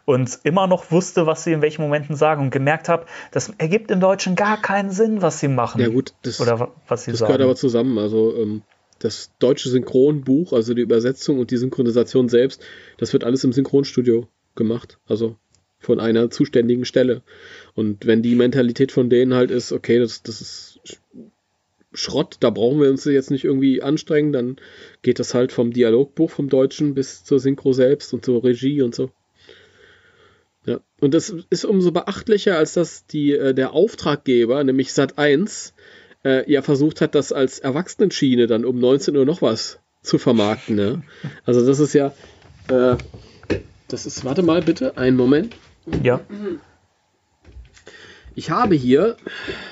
und 0.05 0.40
immer 0.42 0.66
noch 0.66 0.90
wusste, 0.90 1.28
was 1.28 1.44
sie 1.44 1.52
in 1.52 1.62
welchen 1.62 1.82
Momenten 1.82 2.16
sagen 2.16 2.42
und 2.42 2.51
gemerkt 2.51 2.88
habe, 2.88 3.06
das 3.30 3.51
ergibt 3.56 3.92
im 3.92 4.01
Deutschen 4.01 4.34
gar 4.34 4.60
keinen 4.60 4.90
Sinn, 4.90 5.22
was 5.22 5.38
sie 5.38 5.46
machen. 5.46 5.80
Ja 5.80 5.86
gut, 5.90 6.12
das, 6.22 6.40
oder 6.40 6.72
was 6.88 7.05
sie 7.05 7.12
das 7.12 7.20
sagen. 7.20 7.28
gehört 7.28 7.42
aber 7.42 7.55
zusammen. 7.55 7.98
Also 7.98 8.34
ähm, 8.36 8.62
das 8.98 9.30
deutsche 9.38 9.68
Synchronbuch, 9.68 10.52
also 10.52 10.74
die 10.74 10.82
Übersetzung 10.82 11.38
und 11.38 11.52
die 11.52 11.56
Synchronisation 11.56 12.28
selbst, 12.28 12.64
das 12.98 13.12
wird 13.12 13.22
alles 13.22 13.44
im 13.44 13.52
Synchronstudio 13.52 14.26
gemacht. 14.56 14.98
Also 15.06 15.36
von 15.85 16.01
einer 16.01 16.31
zuständigen 16.31 16.85
Stelle. 16.85 17.23
Und 17.74 18.06
wenn 18.06 18.23
die 18.23 18.35
Mentalität 18.35 18.93
von 18.93 19.11
denen 19.11 19.35
halt 19.35 19.51
ist, 19.51 19.73
okay, 19.73 19.98
das, 19.98 20.23
das 20.23 20.40
ist 20.40 20.81
Schrott, 21.93 22.39
da 22.40 22.51
brauchen 22.51 22.81
wir 22.81 22.90
uns 22.90 23.05
jetzt 23.05 23.31
nicht 23.31 23.44
irgendwie 23.44 23.82
anstrengen, 23.82 24.32
dann 24.32 24.56
geht 25.02 25.20
das 25.20 25.32
halt 25.32 25.52
vom 25.52 25.73
Dialogbuch 25.73 26.31
vom 26.31 26.48
Deutschen 26.48 26.94
bis 26.94 27.24
zur 27.24 27.39
Synchro 27.39 27.73
selbst 27.73 28.12
und 28.12 28.24
zur 28.24 28.43
Regie 28.43 28.82
und 28.82 28.94
so. 28.94 29.11
Ja, 30.66 30.81
und 31.01 31.15
das 31.15 31.35
ist 31.51 31.65
umso 31.65 31.93
beachtlicher, 31.93 32.56
als 32.56 32.73
dass 32.73 33.06
die, 33.06 33.32
äh, 33.32 33.55
der 33.55 33.74
Auftraggeber, 33.74 34.65
nämlich 34.65 34.89
Sat1, 34.89 35.73
äh, 36.24 36.51
ja 36.51 36.62
versucht 36.62 37.01
hat, 37.01 37.15
das 37.15 37.32
als 37.32 37.59
Erwachsenenschiene 37.59 38.47
dann 38.47 38.65
um 38.65 38.78
19 38.78 39.16
Uhr 39.16 39.27
noch 39.27 39.43
was 39.43 39.78
zu 40.02 40.19
vermarkten. 40.19 40.74
Ne? 40.74 41.02
Also 41.44 41.65
das 41.65 41.81
ist 41.81 41.93
ja, 41.93 42.15
äh, 42.69 42.97
das 43.89 44.06
ist, 44.06 44.24
warte 44.24 44.43
mal 44.43 44.62
bitte, 44.62 44.97
einen 44.97 45.16
Moment. 45.16 45.55
Ja. 46.02 46.20
Ich 48.35 48.51
habe 48.51 48.74
hier 48.74 49.16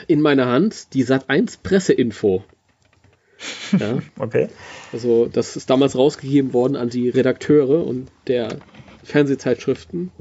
in 0.06 0.20
meiner 0.20 0.46
Hand 0.46 0.94
die 0.94 1.04
Sat1 1.04 1.58
Presseinfo. 1.62 2.44
Ja. 3.78 3.98
okay. 4.18 4.48
Also, 4.92 5.26
das 5.26 5.56
ist 5.56 5.70
damals 5.70 5.96
rausgegeben 5.96 6.52
worden 6.52 6.76
an 6.76 6.88
die 6.90 7.08
Redakteure 7.08 7.84
und 7.86 8.10
der 8.26 8.58
Fernsehzeitschriften. 9.02 10.12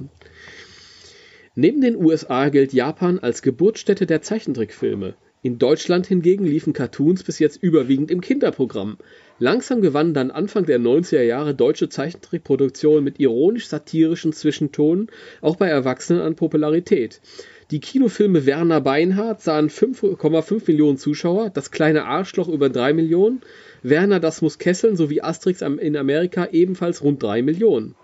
Neben 1.54 1.82
den 1.82 1.98
USA 1.98 2.50
gilt 2.50 2.74
Japan 2.74 3.20
als 3.20 3.42
Geburtsstätte 3.42 4.06
der 4.06 4.22
Zeichentrickfilme. 4.22 5.16
In 5.44 5.58
Deutschland 5.58 6.06
hingegen 6.06 6.46
liefen 6.46 6.72
Cartoons 6.72 7.24
bis 7.24 7.40
jetzt 7.40 7.64
überwiegend 7.64 8.12
im 8.12 8.22
Kinderprogramm. 8.22 8.98
Langsam 9.40 9.82
gewannen 9.82 10.14
dann 10.14 10.30
Anfang 10.30 10.68
der 10.68 10.80
90er 10.80 11.24
Jahre 11.24 11.56
deutsche 11.56 11.90
Zeichentrickproduktionen 11.90 13.04
mit 13.04 13.20
ironisch-satirischen 13.20 14.34
Zwischentonen 14.34 15.08
auch 15.42 15.56
bei 15.56 15.68
Erwachsenen 15.68 16.22
an 16.22 16.36
Popularität. 16.36 17.22
Die 17.72 17.80
Kinofilme 17.80 18.46
Werner 18.46 18.82
Beinhardt 18.82 19.42
sahen 19.42 19.72
5,5 19.72 20.62
Millionen 20.68 21.00
Zuschauer, 21.00 21.50
Das 21.50 21.72
kleine 21.72 22.06
Arschloch 22.06 22.48
über 22.48 22.70
3 22.70 22.94
Millionen, 22.94 23.42
Werner 23.82 24.20
das 24.20 24.44
muss 24.44 24.60
kesseln 24.60 24.96
sowie 24.96 25.22
Asterix 25.22 25.64
in 25.64 25.98
Amerika 25.98 26.50
ebenfalls 26.52 27.02
rund 27.02 27.24
3 27.24 27.42
Millionen. 27.42 27.96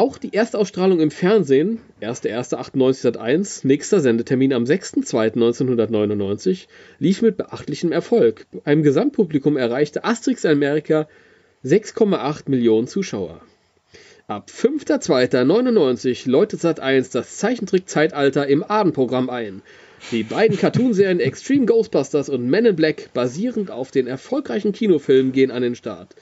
Auch 0.00 0.16
die 0.16 0.32
Erstausstrahlung 0.32 0.98
im 1.00 1.10
Fernsehen, 1.10 1.78
1.1.98 2.00 3.02
Sat1, 3.02 3.66
nächster 3.66 4.00
Sendetermin 4.00 4.54
am 4.54 4.64
6.2.1999, 4.64 6.68
lief 6.98 7.20
mit 7.20 7.36
beachtlichem 7.36 7.92
Erfolg. 7.92 8.46
Beim 8.64 8.82
Gesamtpublikum 8.82 9.58
erreichte 9.58 10.04
Asterix 10.04 10.46
Amerika 10.46 11.06
6,8 11.66 12.48
Millionen 12.48 12.86
Zuschauer. 12.86 13.42
Ab 14.26 14.50
5.2.99 14.50 16.30
läutet 16.30 16.60
Sat1 16.60 17.12
das 17.12 17.36
Zeichentrick-Zeitalter 17.36 18.46
im 18.46 18.62
Abendprogramm 18.62 19.28
ein. 19.28 19.60
Die 20.12 20.22
beiden 20.22 20.56
Cartoonserien 20.56 21.20
Extreme 21.20 21.66
Ghostbusters 21.66 22.30
und 22.30 22.48
Men 22.48 22.64
in 22.64 22.74
Black, 22.74 23.10
basierend 23.12 23.70
auf 23.70 23.90
den 23.90 24.06
erfolgreichen 24.06 24.72
Kinofilmen, 24.72 25.32
gehen 25.32 25.50
an 25.50 25.60
den 25.60 25.74
Start. 25.74 26.16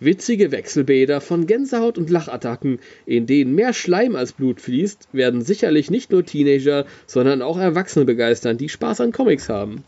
Witzige 0.00 0.50
Wechselbäder 0.50 1.20
von 1.20 1.46
Gänsehaut 1.46 1.98
und 1.98 2.10
Lachattacken, 2.10 2.80
in 3.06 3.26
denen 3.26 3.54
mehr 3.54 3.74
Schleim 3.74 4.16
als 4.16 4.32
Blut 4.32 4.60
fließt, 4.60 5.08
werden 5.12 5.42
sicherlich 5.42 5.90
nicht 5.90 6.10
nur 6.10 6.24
Teenager, 6.24 6.86
sondern 7.06 7.42
auch 7.42 7.58
Erwachsene 7.58 8.06
begeistern, 8.06 8.56
die 8.56 8.70
Spaß 8.70 9.02
an 9.02 9.12
Comics 9.12 9.48
haben. 9.48 9.84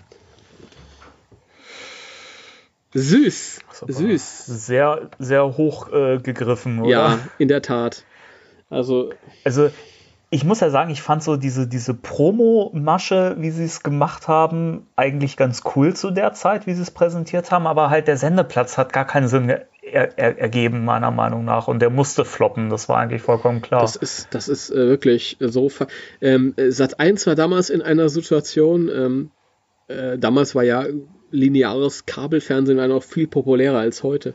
Süß, 2.94 3.60
süß. 3.88 4.46
Sehr, 4.46 5.10
sehr 5.18 5.56
hoch 5.56 5.90
äh, 5.92 6.18
gegriffen, 6.18 6.80
oder? 6.80 6.90
Ja, 6.90 7.18
in 7.38 7.48
der 7.48 7.62
Tat. 7.62 8.04
Also, 8.68 9.14
also 9.44 9.70
ich 10.28 10.44
muss 10.44 10.60
ja 10.60 10.70
sagen, 10.70 10.90
ich 10.90 11.02
fand 11.02 11.22
so 11.22 11.36
diese, 11.36 11.66
diese 11.66 11.94
Promo-Masche, 11.94 13.36
wie 13.38 13.50
sie 13.50 13.64
es 13.64 13.82
gemacht 13.82 14.28
haben, 14.28 14.86
eigentlich 14.96 15.36
ganz 15.36 15.62
cool 15.74 15.94
zu 15.94 16.10
der 16.10 16.32
Zeit, 16.32 16.66
wie 16.66 16.74
sie 16.74 16.82
es 16.82 16.90
präsentiert 16.90 17.50
haben, 17.50 17.66
aber 17.66 17.90
halt 17.90 18.08
der 18.08 18.16
Sendeplatz 18.16 18.78
hat 18.78 18.92
gar 18.92 19.06
keinen 19.06 19.28
Sinn 19.28 19.54
er, 19.92 20.18
er, 20.18 20.38
ergeben, 20.38 20.84
meiner 20.84 21.10
Meinung 21.10 21.44
nach. 21.44 21.68
Und 21.68 21.80
der 21.80 21.90
musste 21.90 22.24
floppen, 22.24 22.70
das 22.70 22.88
war 22.88 22.98
eigentlich 22.98 23.22
vollkommen 23.22 23.62
klar. 23.62 23.82
Das 23.82 23.96
ist, 23.96 24.34
das 24.34 24.48
ist 24.48 24.70
äh, 24.70 24.88
wirklich 24.88 25.36
so. 25.40 25.70
Ähm, 26.20 26.54
Sat 26.68 26.98
1 26.98 27.26
war 27.26 27.34
damals 27.34 27.70
in 27.70 27.82
einer 27.82 28.08
Situation, 28.08 28.88
ähm, 28.88 29.30
äh, 29.88 30.18
damals 30.18 30.54
war 30.54 30.64
ja 30.64 30.86
lineares 31.30 32.06
Kabelfernsehen 32.06 32.76
noch 32.88 33.02
viel 33.02 33.26
populärer 33.26 33.78
als 33.78 34.02
heute. 34.02 34.34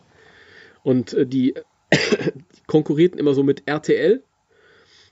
Und 0.84 1.14
äh, 1.14 1.26
die, 1.26 1.54
die 1.94 2.62
konkurrierten 2.68 3.20
immer 3.20 3.34
so 3.34 3.44
mit 3.44 3.64
RTL 3.68 4.24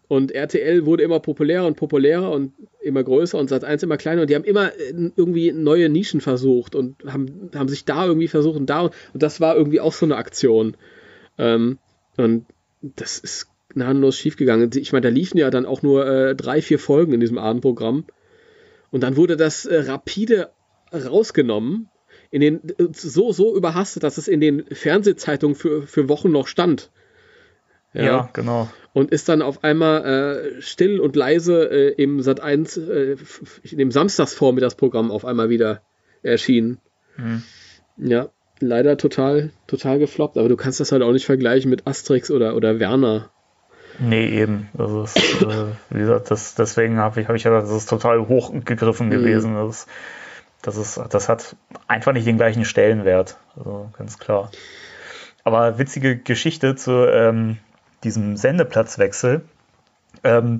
Und 0.07 0.31
RTL 0.31 0.85
wurde 0.85 1.03
immer 1.03 1.19
populärer 1.19 1.65
und 1.65 1.75
populärer 1.75 2.31
und 2.31 2.53
immer 2.85 3.03
größer 3.03 3.37
und 3.37 3.51
Sat1 3.51 3.83
immer 3.83 3.97
kleiner 3.97 4.21
und 4.21 4.29
die 4.29 4.35
haben 4.35 4.43
immer 4.43 4.73
äh, 4.73 5.11
irgendwie 5.15 5.51
neue 5.51 5.89
Nischen 5.89 6.21
versucht 6.21 6.75
und 6.75 6.95
haben, 7.05 7.49
haben 7.55 7.69
sich 7.69 7.85
da 7.85 8.05
irgendwie 8.05 8.27
versucht 8.27 8.57
und 8.57 8.69
da 8.69 8.81
und 8.81 8.93
das 9.13 9.41
war 9.41 9.55
irgendwie 9.55 9.79
auch 9.79 9.93
so 9.93 10.05
eine 10.05 10.17
Aktion. 10.17 10.77
Ähm, 11.37 11.79
und 12.17 12.45
das 12.81 13.19
ist 13.19 13.47
gnadenlos 13.69 14.17
schiefgegangen. 14.17 14.69
Ich 14.75 14.93
meine, 14.93 15.03
da 15.03 15.09
liefen 15.09 15.37
ja 15.37 15.49
dann 15.49 15.65
auch 15.65 15.81
nur 15.81 16.07
äh, 16.07 16.35
drei, 16.35 16.61
vier 16.61 16.79
Folgen 16.79 17.13
in 17.13 17.19
diesem 17.19 17.37
Abendprogramm 17.37 18.05
und 18.91 19.01
dann 19.01 19.17
wurde 19.17 19.35
das 19.35 19.65
äh, 19.65 19.79
rapide 19.79 20.51
rausgenommen, 20.93 21.89
in 22.31 22.41
den, 22.41 22.61
so, 22.93 23.31
so 23.31 23.55
überhastet, 23.55 24.03
dass 24.03 24.17
es 24.17 24.27
in 24.27 24.41
den 24.41 24.65
Fernsehzeitungen 24.65 25.55
für, 25.55 25.83
für 25.83 26.09
Wochen 26.09 26.31
noch 26.31 26.47
stand. 26.47 26.91
Ja, 27.95 28.03
ja 28.03 28.29
genau. 28.33 28.69
Und 28.93 29.11
ist 29.11 29.27
dann 29.27 29.41
auf 29.41 29.63
einmal 29.63 30.05
äh, 30.05 30.61
still 30.61 30.99
und 30.99 31.15
leise 31.15 31.69
äh, 31.69 32.01
im 32.01 32.21
Sat 32.21 32.39
1, 32.39 32.77
äh, 32.77 33.17
in 33.63 33.77
dem 33.77 33.91
Samstagsvormittagsprogramm 33.91 35.11
auf 35.11 35.25
einmal 35.25 35.49
wieder 35.49 35.81
erschienen. 36.23 36.79
Hm. 37.15 37.43
Ja, 37.97 38.29
leider 38.59 38.97
total, 38.97 39.51
total 39.67 39.99
gefloppt. 39.99 40.37
Aber 40.37 40.49
du 40.49 40.55
kannst 40.55 40.79
das 40.79 40.91
halt 40.91 41.01
auch 41.01 41.11
nicht 41.11 41.25
vergleichen 41.25 41.69
mit 41.69 41.87
Asterix 41.87 42.31
oder, 42.31 42.55
oder 42.55 42.79
Werner. 42.79 43.31
Nee, 43.99 44.27
eben. 44.27 44.69
Also 44.77 45.03
es, 45.03 45.15
äh, 45.41 45.65
wie 45.89 45.99
gesagt, 45.99 46.31
das, 46.31 46.55
deswegen 46.55 46.97
habe 46.97 47.21
ich, 47.21 47.27
hab 47.27 47.35
ich 47.35 47.43
ja 47.43 47.51
gesagt, 47.51 47.69
das 47.69 47.77
ist 47.77 47.89
total 47.89 48.27
hochgegriffen 48.27 49.07
mhm. 49.07 49.11
gewesen. 49.11 49.53
Mhm. 49.53 49.67
Das, 49.67 49.87
das, 50.61 50.77
ist, 50.77 51.01
das 51.09 51.29
hat 51.29 51.55
einfach 51.87 52.13
nicht 52.13 52.27
den 52.27 52.37
gleichen 52.37 52.65
Stellenwert. 52.65 53.37
Also 53.55 53.91
ganz 53.97 54.19
klar. 54.19 54.51
Aber 55.43 55.77
witzige 55.77 56.17
Geschichte 56.17 56.75
zu 56.75 56.91
ähm, 57.07 57.57
diesem 58.05 58.37
Sendeplatzwechsel. 58.37 59.41
Ähm, 60.23 60.59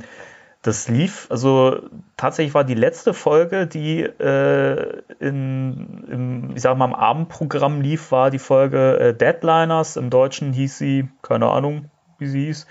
das 0.62 0.88
lief, 0.90 1.28
also 1.30 1.80
tatsächlich 2.18 2.56
war 2.56 2.64
die 2.64 2.74
letzte 2.74 3.14
Folge, 3.14 3.68
die 3.68 4.02
äh, 4.02 5.02
in, 5.20 6.04
im, 6.10 6.52
ich 6.56 6.64
sag 6.64 6.76
mal, 6.78 6.86
am 6.86 6.96
Abendprogramm 6.96 7.82
lief, 7.82 8.12
war 8.12 8.32
die 8.32 8.40
Folge 8.40 9.00
äh, 9.00 9.14
Deadliners. 9.14 9.96
Im 9.96 10.10
Deutschen 10.10 10.54
hieß 10.54 10.78
sie, 10.78 11.08
keine 11.22 11.50
Ahnung, 11.52 11.92
wie 12.18 12.28
sie 12.28 12.46
hieß 12.46 12.66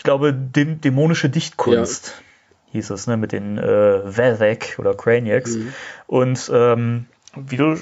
ich 0.00 0.04
glaube, 0.04 0.32
Dä 0.32 0.64
dämonische 0.64 1.28
Dichtkunst 1.28 2.14
ja. 2.16 2.72
hieß 2.72 2.88
es, 2.88 3.06
ne, 3.06 3.18
mit 3.18 3.32
den 3.32 3.58
äh, 3.58 4.16
Velvec 4.16 4.76
oder 4.78 4.94
Craniacs. 4.94 5.56
Mhm. 5.56 5.74
Und 6.06 6.50
ähm, 6.54 7.04
wie 7.36 7.58
du 7.58 7.76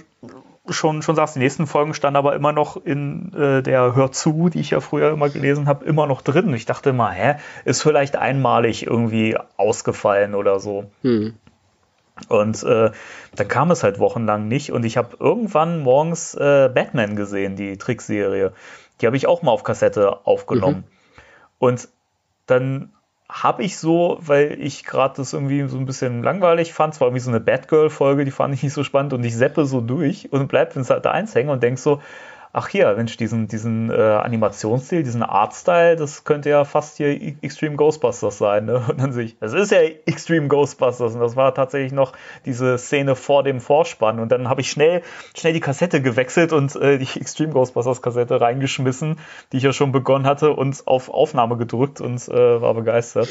schon, 0.68 1.02
schon 1.02 1.16
sagst, 1.16 1.34
die 1.34 1.40
nächsten 1.40 1.66
Folgen 1.66 1.94
standen 1.94 2.16
aber 2.16 2.34
immer 2.34 2.52
noch 2.52 2.76
in 2.76 3.32
äh, 3.34 3.62
der 3.62 3.94
Hör 3.94 4.12
zu, 4.12 4.48
die 4.48 4.60
ich 4.60 4.70
ja 4.70 4.80
früher 4.80 5.10
immer 5.10 5.28
gelesen 5.28 5.66
habe, 5.66 5.84
immer 5.84 6.06
noch 6.06 6.22
drin. 6.22 6.52
Ich 6.54 6.66
dachte 6.66 6.90
immer, 6.90 7.10
hä, 7.10 7.36
ist 7.64 7.82
vielleicht 7.82 8.16
einmalig 8.16 8.86
irgendwie 8.86 9.36
ausgefallen 9.56 10.34
oder 10.34 10.60
so. 10.60 10.90
Mhm. 11.02 11.34
Und 12.28 12.62
äh, 12.64 12.90
da 13.36 13.44
kam 13.44 13.70
es 13.70 13.82
halt 13.82 13.98
wochenlang 13.98 14.48
nicht. 14.48 14.72
Und 14.72 14.84
ich 14.84 14.96
habe 14.96 15.16
irgendwann 15.20 15.80
morgens 15.80 16.34
äh, 16.34 16.68
Batman 16.72 17.16
gesehen, 17.16 17.56
die 17.56 17.76
Trickserie. 17.76 18.52
Die 19.00 19.06
habe 19.06 19.16
ich 19.16 19.26
auch 19.28 19.42
mal 19.42 19.52
auf 19.52 19.62
Kassette 19.62 20.26
aufgenommen. 20.26 20.78
Mhm. 20.78 21.22
Und 21.58 21.88
dann 22.46 22.92
habe 23.30 23.62
ich 23.62 23.76
so, 23.76 24.18
weil 24.20 24.58
ich 24.60 24.84
gerade 24.84 25.16
das 25.16 25.34
irgendwie 25.34 25.68
so 25.68 25.76
ein 25.76 25.84
bisschen 25.84 26.22
langweilig 26.22 26.72
fand, 26.72 26.94
es 26.94 27.00
war 27.00 27.08
irgendwie 27.08 27.22
so 27.22 27.30
eine 27.30 27.40
Batgirl-Folge, 27.40 28.24
die 28.24 28.30
fand 28.30 28.54
ich 28.54 28.62
nicht 28.62 28.72
so 28.72 28.84
spannend 28.84 29.12
und 29.12 29.22
ich 29.24 29.36
seppe 29.36 29.66
so 29.66 29.80
durch 29.80 30.32
und 30.32 30.48
bleib 30.48 30.72
da 30.72 31.10
eins 31.10 31.34
hängen 31.34 31.50
und 31.50 31.62
denk 31.62 31.78
so, 31.78 32.00
ach 32.52 32.68
hier, 32.68 32.94
Mensch, 32.96 33.16
diesen, 33.16 33.48
diesen 33.48 33.90
äh, 33.90 33.94
Animationsstil, 33.94 35.02
diesen 35.02 35.22
Artstyle, 35.22 35.96
das 35.96 36.24
könnte 36.24 36.50
ja 36.50 36.64
fast 36.64 36.96
hier 36.96 37.08
Extreme 37.42 37.76
Ghostbusters 37.76 38.38
sein. 38.38 38.66
Ne? 38.66 38.84
Und 38.88 39.00
dann 39.00 39.12
sehe 39.12 39.24
ich, 39.24 39.38
das 39.38 39.52
ist 39.52 39.70
ja 39.70 39.80
Extreme 39.80 40.48
Ghostbusters 40.48 41.14
und 41.14 41.20
das 41.20 41.36
war 41.36 41.54
tatsächlich 41.54 41.92
noch 41.92 42.12
diese 42.44 42.78
Szene 42.78 43.16
vor 43.16 43.42
dem 43.42 43.60
Vorspann. 43.60 44.18
Und 44.18 44.32
dann 44.32 44.48
habe 44.48 44.60
ich 44.60 44.70
schnell, 44.70 45.02
schnell 45.36 45.52
die 45.52 45.60
Kassette 45.60 46.02
gewechselt 46.02 46.52
und 46.52 46.74
äh, 46.76 46.98
die 46.98 47.20
Extreme 47.20 47.52
Ghostbusters 47.52 48.02
Kassette 48.02 48.40
reingeschmissen, 48.40 49.18
die 49.52 49.58
ich 49.58 49.62
ja 49.62 49.72
schon 49.72 49.92
begonnen 49.92 50.26
hatte 50.26 50.52
und 50.52 50.86
auf 50.86 51.08
Aufnahme 51.08 51.56
gedrückt 51.56 52.00
und 52.00 52.28
äh, 52.28 52.60
war 52.60 52.74
begeistert. 52.74 53.28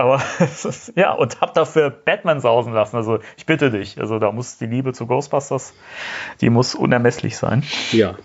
Aber 0.00 0.22
ist, 0.40 0.92
ja, 0.96 1.12
und 1.12 1.40
hab 1.40 1.52
dafür 1.52 1.90
Batman 1.90 2.40
sausen 2.40 2.72
lassen. 2.72 2.96
Also 2.96 3.18
ich 3.36 3.44
bitte 3.44 3.70
dich. 3.70 4.00
Also 4.00 4.18
da 4.18 4.32
muss 4.32 4.56
die 4.56 4.66
Liebe 4.66 4.92
zu 4.94 5.06
Ghostbusters, 5.06 5.74
die 6.40 6.48
muss 6.48 6.74
unermesslich 6.74 7.36
sein. 7.36 7.62
Ja. 7.92 8.16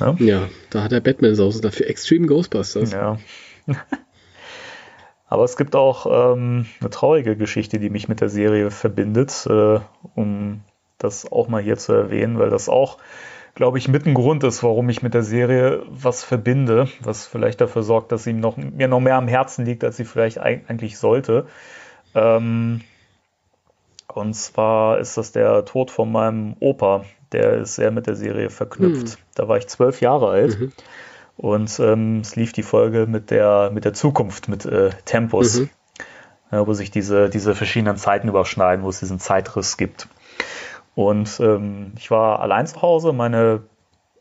Ja, 0.00 0.16
ja 0.18 0.48
da 0.70 0.82
hat 0.82 0.92
er 0.92 1.00
Batman 1.00 1.36
sausen 1.36 1.62
dafür 1.62 1.88
Extreme 1.88 2.26
Ghostbusters. 2.26 2.92
Ja. 2.92 3.18
Aber 5.28 5.44
es 5.44 5.56
gibt 5.56 5.76
auch 5.76 6.06
ähm, 6.34 6.66
eine 6.80 6.90
traurige 6.90 7.36
Geschichte, 7.36 7.78
die 7.78 7.90
mich 7.90 8.08
mit 8.08 8.20
der 8.20 8.28
Serie 8.28 8.70
verbindet, 8.70 9.46
äh, 9.48 9.80
um 10.14 10.62
das 10.98 11.30
auch 11.30 11.48
mal 11.48 11.62
hier 11.62 11.76
zu 11.76 11.92
erwähnen, 11.92 12.38
weil 12.38 12.50
das 12.50 12.68
auch 12.68 12.98
glaube 13.56 13.78
ich, 13.78 13.88
mit 13.88 14.06
ein 14.06 14.12
Grund 14.14 14.44
ist, 14.44 14.62
warum 14.62 14.88
ich 14.90 15.02
mit 15.02 15.14
der 15.14 15.22
Serie 15.22 15.82
was 15.88 16.22
verbinde, 16.22 16.88
was 17.00 17.26
vielleicht 17.26 17.60
dafür 17.60 17.82
sorgt, 17.82 18.12
dass 18.12 18.22
sie 18.22 18.34
noch, 18.34 18.58
mir 18.58 18.86
noch 18.86 19.00
mehr 19.00 19.16
am 19.16 19.28
Herzen 19.28 19.64
liegt, 19.64 19.82
als 19.82 19.96
sie 19.96 20.04
vielleicht 20.04 20.38
eigentlich 20.38 20.98
sollte. 20.98 21.46
Ähm, 22.14 22.82
und 24.08 24.34
zwar 24.34 24.98
ist 24.98 25.16
das 25.16 25.32
der 25.32 25.64
Tod 25.64 25.90
von 25.90 26.12
meinem 26.12 26.54
Opa. 26.60 27.06
Der 27.32 27.54
ist 27.54 27.76
sehr 27.76 27.90
mit 27.90 28.06
der 28.06 28.14
Serie 28.14 28.50
verknüpft. 28.50 29.08
Hm. 29.08 29.16
Da 29.34 29.48
war 29.48 29.56
ich 29.56 29.66
zwölf 29.68 30.02
Jahre 30.02 30.28
alt. 30.28 30.60
Mhm. 30.60 30.72
Und 31.38 31.80
ähm, 31.80 32.20
es 32.20 32.36
lief 32.36 32.52
die 32.52 32.62
Folge 32.62 33.06
mit 33.06 33.30
der, 33.30 33.70
mit 33.72 33.86
der 33.86 33.94
Zukunft, 33.94 34.48
mit 34.48 34.66
äh, 34.66 34.90
Tempus, 35.06 35.60
mhm. 35.60 35.70
ja, 36.52 36.66
wo 36.66 36.74
sich 36.74 36.90
diese, 36.90 37.30
diese 37.30 37.54
verschiedenen 37.54 37.96
Zeiten 37.96 38.28
überschneiden, 38.28 38.84
wo 38.84 38.90
es 38.90 39.00
diesen 39.00 39.18
Zeitriss 39.18 39.78
gibt. 39.78 40.08
Und 40.96 41.38
ähm, 41.40 41.92
ich 41.98 42.10
war 42.10 42.40
allein 42.40 42.66
zu 42.66 42.80
Hause, 42.80 43.12
meine 43.12 43.64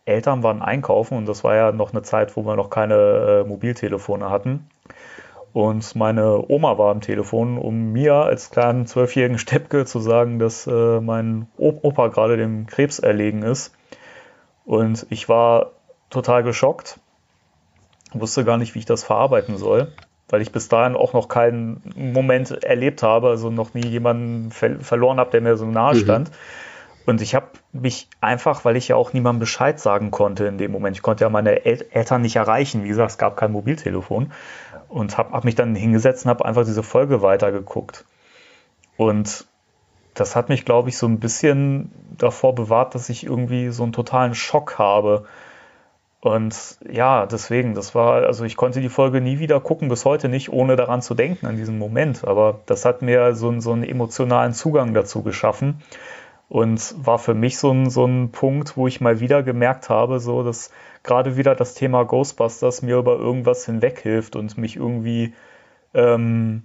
Eltern 0.04 0.44
waren 0.44 0.62
einkaufen 0.62 1.18
und 1.18 1.26
das 1.26 1.44
war 1.46 1.56
ja 1.56 1.72
noch 1.72 1.94
eine 1.94 2.02
Zeit, 2.02 2.36
wo 2.36 2.46
wir 2.46 2.58
noch 2.58 2.70
keine 2.70 2.96
äh, 2.96 3.44
Mobiltelefone 3.48 4.30
hatten. 4.30 4.68
Und 5.54 5.96
meine 5.96 6.44
Oma 6.50 6.78
war 6.78 6.92
am 6.92 7.00
Telefon, 7.00 7.58
um 7.58 7.94
mir 7.94 8.16
als 8.16 8.52
kleinen 8.52 8.88
zwölfjährigen 8.88 9.38
Steppke 9.40 9.86
zu 9.86 10.00
sagen, 10.02 10.38
dass 10.38 10.68
äh, 10.68 11.00
mein 11.00 11.48
Opa 11.58 12.10
gerade 12.10 12.36
dem 12.36 12.68
Krebs 12.68 13.00
erlegen 13.00 13.42
ist. 13.42 13.74
Und 14.66 15.08
ich 15.10 15.30
war 15.30 15.72
total 16.10 16.44
geschockt, 16.44 17.00
wusste 18.12 18.44
gar 18.44 18.58
nicht, 18.58 18.76
wie 18.76 18.80
ich 18.80 18.86
das 18.86 19.06
verarbeiten 19.06 19.56
soll, 19.56 19.94
weil 20.30 20.42
ich 20.42 20.52
bis 20.52 20.68
dahin 20.68 20.96
auch 20.96 21.14
noch 21.14 21.28
keinen 21.28 21.82
Moment 21.96 22.52
erlebt 22.64 23.04
habe, 23.04 23.30
also 23.30 23.50
noch 23.50 23.74
nie 23.74 23.86
jemanden 23.86 24.52
ver 24.52 24.80
verloren 24.80 25.20
habe, 25.20 25.32
der 25.32 25.42
mir 25.42 25.58
so 25.58 25.66
nahe 25.66 25.96
mhm. 25.96 26.00
stand. 26.00 26.30
Mhm. 26.30 26.36
Und 27.06 27.22
ich 27.22 27.36
habe 27.36 27.48
mich 27.72 28.10
einfach, 28.20 28.66
weil 28.66 28.76
ich 28.78 28.88
ja 28.88 28.96
auch 28.96 29.14
niemandem 29.14 29.42
Bescheid 29.42 29.80
sagen 29.80 30.10
konnte 30.10 30.46
in 30.46 30.58
dem 30.58 30.72
Moment, 30.72 30.96
ich 30.98 31.04
konnte 31.04 31.24
ja 31.24 31.30
meine 31.30 31.64
El 31.64 31.86
Eltern 31.92 32.24
nicht 32.24 32.36
erreichen, 32.36 32.84
wie 32.84 32.88
gesagt, 32.88 33.12
es 33.12 33.18
gab 33.18 33.38
kein 33.38 33.52
Mobiltelefon 33.52 34.32
und 34.90 35.18
habe 35.18 35.34
hab 35.34 35.44
mich 35.44 35.56
dann 35.56 35.76
hingesetzt 35.76 36.26
und 36.26 36.30
habe 36.30 36.46
einfach 36.46 36.66
diese 36.66 36.82
Folge 36.82 37.22
weitergeguckt. 37.22 38.06
Und 38.98 39.46
das 40.16 40.36
hat 40.36 40.50
mich, 40.50 40.66
glaube 40.66 40.90
ich, 40.90 40.98
so 40.98 41.06
ein 41.06 41.20
bisschen 41.20 41.92
davor 42.18 42.56
bewahrt, 42.56 42.96
dass 42.96 43.10
ich 43.10 43.26
irgendwie 43.26 43.70
so 43.70 43.84
einen 43.84 43.94
totalen 43.94 44.34
Schock 44.34 44.80
habe. 44.80 45.26
Und 46.26 46.80
ja, 46.92 47.28
deswegen, 47.28 47.76
das 47.76 47.94
war, 47.94 48.24
also 48.24 48.46
ich 48.46 48.58
konnte 48.58 48.82
die 48.82 48.90
Folge 48.90 49.22
nie 49.22 49.38
wieder 49.38 49.60
gucken, 49.60 49.90
bis 49.90 50.06
heute 50.06 50.28
nicht, 50.28 50.52
ohne 50.52 50.76
daran 50.76 51.04
zu 51.04 51.14
denken 51.14 51.46
an 51.46 51.56
diesen 51.56 51.78
Moment. 51.78 52.26
Aber 52.26 52.62
das 52.66 52.84
hat 52.84 53.04
mir 53.04 53.36
so, 53.36 53.60
so 53.60 53.74
einen 53.74 53.84
emotionalen 53.84 54.54
Zugang 54.54 54.96
dazu 54.96 55.22
geschaffen. 55.22 55.84
Und 56.50 56.96
war 56.98 57.20
für 57.20 57.36
mich 57.36 57.60
so 57.60 57.70
ein, 57.70 57.92
so 57.92 58.06
ein 58.08 58.32
Punkt, 58.32 58.76
wo 58.76 58.88
ich 58.88 59.02
mal 59.02 59.20
wieder 59.20 59.44
gemerkt 59.44 59.90
habe, 59.90 60.20
so 60.20 60.42
dass 60.42 60.72
gerade 61.04 61.38
wieder 61.38 61.54
das 61.54 61.76
Thema 61.76 62.04
Ghostbusters 62.06 62.82
mir 62.82 62.98
über 62.98 63.20
irgendwas 63.20 63.68
hinweghilft 63.68 64.36
und 64.36 64.58
mich 64.58 64.78
irgendwie 64.78 65.36
ähm, 65.94 66.64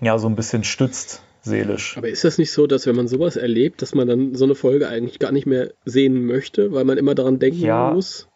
ja 0.00 0.18
so 0.18 0.28
ein 0.28 0.36
bisschen 0.36 0.62
stützt 0.62 1.24
seelisch. 1.42 1.98
Aber 1.98 2.08
ist 2.08 2.22
das 2.22 2.38
nicht 2.38 2.52
so, 2.52 2.68
dass 2.68 2.86
wenn 2.86 2.94
man 2.94 3.08
sowas 3.08 3.34
erlebt, 3.34 3.82
dass 3.82 3.92
man 3.92 4.06
dann 4.06 4.36
so 4.36 4.44
eine 4.44 4.54
Folge 4.54 4.86
eigentlich 4.86 5.18
gar 5.18 5.32
nicht 5.32 5.46
mehr 5.46 5.72
sehen 5.84 6.26
möchte, 6.26 6.70
weil 6.70 6.84
man 6.84 6.96
immer 6.96 7.16
daran 7.16 7.40
denken 7.40 7.58
ja, 7.58 7.90
muss? 7.90 8.28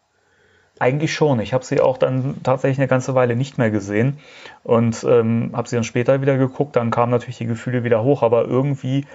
Eigentlich 0.81 1.13
schon. 1.13 1.39
Ich 1.41 1.53
habe 1.53 1.63
sie 1.63 1.79
auch 1.79 1.99
dann 1.99 2.41
tatsächlich 2.41 2.79
eine 2.79 2.87
ganze 2.87 3.13
Weile 3.13 3.35
nicht 3.35 3.59
mehr 3.59 3.69
gesehen 3.69 4.17
und 4.63 5.03
ähm, 5.03 5.51
habe 5.53 5.69
sie 5.69 5.75
dann 5.75 5.83
später 5.83 6.21
wieder 6.21 6.39
geguckt. 6.39 6.75
Dann 6.75 6.89
kamen 6.89 7.11
natürlich 7.11 7.37
die 7.37 7.45
Gefühle 7.45 7.83
wieder 7.83 8.03
hoch, 8.03 8.23
aber 8.23 8.45
irgendwie 8.45 9.05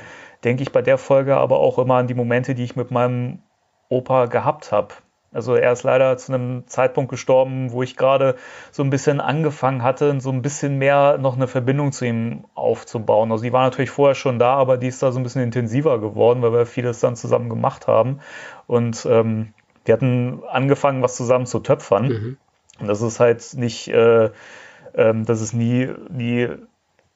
denke 0.44 0.62
ich 0.62 0.70
bei 0.70 0.80
der 0.80 0.96
Folge 0.96 1.36
aber 1.36 1.58
auch 1.58 1.80
immer 1.80 1.96
an 1.96 2.06
die 2.06 2.14
Momente, 2.14 2.54
die 2.54 2.62
ich 2.62 2.76
mit 2.76 2.92
meinem 2.92 3.40
Opa 3.88 4.26
gehabt 4.26 4.70
habe. 4.70 4.94
Also 5.32 5.56
er 5.56 5.72
ist 5.72 5.82
leider 5.82 6.16
zu 6.18 6.32
einem 6.32 6.68
Zeitpunkt 6.68 7.10
gestorben, 7.10 7.72
wo 7.72 7.82
ich 7.82 7.96
gerade 7.96 8.36
so 8.70 8.84
ein 8.84 8.90
bisschen 8.90 9.20
angefangen 9.20 9.82
hatte, 9.82 10.20
so 10.20 10.30
ein 10.30 10.42
bisschen 10.42 10.78
mehr 10.78 11.18
noch 11.18 11.34
eine 11.34 11.48
Verbindung 11.48 11.90
zu 11.90 12.04
ihm 12.04 12.44
aufzubauen. 12.54 13.32
Also 13.32 13.42
die 13.42 13.52
war 13.52 13.64
natürlich 13.64 13.90
vorher 13.90 14.14
schon 14.14 14.38
da, 14.38 14.54
aber 14.54 14.76
die 14.76 14.86
ist 14.86 15.02
da 15.02 15.10
so 15.10 15.18
ein 15.18 15.24
bisschen 15.24 15.42
intensiver 15.42 15.98
geworden, 15.98 16.42
weil 16.42 16.52
wir 16.52 16.64
vieles 16.64 17.00
dann 17.00 17.16
zusammen 17.16 17.48
gemacht 17.48 17.88
haben. 17.88 18.20
Und 18.68 19.04
ähm, 19.10 19.52
wir 19.86 19.94
hatten 19.94 20.42
angefangen, 20.50 21.02
was 21.02 21.16
zusammen 21.16 21.46
zu 21.46 21.60
töpfern. 21.60 22.08
Mhm. 22.08 22.36
Und 22.80 22.88
das 22.88 23.00
ist 23.00 23.20
halt 23.20 23.54
nicht, 23.54 23.88
äh, 23.88 24.30
ähm, 24.94 25.24
das 25.24 25.40
ist 25.40 25.54
nie, 25.54 25.88
nie 26.10 26.48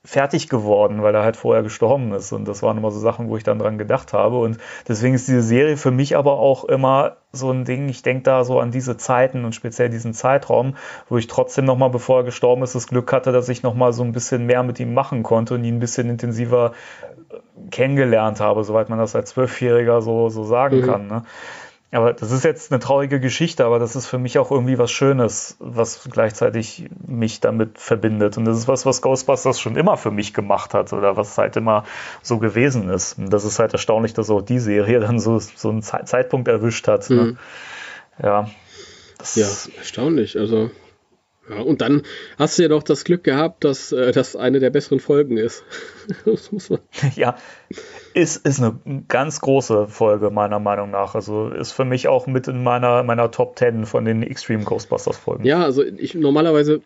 fertig 0.02 0.48
geworden, 0.48 1.02
weil 1.02 1.14
er 1.14 1.22
halt 1.22 1.36
vorher 1.36 1.62
gestorben 1.62 2.12
ist. 2.14 2.32
Und 2.32 2.48
das 2.48 2.62
waren 2.62 2.78
immer 2.78 2.90
so 2.90 2.98
Sachen, 2.98 3.28
wo 3.28 3.36
ich 3.36 3.44
dann 3.44 3.59
dran 3.59 3.76
gedacht 3.76 4.14
habe. 4.14 4.38
Und 4.38 4.56
deswegen 4.88 5.14
ist 5.14 5.28
diese 5.28 5.42
Serie 5.42 5.76
für 5.76 5.90
mich 5.90 6.16
aber 6.16 6.38
auch 6.38 6.64
immer 6.64 7.16
so 7.32 7.51
ein 7.51 7.66
Ding. 7.66 7.90
Ich 7.90 8.01
denke 8.01 8.22
da 8.22 8.44
so 8.44 8.60
an 8.60 8.70
diese 8.70 8.97
Zeiten 8.97 9.44
und 9.44 9.55
speziell 9.55 9.90
diesen 9.90 10.14
Zeitraum, 10.14 10.76
wo 11.10 11.18
ich 11.18 11.26
trotzdem 11.26 11.66
nochmal, 11.66 11.90
bevor 11.90 12.20
er 12.20 12.24
gestorben 12.24 12.62
ist, 12.62 12.74
das 12.74 12.86
Glück 12.86 13.12
hatte, 13.12 13.30
dass 13.30 13.51
ich 13.51 13.62
nochmal 13.62 13.92
so 13.92 14.02
ein 14.02 14.12
bisschen 14.12 14.47
mehr 14.47 14.62
mit 14.62 14.80
ihm 14.80 14.94
machen 14.94 15.22
konnte 15.22 15.55
und 15.55 15.64
ihn 15.64 15.76
ein 15.76 15.80
bisschen 15.80 16.09
intensiver 16.09 16.72
kennengelernt 17.70 18.40
habe, 18.40 18.64
soweit 18.64 18.88
man 18.88 18.98
das 18.98 19.14
als 19.14 19.30
Zwölfjähriger 19.30 20.01
so, 20.01 20.30
so 20.30 20.44
sagen 20.44 20.80
mhm. 20.80 20.86
kann. 20.86 21.06
Ne? 21.09 21.22
Aber 21.92 22.12
das 22.12 22.30
ist 22.30 22.44
jetzt 22.44 22.70
eine 22.70 22.78
traurige 22.78 23.18
Geschichte, 23.18 23.64
aber 23.64 23.80
das 23.80 23.96
ist 23.96 24.06
für 24.06 24.18
mich 24.18 24.38
auch 24.38 24.52
irgendwie 24.52 24.78
was 24.78 24.92
Schönes, 24.92 25.56
was 25.58 26.08
gleichzeitig 26.08 26.88
mich 27.04 27.40
damit 27.40 27.78
verbindet. 27.78 28.36
Und 28.36 28.44
das 28.44 28.58
ist 28.58 28.68
was, 28.68 28.86
was 28.86 29.02
Ghostbusters 29.02 29.60
schon 29.60 29.74
immer 29.74 29.96
für 29.96 30.12
mich 30.12 30.32
gemacht 30.32 30.72
hat 30.72 30.92
oder 30.92 31.16
was 31.16 31.36
halt 31.36 31.56
immer 31.56 31.84
so 32.22 32.38
gewesen 32.38 32.88
ist. 32.90 33.18
Und 33.18 33.30
das 33.30 33.44
ist 33.44 33.58
halt 33.58 33.72
erstaunlich, 33.72 34.14
dass 34.14 34.30
auch 34.30 34.42
die 34.42 34.60
Serie 34.60 35.00
dann 35.00 35.18
so, 35.18 35.38
so 35.40 35.68
einen 35.68 35.82
Zeitpunkt 35.82 36.46
erwischt 36.46 36.86
hat. 36.86 37.10
Ne? 37.10 37.16
Mhm. 37.16 37.38
Ja. 38.22 38.48
ja, 39.34 39.48
erstaunlich. 39.78 40.38
Also 40.38 40.70
ja, 41.51 41.60
und 41.60 41.81
dann 41.81 42.02
hast 42.39 42.59
du 42.59 42.62
ja 42.62 42.68
doch 42.68 42.85
das 42.85 43.05
Glück 43.05 43.24
gehabt, 43.24 43.64
dass 43.64 43.90
äh, 43.90 44.12
das 44.12 44.36
eine 44.36 44.60
der 44.60 44.70
besseren 44.70 45.01
Folgen 45.01 45.36
ist. 45.36 45.64
das 46.24 46.52
muss 46.52 46.70
man. 46.70 46.78
Ja, 47.16 47.36
ist, 48.14 48.47
ist 48.47 48.60
eine 48.60 48.78
ganz 49.09 49.40
große 49.40 49.89
Folge, 49.89 50.31
meiner 50.31 50.60
Meinung 50.60 50.90
nach. 50.90 51.14
Also 51.14 51.48
ist 51.48 51.72
für 51.72 51.85
mich 51.85 52.06
auch 52.06 52.27
mit 52.27 52.47
in 52.47 52.62
meiner, 52.62 53.02
meiner 53.02 53.31
Top 53.31 53.59
10 53.59 53.86
von 53.86 54.05
den 54.05 54.22
Extreme 54.22 54.64
Ghostbusters 54.64 55.16
Folgen. 55.16 55.44
Ja, 55.44 55.64
also 55.64 55.82
ich 55.82 56.14
normalerweise 56.14 56.82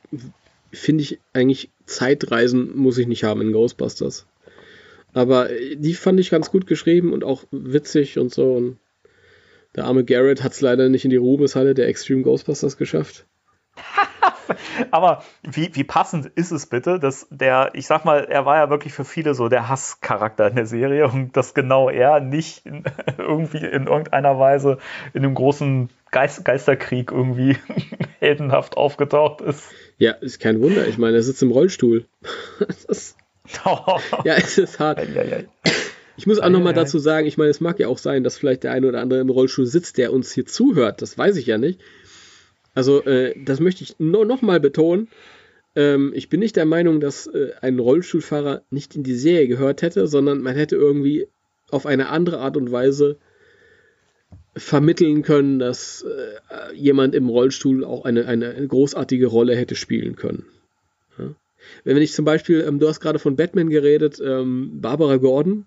finde 0.72 1.02
ich 1.02 1.20
eigentlich 1.32 1.70
Zeitreisen 1.86 2.76
muss 2.76 2.98
ich 2.98 3.06
nicht 3.06 3.24
haben 3.24 3.42
in 3.42 3.52
Ghostbusters. 3.52 4.26
Aber 5.12 5.48
die 5.76 5.94
fand 5.94 6.18
ich 6.18 6.30
ganz 6.30 6.50
gut 6.50 6.66
geschrieben 6.66 7.12
und 7.12 7.22
auch 7.22 7.44
witzig 7.50 8.18
und 8.18 8.32
so. 8.32 8.54
Und 8.54 8.78
der 9.76 9.84
arme 9.84 10.04
Garrett 10.04 10.42
hat 10.42 10.52
es 10.52 10.60
leider 10.60 10.88
nicht 10.88 11.04
in 11.04 11.10
die 11.10 11.16
Ruhmeshalle 11.16 11.74
der 11.74 11.88
Extreme 11.88 12.22
Ghostbusters 12.22 12.76
geschafft. 12.76 13.26
Aber 14.90 15.22
wie, 15.42 15.74
wie 15.74 15.84
passend 15.84 16.26
ist 16.34 16.50
es 16.50 16.66
bitte, 16.66 16.98
dass 16.98 17.26
der, 17.30 17.70
ich 17.74 17.86
sag 17.86 18.04
mal, 18.04 18.24
er 18.24 18.46
war 18.46 18.56
ja 18.56 18.70
wirklich 18.70 18.92
für 18.92 19.04
viele 19.04 19.34
so 19.34 19.48
der 19.48 19.68
Hasscharakter 19.68 20.48
in 20.48 20.56
der 20.56 20.66
Serie 20.66 21.06
und 21.06 21.36
dass 21.36 21.54
genau 21.54 21.88
er 21.88 22.20
nicht 22.20 22.66
in, 22.66 22.84
irgendwie 23.18 23.64
in 23.64 23.86
irgendeiner 23.86 24.38
Weise 24.38 24.78
in 25.12 25.24
einem 25.24 25.34
großen 25.34 25.90
Geist, 26.10 26.44
Geisterkrieg 26.44 27.10
irgendwie 27.10 27.56
heldenhaft 28.20 28.76
aufgetaucht 28.76 29.40
ist. 29.40 29.70
Ja, 29.98 30.12
ist 30.12 30.40
kein 30.40 30.60
Wunder. 30.60 30.86
Ich 30.86 30.98
meine, 30.98 31.16
er 31.16 31.22
sitzt 31.22 31.42
im 31.42 31.50
Rollstuhl. 31.50 32.06
ist, 32.88 33.16
oh. 33.64 33.98
Ja, 34.24 34.34
es 34.34 34.58
ist 34.58 34.78
hart. 34.78 35.00
Ich 36.16 36.26
muss 36.26 36.38
auch 36.38 36.48
nochmal 36.48 36.74
dazu 36.74 36.98
sagen, 36.98 37.26
ich 37.26 37.36
meine, 37.36 37.50
es 37.50 37.60
mag 37.60 37.80
ja 37.80 37.88
auch 37.88 37.98
sein, 37.98 38.22
dass 38.22 38.38
vielleicht 38.38 38.62
der 38.62 38.72
eine 38.72 38.86
oder 38.86 39.00
andere 39.00 39.20
im 39.20 39.30
Rollstuhl 39.30 39.66
sitzt, 39.66 39.98
der 39.98 40.12
uns 40.12 40.32
hier 40.32 40.46
zuhört. 40.46 41.02
Das 41.02 41.18
weiß 41.18 41.36
ich 41.36 41.46
ja 41.46 41.58
nicht. 41.58 41.80
Also, 42.74 43.02
äh, 43.04 43.34
das 43.44 43.60
möchte 43.60 43.84
ich 43.84 43.98
nur 43.98 44.24
noch 44.24 44.42
mal 44.42 44.60
betonen. 44.60 45.08
Ähm, 45.76 46.12
ich 46.14 46.28
bin 46.28 46.40
nicht 46.40 46.56
der 46.56 46.66
Meinung, 46.66 47.00
dass 47.00 47.26
äh, 47.26 47.52
ein 47.60 47.78
Rollstuhlfahrer 47.78 48.62
nicht 48.70 48.94
in 48.96 49.02
die 49.02 49.14
Serie 49.14 49.48
gehört 49.48 49.82
hätte, 49.82 50.06
sondern 50.06 50.40
man 50.40 50.54
hätte 50.54 50.76
irgendwie 50.76 51.28
auf 51.70 51.86
eine 51.86 52.08
andere 52.08 52.38
Art 52.38 52.56
und 52.56 52.70
Weise 52.70 53.18
vermitteln 54.56 55.22
können, 55.22 55.58
dass 55.58 56.02
äh, 56.02 56.74
jemand 56.74 57.14
im 57.14 57.28
Rollstuhl 57.28 57.84
auch 57.84 58.04
eine, 58.04 58.26
eine 58.26 58.66
großartige 58.66 59.26
Rolle 59.26 59.56
hätte 59.56 59.74
spielen 59.74 60.14
können. 60.14 60.44
Ja? 61.18 61.34
Wenn 61.82 61.96
ich 61.96 62.12
zum 62.12 62.24
Beispiel, 62.24 62.64
ähm, 62.66 62.78
du 62.78 62.88
hast 62.88 63.00
gerade 63.00 63.18
von 63.18 63.36
Batman 63.36 63.68
geredet, 63.68 64.20
ähm, 64.24 64.80
Barbara 64.80 65.16
Gordon, 65.16 65.66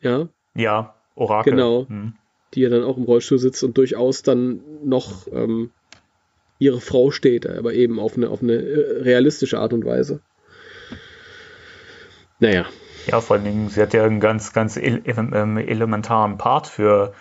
ja. 0.00 0.28
Ja, 0.54 0.94
Orakel. 1.14 1.52
Genau. 1.52 1.86
Hm. 1.88 2.14
Die 2.54 2.60
ja 2.62 2.70
dann 2.70 2.84
auch 2.84 2.96
im 2.96 3.02
Rollstuhl 3.02 3.38
sitzt 3.38 3.62
und 3.62 3.76
durchaus 3.76 4.22
dann 4.22 4.62
noch 4.82 5.26
ähm, 5.30 5.70
ihre 6.58 6.80
Frau 6.80 7.10
steht, 7.10 7.46
aber 7.46 7.72
eben 7.72 7.98
auf 7.98 8.16
eine, 8.16 8.28
auf 8.28 8.42
eine 8.42 8.54
äh, 8.54 9.02
realistische 9.02 9.58
Art 9.58 9.72
und 9.72 9.84
Weise. 9.84 10.20
Naja. 12.40 12.66
Ja, 13.06 13.20
vor 13.20 13.36
allen 13.36 13.44
Dingen, 13.44 13.68
sie 13.68 13.80
hat 13.80 13.94
ja 13.94 14.04
einen 14.04 14.20
ganz, 14.20 14.52
ganz 14.52 14.76
ähm, 14.76 15.56
elementaren 15.56 16.36
Part 16.36 16.66
für 16.66 17.14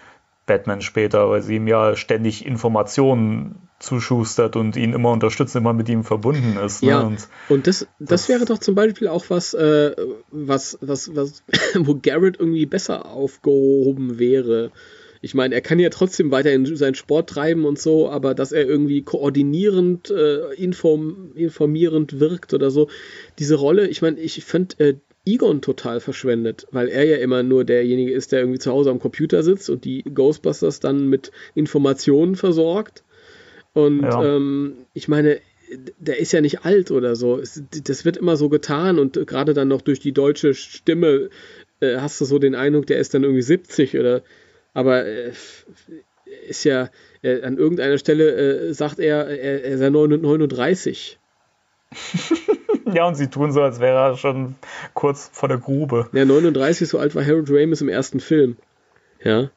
Batman 0.45 0.81
später, 0.81 1.29
weil 1.29 1.41
sie 1.41 1.55
ihm 1.55 1.67
ja 1.67 1.95
ständig 1.95 2.45
Informationen 2.45 3.67
zuschustert 3.79 4.55
und 4.55 4.75
ihn 4.75 4.93
immer 4.93 5.11
unterstützt, 5.11 5.55
immer 5.55 5.73
mit 5.73 5.87
ihm 5.87 6.03
verbunden 6.03 6.57
ist. 6.57 6.81
Ne? 6.81 6.89
Ja, 6.89 7.01
und, 7.01 7.27
und 7.47 7.67
das, 7.67 7.87
das, 7.99 8.09
das, 8.09 8.29
wäre 8.29 8.45
doch 8.45 8.57
zum 8.57 8.73
Beispiel 8.73 9.07
auch 9.07 9.25
was, 9.29 9.53
äh, 9.53 9.95
was, 10.31 10.77
was, 10.81 11.15
was, 11.15 11.43
wo 11.75 11.99
Garrett 12.01 12.39
irgendwie 12.39 12.65
besser 12.65 13.05
aufgehoben 13.05 14.17
wäre. 14.17 14.71
Ich 15.21 15.33
meine, 15.33 15.55
er 15.55 15.61
kann 15.61 15.79
ja 15.79 15.89
trotzdem 15.89 16.31
weiterhin 16.31 16.65
seinen 16.75 16.95
Sport 16.95 17.29
treiben 17.29 17.65
und 17.65 17.79
so, 17.79 18.09
aber 18.09 18.33
dass 18.33 18.51
er 18.51 18.65
irgendwie 18.65 19.01
koordinierend, 19.01 20.09
äh, 20.11 20.53
inform, 20.55 21.31
informierend 21.35 22.19
wirkt 22.19 22.53
oder 22.53 22.71
so, 22.71 22.89
diese 23.39 23.55
Rolle, 23.55 23.87
ich 23.87 24.01
meine, 24.01 24.19
ich 24.19 24.43
fand 24.43 24.79
äh, 24.79 24.95
Egon 25.25 25.61
total 25.61 25.99
verschwendet, 25.99 26.67
weil 26.71 26.87
er 26.87 27.03
ja 27.03 27.17
immer 27.17 27.43
nur 27.43 27.65
derjenige 27.65 28.13
ist, 28.13 28.31
der 28.31 28.39
irgendwie 28.39 28.59
zu 28.59 28.71
Hause 28.71 28.91
am 28.91 28.99
Computer 28.99 29.43
sitzt 29.43 29.69
und 29.69 29.83
die 29.83 30.03
Ghostbusters 30.03 30.79
dann 30.79 31.09
mit 31.09 31.31
Informationen 31.53 32.35
versorgt. 32.35 33.03
Und 33.73 34.03
ja. 34.03 34.23
ähm, 34.23 34.85
ich 34.93 35.09
meine, 35.09 35.39
der 35.99 36.19
ist 36.19 36.31
ja 36.31 36.39
nicht 36.39 36.63
alt 36.63 36.91
oder 36.91 37.17
so. 37.17 37.41
Das 37.83 38.05
wird 38.05 38.15
immer 38.15 38.37
so 38.37 38.47
getan 38.47 38.99
und 38.99 39.27
gerade 39.27 39.53
dann 39.53 39.67
noch 39.67 39.81
durch 39.81 39.99
die 39.99 40.13
deutsche 40.13 40.53
Stimme 40.53 41.29
äh, 41.81 41.97
hast 41.97 42.19
du 42.21 42.25
so 42.25 42.39
den 42.39 42.55
Eindruck, 42.55 42.87
der 42.87 42.99
ist 42.99 43.13
dann 43.13 43.23
irgendwie 43.23 43.41
70 43.41 43.97
oder 43.99 44.23
aber 44.77 45.07
äh, 45.07 45.31
ist 46.47 46.63
ja 46.63 46.89
äh, 47.23 47.41
an 47.41 47.57
irgendeiner 47.57 47.97
Stelle 47.97 48.67
äh, 48.67 48.73
sagt 48.75 48.99
er, 48.99 49.25
er, 49.27 49.63
er 49.63 49.77
sei 49.79 49.89
39. 49.89 51.17
ja, 52.93 53.07
und 53.07 53.15
sie 53.15 53.27
tun 53.27 53.51
so, 53.51 53.63
als 53.63 53.79
wäre 53.79 53.97
er 53.97 54.17
schon 54.17 54.53
kurz 54.93 55.31
vor 55.33 55.49
der 55.49 55.57
Grube. 55.57 56.09
Ja, 56.13 56.25
39, 56.25 56.89
so 56.89 56.99
alt 56.99 57.15
war 57.15 57.25
Harold 57.25 57.49
Ramis 57.49 57.81
im 57.81 57.89
ersten 57.89 58.19
Film. 58.19 58.55
Ja. 59.23 59.49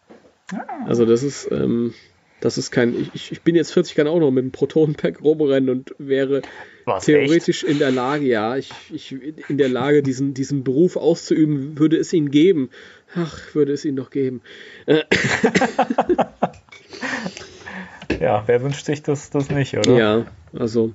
Ah. 0.54 0.86
Also 0.86 1.04
das 1.04 1.22
ist, 1.22 1.52
ähm, 1.52 1.92
das 2.40 2.58
ist 2.58 2.70
kein. 2.70 3.10
Ich, 3.14 3.32
ich 3.32 3.42
bin 3.42 3.54
jetzt 3.54 3.72
40, 3.72 3.94
kann 3.94 4.06
auch 4.06 4.18
noch 4.18 4.30
mit 4.30 4.44
dem 4.44 4.50
Protonenpack 4.50 5.22
rumrennen 5.22 5.68
und 5.70 5.94
wäre 5.98 6.42
Was, 6.84 7.04
theoretisch 7.04 7.64
echt? 7.64 7.72
in 7.72 7.78
der 7.78 7.90
Lage, 7.90 8.26
ja, 8.26 8.56
ich, 8.56 8.70
ich 8.92 9.14
in 9.48 9.58
der 9.58 9.68
Lage, 9.68 10.02
diesen, 10.02 10.34
diesen 10.34 10.64
Beruf 10.64 10.96
auszuüben, 10.96 11.78
würde 11.78 11.96
es 11.98 12.12
ihn 12.12 12.30
geben. 12.30 12.70
Ach, 13.14 13.54
würde 13.54 13.72
es 13.72 13.84
ihn 13.84 13.96
doch 13.96 14.10
geben. 14.10 14.40
ja, 18.20 18.42
wer 18.46 18.62
wünscht 18.62 18.86
sich 18.86 19.02
das, 19.02 19.30
das 19.30 19.50
nicht, 19.50 19.76
oder? 19.76 19.96
Ja, 19.96 20.26
also. 20.52 20.94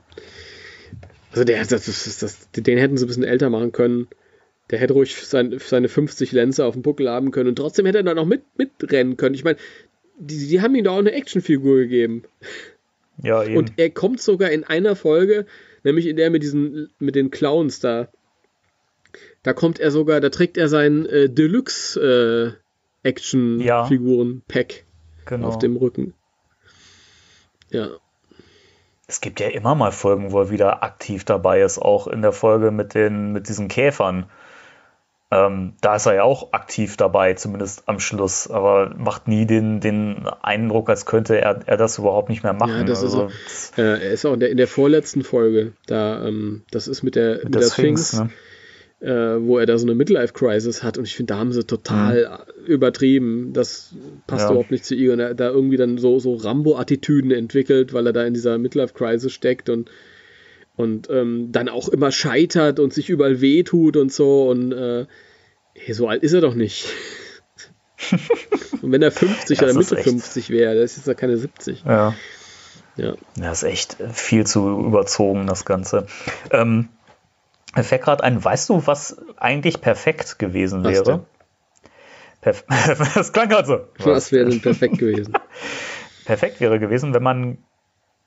Also 1.31 1.43
der, 1.43 1.65
das, 1.65 1.85
das, 1.85 2.17
das, 2.19 2.49
den 2.51 2.77
hätten 2.77 2.97
sie 2.97 3.05
ein 3.05 3.07
bisschen 3.07 3.25
älter 3.25 3.49
machen 3.49 3.73
können. 3.73 4.07
Der 4.71 4.79
hätte 4.79 4.93
ruhig 4.93 5.15
sein, 5.15 5.59
seine 5.59 5.89
50 5.89 6.31
Lenze 6.31 6.65
auf 6.65 6.73
dem 6.73 6.81
Buckel 6.81 7.09
haben 7.09 7.31
können 7.31 7.49
und 7.49 7.55
trotzdem 7.55 7.85
hätte 7.85 7.99
er 7.99 8.03
dann 8.03 8.17
auch 8.17 8.25
mit, 8.25 8.41
mitrennen 8.57 9.15
können. 9.17 9.35
Ich 9.35 9.43
meine, 9.43 9.57
die, 10.17 10.47
die 10.47 10.61
haben 10.61 10.75
ihm 10.75 10.83
da 10.83 10.91
auch 10.91 10.99
eine 10.99 11.11
Actionfigur 11.11 11.77
gegeben. 11.77 12.23
Ja, 13.21 13.43
eben. 13.43 13.57
Und 13.57 13.73
er 13.77 13.89
kommt 13.89 14.21
sogar 14.21 14.51
in 14.51 14.63
einer 14.63 14.95
Folge, 14.95 15.45
nämlich 15.83 16.07
in 16.07 16.17
der 16.17 16.29
mit 16.29 16.43
diesen, 16.43 16.89
mit 16.99 17.15
den 17.15 17.31
Clowns 17.31 17.79
da, 17.79 18.09
da 19.43 19.53
kommt 19.53 19.79
er 19.79 19.91
sogar, 19.91 20.19
da 20.21 20.29
trägt 20.29 20.57
er 20.57 20.67
sein 20.67 21.05
äh, 21.05 21.29
Deluxe 21.29 22.57
äh, 23.03 23.07
Action-Figuren-Pack 23.07 24.73
ja, 24.73 24.83
genau. 25.25 25.47
auf 25.47 25.59
dem 25.59 25.77
Rücken. 25.77 26.13
Ja. 27.69 27.89
Es 29.07 29.21
gibt 29.21 29.39
ja 29.39 29.49
immer 29.49 29.75
mal 29.75 29.91
Folgen, 29.91 30.31
wo 30.31 30.41
er 30.41 30.49
wieder 30.49 30.81
aktiv 30.81 31.25
dabei 31.25 31.61
ist, 31.61 31.77
auch 31.77 32.07
in 32.07 32.23
der 32.23 32.31
Folge 32.31 32.71
mit 32.71 32.95
den, 32.95 33.33
mit 33.33 33.47
diesen 33.47 33.67
Käfern. 33.67 34.25
Ähm, 35.31 35.73
da 35.81 35.95
ist 35.95 36.05
er 36.05 36.15
ja 36.15 36.23
auch 36.23 36.53
aktiv 36.53 36.97
dabei, 36.97 37.33
zumindest 37.33 37.83
am 37.87 37.99
Schluss, 37.99 38.47
aber 38.49 38.93
macht 38.95 39.27
nie 39.27 39.45
den, 39.45 39.79
den 39.79 40.27
Eindruck, 40.41 40.87
als 40.89 41.05
könnte 41.07 41.41
er, 41.41 41.61
er 41.65 41.77
das 41.77 41.97
überhaupt 41.97 42.29
nicht 42.29 42.43
mehr 42.43 42.53
machen. 42.53 42.77
Ja, 42.77 42.83
das 42.83 43.01
also, 43.01 43.25
ist 43.25 43.73
auch, 43.73 43.77
äh, 43.79 44.05
er 44.05 44.11
ist 44.11 44.25
auch 44.25 44.33
in 44.33 44.39
der, 44.39 44.51
in 44.51 44.57
der 44.57 44.67
vorletzten 44.67 45.23
Folge, 45.23 45.73
da, 45.87 46.27
ähm, 46.27 46.63
das 46.69 46.87
ist 46.87 47.01
mit 47.01 47.15
der, 47.15 47.35
mit, 47.35 47.43
mit 47.45 47.55
der 47.55 47.61
Sphinx. 47.61 48.09
Sphinx 48.09 48.13
ne? 48.19 48.29
äh, 49.01 49.45
wo 49.45 49.57
er 49.57 49.65
da 49.65 49.77
so 49.77 49.85
eine 49.85 49.95
Midlife-Crisis 49.95 50.83
hat. 50.83 50.97
Und 50.97 51.05
ich 51.05 51.15
finde, 51.15 51.33
da 51.33 51.39
haben 51.39 51.51
sie 51.51 51.65
total 51.65 52.45
mhm. 52.59 52.65
übertrieben. 52.65 53.53
Das 53.53 53.93
passt 54.25 54.45
ja. 54.45 54.51
überhaupt 54.51 54.71
nicht 54.71 54.85
zu 54.85 54.95
ihr. 54.95 55.13
Und 55.13 55.19
er 55.19 55.35
da 55.35 55.49
irgendwie 55.49 55.77
dann 55.77 55.97
so, 55.97 56.19
so 56.19 56.35
Rambo-Attitüden 56.35 57.31
entwickelt, 57.31 57.93
weil 57.93 58.07
er 58.07 58.13
da 58.13 58.25
in 58.25 58.33
dieser 58.33 58.57
Midlife-Crisis 58.57 59.31
steckt 59.33 59.69
und, 59.69 59.89
und 60.75 61.09
ähm, 61.09 61.51
dann 61.51 61.69
auch 61.69 61.89
immer 61.89 62.11
scheitert 62.11 62.79
und 62.79 62.93
sich 62.93 63.09
überall 63.09 63.41
wehtut 63.41 63.97
und 63.97 64.11
so. 64.11 64.49
Und 64.49 64.71
äh, 64.71 65.05
hey, 65.73 65.93
so 65.93 66.07
alt 66.07 66.23
ist 66.23 66.33
er 66.33 66.41
doch 66.41 66.55
nicht. 66.55 66.87
und 68.81 68.91
wenn 68.91 69.01
er 69.01 69.11
50 69.11 69.61
oder 69.61 69.73
Mitte 69.73 69.97
50 69.97 70.49
wäre, 70.49 70.75
das 70.75 70.97
ist 70.97 71.07
ja 71.07 71.13
keine 71.13 71.37
70. 71.37 71.83
Ja. 71.85 72.13
Ja. 72.97 73.13
Das 73.35 73.63
ist 73.63 73.69
echt 73.69 73.97
viel 74.13 74.45
zu 74.45 74.69
überzogen, 74.87 75.47
das 75.47 75.65
Ganze. 75.65 76.07
Ähm, 76.51 76.89
mir 77.75 77.83
fällt 77.83 78.03
gerade 78.03 78.23
ein, 78.23 78.43
weißt 78.43 78.69
du, 78.69 78.87
was 78.87 79.17
eigentlich 79.37 79.81
perfekt 79.81 80.39
gewesen 80.39 80.83
Was 80.83 80.93
wäre? 80.93 81.25
Perf 82.41 82.63
das 83.15 83.33
klang 83.33 83.49
gerade 83.49 83.67
so. 83.67 84.05
Was 84.05 84.31
wäre 84.31 84.49
denn 84.49 84.61
perfekt 84.61 84.97
gewesen? 84.97 85.33
Perfekt 86.25 86.59
wäre 86.59 86.79
gewesen, 86.79 87.13
wenn 87.13 87.21
man 87.21 87.59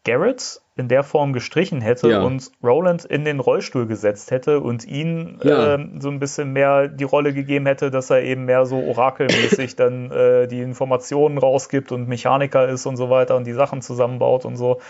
Garrett 0.04 0.60
in 0.78 0.88
der 0.88 1.02
Form 1.02 1.32
gestrichen 1.32 1.80
hätte 1.80 2.09
Ja. 2.09 2.22
und 2.22 2.50
Roland 2.62 3.05
in 3.05 3.24
den 3.24 3.40
Rollstuhl 3.40 3.86
gesetzt 3.86 4.30
hätte 4.30 4.60
und 4.60 4.86
ihn 4.86 5.38
Ja. 5.42 5.74
ähm, 5.74 6.00
so 6.00 6.09
ein 6.09 6.20
bisschen 6.20 6.52
mehr 6.52 6.88
die 6.88 7.05
Rolle 7.05 7.34
gegeben 7.34 7.66
hätte, 7.66 7.90
dass 7.90 8.10
er 8.10 8.22
eben 8.22 8.44
mehr 8.44 8.64
so 8.64 8.76
orakelmäßig 8.78 9.76
dann 9.76 10.10
äh, 10.10 10.46
die 10.48 10.60
Informationen 10.60 11.36
rausgibt 11.36 11.92
und 11.92 12.09
Mechaniker 12.09 12.68
ist 12.68 12.86
und 12.86 12.96
so 12.96 13.10
weiter 13.10 13.36
und 13.36 13.46
die 13.46 13.52
Sachen 13.52 13.82
zusammenbaut 13.82 14.44
und 14.44 14.56
so. 14.56 14.80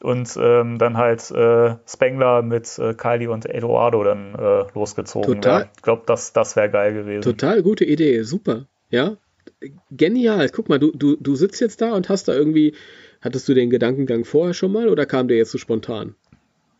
Und 0.00 0.36
ähm, 0.40 0.78
dann 0.78 0.96
halt 0.96 1.28
äh, 1.32 1.74
Spengler 1.86 2.42
mit 2.42 2.78
äh, 2.78 2.94
Kylie 2.94 3.30
und 3.30 3.46
Eduardo 3.46 4.04
dann 4.04 4.34
äh, 4.36 4.64
losgezogen 4.74 5.36
Total. 5.42 5.60
wäre. 5.60 5.68
Ich 5.76 5.82
glaube, 5.82 6.02
das, 6.06 6.32
das 6.32 6.54
wäre 6.54 6.70
geil 6.70 6.94
gewesen. 6.94 7.22
Total 7.22 7.62
gute 7.62 7.84
Idee, 7.84 8.22
super. 8.22 8.66
Ja, 8.90 9.16
genial. 9.90 10.48
Guck 10.50 10.68
mal, 10.68 10.78
du, 10.78 10.92
du, 10.92 11.16
du 11.16 11.34
sitzt 11.34 11.60
jetzt 11.60 11.80
da 11.80 11.94
und 11.94 12.08
hast 12.08 12.28
da 12.28 12.34
irgendwie, 12.34 12.74
hattest 13.20 13.48
du 13.48 13.54
den 13.54 13.70
Gedankengang 13.70 14.24
vorher 14.24 14.54
schon 14.54 14.72
mal 14.72 14.88
oder 14.88 15.06
kam 15.06 15.28
der 15.28 15.36
jetzt 15.36 15.50
so 15.52 15.58
spontan? 15.58 16.14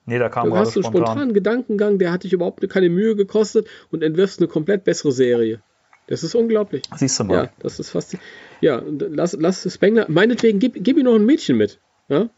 Nee, 0.07 0.19
da 0.19 0.29
kam 0.29 0.49
Du 0.49 0.57
hast 0.57 0.73
so 0.73 0.81
einen 0.81 0.85
spontan. 0.85 1.07
spontanen 1.07 1.35
Gedankengang, 1.35 1.99
der 1.99 2.13
hat 2.13 2.25
dich 2.25 2.33
überhaupt 2.33 2.67
keine 2.71 2.89
Mühe 2.89 3.15
gekostet 3.17 3.69
und 3.91 4.03
entwirfst 4.03 4.41
eine 4.41 4.49
komplett 4.49 4.85
bessere 4.85 5.13
Serie. 5.13 5.61
Das 6.07 6.23
ist 6.23 6.35
unglaublich. 6.35 6.83
Siehst 6.97 7.21
du 7.21 7.25
mal. 7.25 7.35
Ja, 7.35 7.53
das 7.59 7.79
ist 7.79 7.91
fast. 7.91 8.17
Ja, 8.63 8.83
lass, 8.87 9.35
lass 9.39 9.71
Spengler, 9.73 10.07
meinetwegen, 10.09 10.59
gib, 10.59 10.83
gib 10.83 10.97
ihm 10.97 11.05
noch 11.05 11.15
ein 11.15 11.27
Mädchen 11.27 11.59
mit. 11.59 11.79
Ja, 12.09 12.31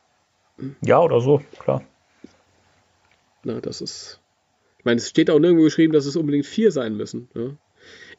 Ja, 0.85 1.01
oder 1.01 1.21
so, 1.21 1.41
klar. 1.61 1.83
na, 3.45 3.61
das 3.61 3.81
ist. 3.81 4.21
Ich 4.79 4.85
meine, 4.85 4.97
es 4.99 5.09
steht 5.09 5.31
auch 5.31 5.39
nirgendwo 5.39 5.65
geschrieben, 5.65 5.93
dass 5.93 6.07
es 6.07 6.17
unbedingt 6.17 6.47
vier 6.47 6.73
sein 6.73 6.97
müssen. 6.97 7.29
Ja? 7.35 7.51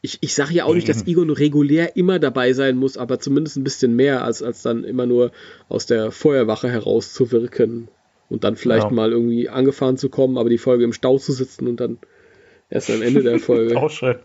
Ich, 0.04 0.18
ich 0.20 0.34
sage 0.34 0.52
ja 0.52 0.64
auch 0.64 0.74
nicht, 0.74 0.88
dass. 0.88 1.06
Egon 1.06 1.30
regulär 1.30 1.96
immer 1.96 2.18
dabei 2.18 2.52
sein 2.52 2.76
muss, 2.76 2.96
aber 2.96 3.20
zumindest 3.20 3.56
ein 3.56 3.64
bisschen 3.64 3.94
mehr, 3.94 4.24
als, 4.24 4.42
als 4.42 4.62
dann 4.62 4.82
immer 4.82 5.06
nur 5.06 5.30
aus 5.68 5.86
der 5.86 6.10
Feuerwache 6.10 6.68
herauszuwirken 6.68 7.88
und 8.28 8.42
dann 8.44 8.56
vielleicht 8.56 8.88
Ja. 8.88 8.90
mal 8.90 9.12
irgendwie 9.12 9.48
angefahren 9.48 9.96
zu 9.96 10.08
kommen, 10.08 10.38
aber 10.38 10.50
die 10.50 10.58
Folge 10.58 10.82
im 10.84 10.92
Stau 10.92 11.18
zu 11.18 11.32
sitzen 11.32 11.68
und 11.68 11.78
dann 11.78 11.98
erst 12.68 12.90
am 12.90 13.00
Ende 13.00 13.22
der 13.22 13.38
Folge. 13.38 13.76
Auch 13.80 13.90
schön. 13.90 14.18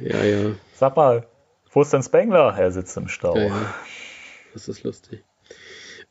Ja, 0.00 0.24
ja. 0.24 0.54
Sag 0.74 0.96
mal, 0.96 1.26
wo 1.70 1.82
ist 1.82 1.92
denn 1.92 2.02
Spengler? 2.02 2.54
Er 2.56 2.72
sitzt 2.72 2.96
im 2.96 3.08
Stau. 3.08 3.36
Ja, 3.36 3.46
ja. 3.46 3.74
Das 4.54 4.68
ist 4.68 4.84
lustig. 4.84 5.22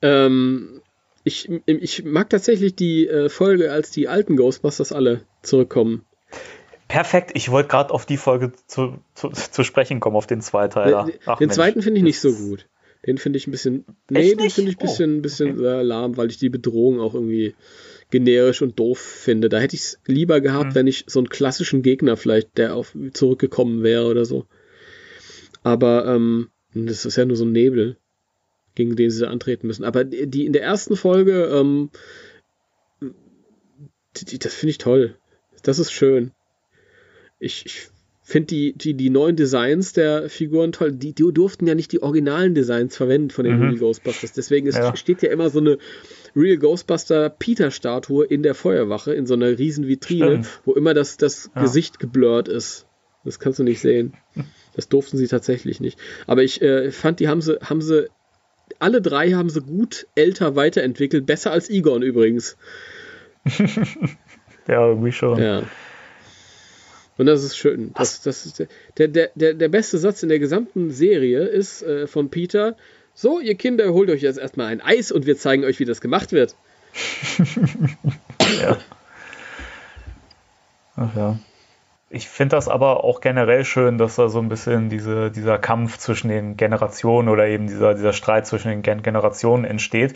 Ähm, 0.01 0.81
ich, 1.23 1.49
ich 1.65 2.03
mag 2.03 2.29
tatsächlich 2.29 2.75
die 2.75 3.07
äh, 3.07 3.29
Folge, 3.29 3.71
als 3.71 3.89
die 3.91 4.07
alten 4.07 4.35
Ghostbusters 4.35 4.91
alle 4.91 5.21
zurückkommen. 5.41 6.05
Perfekt, 6.93 7.31
ich 7.33 7.49
wollte 7.49 7.69
gerade 7.69 7.91
auf 7.91 8.05
die 8.05 8.17
Folge 8.17 8.51
zu, 8.67 8.99
zu, 9.15 9.29
zu 9.31 9.63
sprechen 9.63 9.99
kommen, 9.99 10.15
auf 10.15 10.27
den 10.27 10.41
Zweiteiler. 10.41 11.05
den 11.05 11.15
Ach, 11.25 11.39
den 11.39 11.49
zweiten 11.49 11.81
finde 11.81 11.97
ich 11.97 12.03
nicht 12.03 12.19
so 12.19 12.31
gut. 12.31 12.67
Den 13.07 13.17
finde 13.17 13.37
ich 13.37 13.47
ein 13.47 13.51
bisschen. 13.51 13.83
Nee, 14.11 14.35
den 14.35 14.47
finde 14.51 14.69
ich 14.69 14.77
ein 14.77 14.79
Oh, 14.79 14.81
bisschen, 14.83 15.21
bisschen 15.23 15.65
äh, 15.65 15.81
lahm, 15.81 16.17
weil 16.17 16.29
ich 16.29 16.37
die 16.37 16.49
Bedrohung 16.49 16.99
auch 16.99 17.15
irgendwie 17.15 17.55
generisch 18.11 18.61
und 18.61 18.77
doof 18.77 18.99
finde. 18.99 19.49
Da 19.49 19.57
hätte 19.57 19.75
ich 19.75 19.81
es 19.81 19.99
lieber 20.05 20.39
gehabt, 20.39 20.69
Mhm. 20.69 20.75
wenn 20.75 20.85
ich 20.87 21.05
so 21.07 21.17
einen 21.19 21.29
klassischen 21.29 21.81
Gegner 21.81 22.15
vielleicht, 22.15 22.59
der 22.59 22.75
auf 22.75 22.95
zurückgekommen 23.13 23.81
wäre 23.81 24.05
oder 24.05 24.23
so. 24.23 24.45
Aber 25.63 26.05
ähm, 26.05 26.49
das 26.75 27.05
ist 27.05 27.15
ja 27.15 27.25
nur 27.25 27.37
so 27.37 27.45
ein 27.45 27.53
Nebel, 27.53 27.97
gegen 28.75 28.95
den 28.95 29.09
sie 29.09 29.21
da 29.21 29.31
antreten 29.31 29.65
müssen. 29.65 29.83
Aber 29.83 30.03
die 30.03 30.27
die 30.27 30.45
in 30.45 30.53
der 30.53 30.61
ersten 30.61 30.95
Folge, 30.95 31.45
ähm, 31.45 31.89
die, 34.15 34.25
die, 34.25 34.37
das 34.37 34.53
finde 34.53 34.69
ich 34.69 34.77
toll. 34.77 35.17
Das 35.63 35.79
ist 35.79 35.91
schön. 35.91 36.33
Ich, 37.43 37.65
ich 37.65 37.87
finde 38.23 38.47
die, 38.47 38.73
die, 38.73 38.93
die 38.93 39.09
neuen 39.09 39.35
Designs 39.35 39.93
der 39.93 40.29
Figuren 40.29 40.71
toll. 40.71 40.91
Die, 40.93 41.13
die 41.13 41.31
durften 41.33 41.67
ja 41.67 41.75
nicht 41.75 41.91
die 41.91 42.01
originalen 42.01 42.55
Designs 42.55 42.95
verwenden 42.95 43.29
von 43.31 43.43
den 43.45 43.57
Mhm. 43.57 43.61
Real 43.63 43.75
Ghostbusters. 43.77 44.31
Deswegen 44.33 44.65
ist, 44.67 44.77
Ja. 44.77 44.95
steht 44.95 45.21
ja 45.21 45.29
immer 45.29 45.49
so 45.49 45.59
eine 45.59 45.77
Real 46.35 46.57
Ghostbuster 46.57 47.29
Peter-Statue 47.29 48.25
in 48.25 48.41
der 48.43 48.55
Feuerwache, 48.55 49.13
in 49.13 49.25
so 49.27 49.33
einer 49.33 49.57
riesen 49.59 49.87
Vitrine, 49.87 50.25
Stimmt. 50.43 50.47
wo 50.65 50.73
immer 50.73 50.93
das, 50.93 51.17
das 51.17 51.51
Ja. 51.55 51.61
Gesicht 51.63 51.99
geblurrt 51.99 52.47
ist. 52.47 52.87
Das 53.25 53.39
kannst 53.39 53.59
du 53.59 53.63
nicht 53.63 53.79
sehen. 53.81 54.13
Das 54.75 54.89
durften 54.89 55.17
sie 55.17 55.27
tatsächlich 55.27 55.79
nicht. 55.79 55.99
Aber 56.27 56.43
ich 56.43 56.61
äh, 56.61 56.91
fand, 56.91 57.19
die 57.19 57.27
haben 57.27 57.41
sie, 57.41 57.57
haben 57.61 57.81
sie, 57.81 58.07
alle 58.79 59.01
drei 59.01 59.31
haben 59.33 59.49
sie 59.49 59.61
gut 59.61 60.07
älter 60.15 60.55
weiterentwickelt. 60.55 61.25
Besser 61.25 61.51
als 61.51 61.69
Egon 61.69 62.01
übrigens. 62.03 62.57
Ja, 64.67 64.87
irgendwie 64.87 65.11
schon. 65.11 65.39
Ja. 65.41 65.63
Und 67.17 67.27
das 67.27 67.43
ist 67.43 67.57
schön. 67.57 67.91
Das, 67.95 68.21
das 68.21 68.45
ist 68.45 68.65
der, 68.97 69.07
der, 69.07 69.29
der, 69.35 69.53
der 69.53 69.69
beste 69.69 69.97
Satz 69.97 70.23
in 70.23 70.29
der 70.29 70.39
gesamten 70.39 70.91
Serie 70.91 71.45
ist 71.45 71.83
äh, 71.83 72.07
von 72.07 72.29
Peter. 72.29 72.75
So, 73.13 73.39
ihr 73.39 73.55
Kinder, 73.55 73.93
holt 73.93 74.09
euch 74.09 74.21
jetzt 74.21 74.39
erstmal 74.39 74.67
ein 74.67 74.81
Eis 74.81 75.11
und 75.11 75.25
wir 75.27 75.37
zeigen 75.37 75.63
euch, 75.63 75.79
wie 75.79 75.85
das 75.85 76.01
gemacht 76.01 76.31
wird. 76.31 76.55
Ja. 78.61 78.77
Ach 80.95 81.15
ja. 81.15 81.39
Ich 82.09 82.29
finde 82.29 82.55
das 82.55 82.67
aber 82.67 83.03
auch 83.03 83.21
generell 83.21 83.65
schön, 83.65 83.97
dass 83.97 84.17
da 84.17 84.29
so 84.29 84.37
ein 84.37 84.47
bisschen 84.47 84.89
diese, 84.89 85.31
dieser 85.31 85.57
Kampf 85.57 85.97
zwischen 85.97 86.27
den 86.27 86.57
Generationen 86.57 87.27
oder 87.27 87.47
eben 87.47 87.65
dieser, 87.65 87.95
dieser 87.95 88.13
Streit 88.13 88.45
zwischen 88.45 88.69
den 88.69 88.83
Gen 88.83 89.01
Generationen 89.01 89.65
entsteht. 89.65 90.15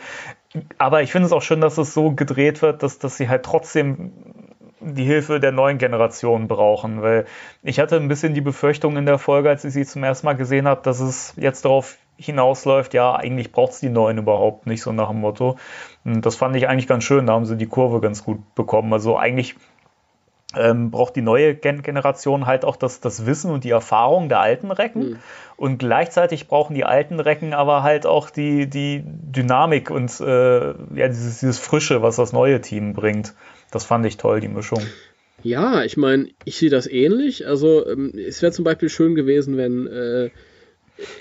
Aber 0.78 1.02
ich 1.02 1.12
finde 1.12 1.26
es 1.26 1.32
auch 1.32 1.42
schön, 1.42 1.60
dass 1.60 1.80
es 1.80 1.96
so 1.96 2.12
gedreht 2.12 2.62
wird, 2.62 2.84
dass, 2.84 3.00
dass 3.00 3.18
sie 3.18 3.28
halt 3.28 3.44
trotzdem 3.44 4.12
die 4.80 5.04
Hilfe 5.04 5.40
der 5.40 5.52
neuen 5.52 5.78
Generation 5.78 6.48
brauchen, 6.48 7.02
weil 7.02 7.26
ich 7.64 7.80
hatte 7.80 7.96
ein 7.96 8.08
bisschen 8.08 8.34
die 8.34 8.42
Befürchtung 8.42 8.98
in 8.98 9.06
der 9.06 9.18
Folge, 9.18 9.50
als 9.50 9.66
ich 9.66 9.74
sie 9.74 9.86
zum 9.86 10.04
ersten 10.04 10.26
Mal 10.26 10.36
gesehen 10.36 10.68
habe, 10.68 10.82
dass 10.84 11.00
es 11.00 11.34
jetzt 11.38 11.66
darauf 11.66 11.98
hinausläuft, 12.18 12.94
ja, 12.94 13.16
eigentlich 13.16 13.52
braucht 13.52 13.74
es 13.74 13.80
die 13.80 13.90
Neuen 13.90 14.18
überhaupt 14.18 14.66
nicht, 14.66 14.82
so 14.82 14.92
nach 14.92 15.10
dem 15.10 15.22
Motto. 15.22 15.58
Und 16.04 16.26
das 16.26 16.36
fand 16.36 16.56
ich 16.56 16.68
eigentlich 16.68 16.88
ganz 16.88 17.04
schön, 17.04 17.28
da 17.28 17.34
haben 17.34 17.46
sie 17.46 17.58
die 17.58 17.68
Kurve 17.68 18.02
ganz 18.02 18.24
gut 18.24 18.56
bekommen. 18.56 18.92
Also 18.92 19.18
eigentlich 19.18 19.56
ähm, 20.56 20.92
braucht 20.92 21.16
die 21.16 21.22
neue 21.22 21.56
Gen 21.56 21.82
Generation 21.84 22.46
halt 22.46 22.66
auch 22.66 22.76
das, 22.76 23.02
das 23.02 23.26
Wissen 23.26 23.52
und 23.52 23.64
die 23.64 23.70
Erfahrung 23.70 24.30
der 24.30 24.40
alten 24.40 24.72
Recken. 24.72 25.10
Mhm. 25.10 25.20
Und 25.58 25.78
gleichzeitig 25.80 26.48
brauchen 26.48 26.74
die 26.74 26.86
alten 26.86 27.20
Recken 27.20 27.54
aber 27.54 27.84
halt 27.84 28.06
auch 28.06 28.30
die, 28.30 28.68
die 28.68 29.04
Dynamik 29.06 29.92
und 29.92 30.20
äh, 30.20 30.68
ja, 30.96 31.08
dieses, 31.08 31.40
dieses 31.40 31.60
Frische, 31.60 32.02
was 32.02 32.16
das 32.16 32.34
neue 32.34 32.62
Team 32.62 32.94
bringt. 32.94 33.34
Das 33.72 33.86
fand 33.86 34.06
ich 34.06 34.18
toll, 34.18 34.40
die 34.40 34.48
Mischung. 34.48 34.82
Ja, 35.44 35.84
ich 35.84 35.98
meine, 35.98 36.30
ich 36.46 36.58
sehe 36.58 36.70
das 36.70 36.88
ähnlich. 36.88 37.48
Also, 37.48 37.88
ähm, 37.88 38.12
es 38.16 38.42
wäre 38.42 38.52
zum 38.52 38.66
Beispiel 38.66 38.90
schön 38.90 39.16
gewesen, 39.16 39.58
wenn 39.58 39.88
äh, 39.88 40.30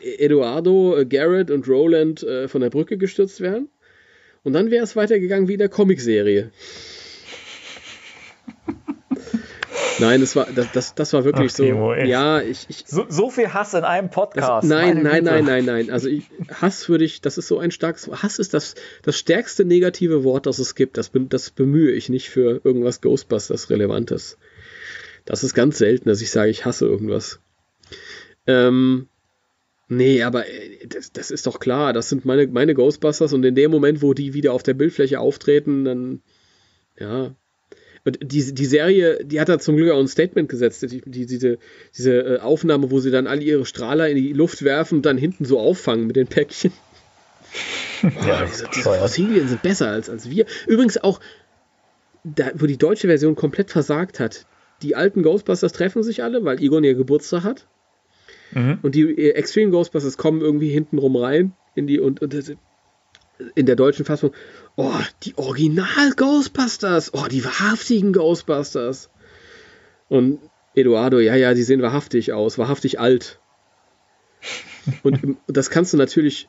Eduardo, 0.03 0.97
äh, 0.97 1.05
Garrett 1.05 1.51
und 1.51 1.69
Roland 1.69 2.23
äh, 2.23 2.49
von 2.49 2.61
der 2.61 2.71
Brücke 2.71 2.97
gestürzt 2.97 3.41
wären. 3.41 3.69
Und 4.43 4.53
dann 4.53 4.71
wäre 4.71 4.85
es 4.85 4.97
weitergegangen 4.97 5.49
wie 5.49 5.55
in 5.55 5.59
der 5.59 5.69
Comicserie. 5.69 6.51
Nein, 9.99 10.21
das 10.21 10.37
war, 10.37 10.47
das, 10.55 10.73
das, 10.73 10.95
das 10.95 11.13
war 11.13 11.25
wirklich 11.25 11.53
Ach, 11.53 11.57
so. 11.57 11.65
Timo, 11.65 11.95
ja, 11.95 12.41
ich, 12.41 12.67
ich, 12.69 12.85
So, 12.87 13.07
so 13.09 13.31
viel 13.31 13.53
Hass 13.55 13.75
in 13.75 13.85
einem 13.85 14.09
das, 14.09 14.15
Podcast. 14.15 14.69
nein, 14.69 15.03
meine 15.03 15.03
nein, 15.03 15.25
Güte. 15.25 15.35
nein, 15.35 15.45
nein, 15.45 15.65
nein. 15.65 15.91
Also 15.91 16.09
ich, 16.09 16.25
Hass 16.53 16.89
würde 16.89 17.05
ich, 17.05 17.21
das 17.21 17.39
ist 17.39 17.49
so 17.49 17.59
ein 17.59 17.71
starkes, 17.71 18.09
Hass 18.09 18.39
ist 18.39 18.55
das, 18.55 18.75
das 19.03 19.17
stärkste 19.19 19.65
negative 19.65 20.25
Wort, 20.25 20.47
das 20.47 20.59
es 20.59 20.75
gibt. 20.75 20.99
Das, 20.99 21.11
das 21.13 21.51
bemühe 21.51 21.93
ich 21.93 22.09
nicht 22.09 22.29
für 22.31 22.61
irgendwas 22.65 23.01
Ghostbusters 23.01 23.71
Relevantes. 23.71 24.39
Das 25.25 25.43
ist 25.43 25.55
ganz 25.55 25.79
selten, 25.79 26.09
dass 26.09 26.21
ich 26.21 26.31
sage, 26.31 26.51
ich 26.51 26.65
hasse 26.65 26.87
irgendwas. 26.87 27.41
Ähm, 28.47 29.09
nee, 29.89 30.23
aber 30.23 30.49
äh, 30.49 30.87
das, 30.87 31.13
das 31.13 31.31
ist 31.31 31.47
doch 31.47 31.59
klar, 31.59 31.93
das 31.93 32.09
sind 32.09 32.25
meine, 32.25 32.47
meine 32.47 32.75
Ghostbusters 32.75 33.33
und 33.33 33.45
in 33.45 33.55
dem 33.55 33.71
Moment, 33.71 34.03
wo 34.03 34.15
die 34.15 34.35
wieder 34.35 34.53
auf 34.53 34.63
der 34.63 34.75
Bildfläche 34.75 35.19
auftreten, 35.21 35.85
dann, 35.85 36.23
ja. 36.99 37.35
Und 38.07 38.19
die, 38.23 38.55
die 38.55 38.65
Serie, 38.65 39.25
die 39.25 39.41
hat 39.41 39.49
da 39.49 39.59
zum 39.59 39.77
Glück 39.77 39.91
auch 39.91 39.99
ein 39.99 40.07
Statement 40.07 40.49
gesetzt, 40.49 40.83
die, 40.83 41.03
die, 41.05 41.27
diese, 41.27 41.59
diese 41.97 42.13
äh, 42.13 42.39
Aufnahme, 42.39 42.91
wo 42.93 43.01
sie 43.01 43.11
dann 43.11 43.27
alle 43.27 43.43
ihre 43.43 43.67
Strahler 43.67 44.09
in 44.09 44.17
die 44.17 44.33
Luft 44.33 44.63
werfen 44.63 44.99
und 44.99 45.07
dann 45.07 45.19
hinten 45.19 45.45
so 45.45 45.59
auffangen 45.59 46.07
mit 46.07 46.17
den 46.17 46.29
Päckchen. 46.29 46.73
Ja, 48.03 48.43
Oh, 48.43 48.45
ist 48.45 48.53
diese, 48.53 48.65
diese 48.65 48.69
bescheuert. 48.69 49.01
Fossilien 49.01 49.49
sind 49.49 49.63
besser 49.63 49.89
als, 49.89 50.11
als 50.11 50.29
wir. 50.29 50.45
Übrigens 50.67 50.99
auch, 50.99 51.19
da, 52.25 52.51
wo 52.55 52.67
die 52.67 52.77
deutsche 52.77 53.07
Version 53.09 53.35
komplett 53.35 53.71
versagt 53.71 54.21
hat. 54.21 54.45
Die 54.83 54.95
alten 54.95 55.23
Ghostbusters 55.23 55.73
treffen 55.73 56.03
sich 56.03 56.23
alle, 56.23 56.45
weil 56.45 56.63
Egon 56.63 56.85
ihr 56.85 56.95
Geburtstag 56.95 57.45
hat. 57.45 57.67
Mhm. 58.53 58.81
Und 58.83 58.95
die 58.95 59.03
äh, 59.03 59.31
Extreme 59.31 59.71
Ghostbusters 59.71 60.19
kommen 60.19 60.43
irgendwie 60.43 60.69
hinten 60.69 60.99
rum 60.99 61.17
rein 61.17 61.55
in 61.75 61.87
die 61.87 61.99
und, 61.99 62.21
und 62.21 62.57
in 63.55 63.67
der 63.67 63.77
deutschen 63.77 64.05
Fassung. 64.05 64.33
Oh, 64.77 64.93
die 65.23 65.37
Original 65.37 66.13
Ghostbusters. 66.17 67.13
Oh, 67.15 67.27
die 67.29 67.45
wahrhaftigen 67.45 68.13
Ghostbusters. 68.13 69.11
Und 70.09 70.39
Eduardo, 70.75 71.19
ja, 71.19 71.35
ja, 71.35 71.55
die 71.55 71.63
sehen 71.63 71.83
wahrhaftig 71.83 72.33
aus, 72.33 72.59
wahrhaftig 72.59 73.01
alt. 73.01 73.41
Und 75.03 75.39
das 75.47 75.71
kannst 75.71 75.93
du 75.93 75.97
natürlich 75.97 76.49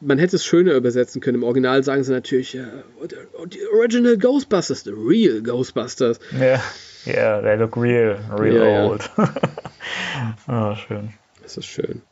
man 0.00 0.18
hätte 0.18 0.36
es 0.36 0.44
schöner 0.44 0.74
übersetzen 0.74 1.20
können. 1.20 1.38
Im 1.38 1.44
Original 1.44 1.82
sagen 1.82 2.04
sie 2.04 2.12
natürlich, 2.12 2.56
uh, 2.56 3.06
the 3.50 3.58
original 3.74 4.16
Ghostbusters, 4.16 4.84
the 4.84 4.92
real 4.92 5.42
Ghostbusters. 5.42 6.20
Ja, 6.38 6.60
yeah, 7.06 7.40
they 7.40 7.56
look 7.56 7.76
real, 7.76 8.18
real 8.38 8.56
Ja, 8.56 8.66
ja. 8.66 8.86
old. 8.86 9.10
ah, 10.46 10.76
schön. 10.76 11.14
Das 11.42 11.56
ist 11.56 11.66
schön. 11.66 12.02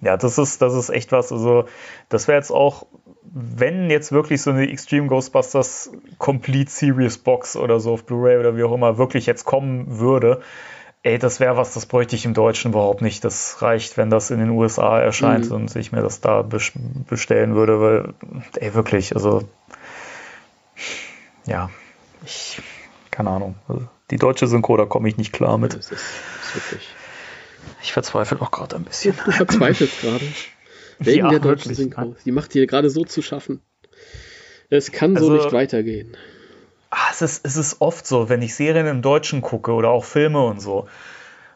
Ja, 0.00 0.16
das 0.16 0.38
ist, 0.38 0.60
das 0.60 0.74
ist 0.74 0.90
echt 0.90 1.12
was. 1.12 1.32
Also, 1.32 1.66
das 2.08 2.28
wäre 2.28 2.38
jetzt 2.38 2.50
auch, 2.50 2.86
wenn 3.32 3.90
jetzt 3.90 4.12
wirklich 4.12 4.42
so 4.42 4.50
eine 4.50 4.68
Extreme 4.70 5.08
Ghostbusters 5.08 5.90
Complete 6.18 6.70
Series 6.70 7.18
Box 7.18 7.56
oder 7.56 7.80
so 7.80 7.92
auf 7.94 8.04
Blu-ray 8.04 8.38
oder 8.38 8.56
wie 8.56 8.64
auch 8.64 8.72
immer 8.72 8.98
wirklich 8.98 9.26
jetzt 9.26 9.44
kommen 9.44 9.98
würde, 9.98 10.40
ey, 11.02 11.18
das 11.18 11.38
wäre 11.40 11.56
was, 11.56 11.74
das 11.74 11.86
bräuchte 11.86 12.16
ich 12.16 12.24
im 12.24 12.34
Deutschen 12.34 12.72
überhaupt 12.72 13.00
nicht. 13.02 13.24
Das 13.24 13.62
reicht, 13.62 13.96
wenn 13.96 14.10
das 14.10 14.30
in 14.30 14.38
den 14.40 14.50
USA 14.50 14.98
erscheint 15.00 15.46
Mhm. 15.50 15.54
und 15.56 15.76
ich 15.76 15.92
mir 15.92 16.02
das 16.02 16.20
da 16.20 16.40
bes- 16.40 16.72
bestellen 17.08 17.54
würde, 17.54 17.80
weil, 17.80 18.14
ey, 18.56 18.74
wirklich, 18.74 19.14
also, 19.14 19.42
ja, 21.46 21.70
ich, 22.24 22.60
keine 23.10 23.30
Ahnung. 23.30 23.54
Also, 23.68 23.86
die 24.10 24.16
deutsche 24.16 24.46
Synchro, 24.46 24.76
da 24.76 24.84
komme 24.84 25.08
ich 25.08 25.16
nicht 25.16 25.32
klar 25.32 25.58
mit. 25.58 25.74
Das 25.74 25.90
ist, 25.90 26.02
ist 26.42 26.54
wirklich. 26.54 26.88
Ich 27.82 27.92
verzweifle 27.92 28.40
auch 28.40 28.50
gerade 28.50 28.76
ein 28.76 28.84
bisschen. 28.84 29.14
Du 29.24 29.30
verzweifelst 29.32 30.00
gerade. 30.00 30.24
Wegen 30.98 31.18
Ja, 31.24 31.30
der 31.30 31.40
deutschen 31.40 31.70
wirklich. 31.70 31.76
Synchro. 31.78 32.16
Die 32.24 32.32
macht 32.32 32.52
hier 32.52 32.66
gerade 32.66 32.90
so 32.90 33.04
zu 33.04 33.22
schaffen. 33.22 33.60
Es 34.70 34.92
kann 34.92 35.16
so 35.16 35.30
Also- 35.30 35.34
nicht 35.36 35.52
weitergehen. 35.52 36.16
Ah, 36.90 37.08
es, 37.10 37.20
ist, 37.20 37.44
es 37.46 37.56
ist 37.56 37.80
oft 37.80 38.06
so, 38.06 38.28
wenn 38.28 38.42
ich 38.42 38.54
Serien 38.54 38.86
im 38.86 39.02
Deutschen 39.02 39.42
gucke 39.42 39.72
oder 39.72 39.90
auch 39.90 40.04
Filme 40.04 40.44
und 40.44 40.60
so 40.60 40.86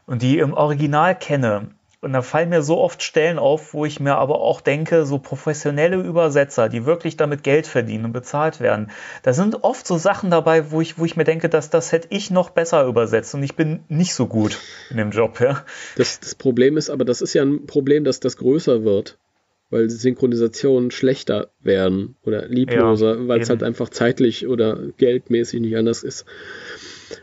und 0.07 0.23
die 0.23 0.39
im 0.39 0.53
Original 0.53 1.17
kenne. 1.17 1.71
Und 2.03 2.15
da 2.15 2.23
fallen 2.23 2.49
mir 2.49 2.63
so 2.63 2.79
oft 2.79 3.03
Stellen 3.03 3.39
auf, 3.39 3.75
wo 3.75 3.85
ich 3.85 4.01
mir 4.01 4.17
aber 4.17 4.41
auch 4.41 4.61
denke, 4.63 5.05
so 5.05 5.19
professionelle 5.19 5.97
Übersetzer, 5.97 6.69
die 6.71 6.87
wirklich 6.87 7.17
damit 7.19 7.43
Geld 7.43 7.67
verdienen 7.67 8.07
und 8.07 8.13
bezahlt 8.13 8.59
werden, 8.59 8.91
da 9.23 9.35
sind 9.35 9.65
oft 9.65 9.87
so 9.87 9.99
Sachen 9.99 10.31
dabei, 10.31 10.71
wo 10.71 10.81
ich, 10.81 10.99
wo 10.99 11.05
ich 11.05 11.17
mir 11.17 11.25
denke, 11.25 11.49
dass 11.51 11.69
das 11.69 11.93
hätte 11.93 12.09
ich 12.11 12.31
noch 12.31 12.51
besser 12.51 12.85
übersetzt 12.87 13.35
und 13.35 13.43
ich 13.43 13.55
bin 13.55 13.85
nicht 13.89 14.15
so 14.15 14.27
gut 14.27 14.59
in 14.91 14.97
dem 14.97 15.11
Job, 15.11 15.41
ja. 15.41 15.63
Das, 15.97 16.21
das 16.21 16.35
Problem 16.35 16.77
ist 16.79 16.89
aber, 16.91 17.05
das 17.05 17.21
ist 17.21 17.35
ja 17.35 17.43
ein 17.43 17.67
Problem, 17.67 18.05
dass 18.05 18.19
das 18.19 18.39
größer 18.39 18.83
wird, 18.83 19.19
weil 19.71 19.87
die 19.87 19.95
Synchronisationen 19.95 20.91
schlechter 20.91 21.51
werden 21.63 22.17
oder 22.25 22.49
liebloser, 22.49 23.29
weil 23.29 23.41
es 23.41 23.51
halt 23.51 23.63
einfach 23.63 23.89
zeitlich 23.89 24.47
oder 24.47 24.79
geldmäßig 24.97 25.61
nicht 25.61 25.77
anders 25.77 26.03
ist. 26.03 26.27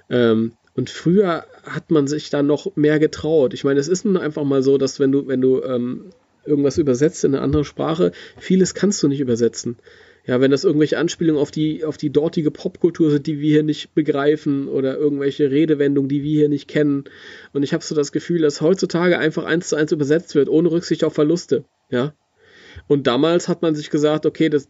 Ähm, 0.09 0.53
und 0.75 0.89
früher 0.89 1.45
hat 1.63 1.91
man 1.91 2.07
sich 2.07 2.29
da 2.29 2.43
noch 2.43 2.75
mehr 2.75 2.99
getraut. 2.99 3.53
Ich 3.53 3.63
meine, 3.63 3.79
es 3.79 3.87
ist 3.87 4.05
nun 4.05 4.17
einfach 4.17 4.43
mal 4.43 4.61
so, 4.61 4.77
dass 4.77 4.99
wenn 4.99 5.11
du, 5.11 5.27
wenn 5.27 5.41
du 5.41 5.61
ähm, 5.63 6.11
irgendwas 6.45 6.77
übersetzt 6.77 7.23
in 7.25 7.35
eine 7.35 7.43
andere 7.43 7.65
Sprache, 7.65 8.11
vieles 8.37 8.73
kannst 8.73 9.03
du 9.03 9.07
nicht 9.07 9.19
übersetzen. 9.19 9.77
Ja, 10.25 10.41
wenn 10.41 10.51
das 10.51 10.65
irgendwelche 10.65 10.97
Anspielungen 10.97 11.41
auf 11.41 11.51
die, 11.51 11.85
auf 11.85 11.95
die 11.97 12.09
dortige 12.09 12.51
Popkultur 12.51 13.11
sind, 13.11 13.27
die 13.27 13.39
wir 13.39 13.49
hier 13.49 13.63
nicht 13.63 13.95
begreifen 13.95 14.67
oder 14.67 14.97
irgendwelche 14.97 15.49
Redewendungen, 15.49 16.09
die 16.09 16.21
wir 16.21 16.39
hier 16.39 16.49
nicht 16.49 16.67
kennen. 16.67 17.05
Und 17.53 17.63
ich 17.63 17.73
habe 17.73 17.83
so 17.83 17.95
das 17.95 18.11
Gefühl, 18.11 18.41
dass 18.41 18.59
heutzutage 18.59 19.17
einfach 19.19 19.45
eins 19.45 19.69
zu 19.69 19.77
eins 19.77 19.93
übersetzt 19.93 20.35
wird, 20.35 20.49
ohne 20.49 20.69
Rücksicht 20.69 21.05
auf 21.05 21.13
Verluste. 21.13 21.63
Ja. 21.89 22.13
Und 22.87 23.07
damals 23.07 23.47
hat 23.47 23.61
man 23.61 23.75
sich 23.75 23.89
gesagt, 23.89 24.25
okay, 24.25 24.49
das, 24.49 24.69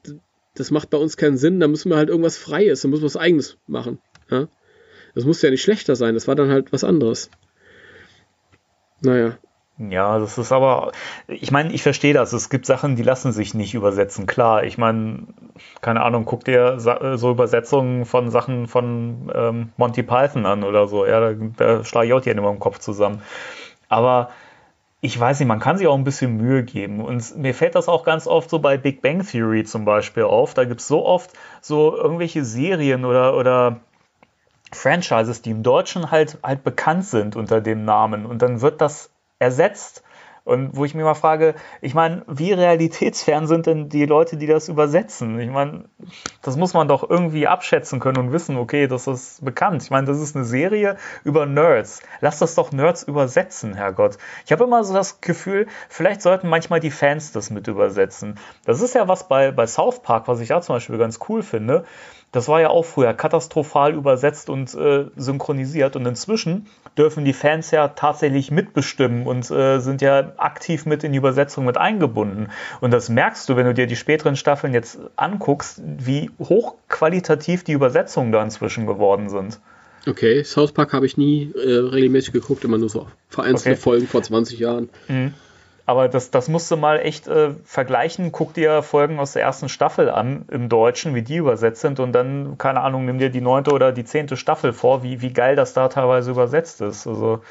das 0.56 0.72
macht 0.72 0.90
bei 0.90 0.98
uns 0.98 1.18
keinen 1.18 1.38
Sinn, 1.38 1.60
da 1.60 1.68
müssen 1.68 1.90
wir 1.90 1.98
halt 1.98 2.10
irgendwas 2.10 2.38
Freies, 2.38 2.82
da 2.82 2.88
müssen 2.88 3.02
wir 3.02 3.08
was 3.08 3.18
Eigenes 3.18 3.58
machen. 3.68 4.00
Ja. 4.30 4.48
Das 5.16 5.26
musste 5.26 5.48
ja 5.48 5.52
nicht 5.52 5.64
schlechter 5.64 5.96
sein, 5.96 6.14
das 6.14 6.28
war 6.28 6.36
dann 6.36 6.50
halt 6.50 6.72
was 6.72 6.84
anderes. 6.84 7.30
Naja. 9.02 9.38
Ja, 9.80 10.18
das 10.18 10.40
ist 10.40 10.52
aber, 10.52 10.92
ich 11.28 11.52
meine, 11.52 11.72
ich 11.72 11.84
verstehe 11.84 12.14
das. 12.14 12.34
Es 12.34 12.50
gibt 12.50 12.66
Sachen, 12.66 12.96
die 12.96 13.04
lassen 13.04 13.32
sich 13.32 13.54
nicht 13.54 13.76
übersetzen. 13.76 14.26
Klar, 14.26 14.64
ich 14.64 14.80
meine, 14.80 15.28
keine 15.82 16.02
Ahnung, 16.02 16.26
guck 16.26 16.46
dir 16.46 16.80
so 16.80 17.30
Übersetzungen 17.30 18.06
von 18.06 18.32
Sachen 18.32 18.68
von 18.68 19.32
ähm, 19.36 19.70
Monty 19.78 20.02
Python 20.02 20.48
an 20.48 20.64
oder 20.64 20.88
so. 20.88 21.06
Ja, 21.06 21.20
da, 21.20 21.34
da 21.34 21.84
schlage 21.84 22.08
ich 22.08 22.14
auch 22.14 22.22
die 22.22 22.32
Hände 22.32 22.48
im 22.48 22.60
Kopf 22.60 22.80
zusammen. 22.80 23.22
Aber 23.88 24.32
ich 25.00 25.20
weiß 25.20 25.40
nicht, 25.40 25.48
man 25.48 25.60
kann 25.60 25.78
sich 25.78 25.88
auch 25.88 25.96
ein 25.96 26.04
bisschen 26.04 26.38
Mühe 26.38 26.64
geben. 26.64 27.04
Und 27.04 27.38
mir 27.38 27.54
fällt 27.54 27.76
das 27.76 27.88
auch 27.88 28.04
ganz 28.04 28.26
oft 28.26 28.50
so 28.50 28.60
bei 28.60 28.78
Big 28.78 29.02
Bang 29.02 29.26
Theory 29.26 29.64
zum 29.64 29.86
Beispiel 29.86 30.24
auf. 30.24 30.54
Da 30.54 30.66
gibt 30.66 30.82
es 30.82 30.88
so 30.88 31.06
oft 31.06 31.32
so 31.62 31.96
irgendwelche 31.96 32.44
Serien 32.44 33.06
oder, 33.06 33.38
oder 33.38 33.82
Franchises, 34.72 35.42
die 35.44 35.52
im 35.52 35.62
Deutschen 35.62 36.10
halt, 36.10 36.40
halt 36.42 36.64
bekannt 36.64 37.06
sind 37.06 37.36
unter 37.36 37.62
dem 37.62 37.86
Namen. 37.86 38.26
Und 38.26 38.42
dann 38.42 38.62
wird 38.62 38.82
das 38.82 39.12
ersetzt. 39.38 40.04
Und 40.48 40.78
wo 40.78 40.86
ich 40.86 40.96
mir 40.96 41.04
mal 41.04 41.14
frage, 41.14 41.56
ich 41.82 41.94
meine, 41.94 42.24
wie 42.26 42.54
realitätsfern 42.54 43.48
sind 43.48 43.66
denn 43.66 43.90
die 43.90 44.06
Leute, 44.06 44.38
die 44.38 44.48
das 44.48 44.70
übersetzen? 44.70 45.38
Ich 45.42 45.50
meine, 45.50 45.90
das 46.42 46.56
muss 46.56 46.74
man 46.74 46.88
doch 46.88 47.08
irgendwie 47.10 47.48
abschätzen 47.48 48.00
können 48.00 48.18
und 48.18 48.32
wissen, 48.32 48.56
okay, 48.56 48.88
das 48.88 49.08
ist 49.08 49.44
bekannt. 49.44 49.84
Ich 49.84 49.90
meine, 49.90 50.08
das 50.08 50.22
ist 50.22 50.38
eine 50.38 50.46
Serie 50.46 50.96
über 51.26 51.46
Nerds. 51.46 52.02
Lass 52.22 52.40
das 52.40 52.56
doch 52.56 52.72
Nerds 52.72 53.04
übersetzen, 53.04 53.74
Herrgott. 53.74 54.18
Ich 54.46 54.54
habe 54.54 54.64
immer 54.64 54.86
so 54.86 54.94
das 54.94 55.20
Gefühl, 55.20 55.68
vielleicht 55.90 56.22
sollten 56.22 56.48
manchmal 56.48 56.80
die 56.80 56.92
Fans 56.92 57.34
das 57.34 57.50
mit 57.50 57.68
übersetzen. 57.68 58.40
Das 58.64 58.80
ist 58.82 58.96
ja 58.96 59.10
was 59.10 59.28
bei, 59.28 59.52
bei 59.52 59.68
South 59.68 60.02
Park, 60.02 60.30
was 60.30 60.40
ich 60.40 60.48
da 60.48 60.62
zum 60.62 60.78
Beispiel 60.78 60.98
ganz 60.98 61.20
cool 61.28 61.44
finde. 61.44 61.84
Das 62.38 62.48
war 62.48 62.62
ja 62.62 62.70
auch 62.70 62.86
früher 62.86 63.16
katastrophal 63.16 63.96
übersetzt 63.96 64.52
und 64.52 64.72
äh, 64.76 65.06
synchronisiert. 65.16 65.96
Und 65.96 66.06
inzwischen 66.06 66.68
dürfen 66.96 67.26
die 67.26 67.34
Fans 67.34 67.72
ja 67.72 67.88
tatsächlich 67.88 68.52
mitbestimmen 68.52 69.26
und 69.26 69.50
äh, 69.50 69.80
sind 69.80 70.04
ja 70.04 70.34
aktiv 70.38 70.86
mit 70.86 71.04
in 71.04 71.14
die 71.14 71.18
Übersetzung 71.18 71.66
mit 71.66 71.78
eingebunden. 71.78 72.50
Und 72.80 72.92
das 72.92 73.10
merkst 73.10 73.50
du, 73.50 73.56
wenn 73.56 73.66
du 73.66 73.74
dir 73.74 73.88
die 73.88 73.96
späteren 73.96 74.36
Staffeln 74.36 74.76
jetzt 74.76 75.00
anguckst, 75.16 75.82
wie 75.84 76.30
hochqualitativ 76.38 77.64
die 77.64 77.72
Übersetzungen 77.72 78.32
da 78.32 78.44
inzwischen 78.44 78.86
geworden 78.86 79.30
sind. 79.30 79.60
Okay, 80.06 80.44
South 80.44 80.74
Park 80.74 80.94
habe 80.94 81.08
ich 81.08 81.18
nie 81.18 81.52
äh, 81.56 81.74
regelmäßig 81.74 82.34
geguckt, 82.34 82.64
immer 82.64 82.78
nur 82.78 82.90
so 82.90 83.08
vereinzelte 83.30 83.72
Okay. 83.72 83.82
Folgen 83.82 84.08
vor 84.08 84.22
20 84.22 84.60
Jahren. 84.60 84.90
Aber 85.88 86.10
das, 86.10 86.32
das 86.32 86.50
musst 86.50 86.70
du 86.70 86.76
mal 86.76 87.00
echt 87.00 87.28
äh, 87.28 87.52
vergleichen. 87.64 88.34
Guck 88.34 88.54
dir 88.54 88.84
Folgen 88.84 89.20
aus 89.20 89.32
der 89.32 89.44
ersten 89.44 89.70
Staffel 89.70 90.10
an 90.10 90.46
im 90.52 90.68
Deutschen, 90.68 91.16
wie 91.16 91.22
die 91.22 91.38
übersetzt 91.38 91.80
sind. 91.80 92.02
Und 92.02 92.12
dann, 92.12 92.58
keine 92.58 92.82
Ahnung, 92.82 93.06
nimm 93.06 93.20
dir 93.20 93.30
die 93.30 93.40
neunte 93.40 93.72
oder 93.72 93.94
die 93.94 94.04
zehnte 94.04 94.36
Staffel 94.36 94.74
vor, 94.74 95.02
wie, 95.02 95.22
wie 95.22 95.32
geil 95.32 95.56
das 95.56 95.72
da 95.72 95.88
teilweise 95.88 96.32
übersetzt 96.32 96.82
ist. 96.82 97.08
Also 97.08 97.42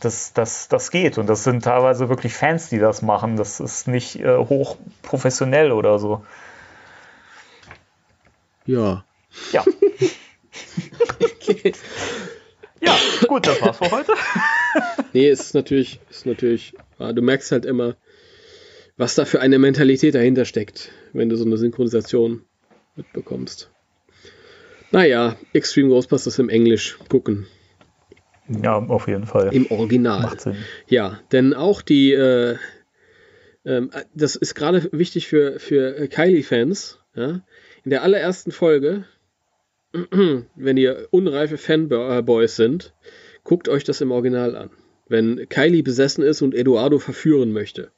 das, 0.00 0.34
das, 0.34 0.68
das 0.68 0.90
geht. 0.90 1.16
Und 1.16 1.28
das 1.28 1.44
sind 1.44 1.64
teilweise 1.64 2.10
wirklich 2.10 2.34
Fans, 2.34 2.68
die 2.68 2.78
das 2.78 3.00
machen. 3.00 3.38
Das 3.38 3.58
ist 3.58 3.88
nicht 3.88 4.20
äh, 4.20 4.36
hoch 4.36 4.76
professionell 5.00 5.72
oder 5.72 5.98
so. 5.98 6.26
Ja. 8.66 9.02
Ja. 9.52 9.64
ja, 12.82 12.96
gut, 13.28 13.46
das 13.46 13.60
war's 13.62 13.78
für 13.78 13.90
heute. 13.90 14.12
Nee, 15.12 15.28
es 15.28 15.40
ist 15.40 15.54
natürlich, 15.54 16.00
ist 16.08 16.24
natürlich, 16.24 16.72
ja, 16.98 17.12
du 17.12 17.20
merkst 17.20 17.52
halt 17.52 17.66
immer, 17.66 17.96
was 18.96 19.14
da 19.14 19.26
für 19.26 19.40
eine 19.40 19.58
Mentalität 19.58 20.14
dahinter 20.14 20.46
steckt, 20.46 20.90
wenn 21.12 21.28
du 21.28 21.36
so 21.36 21.44
eine 21.44 21.58
Synchronisation 21.58 22.46
mitbekommst. 22.96 23.70
Naja, 24.90 25.36
Extreme 25.52 25.90
Ghostbusters 25.90 26.38
im 26.38 26.48
Englisch 26.48 26.98
gucken. 27.10 27.46
Ja, 28.62 28.78
auf 28.78 29.08
jeden 29.08 29.26
Fall. 29.26 29.54
Im 29.54 29.70
Original. 29.70 30.22
Macht 30.22 30.40
Sinn. 30.40 30.56
Ja, 30.86 31.20
denn 31.30 31.54
auch 31.54 31.82
die, 31.82 32.12
äh, 32.12 32.56
ähm, 33.64 33.90
das 34.14 34.36
ist 34.36 34.54
gerade 34.54 34.88
wichtig 34.92 35.28
für, 35.28 35.58
für 35.58 36.08
Kylie-Fans. 36.08 36.98
Ja? 37.14 37.42
In 37.84 37.90
der 37.90 38.02
allerersten 38.02 38.52
Folge, 38.52 39.04
wenn 40.56 40.76
ihr 40.76 41.08
unreife 41.10 41.58
Fanboys 41.58 42.56
sind, 42.56 42.92
guckt 43.44 43.68
euch 43.68 43.84
das 43.84 44.00
im 44.00 44.10
Original 44.10 44.56
an. 44.56 44.70
Wenn 45.08 45.48
Kylie 45.48 45.82
besessen 45.82 46.24
ist 46.24 46.40
und 46.42 46.54
Eduardo 46.54 46.98
verführen 46.98 47.52
möchte. 47.52 47.90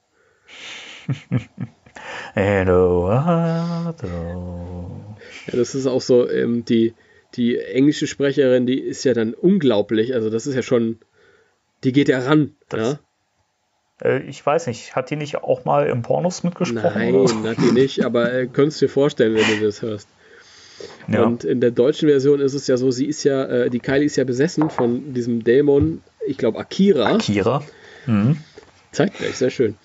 Eduardo. 3.95 5.17
Ja, 5.47 5.57
das 5.59 5.75
ist 5.75 5.87
auch 5.87 6.01
so, 6.01 6.29
ähm, 6.29 6.65
die, 6.65 6.95
die 7.35 7.59
englische 7.59 8.07
Sprecherin, 8.07 8.67
die 8.67 8.81
ist 8.81 9.05
ja 9.05 9.15
dann 9.15 9.35
unglaublich. 9.35 10.15
Also 10.15 10.31
das 10.31 10.47
ist 10.47 10.55
ja 10.55 10.63
schon, 10.63 10.99
die 11.85 11.93
geht 11.93 12.09
ja 12.09 12.21
ran. 12.21 12.55
Das- 12.69 12.99
ja? 14.01 14.09
Äh, 14.09 14.23
Ich 14.29 14.45
weiß 14.45 14.67
nicht, 14.67 14.97
hat 14.97 15.11
die 15.11 15.17
nicht 15.17 15.37
auch 15.37 15.65
mal 15.65 15.87
im 15.87 16.03
Pornos 16.03 16.43
mitgesprochen? 16.43 16.93
Nein, 16.95 17.47
hat 17.49 17.59
die 17.59 17.73
nicht, 17.73 18.05
aber 18.05 18.33
äh, 18.33 18.47
könntest 18.47 18.81
dir 18.81 18.89
vorstellen, 18.89 19.35
wenn 19.35 19.61
du 19.61 19.67
das 19.67 19.83
hörst. 19.83 20.09
Ja. 21.09 21.25
Und 21.25 21.45
in 21.45 21.61
der 21.61 21.71
deutschen 21.71 22.09
Version 22.09 22.41
ist 22.41 22.55
es 22.55 22.67
ja 22.67 22.77
so, 22.77 22.91
sie 22.91 23.07
ist 23.07 23.25
ja, 23.25 23.45
äh, 23.45 23.71
die 23.71 23.81
Kylie 23.81 24.07
ist 24.07 24.17
ja 24.17 24.25
besessen 24.25 24.71
von 24.71 25.15
diesem 25.15 25.45
Dämon, 25.45 26.03
ich 26.27 26.39
glaube 26.39 26.59
Akira. 26.59 27.19
Kira. 27.19 27.63
Mhm. 28.07 28.39
Zeitgleich, 28.93 29.37
sehr 29.37 29.51
schön. 29.51 29.77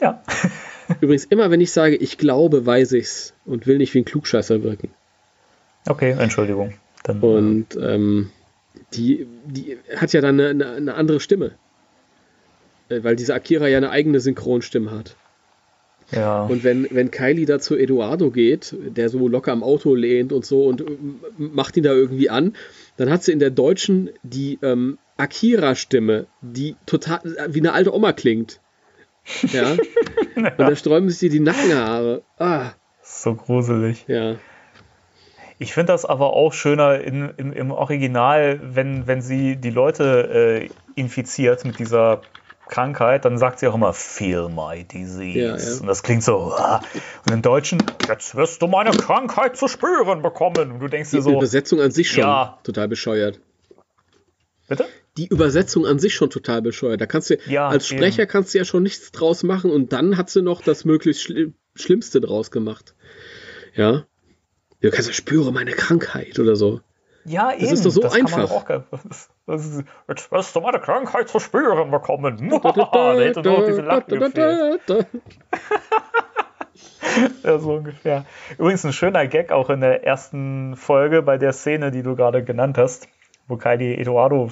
Ja. 0.00 0.22
Übrigens, 1.00 1.24
immer 1.24 1.50
wenn 1.50 1.60
ich 1.60 1.72
sage, 1.72 1.96
ich 1.96 2.18
glaube, 2.18 2.64
weiß 2.64 2.92
ich's 2.92 3.34
und 3.44 3.66
will 3.66 3.78
nicht 3.78 3.92
wie 3.94 4.00
ein 4.00 4.04
Klugscheißer 4.04 4.62
wirken. 4.62 4.90
Okay, 5.88 6.14
Entschuldigung. 6.18 6.74
Dann, 7.02 7.20
Und 7.20 7.66
ähm, 7.80 8.30
die, 8.92 9.26
die 9.46 9.78
hat 9.96 10.12
ja 10.12 10.20
dann 10.20 10.40
eine, 10.40 10.50
eine, 10.50 10.70
eine 10.72 10.94
andere 10.94 11.20
Stimme. 11.20 11.52
Äh, 12.88 13.02
Weil 13.02 13.16
diese 13.16 13.34
Akira 13.34 13.68
ja 13.68 13.78
eine 13.78 13.90
eigene 13.90 14.20
Synchronstimme 14.20 14.90
hat. 14.90 15.16
Ja. 16.12 16.44
Und 16.44 16.62
wenn, 16.62 16.86
wenn 16.90 17.10
Kylie 17.10 17.46
da 17.46 17.58
zu 17.58 17.76
Eduardo 17.76 18.30
geht, 18.30 18.76
der 18.80 19.08
so 19.08 19.26
locker 19.28 19.52
am 19.52 19.62
Auto 19.62 19.94
lehnt 19.94 20.32
und 20.32 20.44
so 20.44 20.64
und 20.64 20.80
äh, 20.82 20.84
macht 21.36 21.76
ihn 21.76 21.82
da 21.82 21.92
irgendwie 21.92 22.30
an, 22.30 22.54
dann 22.96 23.10
hat 23.10 23.24
sie 23.24 23.32
in 23.32 23.40
der 23.40 23.50
Deutschen 23.50 24.10
die 24.22 24.58
ähm, 24.62 24.98
Akira-Stimme, 25.16 26.26
die 26.42 26.76
total 26.86 27.20
wie 27.48 27.58
eine 27.60 27.72
alte 27.72 27.94
Oma 27.94 28.12
klingt. 28.12 28.60
Ja. 29.52 29.72
Und 30.36 30.58
da 30.58 30.76
sträuben 30.76 31.08
sich 31.10 31.30
die 31.30 31.40
Nackenhaare. 31.40 32.22
Ah, 32.38 32.72
So 33.02 33.34
gruselig. 33.34 34.04
ja. 34.06 34.36
Ich 35.58 35.72
finde 35.72 35.92
das 35.92 36.04
aber 36.04 36.34
auch 36.34 36.52
schöner 36.52 37.00
in, 37.00 37.30
im, 37.38 37.52
im 37.52 37.70
Original, 37.70 38.60
wenn, 38.62 39.06
wenn 39.06 39.22
sie 39.22 39.56
die 39.56 39.70
Leute 39.70 40.68
äh, 40.68 41.00
infiziert 41.00 41.64
mit 41.64 41.78
dieser 41.78 42.20
Krankheit, 42.68 43.24
dann 43.24 43.38
sagt 43.38 43.58
sie 43.60 43.68
auch 43.68 43.74
immer, 43.74 43.92
feel 43.92 44.48
my 44.48 44.84
disease. 44.84 45.38
Ja, 45.38 45.56
ja. 45.56 45.80
Und 45.80 45.86
das 45.86 46.02
klingt 46.02 46.22
so. 46.24 46.52
ah. 46.56 46.80
Und 47.26 47.32
im 47.32 47.42
Deutschen, 47.42 47.82
jetzt 48.08 48.34
wirst 48.34 48.60
du 48.62 48.66
meine 48.66 48.90
Krankheit 48.90 49.56
zu 49.56 49.68
spüren 49.68 50.22
bekommen. 50.22 50.72
Und 50.72 50.80
du 50.80 50.88
denkst 50.88 51.10
Die 51.10 51.16
dir 51.16 51.22
so, 51.22 51.32
Übersetzung 51.36 51.80
an 51.80 51.90
sich 51.90 52.10
schon 52.10 52.20
Ja. 52.22 52.58
total 52.64 52.88
bescheuert. 52.88 53.40
bitte? 54.68 54.84
Die 55.16 55.28
Übersetzung 55.28 55.86
an 55.86 55.98
sich 55.98 56.14
schon 56.14 56.28
total 56.28 56.60
bescheuert. 56.60 57.00
Da 57.00 57.06
kannst 57.06 57.30
du 57.30 57.38
Ja, 57.46 57.68
als 57.68 57.86
Sprecher 57.88 58.22
eben. 58.24 58.30
kannst 58.30 58.52
du 58.52 58.58
ja 58.58 58.64
schon 58.64 58.82
nichts 58.82 59.12
draus 59.12 59.42
machen 59.44 59.70
und 59.70 59.92
dann 59.92 60.16
hat 60.18 60.28
sie 60.28 60.42
noch 60.42 60.60
das 60.60 60.84
möglichst 60.84 61.22
Schli 61.22 61.54
Schlimmste 61.74 62.20
draus 62.20 62.50
gemacht. 62.50 62.94
Ja. 63.74 64.06
Du 64.80 64.90
kannst 64.90 65.08
ja 65.08 65.14
spüre 65.14 65.52
meine 65.52 65.72
Krankheit 65.72 66.38
oder 66.38 66.56
so. 66.56 66.80
Ja, 67.26 67.52
eben. 67.52 67.64
ist 67.72 67.84
doch 67.84 67.90
so 67.90 68.00
das 68.02 68.14
einfach. 68.14 68.50
auch, 68.50 68.64
das, 69.08 69.28
das 69.46 69.66
ist, 69.66 69.84
jetzt 70.08 70.30
wirst 70.32 70.54
du 70.56 70.60
meine 70.60 70.78
Krankheit 70.80 71.28
zu 71.28 71.40
spüren 71.40 71.90
bekommen. 71.90 72.48
da 72.92 73.14
hätte 73.20 73.42
nur 73.42 73.58
noch 73.60 73.66
diese 73.66 73.82
Lachen 73.82 74.18
gefehlt. 74.20 74.82
Ja, 77.44 77.58
so 77.58 77.74
ungefähr. 77.74 78.24
Übrigens 78.58 78.84
ein 78.84 78.92
schöner 78.92 79.26
Gag 79.26 79.50
auch 79.52 79.70
in 79.70 79.80
der 79.80 80.04
ersten 80.04 80.76
Folge 80.76 81.22
bei 81.22 81.38
der 81.38 81.52
Szene, 81.52 81.90
die 81.90 82.02
du 82.02 82.14
gerade 82.16 82.44
genannt 82.44 82.76
hast, 82.76 83.08
wo 83.48 83.56
Kylie 83.56 83.96
Eduardo 83.96 84.50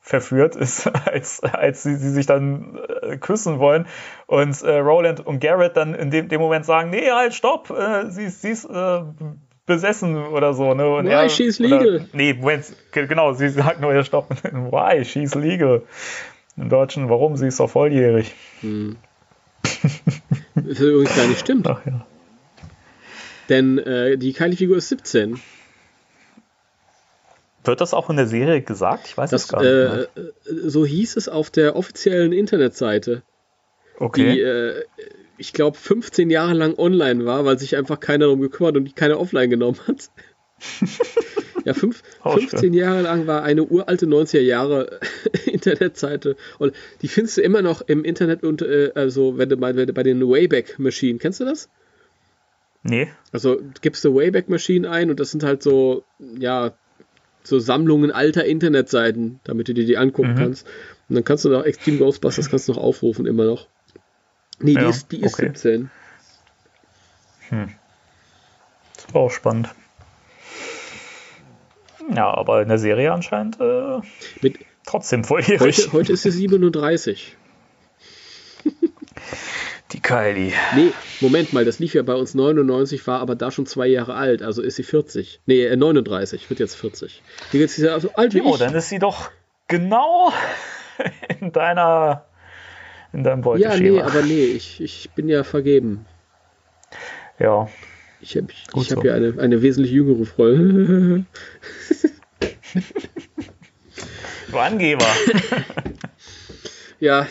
verführt 0.00 0.56
ist, 0.56 0.86
als, 1.06 1.42
als 1.42 1.82
sie, 1.84 1.94
sie 1.94 2.10
sich 2.10 2.26
dann 2.26 2.78
äh, 3.02 3.16
küssen 3.16 3.58
wollen 3.60 3.86
und 4.26 4.60
äh, 4.62 4.78
Roland 4.78 5.24
und 5.24 5.40
Garrett 5.40 5.76
dann 5.76 5.94
in 5.94 6.10
dem, 6.10 6.28
dem 6.28 6.40
Moment 6.40 6.66
sagen, 6.66 6.90
nee, 6.90 7.10
halt, 7.10 7.34
stopp, 7.34 7.70
äh, 7.70 8.10
sie, 8.10 8.24
ist- 8.24 8.42
sie 8.42 8.50
ist 8.50 8.64
äh, 8.66 9.02
besessen 9.66 10.16
oder 10.16 10.54
so. 10.54 10.74
Ne? 10.74 10.88
Und 10.88 11.06
Why, 11.06 11.28
she's 11.30 11.58
legal. 11.58 11.96
Oder, 11.96 12.04
nee, 12.12 12.34
Moment, 12.34 12.64
ge- 12.92 13.06
genau, 13.06 13.32
sie 13.32 13.48
sagt 13.48 13.80
nur, 13.80 13.94
ja, 13.94 14.02
stopp, 14.04 14.28
why, 14.52 15.04
she's 15.04 15.34
legal. 15.34 15.82
Im 16.56 16.68
Deutschen, 16.68 17.08
warum, 17.08 17.36
sie 17.36 17.46
ist 17.46 17.60
doch 17.60 17.70
volljährig. 17.70 18.34
Das 19.62 20.80
übrigens 20.80 21.16
gar 21.16 21.26
nicht 21.26 21.40
stimmt. 21.40 21.66
Ach 21.66 21.84
ja. 21.86 22.06
Denn 23.48 23.78
äh, 23.78 24.16
die 24.18 24.32
Kylie-Figur 24.32 24.76
ist 24.76 24.88
17. 24.88 25.40
Wird 27.64 27.80
das 27.80 27.94
auch 27.94 28.10
in 28.10 28.16
der 28.16 28.26
Serie 28.26 28.60
gesagt? 28.60 29.06
Ich 29.06 29.16
weiß 29.16 29.30
Das, 29.30 29.42
es 29.44 29.48
gar 29.48 29.60
nicht. 29.62 29.70
äh, 29.70 29.72
mehr. 29.74 30.08
äh, 30.16 30.68
so 30.68 30.84
hieß 30.84 31.16
es 31.16 31.28
auf 31.28 31.50
der 31.50 31.76
offiziellen 31.76 32.32
Internetseite, 32.32 33.22
die, 33.98 34.02
okay. 34.04 34.40
äh, 34.40 34.82
ich 35.42 35.52
glaube, 35.52 35.76
15 35.76 36.30
Jahre 36.30 36.54
lang 36.54 36.78
online 36.78 37.24
war, 37.24 37.44
weil 37.44 37.58
sich 37.58 37.76
einfach 37.76 37.98
keiner 37.98 38.26
darum 38.26 38.40
gekümmert 38.40 38.76
und 38.76 38.84
die 38.84 38.92
keiner 38.92 39.18
offline 39.18 39.50
genommen 39.50 39.78
hat. 39.88 40.10
ja, 41.64 41.74
fünf, 41.74 42.02
Oh, 42.24 42.36
15 42.38 42.70
schön. 42.70 42.74
Jahre 42.74 43.02
lang 43.02 43.26
war 43.26 43.42
eine 43.42 43.64
uralte 43.64 44.06
90er 44.06 44.40
Jahre 44.40 45.00
Internetseite 45.46 46.36
und 46.58 46.72
die 47.02 47.08
findest 47.08 47.38
du 47.38 47.42
immer 47.42 47.62
noch 47.62 47.82
im 47.82 48.04
Internet 48.04 48.44
und 48.44 48.62
äh, 48.62 48.92
also 48.94 49.36
wenn 49.38 49.48
du 49.48 49.56
bei, 49.56 49.74
wenn 49.74 49.88
du 49.88 49.92
bei 49.92 50.04
den 50.04 50.20
Wayback 50.20 50.78
Machine, 50.78 51.18
kennst 51.18 51.40
du 51.40 51.44
das? 51.44 51.68
nee. 52.84 53.08
Also 53.32 53.60
gibst 53.80 54.04
du 54.04 54.14
Wayback 54.14 54.48
Machine 54.48 54.88
ein 54.88 55.10
und 55.10 55.18
das 55.18 55.30
sind 55.32 55.42
halt 55.42 55.62
so, 55.62 56.04
ja, 56.38 56.72
so 57.44 57.58
Sammlungen 57.58 58.12
alter 58.12 58.44
Internetseiten, 58.44 59.40
damit 59.44 59.66
du 59.68 59.74
dir 59.74 59.84
die 59.86 59.96
angucken 59.96 60.34
Mhm. 60.34 60.38
kannst. 60.38 60.66
Und 61.08 61.16
dann 61.16 61.24
kannst 61.24 61.44
du 61.44 61.48
noch 61.48 61.64
Extreme 61.64 61.98
Ghostbusters 61.98 62.48
kannst 62.50 62.68
du 62.68 62.72
noch 62.72 62.80
aufrufen, 62.80 63.26
immer 63.26 63.44
noch. 63.44 63.66
Nee, 64.62 64.74
die 64.74 64.80
Ja, 64.80 64.88
ist, 64.88 65.12
die 65.12 65.20
ist 65.22 65.34
okay. 65.34 65.46
17. 65.54 65.90
Das 67.50 69.14
war 69.14 69.22
auch 69.22 69.30
spannend. 69.30 69.68
Ja, 72.14 72.32
aber 72.32 72.62
in 72.62 72.68
der 72.68 72.78
Serie 72.78 73.12
anscheinend 73.12 73.60
äh, 73.60 74.00
Mit, 74.40 74.58
trotzdem 74.86 75.24
volljährig. 75.24 75.78
heute, 75.78 75.92
heute 75.92 76.12
ist 76.12 76.22
sie 76.22 76.30
37. 76.30 77.36
Die 79.92 80.00
Kylie. 80.00 80.52
Nee, 80.74 80.92
Moment 81.20 81.52
mal, 81.52 81.64
das 81.66 81.78
lief 81.78 81.92
ja 81.94 82.02
bei 82.02 82.14
uns 82.14 82.32
99, 82.34 83.06
war 83.06 83.20
aber 83.20 83.34
da 83.34 83.50
schon 83.50 83.66
zwei 83.66 83.86
Jahre 83.86 84.14
alt, 84.14 84.42
also 84.42 84.62
ist 84.62 84.76
sie 84.76 84.82
40. 84.84 85.40
Nee, 85.44 85.64
äh, 85.66 85.76
39, 85.76 86.48
wird 86.48 86.60
jetzt 86.60 86.76
40. 86.76 87.22
Die 87.52 87.58
ist 87.58 87.76
ja 87.76 88.00
so 88.00 88.10
alt 88.14 88.32
wie 88.32 88.40
Oh, 88.40 88.54
ich. 88.54 88.58
dann 88.60 88.74
ist 88.74 88.88
sie 88.88 88.98
doch 88.98 89.30
genau 89.68 90.32
in 91.40 91.52
deiner 91.52 92.24
in 93.12 93.24
deinem 93.24 93.40
Ja, 93.40 93.42
Beuteschema. 93.44 93.78
nee, 93.78 94.00
aber 94.02 94.22
nee, 94.22 94.44
ich, 94.44 94.80
ich 94.80 95.10
bin 95.14 95.28
ja 95.28 95.44
vergeben. 95.44 96.06
ja. 97.38 97.68
Ich 98.20 98.36
habe 98.36 98.46
ich, 98.52 98.66
ich 98.72 98.92
hab 98.92 99.00
so. 99.00 99.04
ja 99.04 99.14
eine, 99.14 99.34
eine 99.40 99.62
wesentlich 99.62 99.92
jüngere 99.92 100.24
Freundin. 100.24 101.26
Du 104.50 104.58
Angeber. 104.58 105.06
Ja, 107.00 107.26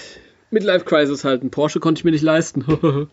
Midlife 0.50 0.84
Crisis 0.84 1.24
halt. 1.24 1.44
Ein 1.44 1.50
Porsche 1.50 1.80
konnte 1.80 2.00
ich 2.00 2.04
mir 2.04 2.12
nicht 2.12 2.24
leisten. 2.24 2.66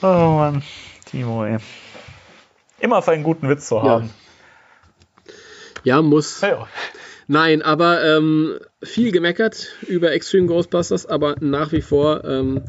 oh 0.00 0.06
Mann. 0.06 0.62
Timo, 1.04 1.44
ey. 1.44 1.58
Immer 2.78 3.02
für 3.02 3.10
einen 3.10 3.22
guten 3.22 3.50
Witz 3.50 3.66
zu 3.66 3.82
haben. 3.82 4.08
ja, 5.84 6.00
muss. 6.00 6.40
Ja. 6.40 6.48
ja. 6.48 6.68
Nein, 7.32 7.62
aber 7.62 8.02
ähm, 8.02 8.58
viel 8.82 9.12
gemeckert 9.12 9.76
über 9.86 10.10
Extreme 10.10 10.48
Ghostbusters, 10.48 11.06
aber 11.06 11.36
nach 11.38 11.70
wie 11.70 11.80
vor 11.80 12.24
ähm, 12.24 12.62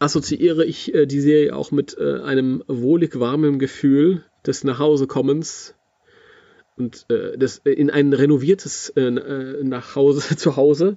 assoziiere 0.00 0.64
ich 0.64 0.92
äh, 0.92 1.06
die 1.06 1.20
Serie 1.20 1.54
auch 1.54 1.70
mit 1.70 1.96
äh, 1.96 2.22
einem 2.22 2.64
wohlig 2.66 3.20
warmen 3.20 3.60
Gefühl 3.60 4.24
des 4.44 4.64
Nachhausekommens 4.64 5.76
und 6.76 7.06
äh, 7.08 7.38
des, 7.38 7.58
äh, 7.58 7.70
in 7.70 7.88
ein 7.90 8.12
renoviertes 8.12 8.88
äh, 8.96 9.02
äh, 9.02 9.62
Nachhause 9.62 10.36
zu 10.36 10.56
Hause. 10.56 10.96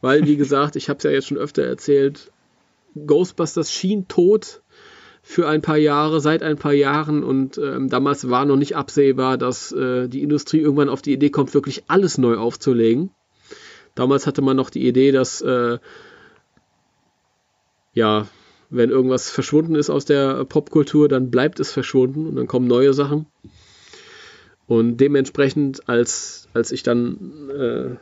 Weil, 0.00 0.26
wie 0.26 0.38
gesagt, 0.38 0.76
ich 0.76 0.88
habe 0.88 0.96
es 0.96 1.04
ja 1.04 1.10
jetzt 1.10 1.28
schon 1.28 1.36
öfter 1.36 1.62
erzählt, 1.62 2.32
Ghostbusters 2.94 3.70
schien 3.70 4.08
tot 4.08 4.61
für 5.22 5.48
ein 5.48 5.62
paar 5.62 5.76
Jahre, 5.76 6.20
seit 6.20 6.42
ein 6.42 6.58
paar 6.58 6.72
Jahren 6.72 7.22
und 7.22 7.56
ähm, 7.56 7.88
damals 7.88 8.28
war 8.28 8.44
noch 8.44 8.56
nicht 8.56 8.76
absehbar, 8.76 9.38
dass 9.38 9.70
äh, 9.72 10.08
die 10.08 10.22
Industrie 10.22 10.58
irgendwann 10.58 10.88
auf 10.88 11.00
die 11.00 11.12
Idee 11.12 11.30
kommt, 11.30 11.54
wirklich 11.54 11.84
alles 11.86 12.18
neu 12.18 12.36
aufzulegen. 12.36 13.10
Damals 13.94 14.26
hatte 14.26 14.42
man 14.42 14.56
noch 14.56 14.68
die 14.68 14.86
Idee, 14.86 15.12
dass 15.12 15.40
äh, 15.40 15.78
ja, 17.94 18.26
wenn 18.70 18.90
irgendwas 18.90 19.30
verschwunden 19.30 19.74
ist 19.74 19.90
aus 19.90 20.06
der 20.06 20.44
Popkultur, 20.44 21.08
dann 21.08 21.30
bleibt 21.30 21.60
es 21.60 21.70
verschwunden 21.70 22.26
und 22.26 22.36
dann 22.36 22.46
kommen 22.46 22.66
neue 22.66 22.94
Sachen. 22.94 23.26
Und 24.66 24.96
dementsprechend, 24.96 25.88
als, 25.88 26.48
als 26.54 26.72
ich 26.72 26.82
dann 26.82 27.50
äh, 27.50 27.96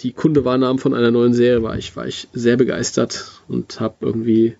die 0.00 0.12
Kunde 0.12 0.44
wahrnahm 0.44 0.78
von 0.78 0.94
einer 0.94 1.10
neuen 1.10 1.34
Serie, 1.34 1.62
war 1.62 1.76
ich, 1.76 1.94
war 1.96 2.06
ich 2.06 2.28
sehr 2.32 2.56
begeistert 2.56 3.42
und 3.48 3.80
habe 3.80 3.96
irgendwie 4.00 4.56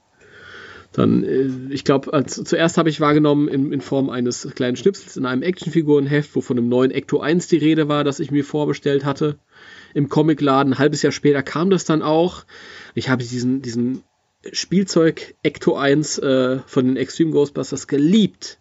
dann, 0.94 1.24
äh, 1.24 1.50
ich 1.70 1.84
glaube, 1.84 2.24
zuerst 2.26 2.78
habe 2.78 2.88
ich 2.88 3.00
wahrgenommen 3.00 3.48
in, 3.48 3.72
in 3.72 3.80
Form 3.80 4.10
eines 4.10 4.48
kleinen 4.54 4.76
Schnipsels 4.76 5.16
in 5.16 5.26
einem 5.26 5.42
Actionfigurenheft, 5.42 6.34
wo 6.36 6.40
von 6.40 6.56
einem 6.56 6.68
neuen 6.68 6.92
Ecto 6.92 7.18
1 7.18 7.48
die 7.48 7.56
Rede 7.56 7.88
war, 7.88 8.04
das 8.04 8.20
ich 8.20 8.30
mir 8.30 8.44
vorbestellt 8.44 9.04
hatte 9.04 9.38
im 9.92 10.08
Comicladen. 10.08 10.74
Ein 10.74 10.78
halbes 10.78 11.02
Jahr 11.02 11.10
später 11.10 11.42
kam 11.42 11.68
das 11.68 11.84
dann 11.84 12.02
auch. 12.02 12.44
Ich 12.94 13.08
habe 13.08 13.24
diesen, 13.24 13.60
diesen 13.60 14.04
Spielzeug 14.52 15.34
Ecto 15.42 15.74
1 15.74 16.18
äh, 16.18 16.58
von 16.64 16.86
den 16.86 16.96
Extreme 16.96 17.32
Ghostbusters 17.32 17.88
geliebt. 17.88 18.60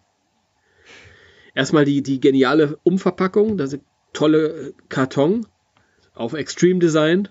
Erstmal 1.54 1.84
die, 1.84 2.02
die 2.02 2.18
geniale 2.18 2.78
Umverpackung, 2.82 3.56
das 3.56 3.78
tolle 4.12 4.74
Karton 4.88 5.46
auf 6.14 6.32
Extreme 6.32 6.80
Design. 6.80 7.28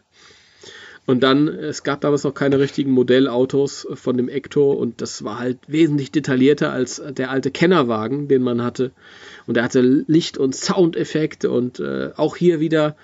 Und 1.06 1.22
dann, 1.22 1.49
es 1.49 1.83
gab 1.83 1.99
damals 1.99 2.23
noch 2.23 2.33
keine 2.33 2.59
richtigen 2.59 2.91
Modellautos 2.91 3.85
von 3.93 4.15
dem 4.15 4.30
Ecto 4.30 4.72
und 4.72 5.01
das 5.01 5.25
war 5.25 5.38
halt 5.38 5.57
wesentlich 5.67 6.11
detaillierter 6.11 6.72
als 6.72 7.01
der 7.06 7.30
alte 7.30 7.51
Kennerwagen, 7.51 8.30
den 8.30 8.41
man 8.41 8.64
hatte. 8.64 8.91
Und 9.45 9.57
er 9.57 9.64
hatte 9.64 9.82
Licht- 9.82 10.38
und 10.38 10.56
Soundeffekte 10.56 11.51
und 11.51 11.82
äh, 11.82 12.11
auch 12.15 12.38
hier 12.38 12.61
wieder 12.61 12.95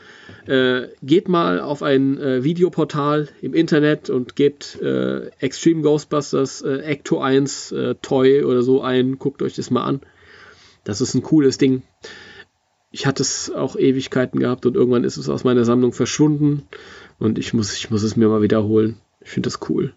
äh, 0.48 0.84
geht 1.04 1.28
mal 1.28 1.60
auf 1.60 1.84
ein 1.84 2.18
äh, 2.20 2.44
Videoportal 2.46 3.28
im 3.42 3.54
Internet 3.54 4.10
und 4.10 4.38
gebt 4.38 4.82
äh, 4.82 5.28
Extreme 5.40 5.82
Ghostbusters 5.82 6.62
äh, 6.62 6.78
Ecto 6.78 7.20
1 7.20 7.74
äh, 7.74 7.96
Toy 8.02 8.46
oder 8.46 8.62
so 8.62 8.82
ein, 8.82 9.20
guckt 9.20 9.42
euch 9.42 9.56
das 9.56 9.72
mal 9.72 9.84
an. 9.84 10.00
Das 10.86 11.02
ist 11.02 11.16
ein 11.16 11.22
cooles 11.22 11.58
Ding. 11.58 11.82
Ich 12.92 13.06
hatte 13.06 13.22
es 13.22 13.52
auch 13.52 13.76
Ewigkeiten 13.76 14.40
gehabt 14.40 14.66
und 14.66 14.76
irgendwann 14.76 15.04
ist 15.04 15.18
es 15.18 15.28
aus 15.28 15.44
meiner 15.44 15.66
Sammlung 15.66 15.92
verschwunden 15.92 16.64
und 17.20 17.38
ich 17.38 17.54
muss, 17.54 17.76
ich 17.76 17.92
muss 17.92 18.04
es 18.04 18.16
mir 18.16 18.28
mal 18.28 18.42
wiederholen. 18.42 18.98
Ich 19.22 19.30
finde 19.30 19.48
das 19.48 19.60
cool. 19.70 19.94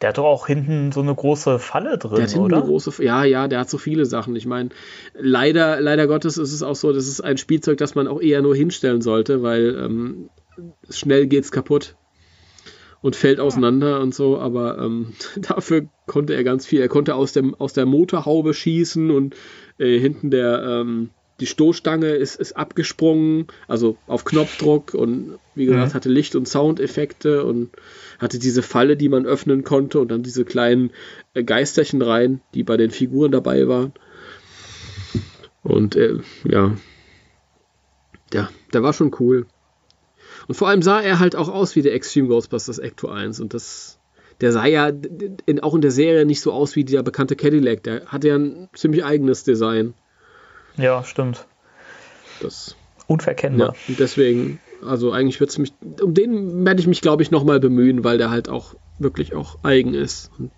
Der 0.00 0.10
hat 0.10 0.18
doch 0.18 0.24
auch 0.24 0.46
hinten 0.46 0.92
so 0.92 1.00
eine 1.00 1.14
große 1.14 1.58
Falle 1.58 1.96
drin, 1.96 2.16
der 2.16 2.26
hat 2.28 2.36
oder? 2.36 2.58
Eine 2.58 2.66
große, 2.66 3.02
ja, 3.02 3.24
ja, 3.24 3.48
der 3.48 3.60
hat 3.60 3.70
so 3.70 3.78
viele 3.78 4.04
Sachen. 4.04 4.36
Ich 4.36 4.44
meine, 4.44 4.68
leider, 5.14 5.80
leider 5.80 6.06
Gottes 6.06 6.36
ist 6.36 6.52
es 6.52 6.62
auch 6.62 6.76
so, 6.76 6.92
das 6.92 7.08
ist 7.08 7.22
ein 7.22 7.38
Spielzeug, 7.38 7.78
das 7.78 7.94
man 7.94 8.06
auch 8.06 8.20
eher 8.20 8.42
nur 8.42 8.54
hinstellen 8.54 9.00
sollte, 9.00 9.42
weil 9.42 9.74
ähm, 9.74 10.28
schnell 10.90 11.26
geht's 11.26 11.50
kaputt 11.50 11.96
und 13.00 13.16
fällt 13.16 13.40
auseinander 13.40 14.00
und 14.00 14.14
so, 14.14 14.38
aber 14.38 14.78
ähm, 14.78 15.14
dafür 15.36 15.86
konnte 16.06 16.34
er 16.34 16.44
ganz 16.44 16.66
viel. 16.66 16.80
Er 16.80 16.88
konnte 16.88 17.14
aus, 17.14 17.32
dem, 17.32 17.54
aus 17.54 17.72
der 17.72 17.86
Motorhaube 17.86 18.52
schießen 18.52 19.10
und 19.10 19.34
äh, 19.78 19.98
hinten 19.98 20.30
der, 20.30 20.62
ähm, 20.62 21.10
die 21.40 21.46
Stoßstange 21.46 22.10
ist, 22.10 22.36
ist 22.36 22.56
abgesprungen, 22.56 23.46
also 23.68 23.96
auf 24.06 24.24
Knopfdruck 24.24 24.94
und 24.94 25.38
wie 25.54 25.66
gesagt, 25.66 25.90
mhm. 25.90 25.94
hatte 25.94 26.08
Licht- 26.08 26.34
und 26.34 26.48
Soundeffekte 26.48 27.44
und 27.44 27.70
hatte 28.18 28.38
diese 28.38 28.62
Falle, 28.62 28.96
die 28.96 29.08
man 29.08 29.26
öffnen 29.26 29.62
konnte 29.62 30.00
und 30.00 30.10
dann 30.10 30.22
diese 30.22 30.44
kleinen 30.44 30.90
äh, 31.34 31.44
Geisterchen 31.44 32.00
rein, 32.00 32.40
die 32.54 32.62
bei 32.62 32.76
den 32.76 32.90
Figuren 32.90 33.32
dabei 33.32 33.68
waren. 33.68 33.92
Und 35.62 35.96
äh, 35.96 36.18
ja, 36.44 36.76
ja, 38.32 38.48
der 38.72 38.82
war 38.82 38.92
schon 38.92 39.14
cool. 39.20 39.46
Und 40.48 40.54
vor 40.54 40.68
allem 40.68 40.82
sah 40.82 41.00
er 41.00 41.18
halt 41.18 41.36
auch 41.36 41.48
aus 41.48 41.76
wie 41.76 41.82
der 41.82 41.94
Extreme 41.94 42.28
Ghostbusters 42.28 42.78
Ecto 42.78 43.08
1 43.08 43.40
und 43.40 43.52
das, 43.52 43.98
der 44.40 44.52
sah 44.52 44.66
ja 44.66 44.90
in, 45.46 45.60
auch 45.60 45.74
in 45.74 45.80
der 45.80 45.90
Serie 45.90 46.24
nicht 46.24 46.40
so 46.40 46.52
aus 46.52 46.76
wie 46.76 46.84
der 46.84 47.02
bekannte 47.02 47.36
Cadillac. 47.36 47.82
Der 47.82 48.06
hatte 48.06 48.28
ja 48.28 48.36
ein 48.36 48.68
ziemlich 48.74 49.04
eigenes 49.04 49.44
Design. 49.44 49.94
Ja, 50.76 51.04
stimmt. 51.04 51.46
Das. 52.40 52.76
Unverkennbar. 53.06 53.68
Ja, 53.68 53.74
und 53.88 54.00
deswegen, 54.00 54.60
also 54.84 55.12
eigentlich 55.12 55.38
wird 55.38 55.50
es 55.50 55.58
mich, 55.58 55.72
um 56.02 56.12
den 56.12 56.64
werde 56.64 56.80
ich 56.80 56.86
mich, 56.86 57.00
glaube 57.00 57.22
ich, 57.22 57.30
nochmal 57.30 57.60
bemühen, 57.60 58.02
weil 58.02 58.18
der 58.18 58.30
halt 58.30 58.48
auch 58.48 58.74
wirklich 58.98 59.34
auch 59.34 59.58
eigen 59.62 59.94
ist. 59.94 60.30
Und 60.38 60.50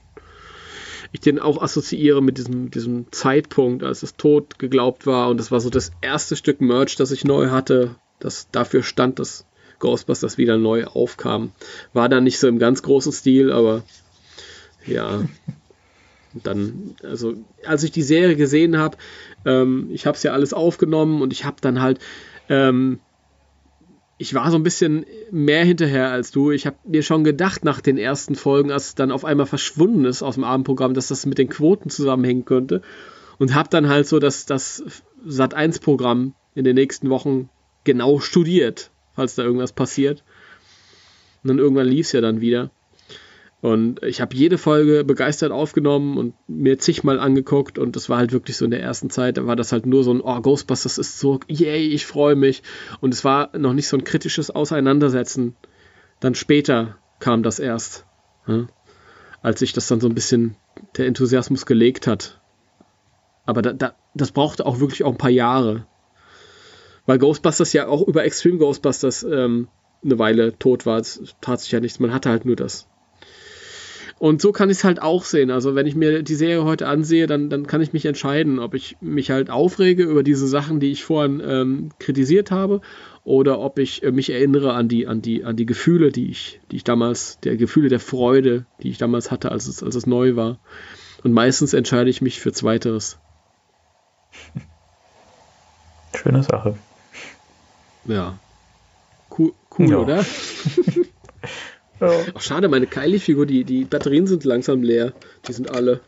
ich 1.12 1.20
den 1.20 1.38
auch 1.38 1.60
assoziiere 1.60 2.22
mit 2.22 2.38
diesem, 2.38 2.70
diesem 2.70 3.10
Zeitpunkt, 3.12 3.82
als 3.82 4.02
es 4.02 4.16
tot 4.16 4.58
geglaubt 4.58 5.06
war. 5.06 5.28
Und 5.28 5.38
das 5.38 5.50
war 5.50 5.60
so 5.60 5.70
das 5.70 5.92
erste 6.00 6.36
Stück 6.36 6.60
Merch, 6.60 6.96
das 6.96 7.10
ich 7.10 7.24
neu 7.24 7.50
hatte, 7.50 7.96
das 8.18 8.50
dafür 8.50 8.82
stand, 8.82 9.18
dass 9.18 9.46
Ghostbusters 9.78 10.38
wieder 10.38 10.58
neu 10.58 10.84
aufkam. 10.84 11.52
War 11.92 12.08
dann 12.08 12.24
nicht 12.24 12.38
so 12.38 12.48
im 12.48 12.58
ganz 12.58 12.82
großen 12.82 13.12
Stil, 13.12 13.52
aber 13.52 13.82
ja. 14.86 15.22
dann, 16.46 16.94
also 17.02 17.34
als 17.64 17.82
ich 17.82 17.90
die 17.90 18.02
Serie 18.02 18.36
gesehen 18.36 18.78
habe, 18.78 18.96
ähm, 19.44 19.88
ich 19.92 20.06
habe 20.06 20.16
es 20.16 20.22
ja 20.22 20.32
alles 20.32 20.52
aufgenommen 20.52 21.22
und 21.22 21.32
ich 21.32 21.44
habe 21.44 21.56
dann 21.60 21.80
halt, 21.80 21.98
ähm, 22.48 23.00
ich 24.18 24.34
war 24.34 24.50
so 24.50 24.56
ein 24.56 24.64
bisschen 24.64 25.06
mehr 25.30 25.64
hinterher 25.64 26.10
als 26.10 26.32
du. 26.32 26.50
Ich 26.50 26.66
habe 26.66 26.76
mir 26.84 27.02
schon 27.02 27.22
gedacht 27.22 27.64
nach 27.64 27.80
den 27.80 27.98
ersten 27.98 28.34
Folgen, 28.34 28.72
als 28.72 28.88
es 28.88 28.94
dann 28.96 29.12
auf 29.12 29.24
einmal 29.24 29.46
verschwunden 29.46 30.04
ist 30.04 30.22
aus 30.22 30.34
dem 30.34 30.44
Abendprogramm, 30.44 30.92
dass 30.92 31.08
das 31.08 31.24
mit 31.24 31.38
den 31.38 31.48
Quoten 31.48 31.88
zusammenhängen 31.88 32.44
könnte. 32.44 32.82
Und 33.38 33.54
habe 33.54 33.68
dann 33.68 33.88
halt 33.88 34.08
so 34.08 34.18
das, 34.18 34.46
das 34.46 34.82
Sat1-Programm 35.24 36.34
in 36.56 36.64
den 36.64 36.74
nächsten 36.74 37.08
Wochen 37.08 37.48
genau 37.84 38.18
studiert, 38.18 38.90
falls 39.14 39.36
da 39.36 39.44
irgendwas 39.44 39.72
passiert. 39.72 40.24
Und 41.44 41.48
dann 41.48 41.58
irgendwann 41.58 41.86
lief 41.86 42.06
es 42.06 42.12
ja 42.12 42.20
dann 42.20 42.40
wieder. 42.40 42.72
Und 43.60 44.02
ich 44.04 44.20
habe 44.20 44.36
jede 44.36 44.56
Folge 44.56 45.02
begeistert 45.02 45.50
aufgenommen 45.50 46.16
und 46.16 46.34
mir 46.46 46.78
zigmal 46.78 47.18
angeguckt 47.18 47.76
und 47.78 47.96
das 47.96 48.08
war 48.08 48.18
halt 48.18 48.32
wirklich 48.32 48.56
so 48.56 48.64
in 48.64 48.70
der 48.70 48.80
ersten 48.80 49.10
Zeit, 49.10 49.36
da 49.36 49.46
war 49.46 49.56
das 49.56 49.72
halt 49.72 49.84
nur 49.84 50.04
so 50.04 50.12
ein, 50.12 50.20
oh, 50.20 50.40
Ghostbusters 50.40 50.96
ist 50.96 51.18
so, 51.18 51.40
yay, 51.48 51.88
ich 51.88 52.06
freue 52.06 52.36
mich. 52.36 52.62
Und 53.00 53.12
es 53.12 53.24
war 53.24 53.56
noch 53.58 53.72
nicht 53.72 53.88
so 53.88 53.96
ein 53.96 54.04
kritisches 54.04 54.50
Auseinandersetzen. 54.50 55.56
Dann 56.20 56.36
später 56.36 56.98
kam 57.18 57.42
das 57.42 57.58
erst, 57.58 58.06
ja? 58.46 58.68
als 59.42 59.58
sich 59.58 59.72
das 59.72 59.88
dann 59.88 60.00
so 60.00 60.08
ein 60.08 60.14
bisschen 60.14 60.56
der 60.96 61.06
Enthusiasmus 61.06 61.66
gelegt 61.66 62.06
hat. 62.06 62.40
Aber 63.44 63.62
da, 63.62 63.72
da, 63.72 63.96
das 64.14 64.30
brauchte 64.30 64.66
auch 64.66 64.78
wirklich 64.78 65.02
auch 65.02 65.12
ein 65.12 65.18
paar 65.18 65.30
Jahre. 65.30 65.86
Weil 67.06 67.18
Ghostbusters 67.18 67.72
ja 67.72 67.88
auch 67.88 68.06
über 68.06 68.22
Extreme 68.24 68.58
Ghostbusters 68.58 69.24
ähm, 69.24 69.66
eine 70.04 70.18
Weile 70.20 70.56
tot 70.58 70.86
war. 70.86 70.98
Es 70.98 71.34
tat 71.40 71.60
sich 71.60 71.72
ja 71.72 71.80
nichts, 71.80 71.98
man 71.98 72.12
hatte 72.12 72.30
halt 72.30 72.44
nur 72.44 72.54
das 72.54 72.86
und 74.18 74.40
so 74.40 74.50
kann 74.50 74.68
ich 74.68 74.78
es 74.78 74.84
halt 74.84 75.00
auch 75.00 75.24
sehen. 75.24 75.50
Also 75.50 75.74
wenn 75.74 75.86
ich 75.86 75.94
mir 75.94 76.22
die 76.22 76.34
Serie 76.34 76.64
heute 76.64 76.88
ansehe, 76.88 77.26
dann, 77.26 77.50
dann 77.50 77.66
kann 77.66 77.80
ich 77.80 77.92
mich 77.92 78.04
entscheiden, 78.04 78.58
ob 78.58 78.74
ich 78.74 78.96
mich 79.00 79.30
halt 79.30 79.48
aufrege 79.48 80.02
über 80.02 80.22
diese 80.22 80.48
Sachen, 80.48 80.80
die 80.80 80.90
ich 80.90 81.04
vorhin 81.04 81.40
ähm, 81.44 81.90
kritisiert 82.00 82.50
habe, 82.50 82.80
oder 83.22 83.60
ob 83.60 83.78
ich 83.78 84.02
äh, 84.02 84.10
mich 84.10 84.30
erinnere 84.30 84.72
an 84.72 84.88
die, 84.88 85.06
an 85.06 85.22
die, 85.22 85.44
an 85.44 85.54
die 85.54 85.66
Gefühle, 85.66 86.10
die 86.10 86.30
ich, 86.30 86.60
die 86.70 86.76
ich 86.76 86.84
damals, 86.84 87.38
der 87.40 87.56
Gefühle 87.56 87.88
der 87.88 88.00
Freude, 88.00 88.66
die 88.82 88.90
ich 88.90 88.98
damals 88.98 89.30
hatte, 89.30 89.52
als 89.52 89.68
es, 89.68 89.82
als 89.82 89.94
es 89.94 90.06
neu 90.06 90.34
war. 90.34 90.58
Und 91.22 91.32
meistens 91.32 91.72
entscheide 91.72 92.10
ich 92.10 92.20
mich 92.20 92.40
für 92.40 92.52
Zweiteres. 92.52 93.18
Schöne 96.14 96.42
Sache. 96.42 96.76
Ja. 98.06 98.38
Cool, 99.36 99.52
cool 99.78 99.90
ja. 99.90 99.96
oder? 99.98 100.24
Ja. 102.00 102.10
Ach, 102.34 102.40
schade, 102.40 102.68
meine 102.68 102.86
Kylie-Figur, 102.86 103.46
die, 103.46 103.64
die 103.64 103.84
Batterien 103.84 104.26
sind 104.26 104.44
langsam 104.44 104.82
leer. 104.82 105.12
Die 105.46 105.52
sind 105.52 105.70
alle. 105.70 106.00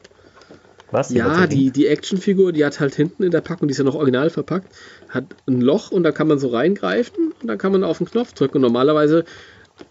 Was? 0.91 1.09
Die 1.09 1.17
ja, 1.17 1.29
Batterien? 1.29 1.51
die, 1.51 1.71
die 1.71 1.87
Actionfigur, 1.87 2.53
die 2.53 2.65
hat 2.65 2.81
halt 2.81 2.95
hinten 2.95 3.23
in 3.23 3.31
der 3.31 3.41
Packung, 3.41 3.69
die 3.69 3.73
ist 3.73 3.79
ja 3.79 3.85
noch 3.85 3.95
original 3.95 4.31
verpackt, 4.31 4.75
hat 5.09 5.25
ein 5.47 5.61
Loch 5.61 5.91
und 5.91 6.03
da 6.03 6.13
kann 6.13 6.29
man 6.29 6.39
so 6.39 6.49
reingreifen 6.49 7.33
und 7.41 7.47
dann 7.47 7.59
kann 7.59 7.73
man 7.73 7.85
auf 7.85 7.99
den 7.99 8.09
Knopf 8.09 8.33
drücken. 8.33 8.59
Und 8.59 8.63
normalerweise 8.63 9.25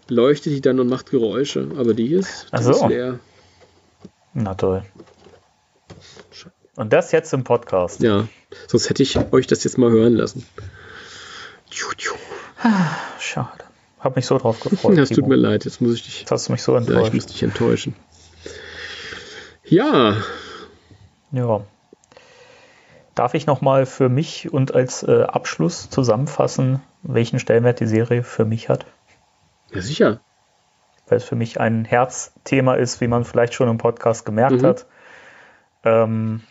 leuchtet 0.08 0.52
die 0.52 0.60
dann 0.60 0.80
und 0.80 0.88
macht 0.88 1.10
Geräusche. 1.10 1.68
Aber 1.76 1.94
die 1.94 2.12
ist, 2.12 2.46
die 2.56 2.62
so. 2.62 2.72
ist 2.72 2.86
leer. 2.88 3.18
Na 4.34 4.54
toll. 4.54 4.84
Und 6.76 6.92
das 6.92 7.12
jetzt 7.12 7.32
im 7.34 7.44
Podcast. 7.44 8.00
Ja, 8.00 8.28
sonst 8.66 8.88
hätte 8.88 9.02
ich 9.02 9.18
euch 9.32 9.46
das 9.46 9.64
jetzt 9.64 9.76
mal 9.76 9.90
hören 9.90 10.14
lassen. 10.14 10.46
Schade. 13.18 13.64
Habe 14.00 14.16
mich 14.16 14.26
so 14.26 14.38
drauf 14.38 14.60
gefreut. 14.64 14.98
Das 14.98 15.10
tut 15.10 15.26
mir 15.26 15.36
leid, 15.36 15.64
jetzt 15.64 15.80
muss 15.80 15.94
ich 15.94 16.02
dich. 16.02 16.20
Jetzt 16.20 16.30
hast 16.30 16.48
du 16.48 16.52
mich 16.52 16.62
so 16.62 16.74
enttäuscht. 16.74 17.00
Ja, 17.00 17.06
ich 17.06 17.14
muss 17.14 17.26
dich 17.26 17.42
enttäuschen. 17.42 17.94
Ja. 19.64 20.16
Ja. 21.32 21.60
Darf 23.14 23.34
ich 23.34 23.46
nochmal 23.46 23.86
für 23.86 24.08
mich 24.08 24.52
und 24.52 24.74
als 24.74 25.02
äh, 25.02 25.22
Abschluss 25.22 25.90
zusammenfassen, 25.90 26.80
welchen 27.02 27.38
Stellenwert 27.38 27.80
die 27.80 27.86
Serie 27.86 28.22
für 28.22 28.44
mich 28.44 28.68
hat? 28.68 28.86
Ja, 29.72 29.80
sicher. 29.80 30.20
Weil 31.06 31.18
es 31.18 31.24
für 31.24 31.36
mich 31.36 31.60
ein 31.60 31.84
Herzthema 31.84 32.74
ist, 32.74 33.00
wie 33.00 33.08
man 33.08 33.24
vielleicht 33.24 33.54
schon 33.54 33.68
im 33.68 33.78
Podcast 33.78 34.24
gemerkt 34.24 34.62
mhm. 34.62 34.66
hat. 34.66 34.86
Ähm, 35.84 36.42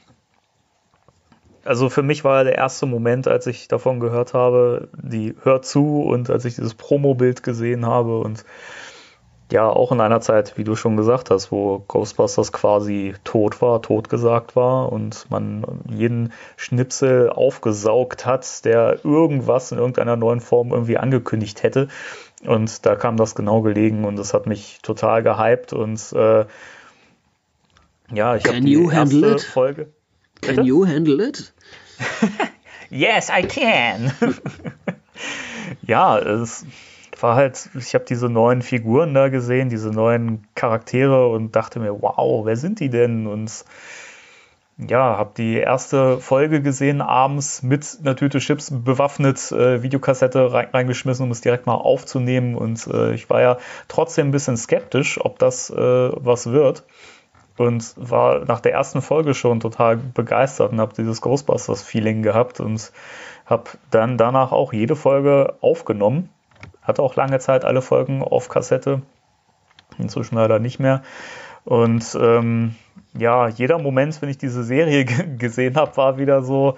also 1.69 1.91
für 1.91 2.01
mich 2.01 2.23
war 2.23 2.43
der 2.43 2.55
erste 2.55 2.87
Moment, 2.87 3.27
als 3.27 3.45
ich 3.45 3.67
davon 3.67 3.99
gehört 3.99 4.33
habe, 4.33 4.89
die 4.91 5.35
Hör 5.43 5.61
zu 5.61 6.01
und 6.01 6.31
als 6.31 6.43
ich 6.45 6.55
dieses 6.55 6.73
Promo-Bild 6.73 7.43
gesehen 7.43 7.85
habe 7.85 8.21
und 8.21 8.43
ja, 9.51 9.69
auch 9.69 9.91
in 9.91 10.01
einer 10.01 10.19
Zeit, 10.19 10.57
wie 10.57 10.63
du 10.63 10.75
schon 10.75 10.97
gesagt 10.97 11.29
hast, 11.29 11.51
wo 11.51 11.83
Ghostbusters 11.87 12.51
quasi 12.51 13.13
tot 13.23 13.61
war, 13.61 13.83
totgesagt 13.83 14.55
war 14.55 14.91
und 14.91 15.27
man 15.29 15.63
jeden 15.87 16.33
Schnipsel 16.57 17.29
aufgesaugt 17.29 18.25
hat, 18.25 18.65
der 18.65 19.05
irgendwas 19.05 19.71
in 19.71 19.77
irgendeiner 19.77 20.15
neuen 20.15 20.39
Form 20.39 20.71
irgendwie 20.71 20.97
angekündigt 20.97 21.61
hätte. 21.61 21.87
Und 22.47 22.83
da 22.87 22.95
kam 22.95 23.15
das 23.15 23.35
genau 23.35 23.61
gelegen 23.61 24.05
und 24.05 24.15
das 24.15 24.33
hat 24.33 24.47
mich 24.47 24.79
total 24.81 25.21
gehypt 25.21 25.73
und 25.73 26.01
äh, 26.13 26.45
ja, 28.11 28.35
ich 28.35 28.45
habe 28.45 28.59
die 28.61 28.83
erste? 28.91 29.37
Folge. 29.37 29.93
Can 30.41 30.55
Bitte? 30.55 30.67
you 30.67 30.87
handle 30.87 31.21
it? 31.21 31.53
yes, 32.89 33.29
I 33.29 33.43
can. 33.43 34.13
ja, 35.81 36.17
es 36.17 36.65
war 37.19 37.35
halt, 37.35 37.69
ich 37.77 37.93
habe 37.93 38.05
diese 38.05 38.29
neuen 38.29 38.61
Figuren 38.61 39.13
da 39.13 39.29
gesehen, 39.29 39.69
diese 39.69 39.89
neuen 39.89 40.47
Charaktere 40.55 41.27
und 41.27 41.55
dachte 41.55 41.79
mir, 41.79 42.01
wow, 42.01 42.45
wer 42.45 42.55
sind 42.55 42.79
die 42.79 42.89
denn? 42.89 43.27
Und 43.27 43.65
ja, 44.77 45.17
habe 45.17 45.31
die 45.35 45.55
erste 45.55 46.19
Folge 46.19 46.61
gesehen, 46.61 47.01
abends 47.01 47.63
mit 47.63 47.97
einer 47.99 48.15
Tüte 48.15 48.39
Chips 48.39 48.71
bewaffnet, 48.71 49.51
äh, 49.51 49.83
Videokassette 49.83 50.53
reingeschmissen, 50.53 51.25
um 51.25 51.31
es 51.31 51.41
direkt 51.41 51.65
mal 51.65 51.75
aufzunehmen. 51.75 52.55
Und 52.55 52.87
äh, 52.87 53.13
ich 53.13 53.29
war 53.29 53.41
ja 53.41 53.57
trotzdem 53.89 54.29
ein 54.29 54.31
bisschen 54.31 54.55
skeptisch, 54.55 55.19
ob 55.19 55.37
das 55.39 55.69
äh, 55.69 55.75
was 55.75 56.51
wird 56.51 56.83
und 57.59 57.93
war 57.97 58.45
nach 58.45 58.61
der 58.61 58.71
ersten 58.71 59.01
Folge 59.01 59.33
schon 59.33 59.59
total 59.59 59.97
begeistert 59.97 60.71
und 60.71 60.79
habe 60.79 60.93
dieses 60.95 61.19
Ghostbusters-Feeling 61.21 62.23
gehabt 62.23 62.61
und 62.61 62.93
habe 63.45 63.71
dann 63.91 64.17
danach 64.17 64.53
auch 64.53 64.71
jede 64.71 64.95
Folge 64.95 65.55
aufgenommen. 65.59 66.29
Hatte 66.81 67.03
auch 67.03 67.15
lange 67.15 67.39
Zeit 67.39 67.65
alle 67.65 67.81
Folgen 67.81 68.23
auf 68.23 68.47
Kassette, 68.47 69.01
inzwischen 69.97 70.35
leider 70.35 70.59
nicht 70.59 70.79
mehr. 70.79 71.03
Und 71.65 72.17
ähm, 72.19 72.75
ja, 73.17 73.49
jeder 73.49 73.77
Moment, 73.77 74.21
wenn 74.21 74.29
ich 74.29 74.37
diese 74.37 74.63
Serie 74.63 75.03
gesehen 75.37 75.75
habe, 75.75 75.97
war 75.97 76.17
wieder 76.17 76.43
so, 76.43 76.77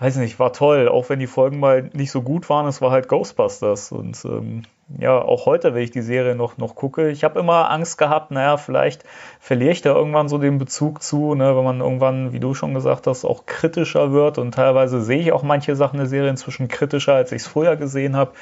weiß 0.00 0.16
nicht, 0.16 0.38
war 0.38 0.52
toll, 0.52 0.88
auch 0.88 1.08
wenn 1.08 1.18
die 1.18 1.26
Folgen 1.26 1.58
mal 1.58 1.90
nicht 1.92 2.12
so 2.12 2.22
gut 2.22 2.48
waren, 2.48 2.66
es 2.66 2.80
war 2.80 2.92
halt 2.92 3.08
Ghostbusters. 3.08 3.90
Und 3.90 4.24
ähm, 4.24 4.62
ja, 4.96 5.20
auch 5.20 5.44
heute, 5.46 5.74
wenn 5.74 5.82
ich 5.82 5.90
die 5.90 6.02
Serie 6.02 6.36
noch, 6.36 6.56
noch 6.56 6.76
gucke, 6.76 7.10
ich 7.10 7.24
habe 7.24 7.40
immer 7.40 7.68
Angst 7.70 7.98
gehabt, 7.98 8.30
naja, 8.30 8.58
vielleicht 8.58 9.04
verliere 9.40 9.72
ich 9.72 9.82
da 9.82 9.92
irgendwann 9.94 10.28
so 10.28 10.38
den 10.38 10.58
Bezug 10.58 11.02
zu, 11.02 11.34
ne, 11.34 11.56
wenn 11.56 11.64
man 11.64 11.80
irgendwann, 11.80 12.32
wie 12.32 12.38
du 12.38 12.54
schon 12.54 12.74
gesagt 12.74 13.08
hast, 13.08 13.24
auch 13.24 13.46
kritischer 13.46 14.12
wird. 14.12 14.38
Und 14.38 14.52
teilweise 14.54 15.02
sehe 15.02 15.18
ich 15.18 15.32
auch 15.32 15.42
manche 15.42 15.74
Sachen 15.74 15.96
der 15.98 16.06
Serie 16.06 16.30
inzwischen 16.30 16.68
kritischer, 16.68 17.14
als 17.14 17.32
ich 17.32 17.42
es 17.42 17.48
früher 17.48 17.74
gesehen 17.74 18.14
habe, 18.14 18.32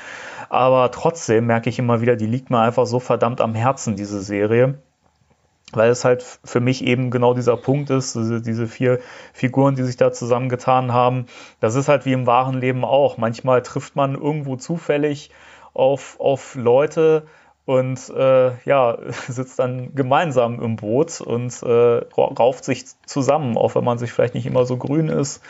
aber 0.50 0.90
trotzdem 0.90 1.46
merke 1.46 1.70
ich 1.70 1.78
immer 1.78 2.02
wieder, 2.02 2.16
die 2.16 2.26
liegt 2.26 2.50
mir 2.50 2.60
einfach 2.60 2.86
so 2.86 3.00
verdammt 3.00 3.40
am 3.40 3.54
Herzen, 3.54 3.96
diese 3.96 4.20
Serie 4.20 4.78
weil 5.76 5.90
es 5.90 6.05
halt 6.05 6.22
für 6.44 6.60
mich 6.60 6.84
eben 6.84 7.10
genau 7.10 7.34
dieser 7.34 7.56
Punkt 7.56 7.90
ist, 7.90 8.14
diese, 8.14 8.40
diese 8.40 8.66
vier 8.66 8.98
Figuren, 9.32 9.76
die 9.76 9.82
sich 9.82 9.96
da 9.96 10.12
zusammengetan 10.12 10.92
haben. 10.92 11.26
Das 11.60 11.74
ist 11.74 11.88
halt 11.88 12.06
wie 12.06 12.12
im 12.12 12.26
wahren 12.26 12.60
Leben 12.60 12.84
auch. 12.84 13.18
Manchmal 13.18 13.62
trifft 13.62 13.96
man 13.96 14.14
irgendwo 14.14 14.56
zufällig 14.56 15.30
auf, 15.74 16.18
auf 16.18 16.55
Leute 16.55 17.26
und 17.64 18.10
äh, 18.10 18.52
ja, 18.64 18.98
sitzt 19.28 19.58
dann 19.58 19.94
gemeinsam 19.94 20.60
im 20.60 20.76
Boot 20.76 21.20
und 21.20 21.62
äh, 21.62 22.00
rauft 22.16 22.64
sich 22.64 22.84
zusammen, 23.06 23.56
auch 23.56 23.74
wenn 23.74 23.84
man 23.84 23.98
sich 23.98 24.12
vielleicht 24.12 24.34
nicht 24.34 24.46
immer 24.46 24.64
so 24.66 24.76
grün 24.76 25.08
ist 25.08 25.42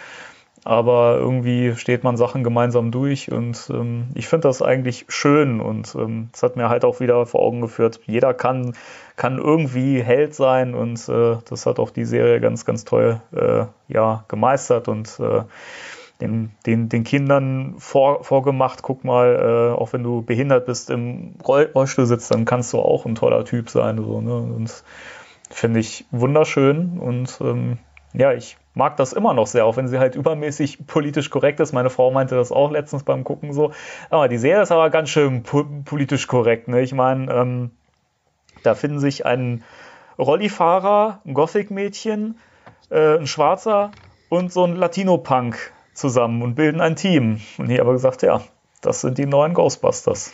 aber 0.67 1.19
irgendwie 1.19 1.77
steht 1.77 2.03
man 2.03 2.17
Sachen 2.17 2.43
gemeinsam 2.43 2.91
durch 2.91 3.31
und 3.31 3.71
ähm, 3.71 4.09
ich 4.15 4.27
finde 4.27 4.49
das 4.49 4.63
eigentlich 4.63 5.05
schön 5.07 5.61
und 5.61 5.87
es 5.87 5.95
ähm, 5.95 6.31
hat 6.43 6.57
mir 6.57 6.69
halt 6.69 6.85
auch 6.85 6.99
wieder 6.99 7.25
vor 7.25 7.41
Augen 7.41 7.61
geführt, 7.61 8.01
jeder 8.07 8.35
kann, 8.35 8.75
kann 9.17 9.39
irgendwie 9.39 10.03
Held 10.03 10.35
sein 10.35 10.75
und 10.75 11.09
äh, 11.09 11.37
das 11.49 11.67
hat 11.67 11.79
auch 11.79 11.91
die 11.91 12.05
Serie 12.05 12.41
ganz, 12.41 12.65
ganz 12.65 12.85
toll 12.85 13.21
äh, 13.35 13.65
ja, 13.89 14.25
gemeistert 14.29 14.89
und 14.89 15.19
äh, 15.19 15.43
den, 16.21 16.51
den, 16.65 16.89
den 16.89 17.05
Kindern 17.05 17.75
vor, 17.79 18.25
vorgemacht, 18.25 18.83
guck 18.83 19.05
mal, 19.05 19.73
äh, 19.75 19.79
auch 19.79 19.93
wenn 19.93 20.03
du 20.03 20.23
behindert 20.23 20.67
bist, 20.67 20.91
im 20.91 21.35
Rollstuhl 21.47 22.07
sitzt, 22.07 22.31
dann 22.31 22.45
kannst 22.45 22.73
du 22.73 22.79
auch 22.79 23.05
ein 23.05 23.15
toller 23.15 23.45
Typ 23.45 23.69
sein. 23.69 23.99
So, 23.99 24.21
ne? 24.21 24.35
Und 24.35 24.83
finde 25.51 25.81
ich 25.81 26.07
wunderschön 26.11 26.99
und 26.99 27.39
ähm, 27.41 27.79
ja, 28.13 28.33
ich 28.33 28.57
mag 28.75 28.97
das 28.97 29.13
immer 29.13 29.35
noch 29.35 29.47
sehr, 29.47 29.67
auch 29.67 29.77
wenn 29.77 29.89
sie 29.89 29.99
halt 29.99 30.15
übermäßig 30.17 30.87
politisch 30.87 31.31
korrekt 31.31 31.61
ist. 31.61 31.73
Meine 31.73 31.91
Frau 31.91 32.11
meinte 32.11 32.35
das 32.35 32.51
auch 32.51 32.71
letztens 32.71 33.03
beim 33.05 33.25
Gucken 33.25 33.53
so. 33.53 33.73
Aber 34.09 34.29
die 34.29 34.39
Serie 34.39 34.63
ist 34.63 34.73
aber 34.73 34.91
ganz 34.91 35.11
schön 35.11 35.43
po 35.43 35.65
politisch 35.85 36.27
korrekt. 36.27 36.69
Ne? 36.69 36.81
Ich 36.81 36.95
meine, 36.95 37.33
ähm, 37.33 37.71
da 38.67 38.75
finden 38.75 38.99
sich 38.99 39.25
ein 39.25 39.65
Rollifahrer, 40.19 41.21
ein 41.25 41.35
Gothic-Mädchen, 41.35 42.39
äh, 42.91 43.19
ein 43.19 43.27
Schwarzer 43.27 43.93
und 44.29 44.53
so 44.53 44.65
ein 44.65 44.77
Latino-Punk 44.77 45.73
zusammen 45.95 46.43
und 46.43 46.55
bilden 46.55 46.81
ein 46.81 46.97
Team. 46.97 47.41
Und 47.59 47.71
ich 47.71 47.79
habe 47.79 47.93
gesagt, 47.93 48.23
ja, 48.23 48.43
das 48.81 49.01
sind 49.01 49.19
die 49.19 49.27
neuen 49.27 49.55
Ghostbusters. 49.55 50.33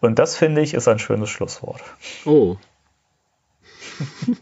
Und 0.00 0.18
das 0.18 0.36
finde 0.36 0.60
ich 0.60 0.74
ist 0.74 0.88
ein 0.88 0.98
schönes 0.98 1.30
Schlusswort. 1.30 1.82
Oh. 2.24 2.56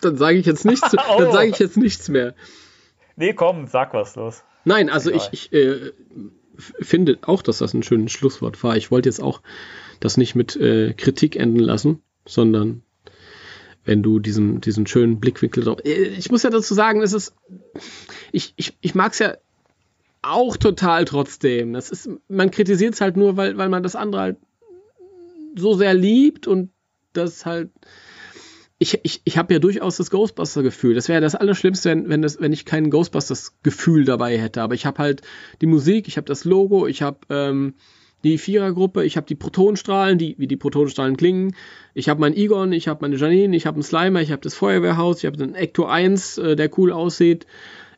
dann 0.00 0.16
sage 0.16 0.38
ich 0.38 0.46
jetzt 0.46 0.64
nichts, 0.64 0.92
oh. 1.10 1.18
dann 1.18 1.32
sage 1.32 1.48
ich 1.48 1.58
jetzt 1.58 1.76
nichts 1.76 2.08
mehr. 2.08 2.34
Nee, 3.16 3.32
komm, 3.32 3.68
sag 3.68 3.94
was 3.94 4.16
los. 4.16 4.42
Nein, 4.64 4.90
also 4.90 5.10
Egal. 5.10 5.28
ich, 5.32 5.52
ich 5.52 5.52
äh, 5.52 5.92
finde 6.58 7.18
auch, 7.22 7.42
dass 7.42 7.58
das 7.58 7.74
ein 7.74 7.82
schönes 7.82 8.12
Schlusswort 8.12 8.62
war. 8.64 8.76
Ich 8.76 8.90
wollte 8.90 9.08
jetzt 9.08 9.22
auch 9.22 9.40
das 10.00 10.16
nicht 10.16 10.34
mit 10.34 10.56
äh, 10.56 10.94
Kritik 10.94 11.36
enden 11.36 11.60
lassen, 11.60 12.02
sondern 12.26 12.82
wenn 13.84 14.02
du 14.02 14.18
diesen, 14.18 14.60
diesen 14.60 14.86
schönen 14.86 15.20
Blickwinkel 15.20 15.64
drauf. 15.64 15.78
Ich 15.84 16.30
muss 16.30 16.42
ja 16.42 16.50
dazu 16.50 16.74
sagen, 16.74 17.02
es 17.02 17.12
ist. 17.12 17.34
Ich, 18.32 18.54
ich, 18.56 18.76
ich 18.80 18.94
mag 18.94 19.12
es 19.12 19.18
ja 19.18 19.36
auch 20.22 20.56
total 20.56 21.04
trotzdem. 21.04 21.74
Das 21.74 21.90
ist, 21.90 22.08
man 22.28 22.50
kritisiert 22.50 22.94
es 22.94 23.02
halt 23.02 23.16
nur, 23.16 23.36
weil, 23.36 23.58
weil 23.58 23.68
man 23.68 23.82
das 23.82 23.94
andere 23.94 24.20
halt 24.22 24.36
so 25.54 25.74
sehr 25.74 25.92
liebt 25.92 26.46
und 26.46 26.70
das 27.12 27.44
halt 27.44 27.70
ich, 28.78 29.00
ich, 29.02 29.22
ich 29.24 29.38
habe 29.38 29.54
ja 29.54 29.60
durchaus 29.60 29.96
das 29.96 30.10
Ghostbuster-Gefühl. 30.10 30.94
Das 30.94 31.08
wäre 31.08 31.20
das 31.20 31.34
Allerschlimmste, 31.34 31.90
wenn, 31.90 32.08
wenn, 32.08 32.22
das, 32.22 32.40
wenn 32.40 32.52
ich 32.52 32.64
kein 32.64 32.90
Ghostbusters-Gefühl 32.90 34.04
dabei 34.04 34.36
hätte. 34.38 34.62
Aber 34.62 34.74
ich 34.74 34.84
habe 34.84 34.98
halt 34.98 35.22
die 35.60 35.66
Musik, 35.66 36.08
ich 36.08 36.16
habe 36.16 36.26
das 36.26 36.44
Logo, 36.44 36.86
ich 36.86 37.00
habe 37.00 37.18
ähm, 37.30 37.74
die 38.24 38.38
Vierergruppe, 38.38 39.04
ich 39.04 39.16
habe 39.16 39.26
die 39.26 39.34
Protonenstrahlen, 39.34 40.18
die, 40.18 40.34
wie 40.38 40.46
die 40.46 40.56
Protonenstrahlen 40.56 41.16
klingen. 41.16 41.54
Ich 41.92 42.08
habe 42.08 42.20
meinen 42.20 42.36
Egon, 42.36 42.72
ich 42.72 42.88
habe 42.88 43.02
meine 43.02 43.16
Janine, 43.16 43.56
ich 43.56 43.66
habe 43.66 43.76
einen 43.76 43.82
Slimer, 43.82 44.22
ich 44.22 44.32
habe 44.32 44.42
das 44.42 44.54
Feuerwehrhaus, 44.54 45.18
ich 45.18 45.26
habe 45.26 45.36
den 45.36 45.54
Ecto 45.54 45.84
1, 45.84 46.38
äh, 46.38 46.56
der 46.56 46.70
cool 46.78 46.90
aussieht. 46.90 47.46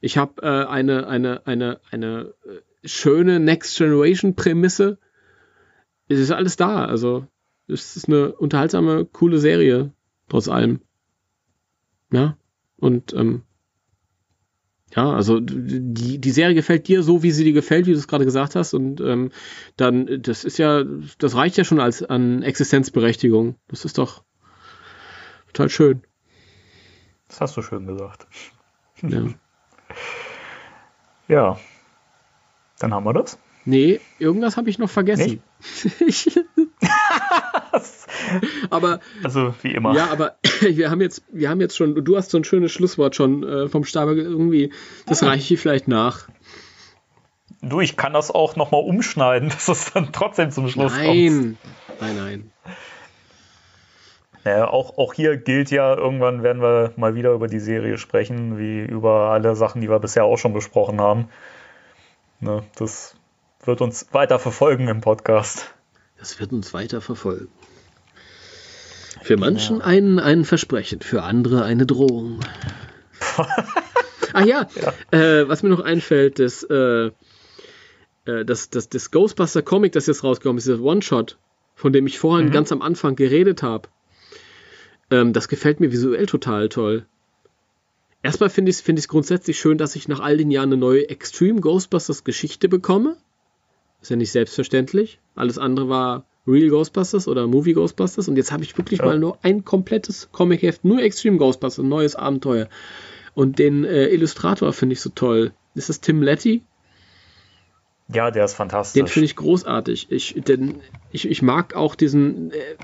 Ich 0.00 0.18
habe 0.18 0.42
äh, 0.42 0.66
eine, 0.66 1.06
eine, 1.06 1.46
eine, 1.46 1.80
eine 1.90 2.34
äh, 2.44 2.88
schöne 2.88 3.40
Next 3.40 3.78
Generation-Prämisse. 3.78 4.98
Es 6.08 6.18
ist 6.18 6.32
alles 6.32 6.56
da. 6.56 6.84
Also, 6.84 7.26
es 7.68 7.96
ist 7.96 8.08
eine 8.08 8.32
unterhaltsame, 8.32 9.06
coole 9.06 9.38
Serie 9.38 9.92
trotz 10.28 10.48
allem. 10.48 10.80
Ja, 12.12 12.36
und 12.76 13.12
ähm, 13.14 13.42
ja, 14.96 15.12
also 15.12 15.40
die, 15.40 16.18
die 16.18 16.30
Serie 16.30 16.54
gefällt 16.54 16.88
dir 16.88 17.02
so, 17.02 17.22
wie 17.22 17.30
sie 17.30 17.44
dir 17.44 17.52
gefällt, 17.52 17.86
wie 17.86 17.92
du 17.92 17.98
es 17.98 18.08
gerade 18.08 18.24
gesagt 18.24 18.56
hast. 18.56 18.72
Und 18.72 19.00
ähm, 19.02 19.30
dann, 19.76 20.22
das 20.22 20.42
ist 20.44 20.56
ja, 20.56 20.84
das 21.18 21.36
reicht 21.36 21.58
ja 21.58 21.64
schon 21.64 21.80
als 21.80 22.02
an 22.02 22.42
Existenzberechtigung. 22.42 23.56
Das 23.68 23.84
ist 23.84 23.98
doch 23.98 24.24
total 25.48 25.68
schön. 25.68 26.02
Das 27.28 27.42
hast 27.42 27.56
du 27.58 27.62
schön 27.62 27.86
gesagt. 27.86 28.26
Ja. 29.02 29.24
ja. 31.28 31.58
Dann 32.78 32.94
haben 32.94 33.04
wir 33.04 33.12
das. 33.12 33.38
Nee, 33.68 34.00
irgendwas 34.20 34.56
habe 34.56 34.70
ich 34.70 34.78
noch 34.78 34.88
vergessen. 34.88 35.42
aber 38.70 39.00
also 39.24 39.54
wie 39.62 39.74
immer. 39.74 39.92
Ja, 39.92 40.08
aber 40.10 40.36
wir 40.60 40.88
haben 40.88 41.00
jetzt, 41.00 41.24
wir 41.32 41.50
haben 41.50 41.60
jetzt 41.60 41.76
schon, 41.76 42.04
du 42.04 42.16
hast 42.16 42.30
so 42.30 42.38
ein 42.38 42.44
schönes 42.44 42.70
Schlusswort 42.70 43.16
schon 43.16 43.42
äh, 43.42 43.68
vom 43.68 43.84
Stab 43.84 44.08
irgendwie. 44.08 44.72
Das 45.06 45.24
ah. 45.24 45.26
reiche 45.26 45.54
ich 45.54 45.60
vielleicht 45.60 45.88
nach. 45.88 46.28
Du, 47.60 47.80
ich 47.80 47.96
kann 47.96 48.12
das 48.12 48.30
auch 48.30 48.54
noch 48.54 48.70
mal 48.70 48.78
umschneiden, 48.78 49.48
dass 49.50 49.66
es 49.66 49.92
dann 49.92 50.12
trotzdem 50.12 50.52
zum 50.52 50.68
Schluss 50.68 50.92
nein. 50.92 51.06
kommt. 51.06 51.56
Nein, 52.00 52.16
nein, 52.16 52.16
nein. 52.16 52.50
Ja, 54.44 54.68
auch, 54.68 54.96
auch 54.96 55.12
hier 55.12 55.38
gilt 55.38 55.72
ja, 55.72 55.96
irgendwann 55.96 56.44
werden 56.44 56.62
wir 56.62 56.92
mal 56.94 57.16
wieder 57.16 57.32
über 57.32 57.48
die 57.48 57.58
Serie 57.58 57.98
sprechen, 57.98 58.58
wie 58.58 58.82
über 58.82 59.30
alle 59.32 59.56
Sachen, 59.56 59.80
die 59.80 59.90
wir 59.90 59.98
bisher 59.98 60.24
auch 60.24 60.36
schon 60.36 60.52
besprochen 60.52 61.00
haben. 61.00 61.30
Ne, 62.38 62.62
das 62.76 63.15
wird 63.66 63.80
uns 63.80 64.06
weiter 64.12 64.38
verfolgen 64.38 64.88
im 64.88 65.00
Podcast. 65.00 65.74
Das 66.18 66.40
wird 66.40 66.52
uns 66.52 66.72
weiter 66.72 67.00
verfolgen. 67.00 67.48
Für 69.22 69.36
manchen 69.36 69.78
ja. 69.78 69.84
ein, 69.84 70.18
ein 70.18 70.44
Versprechen, 70.44 71.00
für 71.00 71.22
andere 71.22 71.64
eine 71.64 71.86
Drohung. 71.86 72.40
Ach 74.32 74.44
ja, 74.44 74.68
ja. 74.74 75.18
Äh, 75.18 75.48
was 75.48 75.62
mir 75.62 75.70
noch 75.70 75.80
einfällt, 75.80 76.38
das, 76.38 76.62
äh, 76.64 77.10
äh, 78.26 78.44
das, 78.44 78.70
das, 78.70 78.88
das 78.88 79.10
Ghostbuster 79.10 79.62
Comic, 79.62 79.92
das 79.92 80.06
jetzt 80.06 80.22
rausgekommen 80.22 80.58
ist, 80.58 80.68
das 80.68 80.80
One-Shot, 80.80 81.38
von 81.74 81.92
dem 81.92 82.06
ich 82.06 82.18
vorhin 82.18 82.48
mhm. 82.48 82.52
ganz 82.52 82.72
am 82.72 82.82
Anfang 82.82 83.16
geredet 83.16 83.62
habe, 83.62 83.88
ähm, 85.10 85.32
das 85.32 85.48
gefällt 85.48 85.80
mir 85.80 85.92
visuell 85.92 86.26
total 86.26 86.68
toll. 86.68 87.06
Erstmal 88.22 88.50
finde 88.50 88.70
ich 88.70 88.76
es 88.76 88.82
find 88.82 89.06
grundsätzlich 89.08 89.58
schön, 89.58 89.78
dass 89.78 89.94
ich 89.96 90.08
nach 90.08 90.20
all 90.20 90.36
den 90.36 90.50
Jahren 90.50 90.70
eine 90.70 90.76
neue 90.76 91.08
Extreme 91.08 91.60
Ghostbusters 91.60 92.24
Geschichte 92.24 92.68
bekomme. 92.68 93.16
Ist 94.06 94.10
ja 94.10 94.16
nicht 94.16 94.30
selbstverständlich. 94.30 95.18
Alles 95.34 95.58
andere 95.58 95.88
war 95.88 96.26
Real 96.46 96.68
Ghostbusters 96.68 97.26
oder 97.26 97.48
Movie 97.48 97.72
Ghostbusters. 97.72 98.28
Und 98.28 98.36
jetzt 98.36 98.52
habe 98.52 98.62
ich 98.62 98.78
wirklich 98.78 99.00
ja. 99.00 99.04
mal 99.04 99.18
nur 99.18 99.36
ein 99.42 99.64
komplettes 99.64 100.28
Comic-Heft, 100.30 100.84
nur 100.84 101.02
Extreme 101.02 101.38
Ghostbusters, 101.38 101.84
ein 101.84 101.88
neues 101.88 102.14
Abenteuer. 102.14 102.68
Und 103.34 103.58
den 103.58 103.82
äh, 103.82 104.06
Illustrator 104.06 104.72
finde 104.72 104.92
ich 104.92 105.00
so 105.00 105.10
toll. 105.10 105.50
Ist 105.74 105.88
das 105.88 106.00
Tim 106.00 106.22
Letty? 106.22 106.62
Ja, 108.06 108.30
der 108.30 108.44
ist 108.44 108.54
fantastisch. 108.54 108.94
Den 108.94 109.08
finde 109.08 109.24
ich 109.24 109.34
großartig. 109.34 110.06
Ich, 110.10 110.40
denn, 110.46 110.76
ich, 111.10 111.28
ich 111.28 111.42
mag 111.42 111.74
auch 111.74 111.96
diesen. 111.96 112.52
Äh, 112.52 112.76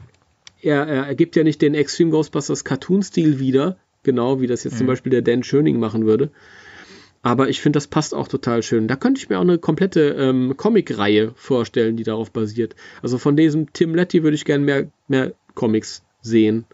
er, 0.61 0.89
er 0.89 1.15
gibt 1.15 1.37
ja 1.37 1.45
nicht 1.45 1.63
den 1.63 1.75
Extreme 1.75 2.11
Ghostbusters 2.11 2.65
Cartoon-Stil 2.65 3.39
wieder, 3.39 3.77
genau 4.03 4.41
wie 4.41 4.49
das 4.49 4.65
jetzt 4.65 4.73
mhm. 4.73 4.79
zum 4.79 4.87
Beispiel 4.89 5.11
der 5.11 5.23
Dan 5.23 5.45
Schöning 5.45 5.79
machen 5.79 6.05
würde, 6.05 6.33
aber 7.23 7.49
ich 7.49 7.61
finde, 7.61 7.77
das 7.77 7.87
passt 7.87 8.15
auch 8.15 8.27
total 8.27 8.63
schön. 8.63 8.89
Da 8.89 8.97
könnte 8.97 9.21
ich 9.21 9.29
mir 9.29 9.39
auch 9.39 9.43
eine 9.43 9.59
komplette 9.59 10.11
ähm, 10.11 10.57
Comic-Reihe 10.57 11.33
vorstellen, 11.37 11.97
die 11.97 12.03
darauf 12.03 12.33
basiert. 12.33 12.75
Also 13.01 13.17
von 13.17 13.37
diesem 13.37 13.73
Tim 13.73 13.95
Letty 13.95 14.25
würde 14.25 14.35
ich 14.35 14.45
gerne 14.45 14.65
mehr, 14.65 14.89
mehr 15.07 15.33
Comics 15.55 16.03
sehen. 16.21 16.65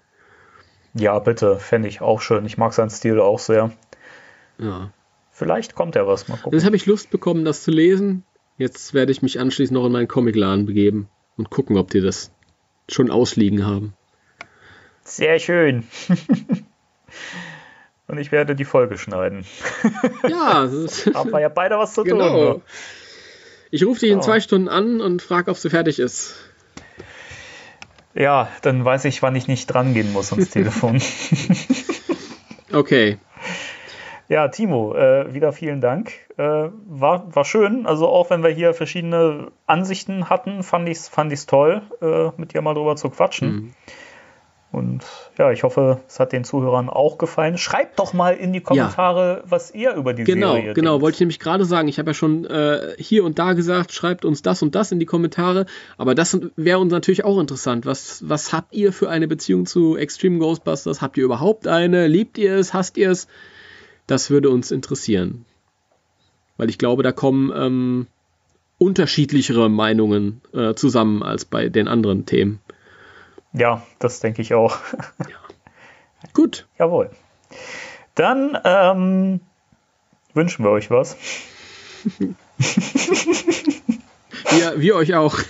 Ja, 0.94 1.18
bitte. 1.18 1.58
Fände 1.58 1.88
ich 1.88 2.00
auch 2.00 2.22
schön. 2.22 2.46
Ich 2.46 2.56
mag 2.56 2.72
seinen 2.72 2.88
Stil 2.90 3.20
auch 3.20 3.38
sehr. 3.38 3.72
Ja. 4.58 4.90
Vielleicht 5.30 5.74
kommt 5.74 5.94
ja 5.94 6.06
was. 6.06 6.28
Mal 6.28 6.36
gucken. 6.36 6.58
Jetzt 6.58 6.64
habe 6.64 6.76
ich 6.76 6.86
Lust 6.86 7.10
bekommen, 7.10 7.44
das 7.44 7.62
zu 7.62 7.70
lesen. 7.70 8.24
Jetzt 8.56 8.94
werde 8.94 9.12
ich 9.12 9.20
mich 9.20 9.38
anschließend 9.38 9.78
noch 9.78 9.86
in 9.86 9.92
meinen 9.92 10.08
Comicladen 10.08 10.64
begeben 10.64 11.08
und 11.36 11.50
gucken, 11.50 11.76
ob 11.76 11.90
die 11.90 12.00
das 12.00 12.32
schon 12.88 13.10
ausliegen 13.10 13.66
haben. 13.66 13.92
Sehr 15.02 15.38
schön. 15.38 15.84
und 18.08 18.18
ich 18.18 18.32
werde 18.32 18.56
die 18.56 18.64
Folge 18.64 18.98
schneiden. 18.98 19.44
Ja, 20.28 20.68
haben 21.14 21.30
wir 21.30 21.40
ja 21.40 21.48
beide 21.48 21.78
was 21.78 21.94
zu 21.94 22.02
genau. 22.02 22.28
tun. 22.28 22.56
Ne? 22.56 22.60
Ich 23.70 23.84
rufe 23.84 24.00
dich 24.00 24.10
in 24.10 24.22
zwei 24.22 24.40
Stunden 24.40 24.68
an 24.68 25.00
und 25.00 25.22
frage, 25.22 25.50
ob 25.50 25.56
sie 25.56 25.70
fertig 25.70 25.98
ist. 25.98 26.34
Ja, 28.14 28.48
dann 28.62 28.84
weiß 28.84 29.04
ich, 29.04 29.22
wann 29.22 29.36
ich 29.36 29.46
nicht 29.46 29.66
dran 29.66 29.94
gehen 29.94 30.12
muss 30.12 30.32
ans 30.32 30.50
Telefon. 30.50 31.00
okay. 32.72 33.18
Ja, 34.28 34.48
Timo, 34.48 34.94
äh, 34.94 35.32
wieder 35.32 35.52
vielen 35.52 35.80
Dank. 35.80 36.12
Äh, 36.36 36.70
war, 36.86 37.34
war 37.34 37.44
schön. 37.44 37.86
Also 37.86 38.08
auch 38.08 38.30
wenn 38.30 38.42
wir 38.42 38.50
hier 38.50 38.74
verschiedene 38.74 39.52
Ansichten 39.66 40.28
hatten, 40.28 40.62
fand 40.62 40.88
ich 40.88 40.98
es 40.98 41.08
fand 41.08 41.32
ich's 41.32 41.46
toll, 41.46 41.82
äh, 42.02 42.30
mit 42.36 42.54
dir 42.54 42.62
mal 42.62 42.74
drüber 42.74 42.96
zu 42.96 43.10
quatschen. 43.10 43.52
Mhm. 43.52 43.74
Und 44.70 45.02
ja, 45.38 45.50
ich 45.50 45.62
hoffe, 45.62 46.00
es 46.06 46.20
hat 46.20 46.32
den 46.32 46.44
Zuhörern 46.44 46.90
auch 46.90 47.16
gefallen. 47.16 47.56
Schreibt 47.56 47.98
doch 47.98 48.12
mal 48.12 48.34
in 48.34 48.52
die 48.52 48.60
Kommentare, 48.60 49.42
ja. 49.42 49.50
was 49.50 49.74
ihr 49.74 49.94
über 49.94 50.12
die 50.12 50.24
genau, 50.24 50.52
Serie 50.52 50.74
Genau, 50.74 50.74
genau. 50.74 51.00
Wollte 51.00 51.16
ich 51.16 51.20
nämlich 51.20 51.38
gerade 51.38 51.64
sagen. 51.64 51.88
Ich 51.88 51.98
habe 51.98 52.10
ja 52.10 52.14
schon 52.14 52.44
äh, 52.44 52.94
hier 52.98 53.24
und 53.24 53.38
da 53.38 53.54
gesagt, 53.54 53.92
schreibt 53.92 54.26
uns 54.26 54.42
das 54.42 54.62
und 54.62 54.74
das 54.74 54.92
in 54.92 55.00
die 55.00 55.06
Kommentare. 55.06 55.64
Aber 55.96 56.14
das 56.14 56.38
wäre 56.56 56.80
uns 56.80 56.92
natürlich 56.92 57.24
auch 57.24 57.40
interessant. 57.40 57.86
Was, 57.86 58.28
was 58.28 58.52
habt 58.52 58.74
ihr 58.74 58.92
für 58.92 59.08
eine 59.08 59.26
Beziehung 59.26 59.64
zu 59.64 59.96
Extreme 59.96 60.38
Ghostbusters? 60.38 61.00
Habt 61.00 61.16
ihr 61.16 61.24
überhaupt 61.24 61.66
eine? 61.66 62.06
Liebt 62.06 62.36
ihr 62.36 62.56
es? 62.56 62.74
Hasst 62.74 62.98
ihr 62.98 63.10
es? 63.10 63.26
Das 64.06 64.28
würde 64.28 64.50
uns 64.50 64.70
interessieren. 64.70 65.46
Weil 66.58 66.68
ich 66.68 66.76
glaube, 66.76 67.02
da 67.02 67.12
kommen 67.12 67.52
ähm, 67.56 68.06
unterschiedlichere 68.76 69.70
Meinungen 69.70 70.42
äh, 70.52 70.74
zusammen 70.74 71.22
als 71.22 71.46
bei 71.46 71.70
den 71.70 71.88
anderen 71.88 72.26
Themen. 72.26 72.60
Ja, 73.52 73.82
das 73.98 74.20
denke 74.20 74.42
ich 74.42 74.54
auch. 74.54 74.78
Ja. 75.18 75.36
Gut. 76.32 76.66
Jawohl. 76.78 77.10
Dann 78.14 78.56
ähm, 78.64 79.40
wünschen 80.34 80.64
wir 80.64 80.70
euch 80.70 80.90
was. 80.90 81.16
wir, 84.50 84.80
wir 84.80 84.96
euch 84.96 85.14
auch. 85.14 85.38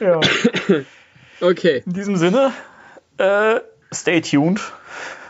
ja. 0.00 0.20
Okay. 1.40 1.82
In 1.84 1.92
diesem 1.92 2.16
Sinne, 2.16 2.52
äh, 3.18 3.60
stay 3.92 4.20
tuned. 4.20 4.60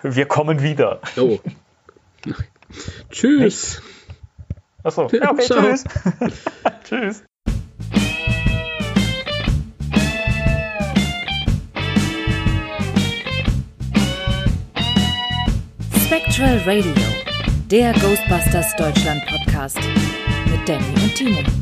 Wir 0.03 0.27
kommen 0.27 0.63
wieder. 0.63 1.01
Oh. 1.17 1.39
tschüss. 3.11 3.83
Achso, 4.83 5.09
ja, 5.13 5.31
okay, 5.31 5.47
tschüss. 5.47 5.85
tschüss. 6.85 7.25
Spectral 16.13 16.59
Radio, 16.67 16.93
der 17.71 17.95
Ghostbusters 17.95 18.77
Deutschland 18.77 19.25
Podcast 19.25 19.79
mit 20.51 20.69
Danny 20.69 20.85
und 21.03 21.15
Timo. 21.15 21.62